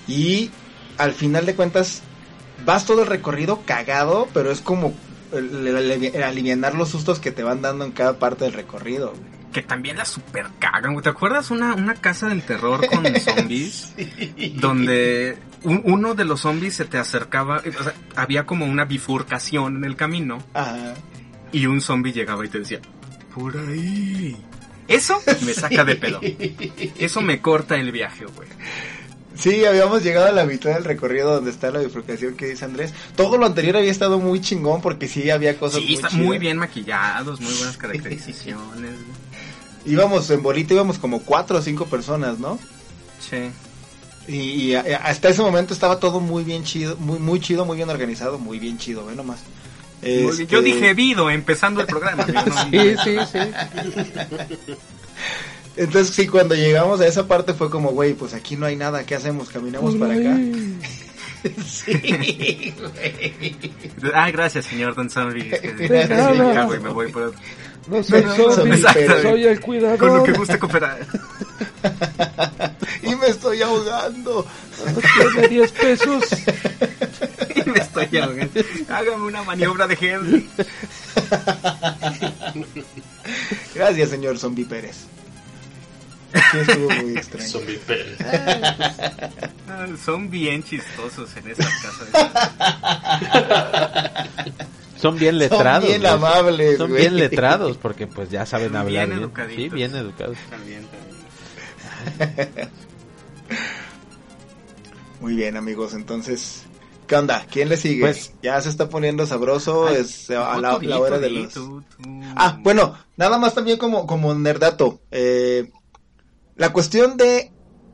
Y 0.07 0.51
al 0.97 1.13
final 1.13 1.45
de 1.47 1.57
cuentas, 1.57 2.03
vas 2.65 2.87
todo 2.87 3.03
el 3.03 3.09
recorrido 3.09 3.63
cagado, 3.67 4.29
pero 4.33 4.51
es 4.51 4.61
como 4.61 4.95
el, 5.33 5.67
el- 5.67 5.91
el- 6.15 6.23
alivianar 6.23 6.75
los 6.75 6.89
sustos 6.91 7.19
que 7.19 7.33
te 7.33 7.43
van 7.43 7.63
dando 7.63 7.85
en 7.85 7.93
cada 7.93 8.19
parte 8.19 8.45
del 8.45 8.55
recorrido. 8.55 9.13
Que 9.61 9.67
también 9.67 9.97
la 9.97 10.05
super 10.05 10.47
cagan, 10.61 10.93
güey. 10.93 11.03
¿Te 11.03 11.09
acuerdas 11.09 11.51
una, 11.51 11.75
una 11.75 11.95
casa 11.95 12.28
del 12.28 12.43
terror 12.43 12.87
con 12.87 13.05
zombies? 13.20 13.93
donde 14.55 15.37
un- 15.65 15.83
uno 15.85 16.15
de 16.15 16.25
los 16.25 16.41
zombies 16.43 16.75
se 16.75 16.85
te 16.85 16.97
acercaba, 16.99 17.57
o 17.59 17.83
sea, 17.83 17.93
había 18.15 18.47
como 18.47 18.67
una 18.67 18.85
bifurcación 18.85 19.78
en 19.78 19.85
el 19.85 19.97
camino 19.97 20.39
Ajá. 20.55 20.95
y 21.51 21.67
un 21.67 21.81
zombie 21.81 22.12
llegaba 22.12 22.45
y 22.47 22.49
te 22.49 22.61
decía, 22.61 22.81
por 23.35 23.57
ahí. 23.57 24.37
Eso 24.87 25.20
me 25.45 25.53
saca 25.55 25.85
de 25.85 25.97
pedo. 25.97 26.20
Eso 26.99 27.20
me 27.20 27.41
corta 27.41 27.75
el 27.77 27.91
viaje, 27.93 28.25
güey. 28.27 28.49
Sí, 29.35 29.65
habíamos 29.65 30.03
llegado 30.03 30.28
a 30.28 30.33
la 30.33 30.45
mitad 30.45 30.75
del 30.75 30.85
recorrido 30.85 31.35
donde 31.35 31.51
está 31.51 31.70
la 31.70 31.78
bifurcación 31.81 32.35
que 32.37 32.47
dice 32.47 32.65
Andrés. 32.65 32.93
Todo 33.15 33.39
lo 33.39 33.47
anterior 33.47 33.77
había 33.77 33.91
estado 33.91 34.19
muy 34.19 34.41
chingón 34.41 34.81
porque 34.81 35.07
sí 35.07 35.31
había 35.31 35.57
cosas 35.59 35.81
Sí, 35.81 35.87
muy 35.87 35.95
está 35.95 36.09
chidas. 36.09 36.25
muy 36.27 36.39
bien 36.39 36.57
maquillados, 36.59 37.41
muy 37.41 37.53
buenas 37.55 37.77
caracterizaciones. 37.77 38.93
Íbamos 39.89 40.31
en 40.31 40.42
bolita, 40.42 40.75
íbamos 40.75 40.99
como 40.99 41.20
cuatro 41.23 41.58
o 41.58 41.62
cinco 41.62 41.86
personas, 41.86 42.39
¿no? 42.39 42.58
Sí. 43.20 43.50
Y, 44.31 44.75
hasta 44.75 45.31
ese 45.31 45.41
momento 45.42 45.73
estaba 45.73 45.99
todo 45.99 46.20
muy 46.20 46.44
bien 46.44 46.62
chido, 46.62 46.97
muy 46.97 47.18
muy 47.18 47.41
chido, 47.41 47.65
muy 47.65 47.76
bien 47.76 47.89
organizado, 47.89 48.39
muy 48.39 48.58
bien 48.58 48.76
chido, 48.78 49.07
ve 49.07 49.15
nomás. 49.15 49.41
Este, 50.02 50.47
Yo 50.47 50.62
dije 50.62 50.94
Vido 50.94 51.31
empezando 51.31 51.81
el 51.81 51.86
programa. 51.86 52.25
Sí, 52.70 52.94
sí, 53.02 53.17
sí. 53.33 53.39
Entonces 55.76 56.15
sí, 56.15 56.26
cuando 56.26 56.55
llegamos 56.55 57.00
a 57.00 57.07
esa 57.07 57.26
parte 57.26 57.55
fue 57.55 57.70
como, 57.70 57.91
güey, 57.91 58.15
pues 58.15 58.34
aquí 58.34 58.57
no 58.57 58.67
hay 58.67 58.76
nada, 58.76 59.05
¿qué 59.07 59.15
hacemos? 59.15 59.49
¿Caminamos 59.49 59.94
para 59.97 60.15
acá? 60.15 60.36
sí, 61.67 62.75
güey. 62.78 63.57
Ah, 64.12 64.31
gracias, 64.31 64.67
señor 64.67 64.94
Don 64.94 65.08
Zombie. 65.08 65.49
Es 65.52 65.60
que- 65.60 66.65
güey, 66.67 66.81
me 66.81 66.91
voy 66.91 67.10
por 67.12 67.23
otro. 67.23 67.41
No 67.91 68.02
soy 68.02 68.23
No, 68.25 68.52
zombie, 68.52 68.75
exacto. 68.76 69.23
soy 69.23 69.44
el 69.47 69.60
Con 69.60 69.78
lo 69.78 69.97
cuidador. 69.97 70.23
que 70.25 70.33
guste 70.33 70.58
cooperar. 70.58 71.07
Y 73.02 73.15
me 73.15 73.28
estoy 73.28 73.62
ahogando. 73.62 74.47
Tiene 75.33 75.49
10 75.49 75.73
pesos. 75.73 76.25
Y 77.55 77.70
me 77.70 77.78
estoy 77.78 78.18
ahogando. 78.18 78.60
Hágame 78.91 79.25
una 79.25 79.42
maniobra 79.44 79.86
de 79.86 79.97
Henry. 80.00 80.49
Gracias, 83.75 84.10
señor 84.10 84.39
Zombie 84.39 84.65
Pérez. 84.65 85.07
Sí, 86.34 86.58
estuvo 86.58 86.91
muy 86.91 87.17
extraño. 87.17 87.49
Zombie 87.49 87.78
Pérez. 87.86 88.18
Ah, 89.70 89.86
Son 90.05 90.28
bien 90.31 90.62
chistosos 90.62 91.31
en 91.36 91.50
esas 91.50 91.73
casas. 91.83 92.08
Son 95.01 95.17
bien 95.17 95.39
letrados. 95.39 95.86
bien 95.86 96.01
güey. 96.01 96.12
amables, 96.12 96.78
Son 96.78 96.91
güey. 96.91 97.02
bien 97.02 97.17
letrados 97.17 97.77
porque 97.77 98.07
pues 98.07 98.31
ya 98.31 98.44
saben 98.47 98.68
Son 98.68 98.77
hablar 98.77 99.07
bien 99.07 99.09
bien. 99.10 99.20
educaditos. 99.23 99.62
Sí, 99.65 99.68
bien 99.68 99.94
educados. 99.97 100.36
También, 100.51 100.86
también. 102.17 102.49
Muy 105.20 105.35
bien, 105.35 105.57
amigos, 105.57 105.94
entonces, 105.94 106.62
¿qué 107.09 107.17
onda? 107.17 107.44
¿Quién 107.51 107.68
le 107.68 107.77
sigue? 107.77 108.01
Pues- 108.02 108.33
ya 108.43 108.60
se 108.60 108.68
está 108.68 108.89
poniendo 108.89 109.27
sabroso, 109.27 109.89
Ay, 109.89 109.97
es 109.97 110.31
a 110.31 110.59
la, 110.60 110.78
tú, 110.78 110.83
la 110.86 110.99
hora 110.99 111.17
tú, 111.17 111.23
de 111.23 111.31
los... 111.31 111.52
tú, 111.52 111.83
tú. 111.97 112.02
Ah, 112.36 112.59
bueno, 112.62 112.94
nada 113.17 113.39
más 113.39 113.55
también 113.55 113.78
como, 113.78 114.07
como 114.07 114.33
nerdato. 114.35 115.01
Eh, 115.10 115.70
la 116.57 116.73
cuestión 116.73 117.17
de 117.17 117.51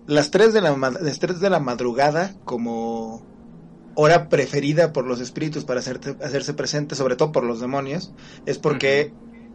las 0.06 0.30
3 0.30 0.52
de, 0.52 0.60
la, 0.60 0.76
las 0.76 1.18
3 1.18 1.40
de 1.40 1.50
la 1.50 1.60
madrugada 1.60 2.34
como 2.44 3.24
hora 3.96 4.28
preferida 4.28 4.92
por 4.92 5.06
los 5.06 5.20
espíritus 5.20 5.64
para 5.64 5.80
hacerte- 5.80 6.16
hacerse 6.24 6.54
presentes, 6.54 6.98
sobre 6.98 7.16
todo 7.16 7.32
por 7.32 7.44
los 7.44 7.60
demonios, 7.60 8.12
es 8.46 8.58
porque 8.58 9.12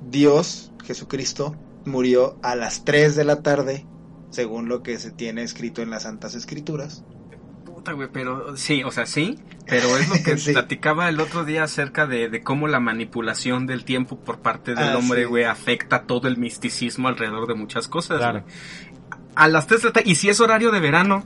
Dios, 0.09 0.71
Jesucristo, 0.83 1.55
murió 1.85 2.37
a 2.41 2.55
las 2.55 2.85
3 2.85 3.15
de 3.15 3.23
la 3.25 3.41
tarde, 3.41 3.85
según 4.29 4.69
lo 4.69 4.83
que 4.83 4.97
se 4.99 5.11
tiene 5.11 5.43
escrito 5.43 5.81
en 5.81 5.89
las 5.89 6.03
Santas 6.03 6.35
Escrituras. 6.35 7.03
Puta, 7.65 7.93
güey, 7.93 8.09
pero 8.11 8.55
sí, 8.57 8.83
o 8.83 8.91
sea, 8.91 9.05
sí, 9.05 9.39
pero 9.65 9.97
es 9.97 10.09
lo 10.09 10.15
que 10.23 10.37
Sí. 10.37 10.51
platicaba 10.53 11.07
el 11.09 11.19
otro 11.19 11.45
día 11.45 11.63
acerca 11.63 12.05
de, 12.07 12.29
de 12.29 12.41
cómo 12.43 12.67
la 12.67 12.79
manipulación 12.79 13.65
del 13.67 13.85
tiempo 13.85 14.17
por 14.19 14.39
parte 14.39 14.75
del 14.75 14.89
Ah, 14.89 14.97
hombre, 14.97 15.21
sí. 15.21 15.27
güey, 15.27 15.43
afecta 15.45 16.03
todo 16.03 16.27
el 16.27 16.37
misticismo 16.37 17.07
alrededor 17.07 17.47
de 17.47 17.55
muchas 17.55 17.87
cosas, 17.87 18.17
Claro. 18.19 18.43
A 19.35 19.47
las 19.47 19.67
3 19.67 19.81
de 19.81 19.87
la 19.87 19.93
tarde, 19.93 20.09
y 20.09 20.15
si 20.15 20.27
es 20.29 20.39
horario 20.41 20.71
de 20.71 20.79
verano, 20.79 21.23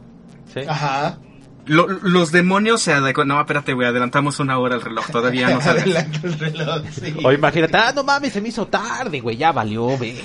Sí. 0.54 0.60
Ajá. 0.68 1.18
Lo- 1.66 1.88
los 1.88 2.32
demonios 2.32 2.82
se 2.82 2.94
adecuan. 2.94 3.28
No, 3.28 3.40
espérate, 3.40 3.74
güey, 3.74 3.88
adelantamos 3.88 4.40
una 4.40 4.58
hora 4.60 4.76
el 4.76 4.82
reloj, 4.82 5.06
todavía 5.12 5.50
no 5.50 5.62
sabes. 5.62 5.84
Adelante 5.86 6.20
el 6.24 6.40
reloj, 6.40 6.82
sí. 6.92 7.14
O 7.24 7.32
imagínate, 7.32 7.78
ah, 7.78 7.92
no 7.96 8.04
mames, 8.04 8.34
se 8.34 8.42
me 8.42 8.50
hizo 8.50 8.68
tarde, 8.68 9.20
güey, 9.22 9.38
ya 9.38 9.52
valió, 9.52 9.98
ver. 9.98 10.16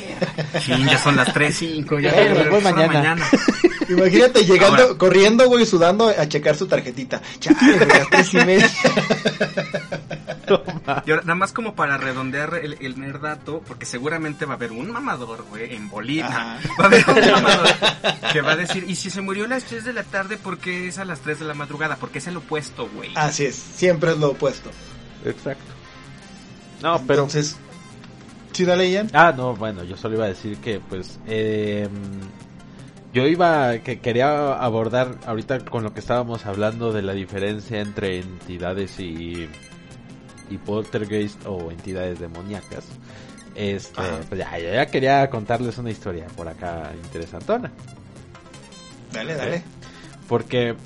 Chin, 0.60 0.86
ya 0.86 0.98
son 0.98 1.16
las 1.16 1.32
3, 1.32 1.54
5, 1.56 1.98
ya 2.00 2.10
ya 2.14 2.50
voy 2.50 2.60
hora 2.62 2.86
mañana. 2.86 3.26
Imagínate 3.88 4.44
llegando, 4.44 4.82
Ahora. 4.82 4.98
corriendo, 4.98 5.46
güey, 5.46 5.64
sudando 5.64 6.08
a 6.08 6.28
checar 6.28 6.54
su 6.56 6.66
tarjetita. 6.66 7.22
Chale, 7.40 7.56
güey, 7.76 7.88
las 7.88 8.10
tres 8.10 8.34
y 8.34 8.36
media. 8.38 8.70
Y 11.06 11.10
ahora, 11.10 11.22
nada 11.22 11.34
más 11.34 11.52
como 11.52 11.74
para 11.74 11.96
redondear 11.96 12.54
el, 12.62 12.76
el 12.80 13.00
nerdato, 13.00 13.62
porque 13.66 13.86
seguramente 13.86 14.46
va 14.46 14.54
a 14.54 14.56
haber 14.56 14.72
un 14.72 14.90
mamador, 14.90 15.44
güey, 15.48 15.74
en 15.74 15.88
Bolivia. 15.88 16.58
Va 16.78 16.84
a 16.84 16.86
haber 16.86 17.04
un 17.08 17.32
mamador 17.32 17.68
que 18.32 18.40
va 18.40 18.52
a 18.52 18.56
decir, 18.56 18.84
¿y 18.88 18.96
si 18.96 19.10
se 19.10 19.20
murió 19.20 19.44
a 19.44 19.48
las 19.48 19.64
3 19.64 19.84
de 19.84 19.92
la 19.92 20.04
tarde, 20.04 20.36
por 20.36 20.58
qué 20.58 20.88
es 20.88 20.98
a 20.98 21.04
las 21.04 21.20
3 21.20 21.40
de 21.40 21.44
la 21.46 21.54
madrugada? 21.54 21.96
Porque 21.96 22.18
es 22.18 22.26
el 22.26 22.36
opuesto, 22.36 22.88
güey. 22.94 23.10
Así 23.14 23.44
es, 23.44 23.56
siempre 23.56 24.12
es 24.12 24.18
lo 24.18 24.30
opuesto. 24.30 24.70
Exacto. 25.24 25.72
No, 26.82 27.00
pero... 27.06 27.22
Entonces, 27.24 27.56
¿sí 28.52 28.64
dale, 28.64 28.90
Ian? 28.90 29.10
Ah, 29.12 29.32
no, 29.36 29.54
bueno, 29.56 29.84
yo 29.84 29.96
solo 29.96 30.16
iba 30.16 30.24
a 30.26 30.28
decir 30.28 30.58
que, 30.58 30.80
pues, 30.80 31.18
eh, 31.26 31.88
yo 33.12 33.26
iba, 33.26 33.78
que 33.78 34.00
quería 34.00 34.54
abordar 34.54 35.16
ahorita 35.26 35.64
con 35.64 35.82
lo 35.82 35.92
que 35.94 36.00
estábamos 36.00 36.46
hablando 36.46 36.92
de 36.92 37.02
la 37.02 37.14
diferencia 37.14 37.80
entre 37.80 38.20
entidades 38.20 39.00
y, 39.00 39.48
y 40.50 40.58
poltergeist 40.58 41.44
o 41.46 41.70
entidades 41.70 42.18
demoníacas. 42.18 42.84
Este, 43.54 44.02
pues 44.28 44.38
ya, 44.38 44.58
ya, 44.58 44.86
quería 44.86 45.28
contarles 45.30 45.78
una 45.78 45.90
historia 45.90 46.26
por 46.36 46.48
acá 46.48 46.92
interesantona. 47.02 47.72
Dale, 49.12 49.34
dale. 49.34 49.62
Porque, 50.28 50.76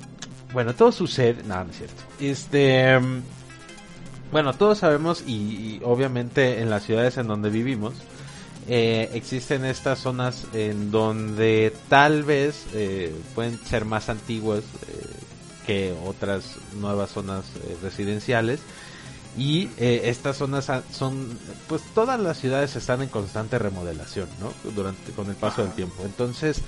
bueno, 0.53 0.73
todo 0.73 0.91
sucede. 0.91 1.43
No, 1.43 1.63
no 1.63 1.71
es 1.71 1.77
cierto. 1.77 2.03
Este. 2.19 2.99
Bueno, 4.31 4.53
todos 4.53 4.79
sabemos, 4.79 5.23
y, 5.27 5.31
y 5.33 5.81
obviamente 5.83 6.59
en 6.59 6.71
las 6.71 6.83
ciudades 6.83 7.17
en 7.17 7.27
donde 7.27 7.51
vivimos, 7.51 7.93
eh, 8.67 9.09
existen 9.13 9.65
estas 9.65 9.99
zonas 9.99 10.45
en 10.53 10.89
donde 10.89 11.73
tal 11.89 12.23
vez 12.23 12.65
eh, 12.73 13.13
pueden 13.35 13.59
ser 13.59 13.83
más 13.83 14.07
antiguas 14.07 14.61
eh, 14.87 15.05
que 15.67 15.95
otras 16.05 16.55
nuevas 16.79 17.11
zonas 17.11 17.45
residenciales. 17.81 18.61
Y 19.37 19.69
eh, 19.77 20.01
estas 20.05 20.37
zonas 20.37 20.69
son, 20.91 21.37
pues 21.67 21.81
todas 21.95 22.19
las 22.19 22.37
ciudades 22.37 22.75
están 22.75 23.01
en 23.01 23.09
constante 23.09 23.57
remodelación, 23.57 24.27
¿no? 24.39 24.53
Durante, 24.71 25.11
con 25.13 25.27
el 25.29 25.35
paso 25.35 25.63
del 25.63 25.71
tiempo. 25.71 26.03
Entonces, 26.05 26.61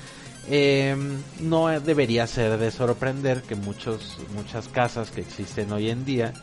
eh, 0.48 0.95
no 1.42 1.68
debería 1.80 2.26
ser 2.27 2.58
de 2.58 2.72
sorprender 2.72 3.44
que 3.44 3.56
muchos, 3.56 4.18
muchas 4.35 4.68
casas 4.68 5.11
que 5.11 5.22
existen 5.22 5.72
hoy 5.72 5.90
en 5.90 6.06
día 6.06 6.34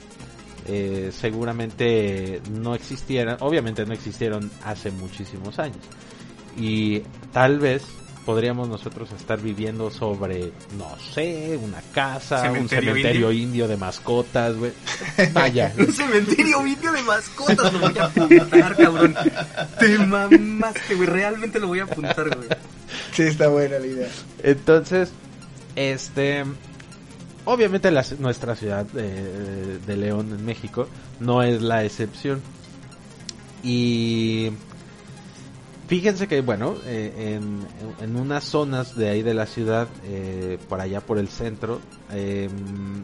eh, 0.66 1.10
seguramente 1.12 2.40
no 2.50 2.74
existieran, 2.74 3.36
obviamente 3.40 3.84
no 3.84 3.94
existieron 3.94 4.50
hace 4.64 4.90
muchísimos 4.92 5.58
años. 5.58 5.84
Y 6.56 7.00
tal 7.32 7.58
vez 7.58 7.82
podríamos 8.24 8.68
nosotros 8.68 9.10
estar 9.12 9.40
viviendo 9.40 9.90
sobre, 9.90 10.52
no 10.78 10.96
sé, 11.12 11.58
una 11.62 11.80
casa, 11.92 12.50
un 12.52 12.68
¿Cementerio 12.68 13.32
indio, 13.32 13.66
de 13.68 13.76
mascotas, 13.76 14.56
güey. 14.56 14.72
Vaya. 15.32 15.72
Un 15.78 15.92
cementerio 15.92 16.66
indio 16.66 16.92
de 16.92 17.02
mascotas, 17.02 17.72
lo 17.72 17.78
voy 17.80 17.98
a 17.98 18.04
apuntar, 18.04 18.76
cabrón. 18.76 19.14
Te 19.78 19.98
mamaste, 19.98 20.94
güey, 20.94 21.08
realmente 21.08 21.58
lo 21.58 21.66
voy 21.68 21.80
a 21.80 21.84
apuntar, 21.84 22.28
güey. 22.36 22.48
Sí, 23.12 23.22
está 23.24 23.48
buena 23.48 23.78
la 23.78 23.86
idea. 23.86 24.08
Entonces, 24.42 25.10
este, 25.76 26.44
obviamente 27.44 27.90
la- 27.90 28.04
nuestra 28.18 28.54
ciudad 28.54 28.84
de, 28.86 29.78
de 29.78 29.96
León 29.96 30.30
en 30.30 30.44
México 30.46 30.88
no 31.20 31.42
es 31.42 31.60
la 31.62 31.84
excepción. 31.84 32.40
Y 33.62 34.50
fíjense 35.92 36.26
que, 36.26 36.40
bueno, 36.40 36.76
eh, 36.86 37.38
en, 38.00 38.16
unas 38.16 38.44
zonas 38.44 38.96
de 38.96 39.10
ahí 39.10 39.20
de 39.20 39.34
la 39.34 39.44
ciudad, 39.44 39.88
eh, 40.04 40.56
por 40.66 40.80
allá 40.80 41.02
por 41.02 41.18
el 41.18 41.28
centro, 41.28 41.82
em, 42.10 43.02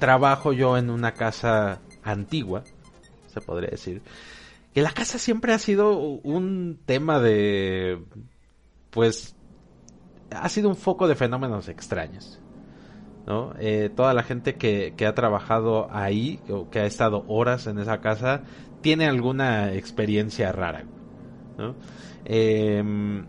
trabajo 0.00 0.52
yo 0.52 0.76
en 0.76 0.90
una 0.90 1.12
casa 1.12 1.78
antigua, 2.02 2.64
se 3.28 3.40
podría 3.40 3.70
decir. 3.70 4.02
Que 4.74 4.82
la 4.82 4.90
casa 4.90 5.20
siempre 5.20 5.52
ha 5.52 5.60
sido 5.60 5.96
un 5.98 6.80
tema 6.84 7.20
de, 7.20 8.02
pues, 8.90 9.36
ha 10.32 10.48
sido 10.48 10.68
un 10.68 10.76
foco 10.76 11.06
de 11.06 11.14
fenómenos 11.14 11.68
extraños. 11.68 12.40
¿no? 13.24 13.54
Eh, 13.60 13.88
toda 13.94 14.14
la 14.14 14.24
gente 14.24 14.56
que, 14.56 14.94
que 14.96 15.06
ha 15.06 15.14
trabajado 15.14 15.88
ahí 15.92 16.40
o 16.48 16.70
que 16.70 16.80
ha 16.80 16.86
estado 16.86 17.24
horas 17.28 17.68
en 17.68 17.78
esa 17.78 18.00
casa 18.00 18.42
tiene 18.86 19.06
alguna 19.06 19.72
experiencia 19.72 20.52
rara. 20.52 20.84
¿no? 21.58 21.74
Em, 22.24 23.26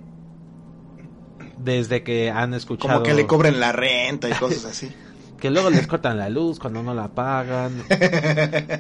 desde 1.58 2.04
que 2.04 2.30
han 2.30 2.54
escuchado 2.54 2.94
Como 2.94 3.04
que 3.04 3.16
le 3.16 3.26
cobren 3.26 3.60
la 3.60 3.72
renta 3.72 4.30
y 4.30 4.34
cosas 4.34 4.66
así. 4.66 4.92
que 5.42 5.50
luego 5.50 5.72
les 5.72 5.88
cortan 5.88 6.20
la 6.20 6.30
luz 6.30 6.60
cuando 6.60 6.84
no 6.84 6.94
la 6.94 7.08
pagan. 7.08 7.84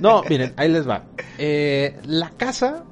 No, 0.02 0.22
miren, 0.30 0.54
ahí 0.56 0.70
les 0.70 0.88
va. 0.88 1.06
Eh, 1.40 2.00
la 2.06 2.30
casa 2.30 2.84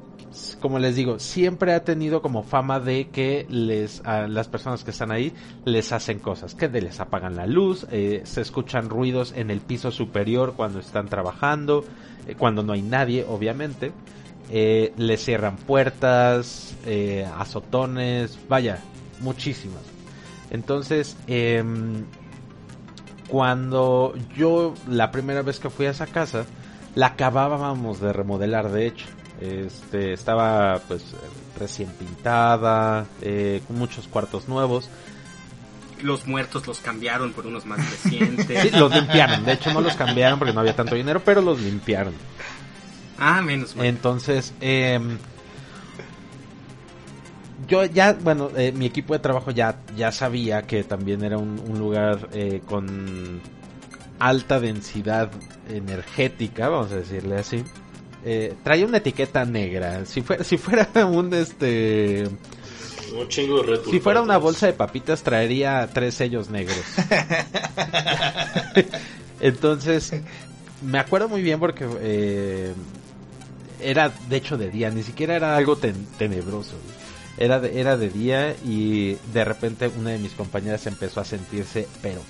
como 0.60 0.80
les 0.80 0.96
digo, 0.96 1.20
siempre 1.20 1.74
ha 1.74 1.84
tenido 1.84 2.22
como 2.22 2.44
fama 2.44 2.80
de 2.80 3.10
que 3.10 3.46
les 3.50 4.02
a 4.06 4.28
las 4.28 4.48
personas 4.48 4.84
que 4.84 4.92
están 4.92 5.12
ahí 5.12 5.34
les 5.66 5.92
hacen 5.92 6.20
cosas, 6.20 6.56
que 6.56 6.68
les 6.68 7.00
apagan 7.00 7.36
la 7.36 7.48
luz, 7.48 7.86
eh, 7.92 8.22
se 8.26 8.42
escuchan 8.42 8.90
ruidos 8.90 9.34
en 9.36 9.52
el 9.52 9.62
piso 9.62 9.92
superior 9.92 10.54
cuando 10.56 10.80
están 10.80 11.08
trabajando, 11.08 11.86
eh, 12.28 12.36
cuando 12.36 12.64
no 12.64 12.74
hay 12.74 12.82
nadie, 12.82 13.26
obviamente. 13.28 13.92
Eh, 14.52 14.94
les 14.98 15.24
cierran 15.24 15.56
puertas, 15.56 16.76
azotones, 17.36 18.38
vaya, 18.48 18.80
muchísimas. 19.22 19.82
Entonces, 20.52 21.18
em, 21.26 22.06
cuando 23.28 24.14
yo 24.38 24.76
la 24.88 25.10
primera 25.10 25.42
vez 25.42 25.60
que 25.60 25.72
fui 25.72 25.88
a 25.88 25.92
esa 25.92 26.06
casa, 26.06 26.46
la 26.94 27.08
acabábamos 27.08 28.00
de 28.00 28.14
remodelar, 28.14 28.72
de 28.72 28.86
hecho. 28.86 29.08
Este, 29.42 30.14
estaba 30.14 30.80
pues 30.88 31.04
recién 31.60 31.90
pintada, 31.90 33.06
eh, 33.22 33.62
con 33.68 33.78
muchos 33.78 34.08
cuartos 34.08 34.48
nuevos. 34.48 34.90
Los 36.02 36.28
muertos 36.28 36.68
los 36.68 36.80
cambiaron 36.80 37.34
por 37.34 37.46
unos 37.48 37.66
más 37.66 37.80
recientes. 38.04 38.62
Sí, 38.62 38.70
los 38.72 38.94
limpiaron, 38.94 39.46
de 39.46 39.54
hecho 39.54 39.74
no 39.74 39.82
los 39.82 39.96
cambiaron 39.96 40.40
porque 40.40 40.54
no 40.54 40.62
había 40.62 40.76
tanto 40.76 40.96
dinero, 40.96 41.22
pero 41.24 41.42
los 41.42 41.60
limpiaron. 41.60 42.14
Ah, 43.18 43.42
menos 43.42 43.76
mal. 43.76 43.86
Entonces, 43.86 44.54
em, 44.60 45.18
yo 47.68 47.86
ya, 47.86 48.14
bueno, 48.14 48.52
eh, 48.56 48.72
mi 48.72 48.86
equipo 48.86 49.14
de 49.14 49.20
trabajo 49.20 49.52
ya, 49.52 49.78
ya 49.96 50.12
sabía 50.12 50.64
que 50.64 50.84
también 50.84 51.24
era 51.24 51.38
un, 51.38 51.60
un 51.60 51.80
lugar 51.80 52.30
eh, 52.34 52.62
con 52.66 53.42
alta 54.20 54.60
densidad 54.60 55.32
energética, 55.70 56.70
vamos 56.70 56.92
a 56.92 56.98
decirle 56.98 57.38
así. 57.38 57.64
Eh, 58.28 58.56
traía 58.64 58.88
una 58.88 58.98
etiqueta 58.98 59.46
negra. 59.46 60.04
Si 60.06 60.22
fuera, 60.24 60.44
si 60.44 60.58
fuera 60.58 60.90
un 61.06 61.32
este, 61.34 62.28
Un 63.16 63.28
chingo 63.30 63.62
de 63.62 63.68
Red 63.68 63.82
Bull 63.84 63.92
si 63.92 64.00
fuera 64.00 64.22
una 64.22 64.38
bolsa 64.38 64.66
de 64.66 64.74
papitas 64.74 65.22
traería 65.22 65.88
tres 65.94 66.16
sellos 66.16 66.50
negros. 66.50 66.82
Entonces, 69.40 70.14
me 70.82 71.00
acuerdo 71.00 71.30
muy 71.30 71.42
bien 71.42 71.60
porque 71.60 71.86
eh, 72.00 72.74
era 73.82 74.12
de 74.30 74.36
hecho 74.38 74.58
de 74.58 74.70
día, 74.70 74.90
ni 74.90 75.04
siquiera 75.04 75.36
era 75.36 75.56
algo 75.56 75.76
ten- 75.78 76.08
tenebroso. 76.18 76.76
Era 77.38 77.60
de, 77.60 77.80
era 77.82 77.98
de 77.98 78.10
día 78.10 78.56
y 78.66 79.18
de 79.34 79.44
repente 79.44 79.92
una 80.00 80.12
de 80.12 80.20
mis 80.20 80.32
compañeras 80.32 80.88
empezó 80.88 81.20
a 81.20 81.26
sentirse 81.26 81.86
pero 82.02 82.22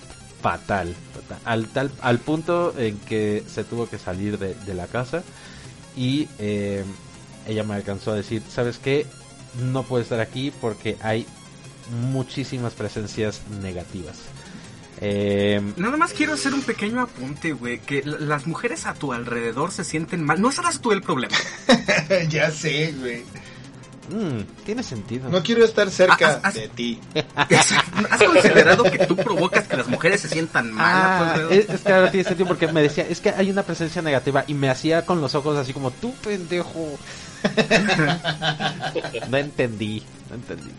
fatal, 0.41 0.95
fatal, 1.13 1.37
al 1.45 1.67
tal 1.67 1.91
al 2.01 2.17
punto 2.19 2.73
en 2.77 2.97
que 2.99 3.43
se 3.47 3.63
tuvo 3.63 3.87
que 3.87 3.99
salir 3.99 4.39
de, 4.39 4.55
de 4.55 4.73
la 4.73 4.87
casa 4.87 5.23
y 5.95 6.27
eh, 6.39 6.83
ella 7.47 7.63
me 7.63 7.75
alcanzó 7.75 8.11
a 8.11 8.15
decir, 8.15 8.41
¿sabes 8.49 8.77
qué? 8.77 9.05
No 9.71 9.83
puedo 9.83 10.03
estar 10.03 10.19
aquí 10.19 10.51
porque 10.61 10.97
hay 11.01 11.25
muchísimas 12.11 12.73
presencias 12.73 13.41
negativas. 13.61 14.17
Eh, 15.01 15.61
Nada 15.75 15.97
más 15.97 16.13
quiero 16.13 16.33
hacer 16.33 16.53
un 16.53 16.61
pequeño 16.61 17.01
apunte, 17.01 17.51
güey, 17.51 17.79
que 17.79 18.01
las 18.03 18.47
mujeres 18.47 18.85
a 18.85 18.93
tu 18.93 19.11
alrededor 19.13 19.71
se 19.71 19.83
sienten 19.83 20.23
mal. 20.23 20.41
No 20.41 20.51
serás 20.51 20.79
tú 20.79 20.91
el 20.91 21.01
problema. 21.01 21.35
ya 22.29 22.49
sé, 22.51 22.93
güey. 22.97 23.23
Mm, 24.09 24.63
tiene 24.65 24.83
sentido. 24.83 25.29
No 25.29 25.41
quiero 25.43 25.63
estar 25.65 25.89
cerca 25.89 26.39
Ah, 26.43 26.51
de 26.51 26.67
ti. 26.69 26.99
¿Has 27.35 28.23
considerado 28.23 28.83
que 28.83 29.05
tú 29.05 29.15
provocas 29.15 29.67
que 29.67 29.77
las 29.77 29.87
mujeres 29.87 30.21
se 30.21 30.29
sientan 30.29 30.71
mal 30.71 30.85
Ah, 30.87 31.37
es, 31.51 31.69
es 31.69 31.81
que 31.81 31.91
ahora 31.93 32.11
tiene 32.11 32.23
sentido 32.27 32.47
porque 32.47 32.67
me 32.71 32.81
decía, 32.81 33.05
es 33.09 33.19
que 33.21 33.29
hay 33.29 33.49
una 33.51 33.63
presencia 33.63 34.01
negativa 34.01 34.43
y 34.47 34.53
me 34.53 34.69
hacía 34.69 35.05
con 35.05 35.21
los 35.21 35.35
ojos 35.35 35.57
así 35.57 35.73
como, 35.73 35.91
tú 35.91 36.13
pendejo. 36.23 36.97
no 39.29 39.37
entendí, 39.37 40.01
no 40.29 40.35
entendí. 40.35 40.71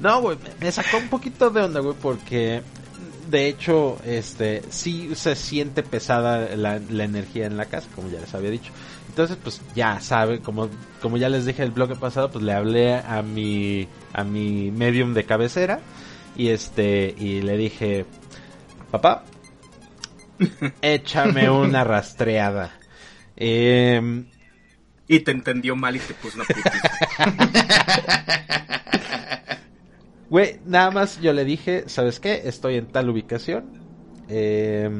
no, 0.00 0.20
güey, 0.20 0.38
me- 0.42 0.66
me 0.66 0.72
sacó 0.72 0.98
un 0.98 1.08
poquito 1.08 1.50
de 1.50 1.62
onda, 1.62 1.80
güey, 1.80 1.94
porque 2.00 2.62
de 3.28 3.46
hecho, 3.48 3.98
este, 4.06 4.62
sí 4.70 5.10
se 5.14 5.36
siente 5.36 5.82
pesada 5.82 6.56
la, 6.56 6.80
la 6.88 7.04
energía 7.04 7.46
en 7.46 7.56
la 7.58 7.66
casa, 7.66 7.86
como 7.94 8.08
ya 8.08 8.20
les 8.20 8.32
había 8.34 8.50
dicho. 8.50 8.72
Entonces, 9.08 9.36
pues 9.42 9.60
ya 9.74 10.00
sabe, 10.00 10.40
como, 10.40 10.68
como 11.02 11.16
ya 11.16 11.28
les 11.28 11.44
dije 11.46 11.62
el 11.62 11.70
bloque 11.72 11.96
pasado, 11.96 12.30
pues 12.30 12.44
le 12.44 12.52
hablé 12.52 12.94
a 12.94 13.22
mi, 13.22 13.88
a 14.12 14.22
mi 14.24 14.70
medium 14.70 15.14
de 15.14 15.24
cabecera 15.24 15.80
y 16.36 16.48
este, 16.48 17.14
y 17.18 17.40
le 17.42 17.56
dije, 17.56 18.06
papá, 18.90 19.24
échame 20.82 21.50
una 21.50 21.84
rastreada. 21.84 22.72
Em, 23.36 24.26
Y 25.08 25.20
te 25.20 25.30
entendió 25.32 25.74
mal 25.76 25.96
y 25.96 26.00
te 26.00 26.14
puso 26.14 26.36
una 26.36 26.44
putiza. 26.44 26.90
Güey, 30.30 30.60
nada 30.66 30.90
más 30.90 31.20
yo 31.20 31.32
le 31.32 31.44
dije, 31.44 31.84
¿sabes 31.88 32.20
qué? 32.20 32.42
Estoy 32.44 32.76
en 32.76 32.88
tal 32.88 33.08
ubicación. 33.08 33.70
Eh, 34.28 34.90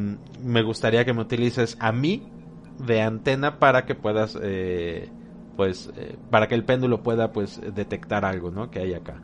me 0.43 0.63
gustaría 0.63 1.05
que 1.05 1.13
me 1.13 1.21
utilices 1.21 1.77
a 1.81 1.93
mí 1.93 2.33
de 2.79 3.03
antena 3.03 3.59
para 3.59 3.87
que 3.87 3.95
puedas, 3.95 4.39
eh, 4.41 5.11
pues, 5.57 5.91
eh, 5.97 6.17
para 6.31 6.49
que 6.49 6.55
el 6.55 6.65
péndulo 6.65 7.03
pueda, 7.03 7.33
pues, 7.33 7.61
detectar 7.75 8.25
algo, 8.25 8.51
¿no? 8.51 8.71
Que 8.71 8.81
hay 8.81 8.95
acá. 8.95 9.21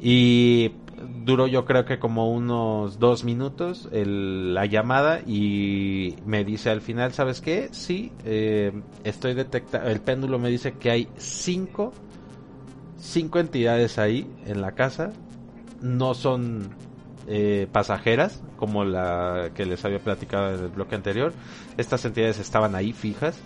Y 0.00 0.72
duró 1.24 1.46
yo 1.46 1.64
creo 1.64 1.84
que 1.84 1.98
como 1.98 2.30
unos 2.32 2.98
dos 2.98 3.24
minutos 3.24 3.88
el- 3.92 4.54
la 4.54 4.66
llamada 4.66 5.20
y 5.26 6.16
me 6.24 6.44
dice 6.44 6.70
al 6.70 6.80
final, 6.80 7.12
¿sabes 7.12 7.40
qué? 7.40 7.68
Sí, 7.72 8.12
eh, 8.24 8.72
estoy 9.04 9.34
detectando, 9.34 9.88
el 9.88 10.00
péndulo 10.00 10.38
me 10.38 10.50
dice 10.50 10.74
que 10.74 10.90
hay 10.90 11.08
cinco 11.16 11.92
cinco 12.98 13.38
entidades 13.38 13.98
ahí 13.98 14.34
en 14.46 14.60
la 14.60 14.72
casa. 14.72 15.12
No 15.80 16.14
son 16.14 16.70
eh, 17.28 17.66
pasajeras, 17.72 18.40
como 18.56 18.84
la 18.84 19.50
que 19.54 19.66
les 19.66 19.84
había 19.84 19.98
platicado 19.98 20.54
en 20.54 20.60
el 20.64 20.68
bloque 20.68 20.94
anterior. 20.94 21.32
Estas 21.76 22.04
entidades 22.04 22.38
estaban 22.38 22.74
ahí 22.74 22.92
fijas. 22.92 23.36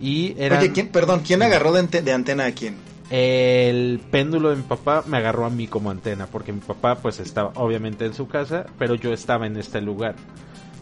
Y 0.00 0.34
eran 0.38 0.60
Oye, 0.60 0.72
¿quién, 0.72 0.88
perdón, 0.88 1.22
¿quién 1.26 1.42
agarró 1.42 1.72
de, 1.72 1.80
ante- 1.80 2.02
de 2.02 2.12
antena 2.12 2.44
a 2.46 2.52
quién? 2.52 2.76
el 3.10 4.00
péndulo 4.10 4.50
de 4.50 4.56
mi 4.56 4.62
papá 4.62 5.02
me 5.06 5.16
agarró 5.16 5.46
a 5.46 5.50
mí 5.50 5.66
como 5.66 5.90
antena, 5.90 6.26
porque 6.26 6.52
mi 6.52 6.60
papá 6.60 6.96
pues 6.96 7.20
estaba 7.20 7.52
obviamente 7.54 8.04
en 8.04 8.12
su 8.12 8.28
casa, 8.28 8.66
pero 8.78 8.94
yo 8.96 9.14
estaba 9.14 9.46
en 9.46 9.56
este 9.56 9.80
lugar. 9.80 10.14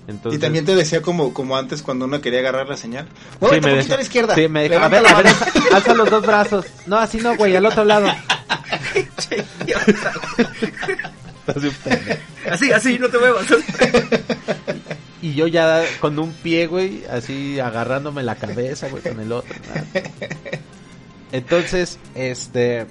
Entonces, 0.08 0.38
y 0.38 0.42
también 0.42 0.64
te 0.64 0.74
decía 0.74 1.02
como, 1.02 1.32
como 1.32 1.56
antes 1.56 1.82
cuando 1.82 2.04
uno 2.06 2.20
quería 2.20 2.40
agarrar 2.40 2.68
la 2.68 2.76
señal. 2.76 3.06
Sí, 3.40 3.60
me 3.62 3.74
decía- 3.76 3.94
a 3.94 3.98
la 3.98 4.02
izquierda. 4.02 4.34
sí, 4.34 4.48
me 4.48 4.64
dijo, 4.64 4.74
a 4.74 4.88
Levanta 4.88 4.96
ver, 4.96 5.02
la 5.02 5.10
a 5.10 5.22
ver, 5.22 5.24
mano". 5.32 5.38
alza, 5.46 5.76
alza 5.76 5.94
los 5.94 6.10
dos 6.10 6.26
brazos. 6.26 6.66
No, 6.86 6.96
así 6.98 7.18
no, 7.18 7.36
güey, 7.36 7.54
al 7.54 7.64
otro 7.66 7.84
lado. 7.84 8.08
Así. 11.46 11.70
Así, 12.50 12.70
así, 12.70 12.98
no 12.98 13.08
te 13.08 13.18
muevas. 13.18 13.44
Y 15.20 15.34
yo 15.34 15.48
ya 15.48 15.82
con 16.00 16.16
un 16.20 16.32
pie, 16.32 16.68
güey, 16.68 17.02
así 17.10 17.58
agarrándome 17.58 18.22
la 18.22 18.36
cabeza, 18.36 18.88
güey, 18.88 19.02
con 19.02 19.18
el 19.18 19.32
otro. 19.32 19.52
Entonces, 21.32 21.98
este, 22.14 22.86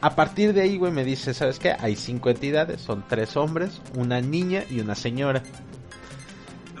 a 0.00 0.14
partir 0.14 0.52
de 0.52 0.60
ahí, 0.62 0.78
güey, 0.78 0.92
me 0.92 1.04
dice, 1.04 1.34
¿sabes 1.34 1.58
qué? 1.58 1.74
Hay 1.76 1.96
cinco 1.96 2.30
entidades, 2.30 2.80
son 2.80 3.04
tres 3.08 3.36
hombres, 3.36 3.80
una 3.96 4.20
niña 4.20 4.64
y 4.70 4.78
una 4.78 4.94
señora. 4.94 5.42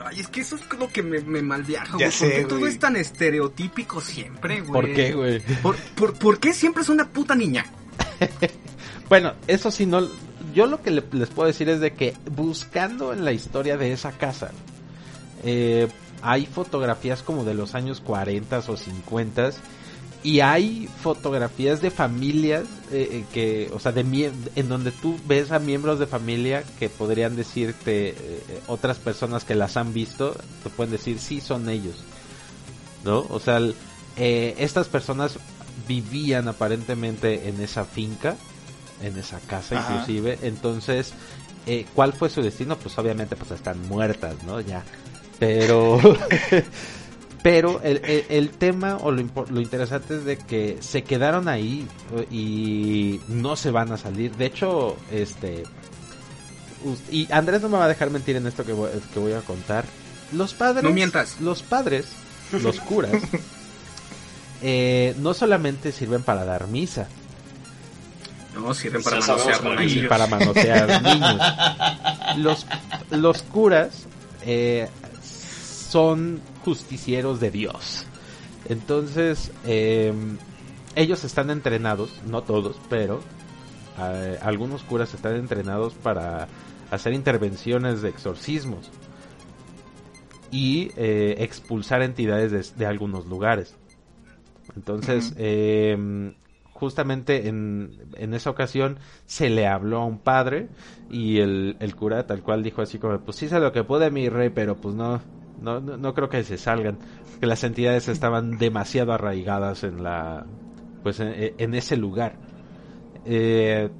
Ay, 0.04 0.20
es 0.20 0.28
que 0.28 0.42
eso 0.42 0.54
es 0.54 0.78
lo 0.78 0.88
que 0.88 1.02
me, 1.02 1.20
me 1.22 1.42
malviaja, 1.42 1.94
güey. 1.94 2.04
¿Por 2.04 2.12
sé, 2.12 2.30
qué 2.30 2.44
todo 2.44 2.66
es 2.68 2.78
tan 2.78 2.94
estereotípico 2.94 4.00
siempre, 4.00 4.60
güey? 4.60 4.72
¿Por 4.72 4.94
qué, 4.94 5.12
güey? 5.12 5.40
¿Por, 5.62 5.76
por, 5.76 6.14
por 6.14 6.38
qué 6.38 6.52
siempre 6.52 6.84
es 6.84 6.88
una 6.88 7.08
puta 7.08 7.34
niña? 7.34 7.66
Bueno, 9.12 9.34
eso 9.46 9.70
sí 9.70 9.84
no. 9.84 10.08
Yo 10.54 10.66
lo 10.66 10.82
que 10.82 10.90
le- 10.90 11.04
les 11.12 11.28
puedo 11.30 11.46
decir 11.46 11.68
es 11.68 11.80
de 11.80 11.92
que 11.94 12.14
buscando 12.30 13.12
en 13.12 13.24
la 13.24 13.32
historia 13.32 13.76
de 13.76 13.92
esa 13.92 14.12
casa, 14.12 14.50
eh, 15.44 15.88
hay 16.20 16.46
fotografías 16.46 17.22
como 17.22 17.44
de 17.44 17.54
los 17.54 17.74
años 17.74 18.00
40 18.00 18.58
o 18.58 18.76
50 18.76 19.50
y 20.22 20.38
hay 20.40 20.88
fotografías 21.02 21.80
de 21.80 21.90
familias 21.90 22.64
eh, 22.92 23.08
eh, 23.10 23.24
que, 23.32 23.70
o 23.74 23.80
sea, 23.80 23.90
de 23.92 24.02
en 24.54 24.68
donde 24.68 24.92
tú 24.92 25.18
ves 25.26 25.50
a 25.50 25.58
miembros 25.58 25.98
de 25.98 26.06
familia 26.06 26.62
que 26.78 26.88
podrían 26.88 27.34
decirte 27.34 28.14
otras 28.68 28.98
personas 28.98 29.44
que 29.44 29.56
las 29.56 29.76
han 29.76 29.92
visto, 29.92 30.36
te 30.62 30.70
pueden 30.70 30.92
decir 30.92 31.18
sí 31.18 31.40
son 31.40 31.68
ellos, 31.68 31.96
¿no? 33.04 33.26
O 33.30 33.40
sea, 33.40 33.60
estas 34.16 34.86
personas 34.86 35.38
vivían 35.88 36.46
aparentemente 36.46 37.48
en 37.48 37.60
esa 37.60 37.84
finca, 37.84 38.36
en 39.04 39.18
esa 39.18 39.38
casa 39.40 39.78
Ajá. 39.78 39.92
inclusive, 39.94 40.38
entonces, 40.42 41.12
eh, 41.66 41.86
¿cuál 41.94 42.12
fue 42.12 42.28
su 42.30 42.42
destino? 42.42 42.76
Pues 42.76 42.96
obviamente 42.98 43.36
pues 43.36 43.50
están 43.50 43.80
muertas, 43.88 44.34
¿no? 44.44 44.60
Ya, 44.60 44.82
pero... 45.38 45.98
Pero 47.42 47.80
el, 47.82 47.96
el- 48.04 48.24
el 48.28 48.50
tema 48.50 48.98
o 48.98 49.10
lo, 49.10 49.24
lo 49.50 49.60
interesante 49.60 50.14
es 50.18 50.24
de 50.24 50.38
que 50.38 50.76
se 50.80 51.02
quedaron 51.02 51.48
ahí 51.48 51.88
eh, 52.16 52.26
y 52.30 53.20
no 53.26 53.56
se 53.56 53.72
van 53.72 53.90
a 53.90 53.96
salir. 53.96 54.30
De 54.36 54.46
hecho, 54.46 54.96
este... 55.10 55.64
Y 57.10 57.26
Andrés 57.32 57.60
no 57.60 57.68
me 57.68 57.78
va 57.78 57.86
a 57.86 57.88
dejar 57.88 58.10
mentir 58.10 58.36
en 58.36 58.46
esto 58.46 58.64
que 58.64 58.72
voy, 58.72 58.90
que 59.12 59.18
voy 59.18 59.32
a 59.32 59.40
contar. 59.40 59.84
Los 60.30 60.54
padres... 60.54 60.84
No 60.84 60.90
mientas. 60.90 61.40
Los 61.40 61.64
padres, 61.64 62.06
los 62.52 62.78
curas, 62.78 63.10
eh, 64.62 65.14
no 65.18 65.34
solamente 65.34 65.90
sirven 65.90 66.22
para 66.22 66.44
dar 66.44 66.68
misa 66.68 67.08
No, 68.54 68.74
sirven 68.74 69.02
para 69.02 69.20
manosear 69.20 69.58
para 69.58 69.58
y 69.58 69.68
monaguillos. 69.68 70.06
para 70.08 70.26
manosear 70.26 71.02
niños. 71.02 71.40
Los, 72.38 72.66
los 73.10 73.42
curas 73.42 74.06
eh, 74.44 74.88
son 75.22 76.40
justicieros 76.64 77.40
de 77.40 77.50
Dios. 77.50 78.06
Entonces, 78.68 79.50
eh, 79.64 80.12
ellos 80.94 81.24
están 81.24 81.50
entrenados, 81.50 82.20
no 82.26 82.42
todos, 82.42 82.76
pero 82.88 83.20
eh, 83.98 84.38
algunos 84.42 84.82
curas 84.82 85.14
están 85.14 85.36
entrenados 85.36 85.94
para 85.94 86.48
hacer 86.90 87.12
intervenciones 87.12 88.02
de 88.02 88.10
exorcismos 88.10 88.90
y 90.50 90.90
eh, 90.96 91.36
expulsar 91.38 92.02
entidades 92.02 92.52
de, 92.52 92.78
de 92.78 92.86
algunos 92.86 93.26
lugares. 93.26 93.74
Entonces, 94.76 95.34
eh, 95.36 96.34
justamente 96.82 97.48
en, 97.48 98.10
en 98.16 98.34
esa 98.34 98.50
ocasión 98.50 98.98
se 99.26 99.50
le 99.50 99.66
habló 99.68 99.98
a 100.00 100.04
un 100.06 100.18
padre 100.20 100.70
y 101.08 101.38
el, 101.38 101.76
el 101.80 101.94
cura 101.96 102.26
tal 102.26 102.42
cual 102.42 102.62
dijo 102.64 102.82
así 102.82 102.98
como, 102.98 103.20
pues 103.24 103.36
sé 103.38 103.60
lo 103.60 103.72
que 103.72 103.84
puede 103.84 104.10
mi 104.10 104.28
rey, 104.28 104.50
pero 104.50 104.80
pues 104.80 104.94
no, 104.96 105.22
no, 105.56 105.80
no, 105.80 105.96
no 105.96 106.14
creo 106.14 106.28
que 106.28 106.42
se 106.44 106.58
salgan, 106.58 106.98
que 107.40 107.46
las 107.46 107.62
entidades 107.64 108.08
estaban 108.08 108.58
demasiado 108.58 109.12
arraigadas 109.12 109.84
en 109.84 110.02
la, 110.02 110.46
pues 111.02 111.20
en, 111.20 111.32
en 111.58 111.74
ese 111.74 111.96
lugar. 111.96 112.40
Eh, 113.24 113.90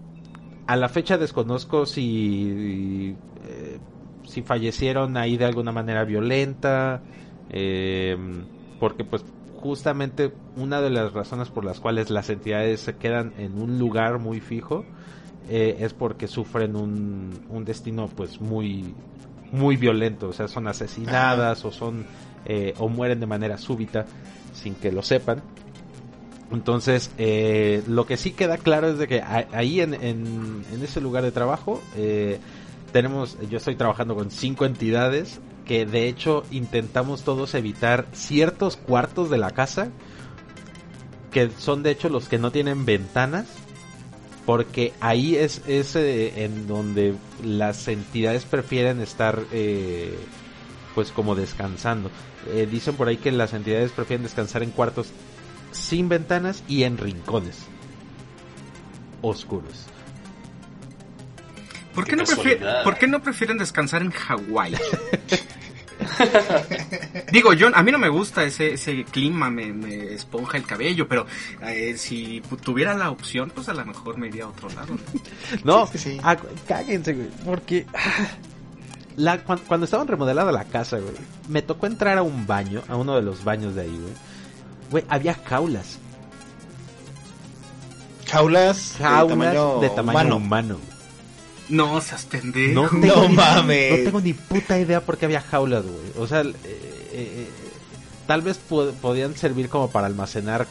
a 0.67 0.77
la 0.77 0.89
fecha 0.89 1.19
desconozco 1.19 1.86
si, 1.86 3.19
eh, 3.43 3.81
si 4.25 4.43
fallecieron 4.43 5.17
ahí 5.17 5.36
de 5.36 5.44
alguna 5.47 5.73
manera 5.73 6.05
violenta, 6.05 7.05
eh, 7.49 8.17
porque 8.78 9.05
pues 9.05 9.25
justamente 9.62 10.32
una 10.57 10.81
de 10.81 10.91
las 10.91 11.12
razones 11.12 11.49
por 11.49 11.65
las 11.65 11.81
cuales 11.81 12.10
las 12.10 12.28
entidades 12.28 12.81
se 12.81 12.97
quedan 12.97 13.32
en 13.39 13.60
un 13.62 13.78
lugar 13.78 14.18
muy 14.18 14.41
fijo 14.41 14.84
eh, 15.49 15.76
es 15.81 15.94
porque 15.94 16.26
sufren 16.26 16.76
un, 16.76 17.47
un 17.49 17.65
destino 17.65 18.08
pues 18.08 18.41
muy 18.41 18.94
muy 19.52 19.76
violento, 19.76 20.28
o 20.28 20.32
sea, 20.32 20.49
son 20.49 20.66
asesinadas 20.66 21.65
o 21.65 21.70
son 21.70 22.07
eh, 22.47 22.74
o 22.78 22.89
mueren 22.89 23.20
de 23.20 23.26
manera 23.26 23.58
súbita 23.58 24.07
sin 24.52 24.74
que 24.74 24.91
lo 24.91 25.02
sepan. 25.02 25.42
Entonces, 26.50 27.10
eh, 27.18 27.82
lo 27.86 28.05
que 28.07 28.16
sí 28.16 28.32
queda 28.32 28.58
claro 28.58 28.89
es 28.89 28.99
de 28.99 29.07
que 29.07 29.23
ahí 29.23 29.81
en, 29.81 29.94
en, 29.94 30.65
en 30.73 30.82
ese 30.82 31.00
lugar 31.00 31.23
de 31.23 31.32
trabajo 31.32 31.81
eh, 31.97 32.41
tenemos, 32.92 33.39
yo 33.49 33.58
estoy 33.58 33.76
trabajando 33.76 34.15
con 34.15 34.31
cinco 34.31 34.65
entidades 34.65 35.41
que 35.66 35.86
de 35.86 36.08
hecho 36.08 36.44
intentamos 36.50 37.23
todos 37.23 37.55
evitar 37.55 38.07
ciertos 38.12 38.76
cuartos 38.76 39.31
de 39.31 39.39
la 39.39 39.52
casa 39.52 39.91
que 41.31 41.50
son 41.58 41.82
de 41.82 41.91
hecho 41.91 42.08
los 42.08 42.28
que 42.28 42.39
no 42.39 42.50
tienen 42.50 42.84
ventanas 42.84 43.47
porque 44.44 44.92
ahí 45.00 45.36
es, 45.36 45.62
es 45.66 45.94
eh, 45.97 46.44
en 46.44 46.66
donde 46.66 47.15
las 47.44 47.86
entidades 47.89 48.44
prefieren 48.44 49.00
estar 49.00 49.41
eh, 49.52 50.18
pues 50.94 51.12
como 51.12 51.34
descansando. 51.34 52.10
Eh, 52.49 52.66
dicen 52.70 52.97
por 52.97 53.08
ahí 53.08 53.18
que 53.18 53.31
las 53.31 53.55
entidades 53.55 53.92
prefieren 53.92 54.24
descansar 54.24 54.62
en 54.62 54.70
cuartos 54.70 55.10
sin 55.70 56.08
ventanas 56.08 56.65
y 56.68 56.82
en 56.82 56.99
rincones 56.99 57.66
oscuros. 59.23 59.86
¿Por 61.95 62.05
qué, 62.05 62.11
Qué 62.12 62.17
no 62.17 62.25
prefieren, 62.25 62.59
casualidad. 62.59 62.85
¿Por 62.85 62.99
qué 62.99 63.07
no 63.07 63.23
prefieren 63.23 63.59
descansar 63.59 64.03
en 64.03 64.11
Hawái? 64.11 64.75
Digo, 67.33 67.53
yo, 67.53 67.69
a 67.75 67.83
mí 67.83 67.93
no 67.93 67.99
me 67.99 68.09
gusta 68.09 68.45
ese, 68.45 68.75
ese 68.75 69.05
clima, 69.05 69.51
me, 69.51 69.73
me 69.73 70.15
esponja 70.15 70.57
el 70.57 70.65
cabello, 70.65 71.07
pero 71.09 71.27
eh, 71.62 71.95
si 71.97 72.43
tuviera 72.62 72.95
la 72.95 73.11
opción, 73.11 73.51
pues 73.55 73.69
a 73.69 73.75
lo 73.75 73.85
mejor 73.85 74.19
me 74.19 74.29
iría 74.29 74.45
a 74.45 74.49
otro 74.49 74.69
lado. 74.71 74.95
¿no? 74.95 75.01
No, 75.65 75.87
Sí, 75.87 75.99
sí, 75.99 76.21
ah, 76.23 76.37
cáguense, 76.67 77.12
güey, 77.12 77.29
porque 77.45 77.87
ah, 77.95 78.29
la, 79.17 79.43
cuando, 79.45 79.85
estaban 79.85 80.09
remodelada 80.09 80.53
la 80.53 80.65
casa, 80.65 80.99
güey, 80.99 81.15
me 81.49 81.62
tocó 81.62 81.87
entrar 81.87 82.19
a 82.19 82.23
un 82.23 82.47
baño, 82.47 82.83
a 82.89 82.97
uno 82.97 83.17
de 83.17 83.23
los 83.23 83.45
baños 83.45 83.75
de 83.75 83.83
ahí, 83.83 83.99
güey. 84.01 84.15
Güey, 84.91 85.05
había 85.09 85.35
jaulas, 85.35 85.99
Jaulas, 88.29 88.97
jaulas 88.99 89.29
de 89.29 89.35
tamaño, 89.35 89.81
de 89.81 89.91
tamaño 89.91 90.37
humano. 90.37 90.39
humano. 90.77 90.92
No, 91.68 92.00
seas 92.00 92.24
pendejo. 92.26 92.73
No, 92.74 92.91
No 92.92 93.28
ni- 93.28 93.34
mames. 93.34 93.99
No 93.99 94.05
tengo 94.05 94.20
ni 94.20 94.32
puta 94.34 94.78
idea 94.78 95.00
por 95.00 95.16
qué 95.18 95.26
había 95.26 95.41
jaulas, 95.41 95.84
güey. 95.84 96.12
O 96.18 96.26
sea, 96.26 96.41
eh, 96.42 96.52
eh, 96.65 97.12
eh, 97.15 97.47
tal 98.26 98.42
vez 98.42 98.58
po- 98.58 98.91
podían 99.00 99.36
servir 99.36 99.68
como 99.68 99.91
para 99.91 100.07
almacenar 100.07 100.66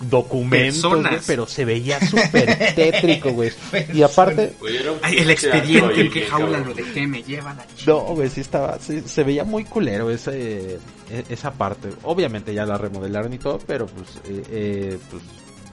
documentos, 0.00 0.82
güey, 1.00 1.18
pero 1.26 1.46
se 1.46 1.64
veía 1.64 2.00
súper 2.04 2.74
tétrico, 2.74 3.30
güey. 3.32 3.52
Y 3.94 4.02
aparte, 4.02 4.54
Ay, 5.02 5.18
el 5.18 5.30
expediente, 5.30 6.00
en 6.00 6.10
bien 6.10 6.28
jaula 6.28 6.58
lo 6.58 6.74
dejé, 6.74 7.06
me 7.06 7.22
lleva 7.22 7.54
la 7.54 7.64
ch... 7.66 7.86
no, 7.86 8.00
güey, 8.00 8.28
sí 8.28 8.40
estaba, 8.40 8.78
sí, 8.80 9.02
se 9.06 9.22
veía 9.22 9.44
muy 9.44 9.64
culero 9.64 10.10
ese, 10.10 10.74
e- 11.10 11.24
esa 11.28 11.52
parte. 11.52 11.88
Obviamente 12.02 12.52
ya 12.52 12.66
la 12.66 12.78
remodelaron 12.78 13.32
y 13.32 13.38
todo, 13.38 13.58
pero 13.66 13.86
pues, 13.86 14.08
eh, 14.28 14.42
eh, 14.50 14.98
pues 15.10 15.22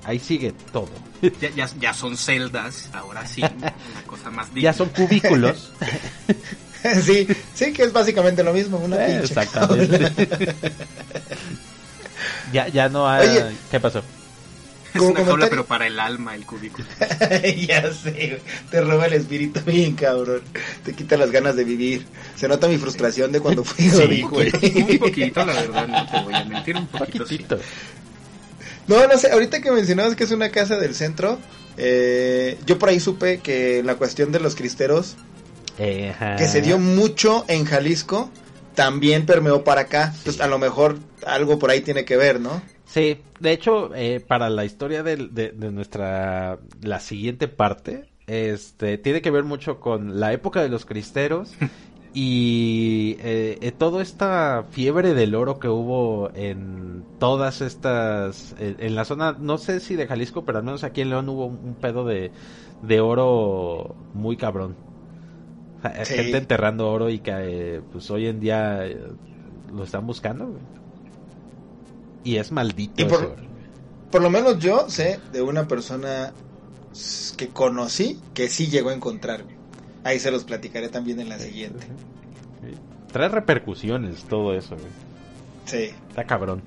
ahí 0.05 0.19
sigue 0.19 0.53
todo. 0.71 0.89
Ya, 1.41 1.49
ya, 1.55 1.69
ya 1.79 1.93
son 1.93 2.17
celdas, 2.17 2.89
ahora 2.93 3.25
sí, 3.25 3.41
una 3.41 3.73
cosa 4.07 4.29
más 4.29 4.53
digna. 4.53 4.61
Ya 4.71 4.73
son 4.73 4.89
cubículos. 4.89 5.71
sí, 7.03 7.27
sí, 7.53 7.73
que 7.73 7.83
es 7.83 7.93
básicamente 7.93 8.43
lo 8.43 8.53
mismo, 8.53 8.77
una 8.77 8.95
Eh, 8.95 9.07
pinche 9.07 9.25
Exactamente. 9.25 10.11
ya, 12.53 12.67
ya 12.69 12.89
no 12.89 13.07
hay... 13.09 13.27
Oye. 13.27 13.55
¿Qué 13.69 13.79
pasó? 13.79 14.01
Es 14.93 15.01
una 15.01 15.23
jaula, 15.23 15.47
pero 15.49 15.65
para 15.65 15.85
el 15.85 15.99
alma, 15.99 16.33
el 16.33 16.45
cubículo. 16.47 16.87
ya 17.67 17.93
sé, 17.93 18.11
güey. 18.11 18.41
te 18.71 18.81
roba 18.81 19.05
el 19.05 19.13
espíritu 19.13 19.59
bien, 19.63 19.93
cabrón. 19.93 20.41
Te 20.83 20.93
quita 20.93 21.15
las 21.15 21.29
ganas 21.29 21.55
de 21.55 21.63
vivir. 21.63 22.07
Se 22.35 22.47
nota 22.47 22.67
mi 22.67 22.77
frustración 22.77 23.31
de 23.31 23.39
cuando 23.39 23.63
fui 23.63 23.87
Sí, 23.87 24.21
güey. 24.23 24.51
Un 24.91 24.97
poquito, 24.97 25.45
la 25.45 25.53
verdad, 25.53 25.87
no 25.87 26.07
te 26.07 26.23
voy 26.23 26.33
a 26.33 26.43
mentir, 26.43 26.75
un 26.75 26.87
poquito 26.87 27.25
sí. 27.27 27.45
No, 28.89 29.05
no 29.05 29.17
sé, 29.19 29.31
ahorita 29.31 29.61
que 29.61 29.71
mencionabas 29.71 30.15
que 30.15 30.23
es 30.23 30.31
una 30.31 30.49
casa 30.49 30.77
del 30.77 30.95
centro, 30.95 31.37
eh, 31.77 32.57
yo 32.65 32.79
por 32.79 32.89
ahí 32.89 32.99
supe 32.99 33.37
que 33.37 33.83
la 33.83 33.95
cuestión 33.95 34.31
de 34.31 34.39
los 34.39 34.55
cristeros, 34.55 35.15
Eh, 35.77 36.13
que 36.37 36.47
se 36.47 36.61
dio 36.61 36.77
mucho 36.79 37.45
en 37.47 37.63
Jalisco, 37.65 38.29
también 38.73 39.25
permeó 39.27 39.63
para 39.63 39.81
acá. 39.81 40.11
Entonces, 40.17 40.41
a 40.41 40.47
lo 40.47 40.57
mejor 40.57 40.97
algo 41.25 41.59
por 41.59 41.69
ahí 41.69 41.81
tiene 41.81 42.03
que 42.03 42.17
ver, 42.17 42.41
¿no? 42.41 42.61
Sí, 42.85 43.21
de 43.39 43.51
hecho, 43.51 43.91
eh, 43.95 44.19
para 44.19 44.49
la 44.49 44.65
historia 44.65 45.03
de, 45.03 45.15
de 45.15 45.71
nuestra, 45.71 46.57
la 46.81 46.99
siguiente 46.99 47.47
parte, 47.47 48.09
este, 48.29 48.97
tiene 48.97 49.21
que 49.21 49.31
ver 49.31 49.43
mucho 49.43 49.79
con 49.79 50.19
la 50.19 50.33
época 50.33 50.61
de 50.61 50.69
los 50.69 50.85
cristeros 50.85 51.51
y 52.13 53.17
eh, 53.19 53.57
eh, 53.61 53.71
toda 53.71 54.01
esta 54.01 54.65
fiebre 54.71 55.13
del 55.13 55.35
oro 55.35 55.59
que 55.59 55.67
hubo 55.67 56.31
en 56.33 57.03
todas 57.19 57.61
estas, 57.61 58.55
en, 58.59 58.77
en 58.79 58.95
la 58.95 59.05
zona, 59.05 59.35
no 59.39 59.57
sé 59.57 59.79
si 59.79 59.95
de 59.95 60.07
Jalisco, 60.07 60.43
pero 60.43 60.57
al 60.57 60.63
menos 60.63 60.83
aquí 60.83 61.01
en 61.01 61.09
León 61.09 61.29
hubo 61.29 61.45
un, 61.45 61.59
un 61.63 61.75
pedo 61.75 62.05
de, 62.05 62.31
de 62.81 62.99
oro 63.01 63.95
muy 64.13 64.37
cabrón. 64.37 64.75
Sí. 66.03 66.13
Gente 66.15 66.37
enterrando 66.39 66.91
oro 66.91 67.09
y 67.09 67.19
que 67.19 67.31
eh, 67.35 67.81
pues 67.91 68.09
hoy 68.11 68.25
en 68.27 68.39
día 68.39 68.85
eh, 68.85 68.99
lo 69.73 69.83
están 69.83 70.05
buscando. 70.05 70.51
Y 72.23 72.35
es 72.35 72.51
maldito 72.51 73.01
Y 73.01 73.05
por- 73.05 73.19
eso. 73.23 73.35
Por 74.11 74.21
lo 74.23 74.29
menos 74.31 74.57
yo 74.59 74.89
sé 74.89 75.19
de 75.31 75.41
una 75.43 75.67
persona 75.67 76.33
que 77.37 77.49
conocí 77.49 78.19
que 78.33 78.49
sí 78.49 78.67
llegó 78.67 78.89
a 78.89 78.93
encontrar. 78.95 79.43
Ahí 80.03 80.19
se 80.19 80.31
los 80.31 80.43
platicaré 80.43 80.89
también 80.89 81.19
en 81.19 81.29
la 81.29 81.39
siguiente. 81.39 81.85
Trae 83.11 83.29
repercusiones 83.29 84.23
todo 84.25 84.53
eso, 84.53 84.75
güey. 84.75 84.87
Sí. 85.65 85.93
Está 86.09 86.23
cabrón. 86.25 86.61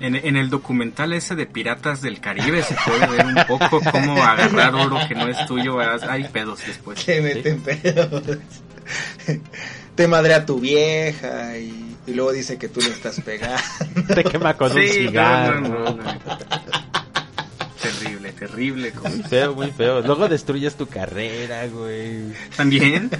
En, 0.00 0.14
en 0.14 0.36
el 0.36 0.48
documental 0.50 1.12
ese 1.12 1.34
de 1.34 1.46
Piratas 1.46 2.02
del 2.02 2.20
Caribe 2.20 2.62
se 2.62 2.76
puede 2.86 3.06
ver 3.08 3.26
un 3.26 3.34
poco 3.48 3.80
cómo 3.90 4.22
agarrar 4.22 4.74
oro 4.74 4.98
que 5.08 5.14
no 5.14 5.26
es 5.28 5.44
tuyo. 5.46 5.78
Hay 6.08 6.24
pedos 6.24 6.64
después. 6.66 7.04
Te 7.04 7.20
meten 7.20 7.60
pedos. 7.62 8.22
Te 9.94 10.06
madrea 10.06 10.46
tu 10.46 10.60
vieja 10.60 11.58
y, 11.58 11.96
y 12.06 12.14
luego 12.14 12.30
dice 12.32 12.56
que 12.58 12.68
tú 12.68 12.80
le 12.80 12.90
estás 12.90 13.20
pegando. 13.20 13.58
Te 14.14 14.22
quema 14.22 14.54
con 14.56 14.70
un 14.70 14.82
cigarro. 14.86 15.60
no, 15.60 15.68
no, 15.68 15.84
no, 15.84 15.94
no. 15.94 16.87
Terrible, 18.38 18.92
Muy 19.02 19.22
feo, 19.24 19.54
muy 19.54 19.70
feo. 19.72 20.00
Luego 20.00 20.28
destruyes 20.28 20.76
tu 20.76 20.86
carrera, 20.86 21.66
güey. 21.66 22.32
También. 22.56 23.10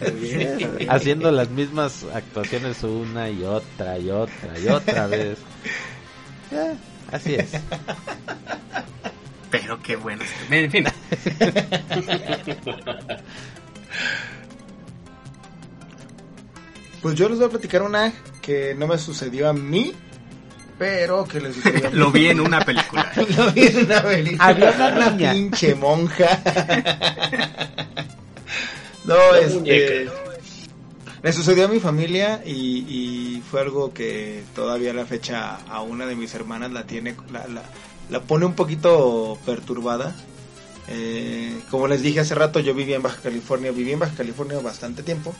También. 0.00 0.86
Haciendo 0.88 1.30
las 1.30 1.48
mismas 1.50 2.04
actuaciones 2.12 2.82
una 2.82 3.30
y 3.30 3.44
otra 3.44 3.98
y 3.98 4.10
otra 4.10 4.58
y 4.58 4.68
otra 4.68 5.06
vez. 5.06 5.38
Eh, 6.50 6.74
así 7.12 7.34
es. 7.34 7.52
Pero 9.50 9.80
qué 9.80 9.96
bueno. 9.96 10.24
En 10.50 10.70
fin. 10.70 10.84
Pues 17.00 17.16
yo 17.16 17.28
les 17.28 17.36
voy 17.38 17.46
a 17.46 17.50
platicar 17.50 17.82
una 17.82 18.14
que 18.40 18.74
no 18.74 18.86
me 18.86 18.96
sucedió 18.96 19.48
a 19.48 19.52
mí, 19.52 19.94
Pero 20.78 21.24
que 21.24 21.40
les 21.40 21.56
mi- 21.64 21.72
Lo 21.92 22.10
vi 22.10 22.28
en 22.28 22.40
una 22.40 22.60
película. 22.60 23.10
Lo 23.36 23.52
vi 23.52 23.66
en 23.66 23.84
una 23.86 24.02
película. 24.02 24.44
Había 24.46 24.70
una 24.70 25.10
niña. 25.10 25.32
pinche 25.32 25.74
monja. 25.74 26.42
no, 29.04 29.34
este. 29.34 30.08
Le 31.22 31.32
sucedió 31.32 31.64
a 31.64 31.68
mi 31.68 31.80
familia 31.80 32.42
y, 32.44 32.52
y 32.86 33.42
fue 33.50 33.62
algo 33.62 33.94
que 33.94 34.42
todavía 34.54 34.90
a 34.90 34.94
la 34.94 35.06
fecha 35.06 35.56
a 35.70 35.80
una 35.80 36.04
de 36.04 36.16
mis 36.16 36.34
hermanas 36.34 36.70
la 36.70 36.84
tiene, 36.84 37.14
la, 37.32 37.46
la, 37.48 37.62
la 38.10 38.20
pone 38.20 38.44
un 38.44 38.52
poquito 38.54 39.38
perturbada. 39.46 40.14
Eh, 40.88 41.60
como 41.70 41.88
les 41.88 42.02
dije 42.02 42.20
hace 42.20 42.34
rato, 42.34 42.60
yo 42.60 42.74
vivía 42.74 42.96
en 42.96 43.02
Baja 43.02 43.22
California, 43.22 43.70
viví 43.72 43.92
en 43.92 44.00
Baja 44.00 44.12
California 44.14 44.58
bastante 44.58 45.02
tiempo. 45.02 45.34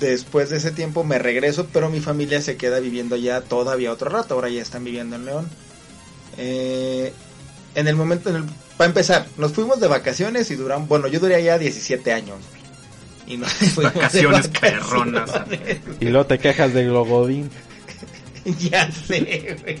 Después 0.00 0.50
de 0.50 0.58
ese 0.58 0.70
tiempo 0.70 1.02
me 1.02 1.18
regreso, 1.18 1.66
pero 1.72 1.88
mi 1.90 2.00
familia 2.00 2.40
se 2.42 2.56
queda 2.56 2.78
viviendo 2.78 3.14
allá 3.14 3.40
todavía 3.40 3.92
otro 3.92 4.10
rato. 4.10 4.34
Ahora 4.34 4.48
ya 4.48 4.62
están 4.62 4.84
viviendo 4.84 5.16
en 5.16 5.24
León. 5.24 5.48
Eh, 6.36 7.12
en 7.74 7.88
el 7.88 7.96
momento, 7.96 8.30
en 8.30 8.36
el, 8.36 8.44
para 8.76 8.88
empezar, 8.88 9.26
nos 9.38 9.52
fuimos 9.52 9.80
de 9.80 9.88
vacaciones 9.88 10.50
y 10.50 10.56
duran, 10.56 10.86
bueno, 10.88 11.08
yo 11.08 11.20
duré 11.20 11.36
allá 11.36 11.58
17 11.58 12.12
años. 12.12 12.38
Y 13.26 13.36
nos 13.38 13.52
fuimos 13.74 13.94
de 13.94 14.00
Vacaciones 14.00 14.52
vacaciones. 14.52 14.58
perronas. 14.60 15.30
Y 16.00 16.04
luego 16.06 16.26
te 16.26 16.38
quejas 16.38 16.72
de 16.74 16.84
Glogodín. 16.84 17.50
ya 18.58 18.90
sé, 18.92 19.56
güey. 19.62 19.78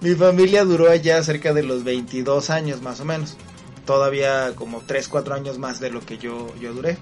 Mi 0.00 0.14
familia 0.14 0.64
duró 0.64 0.90
allá 0.90 1.22
cerca 1.22 1.52
de 1.52 1.62
los 1.62 1.84
22 1.84 2.50
años 2.50 2.82
más 2.82 3.00
o 3.00 3.04
menos. 3.04 3.36
Todavía 3.86 4.52
como 4.54 4.82
3, 4.82 5.08
4 5.08 5.34
años 5.34 5.58
más 5.58 5.80
de 5.80 5.90
lo 5.90 6.00
que 6.00 6.18
yo, 6.18 6.54
yo 6.60 6.72
duré. 6.74 6.98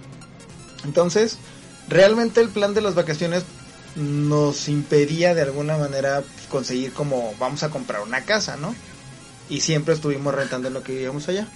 Entonces, 0.84 1.38
realmente 1.88 2.40
el 2.40 2.48
plan 2.48 2.74
de 2.74 2.80
las 2.80 2.94
vacaciones 2.94 3.44
nos 3.96 4.68
impedía 4.68 5.34
de 5.34 5.42
alguna 5.42 5.78
manera 5.78 6.22
conseguir 6.50 6.92
como 6.92 7.34
vamos 7.38 7.62
a 7.62 7.70
comprar 7.70 8.02
una 8.02 8.22
casa, 8.22 8.56
¿no? 8.56 8.74
Y 9.48 9.60
siempre 9.60 9.94
estuvimos 9.94 10.34
rentando 10.34 10.68
en 10.68 10.74
lo 10.74 10.82
que 10.82 10.92
vivíamos 10.92 11.28
allá. 11.28 11.48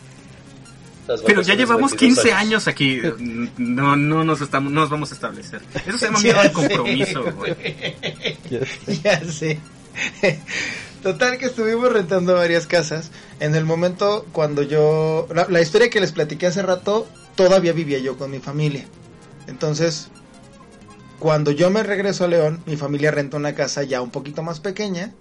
Pero 1.26 1.42
ya 1.42 1.54
llevamos 1.54 1.92
22 1.92 2.18
15 2.24 2.32
años 2.32 2.68
aquí. 2.68 3.00
No, 3.58 3.96
no 3.96 4.24
nos 4.24 4.40
estamos, 4.40 4.72
no 4.72 4.80
nos 4.80 4.90
vamos 4.90 5.10
a 5.10 5.14
establecer. 5.14 5.60
Eso 5.86 5.98
se 5.98 6.06
llama 6.06 6.20
miedo 6.22 6.40
al 6.40 6.48
sé, 6.48 6.52
compromiso, 6.52 7.24
güey. 7.36 7.56
Ya 8.50 8.60
sé. 8.64 9.00
ya 9.02 9.24
sé. 9.24 9.60
Total 11.02 11.38
que 11.38 11.46
estuvimos 11.46 11.92
rentando 11.92 12.34
varias 12.34 12.66
casas. 12.66 13.10
En 13.40 13.54
el 13.54 13.64
momento 13.64 14.26
cuando 14.32 14.62
yo... 14.62 15.26
La, 15.34 15.46
la 15.48 15.60
historia 15.60 15.90
que 15.90 16.00
les 16.00 16.12
platiqué 16.12 16.46
hace 16.46 16.62
rato, 16.62 17.08
todavía 17.34 17.72
vivía 17.72 17.98
yo 17.98 18.16
con 18.16 18.30
mi 18.30 18.38
familia. 18.38 18.84
Entonces, 19.46 20.10
cuando 21.20 21.52
yo 21.52 21.70
me 21.70 21.82
regreso 21.82 22.24
a 22.24 22.28
León, 22.28 22.62
mi 22.66 22.76
familia 22.76 23.10
renta 23.10 23.36
una 23.36 23.54
casa 23.54 23.84
ya 23.84 24.00
un 24.02 24.10
poquito 24.10 24.42
más 24.42 24.58
pequeña 24.58 25.12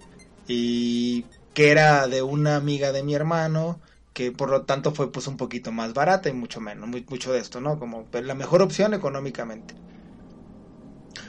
y 0.47 1.25
que 1.53 1.71
era 1.71 2.07
de 2.07 2.21
una 2.21 2.55
amiga 2.55 2.91
de 2.93 3.03
mi 3.03 3.13
hermano, 3.13 3.79
que 4.13 4.31
por 4.31 4.49
lo 4.49 4.63
tanto 4.63 4.93
fue 4.93 5.11
pues 5.11 5.27
un 5.27 5.37
poquito 5.37 5.71
más 5.73 5.93
barata 5.93 6.29
y 6.29 6.33
mucho 6.33 6.61
menos, 6.61 6.89
mucho 6.89 7.33
de 7.33 7.39
esto, 7.39 7.59
¿no? 7.59 7.77
Como 7.77 8.07
la 8.13 8.33
mejor 8.33 8.61
opción 8.61 8.93
económicamente. 8.93 9.75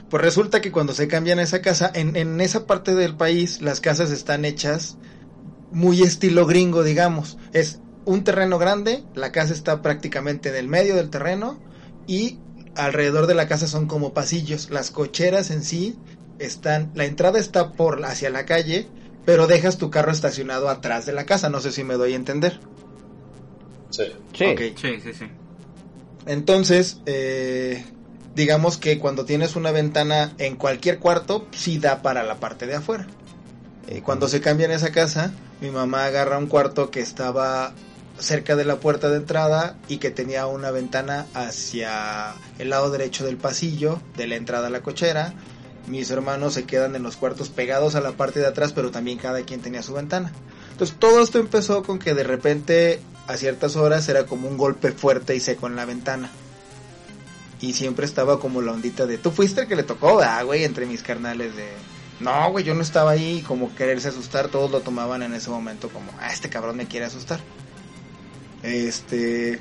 Pues 0.09 0.23
resulta 0.23 0.61
que 0.61 0.71
cuando 0.71 0.93
se 0.93 1.07
cambian 1.07 1.39
esa 1.39 1.61
casa, 1.61 1.91
en, 1.93 2.15
en 2.15 2.39
esa 2.39 2.65
parte 2.65 2.95
del 2.95 3.15
país 3.15 3.61
las 3.61 3.81
casas 3.81 4.09
están 4.09 4.45
hechas 4.45 4.97
muy 5.71 6.01
estilo 6.01 6.45
gringo, 6.45 6.83
digamos. 6.83 7.37
Es 7.51 7.79
un 8.05 8.23
terreno 8.23 8.57
grande, 8.57 9.03
la 9.15 9.33
casa 9.33 9.53
está 9.53 9.81
prácticamente 9.81 10.49
en 10.49 10.55
el 10.55 10.67
medio 10.67 10.95
del 10.95 11.09
terreno 11.09 11.59
y 12.07 12.39
alrededor 12.75 13.27
de 13.27 13.35
la 13.35 13.47
casa 13.47 13.67
son 13.67 13.87
como 13.87 14.13
pasillos. 14.13 14.69
Las 14.69 14.91
cocheras 14.91 15.51
en 15.51 15.63
sí 15.63 15.97
están, 16.39 16.91
la 16.95 17.05
entrada 17.05 17.39
está 17.39 17.71
por 17.73 18.03
hacia 18.05 18.29
la 18.29 18.45
calle, 18.45 18.87
pero 19.25 19.47
dejas 19.47 19.77
tu 19.77 19.89
carro 19.89 20.11
estacionado 20.11 20.69
atrás 20.69 21.05
de 21.05 21.13
la 21.13 21.25
casa. 21.25 21.49
No 21.49 21.59
sé 21.59 21.71
si 21.71 21.83
me 21.83 21.95
doy 21.95 22.13
a 22.13 22.17
entender. 22.17 22.59
Sí. 23.89 24.05
Sí. 24.33 24.45
Sí, 24.75 24.99
sí, 25.01 25.13
sí. 25.13 25.25
Entonces, 26.25 27.01
eh, 27.05 27.83
digamos 28.35 28.77
que 28.77 28.99
cuando 28.99 29.25
tienes 29.25 29.55
una 29.55 29.71
ventana 29.71 30.33
en 30.37 30.55
cualquier 30.55 30.99
cuarto, 30.99 31.47
sí 31.51 31.77
da 31.77 32.01
para 32.01 32.23
la 32.23 32.39
parte 32.39 32.67
de 32.67 32.75
afuera. 32.75 33.07
Eh, 33.87 34.01
cuando 34.01 34.27
se 34.27 34.41
cambia 34.41 34.65
en 34.65 34.71
esa 34.71 34.91
casa, 34.91 35.33
mi 35.59 35.71
mamá 35.71 36.05
agarra 36.05 36.37
un 36.37 36.47
cuarto 36.47 36.91
que 36.91 37.01
estaba 37.01 37.73
cerca 38.19 38.55
de 38.55 38.65
la 38.65 38.79
puerta 38.79 39.09
de 39.09 39.17
entrada 39.17 39.77
y 39.87 39.97
que 39.97 40.11
tenía 40.11 40.47
una 40.47 40.71
ventana 40.71 41.25
hacia 41.33 42.33
el 42.59 42.69
lado 42.69 42.91
derecho 42.91 43.25
del 43.25 43.37
pasillo 43.37 44.01
de 44.15 44.27
la 44.27 44.35
entrada 44.35 44.67
a 44.67 44.69
la 44.69 44.81
cochera. 44.81 45.33
Mis 45.87 46.11
hermanos 46.11 46.53
se 46.53 46.65
quedan 46.65 46.95
en 46.95 47.03
los 47.03 47.17
cuartos 47.17 47.49
pegados 47.49 47.95
a 47.95 48.01
la 48.01 48.11
parte 48.11 48.39
de 48.39 48.47
atrás, 48.47 48.73
pero 48.73 48.91
también 48.91 49.17
cada 49.17 49.41
quien 49.43 49.61
tenía 49.61 49.81
su 49.81 49.93
ventana. 49.93 50.31
Entonces 50.71 50.95
todo 50.99 51.21
esto 51.21 51.39
empezó 51.39 51.83
con 51.83 51.99
que 51.99 52.13
de 52.13 52.23
repente 52.23 53.01
a 53.27 53.37
ciertas 53.37 53.75
horas 53.75 54.07
era 54.09 54.25
como 54.25 54.47
un 54.47 54.57
golpe 54.57 54.91
fuerte 54.91 55.35
y 55.35 55.39
seco 55.39 55.67
en 55.67 55.75
la 55.75 55.85
ventana. 55.85 56.29
Y 57.59 57.73
siempre 57.73 58.05
estaba 58.05 58.39
como 58.39 58.61
la 58.61 58.71
ondita 58.71 59.05
de, 59.05 59.17
tú 59.17 59.31
fuiste 59.31 59.61
el 59.61 59.67
que 59.67 59.75
le 59.75 59.83
tocó, 59.83 60.21
ah, 60.21 60.41
güey, 60.43 60.63
entre 60.63 60.87
mis 60.87 61.03
carnales 61.03 61.55
de, 61.55 61.67
no, 62.21 62.51
güey, 62.51 62.63
yo 62.63 62.75
no 62.75 62.81
estaba 62.81 63.11
ahí, 63.11 63.43
como 63.47 63.73
quererse 63.75 64.09
asustar, 64.09 64.47
todos 64.47 64.69
lo 64.69 64.81
tomaban 64.81 65.23
en 65.23 65.33
ese 65.33 65.49
momento 65.49 65.89
como, 65.89 66.11
ah, 66.19 66.31
este 66.31 66.49
cabrón 66.49 66.77
me 66.77 66.87
quiere 66.87 67.07
asustar. 67.07 67.39
Este, 68.63 69.59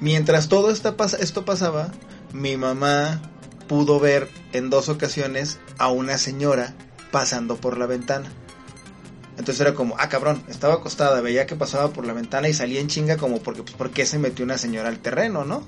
mientras 0.00 0.48
todo 0.48 0.70
esta 0.70 0.96
esto 1.18 1.44
pasaba, 1.44 1.92
mi 2.32 2.56
mamá 2.56 3.20
pudo 3.68 4.00
ver 4.00 4.28
en 4.52 4.70
dos 4.70 4.88
ocasiones 4.88 5.58
a 5.78 5.88
una 5.88 6.18
señora 6.18 6.74
pasando 7.10 7.56
por 7.56 7.78
la 7.78 7.86
ventana. 7.86 8.30
Entonces 9.38 9.60
era 9.60 9.74
como, 9.74 9.94
ah, 9.98 10.08
cabrón, 10.08 10.42
estaba 10.48 10.74
acostada, 10.74 11.20
veía 11.20 11.46
que 11.46 11.56
pasaba 11.56 11.92
por 11.92 12.04
la 12.04 12.12
ventana 12.12 12.48
y 12.48 12.52
salía 12.52 12.80
en 12.80 12.88
chinga 12.88 13.16
como 13.16 13.38
porque, 13.38 13.62
pues, 13.62 13.74
¿por 13.74 13.90
qué 13.90 14.04
se 14.04 14.18
metió 14.18 14.44
una 14.44 14.58
señora 14.58 14.88
al 14.88 14.98
terreno, 14.98 15.44
no? 15.44 15.62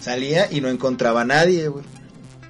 Salía 0.00 0.50
y 0.50 0.60
no 0.60 0.68
encontraba 0.68 1.22
a 1.22 1.24
nadie, 1.24 1.68
güey. 1.68 1.84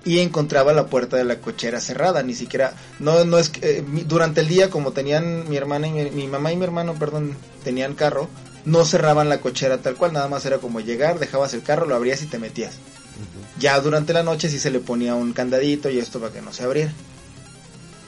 Y 0.04 0.18
encontraba 0.18 0.72
la 0.72 0.86
puerta 0.86 1.16
de 1.16 1.24
la 1.24 1.40
cochera 1.40 1.80
cerrada, 1.80 2.22
ni 2.22 2.34
siquiera, 2.34 2.74
no, 2.98 3.24
no 3.24 3.38
es 3.38 3.48
que, 3.48 3.78
eh, 3.78 3.84
durante 4.06 4.40
el 4.40 4.48
día 4.48 4.70
como 4.70 4.92
tenían 4.92 5.48
mi 5.48 5.56
hermana 5.56 5.86
y 5.86 5.92
mi, 5.92 6.10
mi 6.10 6.26
mamá 6.26 6.52
y 6.52 6.56
mi 6.56 6.64
hermano, 6.64 6.94
perdón, 6.94 7.36
tenían 7.62 7.94
carro, 7.94 8.28
no 8.64 8.84
cerraban 8.84 9.28
la 9.28 9.40
cochera 9.40 9.78
tal 9.78 9.96
cual, 9.96 10.12
nada 10.12 10.28
más 10.28 10.44
era 10.46 10.58
como 10.58 10.80
llegar, 10.80 11.18
dejabas 11.18 11.54
el 11.54 11.62
carro, 11.62 11.86
lo 11.86 11.94
abrías 11.94 12.22
y 12.22 12.26
te 12.26 12.38
metías. 12.38 12.74
Ya 13.58 13.78
durante 13.80 14.12
la 14.12 14.22
noche 14.22 14.48
sí 14.48 14.58
se 14.58 14.70
le 14.70 14.80
ponía 14.80 15.14
un 15.14 15.32
candadito 15.32 15.90
y 15.90 15.98
esto 15.98 16.18
para 16.20 16.32
que 16.32 16.42
no 16.42 16.52
se 16.52 16.64
abriera. 16.64 16.92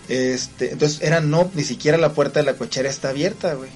Este, 0.08 0.72
entonces 0.72 1.02
era 1.02 1.20
no, 1.20 1.50
ni 1.54 1.64
siquiera 1.64 1.98
la 1.98 2.12
puerta 2.12 2.40
de 2.40 2.46
la 2.46 2.54
cochera 2.54 2.88
está 2.88 3.10
abierta, 3.10 3.54
güey. 3.54 3.70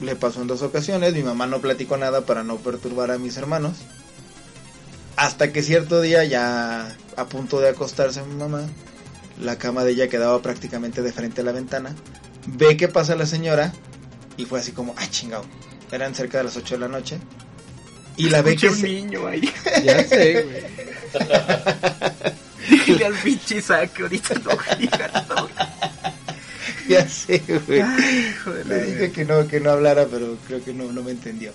Le 0.00 0.16
pasó 0.16 0.40
en 0.40 0.46
dos 0.46 0.62
ocasiones, 0.62 1.14
mi 1.14 1.22
mamá 1.22 1.46
no 1.46 1.60
platicó 1.60 1.96
nada 1.96 2.22
para 2.22 2.44
no 2.44 2.56
perturbar 2.56 3.10
a 3.10 3.18
mis 3.18 3.36
hermanos. 3.36 3.76
Hasta 5.16 5.52
que 5.52 5.62
cierto 5.62 6.00
día 6.00 6.24
ya 6.24 6.96
a 7.16 7.26
punto 7.26 7.60
de 7.60 7.70
acostarse 7.70 8.22
mi 8.22 8.36
mamá, 8.36 8.62
la 9.40 9.58
cama 9.58 9.84
de 9.84 9.92
ella 9.92 10.08
quedaba 10.08 10.40
prácticamente 10.42 11.02
de 11.02 11.12
frente 11.12 11.40
a 11.40 11.44
la 11.44 11.52
ventana. 11.52 11.94
Ve 12.46 12.76
que 12.76 12.88
pasa 12.88 13.16
la 13.16 13.26
señora 13.26 13.72
y 14.36 14.44
fue 14.44 14.60
así 14.60 14.72
como, 14.72 14.94
ah, 14.96 15.06
chingado. 15.10 15.44
Eran 15.92 16.14
cerca 16.14 16.38
de 16.38 16.44
las 16.44 16.56
8 16.56 16.74
de 16.74 16.80
la 16.80 16.88
noche. 16.88 17.18
Y 18.16 18.28
la 18.30 18.42
ve 18.42 18.56
que 18.56 18.68
un 18.68 18.76
se- 18.76 18.88
niño 18.88 19.26
ahí. 19.26 19.50
Ya 19.84 20.02
sé, 20.04 20.42
güey. 20.42 20.62
Dile 22.86 23.06
al 23.06 23.14
pinche 23.14 23.56
Isaac 23.58 23.92
que 23.92 24.02
ahorita 24.02 24.34
no 24.44 24.50
digas, 24.78 25.28
no. 25.28 25.48
ya 26.88 27.08
sé, 27.08 27.42
güey. 27.66 27.82
Le 28.66 28.84
dije 28.84 29.12
que 29.12 29.24
no, 29.24 29.46
que 29.48 29.60
no 29.60 29.70
hablara, 29.70 30.06
pero 30.06 30.36
creo 30.46 30.62
que 30.64 30.72
no, 30.74 30.92
no 30.92 31.02
me 31.02 31.12
entendió. 31.12 31.52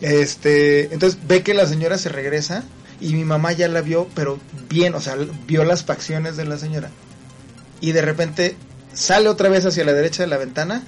Este, 0.00 0.92
entonces 0.92 1.18
ve 1.26 1.42
que 1.42 1.54
la 1.54 1.66
señora 1.66 1.96
se 1.98 2.10
regresa 2.10 2.64
y 3.00 3.14
mi 3.14 3.24
mamá 3.24 3.52
ya 3.52 3.68
la 3.68 3.80
vio, 3.80 4.08
pero 4.14 4.38
bien, 4.68 4.94
o 4.94 5.00
sea, 5.00 5.16
vio 5.46 5.64
las 5.64 5.84
facciones 5.84 6.36
de 6.36 6.44
la 6.44 6.58
señora. 6.58 6.90
Y 7.80 7.92
de 7.92 8.02
repente 8.02 8.56
sale 8.92 9.28
otra 9.28 9.48
vez 9.48 9.64
hacia 9.64 9.84
la 9.84 9.92
derecha 9.92 10.22
de 10.22 10.28
la 10.28 10.36
ventana, 10.38 10.82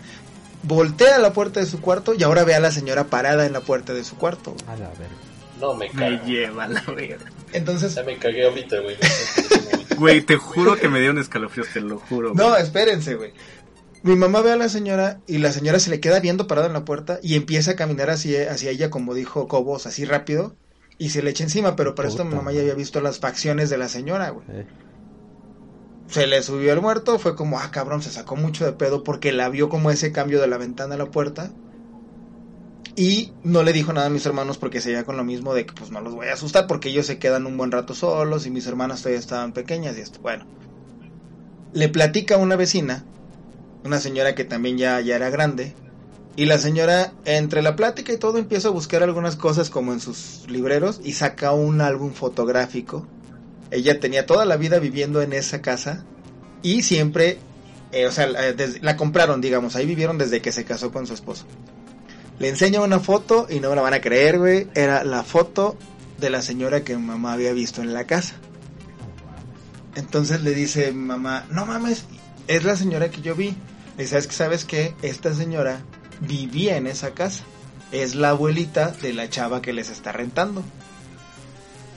voltea 0.63 1.17
a 1.17 1.19
la 1.19 1.33
puerta 1.33 1.61
de 1.61 1.67
su 1.67 1.81
cuarto 1.81 2.15
y 2.15 2.23
ahora 2.23 2.45
ve 2.45 2.55
a 2.55 2.61
la 2.61 2.71
señora 2.71 3.05
parada 3.05 3.47
en 3.47 3.53
la 3.53 3.61
puerta 3.61 3.95
de 3.95 4.05
su 4.05 4.17
cuarto. 4.17 4.55
A 4.67 4.73
la 4.77 4.89
verga. 4.91 5.15
No 5.61 5.75
me 5.75 5.91
Me 5.93 6.17
cago. 6.17 6.25
lleva 6.27 6.69
la 6.69 6.81
verga. 6.83 7.27
Entonces, 7.53 7.95
Ya 7.95 8.03
me 8.05 8.17
cagué 8.19 8.47
ahorita, 8.47 8.79
güey. 8.81 8.97
No 8.97 9.79
me. 9.79 9.95
Güey, 9.97 10.21
te 10.21 10.37
juro 10.37 10.77
que 10.77 10.89
me 10.89 11.01
dio 11.01 11.11
un 11.11 11.19
escalofrío, 11.19 11.65
te 11.73 11.81
lo 11.81 11.99
juro. 11.99 12.33
No, 12.35 12.51
güey. 12.51 12.63
espérense, 12.63 13.17
güey. 13.17 13.33
Mi 14.05 14.15
mamá 14.15 14.41
ve 14.43 14.53
a 14.53 14.57
la 14.57 14.69
señora 14.69 15.19
y 15.27 15.39
la 15.39 15.51
señora 15.51 15.81
se 15.81 15.91
le 15.91 15.99
queda 15.99 16.21
viendo 16.21 16.47
parada 16.47 16.69
en 16.69 16.73
la 16.73 16.85
puerta 16.85 17.19
y 17.21 17.35
empieza 17.35 17.73
a 17.73 17.77
caminar 17.77 18.11
hacia, 18.11 18.53
hacia 18.53 18.71
ella, 18.71 18.91
como 18.91 19.13
dijo 19.15 19.49
Cobos, 19.49 19.87
así 19.87 20.05
rápido, 20.05 20.55
y 20.99 21.11
se 21.11 21.21
le 21.23 21.31
echa 21.31 21.43
encima, 21.43 21.75
pero 21.75 21.97
para 21.97 22.09
esto 22.09 22.25
mi 22.25 22.37
mamá 22.37 22.53
ya 22.53 22.61
había 22.61 22.75
visto 22.75 23.01
las 23.01 23.19
facciones 23.19 23.71
de 23.71 23.79
la 23.79 23.89
señora, 23.89 24.31
güey. 24.31 24.47
Eh. 24.51 24.67
Se 26.09 26.27
le 26.27 26.43
subió 26.43 26.73
el 26.73 26.81
muerto, 26.81 27.19
fue 27.19 27.37
como, 27.37 27.59
ah, 27.59 27.71
cabrón, 27.71 28.03
se 28.03 28.11
sacó 28.11 28.35
mucho 28.37 28.65
de 28.65 28.73
pedo 28.73 29.05
porque 29.05 29.33
la 29.33 29.49
vio 29.49 29.69
como 29.69 29.91
ese 29.91 30.11
cambio 30.13 30.41
de 30.41 30.47
la 30.47 30.59
ventana 30.59 30.95
a 30.95 30.99
la 30.99 31.11
puerta. 31.11 31.51
Y 32.97 33.33
no 33.45 33.63
le 33.63 33.73
dijo 33.73 33.93
nada 33.93 34.09
a 34.09 34.11
mis 34.11 34.27
hermanos 34.27 34.59
porque 34.59 34.81
seguía 34.81 35.05
con 35.05 35.17
lo 35.17 35.23
mismo 35.23 35.55
de 35.55 35.67
que 35.67 35.73
pues 35.73 35.91
no 35.91 36.01
los 36.01 36.15
voy 36.15 36.29
a 36.29 36.33
asustar 36.33 36.67
porque 36.67 36.89
ellos 36.89 37.07
se 37.07 37.19
quedan 37.19 37.47
un 37.47 37.57
buen 37.57 37.71
rato 37.71 37.95
solos 37.95 38.45
y 38.47 38.51
mis 38.51 38.67
hermanas 38.67 39.01
todavía 39.01 39.21
estaban 39.21 39.53
pequeñas 39.53 39.97
y 39.97 40.01
esto, 40.01 40.19
bueno. 40.21 40.47
le 41.73 41.89
platica 41.89 42.35
a 42.35 42.39
una 42.39 42.57
vecina, 42.57 43.05
una 43.85 44.01
señora 44.01 44.35
que 44.35 44.45
también 44.45 44.79
ya, 44.79 45.01
ya 45.01 45.15
era 45.15 45.31
grande, 45.31 45.77
y 46.39 46.45
la 46.45 46.59
señora, 46.59 47.13
entre 47.25 47.63
la 47.63 47.75
plática 47.75 48.13
y 48.13 48.17
todo, 48.17 48.39
empieza 48.39 48.69
a 48.69 48.71
buscar 48.71 49.03
algunas 49.03 49.35
cosas 49.35 49.71
como 49.71 49.93
en 49.93 49.99
sus 49.99 50.45
libreros 50.49 51.01
y 51.03 51.15
saca 51.15 51.51
un 51.51 51.81
álbum 51.81 52.13
fotográfico. 52.13 53.09
Ella 53.71 54.01
tenía 54.01 54.27
toda 54.27 54.45
la 54.45 54.57
vida 54.57 54.79
viviendo 54.79 55.21
en 55.23 55.33
esa 55.33 55.61
casa 55.61 56.05
y 56.63 56.83
siempre, 56.83 57.39
eh, 57.93 58.07
o 58.07 58.13
sea, 58.13 58.27
la, 58.27 58.53
desde- 58.53 58.81
la 58.81 58.97
compraron, 58.97 59.41
digamos, 59.41 59.77
ahí 59.77 59.87
vivieron 59.87 60.19
desde 60.19 60.41
que 60.41 60.53
se 60.53 60.65
casó 60.65 60.91
con 60.91 61.07
su 61.07 61.15
esposo. 61.15 61.45
Le 62.39 62.49
enseña 62.49 62.81
una 62.81 63.01
foto 63.01 63.47
y 63.51 63.61
no 63.61 63.71
me 63.71 63.77
la 63.77 63.83
van 63.83 63.95
a 63.95 64.01
creer, 64.01 64.39
güey. 64.39 64.69
Era 64.75 65.03
la 65.05 65.23
foto 65.25 65.77
de 66.19 66.31
la 66.31 66.41
señora 66.41 66.83
que 66.85 66.97
mamá 66.97 67.33
había 67.33 67.53
visto 67.53 67.83
en 67.83 67.93
la 67.93 68.05
casa. 68.07 68.35
Entonces 69.97 70.43
le 70.43 70.53
dice 70.55 70.93
mamá, 70.93 71.45
no 71.51 71.67
mames, 71.67 72.05
es 72.47 72.65
la 72.65 72.77
señora 72.77 73.11
que 73.11 73.21
yo 73.23 73.35
vi. 73.35 73.57
Le 73.97 74.05
dice, 74.05 74.11
¿sabes 74.11 74.27
que 74.29 74.35
sabes 74.35 74.65
que 74.65 74.95
esta 75.03 75.35
señora 75.35 75.81
vivía 76.21 76.77
en 76.77 76.87
esa 76.87 77.11
casa? 77.11 77.43
Es 77.91 78.15
la 78.15 78.31
abuelita 78.31 78.91
de 78.93 79.13
la 79.13 79.29
chava 79.29 79.61
que 79.63 79.73
les 79.73 79.91
está 79.91 80.13
rentando. 80.13 80.63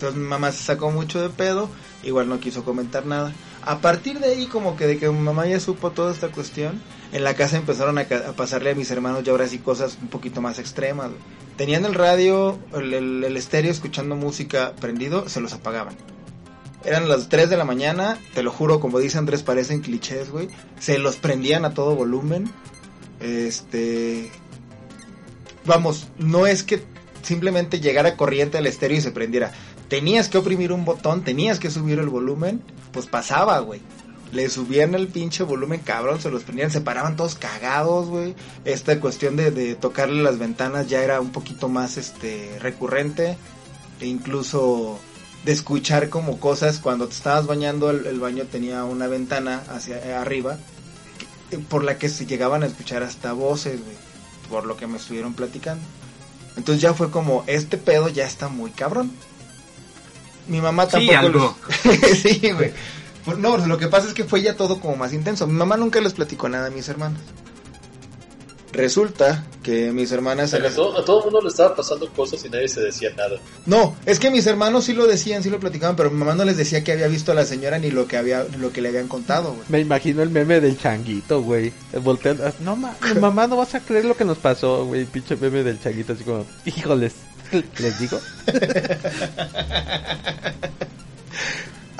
Entonces 0.01 0.19
mi 0.19 0.27
mamá 0.27 0.51
se 0.51 0.63
sacó 0.63 0.89
mucho 0.89 1.21
de 1.21 1.29
pedo, 1.29 1.69
igual 2.01 2.27
no 2.27 2.39
quiso 2.39 2.63
comentar 2.63 3.05
nada. 3.05 3.33
A 3.61 3.81
partir 3.81 4.19
de 4.19 4.29
ahí, 4.29 4.47
como 4.47 4.75
que 4.75 4.87
de 4.87 4.97
que 4.97 5.07
mi 5.09 5.19
mamá 5.19 5.45
ya 5.45 5.59
supo 5.59 5.91
toda 5.91 6.11
esta 6.11 6.29
cuestión, 6.29 6.81
en 7.11 7.23
la 7.23 7.35
casa 7.35 7.57
empezaron 7.57 7.99
a, 7.99 8.05
pasarle 8.35 8.71
a 8.71 8.75
mis 8.75 8.89
hermanos 8.89 9.23
ya 9.23 9.31
ahora 9.31 9.47
sí 9.47 9.59
cosas 9.59 9.99
un 10.01 10.07
poquito 10.07 10.41
más 10.41 10.57
extremas. 10.57 11.11
Tenían 11.55 11.85
el 11.85 11.93
radio, 11.93 12.57
el 12.73 13.37
estéreo 13.37 13.69
escuchando 13.69 14.15
música 14.15 14.73
prendido, 14.79 15.29
se 15.29 15.39
los 15.39 15.53
apagaban. 15.53 15.95
Eran 16.83 17.07
las 17.07 17.29
3 17.29 17.51
de 17.51 17.57
la 17.57 17.65
mañana, 17.65 18.17
te 18.33 18.41
lo 18.41 18.51
juro, 18.51 18.79
como 18.79 18.97
dice 18.97 19.19
Andrés, 19.19 19.43
parecen 19.43 19.81
clichés, 19.81 20.31
güey. 20.31 20.47
Se 20.79 20.97
los 20.97 21.17
prendían 21.17 21.63
a 21.63 21.75
todo 21.75 21.95
volumen. 21.95 22.51
Este. 23.19 24.31
Vamos, 25.63 26.07
no 26.17 26.47
es 26.47 26.63
que 26.63 26.81
simplemente 27.21 27.79
llegara 27.79 28.17
corriente 28.17 28.57
al 28.57 28.65
estéreo 28.65 28.97
y 28.97 29.01
se 29.01 29.11
prendiera. 29.11 29.51
Tenías 29.91 30.29
que 30.29 30.37
oprimir 30.37 30.71
un 30.71 30.85
botón, 30.85 31.25
tenías 31.25 31.59
que 31.59 31.69
subir 31.69 31.99
el 31.99 32.07
volumen, 32.07 32.61
pues 32.93 33.07
pasaba, 33.07 33.59
güey. 33.59 33.81
Le 34.31 34.49
subían 34.49 34.95
el 34.95 35.09
pinche 35.09 35.43
volumen, 35.43 35.81
cabrón, 35.81 36.21
se 36.21 36.31
los 36.31 36.43
prendían, 36.43 36.71
se 36.71 36.79
paraban 36.79 37.17
todos 37.17 37.35
cagados, 37.35 38.07
güey. 38.07 38.33
Esta 38.63 39.01
cuestión 39.01 39.35
de, 39.35 39.51
de 39.51 39.75
tocarle 39.75 40.23
las 40.23 40.39
ventanas 40.39 40.87
ya 40.87 41.03
era 41.03 41.19
un 41.19 41.33
poquito 41.33 41.67
más, 41.67 41.97
este, 41.97 42.57
recurrente. 42.59 43.35
E 43.99 44.05
incluso 44.05 44.97
de 45.43 45.51
escuchar 45.51 46.07
como 46.07 46.39
cosas 46.39 46.79
cuando 46.79 47.09
te 47.09 47.15
estabas 47.15 47.45
bañando, 47.45 47.89
el, 47.89 48.17
baño 48.21 48.45
tenía 48.45 48.85
una 48.85 49.07
ventana 49.07 49.61
hacia 49.67 49.97
eh, 49.97 50.13
arriba 50.13 50.57
por 51.67 51.83
la 51.83 51.97
que 51.97 52.07
se 52.07 52.25
llegaban 52.25 52.63
a 52.63 52.67
escuchar 52.67 53.03
hasta 53.03 53.33
voces, 53.33 53.83
güey, 53.83 53.97
por 54.49 54.65
lo 54.65 54.77
que 54.77 54.87
me 54.87 54.95
estuvieron 54.95 55.33
platicando. 55.33 55.83
Entonces 56.55 56.81
ya 56.81 56.93
fue 56.93 57.11
como, 57.11 57.43
este 57.47 57.77
pedo 57.77 58.07
ya 58.07 58.25
está 58.25 58.47
muy 58.47 58.71
cabrón. 58.71 59.11
Mi 60.47 60.59
mamá 60.61 60.85
Sí, 60.85 60.91
tampoco... 61.07 61.17
algo. 61.17 61.57
les- 61.85 62.19
sí, 62.21 62.51
güey. 62.51 62.71
Por- 63.25 63.37
No, 63.37 63.57
lo 63.57 63.77
que 63.77 63.87
pasa 63.87 64.07
es 64.07 64.13
que 64.13 64.23
fue 64.23 64.41
ya 64.41 64.55
todo 64.55 64.79
como 64.79 64.95
más 64.95 65.13
intenso. 65.13 65.45
Mi 65.47 65.53
mamá 65.53 65.77
nunca 65.77 66.01
les 66.01 66.13
platicó 66.13 66.49
nada 66.49 66.67
a 66.67 66.71
mis 66.71 66.87
hermanas. 66.89 67.19
Resulta 68.73 69.43
que 69.63 69.91
mis 69.91 70.13
hermanas... 70.13 70.53
A 70.53 70.69
todo, 70.69 70.97
a 70.97 71.03
todo 71.03 71.19
el 71.19 71.23
mundo 71.25 71.41
le 71.41 71.49
estaba 71.49 71.75
pasando 71.75 72.07
cosas 72.13 72.43
y 72.45 72.49
nadie 72.49 72.69
se 72.69 72.79
decía 72.79 73.09
nada. 73.17 73.37
No, 73.65 73.97
es 74.05 74.17
que 74.17 74.31
mis 74.31 74.47
hermanos 74.47 74.85
sí 74.85 74.93
lo 74.93 75.07
decían, 75.07 75.43
sí 75.43 75.49
lo 75.49 75.59
platicaban, 75.59 75.97
pero 75.97 76.09
mi 76.09 76.17
mamá 76.17 76.35
no 76.35 76.45
les 76.45 76.55
decía 76.55 76.81
que 76.81 76.93
había 76.93 77.07
visto 77.09 77.33
a 77.33 77.35
la 77.35 77.43
señora 77.43 77.77
ni 77.79 77.91
lo 77.91 78.07
que 78.07 78.15
había, 78.15 78.45
lo 78.57 78.71
que 78.71 78.79
le 78.81 78.87
habían 78.87 79.09
contado, 79.09 79.49
güey. 79.51 79.65
Me 79.67 79.81
imagino 79.81 80.21
el 80.23 80.29
meme 80.29 80.61
del 80.61 80.79
changuito, 80.79 81.41
güey. 81.41 81.73
Volteando. 82.01 82.49
No, 82.61 82.77
ma- 82.77 82.95
mamá, 83.19 83.45
no 83.45 83.57
vas 83.57 83.75
a 83.75 83.81
creer 83.81 84.05
lo 84.05 84.15
que 84.15 84.23
nos 84.23 84.37
pasó, 84.37 84.85
güey. 84.85 85.03
Pinche 85.03 85.35
meme 85.35 85.63
del 85.63 85.81
changuito, 85.81 86.13
así 86.13 86.23
como, 86.23 86.45
híjoles, 86.63 87.11
les 87.51 87.99
digo. 87.99 88.19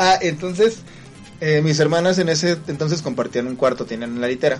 Ah, 0.03 0.17
entonces, 0.19 0.79
eh, 1.41 1.61
mis 1.61 1.79
hermanas 1.79 2.17
en 2.17 2.29
ese 2.29 2.57
entonces 2.67 3.03
compartían 3.03 3.45
un 3.45 3.55
cuarto, 3.55 3.85
tenían 3.85 4.19
la 4.19 4.27
litera. 4.27 4.59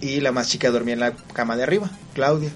Y 0.00 0.20
la 0.20 0.30
más 0.30 0.46
chica 0.48 0.70
dormía 0.70 0.94
en 0.94 1.00
la 1.00 1.16
cama 1.16 1.56
de 1.56 1.64
arriba, 1.64 1.90
Claudia. 2.14 2.52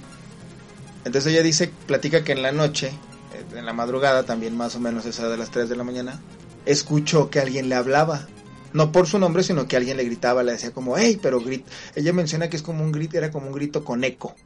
Entonces 1.05 1.33
ella 1.33 1.43
dice, 1.43 1.73
platica 1.89 2.23
que 2.23 2.31
en 2.31 2.43
la 2.43 2.53
noche, 2.53 2.93
eh, 3.35 3.59
en 3.59 3.67
la 3.67 3.73
madrugada, 3.73 4.23
también 4.23 4.57
más 4.57 4.77
o 4.77 4.81
menos 4.81 5.07
esa 5.07 5.29
de 5.29 5.37
las 5.37 5.51
3 5.51 5.69
de 5.69 5.75
la 5.75 5.83
mañana, 5.83 6.21
escuchó 6.67 7.31
que 7.31 7.41
alguien 7.41 7.69
le 7.69 7.75
hablaba. 7.75 8.29
No 8.73 8.93
por 8.93 9.09
su 9.09 9.19
nombre, 9.19 9.43
sino 9.43 9.67
que 9.67 9.77
alguien 9.77 9.97
le 9.97 10.05
gritaba, 10.05 10.45
le 10.45 10.53
decía 10.53 10.73
como, 10.73 10.97
hey, 10.97 11.19
pero 11.21 11.41
grit. 11.41 11.67
Ella 11.97 12.13
menciona 12.13 12.49
que 12.49 12.57
es 12.57 12.63
como 12.63 12.85
un 12.85 12.93
grito, 12.93 13.19
era 13.19 13.33
como 13.33 13.49
un 13.49 13.53
grito 13.53 13.85
con 13.85 14.05
eco. 14.05 14.37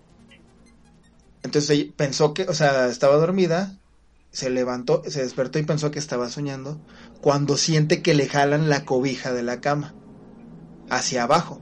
Entonces 1.43 1.87
pensó 1.97 2.35
que, 2.35 2.43
o 2.45 2.55
sea, 2.55 2.89
estaba 2.89 3.17
dormida, 3.17 3.79
se 4.31 4.51
levantó, 4.51 5.03
se 5.07 5.23
despertó 5.23 5.59
y 5.59 5.65
pensó 5.65 5.91
que 5.91 5.99
estaba 5.99 6.29
soñando 6.29 6.79
cuando 7.21 7.57
siente 7.57 8.03
que 8.03 8.15
le 8.15 8.29
jalan 8.29 8.69
la 8.69 8.85
cobija 8.85 9.33
de 9.33 9.43
la 9.43 9.61
cama 9.61 9.95
hacia 10.91 11.25
abajo. 11.25 11.61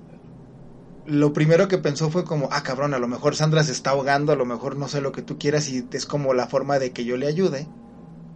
Lo 1.06 1.32
primero 1.32 1.68
que 1.68 1.78
pensó 1.78 2.10
fue 2.10 2.24
como, 2.24 2.48
ah 2.50 2.62
cabrón, 2.62 2.92
a 2.92 2.98
lo 2.98 3.06
mejor 3.06 3.36
Sandra 3.36 3.62
se 3.62 3.72
está 3.72 3.90
ahogando, 3.90 4.32
a 4.32 4.36
lo 4.36 4.44
mejor 4.44 4.76
no 4.76 4.88
sé 4.88 5.00
lo 5.00 5.12
que 5.12 5.22
tú 5.22 5.38
quieras 5.38 5.68
y 5.68 5.86
es 5.92 6.06
como 6.06 6.34
la 6.34 6.48
forma 6.48 6.78
de 6.78 6.90
que 6.90 7.04
yo 7.04 7.16
le 7.16 7.28
ayude. 7.28 7.68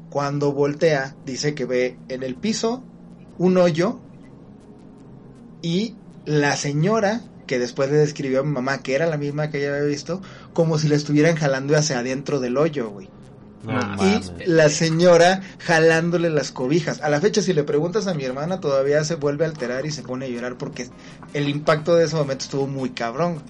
Cuando 0.08 0.52
voltea, 0.52 1.16
dice 1.26 1.54
que 1.54 1.64
ve 1.64 1.98
en 2.08 2.22
el 2.22 2.36
piso 2.36 2.82
un 3.38 3.56
hoyo 3.56 3.98
y 5.62 5.96
la 6.26 6.56
señora 6.56 7.22
que 7.50 7.58
después 7.58 7.90
le 7.90 7.96
describió 7.96 8.40
a 8.40 8.42
mi 8.44 8.52
mamá 8.52 8.78
que 8.78 8.94
era 8.94 9.06
la 9.06 9.16
misma 9.16 9.50
que 9.50 9.58
ella 9.58 9.74
había 9.74 9.88
visto, 9.88 10.22
como 10.52 10.78
si 10.78 10.86
la 10.86 10.94
estuvieran 10.94 11.34
jalando 11.34 11.76
hacia 11.76 11.98
adentro 11.98 12.38
del 12.38 12.56
hoyo, 12.56 12.90
güey 12.90 13.08
No 13.64 13.72
y 14.06 14.12
la 14.46 14.68
señora 14.68 15.42
jalándole 15.58 16.30
las 16.30 16.52
cobijas. 16.52 17.00
A 17.02 17.08
la 17.10 17.20
fecha, 17.20 17.42
si 17.42 17.52
le 17.52 17.64
preguntas 17.64 18.06
a 18.06 18.14
mi 18.14 18.24
hermana, 18.24 18.60
todavía 18.60 19.02
se 19.02 19.16
vuelve 19.16 19.44
a 19.44 19.48
alterar 19.48 19.84
y 19.84 19.90
se 19.90 20.02
pone 20.02 20.26
a 20.26 20.28
llorar 20.28 20.56
porque 20.58 20.88
el 21.34 21.48
impacto 21.48 21.96
de 21.96 22.04
ese 22.04 22.14
momento 22.14 22.44
estuvo 22.44 22.68
muy 22.68 22.90
cabrón. 22.90 23.42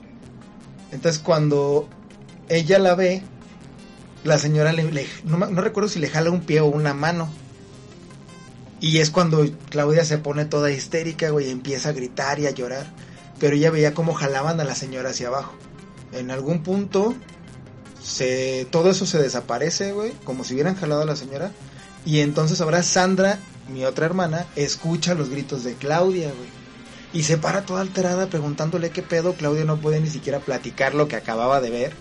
Entonces, 0.92 1.20
cuando 1.20 1.86
ella 2.48 2.78
la 2.78 2.94
ve, 2.94 3.22
la 4.24 4.38
señora 4.38 4.72
le, 4.72 4.90
le- 4.90 5.06
no, 5.24 5.36
no 5.36 5.60
recuerdo 5.60 5.90
si 5.90 5.98
le 6.00 6.08
jala 6.08 6.30
un 6.30 6.40
pie 6.40 6.60
o 6.60 6.66
una 6.66 6.94
mano. 6.94 7.28
Y 8.80 8.98
es 8.98 9.10
cuando 9.10 9.44
Claudia 9.68 10.04
se 10.06 10.16
pone 10.18 10.46
toda 10.46 10.70
histérica, 10.70 11.28
güey, 11.30 11.48
y 11.48 11.50
empieza 11.50 11.90
a 11.90 11.92
gritar 11.92 12.38
y 12.40 12.46
a 12.46 12.50
llorar. 12.50 12.86
Pero 13.40 13.56
ella 13.56 13.70
veía 13.70 13.94
cómo 13.94 14.14
jalaban 14.14 14.60
a 14.60 14.64
la 14.64 14.76
señora 14.76 15.10
hacia 15.10 15.28
abajo. 15.28 15.54
En 16.12 16.30
algún 16.30 16.62
punto 16.62 17.14
se 18.02 18.66
todo 18.70 18.90
eso 18.90 19.06
se 19.06 19.18
desaparece, 19.18 19.92
güey, 19.92 20.12
como 20.24 20.44
si 20.44 20.54
hubieran 20.54 20.76
jalado 20.76 21.02
a 21.02 21.06
la 21.06 21.16
señora. 21.16 21.50
Y 22.04 22.20
entonces 22.20 22.60
ahora 22.60 22.82
Sandra, 22.82 23.38
mi 23.68 23.84
otra 23.84 24.06
hermana, 24.06 24.46
escucha 24.56 25.14
los 25.14 25.28
gritos 25.28 25.64
de 25.64 25.74
Claudia, 25.74 26.28
güey. 26.28 26.60
Y 27.12 27.24
se 27.24 27.38
para 27.38 27.62
toda 27.62 27.80
alterada 27.80 28.28
preguntándole 28.28 28.90
qué 28.90 29.02
pedo. 29.02 29.34
Claudia 29.34 29.64
no 29.64 29.80
puede 29.80 30.00
ni 30.00 30.08
siquiera 30.08 30.38
platicar 30.38 30.94
lo 30.94 31.08
que 31.08 31.16
acababa 31.16 31.60
de 31.60 31.70
ver. 31.70 31.92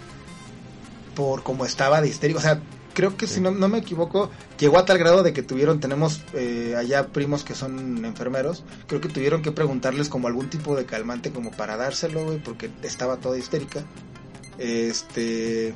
Por 1.16 1.42
cómo 1.44 1.66
estaba 1.66 2.02
de 2.02 2.08
histérico. 2.08 2.40
O 2.40 2.44
sea, 2.44 2.62
creo 3.00 3.16
que 3.16 3.28
si 3.28 3.40
no, 3.40 3.52
no 3.52 3.70
me 3.70 3.78
equivoco, 3.78 4.30
llegó 4.60 4.78
a 4.78 4.84
tal 4.84 4.98
grado 4.98 5.24
de 5.24 5.32
que 5.32 5.42
tuvieron, 5.42 5.80
tenemos 5.80 6.20
eh, 6.34 6.76
allá 6.78 7.08
primos 7.08 7.46
que 7.46 7.56
son 7.56 8.04
enfermeros. 8.04 8.66
Creo 8.88 9.00
que 9.00 9.08
tuvieron 9.08 9.42
que 9.42 9.54
preguntarles 9.54 10.10
como 10.10 10.28
algún 10.28 10.50
tipo 10.50 10.76
de 10.76 10.84
calmante 10.84 11.32
como 11.32 11.52
para 11.52 11.78
dárselo, 11.78 12.26
güey, 12.26 12.40
porque 12.40 12.70
estaba 12.84 13.16
toda 13.16 13.38
histérica. 13.38 13.86
Este. 14.58 15.74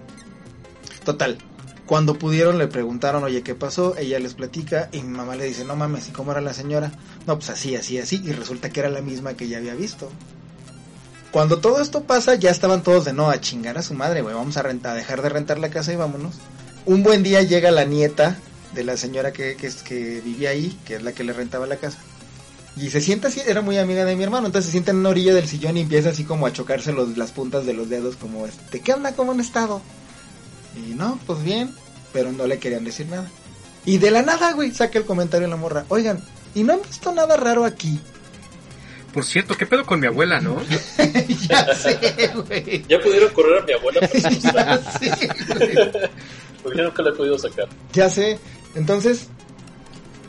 Total. 1.05 1.37
Cuando 1.85 2.19
pudieron 2.19 2.57
le 2.57 2.67
preguntaron, 2.67 3.23
oye, 3.23 3.41
¿qué 3.41 3.55
pasó? 3.55 3.95
Ella 3.97 4.19
les 4.19 4.33
platica 4.33 4.89
y 4.91 5.01
mi 5.01 5.15
mamá 5.15 5.37
le 5.37 5.45
dice, 5.45 5.63
no 5.63 5.77
mames, 5.77 6.09
¿y 6.09 6.11
cómo 6.11 6.33
era 6.33 6.41
la 6.41 6.53
señora? 6.53 6.91
No, 7.25 7.37
pues 7.37 7.51
así, 7.51 7.73
así, 7.77 7.99
así. 7.99 8.21
Y 8.21 8.33
resulta 8.33 8.69
que 8.69 8.81
era 8.81 8.89
la 8.89 9.01
misma 9.01 9.35
que 9.35 9.47
ya 9.47 9.59
había 9.59 9.75
visto. 9.75 10.09
Cuando 11.31 11.59
todo 11.59 11.79
esto 11.79 12.03
pasa, 12.03 12.35
ya 12.35 12.51
estaban 12.51 12.83
todos 12.83 13.05
de 13.05 13.13
no 13.13 13.29
a 13.29 13.39
chingar 13.39 13.77
a 13.77 13.81
su 13.81 13.93
madre, 13.93 14.21
güey. 14.21 14.35
Vamos 14.35 14.57
a, 14.57 14.61
rentar, 14.61 14.91
a 14.91 14.95
dejar 14.95 15.21
de 15.21 15.29
rentar 15.29 15.57
la 15.57 15.69
casa 15.69 15.93
y 15.93 15.95
vámonos. 15.95 16.35
Un 16.85 17.03
buen 17.03 17.23
día 17.23 17.41
llega 17.41 17.71
la 17.71 17.85
nieta 17.85 18.37
de 18.73 18.83
la 18.83 18.97
señora 18.97 19.31
que, 19.31 19.55
que, 19.55 20.21
vivía 20.21 20.49
ahí, 20.49 20.77
que 20.85 20.95
es 20.95 21.03
la 21.03 21.13
que 21.13 21.23
le 21.23 21.33
rentaba 21.33 21.65
la 21.65 21.77
casa. 21.77 21.99
Y 22.75 22.89
se 22.89 23.01
sienta 23.01 23.27
así, 23.27 23.41
era 23.45 23.61
muy 23.61 23.77
amiga 23.77 24.03
de 24.03 24.15
mi 24.15 24.23
hermano, 24.23 24.47
entonces 24.47 24.65
se 24.65 24.71
sienta 24.71 24.91
en 24.91 24.97
una 24.97 25.09
orilla 25.09 25.33
del 25.33 25.47
sillón 25.47 25.77
y 25.77 25.81
empieza 25.81 26.09
así 26.09 26.23
como 26.23 26.47
a 26.47 26.51
chocarse 26.53 26.91
los, 26.91 27.17
las 27.17 27.31
puntas 27.31 27.65
de 27.65 27.73
los 27.73 27.87
dedos, 27.87 28.15
como 28.15 28.47
este, 28.47 28.81
¿qué 28.81 28.93
onda? 28.93 29.15
¿Cómo 29.15 29.31
han 29.31 29.39
estado? 29.39 29.81
Y 30.75 30.95
no, 30.95 31.19
pues 31.27 31.43
bien, 31.43 31.73
pero 32.11 32.31
no 32.31 32.47
le 32.47 32.57
querían 32.57 32.83
decir 32.83 33.07
nada. 33.07 33.29
Y 33.85 33.99
de 33.99 34.11
la 34.11 34.23
nada, 34.23 34.53
güey, 34.53 34.71
saca 34.71 34.97
el 34.97 35.05
comentario 35.05 35.45
en 35.45 35.51
la 35.51 35.57
morra, 35.57 35.85
oigan, 35.89 36.19
¿y 36.55 36.63
no 36.63 36.73
han 36.73 36.81
visto 36.81 37.13
nada 37.13 37.37
raro 37.37 37.63
aquí? 37.63 37.99
Por 39.13 39.23
cierto, 39.23 39.55
¿qué 39.55 39.67
pedo 39.67 39.85
con 39.85 39.99
mi 39.99 40.07
abuela, 40.07 40.41
no? 40.41 40.59
ya 41.47 41.75
sé, 41.75 42.31
güey. 42.33 42.83
Ya 42.89 42.99
pudieron 42.99 43.31
correr 43.31 43.61
a 43.61 43.65
mi 43.65 43.73
abuela, 43.73 44.01
no 44.01 44.29
ya 44.39 44.81
sé, 44.99 45.29
güey. 45.47 45.77
Porque 46.63 46.77
yo 46.79 46.85
nunca 46.85 47.03
la 47.03 47.09
he 47.09 47.13
podido 47.13 47.37
sacar. 47.37 47.67
Ya 47.93 48.09
sé. 48.09 48.39
Entonces, 48.75 49.27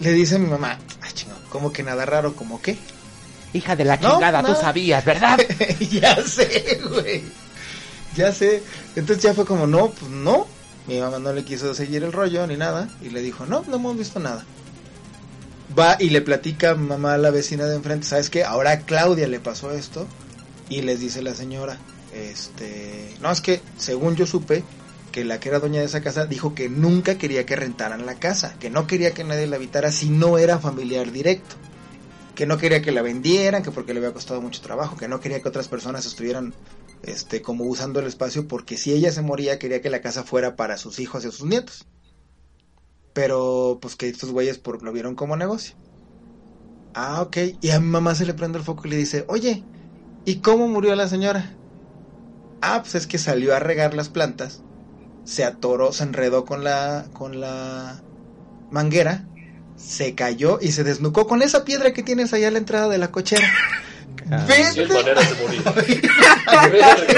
le 0.00 0.12
dice 0.12 0.36
a 0.36 0.38
mi 0.38 0.46
mamá, 0.48 0.78
ay, 1.00 1.12
chingo, 1.14 1.34
¿cómo 1.48 1.72
que 1.72 1.82
nada 1.82 2.04
raro? 2.04 2.34
¿Cómo 2.34 2.60
qué? 2.60 2.76
Hija 3.52 3.76
de 3.76 3.84
la 3.84 3.96
No, 3.96 4.12
chingada, 4.12 4.42
tú 4.42 4.48
nada. 4.48 4.60
sabías, 4.60 5.04
¿verdad? 5.04 5.38
ya 5.90 6.16
sé, 6.24 6.80
güey. 6.90 7.22
Ya 8.16 8.32
sé. 8.32 8.62
Entonces 8.96 9.22
ya 9.24 9.32
fue 9.34 9.44
como, 9.46 9.66
no, 9.66 9.90
pues 9.90 10.10
no. 10.10 10.46
Mi 10.86 11.00
mamá 11.00 11.18
no 11.18 11.32
le 11.32 11.44
quiso 11.44 11.72
seguir 11.72 12.04
el 12.04 12.12
rollo 12.12 12.46
ni 12.46 12.56
nada. 12.56 12.88
Y 13.00 13.10
le 13.10 13.22
dijo, 13.22 13.46
no, 13.46 13.64
no 13.68 13.76
hemos 13.76 13.96
visto 13.96 14.18
nada. 14.20 14.44
Va 15.76 15.96
y 15.98 16.10
le 16.10 16.20
platica 16.20 16.72
a 16.72 16.74
mamá 16.74 17.14
a 17.14 17.18
la 17.18 17.30
vecina 17.30 17.64
de 17.64 17.76
enfrente, 17.76 18.06
¿sabes 18.06 18.28
qué? 18.30 18.44
Ahora 18.44 18.72
a 18.72 18.80
Claudia 18.80 19.26
le 19.28 19.40
pasó 19.40 19.70
esto. 19.70 20.06
Y 20.68 20.82
les 20.82 21.00
dice 21.00 21.22
la 21.22 21.34
señora, 21.34 21.78
este, 22.14 23.14
no, 23.20 23.30
es 23.30 23.40
que 23.40 23.60
según 23.76 24.16
yo 24.16 24.26
supe 24.26 24.62
que 25.14 25.24
la 25.24 25.38
que 25.38 25.48
era 25.48 25.60
dueña 25.60 25.78
de 25.78 25.86
esa 25.86 26.02
casa 26.02 26.26
dijo 26.26 26.56
que 26.56 26.68
nunca 26.68 27.18
quería 27.18 27.46
que 27.46 27.54
rentaran 27.54 28.04
la 28.04 28.16
casa, 28.16 28.56
que 28.58 28.68
no 28.68 28.88
quería 28.88 29.14
que 29.14 29.22
nadie 29.22 29.46
la 29.46 29.54
habitara 29.54 29.92
si 29.92 30.10
no 30.10 30.38
era 30.38 30.58
familiar 30.58 31.12
directo 31.12 31.54
que 32.34 32.46
no 32.46 32.58
quería 32.58 32.82
que 32.82 32.90
la 32.90 33.00
vendieran, 33.00 33.62
que 33.62 33.70
porque 33.70 33.94
le 33.94 34.00
había 34.00 34.12
costado 34.12 34.40
mucho 34.40 34.60
trabajo, 34.60 34.96
que 34.96 35.06
no 35.06 35.20
quería 35.20 35.40
que 35.40 35.48
otras 35.48 35.68
personas 35.68 36.04
estuvieran 36.04 36.52
este 37.04 37.42
como 37.42 37.62
usando 37.64 38.00
el 38.00 38.08
espacio 38.08 38.48
porque 38.48 38.76
si 38.76 38.92
ella 38.92 39.12
se 39.12 39.22
moría 39.22 39.60
quería 39.60 39.80
que 39.80 39.88
la 39.88 40.00
casa 40.00 40.24
fuera 40.24 40.56
para 40.56 40.76
sus 40.78 40.98
hijos 40.98 41.24
y 41.24 41.30
sus 41.30 41.44
nietos. 41.44 41.86
Pero 43.12 43.78
pues 43.80 43.94
que 43.94 44.08
estos 44.08 44.32
güeyes 44.32 44.60
lo 44.82 44.92
vieron 44.92 45.14
como 45.14 45.36
negocio. 45.36 45.76
Ah, 46.92 47.22
ok. 47.22 47.36
Y 47.60 47.70
a 47.70 47.78
mi 47.78 47.86
mamá 47.86 48.16
se 48.16 48.26
le 48.26 48.34
prende 48.34 48.58
el 48.58 48.64
foco 48.64 48.88
y 48.88 48.90
le 48.90 48.96
dice, 48.96 49.24
oye, 49.28 49.64
¿y 50.24 50.40
cómo 50.40 50.66
murió 50.66 50.96
la 50.96 51.08
señora? 51.08 51.60
Ah, 52.60 52.80
pues 52.82 52.96
es 52.96 53.06
que 53.06 53.18
salió 53.18 53.54
a 53.54 53.60
regar 53.60 53.94
las 53.94 54.08
plantas, 54.08 54.64
se 55.24 55.44
atoró, 55.44 55.92
se 55.92 56.04
enredó 56.04 56.44
con 56.44 56.64
la, 56.64 57.06
con 57.12 57.40
la 57.40 58.00
manguera 58.70 59.24
se 59.76 60.14
cayó 60.14 60.58
y 60.62 60.70
se 60.72 60.84
desnucó 60.84 61.26
con 61.26 61.42
esa 61.42 61.64
piedra 61.64 61.92
que 61.92 62.02
tienes 62.02 62.32
allá 62.32 62.48
a 62.48 62.50
la 62.52 62.58
entrada 62.58 62.88
de 62.88 62.98
la 62.98 63.10
cochera. 63.10 63.46
Ah. 64.30 64.44
Vete. 64.48 64.86
te 64.86 64.86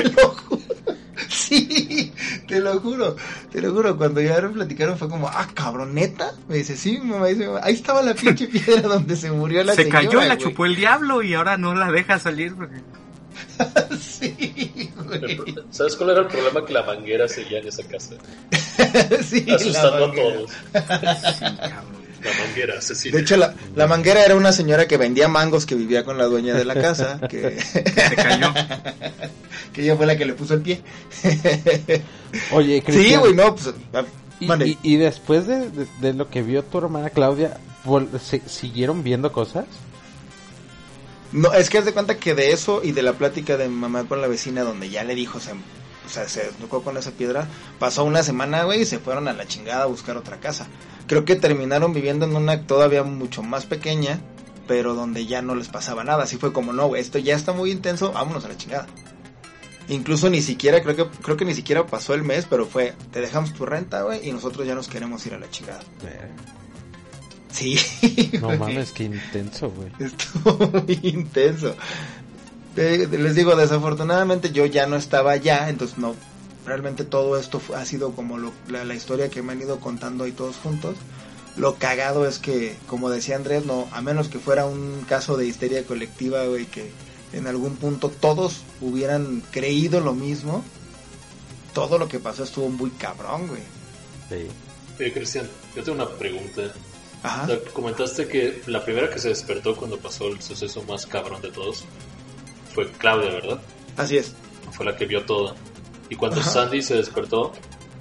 lo 0.04 0.30
juro. 0.30 0.36
Sí, 1.28 2.12
te 2.46 2.60
lo 2.60 2.78
juro, 2.80 3.16
te 3.50 3.60
lo 3.60 3.72
juro. 3.72 3.96
Cuando 3.96 4.20
ya 4.20 4.40
me 4.40 4.50
platicaron 4.50 4.96
fue 4.98 5.08
como, 5.08 5.28
ah, 5.28 5.48
cabroneta. 5.54 6.32
Me 6.48 6.56
dice, 6.56 6.76
sí, 6.76 6.98
mamá 6.98 7.26
dice, 7.26 7.48
ahí 7.62 7.74
estaba 7.74 8.00
la 8.02 8.14
pinche 8.14 8.46
piedra 8.46 8.82
donde 8.82 9.16
se 9.16 9.30
murió 9.32 9.64
la 9.64 9.74
Se 9.74 9.84
señora. 9.84 10.00
cayó 10.02 10.22
y 10.22 10.28
la 10.28 10.34
güey". 10.36 10.46
chupó 10.46 10.66
el 10.66 10.76
diablo 10.76 11.22
y 11.22 11.34
ahora 11.34 11.56
no 11.56 11.74
la 11.74 11.90
deja 11.90 12.18
salir. 12.18 12.54
porque- 12.54 12.76
Sí, 14.00 14.90
güey. 15.04 15.54
¿Sabes 15.70 15.96
cuál 15.96 16.10
era 16.10 16.20
el 16.20 16.26
problema? 16.26 16.64
Que 16.64 16.72
la 16.72 16.82
manguera 16.82 17.28
seguía 17.28 17.58
en 17.58 17.68
esa 17.68 17.82
casa. 17.84 18.14
Sí, 19.22 19.46
Asustando 19.50 20.06
a 20.06 20.12
todos. 20.12 20.50
Sí, 20.50 20.70
cabrón. 21.58 22.06
La 22.22 22.44
manguera 22.44 22.78
asesina. 22.78 23.16
De 23.16 23.22
hecho, 23.22 23.36
la, 23.36 23.54
la 23.76 23.86
manguera 23.86 24.24
era 24.24 24.34
una 24.36 24.50
señora 24.52 24.86
que 24.88 24.96
vendía 24.96 25.28
mangos 25.28 25.64
que 25.64 25.74
vivía 25.76 26.04
con 26.04 26.18
la 26.18 26.24
dueña 26.24 26.54
de 26.54 26.64
la 26.64 26.74
casa, 26.74 27.20
que, 27.28 27.60
Se 27.60 27.84
cayó. 28.16 28.52
que 29.72 29.82
ella 29.82 29.96
fue 29.96 30.06
la 30.06 30.16
que 30.16 30.24
le 30.26 30.32
puso 30.34 30.54
el 30.54 30.62
pie. 30.62 30.80
Oye, 32.52 32.76
Sí, 32.76 32.82
Cristian. 32.82 33.20
güey, 33.20 33.34
no, 33.34 33.54
pues. 33.54 33.72
ah, 33.94 34.04
Y, 34.40 34.52
y- 34.64 34.78
y 34.82 34.96
después 34.96 35.46
de, 35.46 35.70
de- 35.70 35.86
de 36.00 36.12
lo 36.14 36.28
que 36.28 36.42
vio 36.42 36.64
tu 36.64 36.78
hermana 36.78 37.10
Claudia, 37.10 37.58
se- 38.20 38.42
¿siguieron 38.46 39.02
viendo 39.04 39.30
cosas? 39.32 39.64
No, 41.32 41.52
es 41.52 41.70
que 41.70 41.78
haz 41.78 41.84
de 41.84 41.92
cuenta 41.92 42.18
que 42.18 42.34
de 42.34 42.52
eso 42.52 42.82
y 42.82 42.92
de 42.92 43.02
la 43.02 43.14
plática 43.14 43.56
de 43.56 43.68
mi 43.68 43.74
mamá 43.74 44.04
con 44.04 44.20
la 44.20 44.28
vecina 44.28 44.62
donde 44.62 44.88
ya 44.88 45.04
le 45.04 45.14
dijo, 45.14 45.40
se, 45.40 45.52
o 45.52 46.08
sea, 46.08 46.28
se 46.28 46.44
desnucó 46.44 46.82
con 46.82 46.96
esa 46.96 47.10
piedra, 47.10 47.48
pasó 47.78 48.04
una 48.04 48.22
semana, 48.22 48.64
güey, 48.64 48.82
y 48.82 48.86
se 48.86 48.98
fueron 48.98 49.28
a 49.28 49.32
la 49.32 49.46
chingada 49.46 49.82
a 49.82 49.86
buscar 49.86 50.16
otra 50.16 50.38
casa. 50.38 50.68
Creo 51.06 51.24
que 51.24 51.36
terminaron 51.36 51.92
viviendo 51.92 52.26
en 52.26 52.36
una 52.36 52.66
todavía 52.66 53.02
mucho 53.02 53.42
más 53.42 53.66
pequeña, 53.66 54.20
pero 54.66 54.94
donde 54.94 55.26
ya 55.26 55.42
no 55.42 55.54
les 55.54 55.68
pasaba 55.68 56.04
nada. 56.04 56.24
Así 56.24 56.36
fue 56.36 56.52
como, 56.52 56.72
no, 56.72 56.86
güey, 56.86 57.02
esto 57.02 57.18
ya 57.18 57.34
está 57.34 57.52
muy 57.52 57.70
intenso, 57.70 58.12
vámonos 58.12 58.44
a 58.44 58.48
la 58.48 58.56
chingada. 58.56 58.86
Incluso 59.88 60.30
ni 60.30 60.42
siquiera, 60.42 60.82
creo 60.82 60.96
que, 60.96 61.06
creo 61.22 61.36
que 61.36 61.44
ni 61.44 61.54
siquiera 61.54 61.86
pasó 61.86 62.14
el 62.14 62.24
mes, 62.24 62.46
pero 62.48 62.66
fue, 62.66 62.94
te 63.12 63.20
dejamos 63.20 63.52
tu 63.52 63.66
renta, 63.66 64.02
güey, 64.02 64.28
y 64.28 64.32
nosotros 64.32 64.66
ya 64.66 64.74
nos 64.74 64.88
queremos 64.88 65.24
ir 65.26 65.34
a 65.34 65.38
la 65.38 65.50
chingada. 65.50 65.80
Sí. 67.56 67.78
No 68.40 68.56
mames, 68.56 68.92
qué 68.92 69.04
intenso, 69.04 69.70
güey. 69.70 69.88
Estuvo 69.98 70.58
muy 70.68 70.98
intenso. 71.02 71.74
Les 72.74 73.34
digo, 73.34 73.56
desafortunadamente 73.56 74.52
yo 74.52 74.66
ya 74.66 74.86
no 74.86 74.96
estaba 74.96 75.30
allá, 75.32 75.70
entonces 75.70 75.96
no, 75.96 76.14
realmente 76.66 77.04
todo 77.04 77.38
esto 77.38 77.62
ha 77.74 77.84
sido 77.86 78.12
como 78.12 78.36
lo- 78.36 78.52
la, 78.68 78.84
la 78.84 78.94
historia 78.94 79.30
que 79.30 79.40
me 79.42 79.52
han 79.52 79.60
ido 79.62 79.80
contando 79.80 80.24
ahí 80.24 80.32
todos 80.32 80.56
juntos. 80.56 80.96
Lo 81.56 81.76
cagado 81.76 82.28
es 82.28 82.38
que, 82.38 82.76
como 82.86 83.08
decía 83.08 83.36
Andrés, 83.36 83.64
no, 83.64 83.88
a 83.92 84.02
menos 84.02 84.28
que 84.28 84.38
fuera 84.38 84.66
un 84.66 85.06
caso 85.08 85.38
de 85.38 85.46
histeria 85.46 85.84
colectiva, 85.84 86.44
güey, 86.44 86.66
que 86.66 86.90
en 87.32 87.46
algún 87.46 87.76
punto 87.76 88.10
todos 88.10 88.60
hubieran 88.82 89.42
creído 89.50 90.00
lo 90.00 90.12
mismo, 90.12 90.62
todo 91.72 91.96
lo 91.96 92.08
que 92.08 92.18
pasó 92.18 92.44
estuvo 92.44 92.68
muy 92.68 92.90
cabrón, 92.90 93.48
güey. 93.48 93.62
Sí. 94.28 94.48
Oye, 94.98 95.12
Cristian, 95.14 95.48
yo 95.74 95.82
tengo 95.82 96.02
una 96.02 96.10
pregunta. 96.10 96.74
Ajá. 97.26 97.42
O 97.42 97.46
sea, 97.46 97.58
comentaste 97.72 98.28
que 98.28 98.62
la 98.66 98.84
primera 98.84 99.10
que 99.10 99.18
se 99.18 99.30
despertó 99.30 99.74
cuando 99.74 99.98
pasó 99.98 100.28
el 100.28 100.40
suceso 100.40 100.82
más 100.84 101.06
cabrón 101.06 101.42
de 101.42 101.50
todos 101.50 101.84
fue 102.72 102.88
Claudia, 102.92 103.32
¿verdad? 103.32 103.60
Así 103.96 104.16
es. 104.16 104.34
Fue 104.70 104.86
la 104.86 104.96
que 104.96 105.06
vio 105.06 105.24
todo. 105.24 105.56
Y 106.08 106.14
cuando 106.14 106.40
Ajá. 106.40 106.50
Sandy 106.50 106.82
se 106.82 106.94
despertó, 106.94 107.52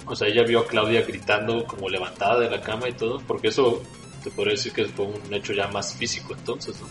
o 0.06 0.14
sea, 0.14 0.28
ella 0.28 0.44
vio 0.44 0.60
a 0.60 0.66
Claudia 0.66 1.02
gritando 1.02 1.66
como 1.66 1.88
levantada 1.88 2.38
de 2.38 2.48
la 2.48 2.60
cama 2.60 2.88
y 2.88 2.92
todo, 2.92 3.20
porque 3.26 3.48
eso 3.48 3.82
te 4.22 4.30
podría 4.30 4.52
decir 4.54 4.72
que 4.72 4.84
fue 4.84 5.06
un 5.06 5.34
hecho 5.34 5.52
ya 5.52 5.66
más 5.68 5.94
físico 5.94 6.34
entonces, 6.38 6.80
¿no? 6.80 6.86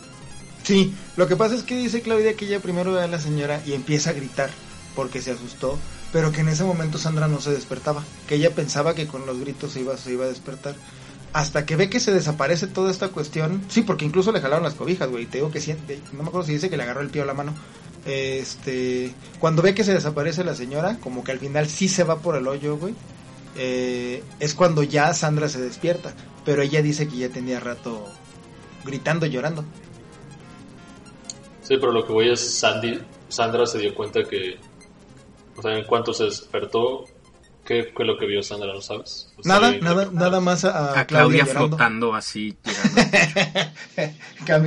Sí, 0.63 0.93
lo 1.15 1.27
que 1.27 1.37
pasa 1.37 1.55
es 1.55 1.63
que 1.63 1.77
dice 1.77 2.01
Claudia 2.01 2.35
que 2.35 2.45
ella 2.45 2.59
primero 2.59 2.91
ve 2.91 3.03
a 3.03 3.07
la 3.07 3.19
señora 3.19 3.61
y 3.65 3.73
empieza 3.73 4.09
a 4.09 4.13
gritar 4.13 4.49
porque 4.95 5.21
se 5.21 5.31
asustó, 5.31 5.77
pero 6.11 6.31
que 6.31 6.41
en 6.41 6.49
ese 6.49 6.63
momento 6.63 6.97
Sandra 6.97 7.27
no 7.27 7.39
se 7.39 7.51
despertaba, 7.51 8.03
que 8.27 8.35
ella 8.35 8.49
pensaba 8.51 8.95
que 8.95 9.07
con 9.07 9.25
los 9.25 9.39
gritos 9.39 9.71
se 9.71 9.81
iba, 9.81 9.95
se 9.95 10.11
iba 10.11 10.25
a 10.25 10.29
despertar. 10.29 10.75
Hasta 11.35 11.65
que 11.65 11.75
ve 11.75 11.89
que 11.89 11.99
se 11.99 12.13
desaparece 12.13 12.65
toda 12.65 12.89
esta 12.89 13.09
cuestión, 13.09 13.61
sí, 13.67 13.81
porque 13.81 14.05
incluso 14.05 14.31
le 14.31 14.39
jalaron 14.39 14.63
las 14.63 14.75
cobijas, 14.75 15.09
güey, 15.09 15.25
te 15.25 15.39
digo 15.39 15.51
que 15.51 15.59
siente, 15.59 15.99
no 16.13 16.23
me 16.23 16.29
acuerdo 16.29 16.47
si 16.47 16.53
dice 16.53 16.69
que 16.69 16.77
le 16.77 16.83
agarró 16.83 17.01
el 17.01 17.09
pie 17.09 17.23
o 17.23 17.25
la 17.25 17.33
mano. 17.33 17.53
Este, 18.05 19.13
cuando 19.37 19.61
ve 19.61 19.75
que 19.75 19.83
se 19.83 19.93
desaparece 19.93 20.45
la 20.45 20.55
señora, 20.55 20.97
como 21.01 21.25
que 21.25 21.33
al 21.33 21.39
final 21.39 21.67
sí 21.67 21.89
se 21.89 22.05
va 22.05 22.19
por 22.19 22.37
el 22.37 22.47
hoyo, 22.47 22.77
güey. 22.77 22.95
eh, 23.57 24.23
es 24.39 24.53
cuando 24.53 24.81
ya 24.81 25.13
Sandra 25.13 25.49
se 25.49 25.59
despierta, 25.59 26.13
pero 26.45 26.61
ella 26.61 26.81
dice 26.81 27.07
que 27.09 27.17
ya 27.17 27.29
tenía 27.29 27.59
rato 27.59 28.05
gritando, 28.85 29.25
llorando. 29.25 29.65
Sí, 31.63 31.75
pero 31.77 31.91
lo 31.91 32.05
que 32.05 32.13
voy 32.13 32.29
es 32.29 32.59
Sandy, 32.59 33.01
Sandra 33.27 33.65
se 33.65 33.79
dio 33.79 33.93
cuenta 33.93 34.23
que, 34.23 34.57
o 35.57 35.61
sea, 35.61 35.77
en 35.77 35.85
cuanto 35.85 36.13
se 36.13 36.25
despertó, 36.25 37.05
¿qué 37.65 37.91
fue 37.95 38.05
lo 38.05 38.17
que 38.17 38.25
vio 38.25 38.43
Sandra? 38.43 38.73
¿No 38.73 38.81
sabes? 38.81 39.29
O 39.37 39.43
sea, 39.43 39.59
Nada, 39.59 39.77
nada, 39.79 40.09
nada 40.11 40.39
más 40.39 40.63
a, 40.63 40.93
a 40.93 40.99
A 40.99 41.07
Claudia 41.07 41.45
flotando 41.45 42.13
así, 42.13 42.57
llegando. 42.63 44.15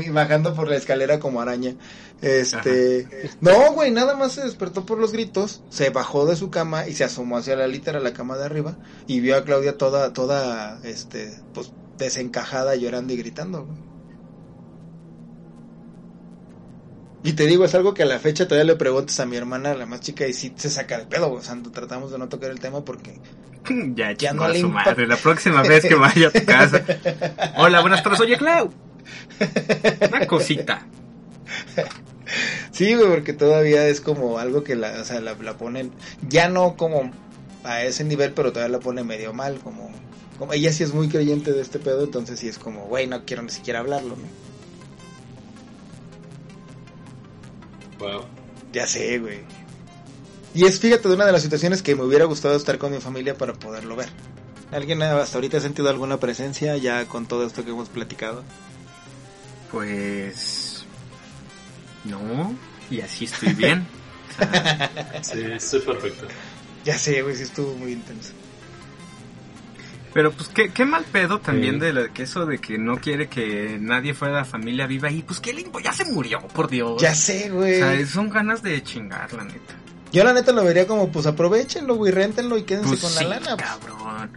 Bajando 0.12 0.54
por 0.54 0.68
la 0.68 0.76
escalera 0.76 1.18
como 1.18 1.40
araña. 1.40 1.74
Este, 2.20 3.30
no, 3.40 3.72
güey, 3.72 3.92
nada 3.92 4.16
más 4.16 4.32
se 4.32 4.42
despertó 4.42 4.84
por 4.84 4.98
los 4.98 5.12
gritos, 5.12 5.62
se 5.70 5.90
bajó 5.90 6.26
de 6.26 6.34
su 6.34 6.50
cama 6.50 6.88
y 6.88 6.94
se 6.94 7.04
asomó 7.04 7.36
hacia 7.36 7.54
la 7.54 7.68
litera, 7.68 8.00
la 8.00 8.12
cama 8.12 8.36
de 8.36 8.44
arriba, 8.44 8.76
y 9.06 9.20
vio 9.20 9.36
a 9.36 9.44
Claudia 9.44 9.78
toda, 9.78 10.12
toda, 10.12 10.80
este, 10.82 11.32
pues, 11.54 11.70
desencajada, 11.96 12.74
llorando 12.74 13.12
y 13.12 13.18
gritando, 13.18 13.66
güey. 13.66 13.87
Y 17.24 17.32
te 17.32 17.46
digo, 17.46 17.64
es 17.64 17.74
algo 17.74 17.94
que 17.94 18.04
a 18.04 18.06
la 18.06 18.18
fecha 18.18 18.46
todavía 18.46 18.72
le 18.72 18.78
preguntas 18.78 19.18
a 19.20 19.26
mi 19.26 19.36
hermana, 19.36 19.74
la 19.74 19.86
más 19.86 20.00
chica, 20.00 20.26
y 20.26 20.32
sí 20.32 20.52
se 20.56 20.70
saca 20.70 20.98
de 20.98 21.06
pedo, 21.06 21.32
o 21.32 21.42
sea, 21.42 21.56
tratamos 21.72 22.12
de 22.12 22.18
no 22.18 22.28
tocar 22.28 22.50
el 22.50 22.60
tema 22.60 22.84
porque 22.84 23.18
ya, 23.94 24.12
Ya 24.12 24.32
no 24.32 24.44
a 24.44 24.48
le 24.48 24.60
su 24.60 24.68
madre. 24.68 25.06
La 25.06 25.16
próxima 25.16 25.62
vez 25.62 25.84
que 25.84 25.94
vaya 25.94 26.28
a 26.28 26.30
tu 26.30 26.44
casa. 26.44 26.84
Hola, 27.56 27.80
buenas 27.80 28.02
tardes. 28.02 28.20
Oye, 28.20 28.36
Clau. 28.36 28.70
Una 30.08 30.26
cosita. 30.26 30.86
Sí, 32.70 32.94
güey, 32.94 33.08
porque 33.08 33.32
todavía 33.32 33.86
es 33.88 34.00
como 34.00 34.38
algo 34.38 34.62
que 34.62 34.76
la, 34.76 35.00
o 35.00 35.04
sea, 35.04 35.20
la, 35.20 35.34
la 35.34 35.56
ponen, 35.56 35.92
ya 36.28 36.48
no 36.48 36.76
como 36.76 37.10
a 37.64 37.82
ese 37.82 38.04
nivel, 38.04 38.32
pero 38.32 38.52
todavía 38.52 38.76
la 38.76 38.80
pone 38.80 39.02
medio 39.02 39.32
mal, 39.32 39.58
como, 39.58 39.90
como 40.38 40.52
ella 40.52 40.72
sí 40.72 40.84
es 40.84 40.92
muy 40.92 41.08
creyente 41.08 41.52
de 41.52 41.62
este 41.62 41.78
pedo, 41.78 42.04
entonces 42.04 42.38
sí 42.38 42.48
es 42.48 42.58
como, 42.58 42.86
güey, 42.86 43.06
no 43.06 43.24
quiero 43.24 43.42
ni 43.42 43.50
siquiera 43.50 43.80
hablarlo, 43.80 44.16
¿no? 44.16 44.47
Wow. 47.98 48.24
Ya 48.72 48.86
sé, 48.86 49.18
güey. 49.18 49.40
Y 50.54 50.64
es, 50.64 50.80
fíjate, 50.80 51.08
de 51.08 51.14
una 51.14 51.26
de 51.26 51.32
las 51.32 51.42
situaciones 51.42 51.82
que 51.82 51.94
me 51.94 52.02
hubiera 52.02 52.24
gustado 52.24 52.56
estar 52.56 52.78
con 52.78 52.92
mi 52.92 52.98
familia 53.00 53.36
para 53.36 53.52
poderlo 53.54 53.96
ver. 53.96 54.08
¿Alguien 54.70 55.02
hasta 55.02 55.36
ahorita 55.38 55.58
ha 55.58 55.60
sentido 55.60 55.88
alguna 55.88 56.18
presencia 56.20 56.76
ya 56.76 57.06
con 57.06 57.26
todo 57.26 57.46
esto 57.46 57.64
que 57.64 57.70
hemos 57.70 57.88
platicado? 57.88 58.44
Pues. 59.70 60.84
No. 62.04 62.54
Y 62.90 63.00
así 63.00 63.26
estoy 63.26 63.52
bien. 63.54 63.86
O 64.38 64.44
sea, 64.44 65.22
Sí, 65.22 65.40
estoy 65.44 65.80
perfecto. 65.80 66.26
Ya 66.84 66.98
sé, 66.98 67.22
güey, 67.22 67.36
sí 67.36 67.42
estuvo 67.42 67.74
muy 67.74 67.92
intenso. 67.92 68.32
Pero 70.14 70.32
pues 70.32 70.48
qué, 70.48 70.70
qué 70.70 70.84
mal 70.84 71.04
pedo 71.04 71.38
también 71.40 71.74
Sí. 71.74 71.80
de 71.80 71.92
la- 71.92 72.08
que 72.08 72.22
eso 72.22 72.46
de 72.46 72.58
que 72.58 72.78
no 72.78 72.98
quiere 72.98 73.28
que 73.28 73.78
nadie 73.80 74.14
fuera 74.14 74.34
de 74.34 74.40
la 74.40 74.44
familia 74.46 74.86
viva 74.86 75.10
y 75.10 75.22
pues 75.22 75.38
qué 75.40 75.52
limpo, 75.52 75.80
ya 75.80 75.92
se 75.92 76.04
murió, 76.06 76.40
por 76.48 76.68
Dios. 76.68 77.00
Ya 77.00 77.14
sé, 77.14 77.50
O 77.50 77.56
güey. 77.56 77.76
sea, 77.78 78.06
son 78.06 78.30
ganas 78.30 78.62
de 78.62 78.82
chingar, 78.82 79.32
la 79.34 79.44
neta. 79.44 79.74
Yo 80.10 80.24
la 80.24 80.32
neta 80.32 80.52
lo 80.52 80.64
vería 80.64 80.86
como, 80.86 81.12
pues 81.12 81.26
aprovechenlo, 81.26 81.94
güey, 81.96 82.10
réntenlo 82.12 82.56
y 82.56 82.62
quédense 82.62 82.88
Pues 82.88 83.00
con 83.02 83.10
sí, 83.10 83.24
la 83.24 83.38
lana. 83.40 83.56
cabrón. 83.56 84.30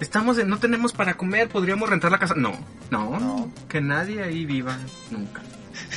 Estamos 0.00 0.38
en, 0.38 0.48
no 0.48 0.58
tenemos 0.58 0.92
para 0.92 1.16
comer, 1.16 1.48
podríamos 1.48 1.88
rentar 1.88 2.10
la 2.10 2.18
casa. 2.18 2.34
No, 2.34 2.52
no, 2.90 3.18
No. 3.20 3.52
que 3.68 3.80
nadie 3.80 4.22
ahí 4.22 4.44
viva 4.46 4.76
nunca. 5.10 5.42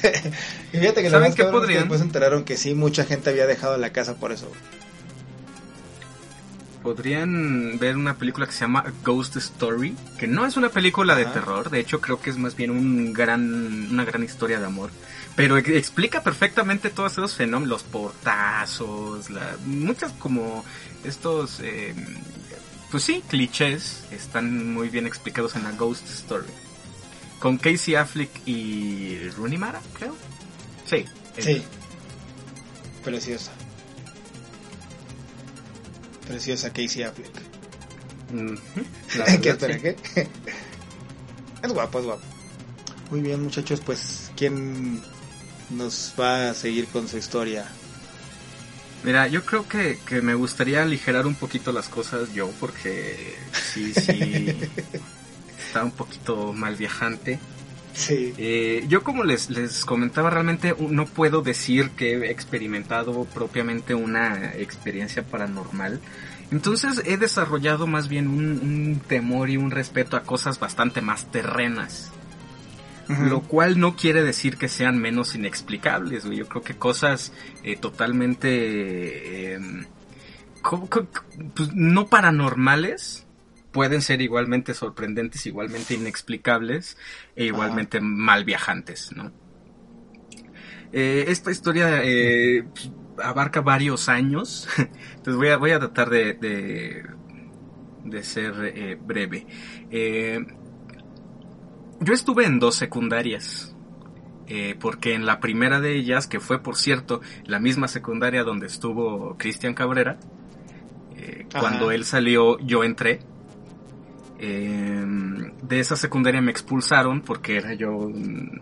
Y 0.74 0.78
fíjate 0.78 1.02
que 1.02 1.10
¿Saben 1.10 1.34
qué 1.34 1.45
podrían? 1.45 1.80
después 1.84 2.02
enteraron 2.02 2.44
que 2.44 2.58
sí, 2.58 2.76
mucha 2.76 3.06
gente 3.06 3.30
había 3.30 3.48
dejado 3.48 3.78
la 3.78 3.92
casa 3.92 4.16
por 4.16 4.32
eso. 4.34 4.48
güey. 4.48 4.60
Podrían 6.83 7.77
ver 7.77 7.98
una 7.98 8.16
película 8.16 8.45
que 8.45 8.53
se 8.53 8.61
llama 8.61 8.85
Ghost 9.03 9.35
Story, 9.35 9.95
que 10.17 10.27
no 10.27 10.45
es 10.45 10.56
una 10.56 10.69
película 10.69 11.14
de 11.16 11.25
terror, 11.25 11.69
de 11.69 11.80
hecho 11.82 11.99
creo 11.99 12.22
que 12.22 12.30
es 12.30 12.38
más 12.38 12.56
bien 12.56 12.72
un 12.72 13.11
gran, 13.14 13.90
una 13.91 14.06
gran 14.06 14.24
historia 14.24 14.59
de 14.61 14.66
amor, 14.66 14.90
pero 15.35 15.58
ex- 15.58 15.69
explica 15.69 16.24
perfectamente 16.24 16.90
todos 16.90 17.11
esos 17.14 17.35
fenómenos, 17.35 17.67
los 17.69 17.83
portazos, 17.83 19.30
la- 19.30 19.58
muchas 19.66 20.14
como 20.14 20.64
estos, 21.03 21.59
eh, 21.61 21.93
pues 22.91 23.03
sí, 23.03 23.22
clichés, 23.27 24.06
están 24.11 24.74
muy 24.74 24.88
bien 24.90 25.06
explicados 25.06 25.56
en 25.58 25.64
la 25.66 25.72
Ghost 25.74 26.08
Story. 26.09 26.48
Con 27.40 27.58
Casey 27.58 27.95
Affleck 27.95 28.30
y 28.45 29.17
Rooney 29.38 29.58
Mara, 29.58 29.82
creo. 29.98 30.16
Sí. 30.85 31.06
Sí. 31.38 31.61
Preciosa. 33.03 33.51
Preciosa 36.30 36.69
Casey 36.69 37.01
Affleck. 37.01 37.32
La 39.17 39.25
¿Qué 39.41 39.49
espera, 39.49 39.80
qué? 39.80 39.98
Es 41.64 41.74
guapo, 41.74 41.99
es 41.99 42.06
guapo. 42.06 42.24
Muy 43.09 43.19
bien, 43.22 43.43
muchachos, 43.43 43.82
pues, 43.85 44.32
¿quién 44.38 45.01
nos 45.72 46.14
va 46.17 46.51
a 46.51 46.53
seguir 46.53 46.85
con 46.88 47.08
su 47.08 47.17
historia? 47.17 47.66
Mira, 49.03 49.27
yo 49.27 49.43
creo 49.43 49.67
que, 49.67 49.99
que 50.06 50.22
me 50.22 50.35
gustaría 50.35 50.83
aligerar 50.83 51.25
un 51.25 51.35
poquito 51.35 51.74
las 51.74 51.90
cosas 51.90 52.32
yo, 52.33 52.49
porque 52.59 53.35
sí, 53.51 53.93
sí, 53.93 54.56
está 55.67 55.83
un 55.83 55.91
poquito 55.91 56.53
mal 56.53 56.75
viajante. 56.75 57.40
Sí. 57.93 58.34
Eh, 58.38 58.85
yo 58.88 59.03
como 59.03 59.24
les, 59.24 59.50
les 59.50 59.84
comentaba, 59.84 60.30
realmente 60.30 60.76
no 60.80 61.06
puedo 61.06 61.42
decir 61.42 61.90
que 61.92 62.14
he 62.14 62.32
experimentado 62.32 63.26
propiamente 63.26 63.93
una 63.93 64.53
experiencia 64.56 65.24
paranormal. 65.24 66.00
Entonces 66.51 67.01
he 67.06 67.18
desarrollado 67.18 67.88
más 67.88 68.08
bien 68.08 68.27
un, 68.27 68.45
un 68.61 69.01
temor 69.08 69.50
y 69.50 69.58
un 69.58 69.69
respeto 69.72 70.18
a 70.18 70.24
cosas 70.24 70.59
bastante 70.59 71.01
más 71.01 71.32
terrenas. 71.32 72.11
Lo 73.27 73.42
cual 73.42 73.80
no 73.80 73.95
quiere 73.95 74.22
decir 74.22 74.56
que 74.58 74.68
sean 74.68 75.00
menos 75.00 75.34
inexplicables. 75.34 76.26
Yo 76.26 76.48
creo 76.48 76.61
que 76.61 76.76
cosas 76.76 77.34
eh, 77.64 77.76
totalmente... 77.76 79.56
eh, 79.56 79.59
co- 80.61 80.88
pues, 80.88 81.74
no 81.74 82.06
paranormales 82.06 83.26
pueden 83.72 84.01
ser 84.01 84.22
igualmente 84.22 84.73
sorprendentes, 84.73 85.45
igualmente 85.45 85.93
inexplicables 85.93 86.98
e 87.35 87.45
igualmente 87.45 88.01
mal 88.01 88.45
viajantes, 88.45 89.11
¿no? 89.15 89.31
Eh, 90.91 91.25
esta 91.27 91.51
historia 91.51 92.01
eh, 92.03 92.65
abarca 93.23 93.61
varios 93.61 94.09
años, 94.09 94.67
entonces 94.77 95.35
voy 95.35 95.49
a, 95.49 95.57
voy 95.57 95.72
a 95.72 95.80
tratar 95.80 96.09
de, 96.09 96.33
de, 96.33 97.03
de 98.06 98.23
ser 98.23 98.53
eh, 98.75 98.98
breve. 98.99 99.45
Yo 102.01 102.14
estuve 102.14 102.45
en 102.45 102.59
dos 102.59 102.75
secundarias. 102.75 103.75
porque 104.80 105.14
en 105.14 105.27
la 105.27 105.39
primera 105.39 105.80
de 105.80 105.95
ellas, 105.95 106.25
que 106.25 106.39
fue 106.39 106.64
por 106.64 106.75
cierto 106.75 107.22
la 107.45 107.59
misma 107.59 107.88
secundaria 107.88 108.43
donde 108.43 108.65
estuvo 108.65 109.38
Cristian 109.38 109.75
Cabrera, 109.75 110.17
cuando 111.59 111.91
él 111.91 112.03
salió 112.03 112.57
yo 112.59 112.83
entré. 112.83 113.19
Eh, 114.40 115.06
de 115.61 115.80
esa 115.80 115.95
secundaria 115.95 116.42
me 116.42 116.51
expulsaron 116.51 117.22
porque 117.22 117.58
era 117.58 117.74
yo... 117.74 117.92
un- 117.92 118.61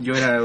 Yo 0.00 0.14
era... 0.14 0.40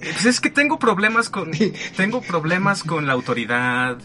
Pues 0.00 0.26
es 0.26 0.40
que 0.40 0.50
tengo 0.50 0.78
problemas 0.78 1.28
con... 1.30 1.50
Tengo 1.96 2.20
problemas 2.22 2.82
con 2.82 3.06
la 3.06 3.12
autoridad. 3.12 3.98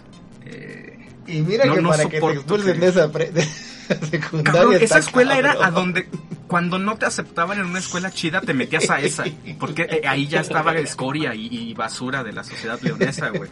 eh, 0.46 1.08
Y 1.28 1.42
mira 1.42 1.66
No, 1.66 1.76
que 1.76 1.82
no 1.82 1.90
para 1.90 2.06
que 2.10 2.20
te 2.20 2.32
expulsen 2.34 2.74
que- 2.74 2.80
de 2.80 2.88
esa, 2.88 3.12
pre- 3.12 3.32
de 3.32 3.42
esa 3.42 3.75
secundaria. 4.10 4.44
Cabrón, 4.44 4.74
esa 4.82 5.00
escuela 5.00 5.38
era 5.38 5.66
a 5.66 5.72
donde 5.72 6.08
cuando 6.48 6.78
no 6.78 6.98
te 6.98 7.06
aceptaban 7.06 7.60
en 7.60 7.66
una 7.66 7.80
escuela 7.80 8.12
chida 8.12 8.42
te 8.42 8.54
metías 8.54 8.90
a 8.90 9.00
esa, 9.02 9.24
porque 9.60 9.84
eh, 9.84 10.08
ahí 10.08 10.28
ya 10.28 10.42
estaba 10.42 10.74
escoria 10.76 11.34
y, 11.34 11.48
y 11.48 11.74
basura 11.74 12.24
de 12.24 12.34
la 12.34 12.44
sociedad 12.44 12.80
leonesa, 12.82 13.30
güey. 13.30 13.50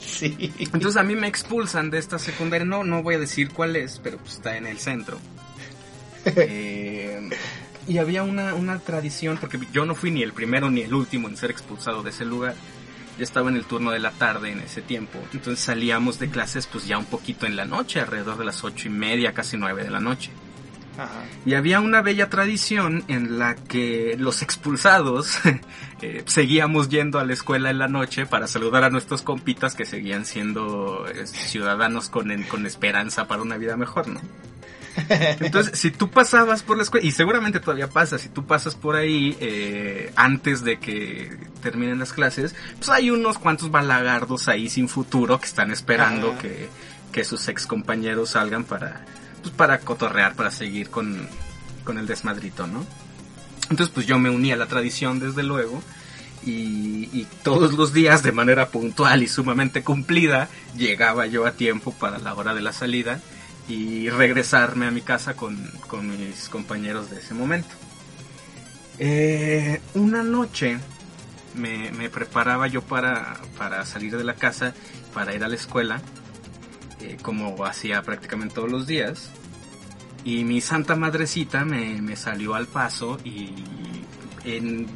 Sí. 0.00 0.52
Entonces 0.58 0.96
a 0.96 1.02
mí 1.02 1.14
me 1.14 1.26
expulsan 1.26 1.90
de 1.90 1.98
esta 1.98 2.18
secundaria, 2.18 2.64
no 2.64 2.84
no 2.84 3.02
voy 3.02 3.16
a 3.16 3.18
decir 3.18 3.50
cuál 3.50 3.76
es, 3.76 4.00
pero 4.02 4.18
pues 4.18 4.34
está 4.34 4.56
en 4.56 4.66
el 4.66 4.78
centro. 4.78 5.18
Eh, 6.24 7.30
y 7.88 7.98
había 7.98 8.22
una, 8.22 8.54
una 8.54 8.78
tradición, 8.78 9.38
porque 9.38 9.58
yo 9.72 9.84
no 9.84 9.94
fui 9.94 10.10
ni 10.10 10.22
el 10.22 10.32
primero 10.32 10.70
ni 10.70 10.82
el 10.82 10.94
último 10.94 11.28
en 11.28 11.36
ser 11.36 11.50
expulsado 11.50 12.02
de 12.02 12.10
ese 12.10 12.24
lugar. 12.24 12.54
Yo 13.18 13.24
estaba 13.24 13.50
en 13.50 13.56
el 13.56 13.64
turno 13.64 13.90
de 13.90 13.98
la 13.98 14.10
tarde 14.10 14.50
en 14.50 14.60
ese 14.60 14.82
tiempo. 14.82 15.18
Entonces 15.32 15.64
salíamos 15.64 16.18
de 16.18 16.30
clases 16.30 16.66
pues 16.66 16.86
ya 16.86 16.98
un 16.98 17.04
poquito 17.04 17.46
en 17.46 17.56
la 17.56 17.64
noche, 17.64 18.00
alrededor 18.00 18.38
de 18.38 18.44
las 18.44 18.64
ocho 18.64 18.88
y 18.88 18.90
media, 18.90 19.32
casi 19.32 19.56
nueve 19.56 19.84
de 19.84 19.90
la 19.90 20.00
noche. 20.00 20.30
Ajá. 20.98 21.24
Y 21.46 21.54
había 21.54 21.80
una 21.80 22.02
bella 22.02 22.28
tradición 22.28 23.04
en 23.08 23.38
la 23.38 23.54
que 23.54 24.16
los 24.18 24.42
expulsados 24.42 25.38
eh, 26.02 26.22
seguíamos 26.26 26.88
yendo 26.88 27.18
a 27.18 27.24
la 27.24 27.32
escuela 27.32 27.70
en 27.70 27.78
la 27.78 27.88
noche 27.88 28.26
para 28.26 28.46
saludar 28.46 28.84
a 28.84 28.90
nuestros 28.90 29.22
compitas 29.22 29.74
que 29.74 29.86
seguían 29.86 30.26
siendo 30.26 31.06
eh, 31.08 31.26
ciudadanos 31.26 32.10
con, 32.10 32.30
con 32.44 32.66
esperanza 32.66 33.26
para 33.26 33.42
una 33.42 33.56
vida 33.56 33.76
mejor, 33.76 34.08
¿no? 34.08 34.20
Entonces, 35.40 35.78
si 35.78 35.90
tú 35.90 36.10
pasabas 36.10 36.62
por 36.62 36.76
la 36.76 36.82
escuela, 36.82 37.06
y 37.06 37.12
seguramente 37.12 37.60
todavía 37.60 37.88
pasa, 37.88 38.18
si 38.18 38.28
tú 38.28 38.46
pasas 38.46 38.74
por 38.74 38.96
ahí 38.96 39.36
eh, 39.40 40.12
antes 40.16 40.64
de 40.64 40.78
que 40.78 41.36
terminen 41.62 41.98
las 41.98 42.12
clases, 42.12 42.54
pues 42.76 42.88
hay 42.90 43.10
unos 43.10 43.38
cuantos 43.38 43.70
balagardos 43.70 44.48
ahí 44.48 44.68
sin 44.68 44.88
futuro 44.88 45.38
que 45.38 45.46
están 45.46 45.70
esperando 45.70 46.36
que, 46.38 46.68
que 47.12 47.24
sus 47.24 47.46
ex 47.48 47.66
compañeros 47.66 48.30
salgan 48.30 48.64
para, 48.64 49.04
pues 49.40 49.54
para 49.54 49.78
cotorrear, 49.78 50.34
para 50.34 50.50
seguir 50.50 50.90
con, 50.90 51.28
con 51.84 51.98
el 51.98 52.06
desmadrito, 52.06 52.66
¿no? 52.66 52.84
Entonces, 53.70 53.90
pues 53.94 54.06
yo 54.06 54.18
me 54.18 54.28
uní 54.28 54.52
a 54.52 54.56
la 54.56 54.66
tradición, 54.66 55.18
desde 55.18 55.42
luego, 55.42 55.82
y, 56.44 57.08
y 57.12 57.26
todos 57.42 57.72
los 57.74 57.94
días, 57.94 58.22
de 58.22 58.32
manera 58.32 58.68
puntual 58.68 59.22
y 59.22 59.28
sumamente 59.28 59.82
cumplida, 59.82 60.48
llegaba 60.76 61.26
yo 61.26 61.46
a 61.46 61.52
tiempo 61.52 61.92
para 61.92 62.18
la 62.18 62.34
hora 62.34 62.54
de 62.54 62.60
la 62.60 62.72
salida 62.72 63.20
y 63.68 64.08
regresarme 64.10 64.86
a 64.86 64.90
mi 64.90 65.02
casa 65.02 65.34
con, 65.34 65.56
con 65.88 66.08
mis 66.08 66.48
compañeros 66.48 67.10
de 67.10 67.18
ese 67.18 67.34
momento. 67.34 67.74
Eh, 68.98 69.80
una 69.94 70.22
noche 70.22 70.78
me, 71.54 71.90
me 71.92 72.10
preparaba 72.10 72.66
yo 72.66 72.82
para, 72.82 73.40
para 73.56 73.84
salir 73.86 74.16
de 74.16 74.24
la 74.24 74.34
casa, 74.34 74.74
para 75.14 75.34
ir 75.34 75.44
a 75.44 75.48
la 75.48 75.54
escuela, 75.54 76.00
eh, 77.00 77.16
como 77.22 77.64
hacía 77.64 78.02
prácticamente 78.02 78.54
todos 78.56 78.70
los 78.70 78.86
días. 78.86 79.30
Y 80.24 80.44
mi 80.44 80.60
santa 80.60 80.94
madrecita 80.94 81.64
me, 81.64 82.00
me 82.00 82.16
salió 82.16 82.54
al 82.54 82.66
paso 82.66 83.18
y 83.24 83.52
en, 84.44 84.86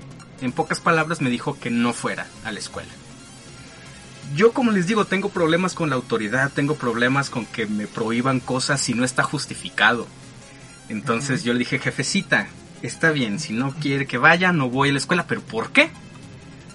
en 0.40 0.52
pocas 0.52 0.80
palabras 0.80 1.20
me 1.20 1.30
dijo 1.30 1.58
que 1.58 1.70
no 1.70 1.92
fuera 1.92 2.26
a 2.44 2.52
la 2.52 2.58
escuela. 2.58 2.92
Yo 4.34 4.52
como 4.52 4.70
les 4.70 4.86
digo, 4.86 5.04
tengo 5.04 5.28
problemas 5.28 5.74
con 5.74 5.90
la 5.90 5.96
autoridad, 5.96 6.50
tengo 6.52 6.74
problemas 6.74 7.30
con 7.30 7.46
que 7.46 7.66
me 7.66 7.86
prohíban 7.86 8.40
cosas 8.40 8.80
si 8.80 8.94
no 8.94 9.04
está 9.04 9.22
justificado. 9.22 10.06
Entonces 10.88 11.44
yo 11.44 11.52
le 11.52 11.60
dije, 11.60 11.78
jefecita, 11.78 12.48
está 12.82 13.10
bien, 13.10 13.38
si 13.38 13.52
no 13.52 13.72
quiere 13.74 14.06
que 14.06 14.18
vaya, 14.18 14.52
no 14.52 14.68
voy 14.68 14.90
a 14.90 14.92
la 14.92 14.98
escuela, 14.98 15.26
pero 15.26 15.40
¿por 15.40 15.70
qué? 15.70 15.90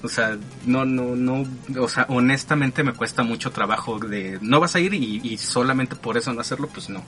O 0.03 0.09
sea, 0.09 0.37
no, 0.65 0.85
no, 0.85 1.15
no, 1.15 1.45
o 1.79 1.87
sea, 1.87 2.05
honestamente 2.09 2.83
me 2.83 2.93
cuesta 2.93 3.23
mucho 3.23 3.51
trabajo 3.51 3.99
de, 3.99 4.39
no 4.41 4.59
vas 4.59 4.75
a 4.75 4.79
ir 4.79 4.93
y, 4.93 5.21
y 5.23 5.37
solamente 5.37 5.95
por 5.95 6.17
eso 6.17 6.33
no 6.33 6.41
hacerlo, 6.41 6.67
pues 6.67 6.89
no. 6.89 7.03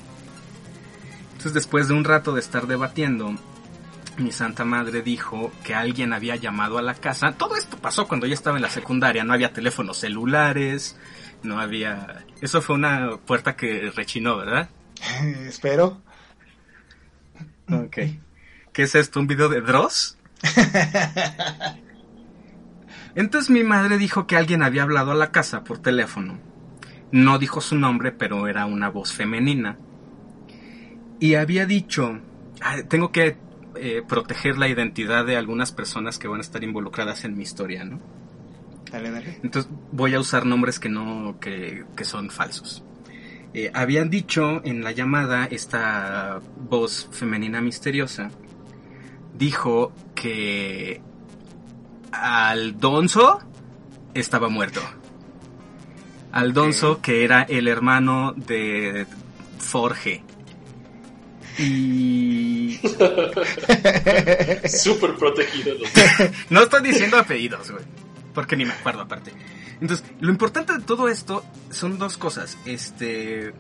Entonces 1.31 1.53
después 1.53 1.87
de 1.87 1.95
un 1.95 2.03
rato 2.03 2.33
de 2.33 2.39
estar 2.39 2.67
debatiendo, 2.67 3.35
mi 4.17 4.31
santa 4.31 4.63
madre 4.63 5.01
dijo 5.01 5.51
que 5.63 5.73
alguien 5.73 6.13
había 6.13 6.35
llamado 6.35 6.77
a 6.77 6.81
la 6.81 6.93
casa. 6.93 7.31
Todo 7.33 7.55
esto 7.55 7.77
pasó 7.77 8.07
cuando 8.07 8.27
yo 8.27 8.33
estaba 8.33 8.57
en 8.57 8.61
la 8.61 8.69
secundaria, 8.69 9.23
no 9.23 9.33
había 9.33 9.53
teléfonos 9.53 9.97
celulares, 9.97 10.97
no 11.41 11.59
había... 11.59 12.25
Eso 12.41 12.61
fue 12.61 12.75
una 12.75 13.17
puerta 13.17 13.55
que 13.55 13.91
rechinó, 13.95 14.37
¿verdad? 14.37 14.69
Espero. 15.47 16.01
Ok. 17.69 17.97
¿Qué 18.71 18.83
es 18.83 18.95
esto? 18.95 19.19
¿Un 19.19 19.27
video 19.27 19.49
de 19.49 19.61
Dross? 19.61 20.17
Entonces 23.15 23.49
mi 23.49 23.63
madre 23.63 23.97
dijo 23.97 24.25
que 24.25 24.35
alguien 24.35 24.63
había 24.63 24.83
hablado 24.83 25.11
a 25.11 25.15
la 25.15 25.31
casa 25.31 25.63
por 25.63 25.79
teléfono. 25.79 26.39
No 27.11 27.37
dijo 27.37 27.61
su 27.61 27.75
nombre, 27.75 28.11
pero 28.11 28.47
era 28.47 28.65
una 28.65 28.89
voz 28.89 29.13
femenina. 29.13 29.77
Y 31.19 31.35
había 31.35 31.67
dicho, 31.67 32.19
tengo 32.89 33.11
que 33.11 33.37
eh, 33.75 34.03
proteger 34.07 34.57
la 34.57 34.67
identidad 34.67 35.25
de 35.25 35.37
algunas 35.37 35.71
personas 35.71 36.19
que 36.19 36.27
van 36.27 36.39
a 36.39 36.41
estar 36.41 36.63
involucradas 36.63 37.25
en 37.25 37.35
mi 37.35 37.43
historia, 37.43 37.83
¿no? 37.83 37.99
Dale, 38.91 39.11
dale. 39.11 39.39
Entonces 39.43 39.71
voy 39.91 40.13
a 40.13 40.19
usar 40.19 40.45
nombres 40.45 40.79
que 40.79 40.89
no, 40.89 41.37
que, 41.39 41.85
que 41.95 42.05
son 42.05 42.29
falsos. 42.29 42.83
Eh, 43.53 43.71
habían 43.73 44.09
dicho 44.09 44.61
en 44.63 44.83
la 44.83 44.91
llamada 44.91 45.45
esta 45.45 46.41
voz 46.57 47.07
femenina 47.11 47.61
misteriosa, 47.61 48.31
dijo 49.37 49.93
que 50.15 51.01
Aldonso 52.11 53.39
estaba 54.15 54.49
muerto. 54.49 54.81
Aldonso, 56.31 56.99
que 56.99 57.23
era 57.23 57.43
el 57.43 57.67
hermano 57.67 58.33
de 58.35 59.05
Forge. 59.59 60.23
Y 61.59 62.79
Súper 64.67 65.15
protegido. 65.15 65.75
los- 65.75 65.89
no 66.49 66.63
estoy 66.63 66.83
diciendo 66.83 67.17
apellidos, 67.17 67.71
güey. 67.71 67.83
Porque 68.33 68.55
ni 68.55 68.65
me 68.65 68.73
acuerdo 68.73 69.01
aparte. 69.01 69.31
Entonces, 69.81 70.05
lo 70.19 70.31
importante 70.31 70.73
de 70.73 70.79
todo 70.81 71.07
esto 71.09 71.45
son 71.69 71.97
dos 71.99 72.17
cosas. 72.17 72.57
Este. 72.65 73.53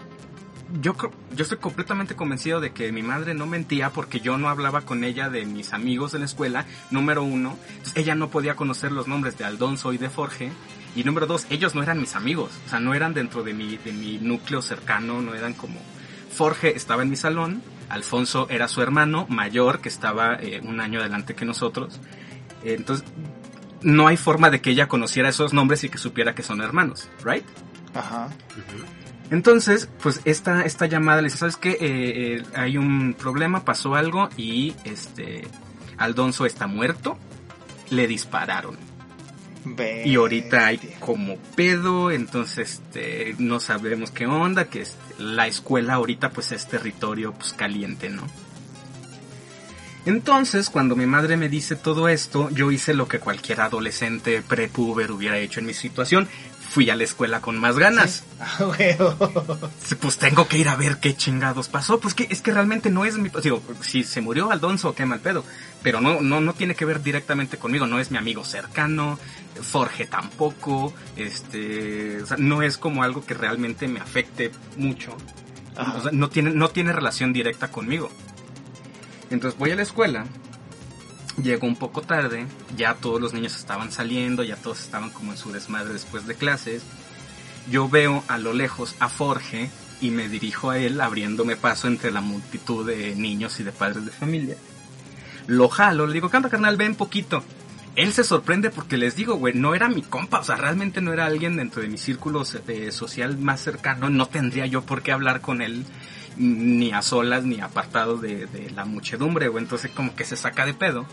Yo, 0.81 0.95
yo 1.35 1.43
estoy 1.43 1.59
completamente 1.59 2.15
convencido 2.15 2.59
de 2.59 2.71
que 2.71 2.91
mi 2.91 3.03
madre 3.03 3.35
no 3.35 3.45
mentía 3.45 3.91
porque 3.91 4.21
yo 4.21 4.39
no 4.39 4.49
hablaba 4.49 4.81
con 4.81 5.03
ella 5.03 5.29
de 5.29 5.45
mis 5.45 5.71
amigos 5.73 6.11
de 6.13 6.19
la 6.19 6.25
escuela, 6.25 6.65
número 6.89 7.21
uno. 7.23 7.59
Entonces, 7.69 7.93
ella 7.97 8.15
no 8.15 8.29
podía 8.31 8.55
conocer 8.55 8.91
los 8.91 9.07
nombres 9.07 9.37
de 9.37 9.45
Aldonso 9.45 9.93
y 9.93 9.99
de 9.99 10.09
Forge. 10.09 10.51
Y 10.95 11.03
número 11.03 11.27
dos, 11.27 11.45
ellos 11.51 11.75
no 11.75 11.83
eran 11.83 11.99
mis 11.99 12.15
amigos. 12.15 12.49
O 12.65 12.69
sea, 12.69 12.79
no 12.79 12.95
eran 12.95 13.13
dentro 13.13 13.43
de 13.43 13.53
mi, 13.53 13.77
de 13.77 13.91
mi 13.93 14.17
núcleo 14.17 14.61
cercano, 14.63 15.21
no 15.21 15.35
eran 15.35 15.53
como... 15.53 15.79
Forge 16.31 16.75
estaba 16.75 17.03
en 17.03 17.11
mi 17.11 17.15
salón, 17.15 17.61
Alfonso 17.89 18.47
era 18.49 18.67
su 18.67 18.81
hermano 18.81 19.25
mayor 19.29 19.79
que 19.81 19.89
estaba 19.89 20.35
eh, 20.35 20.61
un 20.63 20.79
año 20.79 20.99
adelante 20.99 21.35
que 21.35 21.45
nosotros. 21.45 21.99
Entonces, 22.63 23.05
no 23.81 24.07
hay 24.07 24.17
forma 24.17 24.49
de 24.49 24.61
que 24.61 24.71
ella 24.71 24.87
conociera 24.87 25.29
esos 25.29 25.53
nombres 25.53 25.83
y 25.83 25.89
que 25.89 25.97
supiera 25.97 26.33
que 26.33 26.43
son 26.43 26.61
hermanos, 26.61 27.09
¿right? 27.23 27.45
Ajá. 27.93 28.29
Entonces, 29.29 29.89
pues 30.01 30.21
esta, 30.25 30.63
esta 30.63 30.85
llamada 30.85 31.21
le 31.21 31.27
dice, 31.27 31.37
¿sabes 31.37 31.57
qué? 31.57 31.71
Eh, 31.71 31.77
eh, 31.81 32.43
hay 32.55 32.77
un 32.77 33.13
problema, 33.13 33.65
pasó 33.65 33.95
algo 33.95 34.29
y 34.37 34.75
este 34.83 35.47
Aldonso 35.97 36.45
está 36.45 36.67
muerto, 36.67 37.17
le 37.89 38.07
dispararon. 38.07 38.77
Y 40.05 40.15
ahorita 40.15 40.65
hay 40.67 40.77
como 40.99 41.37
pedo, 41.55 42.11
entonces 42.11 42.81
este, 42.81 43.35
no 43.37 43.59
sabemos 43.59 44.11
qué 44.11 44.25
onda, 44.25 44.65
que 44.65 44.81
este, 44.81 44.97
la 45.19 45.47
escuela 45.47 45.93
ahorita 45.93 46.31
pues 46.31 46.51
es 46.51 46.67
territorio 46.67 47.33
pues 47.33 47.53
caliente, 47.53 48.09
¿no? 48.09 48.23
Entonces, 50.05 50.69
cuando 50.69 50.95
mi 50.95 51.05
madre 51.05 51.37
me 51.37 51.47
dice 51.47 51.77
todo 51.77 52.09
esto, 52.09 52.49
yo 52.49 52.71
hice 52.71 52.93
lo 52.93 53.07
que 53.07 53.19
cualquier 53.19 53.61
adolescente 53.61 54.41
prepuber 54.41 55.11
hubiera 55.11 55.37
hecho 55.37 55.61
en 55.61 55.65
mi 55.65 55.73
situación. 55.73 56.27
Fui 56.69 56.89
a 56.89 56.95
la 56.95 57.03
escuela 57.03 57.39
con 57.39 57.59
más 57.59 57.77
ganas. 57.77 58.23
Ah. 58.59 59.99
Pues 60.01 60.17
tengo 60.17 60.47
que 60.47 60.57
ir 60.57 60.67
a 60.67 60.75
ver 60.75 60.97
qué 60.97 61.15
chingados 61.15 61.69
pasó. 61.69 61.99
Pues 61.99 62.13
que 62.13 62.27
es 62.29 62.41
que 62.41 62.51
realmente 62.51 62.89
no 62.89 63.05
es 63.05 63.17
mi... 63.17 63.29
Digo, 63.41 63.61
si 63.81 64.03
se 64.03 64.21
murió 64.21 64.51
Aldonso, 64.51 64.93
qué 64.93 65.05
mal 65.05 65.21
pedo. 65.21 65.45
Pero 65.81 66.01
no, 66.01 66.21
no, 66.21 66.41
no 66.41 66.53
tiene 66.53 66.75
que 66.75 66.83
ver 66.83 67.01
directamente 67.01 67.57
conmigo. 67.57 67.87
No 67.87 67.99
es 67.99 68.11
mi 68.11 68.17
amigo 68.17 68.43
cercano. 68.43 69.17
Forge 69.63 70.05
tampoco. 70.05 70.93
Este... 71.15 72.21
o 72.21 72.25
sea, 72.25 72.37
no 72.37 72.61
es 72.61 72.77
como 72.77 73.03
algo 73.03 73.25
que 73.25 73.33
realmente 73.33 73.87
me 73.87 73.99
afecte 73.99 74.51
mucho. 74.77 75.15
O 75.77 76.01
sea, 76.01 76.11
no 76.11 76.29
tiene, 76.29 76.51
no 76.51 76.69
tiene 76.69 76.93
relación 76.93 77.33
directa 77.33 77.69
conmigo. 77.69 78.09
Entonces 79.29 79.59
voy 79.59 79.71
a 79.71 79.75
la 79.75 79.81
escuela. 79.81 80.25
Llego 81.41 81.65
un 81.65 81.75
poco 81.75 82.01
tarde. 82.01 82.45
Ya 82.77 82.95
todos 82.95 83.19
los 83.19 83.33
niños 83.33 83.55
estaban 83.55 83.91
saliendo. 83.91 84.43
Ya 84.43 84.55
todos 84.55 84.81
estaban 84.81 85.09
como 85.09 85.31
en 85.31 85.37
su 85.37 85.51
desmadre 85.51 85.93
después 85.93 86.27
de 86.27 86.35
clases. 86.35 86.83
Yo 87.69 87.89
veo 87.89 88.23
a 88.27 88.37
lo 88.37 88.53
lejos 88.53 88.95
a 88.99 89.09
Forge 89.09 89.69
y 90.01 90.11
me 90.11 90.27
dirijo 90.27 90.69
a 90.69 90.77
él 90.77 90.99
abriéndome 90.99 91.55
paso 91.55 91.87
entre 91.87 92.11
la 92.11 92.19
multitud 92.19 92.85
de 92.85 93.15
niños 93.15 93.59
y 93.59 93.63
de 93.63 93.71
padres 93.71 94.05
de 94.05 94.11
familia. 94.11 94.57
Lo 95.47 95.69
jalo, 95.69 96.07
le 96.07 96.13
digo, 96.13 96.29
canta 96.29 96.49
carnal, 96.49 96.77
ven 96.77 96.95
poquito. 96.95 97.43
Él 97.95 98.11
se 98.13 98.23
sorprende 98.23 98.71
porque 98.71 98.97
les 98.97 99.15
digo, 99.15 99.35
güey, 99.35 99.53
no 99.53 99.75
era 99.75 99.87
mi 99.87 100.01
compa, 100.01 100.39
o 100.39 100.43
sea, 100.43 100.55
realmente 100.55 100.99
no 100.99 101.13
era 101.13 101.25
alguien 101.25 101.57
dentro 101.57 101.81
de 101.81 101.89
mi 101.89 101.97
círculo 101.97 102.43
social 102.43 103.37
más 103.37 103.61
cercano, 103.61 104.09
no 104.09 104.27
tendría 104.27 104.65
yo 104.65 104.81
por 104.81 105.03
qué 105.03 105.11
hablar 105.11 105.41
con 105.41 105.61
él 105.61 105.85
ni 106.37 106.91
a 106.91 107.03
solas 107.03 107.43
ni 107.43 107.61
apartado 107.61 108.17
de, 108.17 108.71
la 108.73 108.85
muchedumbre, 108.85 109.47
güey, 109.47 109.63
entonces 109.63 109.91
como 109.91 110.15
que 110.15 110.25
se 110.25 110.35
saca 110.35 110.65
de 110.65 110.73
pedo. 110.73 111.05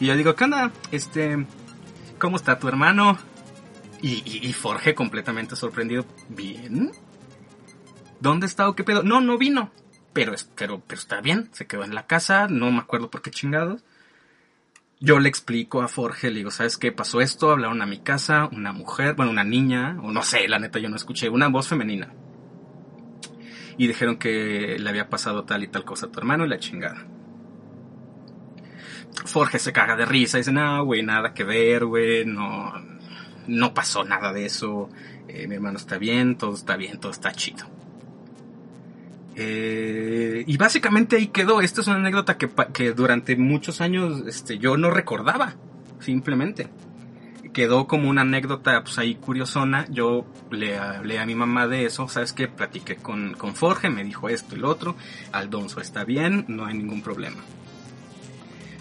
Y 0.00 0.06
yo 0.06 0.16
digo, 0.16 0.34
¿qué 0.34 0.44
onda? 0.44 0.72
Este, 0.92 1.46
¿cómo 2.18 2.36
está 2.36 2.58
tu 2.58 2.68
hermano? 2.68 3.18
Y, 4.00 4.22
y, 4.24 4.48
y 4.48 4.52
Forge 4.52 4.94
completamente 4.94 5.56
sorprendido. 5.56 6.06
¿Bien? 6.28 6.92
¿Dónde 8.20 8.46
está 8.46 8.68
o 8.68 8.74
qué 8.74 8.84
pedo? 8.84 9.02
No, 9.02 9.20
no 9.20 9.36
vino. 9.38 9.72
Pero, 10.12 10.32
pero, 10.54 10.80
pero 10.86 11.00
está 11.00 11.20
bien. 11.20 11.50
Se 11.52 11.66
quedó 11.66 11.82
en 11.82 11.96
la 11.96 12.06
casa. 12.06 12.46
No 12.48 12.70
me 12.70 12.78
acuerdo 12.78 13.10
por 13.10 13.22
qué 13.22 13.32
chingados. 13.32 13.82
Yo 15.00 15.20
le 15.20 15.28
explico 15.28 15.80
a 15.80 15.86
Forge, 15.86 16.28
le 16.30 16.38
digo, 16.38 16.50
¿sabes 16.50 16.76
qué? 16.76 16.90
Pasó 16.90 17.20
esto, 17.20 17.52
hablaron 17.52 17.80
a 17.82 17.86
mi 17.86 17.98
casa, 17.98 18.48
una 18.50 18.72
mujer, 18.72 19.14
bueno, 19.14 19.30
una 19.30 19.44
niña, 19.44 19.96
o 20.02 20.10
no 20.10 20.22
sé, 20.22 20.48
la 20.48 20.58
neta 20.58 20.80
yo 20.80 20.88
no 20.88 20.96
escuché, 20.96 21.28
una 21.28 21.46
voz 21.46 21.68
femenina. 21.68 22.12
Y 23.76 23.86
dijeron 23.86 24.16
que 24.16 24.76
le 24.76 24.88
había 24.90 25.08
pasado 25.08 25.44
tal 25.44 25.62
y 25.62 25.68
tal 25.68 25.84
cosa 25.84 26.06
a 26.06 26.10
tu 26.10 26.18
hermano 26.18 26.44
y 26.44 26.48
la 26.48 26.58
chingada. 26.58 27.06
Forge 29.24 29.60
se 29.60 29.72
caga 29.72 29.94
de 29.94 30.04
risa 30.04 30.38
y 30.38 30.40
dice, 30.40 30.52
no, 30.52 30.84
güey, 30.84 31.04
nada 31.04 31.32
que 31.32 31.44
ver, 31.44 31.84
güey, 31.84 32.24
no, 32.26 32.72
no 33.46 33.74
pasó 33.74 34.02
nada 34.02 34.32
de 34.32 34.46
eso, 34.46 34.88
eh, 35.28 35.46
mi 35.46 35.54
hermano 35.54 35.78
está 35.78 35.98
bien, 35.98 36.36
todo 36.36 36.54
está 36.54 36.76
bien, 36.76 36.98
todo 36.98 37.12
está 37.12 37.30
chido. 37.30 37.77
Eh, 39.40 40.42
y 40.48 40.56
básicamente 40.56 41.14
ahí 41.14 41.28
quedó, 41.28 41.60
esta 41.60 41.80
es 41.80 41.86
una 41.86 41.98
anécdota 41.98 42.36
que, 42.36 42.92
durante 42.92 43.36
muchos 43.36 43.80
años 43.80 44.24
este, 44.26 44.58
yo 44.58 44.76
no 44.76 44.90
recordaba, 44.90 45.54
simplemente. 46.00 46.68
Quedó 47.52 47.86
como 47.86 48.10
una 48.10 48.22
anécdota 48.22 48.82
pues 48.82 48.98
ahí 48.98 49.14
curiosona, 49.14 49.86
yo 49.90 50.26
le 50.50 50.76
hablé 50.76 51.20
a 51.20 51.26
mi 51.26 51.36
mamá 51.36 51.68
de 51.68 51.84
eso, 51.84 52.08
¿sabes 52.08 52.32
qué? 52.32 52.48
Platiqué 52.48 52.96
con, 52.96 53.34
con 53.34 53.54
Forge, 53.54 53.90
me 53.90 54.02
dijo 54.02 54.28
esto 54.28 54.56
y 54.56 54.58
lo 54.58 54.68
otro, 54.68 54.96
Aldonso 55.30 55.80
está 55.80 56.02
bien, 56.02 56.44
no 56.48 56.66
hay 56.66 56.74
ningún 56.74 57.00
problema. 57.00 57.38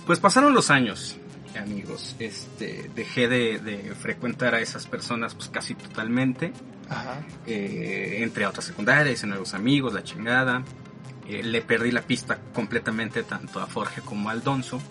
Pues 0.08 0.19
pasaron 0.19 0.56
los 0.56 0.72
años, 0.72 1.19
amigos. 1.56 2.16
Este, 2.19 2.90
dejé 2.95 3.27
de, 3.27 3.59
de 3.59 3.95
frecuentar 3.95 4.56
a 4.56 4.61
esas 4.61 4.88
personas 4.88 5.35
pues 5.35 5.50
casi 5.50 5.76
totalmente. 5.76 6.53
Ajá. 6.90 7.22
Eh, 7.45 8.19
entré 8.22 8.45
a 8.45 8.50
otra 8.50 8.61
secundaria, 8.61 9.11
hice 9.11 9.27
nuevos 9.27 9.53
amigos, 9.53 9.93
la 9.93 10.03
chingada. 10.03 10.64
Eh, 11.27 11.43
le 11.43 11.61
perdí 11.61 11.92
la 11.92 12.01
pista 12.01 12.40
completamente 12.53 13.24
tanto 13.24 13.59
a 13.59 13.67
Forge 13.67 14.01
como 14.01 14.30
a 14.30 14.32
Aldonso. 14.32 14.82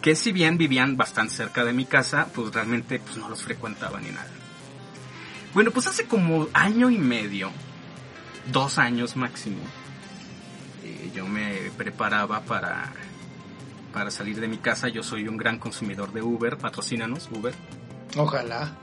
Que 0.00 0.16
si 0.16 0.32
bien 0.32 0.58
vivían 0.58 0.96
bastante 0.96 1.34
cerca 1.34 1.64
de 1.64 1.72
mi 1.72 1.84
casa, 1.84 2.28
pues 2.34 2.52
realmente 2.52 2.98
pues 2.98 3.16
no 3.16 3.28
los 3.28 3.42
frecuentaba 3.42 4.00
ni 4.00 4.10
nada. 4.10 4.30
Bueno, 5.54 5.70
pues 5.70 5.86
hace 5.86 6.06
como 6.06 6.48
año 6.54 6.88
y 6.90 6.98
medio, 6.98 7.50
dos 8.50 8.78
años 8.78 9.16
máximo, 9.16 9.60
eh, 10.82 11.10
yo 11.14 11.26
me 11.26 11.70
preparaba 11.76 12.40
para, 12.40 12.90
para 13.92 14.10
salir 14.10 14.40
de 14.40 14.48
mi 14.48 14.58
casa. 14.58 14.88
Yo 14.88 15.02
soy 15.02 15.28
un 15.28 15.36
gran 15.36 15.58
consumidor 15.58 16.12
de 16.12 16.22
Uber, 16.22 16.56
patrocínanos 16.58 17.28
Uber. 17.32 17.54
Ojalá. 18.16 18.76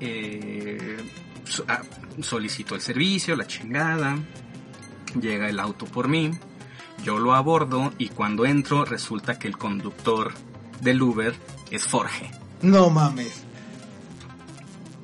Eh, 0.00 0.96
so- 1.44 1.64
ah, 1.68 1.82
solicito 2.22 2.74
el 2.74 2.80
servicio, 2.80 3.36
la 3.36 3.46
chingada. 3.46 4.18
Llega 5.20 5.48
el 5.48 5.60
auto 5.60 5.86
por 5.86 6.08
mí. 6.08 6.30
Yo 7.04 7.18
lo 7.18 7.34
abordo 7.34 7.92
y 7.98 8.08
cuando 8.08 8.46
entro 8.46 8.84
resulta 8.84 9.38
que 9.38 9.48
el 9.48 9.56
conductor 9.58 10.32
del 10.80 11.00
Uber 11.02 11.34
es 11.70 11.84
Forge. 11.86 12.30
No 12.62 12.90
mames. 12.90 13.42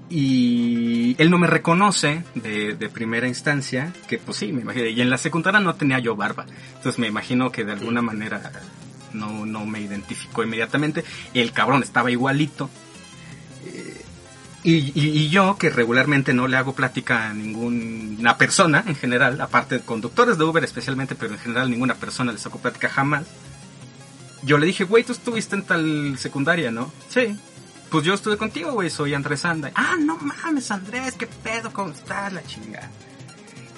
Y 0.09 1.17
él 1.19 1.31
no 1.31 1.39
me 1.39 1.47
reconoce 1.47 2.23
de, 2.35 2.75
de 2.75 2.89
primera 2.91 3.27
instancia, 3.27 3.93
que 4.09 4.19
pues 4.19 4.37
sí, 4.37 4.53
me 4.53 4.61
imagino. 4.61 4.87
Y 4.87 5.01
en 5.01 5.09
la 5.09 5.17
secundaria 5.17 5.59
no 5.61 5.75
tenía 5.75 5.99
yo 6.01 6.15
barba. 6.17 6.45
Entonces 6.77 6.99
me 6.99 7.07
imagino 7.07 7.51
que 7.51 7.65
de 7.65 7.73
alguna 7.73 8.03
manera 8.03 8.53
no, 9.15 9.47
no 9.47 9.65
me 9.67 9.81
identificó 9.81 10.43
inmediatamente. 10.43 11.05
El 11.35 11.53
cabrón 11.53 11.83
estaba 11.83 12.11
igualito. 12.11 12.69
Y, 14.65 14.75
y- 14.75 14.93
y 15.25 15.29
yo, 15.29 15.57
que 15.59 15.71
regularmente 15.71 16.33
no 16.33 16.47
le 16.47 16.57
hago 16.57 16.73
plática 16.75 17.29
a 17.31 17.35
ninguna 17.35 18.37
persona 18.39 18.85
en 18.87 18.95
general, 18.95 19.41
aparte 19.41 19.79
de 19.79 19.81
conductores 19.85 20.39
de 20.39 20.45
Uber 20.45 20.63
especialmente, 20.63 21.17
pero 21.17 21.33
en 21.35 21.41
general 21.41 21.69
ninguna 21.69 21.95
persona 21.97 22.31
les 22.33 22.47
hago 22.47 22.61
plática 22.61 22.89
jamás. 22.89 23.25
Yo 24.45 24.59
le 24.59 24.67
dije, 24.67 24.85
güey, 24.85 25.03
tú 25.03 25.13
estuviste 25.13 25.57
en 25.57 25.65
tal 25.65 26.17
secundaria, 26.19 26.71
¿no? 26.71 26.93
Sí. 27.09 27.37
Pues 27.91 28.05
yo 28.05 28.15
estuve 28.15 28.37
contigo, 28.37 28.73
güey, 28.73 28.89
soy 28.89 29.15
Andrés 29.15 29.45
Anda. 29.45 29.73
Ah, 29.75 29.97
no 29.99 30.17
mames, 30.17 30.71
Andrés, 30.71 31.15
qué 31.19 31.27
pedo, 31.27 31.73
¿cómo 31.73 31.91
estás? 31.93 32.33
La 32.33 32.43
chingada. 32.45 32.89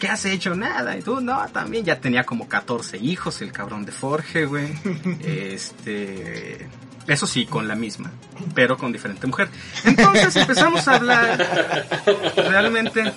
¿Qué 0.05 0.11
has 0.11 0.25
hecho? 0.27 0.55
Nada. 0.55 0.99
Y 0.99 1.03
tú, 1.03 1.21
no, 1.23 1.47
también 1.49 1.83
ya 1.83 1.99
tenía 1.99 2.25
como 2.25 2.47
14 2.47 2.99
hijos, 2.99 3.41
el 3.41 3.53
cabrón 3.53 3.87
de 3.87 3.93
Forge, 3.93 4.45
güey. 4.45 4.69
este... 5.25 6.69
Eso 7.07 7.27
sí, 7.27 7.45
con 7.45 7.69
la 7.69 7.75
misma, 7.75 8.11
pero 8.55 8.79
con 8.79 8.91
diferente 8.91 9.27
mujer. 9.27 9.49
Entonces 9.85 10.37
empezamos 10.37 10.87
a 10.89 10.97
hablar 10.97 12.27
realmente... 12.37 13.13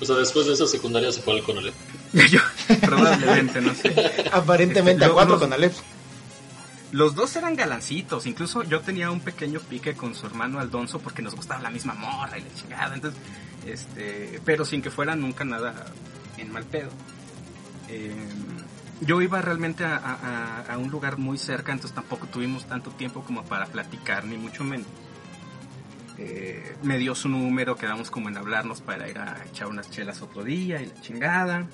O 0.00 0.04
sea, 0.04 0.16
después 0.16 0.46
de 0.46 0.54
esa 0.54 0.66
secundaria 0.66 1.12
se 1.12 1.20
fue 1.22 1.34
al 1.34 1.42
Conalep. 1.42 1.74
Yo, 2.30 2.40
probablemente, 2.80 3.60
no 3.60 3.74
sé. 3.74 3.94
Aparentemente 4.32 5.04
Este, 5.04 5.04
a 5.04 5.10
cuatro 5.10 5.38
los-. 5.38 5.82
Los 6.90 7.14
dos 7.14 7.36
eran 7.36 7.56
galancitos, 7.56 8.26
incluso 8.26 8.64
yo 8.64 8.80
tenía 8.80 9.10
un 9.10 9.20
pequeño 9.20 9.60
pique 9.60 9.94
con 9.94 10.14
su 10.14 10.26
hermano 10.26 10.60
Aldonso 10.60 10.98
porque 10.98 11.22
nos 11.22 11.34
gustaba 11.34 11.62
la 11.62 11.70
misma 11.70 11.94
morra 11.94 12.36
y 12.36 12.42
la 12.42 12.54
chingada, 12.54 12.94
entonces, 12.94 13.18
este, 13.66 14.40
pero 14.44 14.64
sin 14.64 14.82
que 14.82 14.90
fuera 14.90 15.16
nunca 15.16 15.44
nada 15.44 15.74
en 16.38 16.52
mal 16.52 16.64
pedo. 16.64 16.90
Eh, 17.88 18.14
yo 19.00 19.20
iba 19.20 19.42
realmente 19.42 19.84
a, 19.84 20.76
un 20.78 20.90
lugar 20.90 21.18
muy 21.18 21.36
cerca, 21.36 21.72
entonces 21.72 21.94
tampoco 21.94 22.26
tuvimos 22.28 22.66
tanto 22.66 22.90
tiempo 22.92 23.22
como 23.22 23.44
para 23.44 23.66
platicar, 23.66 24.24
ni 24.24 24.36
mucho 24.36 24.62
menos. 24.62 24.86
Eh, 26.18 26.76
me 26.82 26.98
dio 26.98 27.14
su 27.14 27.28
número, 27.28 27.76
quedamos 27.76 28.10
como 28.10 28.28
en 28.28 28.36
hablarnos 28.36 28.80
para 28.80 29.08
ir 29.08 29.18
a 29.18 29.44
echar 29.44 29.66
unas 29.66 29.90
chelas 29.90 30.22
otro 30.22 30.44
día 30.44 30.80
y 30.80 30.86
la 30.86 31.00
chingada. 31.00 31.66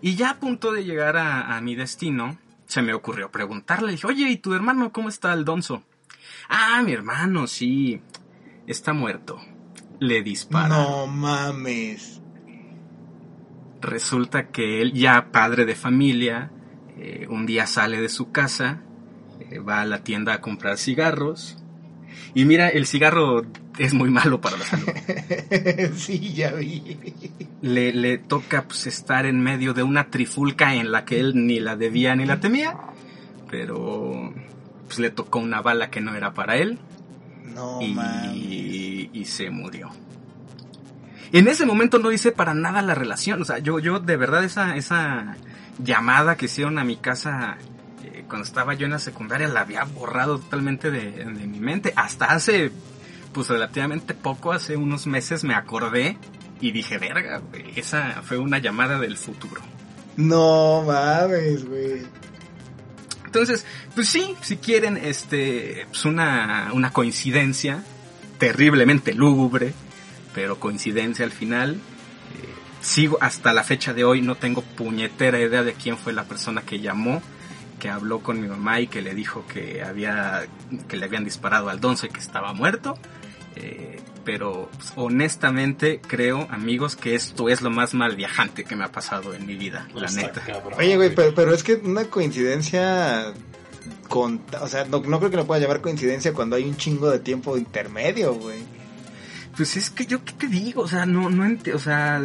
Y 0.00 0.16
ya 0.16 0.30
a 0.30 0.40
punto 0.40 0.72
de 0.72 0.84
llegar 0.84 1.16
a, 1.18 1.56
a 1.56 1.60
mi 1.60 1.74
destino, 1.74 2.38
se 2.66 2.80
me 2.80 2.94
ocurrió 2.94 3.30
preguntarle, 3.30 3.92
dije, 3.92 4.06
oye, 4.06 4.30
¿y 4.30 4.36
tu 4.38 4.54
hermano 4.54 4.92
cómo 4.92 5.10
está 5.10 5.32
Aldonso? 5.32 5.82
Ah, 6.48 6.82
mi 6.82 6.92
hermano, 6.92 7.46
sí, 7.46 8.00
está 8.66 8.94
muerto. 8.94 9.40
Le 10.00 10.22
dispara. 10.22 10.68
No 10.68 11.06
mames. 11.06 12.20
Resulta 13.80 14.48
que 14.48 14.80
él, 14.80 14.92
ya 14.92 15.30
padre 15.30 15.66
de 15.66 15.74
familia, 15.74 16.50
eh, 16.96 17.26
un 17.28 17.46
día 17.46 17.66
sale 17.66 18.00
de 18.00 18.08
su 18.08 18.30
casa, 18.30 18.80
eh, 19.50 19.58
va 19.58 19.82
a 19.82 19.86
la 19.86 20.02
tienda 20.02 20.34
a 20.34 20.40
comprar 20.40 20.78
cigarros. 20.78 21.58
Y 22.34 22.44
mira, 22.44 22.68
el 22.68 22.86
cigarro 22.86 23.42
es 23.78 23.92
muy 23.92 24.10
malo 24.10 24.40
para 24.40 24.56
la 24.56 24.64
salud. 24.64 24.88
sí, 25.96 26.32
ya 26.32 26.52
vi. 26.52 26.98
le, 27.60 27.92
le 27.92 28.18
toca 28.18 28.64
pues, 28.64 28.86
estar 28.86 29.26
en 29.26 29.40
medio 29.40 29.74
de 29.74 29.82
una 29.82 30.10
trifulca 30.10 30.74
en 30.74 30.90
la 30.90 31.04
que 31.04 31.20
él 31.20 31.46
ni 31.46 31.60
la 31.60 31.76
debía 31.76 32.16
ni 32.16 32.24
la 32.24 32.40
temía, 32.40 32.76
pero 33.50 34.32
pues 34.86 34.98
le 34.98 35.10
tocó 35.10 35.38
una 35.38 35.60
bala 35.60 35.90
que 35.90 36.00
no 36.00 36.14
era 36.14 36.34
para 36.34 36.56
él 36.56 36.78
No 37.54 37.80
y, 37.80 39.10
y 39.12 39.24
se 39.24 39.50
murió. 39.50 39.90
En 41.32 41.48
ese 41.48 41.66
momento 41.66 41.98
no 41.98 42.12
hice 42.12 42.32
para 42.32 42.54
nada 42.54 42.82
la 42.82 42.94
relación, 42.94 43.42
o 43.42 43.44
sea, 43.44 43.58
yo, 43.58 43.78
yo 43.78 43.98
de 43.98 44.16
verdad 44.16 44.44
esa, 44.44 44.76
esa 44.76 45.36
llamada 45.82 46.36
que 46.36 46.46
hicieron 46.46 46.78
a 46.78 46.84
mi 46.84 46.96
casa 46.96 47.56
eh, 48.04 48.24
cuando 48.28 48.46
estaba 48.46 48.74
yo 48.74 48.84
en 48.86 48.92
la 48.92 48.98
secundaria 48.98 49.48
la 49.48 49.60
había 49.60 49.84
borrado 49.84 50.38
totalmente 50.38 50.90
de, 50.90 51.10
de 51.10 51.46
mi 51.46 51.58
mente. 51.58 51.92
Hasta 51.96 52.26
hace, 52.26 52.70
pues 53.32 53.48
relativamente 53.48 54.14
poco, 54.14 54.52
hace 54.52 54.76
unos 54.76 55.06
meses 55.06 55.42
me 55.42 55.54
acordé 55.54 56.18
y 56.60 56.72
dije, 56.72 56.98
verga, 56.98 57.38
güey, 57.38 57.72
esa 57.76 58.22
fue 58.22 58.38
una 58.38 58.58
llamada 58.58 58.98
del 58.98 59.16
futuro. 59.16 59.60
No 60.16 60.84
mames, 60.86 61.68
güey. 61.68 62.02
Entonces, 63.34 63.66
pues 63.96 64.08
sí, 64.08 64.36
si 64.42 64.58
quieren, 64.58 64.96
este, 64.96 65.86
pues 65.88 66.04
una, 66.04 66.70
una 66.72 66.92
coincidencia 66.92 67.82
terriblemente 68.38 69.12
lúgubre, 69.12 69.74
pero 70.32 70.60
coincidencia 70.60 71.24
al 71.24 71.32
final. 71.32 71.74
Eh, 71.74 71.78
sigo 72.80 73.18
hasta 73.20 73.52
la 73.52 73.64
fecha 73.64 73.92
de 73.92 74.04
hoy, 74.04 74.22
no 74.22 74.36
tengo 74.36 74.62
puñetera 74.62 75.40
idea 75.40 75.64
de 75.64 75.74
quién 75.74 75.98
fue 75.98 76.12
la 76.12 76.24
persona 76.24 76.62
que 76.62 76.78
llamó, 76.78 77.22
que 77.80 77.88
habló 77.88 78.20
con 78.20 78.40
mi 78.40 78.46
mamá 78.46 78.80
y 78.80 78.86
que 78.86 79.02
le 79.02 79.16
dijo 79.16 79.44
que 79.48 79.82
había, 79.82 80.46
que 80.86 80.96
le 80.96 81.06
habían 81.06 81.24
disparado 81.24 81.70
al 81.70 81.80
donce 81.80 82.10
que 82.10 82.20
estaba 82.20 82.52
muerto. 82.52 82.96
Eh, 83.56 84.00
pero 84.24 84.70
pues, 84.76 84.92
honestamente 84.96 86.00
creo, 86.00 86.48
amigos, 86.50 86.96
que 86.96 87.14
esto 87.14 87.48
es 87.48 87.60
lo 87.60 87.70
más 87.70 87.94
mal 87.94 88.16
viajante 88.16 88.64
que 88.64 88.74
me 88.74 88.84
ha 88.84 88.92
pasado 88.92 89.34
en 89.34 89.46
mi 89.46 89.54
vida, 89.56 89.86
la 89.94 90.10
neta. 90.10 90.40
cabrón, 90.40 90.74
Oye, 90.78 90.96
güey, 90.96 91.14
pero, 91.14 91.34
pero 91.34 91.54
es 91.54 91.62
que 91.62 91.74
una 91.74 92.04
coincidencia 92.04 93.32
con, 94.08 94.40
o 94.60 94.66
sea, 94.68 94.84
no, 94.84 95.00
no 95.00 95.18
creo 95.18 95.30
que 95.30 95.36
lo 95.36 95.46
pueda 95.46 95.60
llamar 95.60 95.80
coincidencia 95.80 96.32
cuando 96.32 96.56
hay 96.56 96.64
un 96.64 96.76
chingo 96.76 97.10
de 97.10 97.18
tiempo 97.18 97.56
intermedio, 97.56 98.34
güey. 98.34 98.64
Pues 99.56 99.76
es 99.76 99.90
que 99.90 100.06
yo 100.06 100.24
qué 100.24 100.32
te 100.32 100.46
digo, 100.48 100.82
o 100.82 100.88
sea, 100.88 101.06
no, 101.06 101.30
no 101.30 101.56
o 101.74 101.78
sea, 101.78 102.20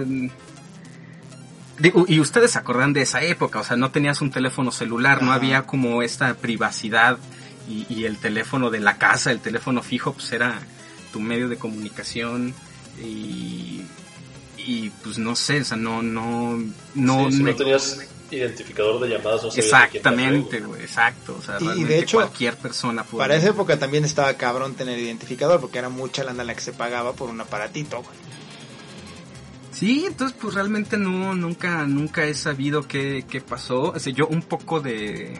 digo, 1.78 2.06
y 2.08 2.20
ustedes 2.20 2.52
se 2.52 2.60
acordan 2.60 2.94
de 2.94 3.02
esa 3.02 3.22
época, 3.22 3.60
o 3.60 3.64
sea, 3.64 3.78
no 3.78 3.92
tenías 3.92 4.22
un 4.22 4.32
teléfono 4.32 4.72
celular, 4.72 5.22
no 5.22 5.32
había 5.32 5.64
como 5.64 6.02
esta 6.02 6.34
privacidad 6.36 7.20
y, 7.68 7.86
y 7.88 8.06
el 8.06 8.18
teléfono 8.18 8.72
de 8.72 8.80
la 8.80 8.98
casa, 8.98 9.32
el 9.32 9.42
teléfono 9.42 9.84
fijo, 9.84 10.14
pues 10.14 10.32
era 10.32 10.60
tu 11.12 11.20
medio 11.20 11.50
de 11.50 11.58
comunicación 11.58 12.54
y, 13.04 13.82
y 14.58 14.90
pues 15.04 15.18
no 15.18 15.36
sé, 15.36 15.62
o 15.62 15.66
sea, 15.66 15.78
no, 15.78 16.02
no, 16.02 16.58
no, 16.96 17.26
Sí, 17.32 17.38
si 17.38 17.44
me- 17.44 17.52
no 17.52 17.58
tenías 17.58 18.00
identificador 18.32 19.00
de 19.00 19.10
llamadas, 19.10 19.44
no 19.44 19.50
exactamente, 19.50 20.60
güey. 20.60 20.82
exacto, 20.84 21.36
o 21.40 21.42
sea, 21.42 21.58
Y- 21.60 21.82
y 21.82 21.84
de 21.84 22.00
hecho, 22.00 22.18
cualquier 22.18 22.58
persona 22.58 23.04
puede. 23.04 23.24
Para 23.24 23.36
esa 23.36 23.50
época 23.50 23.80
también 23.80 24.06
estaba 24.06 24.34
cabrón 24.36 24.76
tener 24.76 25.00
identificador 25.00 25.60
porque 25.60 25.80
era 25.80 25.90
mucha 25.90 26.24
lana 26.24 26.44
la 26.44 26.54
que 26.54 26.62
se 26.62 26.74
pagaba 26.74 27.14
por 27.14 27.30
un 27.30 27.42
aparatito, 27.42 27.98
güey. 28.04 28.16
Sí, 29.72 30.04
entonces 30.06 30.36
pues 30.40 30.56
realmente 30.56 30.98
no, 30.98 31.34
nunca, 31.36 31.86
nunca 31.86 32.26
he 32.26 32.34
sabido 32.34 32.88
qué, 32.88 33.24
qué 33.30 33.40
pasó. 33.40 33.92
O 33.92 34.00
sea, 34.00 34.12
yo 34.14 34.28
un 34.28 34.42
poco 34.42 34.82
de, 34.82 35.40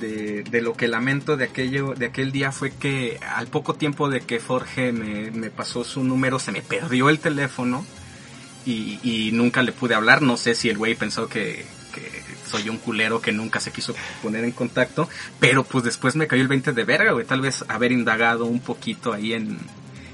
de, 0.00 0.42
de 0.42 0.60
lo 0.62 0.74
que 0.74 0.88
lamento 0.88 1.36
de 1.36 1.44
aquello, 1.44 1.94
de 1.94 2.06
aquel 2.06 2.32
día 2.32 2.50
fue 2.50 2.70
que 2.70 3.20
al 3.34 3.46
poco 3.46 3.74
tiempo 3.74 4.08
de 4.08 4.22
que 4.22 4.40
Forge 4.40 4.92
me, 4.92 5.30
me 5.30 5.50
pasó 5.50 5.84
su 5.84 6.02
número, 6.02 6.38
se 6.38 6.52
me 6.52 6.62
perdió 6.62 7.10
el 7.10 7.20
teléfono 7.20 7.84
y, 8.66 8.98
y 9.02 9.32
nunca 9.32 9.62
le 9.62 9.72
pude 9.72 9.94
hablar. 9.94 10.22
No 10.22 10.36
sé 10.36 10.54
si 10.54 10.68
el 10.68 10.78
güey 10.78 10.94
pensó 10.94 11.28
que, 11.28 11.64
que 11.94 12.22
soy 12.50 12.68
un 12.68 12.78
culero 12.78 13.20
que 13.20 13.32
nunca 13.32 13.60
se 13.60 13.70
quiso 13.70 13.94
poner 14.22 14.44
en 14.44 14.52
contacto, 14.52 15.08
pero 15.38 15.64
pues 15.64 15.84
después 15.84 16.16
me 16.16 16.26
cayó 16.26 16.42
el 16.42 16.48
20 16.48 16.72
de 16.72 16.84
verga, 16.84 17.12
güey. 17.12 17.26
Tal 17.26 17.40
vez 17.40 17.64
haber 17.68 17.92
indagado 17.92 18.46
un 18.46 18.60
poquito 18.60 19.12
ahí 19.12 19.34
en, 19.34 19.58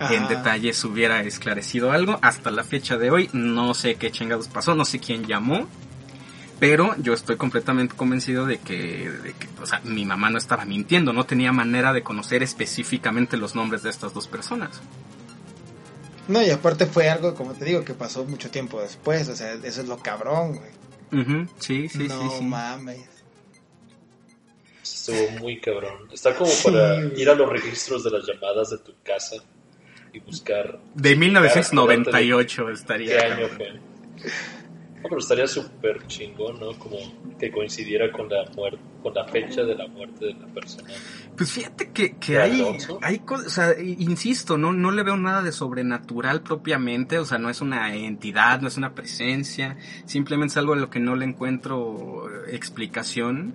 en 0.00 0.28
detalles 0.28 0.82
hubiera 0.84 1.22
esclarecido 1.22 1.92
algo. 1.92 2.18
Hasta 2.22 2.50
la 2.50 2.64
fecha 2.64 2.98
de 2.98 3.10
hoy 3.10 3.30
no 3.32 3.74
sé 3.74 3.94
qué 3.96 4.10
chingados 4.10 4.48
pasó, 4.48 4.74
no 4.74 4.84
sé 4.84 4.98
quién 4.98 5.24
llamó. 5.24 5.66
Pero 6.58 6.94
yo 6.98 7.12
estoy 7.12 7.36
completamente 7.36 7.94
convencido 7.94 8.46
de 8.46 8.58
que, 8.58 9.10
de 9.10 9.32
que, 9.34 9.46
o 9.60 9.66
sea, 9.66 9.80
mi 9.84 10.04
mamá 10.06 10.30
no 10.30 10.38
estaba 10.38 10.64
mintiendo, 10.64 11.12
no 11.12 11.24
tenía 11.26 11.52
manera 11.52 11.92
de 11.92 12.02
conocer 12.02 12.42
específicamente 12.42 13.36
los 13.36 13.54
nombres 13.54 13.82
de 13.82 13.90
estas 13.90 14.14
dos 14.14 14.26
personas. 14.26 14.80
No, 16.28 16.42
y 16.42 16.50
aparte 16.50 16.86
fue 16.86 17.08
algo, 17.08 17.34
como 17.34 17.52
te 17.52 17.64
digo, 17.64 17.84
que 17.84 17.94
pasó 17.94 18.24
mucho 18.24 18.50
tiempo 18.50 18.80
después, 18.80 19.28
o 19.28 19.36
sea, 19.36 19.52
eso 19.52 19.82
es 19.82 19.88
lo 19.88 19.98
cabrón, 19.98 20.56
güey. 20.56 21.22
Ujú, 21.22 21.46
Sí, 21.58 21.88
sí, 21.88 22.08
no 22.08 22.18
sí, 22.18 22.38
sí. 22.38 22.44
mames. 22.44 23.06
Estuvo 24.82 25.30
muy 25.40 25.60
cabrón. 25.60 26.08
Está 26.12 26.34
como 26.34 26.50
para 26.64 27.00
Sí, 27.00 27.20
ir 27.22 27.28
a 27.30 27.34
los 27.34 27.48
registros 27.48 28.02
de 28.02 28.10
las 28.10 28.26
llamadas 28.26 28.70
de 28.70 28.78
tu 28.78 28.92
casa 29.04 29.36
y 30.12 30.20
buscar 30.20 30.78
De 30.94 31.14
1998 31.14 32.66
qué 32.66 32.72
estaría. 32.72 33.18
año 33.24 33.48
fue. 33.56 33.80
Pero 35.08 35.20
estaría 35.20 35.46
súper 35.46 36.06
chingón, 36.06 36.58
¿no? 36.60 36.72
Como 36.78 36.96
que 37.38 37.50
coincidiera 37.50 38.10
con 38.12 38.28
la 38.28 38.44
muerte, 38.54 38.78
con 39.02 39.14
la 39.14 39.24
fecha 39.26 39.62
de 39.62 39.74
la 39.74 39.86
muerte 39.88 40.26
de 40.26 40.34
la 40.34 40.46
persona. 40.46 40.88
Pues 41.36 41.52
fíjate 41.52 41.90
que, 41.92 42.16
que 42.16 42.32
¿De 42.34 42.42
hay, 42.42 42.60
Alonso? 42.60 42.98
hay 43.02 43.18
cosas, 43.20 43.46
o 43.46 43.50
sea, 43.50 43.74
insisto, 43.82 44.56
no, 44.56 44.72
no 44.72 44.90
le 44.90 45.02
veo 45.02 45.16
nada 45.16 45.42
de 45.42 45.52
sobrenatural 45.52 46.42
propiamente, 46.42 47.18
o 47.18 47.24
sea, 47.24 47.38
no 47.38 47.50
es 47.50 47.60
una 47.60 47.94
entidad, 47.94 48.60
no 48.62 48.68
es 48.68 48.76
una 48.78 48.94
presencia, 48.94 49.76
simplemente 50.06 50.52
es 50.52 50.56
algo 50.56 50.72
a 50.72 50.76
lo 50.76 50.88
que 50.88 50.98
no 51.00 51.14
le 51.14 51.26
encuentro 51.26 52.26
eh, 52.30 52.54
explicación 52.56 53.54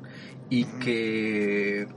y 0.49 0.65
que 0.65 1.88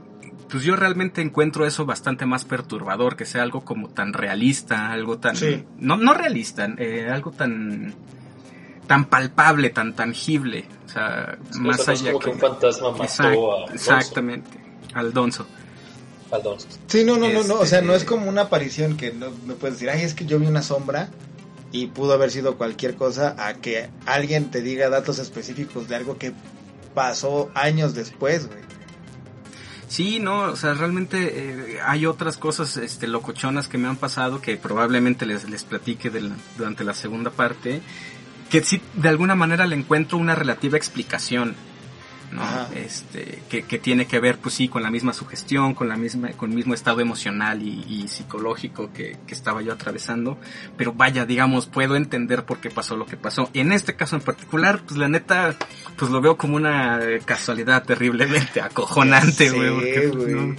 pues 0.49 0.63
yo 0.63 0.75
realmente 0.75 1.21
encuentro 1.21 1.65
eso 1.65 1.85
bastante 1.85 2.25
más 2.25 2.45
perturbador, 2.45 3.15
que 3.15 3.25
sea 3.25 3.43
algo 3.43 3.61
como 3.65 3.89
tan 3.89 4.13
realista, 4.13 4.91
algo 4.91 5.17
tan, 5.17 5.35
Sí. 5.35 5.63
no, 5.79 5.97
no 5.97 6.13
realista, 6.13 6.67
eh, 6.77 7.09
algo 7.11 7.31
tan, 7.31 7.93
tan 8.85 9.05
palpable, 9.05 9.69
tan 9.69 9.93
tangible, 9.95 10.65
o 10.85 10.89
sea, 10.89 11.37
Es 11.49 11.57
más 11.57 11.87
allá 11.87 12.11
como 12.13 12.19
que 12.23 12.29
un 12.31 12.39
fantasma 12.39 12.91
mató 12.91 13.03
Exact- 13.03 13.69
a 13.69 13.73
exactamente, 13.73 14.49
al 14.93 15.13
Donzo. 15.13 15.45
Alonso. 16.31 16.67
Sí, 16.87 17.03
no, 17.03 17.17
no, 17.17 17.29
no, 17.29 17.43
no, 17.43 17.59
o 17.59 17.65
sea, 17.65 17.79
Este- 17.79 17.87
no 17.87 17.93
es 17.93 18.03
como 18.03 18.27
una 18.27 18.41
aparición 18.43 18.97
que 18.97 19.13
no 19.13 19.27
me 19.45 19.53
puedes 19.53 19.75
decir, 19.75 19.89
ay, 19.89 20.01
es 20.01 20.13
que 20.15 20.25
yo 20.25 20.39
vi 20.39 20.47
una 20.47 20.63
sombra 20.63 21.09
y 21.71 21.87
pudo 21.87 22.13
haber 22.13 22.31
sido 22.31 22.57
cualquier 22.57 22.95
cosa, 22.95 23.35
a 23.37 23.53
que 23.55 23.89
alguien 24.05 24.49
te 24.51 24.61
diga 24.61 24.89
datos 24.89 25.19
específicos 25.19 25.87
de 25.87 25.95
algo 25.95 26.17
que 26.17 26.33
pasó 26.93 27.51
años 27.53 27.93
después, 27.93 28.47
güey. 28.47 28.59
Sí, 29.87 30.19
no, 30.19 30.41
o 30.51 30.55
sea, 30.55 30.73
realmente 30.73 31.73
eh, 31.75 31.79
hay 31.85 32.05
otras 32.07 32.37
cosas 32.37 32.75
este, 32.77 33.07
locochonas 33.07 33.67
que 33.67 33.77
me 33.77 33.87
han 33.87 33.97
pasado 33.97 34.41
que 34.41 34.57
probablemente 34.57 35.25
les, 35.27 35.47
les 35.47 35.63
platique 35.63 36.09
de 36.09 36.21
la- 36.21 36.35
durante 36.57 36.83
la 36.83 36.93
segunda 36.95 37.29
parte. 37.29 37.81
Que 38.49 38.63
sí 38.63 38.81
de 38.93 39.09
alguna 39.09 39.35
manera 39.35 39.65
le 39.65 39.75
encuentro 39.75 40.17
una 40.17 40.35
relativa 40.35 40.77
explicación. 40.77 41.55
¿no? 42.31 42.41
Ajá. 42.41 42.67
Este, 42.75 43.43
que, 43.49 43.63
que 43.63 43.79
tiene 43.79 44.07
que 44.07 44.19
ver, 44.19 44.37
pues 44.39 44.55
sí, 44.55 44.67
con 44.67 44.83
la 44.83 44.91
misma 44.91 45.13
sugestión, 45.13 45.73
con 45.73 45.87
la 45.87 45.95
misma, 45.95 46.29
con 46.29 46.49
el 46.49 46.55
mismo 46.55 46.73
estado 46.73 46.99
emocional 46.99 47.61
y, 47.61 47.85
y 47.87 48.07
psicológico 48.07 48.91
que, 48.91 49.17
que 49.25 49.33
estaba 49.33 49.61
yo 49.61 49.71
atravesando. 49.71 50.37
Pero 50.75 50.91
vaya, 50.91 51.25
digamos, 51.25 51.67
puedo 51.67 51.95
entender 51.95 52.43
por 52.43 52.59
qué 52.59 52.69
pasó 52.69 52.97
lo 52.97 53.05
que 53.05 53.15
pasó. 53.15 53.49
En 53.53 53.71
este 53.71 53.95
caso 53.95 54.15
en 54.15 54.21
particular, 54.21 54.81
pues 54.85 54.97
la 54.97 55.07
neta, 55.07 55.55
pues 55.97 56.11
lo 56.11 56.19
veo 56.19 56.35
como 56.35 56.57
una 56.57 56.99
casualidad 57.25 57.83
terriblemente 57.83 58.59
acojonante, 58.61 59.51
güey. 59.51 60.55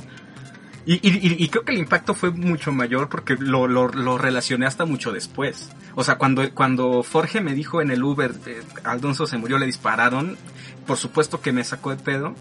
Y, 0.88 0.94
y, 1.06 1.16
y- 1.16 1.44
y 1.44 1.48
creo 1.48 1.64
que 1.64 1.72
el 1.72 1.78
impacto 1.78 2.14
fue 2.14 2.30
mucho 2.30 2.70
mayor 2.72 3.08
porque 3.08 3.34
lo, 3.38 3.66
lo, 3.66 3.88
lo 3.88 4.16
relacioné 4.18 4.66
hasta 4.66 4.84
mucho 4.86 5.10
después. 5.12 5.68
O 5.96 6.04
sea, 6.04 6.16
cuando, 6.16 6.48
cuando 6.54 7.02
Jorge 7.02 7.40
me 7.40 7.54
dijo 7.54 7.82
en 7.82 7.90
el 7.90 8.02
Uber, 8.04 8.32
eh, 8.46 8.62
Alonso 8.84 9.26
se 9.26 9.36
murió, 9.36 9.58
le 9.58 9.66
dispararon, 9.66 10.38
por 10.86 10.96
supuesto 10.96 11.40
que 11.40 11.50
me 11.52 11.64
sacó 11.64 11.90
de 11.90 11.96
pedo, 11.96 12.34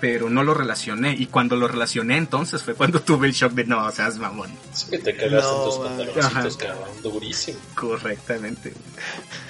pero 0.00 0.28
no 0.28 0.44
lo 0.44 0.52
relacioné. 0.52 1.14
Y 1.18 1.26
cuando 1.26 1.56
lo 1.56 1.66
relacioné 1.66 2.18
entonces 2.18 2.62
fue 2.62 2.74
cuando 2.74 3.00
tuve 3.02 3.26
el 3.26 3.32
shock 3.32 3.52
de 3.54 3.64
no, 3.64 3.82
o 3.86 3.90
sea, 3.90 4.08
es 4.08 4.18
mamón. 4.18 4.50
Sí 4.74 4.90
que 4.90 4.98
te 4.98 5.16
cagaste 5.16 5.36
No, 5.50 5.58
en 5.64 5.64
tus 5.70 5.78
pantaloncitos, 5.78 6.56
cabrón, 6.58 6.88
durísimo. 7.02 7.58
Correctamente. 7.74 8.74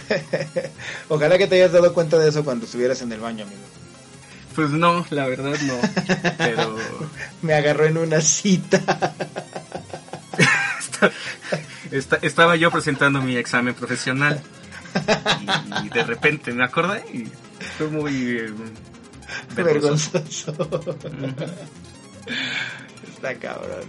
Ojalá 1.08 1.38
que 1.38 1.46
te 1.46 1.56
hayas 1.56 1.72
dado 1.72 1.92
cuenta 1.92 2.18
de 2.18 2.28
eso 2.28 2.44
cuando 2.44 2.66
estuvieras 2.66 3.02
en 3.02 3.12
el 3.12 3.20
baño, 3.20 3.44
amigo. 3.44 3.60
Pues 4.58 4.70
no, 4.70 5.06
la 5.10 5.24
verdad 5.28 5.54
no. 5.62 5.74
Pero 6.36 6.76
Me 7.42 7.54
agarró 7.54 7.84
en 7.84 7.96
una 7.96 8.20
cita. 8.20 8.78
esta- 10.80 11.12
esta- 11.92 12.18
estaba 12.22 12.56
yo 12.56 12.72
presentando 12.72 13.22
mi 13.22 13.36
examen 13.36 13.74
profesional 13.74 14.42
y, 15.82 15.86
y 15.86 15.90
de 15.90 16.02
repente 16.02 16.52
me 16.52 16.64
acordé 16.64 17.04
y 17.12 17.28
fue 17.78 17.86
muy 17.86 18.36
eh, 18.38 18.52
vergonzoso. 19.54 20.52
Vergonzoso. 20.52 20.98
Está 23.14 23.34
cabrón. 23.36 23.84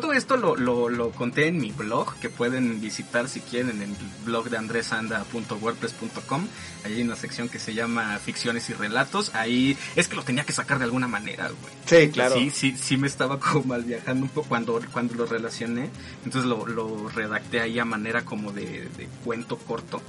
Todo 0.00 0.12
esto 0.14 0.36
lo, 0.38 0.56
lo, 0.56 0.88
lo 0.88 1.10
conté 1.10 1.48
en 1.48 1.58
mi 1.58 1.70
blog, 1.70 2.14
que 2.18 2.30
pueden 2.30 2.80
visitar 2.80 3.28
si 3.28 3.40
quieren 3.40 3.82
en 3.82 3.82
el 3.82 3.96
blog 4.24 4.48
de 4.48 4.56
andresanda.wordpress.com. 4.56 6.46
Ahí 6.84 6.94
hay 6.94 7.02
una 7.02 7.14
sección 7.16 7.48
que 7.50 7.58
se 7.58 7.74
llama 7.74 8.18
Ficciones 8.18 8.70
y 8.70 8.72
Relatos. 8.74 9.34
Ahí 9.34 9.76
es 9.94 10.08
que 10.08 10.16
lo 10.16 10.22
tenía 10.22 10.44
que 10.44 10.52
sacar 10.52 10.78
de 10.78 10.84
alguna 10.84 11.08
manera, 11.08 11.48
güey. 11.48 11.72
Sí, 11.84 12.10
claro. 12.10 12.34
Sí, 12.36 12.50
sí, 12.50 12.74
sí 12.80 12.96
me 12.96 13.06
estaba 13.06 13.38
como 13.38 13.64
mal 13.64 13.84
viajando 13.84 14.24
un 14.24 14.30
poco 14.30 14.48
cuando, 14.48 14.80
cuando 14.92 15.14
lo 15.14 15.26
relacioné. 15.26 15.90
Entonces 16.24 16.48
lo, 16.48 16.66
lo 16.66 17.08
redacté 17.10 17.60
ahí 17.60 17.78
a 17.78 17.84
manera 17.84 18.24
como 18.24 18.50
de, 18.50 18.88
de 18.96 19.08
cuento 19.24 19.58
corto. 19.58 20.00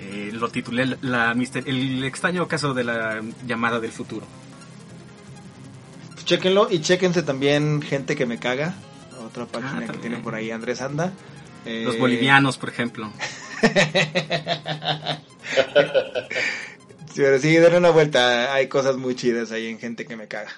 Eh, 0.00 0.30
lo 0.32 0.48
titulé 0.48 0.96
la, 1.02 1.34
mister- 1.34 1.64
El 1.68 2.02
extraño 2.04 2.48
caso 2.48 2.72
de 2.74 2.82
la 2.84 3.20
llamada 3.46 3.78
del 3.78 3.92
futuro. 3.92 4.26
Chéquenlo 6.24 6.68
y 6.70 6.80
chéquense 6.80 7.22
también 7.22 7.82
Gente 7.82 8.16
que 8.16 8.26
me 8.26 8.38
caga. 8.38 8.74
Otra 9.32 9.46
página 9.46 9.80
que 9.80 9.86
también. 9.86 10.00
tiene 10.00 10.16
por 10.18 10.34
ahí 10.34 10.50
Andrés 10.50 10.80
Anda. 10.80 11.12
Eh, 11.66 11.82
Los 11.84 11.98
bolivianos, 11.98 12.56
por 12.58 12.68
ejemplo. 12.68 13.12
Sí, 17.12 17.20
pero 17.20 17.38
sí, 17.38 17.54
denle 17.56 17.76
una 17.78 17.90
vuelta. 17.90 18.54
Hay 18.54 18.68
cosas 18.68 18.96
muy 18.96 19.14
chidas 19.14 19.52
ahí 19.52 19.66
en 19.66 19.78
Gente 19.78 20.06
que 20.06 20.16
me 20.16 20.28
caga. 20.28 20.50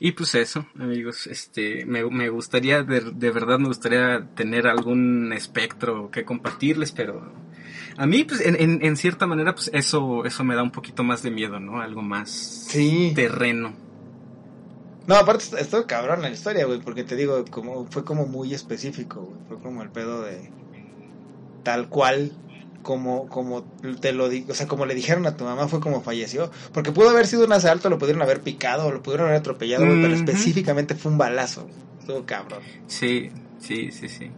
Y 0.00 0.12
pues 0.12 0.34
eso, 0.36 0.64
amigos, 0.78 1.26
este, 1.26 1.84
me, 1.84 2.02
me 2.04 2.28
gustaría, 2.30 2.82
de, 2.84 3.00
de 3.00 3.30
verdad 3.32 3.58
me 3.58 3.66
gustaría 3.66 4.26
tener 4.36 4.66
algún 4.68 5.32
espectro 5.32 6.08
que 6.10 6.24
compartirles, 6.24 6.92
pero 6.92 7.30
a 7.96 8.06
mí, 8.06 8.22
pues, 8.24 8.40
en, 8.40 8.54
en, 8.58 8.84
en 8.84 8.96
cierta 8.96 9.26
manera, 9.26 9.54
pues 9.54 9.70
eso, 9.74 10.24
eso 10.24 10.44
me 10.44 10.54
da 10.54 10.62
un 10.62 10.70
poquito 10.70 11.02
más 11.02 11.22
de 11.24 11.32
miedo, 11.32 11.58
¿no? 11.58 11.80
Algo 11.82 12.00
más 12.00 12.30
Sí. 12.30 13.12
terreno. 13.14 13.74
No, 15.08 15.16
aparte 15.16 15.58
está- 15.58 15.86
cabrón 15.86 16.20
la 16.22 16.30
historia, 16.30 16.66
güey, 16.66 16.80
porque 16.80 17.02
te 17.02 17.16
digo, 17.16 17.44
como 17.50 17.86
fue 17.86 18.04
como 18.04 18.26
muy 18.26 18.52
específico, 18.54 19.22
güey. 19.22 19.40
Fue 19.48 19.58
como 19.58 19.82
el 19.82 19.88
pedo 19.88 20.22
de 20.22 20.50
tal 21.64 21.88
cual 21.88 22.32
como 22.82 23.26
como 23.28 23.64
te 24.00 24.12
lo 24.12 24.28
di, 24.28 24.44
o 24.48 24.54
sea, 24.54 24.66
como 24.66 24.86
le 24.86 24.94
dijeron 24.94 25.26
a 25.26 25.36
tu 25.36 25.44
mamá 25.44 25.66
fue 25.66 25.80
como 25.80 26.00
falleció, 26.02 26.50
porque 26.72 26.92
pudo 26.92 27.10
haber 27.10 27.26
sido 27.26 27.44
un 27.44 27.52
asalto, 27.52 27.90
lo 27.90 27.98
pudieron 27.98 28.22
haber 28.22 28.40
picado, 28.40 28.90
lo 28.92 29.02
pudieron 29.02 29.26
haber 29.26 29.40
atropellado, 29.40 29.84
güey, 29.86 30.00
pero 30.00 30.14
específicamente 30.14 30.94
fue 30.94 31.10
un 31.12 31.18
balazo. 31.18 31.62
güey. 31.62 31.74
Estuvo 32.00 32.24
cabrón. 32.24 32.60
Sí, 32.86 33.30
sí, 33.58 33.90
sí, 33.90 34.08
sí. 34.08 34.30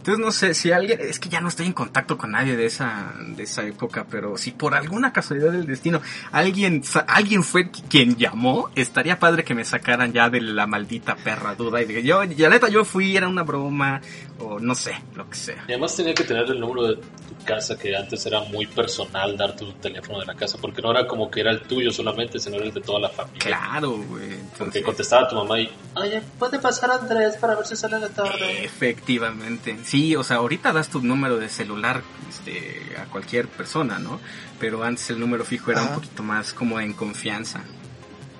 Entonces 0.00 0.24
no 0.24 0.32
sé 0.32 0.54
si 0.54 0.72
alguien, 0.72 0.98
es 0.98 1.20
que 1.20 1.28
ya 1.28 1.42
no 1.42 1.48
estoy 1.48 1.66
en 1.66 1.74
contacto 1.74 2.16
con 2.16 2.30
nadie 2.30 2.56
de 2.56 2.64
esa, 2.64 3.12
de 3.18 3.42
esa 3.42 3.66
época, 3.66 4.06
pero 4.10 4.38
si 4.38 4.50
por 4.50 4.74
alguna 4.74 5.12
casualidad 5.12 5.52
del 5.52 5.66
destino 5.66 6.00
alguien, 6.32 6.82
alguien 7.06 7.42
fue 7.42 7.70
quien 7.70 8.16
llamó, 8.16 8.70
estaría 8.74 9.18
padre 9.18 9.44
que 9.44 9.54
me 9.54 9.62
sacaran 9.62 10.14
ya 10.14 10.30
de 10.30 10.40
la 10.40 10.66
maldita 10.66 11.16
perra 11.16 11.54
duda 11.54 11.82
y 11.82 11.84
diga, 11.84 12.00
yo, 12.00 12.24
ya 12.24 12.48
neta 12.48 12.70
yo 12.70 12.86
fui, 12.86 13.14
era 13.14 13.28
una 13.28 13.42
broma, 13.42 14.00
o 14.38 14.58
no 14.58 14.74
sé, 14.74 14.94
lo 15.14 15.28
que 15.28 15.36
sea. 15.36 15.64
Y 15.68 15.72
además 15.72 15.94
tenía 15.94 16.14
que 16.14 16.24
tener 16.24 16.44
el 16.50 16.58
número 16.58 16.88
de 16.88 16.96
tu 16.96 17.44
casa, 17.44 17.76
que 17.76 17.94
antes 17.94 18.24
era 18.24 18.40
muy 18.44 18.66
personal 18.66 19.36
dar 19.36 19.54
tu 19.54 19.70
teléfono 19.74 20.20
de 20.20 20.26
la 20.26 20.34
casa, 20.34 20.56
porque 20.58 20.80
no 20.80 20.92
era 20.92 21.06
como 21.06 21.30
que 21.30 21.40
era 21.40 21.50
el 21.50 21.60
tuyo 21.60 21.90
solamente, 21.90 22.38
sino 22.38 22.56
era 22.56 22.64
el 22.64 22.72
de 22.72 22.80
toda 22.80 23.00
la 23.00 23.10
familia. 23.10 23.40
Claro, 23.40 23.90
güey. 23.90 24.30
Porque 24.30 24.78
Entonces, 24.78 24.82
contestaba 24.82 25.28
tu 25.28 25.36
mamá 25.36 25.60
y, 25.60 25.70
oye, 25.94 26.22
puede 26.38 26.58
pasar 26.58 26.90
Andrés 26.90 27.36
para 27.36 27.54
ver 27.54 27.66
si 27.66 27.76
sale 27.76 27.98
la 27.98 28.08
tarde. 28.08 28.64
Efectivamente. 28.64 29.76
Sí, 29.90 30.14
o 30.14 30.22
sea, 30.22 30.36
ahorita 30.36 30.72
das 30.72 30.88
tu 30.88 31.00
número 31.02 31.36
de 31.36 31.48
celular 31.48 32.04
este, 32.28 32.94
a 32.96 33.06
cualquier 33.06 33.48
persona, 33.48 33.98
¿no? 33.98 34.20
Pero 34.60 34.84
antes 34.84 35.10
el 35.10 35.18
número 35.18 35.44
fijo 35.44 35.72
era 35.72 35.80
Ajá. 35.80 35.88
un 35.88 35.94
poquito 35.96 36.22
más 36.22 36.54
como 36.54 36.78
en 36.78 36.92
confianza. 36.92 37.64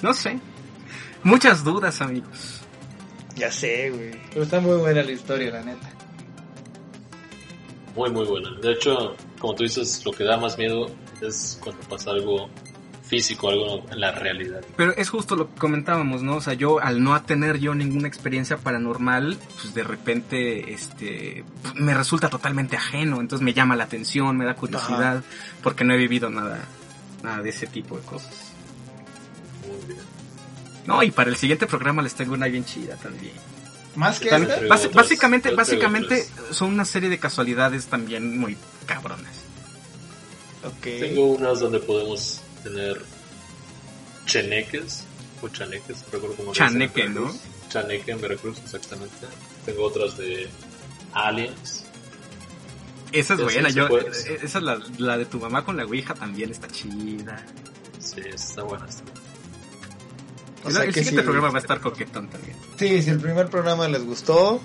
No 0.00 0.14
sé. 0.14 0.38
Muchas 1.24 1.64
dudas, 1.64 2.02
amigos. 2.02 2.60
Ya 3.34 3.50
sé, 3.50 3.90
güey. 3.90 4.12
Pero 4.30 4.44
está 4.44 4.60
muy 4.60 4.76
buena 4.76 5.02
la 5.02 5.10
historia, 5.10 5.50
la 5.50 5.62
neta. 5.64 5.90
Muy, 7.96 8.10
muy 8.12 8.26
buena. 8.26 8.50
De 8.62 8.70
hecho, 8.70 9.16
como 9.40 9.56
tú 9.56 9.64
dices, 9.64 10.04
lo 10.04 10.12
que 10.12 10.22
da 10.22 10.36
más 10.36 10.56
miedo 10.56 10.86
es 11.20 11.58
cuando 11.60 11.82
pasa 11.88 12.12
algo 12.12 12.48
físico, 13.10 13.50
algo 13.50 13.84
en 13.90 14.00
la 14.00 14.12
realidad. 14.12 14.60
Pero 14.76 14.96
es 14.96 15.10
justo 15.10 15.34
lo 15.34 15.52
que 15.52 15.58
comentábamos, 15.58 16.22
¿no? 16.22 16.36
O 16.36 16.40
sea, 16.40 16.54
yo 16.54 16.78
al 16.80 17.02
no 17.02 17.20
tener 17.22 17.58
yo 17.58 17.74
ninguna 17.74 18.06
experiencia 18.06 18.56
paranormal, 18.56 19.36
pues 19.60 19.74
de 19.74 19.82
repente, 19.82 20.72
este, 20.72 21.44
me 21.74 21.92
resulta 21.92 22.30
totalmente 22.30 22.76
ajeno. 22.76 23.20
Entonces 23.20 23.44
me 23.44 23.52
llama 23.52 23.74
la 23.74 23.84
atención, 23.84 24.36
me 24.36 24.44
da 24.44 24.54
curiosidad, 24.54 25.24
porque 25.62 25.82
no 25.82 25.92
he 25.92 25.96
vivido 25.96 26.30
nada, 26.30 26.60
nada 27.24 27.42
de 27.42 27.50
ese 27.50 27.66
tipo 27.66 27.96
de 27.96 28.02
cosas. 28.04 28.52
Muy 29.66 29.86
bien. 29.88 30.00
No, 30.86 31.02
y 31.02 31.10
para 31.10 31.30
el 31.30 31.36
siguiente 31.36 31.66
programa 31.66 32.02
les 32.02 32.14
tengo 32.14 32.32
una 32.34 32.46
bien 32.46 32.64
chida 32.64 32.94
también. 32.96 33.34
Más 33.96 34.20
que 34.20 34.28
También- 34.30 34.68
básicamente, 34.94 35.50
básicamente 35.50 36.24
son 36.52 36.72
una 36.72 36.84
serie 36.84 37.08
de 37.08 37.18
casualidades 37.18 37.86
también 37.86 38.38
muy 38.38 38.56
cabronas. 38.86 39.32
Ok. 40.64 40.82
Tengo 40.82 41.32
unas 41.32 41.58
donde 41.58 41.80
podemos 41.80 42.40
tener 42.62 43.02
cheneques 44.26 45.04
o 45.42 45.48
chaneques, 45.48 45.98
no 45.98 46.12
recuerdo 46.12 46.36
cómo 46.36 46.52
dicen 46.52 46.68
Chaneque. 46.68 47.08
¿no? 47.08 47.32
Chaneque 47.68 48.12
en 48.12 48.20
Veracruz, 48.20 48.58
exactamente. 48.62 49.26
Tengo 49.64 49.84
otras 49.84 50.16
de 50.16 50.48
aliens. 51.12 51.84
Esa 53.12 53.34
es 53.34 53.42
buena, 53.42 53.70
yo, 53.70 53.88
eh, 53.98 54.04
esa 54.42 54.58
es 54.58 54.64
la, 54.64 54.80
la 54.98 55.18
de 55.18 55.26
tu 55.26 55.40
mamá 55.40 55.64
con 55.64 55.76
la 55.76 55.84
ouija 55.84 56.14
también 56.14 56.50
está 56.50 56.68
chida. 56.68 57.44
Sí, 57.98 58.20
está 58.32 58.62
buena. 58.62 58.86
está 58.86 59.02
buena. 59.02 59.20
O 60.62 60.68
el 60.68 60.74
sea 60.74 60.84
el 60.84 60.92
que 60.92 61.00
siguiente 61.00 61.22
sí. 61.22 61.24
programa 61.24 61.50
va 61.50 61.58
a 61.58 61.62
estar 61.62 61.80
coquetón 61.80 62.28
también. 62.28 62.56
Sí, 62.78 63.02
si 63.02 63.10
el 63.10 63.18
primer 63.18 63.48
programa 63.48 63.88
les 63.88 64.04
gustó, 64.04 64.60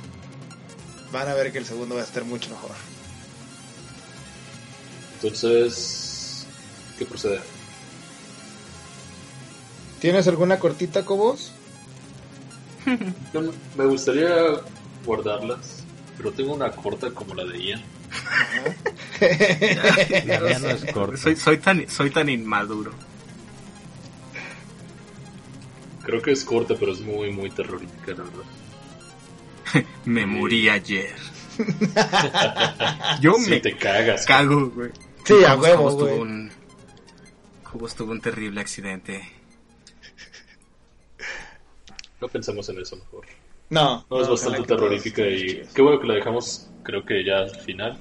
van 1.12 1.28
a 1.28 1.34
ver 1.34 1.52
que 1.52 1.58
el 1.58 1.66
segundo 1.66 1.96
va 1.96 2.02
a 2.02 2.04
estar 2.04 2.24
mucho 2.26 2.50
mejor. 2.50 2.72
Entonces, 5.16 6.46
¿qué 7.00 7.06
procede? 7.06 7.40
¿Tienes 10.00 10.28
alguna 10.28 10.60
cortita, 10.60 11.04
Cobos? 11.06 11.52
Me 13.78 13.86
gustaría 13.86 14.30
guardarlas, 15.06 15.84
pero 16.18 16.32
tengo 16.32 16.54
una 16.54 16.72
corta 16.72 17.10
como 17.12 17.34
la 17.34 17.44
de 17.46 17.64
Ian. 17.64 17.82
La 20.26 20.40
mía 20.40 20.60
no 20.60 20.70
es 20.70 20.86
corta. 20.94 21.18
Soy, 21.18 21.36
soy, 21.36 21.58
tan, 21.58 21.90
soy 21.90 22.10
tan 22.12 22.30
inmaduro. 22.30 22.92
Creo 26.04 26.22
que 26.22 26.32
es 26.32 26.44
corta, 26.46 26.76
pero 26.80 26.92
es 26.94 27.00
muy, 27.02 27.32
muy 27.32 27.50
terrorífica, 27.50 28.12
la 28.12 28.24
verdad. 28.24 29.86
Me 30.06 30.26
morí 30.26 30.70
ayer. 30.70 31.16
Yo 33.22 33.34
Sí, 33.40 33.50
me 33.50 33.60
te 33.62 33.76
cagas. 33.78 34.26
cago, 34.26 34.70
güey. 34.70 34.92
Sí, 35.24 35.34
a 35.46 35.56
Cobos- 35.56 35.64
huevo, 35.64 35.92
güey. 35.94 36.20
un, 36.20 36.52
Cobos 37.64 37.96
tuvo 37.96 38.12
un 38.12 38.22
terrible 38.22 38.62
accidente. 38.62 39.28
No 42.22 42.28
pensemos 42.28 42.68
en 42.70 42.80
eso 42.80 42.96
mejor. 42.96 43.26
No. 43.70 44.06
No, 44.10 44.22
es 44.22 44.30
bastante 44.30 44.64
terrorífica 44.64 45.26
y 45.28 45.62
qué 45.74 45.82
bueno 45.82 46.00
que 46.00 46.08
la 46.08 46.14
dejamos, 46.16 46.70
creo 46.84 47.04
que 47.04 47.24
ya 47.26 47.40
al 47.40 47.50
final. 47.56 47.98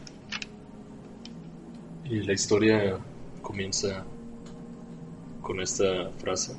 Y 2.04 2.20
la 2.22 2.32
historia 2.34 2.98
comienza 3.42 4.04
con 5.40 5.60
esta 5.60 6.10
frase. 6.18 6.54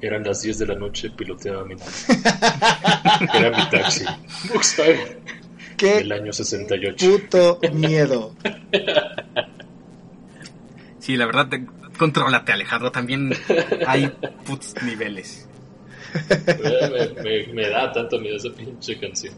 Eran 0.00 0.22
las 0.24 0.40
10 0.42 0.58
de 0.60 0.66
la 0.66 0.74
noche, 0.76 1.10
piloteaba 1.10 1.64
mi 1.64 1.74
nave. 1.74 1.90
Era 3.34 3.50
mi 3.56 3.68
taxi. 3.70 4.04
Volkswagen, 4.48 5.18
Qué 5.76 5.94
del 5.96 6.12
año 6.12 6.32
68. 6.32 7.06
puto 7.10 7.60
miedo. 7.74 8.34
Sí, 11.00 11.16
la 11.16 11.26
verdad, 11.26 11.48
te- 11.48 11.66
contrólate, 11.98 12.52
Alejandro. 12.52 12.90
También 12.92 13.30
hay 13.86 14.08
putos 14.46 14.74
niveles. 14.82 15.46
Me, 16.58 17.22
me- 17.22 17.52
me 17.52 17.68
da 17.68 17.92
tanto 17.92 18.18
miedo 18.18 18.36
esa 18.36 18.50
pinche 18.50 18.98
canción. 18.98 19.34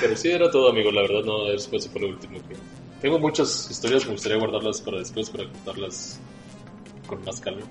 Pero 0.00 0.16
sí 0.16 0.30
era 0.30 0.50
todo, 0.50 0.70
amigo. 0.70 0.90
La 0.92 1.02
verdad, 1.02 1.24
no, 1.24 1.48
eso 1.50 1.70
fue, 1.90 2.00
lo 2.00 2.08
último 2.08 2.38
que. 2.48 2.56
Tengo 3.00 3.18
muchas 3.18 3.70
historias, 3.70 4.04
me 4.06 4.12
gustaría 4.12 4.38
guardarlas 4.38 4.80
para 4.80 4.98
después, 4.98 5.30
para 5.30 5.44
contarlas 5.44 6.18
con 7.06 7.24
más 7.24 7.40
calma. 7.40 7.62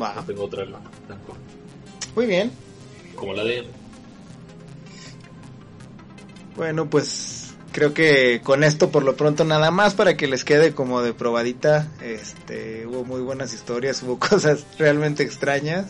Va. 0.00 0.14
No 0.14 0.24
tengo 0.24 0.44
otra 0.44 0.64
corta 0.64 1.16
Muy 2.14 2.26
bien. 2.26 2.50
como 3.16 3.34
la 3.34 3.44
de. 3.44 3.64
Bueno, 6.56 6.88
pues 6.88 7.39
creo 7.72 7.94
que 7.94 8.40
con 8.42 8.64
esto 8.64 8.90
por 8.90 9.04
lo 9.04 9.16
pronto 9.16 9.44
nada 9.44 9.70
más 9.70 9.94
para 9.94 10.16
que 10.16 10.26
les 10.26 10.44
quede 10.44 10.72
como 10.74 11.02
de 11.02 11.14
probadita. 11.14 11.88
Este, 12.02 12.86
hubo 12.86 13.04
muy 13.04 13.20
buenas 13.20 13.52
historias, 13.52 14.02
hubo 14.02 14.18
cosas 14.30 14.64
realmente 14.78 15.22
extrañas. 15.22 15.86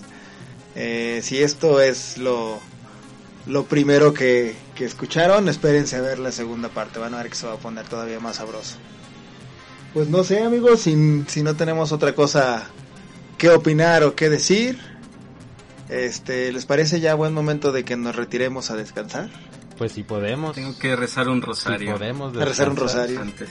Eh, 0.74 1.20
si 1.22 1.42
esto 1.42 1.80
es 1.80 2.18
lo, 2.18 2.60
lo 3.46 3.64
primero 3.64 4.14
que, 4.14 4.54
que 4.74 4.84
escucharon, 4.84 5.48
espérense 5.48 5.96
a 5.96 6.00
ver 6.00 6.18
la 6.18 6.32
segunda 6.32 6.68
parte. 6.68 6.98
Van 6.98 7.14
a 7.14 7.18
ver 7.18 7.30
que 7.30 7.36
se 7.36 7.46
va 7.46 7.54
a 7.54 7.58
poner 7.58 7.86
todavía 7.86 8.20
más 8.20 8.36
sabroso. 8.36 8.76
Pues 9.92 10.08
no 10.08 10.22
sé, 10.22 10.42
amigos, 10.42 10.80
si, 10.82 11.24
si 11.26 11.42
no 11.42 11.56
tenemos 11.56 11.90
otra 11.90 12.14
cosa 12.14 12.68
que 13.38 13.50
opinar 13.50 14.04
o 14.04 14.14
que 14.14 14.28
decir. 14.28 14.78
Este, 15.88 16.52
¿les 16.52 16.66
parece 16.66 17.00
ya 17.00 17.16
buen 17.16 17.34
momento 17.34 17.72
de 17.72 17.84
que 17.84 17.96
nos 17.96 18.14
retiremos 18.14 18.70
a 18.70 18.76
descansar? 18.76 19.28
Pues 19.80 19.92
si 19.92 20.02
podemos. 20.02 20.54
Tengo 20.54 20.78
que 20.78 20.94
rezar 20.94 21.30
un 21.30 21.40
Si 21.40 21.46
rosario 21.46 21.92
podemos. 21.94 22.36
A 22.36 22.44
rezar 22.44 22.68
un 22.68 22.76
rosario. 22.76 23.18
antes. 23.18 23.48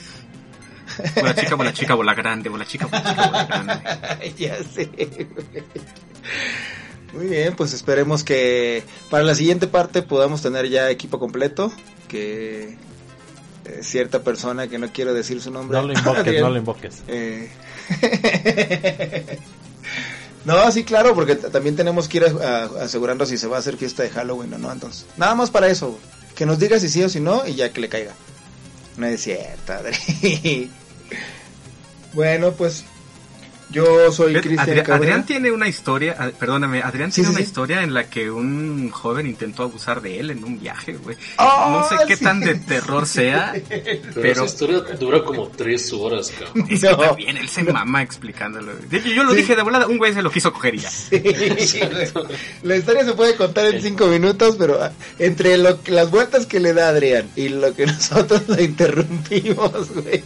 Bola 1.16 1.34
chica, 1.34 1.56
bola 1.56 1.72
chica, 1.72 1.94
bola 1.96 2.14
grande, 2.14 2.48
bola 2.48 2.64
chica, 2.64 2.86
bola 2.86 3.02
chica, 3.02 3.26
bola 3.26 3.44
grande. 3.46 4.34
ya 4.38 4.56
sé. 4.62 4.88
Muy 7.12 7.26
bien, 7.26 7.56
pues 7.56 7.72
esperemos 7.72 8.22
que 8.22 8.84
para 9.10 9.24
la 9.24 9.34
siguiente 9.34 9.66
parte 9.66 10.02
podamos 10.02 10.40
tener 10.40 10.68
ya 10.68 10.88
equipo 10.88 11.18
completo. 11.18 11.72
Que 12.06 12.76
eh, 13.64 13.80
cierta 13.82 14.22
persona 14.22 14.68
que 14.68 14.78
no 14.78 14.92
quiero 14.92 15.12
decir 15.12 15.42
su 15.42 15.50
nombre. 15.50 15.76
No 15.80 15.84
lo 15.84 15.92
invoques, 15.92 16.40
no 16.40 16.50
lo 16.50 16.58
invoques. 16.58 17.02
eh, 17.08 17.50
no, 20.44 20.70
sí, 20.70 20.84
claro, 20.84 21.12
porque 21.14 21.34
también 21.34 21.74
tenemos 21.74 22.06
que 22.08 22.18
ir 22.18 22.24
a- 22.24 22.62
a- 22.64 22.84
asegurando 22.84 23.26
si 23.26 23.36
se 23.36 23.48
va 23.48 23.56
a 23.56 23.58
hacer 23.58 23.76
fiesta 23.76 24.04
de 24.04 24.10
Halloween 24.10 24.54
o 24.54 24.58
no. 24.58 24.70
Entonces, 24.70 25.06
nada 25.16 25.34
más 25.34 25.50
para 25.50 25.66
eso. 25.68 25.98
Que 26.34 26.46
nos 26.46 26.58
diga 26.58 26.78
si 26.78 26.88
sí 26.88 27.02
o 27.02 27.08
si 27.08 27.20
no 27.20 27.46
y 27.46 27.54
ya 27.54 27.72
que 27.72 27.80
le 27.80 27.88
caiga. 27.88 28.14
No 28.96 29.06
es 29.06 29.22
cierto, 29.22 29.72
Adri. 29.72 30.70
Bueno, 32.12 32.50
pues 32.54 32.82
yo 33.70 34.10
soy 34.12 34.32
Cristian 34.34 34.58
Adrián, 34.60 34.84
Cabrera. 34.84 35.14
Adrián 35.14 35.26
tiene 35.26 35.50
una 35.52 35.68
historia, 35.68 36.16
ah, 36.18 36.30
perdóname, 36.38 36.82
Adrián 36.82 37.10
Sí, 37.12 37.16
tiene 37.22 37.28
sí, 37.28 37.32
una 37.34 37.38
sí. 37.38 37.44
historia 37.44 37.82
en 37.82 37.94
la 37.94 38.08
que 38.10 38.30
un 38.30 38.90
joven 38.90 39.26
intentó 39.26 39.62
abusar 39.64 40.00
de 40.02 40.18
él 40.20 40.30
en 40.30 40.42
un 40.44 40.58
viaje, 40.60 40.94
güey. 40.94 41.16
¡Oh, 41.38 41.70
no 41.70 41.88
sé 41.88 42.04
qué 42.06 42.16
tan 42.16 42.40
de 42.40 42.54
terror 42.56 43.06
sea, 43.06 43.52
Pero, 43.68 44.00
pero 44.14 44.32
esa 44.32 44.44
historia 44.44 44.78
dura 44.98 45.22
como 45.24 45.48
tres 45.48 45.92
horas, 45.92 46.32
cabrón. 46.38 46.66
que 46.68 46.76
No. 46.76 46.96
también 46.96 47.36
él 47.36 47.48
se 47.48 47.62
mama 47.64 48.02
explicándolo. 48.02 48.72
De 48.88 48.96
hecho, 48.98 49.08
yo 49.08 49.24
lo 49.24 49.32
dije 49.34 49.54
de 49.54 49.62
volada, 49.62 49.86
un 49.86 49.98
güey 49.98 50.12
se 50.12 50.22
lo 50.22 50.30
quiso 50.30 50.52
coger 50.52 50.74
y 50.74 50.78
ya. 50.78 50.90
La 52.62 52.76
historia 52.76 53.04
se 53.04 53.12
puede 53.12 53.36
contar 53.36 53.66
en 53.74 53.80
cinco 53.82 54.06
minutos, 54.06 54.56
pero 54.58 54.82
ah, 54.82 54.92
entre 55.18 55.56
lo, 55.58 55.82
que- 55.82 55.92
las 55.92 56.10
vueltas 56.10 56.46
que 56.46 56.60
le 56.60 56.72
da 56.72 56.88
Adrián 56.88 57.28
y 57.36 57.48
lo 57.48 57.74
que 57.74 57.86
nosotros 57.86 58.48
la 58.48 58.60
interrumpimos, 58.62 59.90
güey. 59.94 60.22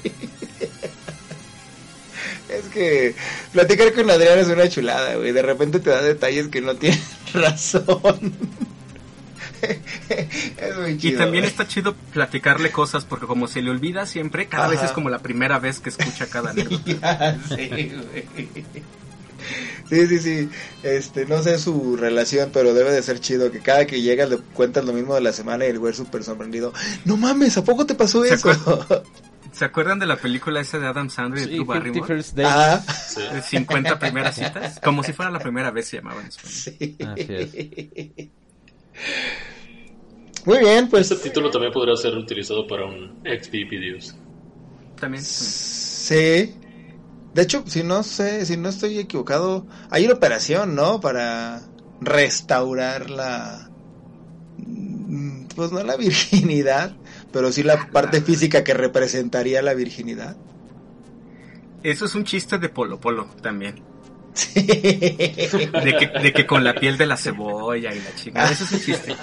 Es 2.58 2.66
que 2.66 3.14
platicar 3.52 3.92
con 3.92 4.10
Adrián 4.10 4.38
es 4.38 4.48
una 4.48 4.68
chulada, 4.68 5.14
güey. 5.16 5.32
De 5.32 5.42
repente 5.42 5.80
te 5.80 5.90
da 5.90 6.02
detalles 6.02 6.48
que 6.48 6.60
no 6.60 6.74
tienen 6.76 7.00
razón. 7.34 8.32
Es 10.58 10.76
muy 10.76 10.90
Y 10.92 10.98
chido. 10.98 11.18
también 11.20 11.42
güey. 11.44 11.50
está 11.50 11.66
chido 11.66 11.94
platicarle 12.12 12.70
cosas 12.70 13.04
porque 13.04 13.26
como 13.26 13.48
se 13.48 13.62
le 13.62 13.70
olvida 13.70 14.04
siempre, 14.06 14.46
cada 14.46 14.68
vez 14.68 14.82
es 14.82 14.92
como 14.92 15.08
la 15.10 15.20
primera 15.20 15.58
vez 15.58 15.80
que 15.80 15.88
escucha 15.90 16.26
cada 16.26 16.50
anécdota. 16.50 17.38
Sí, 19.88 20.06
sí, 20.06 20.18
sí. 20.18 20.48
Este, 20.82 21.26
no 21.26 21.42
sé 21.42 21.58
su 21.58 21.96
relación, 21.96 22.50
pero 22.52 22.72
debe 22.74 22.90
de 22.92 23.02
ser 23.02 23.20
chido 23.20 23.50
que 23.50 23.60
cada 23.60 23.86
que 23.86 24.00
llegas 24.00 24.30
le 24.30 24.38
cuentas 24.38 24.84
lo 24.84 24.92
mismo 24.94 25.14
de 25.14 25.20
la 25.20 25.32
semana 25.32 25.66
y 25.66 25.68
el 25.68 25.78
güey 25.78 25.92
súper 25.94 26.24
sorprendido. 26.24 26.72
No 27.04 27.16
mames, 27.16 27.56
¿a 27.58 27.64
poco 27.64 27.84
te 27.86 27.94
pasó 27.94 28.22
¿Se 28.24 28.34
eso? 28.34 28.50
¿Se 29.54 29.64
acuerdan 29.64 29.98
de 30.00 30.06
la 30.06 30.16
película 30.16 30.60
esa 30.60 30.78
de 30.78 30.86
Adam 30.86 31.08
Sandler 31.10 31.42
y 31.48 31.54
Sí, 31.58 31.58
Drew 31.58 31.64
50 31.64 31.78
Barrymore? 31.78 32.06
First 32.14 32.36
Dates. 32.36 32.88
Ah, 32.88 32.92
Sí. 32.92 33.20
De 33.32 33.42
50 33.42 33.98
primeras 33.98 34.34
citas, 34.34 34.80
como 34.82 35.02
si 35.04 35.12
fuera 35.12 35.30
la 35.30 35.38
primera 35.38 35.70
vez 35.70 35.86
se 35.88 35.98
llamaba 35.98 36.20
en 36.22 36.26
español. 36.26 36.52
sí. 36.52 36.96
Así 37.04 38.10
es. 38.18 38.28
Muy 40.44 40.58
bien, 40.58 40.88
pues. 40.88 41.10
Este 41.10 41.28
título 41.30 41.50
también 41.50 41.72
podría 41.72 41.96
ser 41.96 42.14
utilizado 42.16 42.66
para 42.66 42.84
un 42.84 43.20
XP 43.24 43.52
Videos. 43.70 44.14
También. 45.00 45.22
Sí. 45.24 46.54
De 47.32 47.42
hecho, 47.42 47.64
si 47.66 47.82
no 47.82 48.02
sé, 48.02 48.44
si 48.46 48.56
no 48.56 48.68
estoy 48.68 48.98
equivocado, 48.98 49.66
hay 49.90 50.04
una 50.04 50.14
operación, 50.14 50.74
¿no? 50.74 51.00
Para 51.00 51.62
restaurar 52.00 53.10
la... 53.10 53.70
mm, 54.58 55.46
Pues 55.56 55.72
no 55.72 55.82
la 55.82 55.96
virginidad, 55.96 56.94
pero 57.34 57.50
sí 57.50 57.64
la 57.64 57.88
parte 57.90 58.22
física 58.22 58.62
que 58.62 58.74
representaría 58.74 59.60
la 59.60 59.74
virginidad. 59.74 60.36
Eso 61.82 62.04
es 62.04 62.14
un 62.14 62.22
chiste 62.22 62.58
de 62.58 62.68
Polo 62.68 63.00
Polo 63.00 63.26
también. 63.42 63.82
Sí. 64.34 64.62
De 64.62 65.96
que, 65.98 66.18
de 66.22 66.32
que 66.32 66.46
con 66.46 66.62
la 66.62 66.74
piel 66.74 66.96
de 66.96 67.06
la 67.06 67.16
cebolla 67.16 67.92
y 67.92 67.98
la 67.98 68.14
chingada. 68.14 68.50
Eso 68.52 68.62
es 68.62 68.72
un 68.72 68.80
chiste. 68.80 69.16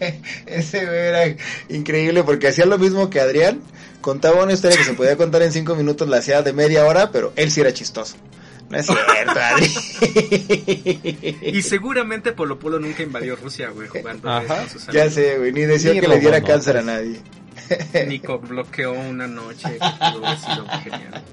Ese 0.46 0.78
era 0.78 1.36
increíble 1.68 2.24
porque 2.24 2.48
hacía 2.48 2.64
lo 2.64 2.78
mismo 2.78 3.10
que 3.10 3.20
Adrián. 3.20 3.60
Contaba 4.00 4.42
una 4.42 4.54
historia 4.54 4.78
que 4.78 4.84
se 4.84 4.94
podía 4.94 5.18
contar 5.18 5.42
en 5.42 5.52
cinco 5.52 5.74
minutos, 5.74 6.08
la 6.08 6.18
hacía 6.18 6.40
de 6.40 6.54
media 6.54 6.86
hora, 6.86 7.12
pero 7.12 7.34
él 7.36 7.50
sí 7.50 7.60
era 7.60 7.74
chistoso. 7.74 8.16
No 8.70 8.78
es 8.78 8.86
cierto, 8.86 9.40
Adri. 9.40 9.68
Y 11.42 11.62
seguramente 11.62 12.32
Polo 12.32 12.58
Polo 12.58 12.78
nunca 12.78 13.02
invadió 13.02 13.34
Rusia, 13.34 13.70
güey, 13.70 13.88
jugando 13.88 14.30
Ajá. 14.30 14.64
Ya 14.92 15.10
sé, 15.10 15.38
güey, 15.38 15.52
ni 15.52 15.62
decía 15.62 15.92
Ni 15.92 16.00
que 16.00 16.06
le 16.06 16.20
diera 16.20 16.40
cáncer 16.40 16.76
a 16.76 16.82
nadie. 16.82 17.20
Nico 18.06 18.38
bloqueó 18.38 18.92
una 18.92 19.26
noche. 19.26 19.76
que 19.78 20.36
sido 20.36 20.66
genial. 20.84 21.24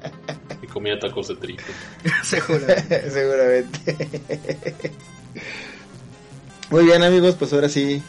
Y 0.61 0.67
comía 0.67 0.99
tacos 0.99 1.27
de 1.27 1.35
trigo. 1.35 1.61
Seguramente. 2.23 3.11
Seguramente. 3.11 4.93
Muy 6.71 6.85
bien, 6.85 7.03
amigos, 7.03 7.35
pues 7.35 7.53
ahora 7.53 7.69
sí. 7.69 8.01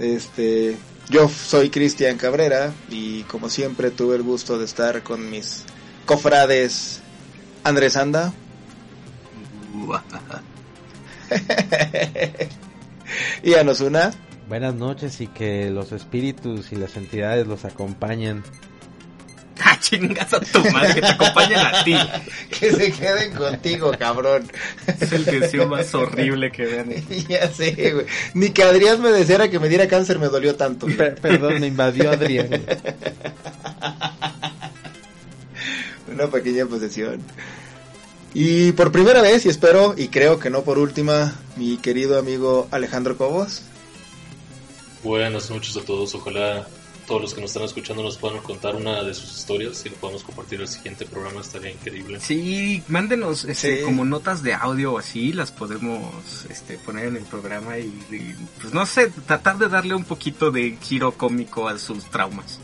Este, 0.00 0.76
yo 1.08 1.28
soy 1.28 1.70
Cristian 1.70 2.16
Cabrera 2.16 2.72
y 2.88 3.22
como 3.24 3.48
siempre 3.48 3.90
tuve 3.92 4.16
el 4.16 4.22
gusto 4.22 4.58
de 4.58 4.64
estar 4.64 5.02
con 5.02 5.30
mis 5.30 5.64
cofrades 6.04 7.00
Andrés 7.64 7.96
Anda 7.96 8.32
y 13.42 13.54
Anosuna. 13.54 14.12
Buenas 14.48 14.74
noches 14.74 15.20
y 15.20 15.26
que 15.28 15.70
los 15.70 15.92
espíritus 15.92 16.72
y 16.72 16.76
las 16.76 16.96
entidades 16.96 17.46
los 17.46 17.64
acompañen. 17.64 18.42
Ah, 19.62 19.76
chingas 19.78 20.32
a 20.32 20.40
tu 20.40 20.58
madre, 20.70 20.94
que 20.94 21.00
te 21.02 21.06
acompañen 21.08 21.58
a 21.58 21.84
ti. 21.84 21.94
Que 22.48 22.72
se 22.72 22.92
queden 22.92 23.34
contigo, 23.34 23.92
cabrón. 23.98 24.50
Es 24.86 25.12
el 25.12 25.26
deseo 25.26 25.68
más 25.68 25.94
horrible 25.94 26.50
que 26.50 26.64
vean. 26.64 26.88
ya 27.28 27.46
sé, 27.52 27.92
güey. 27.92 28.06
Ni 28.32 28.48
que 28.50 28.62
Adrián 28.62 29.02
me 29.02 29.10
deseara 29.10 29.50
que 29.50 29.58
me 29.58 29.68
diera 29.68 29.86
cáncer 29.86 30.18
me 30.18 30.28
dolió 30.28 30.56
tanto. 30.56 30.86
perdón, 31.20 31.60
me 31.60 31.66
invadió 31.66 32.10
Adrián. 32.10 32.48
Una 36.10 36.28
pequeña 36.28 36.66
posesión. 36.66 37.20
Y 38.32 38.72
por 38.72 38.92
primera 38.92 39.22
vez, 39.22 39.44
y 39.44 39.48
espero, 39.48 39.94
y 39.96 40.08
creo 40.08 40.38
que 40.38 40.50
no 40.50 40.62
por 40.62 40.78
última, 40.78 41.34
mi 41.56 41.76
querido 41.78 42.18
amigo 42.18 42.68
Alejandro 42.70 43.16
Cobos. 43.16 43.62
Buenas 45.02 45.50
noches 45.50 45.76
a 45.76 45.80
todos. 45.80 46.14
Ojalá 46.14 46.66
todos 47.08 47.22
los 47.22 47.34
que 47.34 47.40
nos 47.40 47.50
están 47.50 47.64
escuchando 47.64 48.04
nos 48.04 48.18
puedan 48.18 48.38
contar 48.38 48.76
una 48.76 49.02
de 49.02 49.14
sus 49.14 49.36
historias 49.36 49.84
y 49.84 49.88
lo 49.88 49.96
podemos 49.96 50.22
compartir 50.22 50.56
en 50.60 50.62
el 50.62 50.68
siguiente 50.68 51.06
programa, 51.06 51.40
estaría 51.40 51.72
increíble. 51.72 52.20
Sí, 52.20 52.84
mándenos 52.86 53.44
este, 53.46 53.78
Sí. 53.78 53.82
como 53.82 54.04
notas 54.04 54.44
de 54.44 54.54
audio 54.54 54.92
o 54.92 54.98
así, 54.98 55.32
las 55.32 55.50
podemos 55.50 56.04
este, 56.48 56.78
poner 56.78 57.06
en 57.06 57.16
el 57.16 57.24
programa 57.24 57.78
y, 57.78 57.86
y, 58.12 58.36
pues 58.60 58.72
no 58.72 58.86
sé, 58.86 59.08
tratar 59.26 59.58
de 59.58 59.68
darle 59.68 59.94
un 59.96 60.04
poquito 60.04 60.52
de 60.52 60.78
giro 60.80 61.10
cómico 61.12 61.66
a 61.66 61.78
sus 61.80 62.04
traumas. 62.04 62.60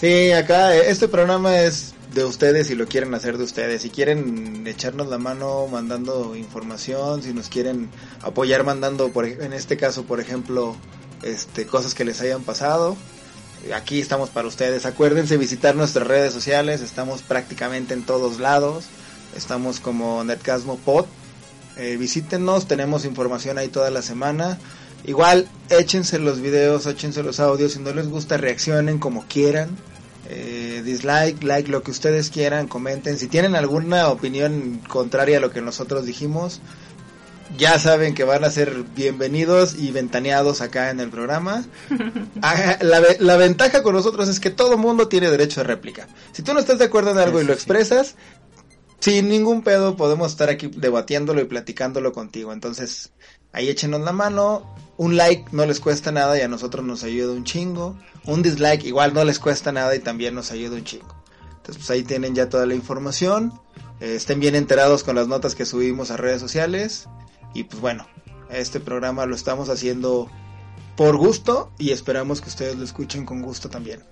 Sí, 0.00 0.32
acá 0.32 0.74
eh, 0.74 0.84
este 0.90 1.08
programa 1.08 1.60
es 1.60 1.92
de 2.14 2.24
ustedes 2.24 2.66
si 2.66 2.74
lo 2.74 2.86
quieren 2.86 3.14
hacer 3.14 3.38
de 3.38 3.44
ustedes. 3.44 3.82
Si 3.82 3.90
quieren 3.90 4.66
echarnos 4.66 5.08
la 5.08 5.18
mano 5.18 5.66
mandando 5.66 6.36
información, 6.36 7.22
si 7.22 7.32
nos 7.32 7.48
quieren 7.48 7.90
apoyar 8.22 8.64
mandando, 8.64 9.10
por, 9.12 9.26
en 9.26 9.52
este 9.52 9.76
caso, 9.76 10.04
por 10.04 10.20
ejemplo, 10.20 10.76
este, 11.22 11.66
cosas 11.66 11.94
que 11.94 12.04
les 12.04 12.20
hayan 12.20 12.42
pasado. 12.42 12.96
Aquí 13.74 14.00
estamos 14.00 14.30
para 14.30 14.48
ustedes. 14.48 14.86
Acuérdense 14.86 15.36
visitar 15.36 15.74
nuestras 15.76 16.06
redes 16.06 16.32
sociales. 16.32 16.80
Estamos 16.80 17.22
prácticamente 17.22 17.94
en 17.94 18.04
todos 18.04 18.40
lados. 18.40 18.86
Estamos 19.36 19.80
como 19.80 20.24
Netcasmo 20.24 20.78
Pod. 20.78 21.06
Eh, 21.76 21.96
visítenos, 21.96 22.66
tenemos 22.66 23.04
información 23.04 23.56
ahí 23.56 23.68
toda 23.68 23.90
la 23.90 24.02
semana. 24.02 24.58
Igual, 25.04 25.48
échense 25.70 26.18
los 26.18 26.40
videos, 26.40 26.86
échense 26.86 27.22
los 27.22 27.40
audios. 27.40 27.72
Si 27.72 27.78
no 27.78 27.92
les 27.92 28.08
gusta, 28.08 28.36
reaccionen 28.36 28.98
como 28.98 29.24
quieran. 29.26 29.70
Eh, 30.34 30.82
dislike, 30.82 31.42
like, 31.44 31.70
lo 31.70 31.82
que 31.82 31.90
ustedes 31.90 32.30
quieran, 32.30 32.66
comenten. 32.68 33.18
Si 33.18 33.26
tienen 33.28 33.54
alguna 33.54 34.08
opinión 34.08 34.80
contraria 34.88 35.36
a 35.36 35.40
lo 35.40 35.50
que 35.50 35.60
nosotros 35.60 36.06
dijimos, 36.06 36.62
ya 37.58 37.78
saben 37.78 38.14
que 38.14 38.24
van 38.24 38.44
a 38.44 38.50
ser 38.50 38.82
bienvenidos 38.96 39.74
y 39.74 39.90
ventaneados 39.90 40.62
acá 40.62 40.88
en 40.88 41.00
el 41.00 41.10
programa. 41.10 41.66
La, 42.80 43.00
ve- 43.00 43.18
la 43.20 43.36
ventaja 43.36 43.82
con 43.82 43.94
nosotros 43.94 44.28
es 44.28 44.40
que 44.40 44.48
todo 44.50 44.78
mundo 44.78 45.08
tiene 45.08 45.30
derecho 45.30 45.60
de 45.60 45.64
réplica. 45.66 46.08
Si 46.32 46.42
tú 46.42 46.54
no 46.54 46.60
estás 46.60 46.78
de 46.78 46.86
acuerdo 46.86 47.10
en 47.10 47.18
algo 47.18 47.38
y 47.40 47.44
lo 47.44 47.52
sí. 47.52 47.58
expresas, 47.58 48.14
sin 49.00 49.28
ningún 49.28 49.62
pedo 49.62 49.96
podemos 49.96 50.32
estar 50.32 50.48
aquí 50.48 50.68
debatiéndolo 50.74 51.42
y 51.42 51.44
platicándolo 51.44 52.12
contigo. 52.12 52.52
Entonces, 52.54 53.12
ahí 53.52 53.68
échenos 53.68 54.00
la 54.00 54.12
mano. 54.12 54.74
Un 54.96 55.16
like 55.16 55.46
no 55.52 55.64
les 55.66 55.80
cuesta 55.80 56.12
nada 56.12 56.36
y 56.38 56.42
a 56.42 56.48
nosotros 56.48 56.84
nos 56.84 57.02
ayuda 57.02 57.32
un 57.32 57.44
chingo. 57.44 57.96
Un 58.24 58.42
dislike 58.42 58.84
igual 58.84 59.14
no 59.14 59.24
les 59.24 59.38
cuesta 59.38 59.72
nada 59.72 59.94
y 59.96 60.00
también 60.00 60.34
nos 60.34 60.50
ayuda 60.52 60.76
un 60.76 60.84
chingo. 60.84 61.14
Entonces, 61.56 61.76
pues 61.78 61.90
ahí 61.90 62.02
tienen 62.02 62.34
ya 62.34 62.48
toda 62.48 62.66
la 62.66 62.74
información. 62.74 63.52
Eh, 64.00 64.14
estén 64.16 64.40
bien 64.40 64.54
enterados 64.54 65.02
con 65.04 65.16
las 65.16 65.28
notas 65.28 65.54
que 65.54 65.64
subimos 65.64 66.10
a 66.10 66.16
redes 66.16 66.40
sociales. 66.40 67.08
Y 67.54 67.64
pues 67.64 67.80
bueno, 67.80 68.06
este 68.50 68.80
programa 68.80 69.26
lo 69.26 69.34
estamos 69.34 69.68
haciendo 69.70 70.30
por 70.96 71.16
gusto 71.16 71.70
y 71.78 71.90
esperamos 71.90 72.40
que 72.40 72.48
ustedes 72.50 72.76
lo 72.76 72.84
escuchen 72.84 73.24
con 73.24 73.42
gusto 73.42 73.68
también. 73.70 74.02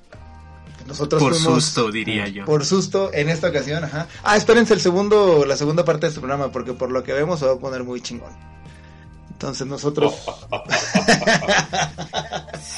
Nosotros 0.86 1.22
Por 1.22 1.34
fuimos- 1.34 1.62
susto, 1.64 1.90
diría 1.92 2.26
yo. 2.28 2.44
por 2.46 2.64
susto 2.64 3.10
en 3.12 3.28
esta 3.28 3.48
ocasión, 3.48 3.84
ajá. 3.84 4.08
Ah, 4.24 4.36
espérense 4.36 4.74
el 4.74 4.80
segundo, 4.80 5.44
la 5.46 5.56
segunda 5.56 5.84
parte 5.84 6.06
de 6.06 6.08
este 6.08 6.20
programa, 6.20 6.50
porque 6.50 6.72
por 6.72 6.90
lo 6.90 7.04
que 7.04 7.12
vemos 7.12 7.38
se 7.38 7.46
va 7.46 7.52
a 7.52 7.58
poner 7.58 7.84
muy 7.84 8.00
chingón. 8.00 8.32
Entonces 9.40 9.66
nosotros. 9.66 10.14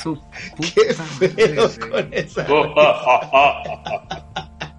Su 0.03 0.17
¿Qué 0.61 0.95
puta 0.95 1.05
madre, 1.21 1.57
con 1.91 2.15
esa? 2.15 2.47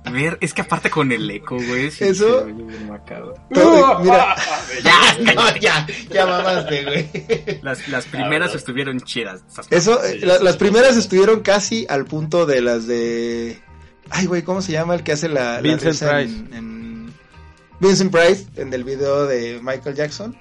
Ver, 0.09 0.37
es 0.39 0.53
que 0.53 0.61
aparte 0.61 0.89
con 0.89 1.11
el 1.11 1.29
eco, 1.29 1.55
güey. 1.57 1.91
sí 1.91 2.05
Eso-. 2.05 2.45
Todo- 3.53 3.99
mira, 3.99 4.33
Ya, 4.83 5.33
no, 5.33 5.55
ya, 5.57 5.85
ya 6.09 6.25
mamaste, 6.25 6.83
güey. 6.85 7.59
Las, 7.61 7.85
las 7.89 8.05
primeras 8.05 8.55
estuvieron 8.55 9.01
chidas. 9.01 9.41
Eso, 9.69 10.01
eh, 10.05 10.19
Sí, 10.21 10.25
la- 10.25 10.37
sí, 10.37 10.43
las 10.45 10.53
sí. 10.53 10.59
primeras 10.59 10.95
estuvieron 10.95 11.41
casi 11.41 11.85
al 11.89 12.05
punto 12.05 12.45
de 12.45 12.61
las 12.61 12.87
de. 12.87 13.59
Ay, 14.09 14.25
güey, 14.27 14.43
¿cómo 14.43 14.61
se 14.61 14.71
llama 14.71 14.95
el 14.95 15.03
que 15.03 15.11
hace 15.11 15.27
la. 15.27 15.55
la 15.55 15.59
Vincent 15.61 15.83
risa 15.91 16.11
Price. 16.11 16.33
En, 16.33 16.53
en- 16.53 17.13
Vincent 17.79 18.11
Price, 18.13 18.45
en 18.55 18.71
el 18.73 18.85
video 18.85 19.25
de 19.25 19.59
Michael 19.61 19.95
Jackson. 19.95 20.37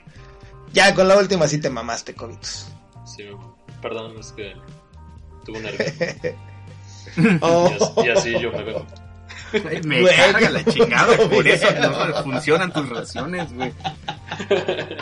Ya 0.73 0.95
con 0.95 1.09
la 1.09 1.17
última 1.19 1.47
sí 1.49 1.59
te 1.61 1.71
mamaste, 1.71 2.15
Covitus. 2.15 2.67
Sí, 3.05 3.25
perdón, 3.81 4.17
es 4.19 4.33
que 4.33 4.55
tuve 5.45 5.59
un 5.59 5.63
nervio. 5.65 5.87
Oh. 7.43 7.71
Y 7.71 7.75
as- 7.83 8.07
Y 8.07 8.09
así 8.31 8.41
yo 8.41 8.51
me 8.53 8.63
veo. 8.63 8.87
Me 9.85 10.01
Güey, 10.01 10.17
carga 10.17 10.49
la 10.49 10.65
chingada, 10.65 11.15
no, 11.17 11.29
por 11.31 11.47
eso 11.47 11.67
güey. 11.69 11.81
no 11.83 12.23
funcionan 12.23 12.73
tus 12.73 12.89
relaciones, 12.89 13.53
güey. 13.53 13.73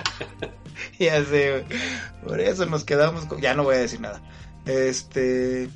Ya 0.98 1.24
sé, 1.24 1.50
güey. 1.68 1.80
Por 2.26 2.40
eso 2.40 2.66
nos 2.66 2.84
quedamos 2.84 3.26
con... 3.26 3.40
Ya 3.40 3.54
no 3.54 3.62
voy 3.64 3.76
a 3.76 3.78
decir 3.78 4.00
nada. 4.00 4.20
Este... 4.66 5.70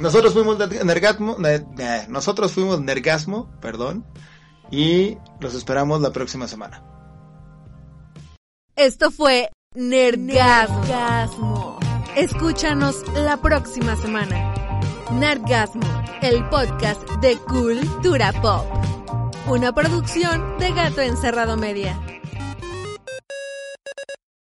Nosotros 0.00 0.32
fuimos 0.32 0.58
Ner- 0.58 0.84
Nergasmo... 0.84 1.36
ne- 1.38 1.64
ne- 1.76 2.06
Nosotros 2.08 2.52
fuimos 2.52 2.80
Nergasmo, 2.80 3.50
perdón. 3.60 4.04
Y 4.70 5.16
los 5.40 5.54
esperamos 5.54 6.00
la 6.00 6.10
próxima 6.10 6.46
semana. 6.48 6.82
Esto 8.76 9.12
fue 9.12 9.50
Nerdgasmo. 9.76 11.78
Escúchanos 12.16 13.04
la 13.14 13.36
próxima 13.36 13.94
semana. 13.94 14.52
Nerdgasmo, 15.12 15.86
el 16.22 16.44
podcast 16.48 17.08
de 17.20 17.36
Cultura 17.36 18.32
Pop. 18.42 18.66
Una 19.46 19.72
producción 19.72 20.58
de 20.58 20.72
Gato 20.72 21.02
Encerrado 21.02 21.56
Media. 21.56 21.96